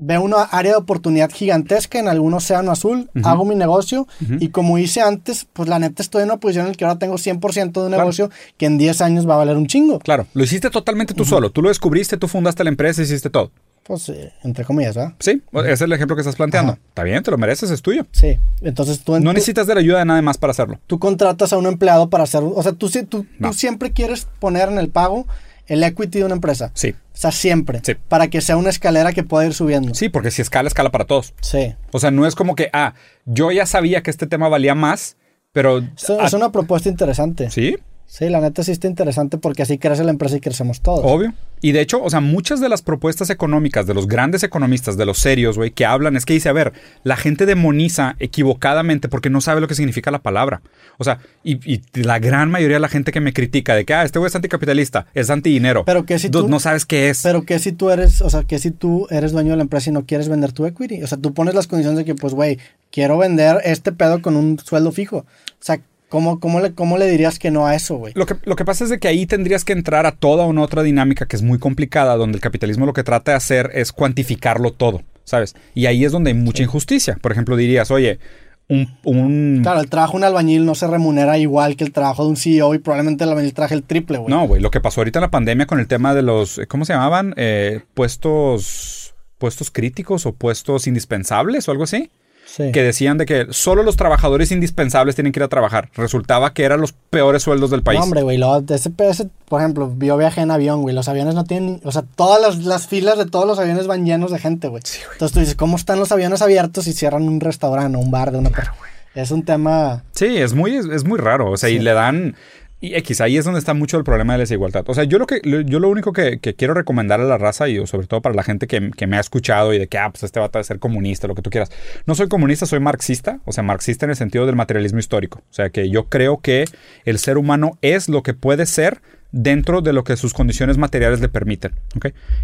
veo 0.03 0.21
una 0.23 0.41
área 0.41 0.71
de 0.73 0.77
oportunidad 0.77 1.29
gigantesca 1.31 1.99
en 1.99 2.07
algún 2.09 2.33
océano 2.33 2.71
azul, 2.71 3.09
hago 3.23 3.45
mi 3.45 3.55
negocio 3.55 4.07
y 4.39 4.49
como 4.49 4.77
hice 4.77 4.99
antes, 5.01 5.47
pues 5.53 5.69
la 5.69 5.79
neta 5.79 6.01
estoy 6.01 6.23
en 6.23 6.29
una 6.29 6.37
posición 6.37 6.65
en 6.65 6.71
la 6.73 6.75
que 6.77 6.83
ahora 6.85 6.99
tengo 6.99 7.15
100% 7.15 7.71
de 7.71 7.85
un 7.85 7.91
negocio 7.91 8.29
que 8.57 8.65
en 8.65 8.77
10 8.77 8.99
años 9.01 9.29
va 9.29 9.35
a 9.35 9.37
valer 9.37 9.55
un 9.55 9.67
chingo. 9.67 9.99
Claro, 9.99 10.25
lo 10.33 10.43
hiciste 10.43 10.69
totalmente 10.69 11.13
tú 11.13 11.23
solo. 11.23 11.51
Tú 11.51 11.61
lo 11.61 11.69
descubriste, 11.69 12.17
tú 12.17 12.27
fundaste 12.27 12.63
la 12.63 12.69
empresa, 12.71 13.01
hiciste 13.01 13.29
todo. 13.29 13.51
Pues 13.83 14.09
eh, 14.09 14.31
entre 14.43 14.63
comillas, 14.63 14.95
¿verdad? 14.95 15.13
Sí, 15.19 15.41
ese 15.53 15.71
es 15.73 15.81
el 15.81 15.91
ejemplo 15.93 16.15
que 16.15 16.21
estás 16.21 16.35
planteando. 16.35 16.73
Ajá. 16.73 16.81
Está 16.89 17.03
bien, 17.03 17.23
te 17.23 17.31
lo 17.31 17.37
mereces, 17.37 17.69
es 17.71 17.81
tuyo. 17.81 18.05
Sí. 18.11 18.37
Entonces 18.61 18.99
tú, 19.03 19.13
No 19.13 19.31
tú- 19.31 19.33
necesitas 19.33 19.65
de 19.67 19.73
la 19.75 19.79
ayuda 19.81 19.99
de 19.99 20.05
nadie 20.05 20.21
más 20.21 20.37
para 20.37 20.51
hacerlo. 20.51 20.79
tú 20.87 20.99
contratas 20.99 21.51
a 21.53 21.57
un 21.57 21.65
empleado 21.65 22.09
para 22.09 22.23
hacer, 22.25 22.41
o 22.43 22.61
sea, 22.63 22.73
tú, 22.73 22.89
tú, 23.07 23.25
No. 23.39 23.49
tú 23.49 23.53
siempre 23.55 23.91
quieres 23.91 24.27
poner 24.39 24.69
en 24.69 24.77
el 24.77 24.89
pago 24.89 25.25
el 25.71 25.83
equity 25.83 26.19
de 26.19 26.25
una 26.25 26.35
empresa. 26.35 26.71
Sí. 26.73 26.89
O 26.89 27.17
sea, 27.17 27.31
siempre. 27.31 27.79
Sí. 27.81 27.93
Para 28.09 28.27
que 28.27 28.41
sea 28.41 28.57
una 28.57 28.69
escalera 28.69 29.13
que 29.13 29.23
pueda 29.23 29.45
ir 29.45 29.53
subiendo. 29.53 29.93
Sí, 29.93 30.09
porque 30.09 30.29
si 30.29 30.41
escala, 30.41 30.67
escala 30.67 30.91
para 30.91 31.05
todos. 31.05 31.33
Sí. 31.39 31.75
O 31.91 31.99
sea, 31.99 32.11
no 32.11 32.27
es 32.27 32.35
como 32.35 32.55
que, 32.55 32.69
ah, 32.73 32.93
yo 33.25 33.51
ya 33.51 33.65
sabía 33.65 34.03
que 34.03 34.11
este 34.11 34.27
tema 34.27 34.49
valía 34.49 34.75
más, 34.75 35.15
pero... 35.53 35.77
Es, 35.77 36.09
es 36.09 36.33
una 36.33 36.51
propuesta 36.51 36.89
interesante. 36.89 37.49
Sí, 37.49 37.77
Sí, 38.11 38.27
la 38.27 38.41
neta 38.41 38.61
sí 38.61 38.73
está 38.73 38.87
interesante 38.87 39.37
porque 39.37 39.61
así 39.61 39.77
crece 39.77 40.03
la 40.03 40.11
empresa 40.11 40.35
y 40.35 40.41
crecemos 40.41 40.81
todos. 40.81 40.99
Obvio. 41.05 41.33
Y 41.61 41.71
de 41.71 41.79
hecho, 41.79 42.03
o 42.03 42.09
sea, 42.09 42.19
muchas 42.19 42.59
de 42.59 42.67
las 42.67 42.81
propuestas 42.81 43.29
económicas 43.29 43.87
de 43.87 43.93
los 43.93 44.05
grandes 44.05 44.43
economistas, 44.43 44.97
de 44.97 45.05
los 45.05 45.17
serios, 45.17 45.57
güey, 45.57 45.71
que 45.71 45.85
hablan, 45.85 46.17
es 46.17 46.25
que 46.25 46.33
dice, 46.33 46.49
a 46.49 46.53
ver, 46.53 46.73
la 47.05 47.15
gente 47.15 47.45
demoniza 47.45 48.17
equivocadamente 48.19 49.07
porque 49.07 49.29
no 49.29 49.39
sabe 49.39 49.61
lo 49.61 49.69
que 49.69 49.75
significa 49.75 50.11
la 50.11 50.19
palabra. 50.19 50.61
O 50.97 51.05
sea, 51.05 51.19
y, 51.41 51.53
y 51.73 51.83
la 51.93 52.19
gran 52.19 52.51
mayoría 52.51 52.75
de 52.75 52.81
la 52.81 52.89
gente 52.89 53.13
que 53.13 53.21
me 53.21 53.31
critica 53.31 53.75
de 53.75 53.85
que, 53.85 53.93
ah, 53.93 54.03
este 54.03 54.19
güey 54.19 54.27
es 54.27 54.35
anticapitalista, 54.35 55.05
es 55.13 55.29
antidinero. 55.29 55.85
Pero 55.85 56.05
que 56.05 56.19
si 56.19 56.29
tú... 56.29 56.49
no 56.49 56.59
sabes 56.59 56.85
qué 56.85 57.09
es. 57.09 57.23
Pero 57.23 57.43
que 57.43 57.59
si 57.59 57.71
tú 57.71 57.91
eres, 57.91 58.19
o 58.19 58.29
sea, 58.29 58.43
que 58.43 58.59
si 58.59 58.71
tú 58.71 59.07
eres 59.09 59.31
dueño 59.31 59.51
de 59.51 59.55
la 59.57 59.63
empresa 59.63 59.89
y 59.89 59.93
no 59.93 60.05
quieres 60.05 60.27
vender 60.27 60.51
tu 60.51 60.65
equity. 60.65 61.01
O 61.01 61.07
sea, 61.07 61.17
tú 61.17 61.33
pones 61.33 61.55
las 61.55 61.67
condiciones 61.67 61.97
de 61.97 62.03
que, 62.03 62.15
pues, 62.15 62.33
güey, 62.33 62.59
quiero 62.91 63.17
vender 63.17 63.61
este 63.63 63.93
pedo 63.93 64.21
con 64.21 64.35
un 64.35 64.59
sueldo 64.59 64.91
fijo. 64.91 65.19
O 65.19 65.25
sea, 65.63 65.79
¿Cómo, 66.11 66.41
cómo, 66.41 66.59
le, 66.59 66.73
¿Cómo 66.73 66.97
le 66.97 67.09
dirías 67.09 67.39
que 67.39 67.51
no 67.51 67.65
a 67.65 67.73
eso, 67.73 67.95
güey? 67.95 68.11
Lo 68.17 68.25
que, 68.25 68.35
lo 68.43 68.57
que 68.57 68.65
pasa 68.65 68.83
es 68.83 68.89
de 68.89 68.99
que 68.99 69.07
ahí 69.07 69.25
tendrías 69.25 69.63
que 69.63 69.71
entrar 69.71 70.05
a 70.05 70.11
toda 70.11 70.45
una 70.45 70.61
otra 70.61 70.83
dinámica 70.83 71.25
que 71.25 71.37
es 71.37 71.41
muy 71.41 71.57
complicada, 71.57 72.17
donde 72.17 72.35
el 72.35 72.41
capitalismo 72.41 72.85
lo 72.85 72.91
que 72.91 73.05
trata 73.05 73.31
de 73.31 73.37
hacer 73.37 73.71
es 73.73 73.93
cuantificarlo 73.93 74.73
todo, 74.73 75.03
¿sabes? 75.23 75.55
Y 75.73 75.85
ahí 75.85 76.03
es 76.03 76.11
donde 76.11 76.31
hay 76.31 76.33
mucha 76.35 76.63
injusticia. 76.63 77.17
Por 77.21 77.31
ejemplo, 77.31 77.55
dirías, 77.55 77.91
oye, 77.91 78.19
un, 78.67 78.89
un... 79.05 79.59
Claro, 79.63 79.79
el 79.79 79.89
trabajo 79.89 80.11
de 80.11 80.17
un 80.17 80.23
albañil 80.25 80.65
no 80.65 80.75
se 80.75 80.85
remunera 80.85 81.37
igual 81.37 81.77
que 81.77 81.85
el 81.85 81.93
trabajo 81.93 82.25
de 82.25 82.31
un 82.31 82.35
CEO 82.35 82.75
y 82.75 82.79
probablemente 82.79 83.23
el 83.23 83.29
albañil 83.29 83.53
traje 83.53 83.75
el 83.75 83.83
triple, 83.83 84.17
güey. 84.17 84.29
No, 84.29 84.45
güey, 84.45 84.61
lo 84.61 84.69
que 84.69 84.81
pasó 84.81 84.99
ahorita 84.99 85.19
en 85.19 85.21
la 85.21 85.31
pandemia 85.31 85.65
con 85.65 85.79
el 85.79 85.87
tema 85.87 86.13
de 86.13 86.23
los, 86.23 86.59
¿cómo 86.67 86.83
se 86.83 86.91
llamaban? 86.91 87.33
Eh, 87.37 87.79
puestos, 87.93 89.15
puestos 89.37 89.71
críticos 89.71 90.25
o 90.25 90.33
puestos 90.33 90.87
indispensables 90.87 91.69
o 91.69 91.71
algo 91.71 91.85
así. 91.85 92.11
Sí. 92.45 92.71
que 92.73 92.83
decían 92.83 93.17
de 93.17 93.25
que 93.25 93.47
solo 93.51 93.81
los 93.81 93.95
trabajadores 93.95 94.51
indispensables 94.51 95.15
tienen 95.15 95.31
que 95.31 95.39
ir 95.39 95.43
a 95.43 95.47
trabajar. 95.47 95.89
Resultaba 95.95 96.53
que 96.53 96.63
eran 96.63 96.81
los 96.81 96.91
peores 96.91 97.43
sueldos 97.43 97.69
del 97.71 97.81
país. 97.81 97.97
No, 97.99 98.03
hombre, 98.03 98.23
güey, 98.23 98.37
luego, 98.37 98.61
ese, 98.73 98.91
ese, 99.09 99.29
por 99.47 99.61
ejemplo, 99.61 99.93
yo 99.99 100.17
viajé 100.17 100.41
en 100.41 100.51
avión, 100.51 100.81
güey, 100.81 100.93
los 100.93 101.07
aviones 101.07 101.33
no 101.33 101.45
tienen, 101.45 101.79
o 101.85 101.91
sea, 101.93 102.01
todas 102.15 102.41
las, 102.41 102.65
las 102.65 102.87
filas 102.87 103.17
de 103.17 103.25
todos 103.25 103.47
los 103.47 103.57
aviones 103.57 103.87
van 103.87 104.05
llenos 104.05 104.31
de 104.31 104.39
gente, 104.39 104.67
güey. 104.67 104.81
Sí, 104.85 104.99
güey. 104.99 105.13
Entonces 105.13 105.33
tú 105.33 105.39
dices, 105.39 105.55
¿cómo 105.55 105.77
están 105.77 105.97
los 105.99 106.11
aviones 106.11 106.41
abiertos 106.41 106.87
y 106.87 106.93
cierran 106.93 107.23
un 107.27 107.39
restaurante 107.39 107.97
o 107.97 108.01
un 108.01 108.11
bar 108.11 108.31
de 108.33 108.39
una 108.39 108.49
Claro, 108.49 108.71
cosa? 108.71 108.79
güey. 108.79 108.91
Es 109.13 109.31
un 109.31 109.43
tema... 109.43 110.03
Sí, 110.13 110.37
es 110.37 110.53
muy, 110.53 110.75
es, 110.75 110.85
es 110.85 111.03
muy 111.03 111.19
raro. 111.19 111.51
O 111.51 111.57
sea, 111.57 111.69
y 111.69 111.79
le 111.79 111.91
dan. 111.93 112.35
Y 112.81 112.95
X, 112.95 113.21
ahí 113.21 113.37
es 113.37 113.45
donde 113.45 113.59
está 113.59 113.75
mucho 113.75 113.97
el 113.97 114.03
problema 114.03 114.33
de 114.33 114.39
la 114.39 114.41
desigualdad. 114.41 114.83
O 114.87 114.95
sea, 114.95 115.03
yo 115.03 115.19
lo 115.19 115.27
que 115.27 115.39
yo 115.43 115.79
lo 115.79 115.87
único 115.87 116.13
que, 116.13 116.39
que 116.39 116.55
quiero 116.55 116.73
recomendar 116.73 117.21
a 117.21 117.23
la 117.23 117.37
raza, 117.37 117.69
y 117.69 117.85
sobre 117.85 118.07
todo 118.07 118.21
para 118.21 118.33
la 118.33 118.41
gente 118.41 118.65
que, 118.65 118.89
que 118.97 119.05
me 119.05 119.17
ha 119.17 119.19
escuchado 119.19 119.71
y 119.71 119.77
de 119.77 119.87
que, 119.87 119.99
ah, 119.99 120.09
pues 120.09 120.23
este 120.23 120.39
va 120.39 120.49
a 120.51 120.63
ser 120.63 120.79
comunista, 120.79 121.27
lo 121.27 121.35
que 121.35 121.43
tú 121.43 121.51
quieras. 121.51 121.71
No 122.07 122.15
soy 122.15 122.27
comunista, 122.27 122.65
soy 122.65 122.79
marxista. 122.79 123.39
O 123.45 123.51
sea, 123.51 123.63
marxista 123.63 124.07
en 124.07 124.09
el 124.09 124.15
sentido 124.15 124.47
del 124.47 124.55
materialismo 124.55 124.99
histórico. 124.99 125.39
O 125.39 125.53
sea, 125.53 125.69
que 125.69 125.89
yo 125.91 126.09
creo 126.09 126.41
que 126.41 126.65
el 127.05 127.19
ser 127.19 127.37
humano 127.37 127.77
es 127.81 128.09
lo 128.09 128.23
que 128.23 128.33
puede 128.33 128.65
ser 128.65 129.01
dentro 129.31 129.81
de 129.81 129.93
lo 129.93 130.03
que 130.03 130.17
sus 130.17 130.33
condiciones 130.33 130.77
materiales 130.77 131.21
le 131.21 131.29
permiten. 131.29 131.73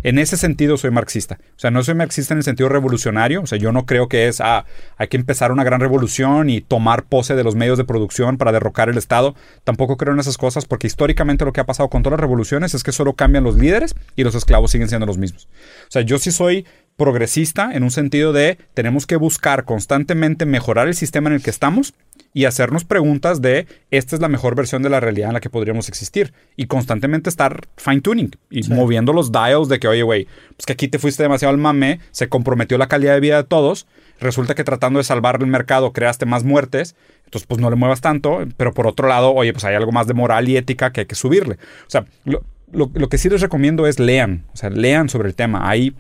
En 0.04 0.20
ese 0.20 0.38
sentido 0.38 0.78
soy 0.78 0.92
marxista. 0.92 1.40
O 1.56 1.60
sea, 1.60 1.72
no 1.72 1.84
soy 1.84 1.96
marxista 1.96 2.34
en 2.34 2.40
el 2.40 2.44
sentido 2.44 2.70
revolucionario. 2.70 3.42
O 3.42 3.48
sea, 3.48 3.58
yo 3.58 3.72
no 3.72 3.86
creo 3.86 4.08
que 4.08 4.28
es, 4.28 4.42
ah, 4.42 4.66
hay 4.98 5.08
que 5.08 5.18
empezar 5.18 5.52
una 5.52 5.64
gran 5.64 5.80
revolución 5.80 6.50
y 6.50 6.62
tomar 6.62 7.04
pose 7.04 7.36
de 7.36 7.44
los 7.44 7.56
medios 7.56 7.78
de 7.78 7.86
producción 7.86 8.38
para 8.38 8.52
derrocar 8.52 8.90
el 8.90 8.98
Estado. 8.98 9.36
Tampoco 9.64 9.98
creo 9.98 10.14
en 10.14 10.20
esas 10.20 10.38
cosas 10.38 10.66
porque 10.66 10.88
históricamente 10.88 11.46
lo 11.46 11.54
que 11.54 11.62
ha 11.62 11.66
pasado 11.66 11.90
con 11.90 12.04
todas 12.04 12.18
las 12.18 12.22
revoluciones 12.22 12.74
es 12.74 12.84
que 12.84 12.92
solo 12.92 13.14
cambian 13.14 13.44
los 13.44 13.58
líderes 13.58 13.96
y 14.16 14.24
los 14.24 14.36
esclavos 14.36 14.72
siguen 14.72 14.90
siendo 14.90 15.06
los 15.06 15.18
mismos. 15.18 15.48
O 15.88 15.92
sea, 15.92 16.02
yo 16.02 16.18
sí 16.20 16.32
soy 16.32 16.66
progresista 16.98 17.72
en 17.74 17.84
un 17.84 17.92
sentido 17.92 18.34
de 18.34 18.58
tenemos 18.74 19.06
que 19.08 19.16
buscar 19.16 19.64
constantemente 19.66 20.46
mejorar 20.46 20.88
el 20.88 20.96
sistema 20.96 21.30
en 21.30 21.36
el 21.36 21.44
que 21.44 21.52
estamos 21.52 21.94
y 22.34 22.46
hacernos 22.46 22.84
preguntas 22.86 23.42
de 23.42 23.68
esta 23.92 24.16
es 24.16 24.22
la 24.22 24.28
mejor 24.28 24.56
versión 24.56 24.82
de 24.84 24.90
la 24.90 25.00
realidad 25.00 25.30
en 25.30 25.34
la 25.36 25.40
que 25.40 25.50
podríamos 25.50 25.88
existir 25.90 26.34
y 26.56 26.66
constantemente 26.66 27.30
estar 27.30 27.68
fine 27.78 28.02
tuning 28.02 28.32
y 28.50 28.64
Sí. 28.64 28.74
moviendo 28.74 29.14
los 29.14 29.32
dials 29.32 29.70
de 29.70 29.80
que 29.80 29.88
oye 29.88 30.04
güey 30.04 30.28
pues 30.56 30.66
que 30.66 30.74
aquí 30.74 30.88
te 30.88 31.00
fuiste 31.00 31.24
demasiado 31.24 31.52
al 31.52 31.60
mame 31.60 32.00
se 32.12 32.28
comprometió 32.30 32.78
la 32.78 32.88
calidad 32.88 33.14
de 33.14 33.20
vida 33.22 33.38
de 33.38 33.44
todos 33.48 33.88
resulta 34.20 34.56
que 34.56 34.64
tratando 34.64 34.98
de 34.98 35.04
salvar 35.04 35.38
el 35.40 35.48
mercado 35.48 35.94
creaste 35.94 36.26
más 36.26 36.44
muertes 36.44 36.96
entonces 37.26 37.48
pues 37.48 37.62
no 37.62 37.70
le 37.70 37.76
muevas 37.76 38.02
tanto 38.02 38.40
pero 38.58 38.74
por 38.74 38.88
otro 38.88 39.08
lado 39.08 39.34
oye 39.34 39.54
pues 39.54 39.64
hay 39.66 39.76
algo 39.76 39.92
más 39.92 40.08
de 40.08 40.14
moral 40.16 40.50
y 40.50 40.58
ética 40.58 40.92
que 40.92 41.02
hay 41.02 41.06
que 41.08 41.16
subirle 41.16 41.56
o 41.56 41.90
sea 41.90 42.06
lo, 42.26 42.44
lo, 42.72 42.90
lo 42.94 43.08
que 43.08 43.18
sí 43.20 43.30
les 43.30 43.42
recomiendo 43.42 43.86
es 43.88 44.00
lean 44.00 44.46
o 44.54 44.58
sea 44.58 44.70
lean 44.72 45.10
sobre 45.10 45.30
el 45.30 45.36
tema 45.36 45.70
hay 45.70 45.94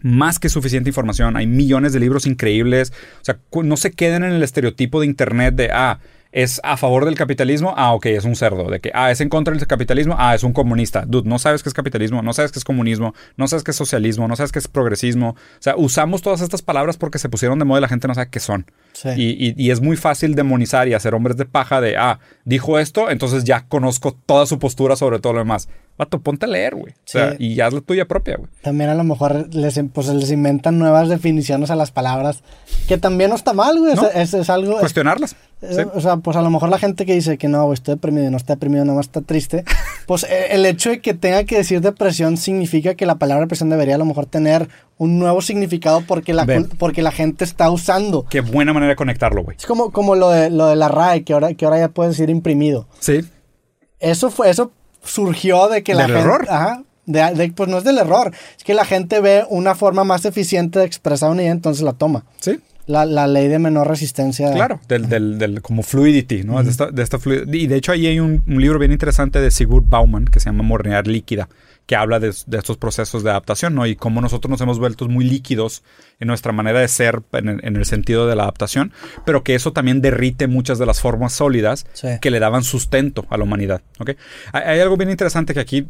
más 0.00 0.38
que 0.38 0.48
suficiente 0.48 0.90
información. 0.90 1.36
Hay 1.36 1.46
millones 1.46 1.92
de 1.92 2.00
libros 2.00 2.26
increíbles. 2.26 2.92
O 3.20 3.24
sea, 3.24 3.38
no 3.62 3.76
se 3.76 3.92
queden 3.92 4.24
en 4.24 4.32
el 4.32 4.42
estereotipo 4.42 5.00
de 5.00 5.06
Internet 5.06 5.54
de, 5.54 5.70
ah, 5.72 6.00
es 6.30 6.60
a 6.62 6.76
favor 6.76 7.04
del 7.06 7.14
capitalismo, 7.14 7.72
ah, 7.76 7.94
ok, 7.94 8.06
es 8.06 8.24
un 8.24 8.36
cerdo. 8.36 8.70
De 8.70 8.80
que, 8.80 8.90
ah, 8.94 9.10
es 9.10 9.20
en 9.20 9.28
contra 9.28 9.54
del 9.54 9.66
capitalismo, 9.66 10.14
ah, 10.18 10.34
es 10.34 10.42
un 10.42 10.52
comunista. 10.52 11.04
Dude, 11.06 11.28
no 11.28 11.38
sabes 11.38 11.62
qué 11.62 11.68
es 11.70 11.74
capitalismo, 11.74 12.22
no 12.22 12.32
sabes 12.32 12.52
qué 12.52 12.58
es 12.58 12.64
comunismo, 12.64 13.14
no 13.36 13.48
sabes 13.48 13.64
qué 13.64 13.70
es 13.70 13.76
socialismo, 13.76 14.28
no 14.28 14.36
sabes 14.36 14.52
qué 14.52 14.58
es 14.58 14.68
progresismo. 14.68 15.30
O 15.30 15.36
sea, 15.60 15.74
usamos 15.76 16.20
todas 16.22 16.40
estas 16.40 16.62
palabras 16.62 16.96
porque 16.98 17.18
se 17.18 17.28
pusieron 17.28 17.58
de 17.58 17.64
moda 17.64 17.80
y 17.80 17.82
la 17.82 17.88
gente 17.88 18.08
no 18.08 18.14
sabe 18.14 18.28
qué 18.30 18.40
son. 18.40 18.66
Sí. 18.92 19.08
Y, 19.16 19.46
y- 19.48 19.54
y 19.56 19.70
es 19.70 19.80
muy 19.80 19.96
fácil 19.96 20.34
demonizar 20.34 20.86
y 20.88 20.94
hacer 20.94 21.14
hombres 21.14 21.36
de 21.36 21.44
paja 21.46 21.80
de, 21.80 21.96
ah, 21.96 22.18
dijo 22.44 22.78
esto, 22.78 23.10
entonces 23.10 23.44
ya 23.44 23.66
conozco 23.66 24.16
toda 24.26 24.44
su 24.46 24.58
postura 24.58 24.96
sobre 24.96 25.20
todo 25.20 25.32
lo 25.34 25.38
demás. 25.40 25.68
Vato, 25.96 26.20
ponte 26.20 26.46
a 26.46 26.48
leer, 26.48 26.76
güey. 26.76 26.92
O 26.92 26.96
sea, 27.06 27.32
Sí. 27.32 27.36
y 27.54 27.60
haz 27.60 27.72
la 27.72 27.80
tuya 27.80 28.06
propia, 28.06 28.36
güey. 28.36 28.48
También 28.62 28.88
a 28.90 28.94
lo 28.94 29.02
mejor 29.02 29.52
les, 29.52 29.80
pues, 29.92 30.06
les 30.08 30.30
inventan 30.30 30.78
nuevas 30.78 31.08
definiciones 31.08 31.70
a 31.72 31.76
las 31.76 31.90
palabras, 31.90 32.44
que 32.86 32.98
también 32.98 33.30
no 33.30 33.36
está 33.36 33.52
mal, 33.52 33.76
güey. 33.80 33.94
No. 33.96 34.06
Es, 34.08 34.14
es- 34.14 34.34
es 34.34 34.50
algo... 34.50 34.78
Cuestionarlas. 34.78 35.34
Eh, 35.60 35.74
Sí. 35.74 35.82
O 35.94 36.00
sea, 36.00 36.18
pues 36.18 36.36
a 36.36 36.42
lo 36.42 36.50
mejor 36.50 36.68
la 36.68 36.78
gente 36.78 37.04
que 37.04 37.14
dice 37.14 37.36
que 37.36 37.48
no, 37.48 37.72
estoy 37.72 37.94
deprimido 37.96 38.26
y 38.26 38.30
no 38.30 38.36
está 38.36 38.54
deprimido, 38.54 38.84
nada 38.84 38.96
más 38.96 39.06
está 39.06 39.20
triste. 39.22 39.64
Pues 40.06 40.24
eh, 40.24 40.46
el 40.52 40.64
hecho 40.64 40.88
de 40.88 41.00
que 41.02 41.12
tenga 41.12 41.44
que 41.44 41.56
decir 41.58 41.82
depresión 41.82 42.36
significa 42.38 42.94
que 42.94 43.04
la 43.04 43.16
palabra 43.16 43.44
depresión 43.44 43.68
debería 43.68 43.96
a 43.96 43.98
lo 43.98 44.06
mejor 44.06 44.24
tener 44.24 44.68
un 44.96 45.18
nuevo 45.18 45.42
significado 45.42 46.00
porque 46.06 46.32
la, 46.32 46.44
Ven. 46.46 46.66
porque 46.78 47.02
la 47.02 47.10
gente 47.12 47.44
está 47.44 47.70
usando. 47.70 48.24
Qué 48.30 48.40
buena 48.40 48.72
manera 48.72 48.90
de 48.90 48.96
conectarlo, 48.96 49.42
güey. 49.44 49.56
Es 49.58 49.66
como, 49.66 49.90
como 49.92 50.14
lo, 50.14 50.30
de, 50.30 50.48
lo 50.48 50.66
de 50.68 50.76
la 50.76 50.88
RAE, 50.88 51.24
que 51.24 51.34
ahora, 51.34 51.52
que 51.52 51.64
ahora 51.66 51.78
ya 51.78 51.88
puedes 51.88 52.16
decir 52.16 52.30
imprimido. 52.30 52.86
Sí. 53.00 53.20
Eso 54.00 54.30
fue, 54.30 54.48
eso 54.48 54.70
surgió 55.02 55.68
de 55.68 55.82
que 55.82 55.94
la 55.94 56.02
¿Del 56.06 56.12
gente. 56.16 56.22
error? 56.22 56.46
Ajá. 56.48 56.82
De, 57.06 57.34
de- 57.34 57.52
pues 57.52 57.68
no 57.68 57.78
es 57.78 57.84
del 57.84 57.98
error. 57.98 58.32
Es 58.56 58.64
que 58.64 58.74
la 58.74 58.84
gente 58.84 59.20
ve 59.20 59.44
una 59.50 59.74
forma 59.74 60.04
más 60.04 60.24
eficiente 60.24 60.78
de 60.78 60.84
expresar 60.84 61.30
una 61.30 61.42
idea, 61.42 61.52
entonces 61.52 61.82
la 61.82 61.92
toma. 61.94 62.24
Sí, 62.38 62.58
La, 62.88 63.04
la 63.06 63.26
ley 63.26 63.46
de 63.48 63.58
menor 63.60 63.86
resistencia. 63.86 64.50
claro. 64.52 64.80
Del, 64.88 65.08
del, 65.08 65.38
del- 65.38 65.62
como 65.62 65.82
fluidity, 65.82 66.42
¿no? 66.42 66.60
de, 66.62 66.70
esta, 66.70 66.90
de 66.90 67.02
esta 67.02 67.18
fluid- 67.18 67.54
Y 67.54 67.66
de 67.68 67.76
hecho 67.76 67.92
ahí 67.92 68.06
hay 68.06 68.18
un, 68.18 68.42
un 68.46 68.60
libro 68.60 68.78
bien 68.80 68.90
interesante 68.92 69.40
de 69.40 69.50
Sigurd 69.50 69.84
Bauman 69.86 70.24
que 70.24 70.40
se 70.40 70.46
llama 70.46 70.62
Mornear 70.64 71.06
líquida, 71.06 71.48
que 71.86 71.96
habla 71.96 72.18
de, 72.18 72.34
de 72.46 72.58
estos 72.58 72.76
procesos 72.78 73.22
de 73.22 73.30
adaptación, 73.30 73.74
¿no? 73.74 73.86
Y 73.86 73.94
cómo 73.94 74.20
nosotros 74.22 74.50
nos 74.50 74.60
hemos 74.62 74.78
vuelto 74.78 75.06
muy 75.08 75.24
líquidos 75.26 75.82
en 76.18 76.28
nuestra 76.28 76.52
manera 76.52 76.80
de 76.80 76.88
ser 76.88 77.20
en 77.32 77.48
el, 77.50 77.64
en 77.64 77.76
el 77.76 77.84
sentido 77.84 78.26
de 78.26 78.36
la 78.36 78.44
adaptación, 78.44 78.92
pero 79.26 79.44
que 79.44 79.54
eso 79.54 79.72
también 79.74 80.00
derrite 80.00 80.46
muchas 80.48 80.78
de 80.78 80.86
las 80.86 81.00
formas 81.00 81.34
sólidas 81.34 81.86
Sí. 81.92 82.08
que 82.20 82.30
le 82.30 82.40
daban 82.40 82.64
sustento 82.64 83.26
a 83.28 83.36
la 83.36 83.44
humanidad, 83.44 83.82
¿ok? 84.00 84.10
Hay, 84.52 84.62
hay 84.62 84.80
algo 84.80 84.96
bien 84.96 85.10
interesante 85.10 85.52
que 85.54 85.60
aquí 85.60 85.86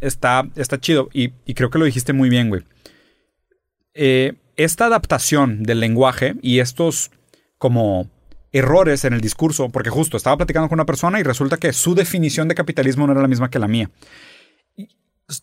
está, 0.00 0.48
está 0.54 0.78
chido 0.80 1.08
y, 1.12 1.32
y 1.44 1.54
creo 1.54 1.70
que 1.70 1.78
lo 1.80 1.84
dijiste 1.86 2.12
muy 2.12 2.28
bien, 2.28 2.48
güey. 2.50 2.62
Eh, 3.94 4.34
esta 4.56 4.86
adaptación 4.86 5.62
del 5.62 5.80
lenguaje 5.80 6.34
y 6.42 6.60
estos 6.60 7.10
como 7.58 8.08
errores 8.52 9.04
en 9.04 9.12
el 9.12 9.20
discurso, 9.20 9.68
porque 9.68 9.90
justo 9.90 10.16
estaba 10.16 10.36
platicando 10.36 10.68
con 10.68 10.76
una 10.76 10.86
persona 10.86 11.20
y 11.20 11.22
resulta 11.22 11.56
que 11.56 11.72
su 11.72 11.94
definición 11.94 12.48
de 12.48 12.54
capitalismo 12.54 13.06
no 13.06 13.12
era 13.12 13.22
la 13.22 13.28
misma 13.28 13.50
que 13.50 13.58
la 13.58 13.68
mía. 13.68 13.90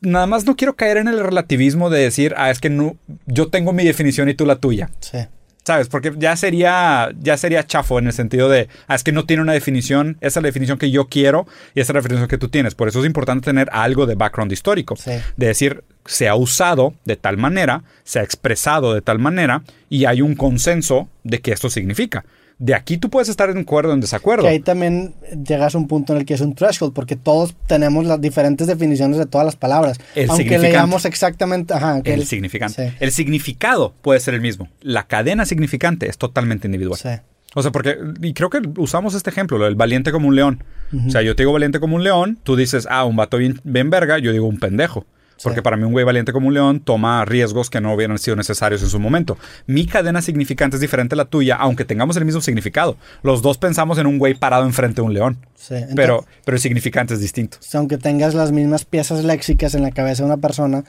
Nada 0.02 0.28
más 0.28 0.46
no 0.46 0.56
quiero 0.56 0.76
caer 0.76 0.98
en 0.98 1.08
el 1.08 1.20
relativismo 1.20 1.90
de 1.90 2.00
decir, 2.00 2.34
ah, 2.38 2.50
es 2.50 2.60
que 2.60 2.70
no, 2.70 2.96
yo 3.26 3.50
tengo 3.50 3.74
mi 3.74 3.84
definición 3.84 4.30
y 4.30 4.34
tú 4.34 4.46
la 4.46 4.56
tuya. 4.56 4.90
Sí. 5.00 5.20
¿Sabes? 5.66 5.88
Porque 5.88 6.12
ya 6.18 6.36
sería, 6.36 7.12
ya 7.20 7.38
sería 7.38 7.66
chafo 7.66 7.98
en 7.98 8.08
el 8.08 8.14
sentido 8.14 8.50
de, 8.50 8.68
ah, 8.88 8.96
es 8.96 9.04
que 9.04 9.14
no 9.14 9.26
tiene 9.26 9.42
una 9.42 9.54
definición, 9.54 10.18
esa 10.20 10.40
es 10.40 10.44
la 10.44 10.48
definición 10.48 10.78
que 10.78 10.92
yo 10.92 11.08
quiero 11.08 11.48
y 11.74 11.80
esa 11.80 11.92
es 11.92 11.96
la 11.96 12.02
definición 12.02 12.28
que 12.28 12.38
tú 12.38 12.50
tienes. 12.50 12.76
Por 12.76 12.90
eso 12.90 13.00
es 13.00 13.06
importante 13.06 13.46
tener 13.46 13.70
algo 13.72 14.06
de 14.06 14.16
background 14.16 14.52
histórico. 14.52 14.98
Sí. 14.98 15.12
De 15.38 15.48
decir, 15.48 15.84
se 16.06 16.28
ha 16.28 16.36
usado 16.36 16.94
de 17.06 17.16
tal 17.16 17.38
manera, 17.38 17.84
se 18.04 18.20
ha 18.20 18.24
expresado 18.24 18.94
de 18.94 19.02
tal 19.02 19.20
manera 19.20 19.64
y 19.90 20.04
hay 20.06 20.22
un 20.22 20.36
consenso 20.36 21.08
de 21.24 21.40
qué 21.40 21.54
esto 21.54 21.70
significa. 21.70 22.26
De 22.64 22.74
aquí 22.74 22.98
tú 22.98 23.10
puedes 23.10 23.28
estar 23.28 23.50
en 23.50 23.58
acuerdo 23.58 23.92
o 23.92 23.94
en 23.94 24.00
desacuerdo. 24.00 24.44
Que 24.44 24.50
ahí 24.52 24.62
también 24.62 25.14
llegas 25.46 25.76
a 25.76 25.78
un 25.78 25.90
punto 25.90 26.14
en 26.14 26.20
el 26.20 26.26
que 26.26 26.34
es 26.34 26.40
un 26.40 26.56
threshold, 26.56 26.94
porque 26.94 27.18
todos 27.18 27.54
tenemos 27.68 28.06
las 28.06 28.22
diferentes 28.22 28.68
definiciones 28.68 29.18
de 29.18 29.26
todas 29.26 29.44
las 29.44 29.58
palabras. 29.58 30.00
El 30.16 30.30
aunque 30.30 30.58
leamos 30.58 31.04
exactamente. 31.04 31.74
Ajá, 31.74 32.02
que 32.02 32.14
el 32.14 32.26
significante. 32.26 32.92
Sí. 32.92 32.96
El 33.02 33.12
significado 33.12 33.94
puede 34.02 34.22
ser 34.22 34.34
el 34.34 34.40
mismo. 34.40 34.70
La 34.80 35.08
cadena 35.08 35.46
significante 35.46 36.08
es 36.08 36.18
totalmente 36.18 36.66
individual. 36.70 36.98
Sí. 36.98 37.10
O 37.54 37.62
sea, 37.62 37.74
porque, 37.74 37.98
y 38.22 38.34
creo 38.34 38.50
que 38.50 38.62
usamos 38.78 39.14
este 39.14 39.30
ejemplo, 39.30 39.58
lo 39.58 39.66
del 39.66 39.76
valiente 39.76 40.14
como 40.14 40.30
un 40.30 40.38
león. 40.38 40.64
O 41.06 41.10
sea, 41.10 41.22
yo 41.22 41.36
te 41.36 41.44
digo 41.44 41.52
valiente 41.52 41.82
como 41.82 41.98
un 41.98 42.06
león, 42.06 42.40
tú 42.44 42.56
dices, 42.56 42.88
ah, 42.90 43.04
un 43.04 43.18
vato 43.18 43.38
bien, 43.38 43.60
bien 43.66 43.90
verga, 43.90 44.20
yo 44.20 44.32
digo 44.32 44.48
un 44.48 44.60
pendejo. 44.60 45.06
Porque 45.42 45.62
para 45.62 45.78
mí 45.78 45.84
un 45.84 45.92
güey 45.92 46.06
valiente 46.06 46.32
como 46.32 46.48
un 46.48 46.54
león 46.54 46.80
toma 46.80 47.26
riesgos 47.26 47.70
que 47.70 47.82
no 47.82 47.94
hubieran 47.94 48.18
sido 48.20 48.36
necesarios 48.36 48.82
en 48.84 48.90
su 48.90 49.00
momento. 49.00 49.38
Mi 49.66 49.86
cadena 49.88 50.22
significante 50.22 50.78
es 50.78 50.82
diferente 50.82 51.16
a 51.16 51.18
la 51.18 51.26
tuya, 51.26 51.56
aunque 51.56 51.86
tengamos 51.86 52.16
el 52.18 52.26
mismo 52.26 52.40
significado. 52.42 52.98
Los 53.24 53.42
dos 53.42 53.58
pensamos 53.58 53.98
en 53.98 54.08
un 54.08 54.20
güey 54.20 54.36
parado 54.36 54.66
enfrente 54.66 54.98
de 54.98 55.02
un 55.02 55.14
león. 55.14 55.38
Sí, 55.56 55.74
entonces- 55.76 55.96
pero, 55.96 56.26
pero 56.46 56.56
el 56.56 56.62
significante 56.62 57.14
es 57.14 57.20
distinto. 57.20 57.58
Aunque 57.74 57.98
tengas 57.98 58.34
las 58.36 58.52
mismas 58.52 58.86
piezas 58.86 59.24
léxicas 59.24 59.76
en 59.76 59.82
la 59.82 59.92
cabeza 59.92 60.24
de 60.24 60.28
una 60.28 60.38
persona, 60.38 60.84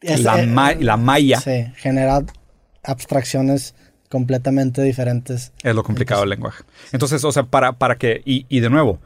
es- 0.00 0.22
la, 0.22 0.42
eh, 0.42 0.46
ma- 0.46 0.74
la 0.74 0.96
malla 0.96 1.40
sí, 1.40 1.66
genera 1.76 2.22
abstracciones 2.82 3.74
completamente 4.08 4.82
diferentes. 4.82 5.52
es 5.62 5.74
lo 5.74 5.82
complicado 5.82 6.22
del 6.22 6.30
lenguaje. 6.30 6.64
Entonces, 6.92 7.22
o 7.24 7.32
sea, 7.32 7.42
para, 7.44 7.72
para 7.72 7.96
que, 7.96 8.22
y, 8.24 8.46
y 8.48 8.60
de 8.60 8.70
nuevo, 8.70 8.98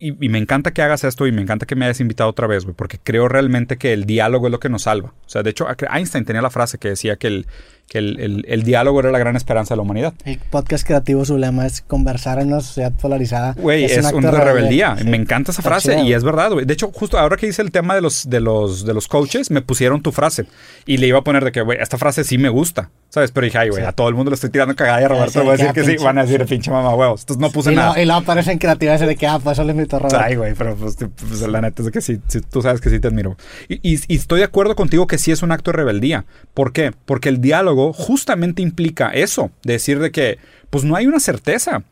y, 0.00 0.24
y 0.24 0.28
me 0.28 0.38
encanta 0.38 0.72
que 0.72 0.82
hagas 0.82 1.04
esto 1.04 1.26
y 1.26 1.32
me 1.32 1.42
encanta 1.42 1.66
que 1.66 1.76
me 1.76 1.84
hayas 1.84 2.00
invitado 2.00 2.28
otra 2.28 2.46
vez, 2.46 2.64
güey, 2.64 2.74
porque 2.74 2.98
creo 2.98 3.28
realmente 3.28 3.76
que 3.76 3.92
el 3.92 4.06
diálogo 4.06 4.46
es 4.46 4.50
lo 4.50 4.58
que 4.58 4.68
nos 4.68 4.82
salva. 4.82 5.10
O 5.26 5.28
sea, 5.28 5.42
de 5.42 5.50
hecho, 5.50 5.68
Einstein 5.92 6.24
tenía 6.24 6.42
la 6.42 6.50
frase 6.50 6.78
que 6.78 6.88
decía 6.88 7.16
que 7.16 7.28
el, 7.28 7.46
que 7.90 7.98
el, 7.98 8.20
el- 8.20 8.44
el 8.46 8.62
diálogo 8.62 9.00
era 9.00 9.10
la 9.10 9.18
gran 9.18 9.34
esperanza 9.34 9.74
de 9.74 9.78
la 9.78 9.82
humanidad. 9.82 10.14
El 10.24 10.38
podcast 10.38 10.86
creativo, 10.86 11.24
su 11.24 11.36
lema 11.36 11.66
es 11.66 11.80
conversar 11.80 12.38
en 12.38 12.46
una 12.52 12.60
sociedad 12.60 12.92
polarizada. 12.92 13.54
Güey, 13.58 13.84
es, 13.84 13.98
acto 14.04 14.16
un 14.16 14.22
de 14.22 14.30
de 14.30 14.40
rebeldía. 14.44 14.94
Sí. 14.96 15.04
Me 15.08 15.16
encanta 15.16 15.50
esa 15.50 15.60
frase 15.60 16.00
y 16.02 16.12
es 16.12 16.22
verdad, 16.22 16.52
güey. 16.52 16.64
De 16.66 16.72
hecho, 16.72 16.92
justo 16.92 17.18
ahora 17.18 17.36
que 17.36 17.48
hice 17.48 17.62
el 17.62 17.72
tema 17.72 17.96
de 17.96 18.00
los, 18.00 18.30
de 18.30 18.38
los, 18.38 18.84
de 18.86 18.94
los 18.94 19.08
coaches, 19.08 19.50
me 19.50 19.60
pusieron 19.60 20.02
tu 20.02 20.12
frase 20.12 20.46
y 20.86 20.98
le 20.98 21.08
iba 21.08 21.18
a 21.18 21.24
poner 21.24 21.44
de 21.44 21.50
que, 21.50 21.62
güey, 21.62 21.78
esta 21.80 21.98
frase 21.98 22.22
sí 22.22 22.38
me 22.38 22.48
gusta, 22.48 22.90
¿sabes? 23.08 23.32
Pero 23.32 23.44
dije, 23.46 23.58
ay, 23.58 23.70
güey, 23.70 23.82
Sí. 23.82 23.88
a 23.88 23.90
todo 23.92 24.08
el 24.08 24.14
mundo 24.14 24.30
le 24.30 24.36
estoy 24.36 24.50
tirando 24.50 24.76
cagada 24.76 25.00
y 25.00 25.04
a 25.04 25.08
Roberto 25.08 25.32
sí, 25.32 25.38
le 25.40 25.44
voy 25.46 25.54
a 25.54 25.56
decir 25.56 25.72
que 25.72 25.80
sí. 25.82 25.86
pinche. 25.88 26.04
Van 26.04 26.18
a 26.18 26.22
decir, 26.24 26.46
pinche 26.46 26.70
mamá 26.70 26.94
huevos. 26.94 27.22
Entonces 27.22 27.40
no 27.40 27.50
puse 27.50 27.72
Y 27.72 27.74
nada. 27.74 27.88
luego, 27.88 28.02
y 28.02 28.06
luego 28.06 28.20
aparece 28.20 28.52
en 28.52 28.58
creatividad 28.58 28.94
ese 28.94 29.06
de 29.06 29.16
que, 29.16 29.26
ah, 29.26 29.40
pues 29.42 29.58
eso 29.58 29.64
le 29.64 29.72
invitó 29.72 29.96
a 29.96 29.98
Roberto. 29.98 30.20
Ay, 30.24 30.36
güey, 30.36 30.54
pero 30.54 30.76
pues, 30.76 30.96
pues, 30.96 31.40
la 31.48 31.60
neta 31.60 31.82
es 31.82 31.90
que 31.90 32.00
sí, 32.00 32.20
sí, 32.28 32.40
tú 32.40 32.62
sabes 32.62 32.80
que 32.80 32.88
sí 32.88 33.00
te 33.00 33.08
admiro. 33.08 33.36
Y, 33.68 33.80
y- 33.82 33.98
y 34.06 34.14
estoy 34.14 34.38
de 34.38 34.44
acuerdo 34.44 34.76
contigo 34.76 35.08
que 35.08 35.18
sí 35.18 35.32
es 35.32 35.42
un 35.42 35.50
acto 35.50 35.72
de 35.72 35.78
rebeldía. 35.78 36.24
¿Por 36.54 36.72
qué? 36.72 36.92
Porque 37.04 37.28
el 37.28 37.40
diálogo 37.40 37.79
justamente 37.92 38.62
implica 38.62 39.10
eso, 39.10 39.50
de 39.62 39.74
decir 39.74 39.98
de 39.98 40.10
que, 40.10 40.38
pues 40.70 40.84
no 40.84 40.96
hay 40.96 41.06
una 41.06 41.20
certeza. 41.20 41.84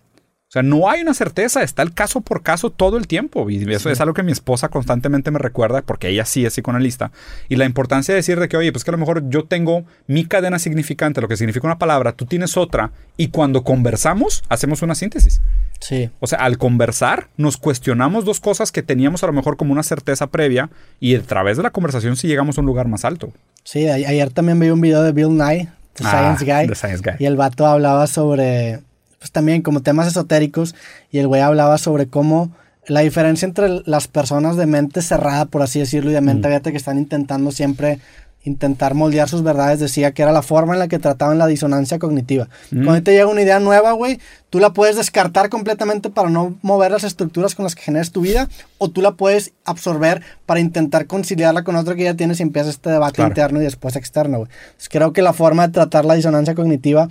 O 0.48 0.50
sea, 0.50 0.62
no 0.62 0.88
hay 0.88 1.02
una 1.02 1.12
certeza, 1.12 1.62
está 1.62 1.82
el 1.82 1.92
caso 1.92 2.22
por 2.22 2.42
caso 2.42 2.70
todo 2.70 2.96
el 2.96 3.06
tiempo. 3.06 3.50
Y 3.50 3.70
eso 3.70 3.90
es 3.90 4.00
algo 4.00 4.14
que 4.14 4.22
mi 4.22 4.32
esposa 4.32 4.70
constantemente 4.70 5.30
me 5.30 5.38
recuerda, 5.38 5.82
porque 5.82 6.08
ella 6.08 6.24
sí 6.24 6.46
es 6.46 6.54
psicoanalista. 6.54 7.12
Y 7.50 7.56
la 7.56 7.66
importancia 7.66 8.14
de 8.14 8.20
decir 8.20 8.40
de 8.40 8.48
que, 8.48 8.56
oye, 8.56 8.72
pues 8.72 8.82
que 8.82 8.90
a 8.90 8.92
lo 8.92 8.98
mejor 8.98 9.28
yo 9.28 9.44
tengo 9.44 9.84
mi 10.06 10.24
cadena 10.24 10.58
significante, 10.58 11.20
lo 11.20 11.28
que 11.28 11.36
significa 11.36 11.66
una 11.66 11.78
palabra, 11.78 12.12
tú 12.12 12.24
tienes 12.24 12.56
otra, 12.56 12.92
y 13.18 13.28
cuando 13.28 13.62
conversamos, 13.62 14.42
hacemos 14.48 14.80
una 14.80 14.94
síntesis. 14.94 15.42
Sí, 15.80 16.08
O 16.18 16.26
sea, 16.26 16.38
al 16.38 16.56
conversar, 16.56 17.28
nos 17.36 17.58
cuestionamos 17.58 18.24
dos 18.24 18.40
cosas 18.40 18.72
que 18.72 18.82
teníamos 18.82 19.22
a 19.22 19.26
lo 19.26 19.34
mejor 19.34 19.58
como 19.58 19.72
una 19.72 19.82
certeza 19.82 20.28
previa 20.28 20.70
y 20.98 21.14
a 21.14 21.20
través 21.20 21.58
de 21.58 21.62
la 21.62 21.70
conversación 21.70 22.16
sí 22.16 22.26
llegamos 22.26 22.56
a 22.56 22.62
un 22.62 22.66
lugar 22.66 22.88
más 22.88 23.04
alto. 23.04 23.34
sí. 23.64 23.86
ayer 23.86 24.30
también 24.30 24.58
vi 24.58 24.70
un 24.70 24.80
video 24.80 25.02
de 25.02 25.12
Bill 25.12 25.36
Nye, 25.36 25.68
The 25.98 26.04
Ah, 26.06 26.10
Science 26.36 26.44
Guy. 26.44 26.66
The 26.68 26.74
Science 26.74 27.02
Guy. 27.02 27.16
Y 27.18 27.26
el 27.26 27.36
vato 27.36 27.66
hablaba 27.66 28.06
sobre, 28.06 28.80
pues 29.18 29.30
también 29.32 29.62
como 29.62 29.80
temas 29.82 30.06
esotéricos, 30.06 30.74
y 31.10 31.18
el 31.18 31.26
güey 31.28 31.40
hablaba 31.42 31.78
sobre 31.78 32.06
cómo 32.06 32.50
la 32.86 33.00
diferencia 33.00 33.46
entre 33.46 33.82
las 33.84 34.08
personas 34.08 34.56
de 34.56 34.66
mente 34.66 35.02
cerrada, 35.02 35.44
por 35.44 35.60
así 35.62 35.78
decirlo, 35.78 36.10
y 36.10 36.14
de 36.14 36.20
mente 36.22 36.46
abierta 36.46 36.70
que 36.70 36.76
están 36.78 36.96
intentando 36.98 37.52
siempre 37.52 37.98
intentar 38.44 38.94
moldear 38.94 39.28
sus 39.28 39.42
verdades, 39.42 39.78
decía 39.80 40.12
que 40.12 40.22
era 40.22 40.32
la 40.32 40.40
forma 40.42 40.72
en 40.72 40.78
la 40.78 40.88
que 40.88 40.98
trataban 40.98 41.36
la 41.38 41.46
disonancia 41.46 41.98
cognitiva. 41.98 42.48
Cuando 42.70 43.02
te 43.02 43.10
llega 43.12 43.26
una 43.26 43.42
idea 43.42 43.60
nueva, 43.60 43.92
güey, 43.92 44.20
tú 44.48 44.58
la 44.58 44.72
puedes 44.72 44.96
descartar 44.96 45.50
completamente 45.50 46.08
para 46.08 46.30
no 46.30 46.56
mover 46.62 46.92
las 46.92 47.04
estructuras 47.04 47.54
con 47.54 47.64
las 47.64 47.74
que 47.74 47.82
generas 47.82 48.10
tu 48.10 48.22
vida, 48.22 48.48
o 48.78 48.88
tú 48.90 49.02
la 49.02 49.12
puedes 49.12 49.52
absorber 49.64 50.22
para 50.46 50.60
intentar 50.60 51.06
conciliarla 51.06 51.62
con 51.64 51.76
otra 51.76 51.94
que 51.94 52.04
ya 52.04 52.14
tienes 52.14 52.40
y 52.40 52.44
empieza 52.44 52.70
este 52.70 52.90
debate 52.90 53.16
Claro. 53.16 53.30
interno 53.30 53.60
y 53.60 53.64
después 53.64 53.96
externo, 53.96 54.38
güey. 54.38 54.50
Entonces, 54.68 54.88
creo 54.88 55.12
que 55.12 55.20
la 55.20 55.32
forma 55.34 55.66
de 55.66 55.72
tratar 55.74 56.04
la 56.06 56.14
disonancia 56.14 56.54
cognitiva 56.54 57.08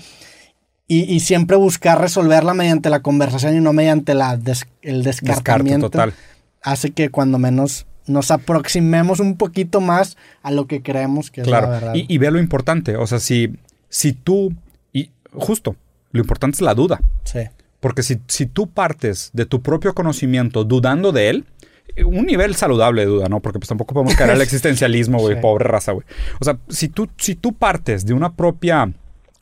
y, 0.87 1.01
y 1.13 1.19
siempre 1.19 1.57
buscar 1.57 1.99
resolverla 2.01 2.53
mediante 2.53 2.89
la 2.89 3.01
conversación 3.01 3.55
y 3.55 3.59
no 3.59 3.73
mediante 3.73 4.13
la 4.15 4.37
des- 4.37 4.65
el 4.81 5.03
descartamiento 5.03 5.89
total. 5.89 6.13
hace 6.63 6.91
que 6.91 7.09
cuando 7.09 7.37
menos 7.37 7.85
nos 8.07 8.31
aproximemos 8.31 9.19
un 9.19 9.37
poquito 9.37 9.81
más 9.81 10.17
a 10.43 10.51
lo 10.51 10.67
que 10.67 10.81
creemos 10.81 11.29
que 11.31 11.41
es 11.41 11.47
la 11.47 11.61
verdad. 11.65 11.93
Y, 11.95 12.05
y 12.13 12.17
ve 12.17 12.31
lo 12.31 12.39
importante. 12.39 12.95
O 12.97 13.05
sea, 13.07 13.19
si, 13.19 13.53
si 13.89 14.13
tú. 14.13 14.53
Y 14.93 15.11
justo, 15.33 15.75
lo 16.11 16.19
importante 16.21 16.55
es 16.55 16.61
la 16.61 16.73
duda. 16.73 17.01
sí, 17.23 17.39
Porque 17.79 18.01
si, 18.03 18.19
si 18.27 18.45
tú 18.45 18.67
partes 18.67 19.29
de 19.33 19.45
tu 19.45 19.61
propio 19.61 19.93
conocimiento 19.93 20.63
dudando 20.63 21.11
de 21.11 21.29
él, 21.29 21.45
un 22.05 22.25
nivel 22.25 22.55
saludable 22.55 23.01
de 23.01 23.07
duda, 23.07 23.27
¿no? 23.29 23.39
Porque 23.39 23.59
pues 23.59 23.69
tampoco 23.69 23.93
podemos 23.93 24.15
caer 24.15 24.31
al 24.31 24.41
existencialismo, 24.47 25.19
güey, 25.19 25.35
Sí. 25.35 25.41
pobre 25.41 25.65
raza, 25.65 25.91
güey. 25.93 26.05
O 26.39 26.45
sea, 26.45 26.57
si 26.69 26.89
tú, 26.89 27.09
si 27.17 27.35
tú 27.35 27.53
partes 27.53 28.05
de 28.05 28.13
una 28.13 28.33
propia 28.33 28.91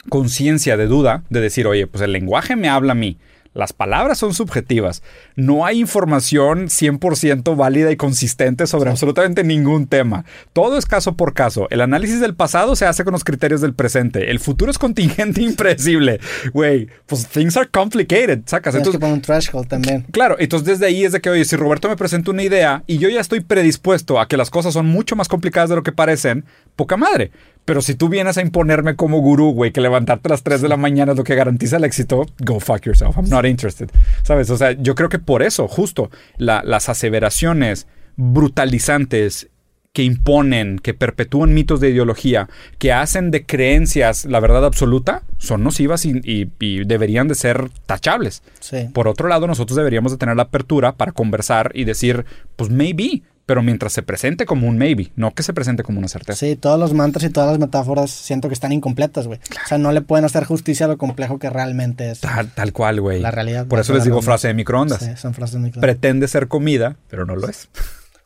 conciencia 0.09 0.77
de 0.77 0.85
duda, 0.87 1.23
de 1.29 1.41
decir, 1.41 1.67
oye, 1.67 1.87
pues 1.87 2.01
el 2.03 2.11
lenguaje 2.11 2.55
me 2.55 2.69
habla 2.69 2.91
a 2.93 2.95
mí, 2.95 3.17
las 3.55 3.73
palabras 3.73 4.17
son 4.17 4.33
subjetivas, 4.33 5.01
no 5.35 5.65
hay 5.65 5.79
información 5.79 6.65
100% 6.65 7.55
válida 7.55 7.91
y 7.91 7.95
consistente 7.95 8.67
sobre 8.67 8.89
absolutamente 8.89 9.43
ningún 9.43 9.87
tema. 9.87 10.25
Todo 10.53 10.77
es 10.77 10.85
caso 10.85 11.13
por 11.15 11.33
caso. 11.33 11.67
El 11.71 11.81
análisis 11.81 12.19
del 12.19 12.35
pasado 12.35 12.75
se 12.75 12.85
hace 12.85 13.03
con 13.03 13.13
los 13.13 13.23
criterios 13.23 13.61
del 13.61 13.73
presente. 13.73 14.29
El 14.29 14.39
futuro 14.39 14.69
es 14.69 14.77
contingente 14.77 15.39
e 15.41 15.45
impredecible. 15.45 16.19
Güey, 16.53 16.89
pues 17.05 17.27
things 17.27 17.57
are 17.57 17.67
complicated, 17.67 18.41
sacas. 18.45 18.73
tienes 18.73 18.89
que 18.89 18.97
Entonces, 18.97 18.99
poner 18.99 19.13
un 19.15 19.21
threshold 19.21 19.67
también. 19.67 20.05
Claro, 20.11 20.35
entonces 20.37 20.67
desde 20.67 20.87
ahí 20.87 21.05
es 21.05 21.13
de 21.13 21.21
que, 21.21 21.29
oye, 21.29 21.45
si 21.45 21.55
Roberto 21.55 21.89
me 21.89 21.95
presenta 21.95 22.31
una 22.31 22.43
idea 22.43 22.83
y 22.87 22.97
yo 22.97 23.09
ya 23.09 23.21
estoy 23.21 23.39
predispuesto 23.39 24.19
a 24.19 24.27
que 24.27 24.37
las 24.37 24.49
cosas 24.49 24.73
son 24.73 24.85
mucho 24.87 25.15
más 25.15 25.27
complicadas 25.27 25.69
de 25.69 25.77
lo 25.77 25.83
que 25.83 25.93
parecen, 25.93 26.45
poca 26.75 26.97
madre. 26.97 27.31
Pero 27.65 27.81
si 27.81 27.95
tú 27.95 28.09
vienes 28.09 28.37
a 28.37 28.41
imponerme 28.41 28.95
como 28.95 29.19
gurú, 29.19 29.51
güey, 29.51 29.71
que 29.71 29.81
levantarte 29.81 30.27
a 30.27 30.31
las 30.31 30.43
3 30.43 30.61
de 30.61 30.69
la 30.69 30.77
mañana 30.77 31.13
es 31.13 31.17
lo 31.17 31.23
que 31.23 31.33
garantiza 31.33 31.77
el 31.77 31.83
éxito, 31.83 32.27
go 32.39 32.59
fuck 32.59 32.81
yourself. 32.85 33.17
I'm 33.17 33.27
not 33.29 33.45
interested. 33.45 33.89
¿Sabes? 34.21 34.49
O 34.51 34.57
sea, 34.57 34.73
yo 34.73 34.93
creo 34.93 35.09
que 35.09 35.17
por 35.17 35.41
eso, 35.41 35.67
justo, 35.67 36.11
la- 36.37 36.61
las 36.63 36.89
aseveraciones 36.89 37.87
brutalizantes 38.17 39.49
que 39.93 40.03
imponen, 40.03 40.77
que 40.77 40.93
perpetúan 40.93 41.53
mitos 41.53 41.79
de 41.79 41.89
ideología, 41.89 42.49
que 42.79 42.91
hacen 42.91 43.31
de 43.31 43.45
creencias 43.45 44.25
la 44.25 44.41
verdad 44.41 44.65
absoluta, 44.65 45.23
son 45.37 45.63
nocivas 45.63 46.05
y, 46.05 46.19
y- 46.23 46.49
y 46.59 46.83
deberían 46.83 47.29
de 47.29 47.35
ser 47.35 47.69
tachables. 47.85 48.43
Sí. 48.59 48.89
Por 48.93 49.07
otro 49.07 49.29
lado, 49.29 49.47
nosotros 49.47 49.77
deberíamos 49.77 50.11
de 50.11 50.17
tener 50.17 50.35
la 50.35 50.43
apertura 50.43 50.91
para 50.91 51.13
conversar 51.13 51.71
y 51.73 51.85
decir, 51.85 52.25
pues 52.57 52.69
maybe, 52.69 53.21
pero 53.45 53.61
mientras 53.61 53.93
se 53.93 54.01
presente 54.01 54.45
como 54.45 54.67
un 54.67 54.77
maybe, 54.77 55.11
no 55.15 55.31
que 55.31 55.43
se 55.43 55.53
presente 55.53 55.83
como 55.83 55.99
una 55.99 56.07
certeza. 56.07 56.37
Sí, 56.39 56.55
todos 56.55 56.79
los 56.79 56.93
mantras 56.93 57.23
y 57.25 57.29
todas 57.29 57.49
las 57.49 57.59
metáforas 57.59 58.09
siento 58.11 58.47
que 58.47 58.53
están 58.53 58.71
incompletas, 58.71 59.27
güey. 59.27 59.39
O 59.63 59.67
sea, 59.67 59.77
no 59.77 59.91
le 59.91 60.01
pueden 60.01 60.25
hacer 60.25 60.45
justicia 60.45 60.87
a 60.87 60.89
lo 60.89 60.97
complejo 60.97 61.37
que 61.39 61.49
realmente 61.49 62.09
es. 62.11 62.21
Tal, 62.21 62.49
tal 62.49 62.73
cual, 62.73 63.01
güey. 63.01 63.21
La 63.21 63.31
realidad, 63.31 63.67
Por 63.67 63.79
eso 63.79 63.93
les 63.93 64.03
digo 64.03 64.21
frase 64.21 64.47
de 64.47 64.53
microondas. 64.55 64.99
Sí, 64.99 65.11
son 65.15 65.33
frases 65.33 65.59
muy 65.59 65.69
claras. 65.71 65.81
Pretende 65.83 66.27
ser 66.27 66.47
comida, 66.47 66.95
pero 67.09 67.25
no 67.25 67.35
lo 67.35 67.47
es. 67.47 67.67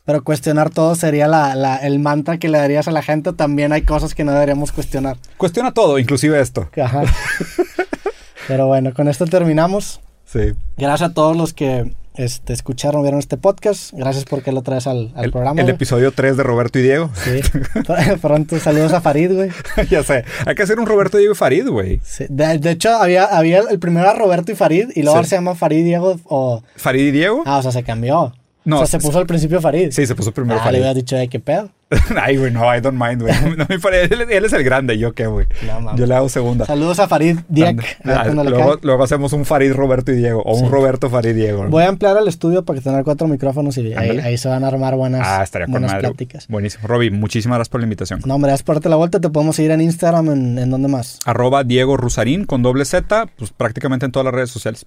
Pero 0.05 0.23
cuestionar 0.23 0.71
todo 0.71 0.95
sería 0.95 1.27
la, 1.27 1.53
la- 1.53 1.75
el 1.77 1.99
mantra 1.99 2.39
que 2.39 2.49
le 2.49 2.57
darías 2.57 2.87
a 2.87 2.91
la 2.91 3.03
gente. 3.03 3.31
También 3.31 3.71
hay 3.73 3.83
cosas 3.83 4.15
que 4.15 4.23
no 4.23 4.31
deberíamos 4.31 4.71
cuestionar. 4.71 5.17
Cuestiona 5.37 5.71
todo, 5.71 5.99
inclusive 5.99 6.39
esto. 6.41 6.67
Ajá. 6.81 7.03
Pero 8.47 8.65
bueno, 8.67 8.93
con 8.93 9.07
esto 9.07 9.25
terminamos. 9.27 9.99
Sí. 10.25 10.53
Gracias 10.77 11.11
a 11.11 11.13
todos 11.13 11.37
los 11.37 11.53
que 11.53 11.93
este, 12.19 12.53
escucharon, 12.53 13.01
vieron 13.01 13.19
este 13.19 13.37
podcast. 13.37 13.93
Gracias 13.93 14.25
porque 14.25 14.51
lo 14.51 14.61
traes 14.61 14.87
al, 14.87 15.11
al 15.15 15.25
El, 15.25 15.31
programa. 15.31 15.61
el 15.61 15.69
episodio 15.69 16.11
3 16.11 16.35
de 16.37 16.43
Roberto 16.43 16.79
y 16.79 16.81
Diego. 16.83 17.09
Sí. 17.15 17.39
Pronto 18.21 18.59
saludos 18.59 18.93
a 18.93 19.01
Farid, 19.01 19.31
güey. 19.33 19.49
ya 19.89 20.03
sé. 20.03 20.25
Hay 20.45 20.55
que 20.55 20.63
hacer 20.63 20.79
un 20.79 20.85
Roberto 20.85 21.17
Diego 21.17 21.33
y 21.33 21.35
Farid, 21.35 21.67
güey. 21.67 22.01
Sí. 22.03 22.25
De, 22.29 22.57
de 22.57 22.71
hecho, 22.71 22.89
había, 22.95 23.25
había 23.25 23.59
el 23.69 23.79
primero 23.79 24.05
era 24.05 24.13
Roberto 24.17 24.51
y 24.51 24.55
Farid, 24.55 24.89
y 24.95 25.01
luego 25.03 25.11
Sí. 25.13 25.17
ahora 25.17 25.27
se 25.27 25.35
llama 25.35 25.55
Farid 25.55 25.83
Diego 25.83 26.19
o... 26.25 26.61
¿Farid 26.75 27.07
y 27.07 27.11
Diego? 27.11 27.43
Ah, 27.45 27.57
o 27.57 27.61
sea, 27.61 27.71
se 27.71 27.83
cambió. 27.83 28.33
No, 28.69 28.77
o 28.81 28.85
sea, 28.85 28.99
se 28.99 29.05
puso 29.05 29.19
al 29.19 29.25
principio 29.25 29.59
Farid. 29.61 29.91
Sí, 29.91 30.05
se 30.05 30.15
puso 30.15 30.31
primero 30.31 30.55
Ah, 30.59 30.63
le 30.63 30.65
Farid. 30.65 30.77
hubiera 30.79 30.93
dicho, 30.93 31.15
"Ay, 31.17 31.27
qué 31.27 31.39
pedo. 31.39 31.69
Ay, 32.21 32.37
güey, 32.37 32.51
no, 32.51 32.61
I 32.75 32.81
don't 32.81 33.01
mind, 33.01 33.23
güey. 33.23 33.33
No, 33.57 33.65
me 33.67 33.79
pare- 33.79 34.03
él, 34.03 34.21
él 34.29 34.45
es 34.45 34.53
el 34.53 34.63
grande, 34.63 34.97
¿yo 34.99 35.13
qué, 35.13 35.25
güey? 35.25 35.47
No. 35.81 35.95
Yo 35.97 36.05
le 36.05 36.13
hago 36.13 36.29
segunda. 36.29 36.65
Saludos 36.67 36.99
a 36.99 37.07
Farid 37.07 37.39
ver 37.49 37.75
Ah, 38.05 38.25
le 38.25 38.43
luego, 38.83 39.03
hacemos 39.03 39.33
un 39.33 39.43
Farid 39.43 39.73
Roberto 39.73 40.11
y 40.11 40.15
Diego. 40.17 40.43
O 40.45 40.55
un. 40.55 40.69
Roberto 40.71 41.09
Farid 41.09 41.33
Diego. 41.33 41.65
Voy 41.67 41.81
a 41.83 41.87
ampliar 41.89 42.15
el 42.17 42.27
estudio 42.27 42.63
para 42.63 42.77
que 42.77 42.83
tener 42.83 43.03
cuatro 43.03 43.27
micrófonos 43.27 43.75
y 43.79 43.93
ahí, 43.93 44.19
ahí 44.19 44.37
se 44.37 44.47
van 44.49 44.63
a 44.63 44.67
armar 44.67 44.95
buenas, 44.95 45.21
ah, 45.25 45.41
estaría 45.43 45.65
con 45.65 45.71
buenas 45.73 45.91
madre. 45.93 46.07
pláticas. 46.09 46.47
Buenísimo. 46.47 46.87
Roby, 46.87 47.09
muchísimas 47.09 47.57
gracias 47.57 47.69
por 47.69 47.81
la 47.81 47.85
invitación. 47.85 48.21
No, 48.25 48.35
hombre, 48.35 48.49
gracias 48.49 48.65
por 48.65 48.75
darte 48.75 48.89
la 48.89 48.95
vuelta. 48.97 49.19
Te 49.19 49.29
podemos 49.29 49.55
seguir 49.55 49.71
en 49.71 49.81
Instagram, 49.81 50.29
en, 50.29 50.59
en 50.59 50.69
dónde 50.69 50.89
más. 50.89 51.17
Arroba 51.25 51.63
Diego 51.63 51.97
Rusarín 51.97 52.45
con 52.45 52.61
doble 52.61 52.85
Z, 52.85 53.27
pues 53.35 53.51
prácticamente 53.51 54.05
en 54.05 54.11
todas 54.11 54.25
las 54.25 54.33
redes 54.35 54.51
sociales. 54.51 54.85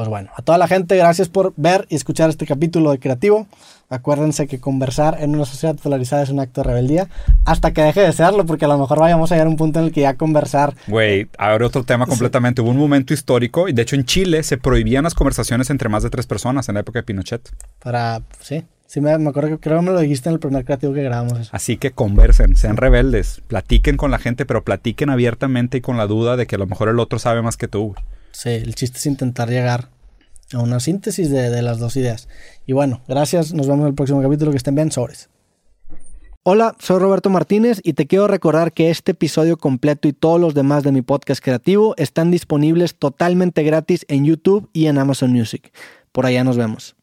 Pues 0.00 0.08
bueno, 0.08 0.30
a 0.34 0.40
toda 0.40 0.56
la 0.56 0.66
gente, 0.66 0.96
gracias 0.96 1.28
por 1.28 1.52
ver 1.58 1.84
y 1.90 1.94
escuchar 1.94 2.30
este 2.30 2.46
capítulo 2.46 2.90
de 2.90 2.98
Creativo. 2.98 3.46
Acuérdense 3.90 4.46
que 4.46 4.58
conversar 4.58 5.18
en 5.20 5.34
una 5.34 5.44
sociedad 5.44 5.76
polarizada 5.76 6.22
es 6.22 6.30
un 6.30 6.40
acto 6.40 6.62
de 6.62 6.68
rebeldía 6.68 7.10
hasta 7.44 7.74
que 7.74 7.82
deje 7.82 8.00
de 8.00 8.12
serlo, 8.14 8.46
porque 8.46 8.64
a 8.64 8.68
lo 8.68 8.78
mejor 8.78 8.98
vayamos 8.98 9.30
a 9.30 9.34
llegar 9.34 9.48
a 9.48 9.50
un 9.50 9.58
punto 9.58 9.78
en 9.78 9.84
el 9.84 9.92
que 9.92 10.00
ya 10.00 10.16
conversar. 10.16 10.74
Güey, 10.86 11.28
ahora 11.36 11.66
otro 11.66 11.84
tema 11.84 12.06
completamente. 12.06 12.62
Hubo 12.62 12.70
un 12.70 12.78
momento 12.78 13.12
histórico 13.12 13.68
y 13.68 13.74
de 13.74 13.82
hecho 13.82 13.94
en 13.94 14.06
Chile 14.06 14.42
se 14.42 14.56
prohibían 14.56 15.04
las 15.04 15.12
conversaciones 15.12 15.68
entre 15.68 15.90
más 15.90 16.02
de 16.02 16.08
tres 16.08 16.26
personas 16.26 16.66
en 16.70 16.76
la 16.76 16.80
época 16.80 17.00
de 17.00 17.02
Pinochet. 17.02 17.50
Para, 17.78 18.22
sí, 18.40 18.64
Sí, 18.90 19.00
me, 19.00 19.16
me 19.18 19.30
acuerdo 19.30 19.50
que 19.50 19.58
creo 19.60 19.78
que 19.78 19.86
me 19.86 19.92
lo 19.92 20.00
dijiste 20.00 20.30
en 20.30 20.32
el 20.32 20.40
primer 20.40 20.64
creativo 20.64 20.92
que 20.92 21.04
grabamos. 21.04 21.48
Así 21.52 21.76
que 21.76 21.92
conversen, 21.92 22.56
sean 22.56 22.76
rebeldes, 22.76 23.40
platiquen 23.46 23.96
con 23.96 24.10
la 24.10 24.18
gente, 24.18 24.44
pero 24.44 24.64
platiquen 24.64 25.10
abiertamente 25.10 25.78
y 25.78 25.80
con 25.80 25.96
la 25.96 26.08
duda 26.08 26.36
de 26.36 26.48
que 26.48 26.56
a 26.56 26.58
lo 26.58 26.66
mejor 26.66 26.88
el 26.88 26.98
otro 26.98 27.20
sabe 27.20 27.40
más 27.40 27.56
que 27.56 27.68
tú. 27.68 27.94
Sí, 28.32 28.48
el 28.48 28.74
chiste 28.74 28.98
es 28.98 29.06
intentar 29.06 29.48
llegar 29.48 29.90
a 30.52 30.58
una 30.58 30.80
síntesis 30.80 31.30
de, 31.30 31.50
de 31.50 31.62
las 31.62 31.78
dos 31.78 31.94
ideas. 31.94 32.28
Y 32.66 32.72
bueno, 32.72 33.00
gracias, 33.06 33.54
nos 33.54 33.68
vemos 33.68 33.82
en 33.82 33.90
el 33.90 33.94
próximo 33.94 34.22
capítulo, 34.22 34.50
que 34.50 34.56
estén 34.56 34.74
bien, 34.74 34.90
sobres. 34.90 35.30
Hola, 36.42 36.74
soy 36.80 36.98
Roberto 36.98 37.30
Martínez 37.30 37.80
y 37.84 37.92
te 37.92 38.08
quiero 38.08 38.26
recordar 38.26 38.72
que 38.72 38.90
este 38.90 39.12
episodio 39.12 39.56
completo 39.56 40.08
y 40.08 40.12
todos 40.12 40.40
los 40.40 40.52
demás 40.52 40.82
de 40.82 40.90
mi 40.90 41.02
podcast 41.02 41.40
creativo 41.40 41.94
están 41.96 42.32
disponibles 42.32 42.96
totalmente 42.96 43.62
gratis 43.62 44.04
en 44.08 44.24
YouTube 44.24 44.68
y 44.72 44.86
en 44.86 44.98
Amazon 44.98 45.30
Music. 45.30 45.72
Por 46.10 46.26
allá 46.26 46.42
nos 46.42 46.56
vemos. 46.56 46.96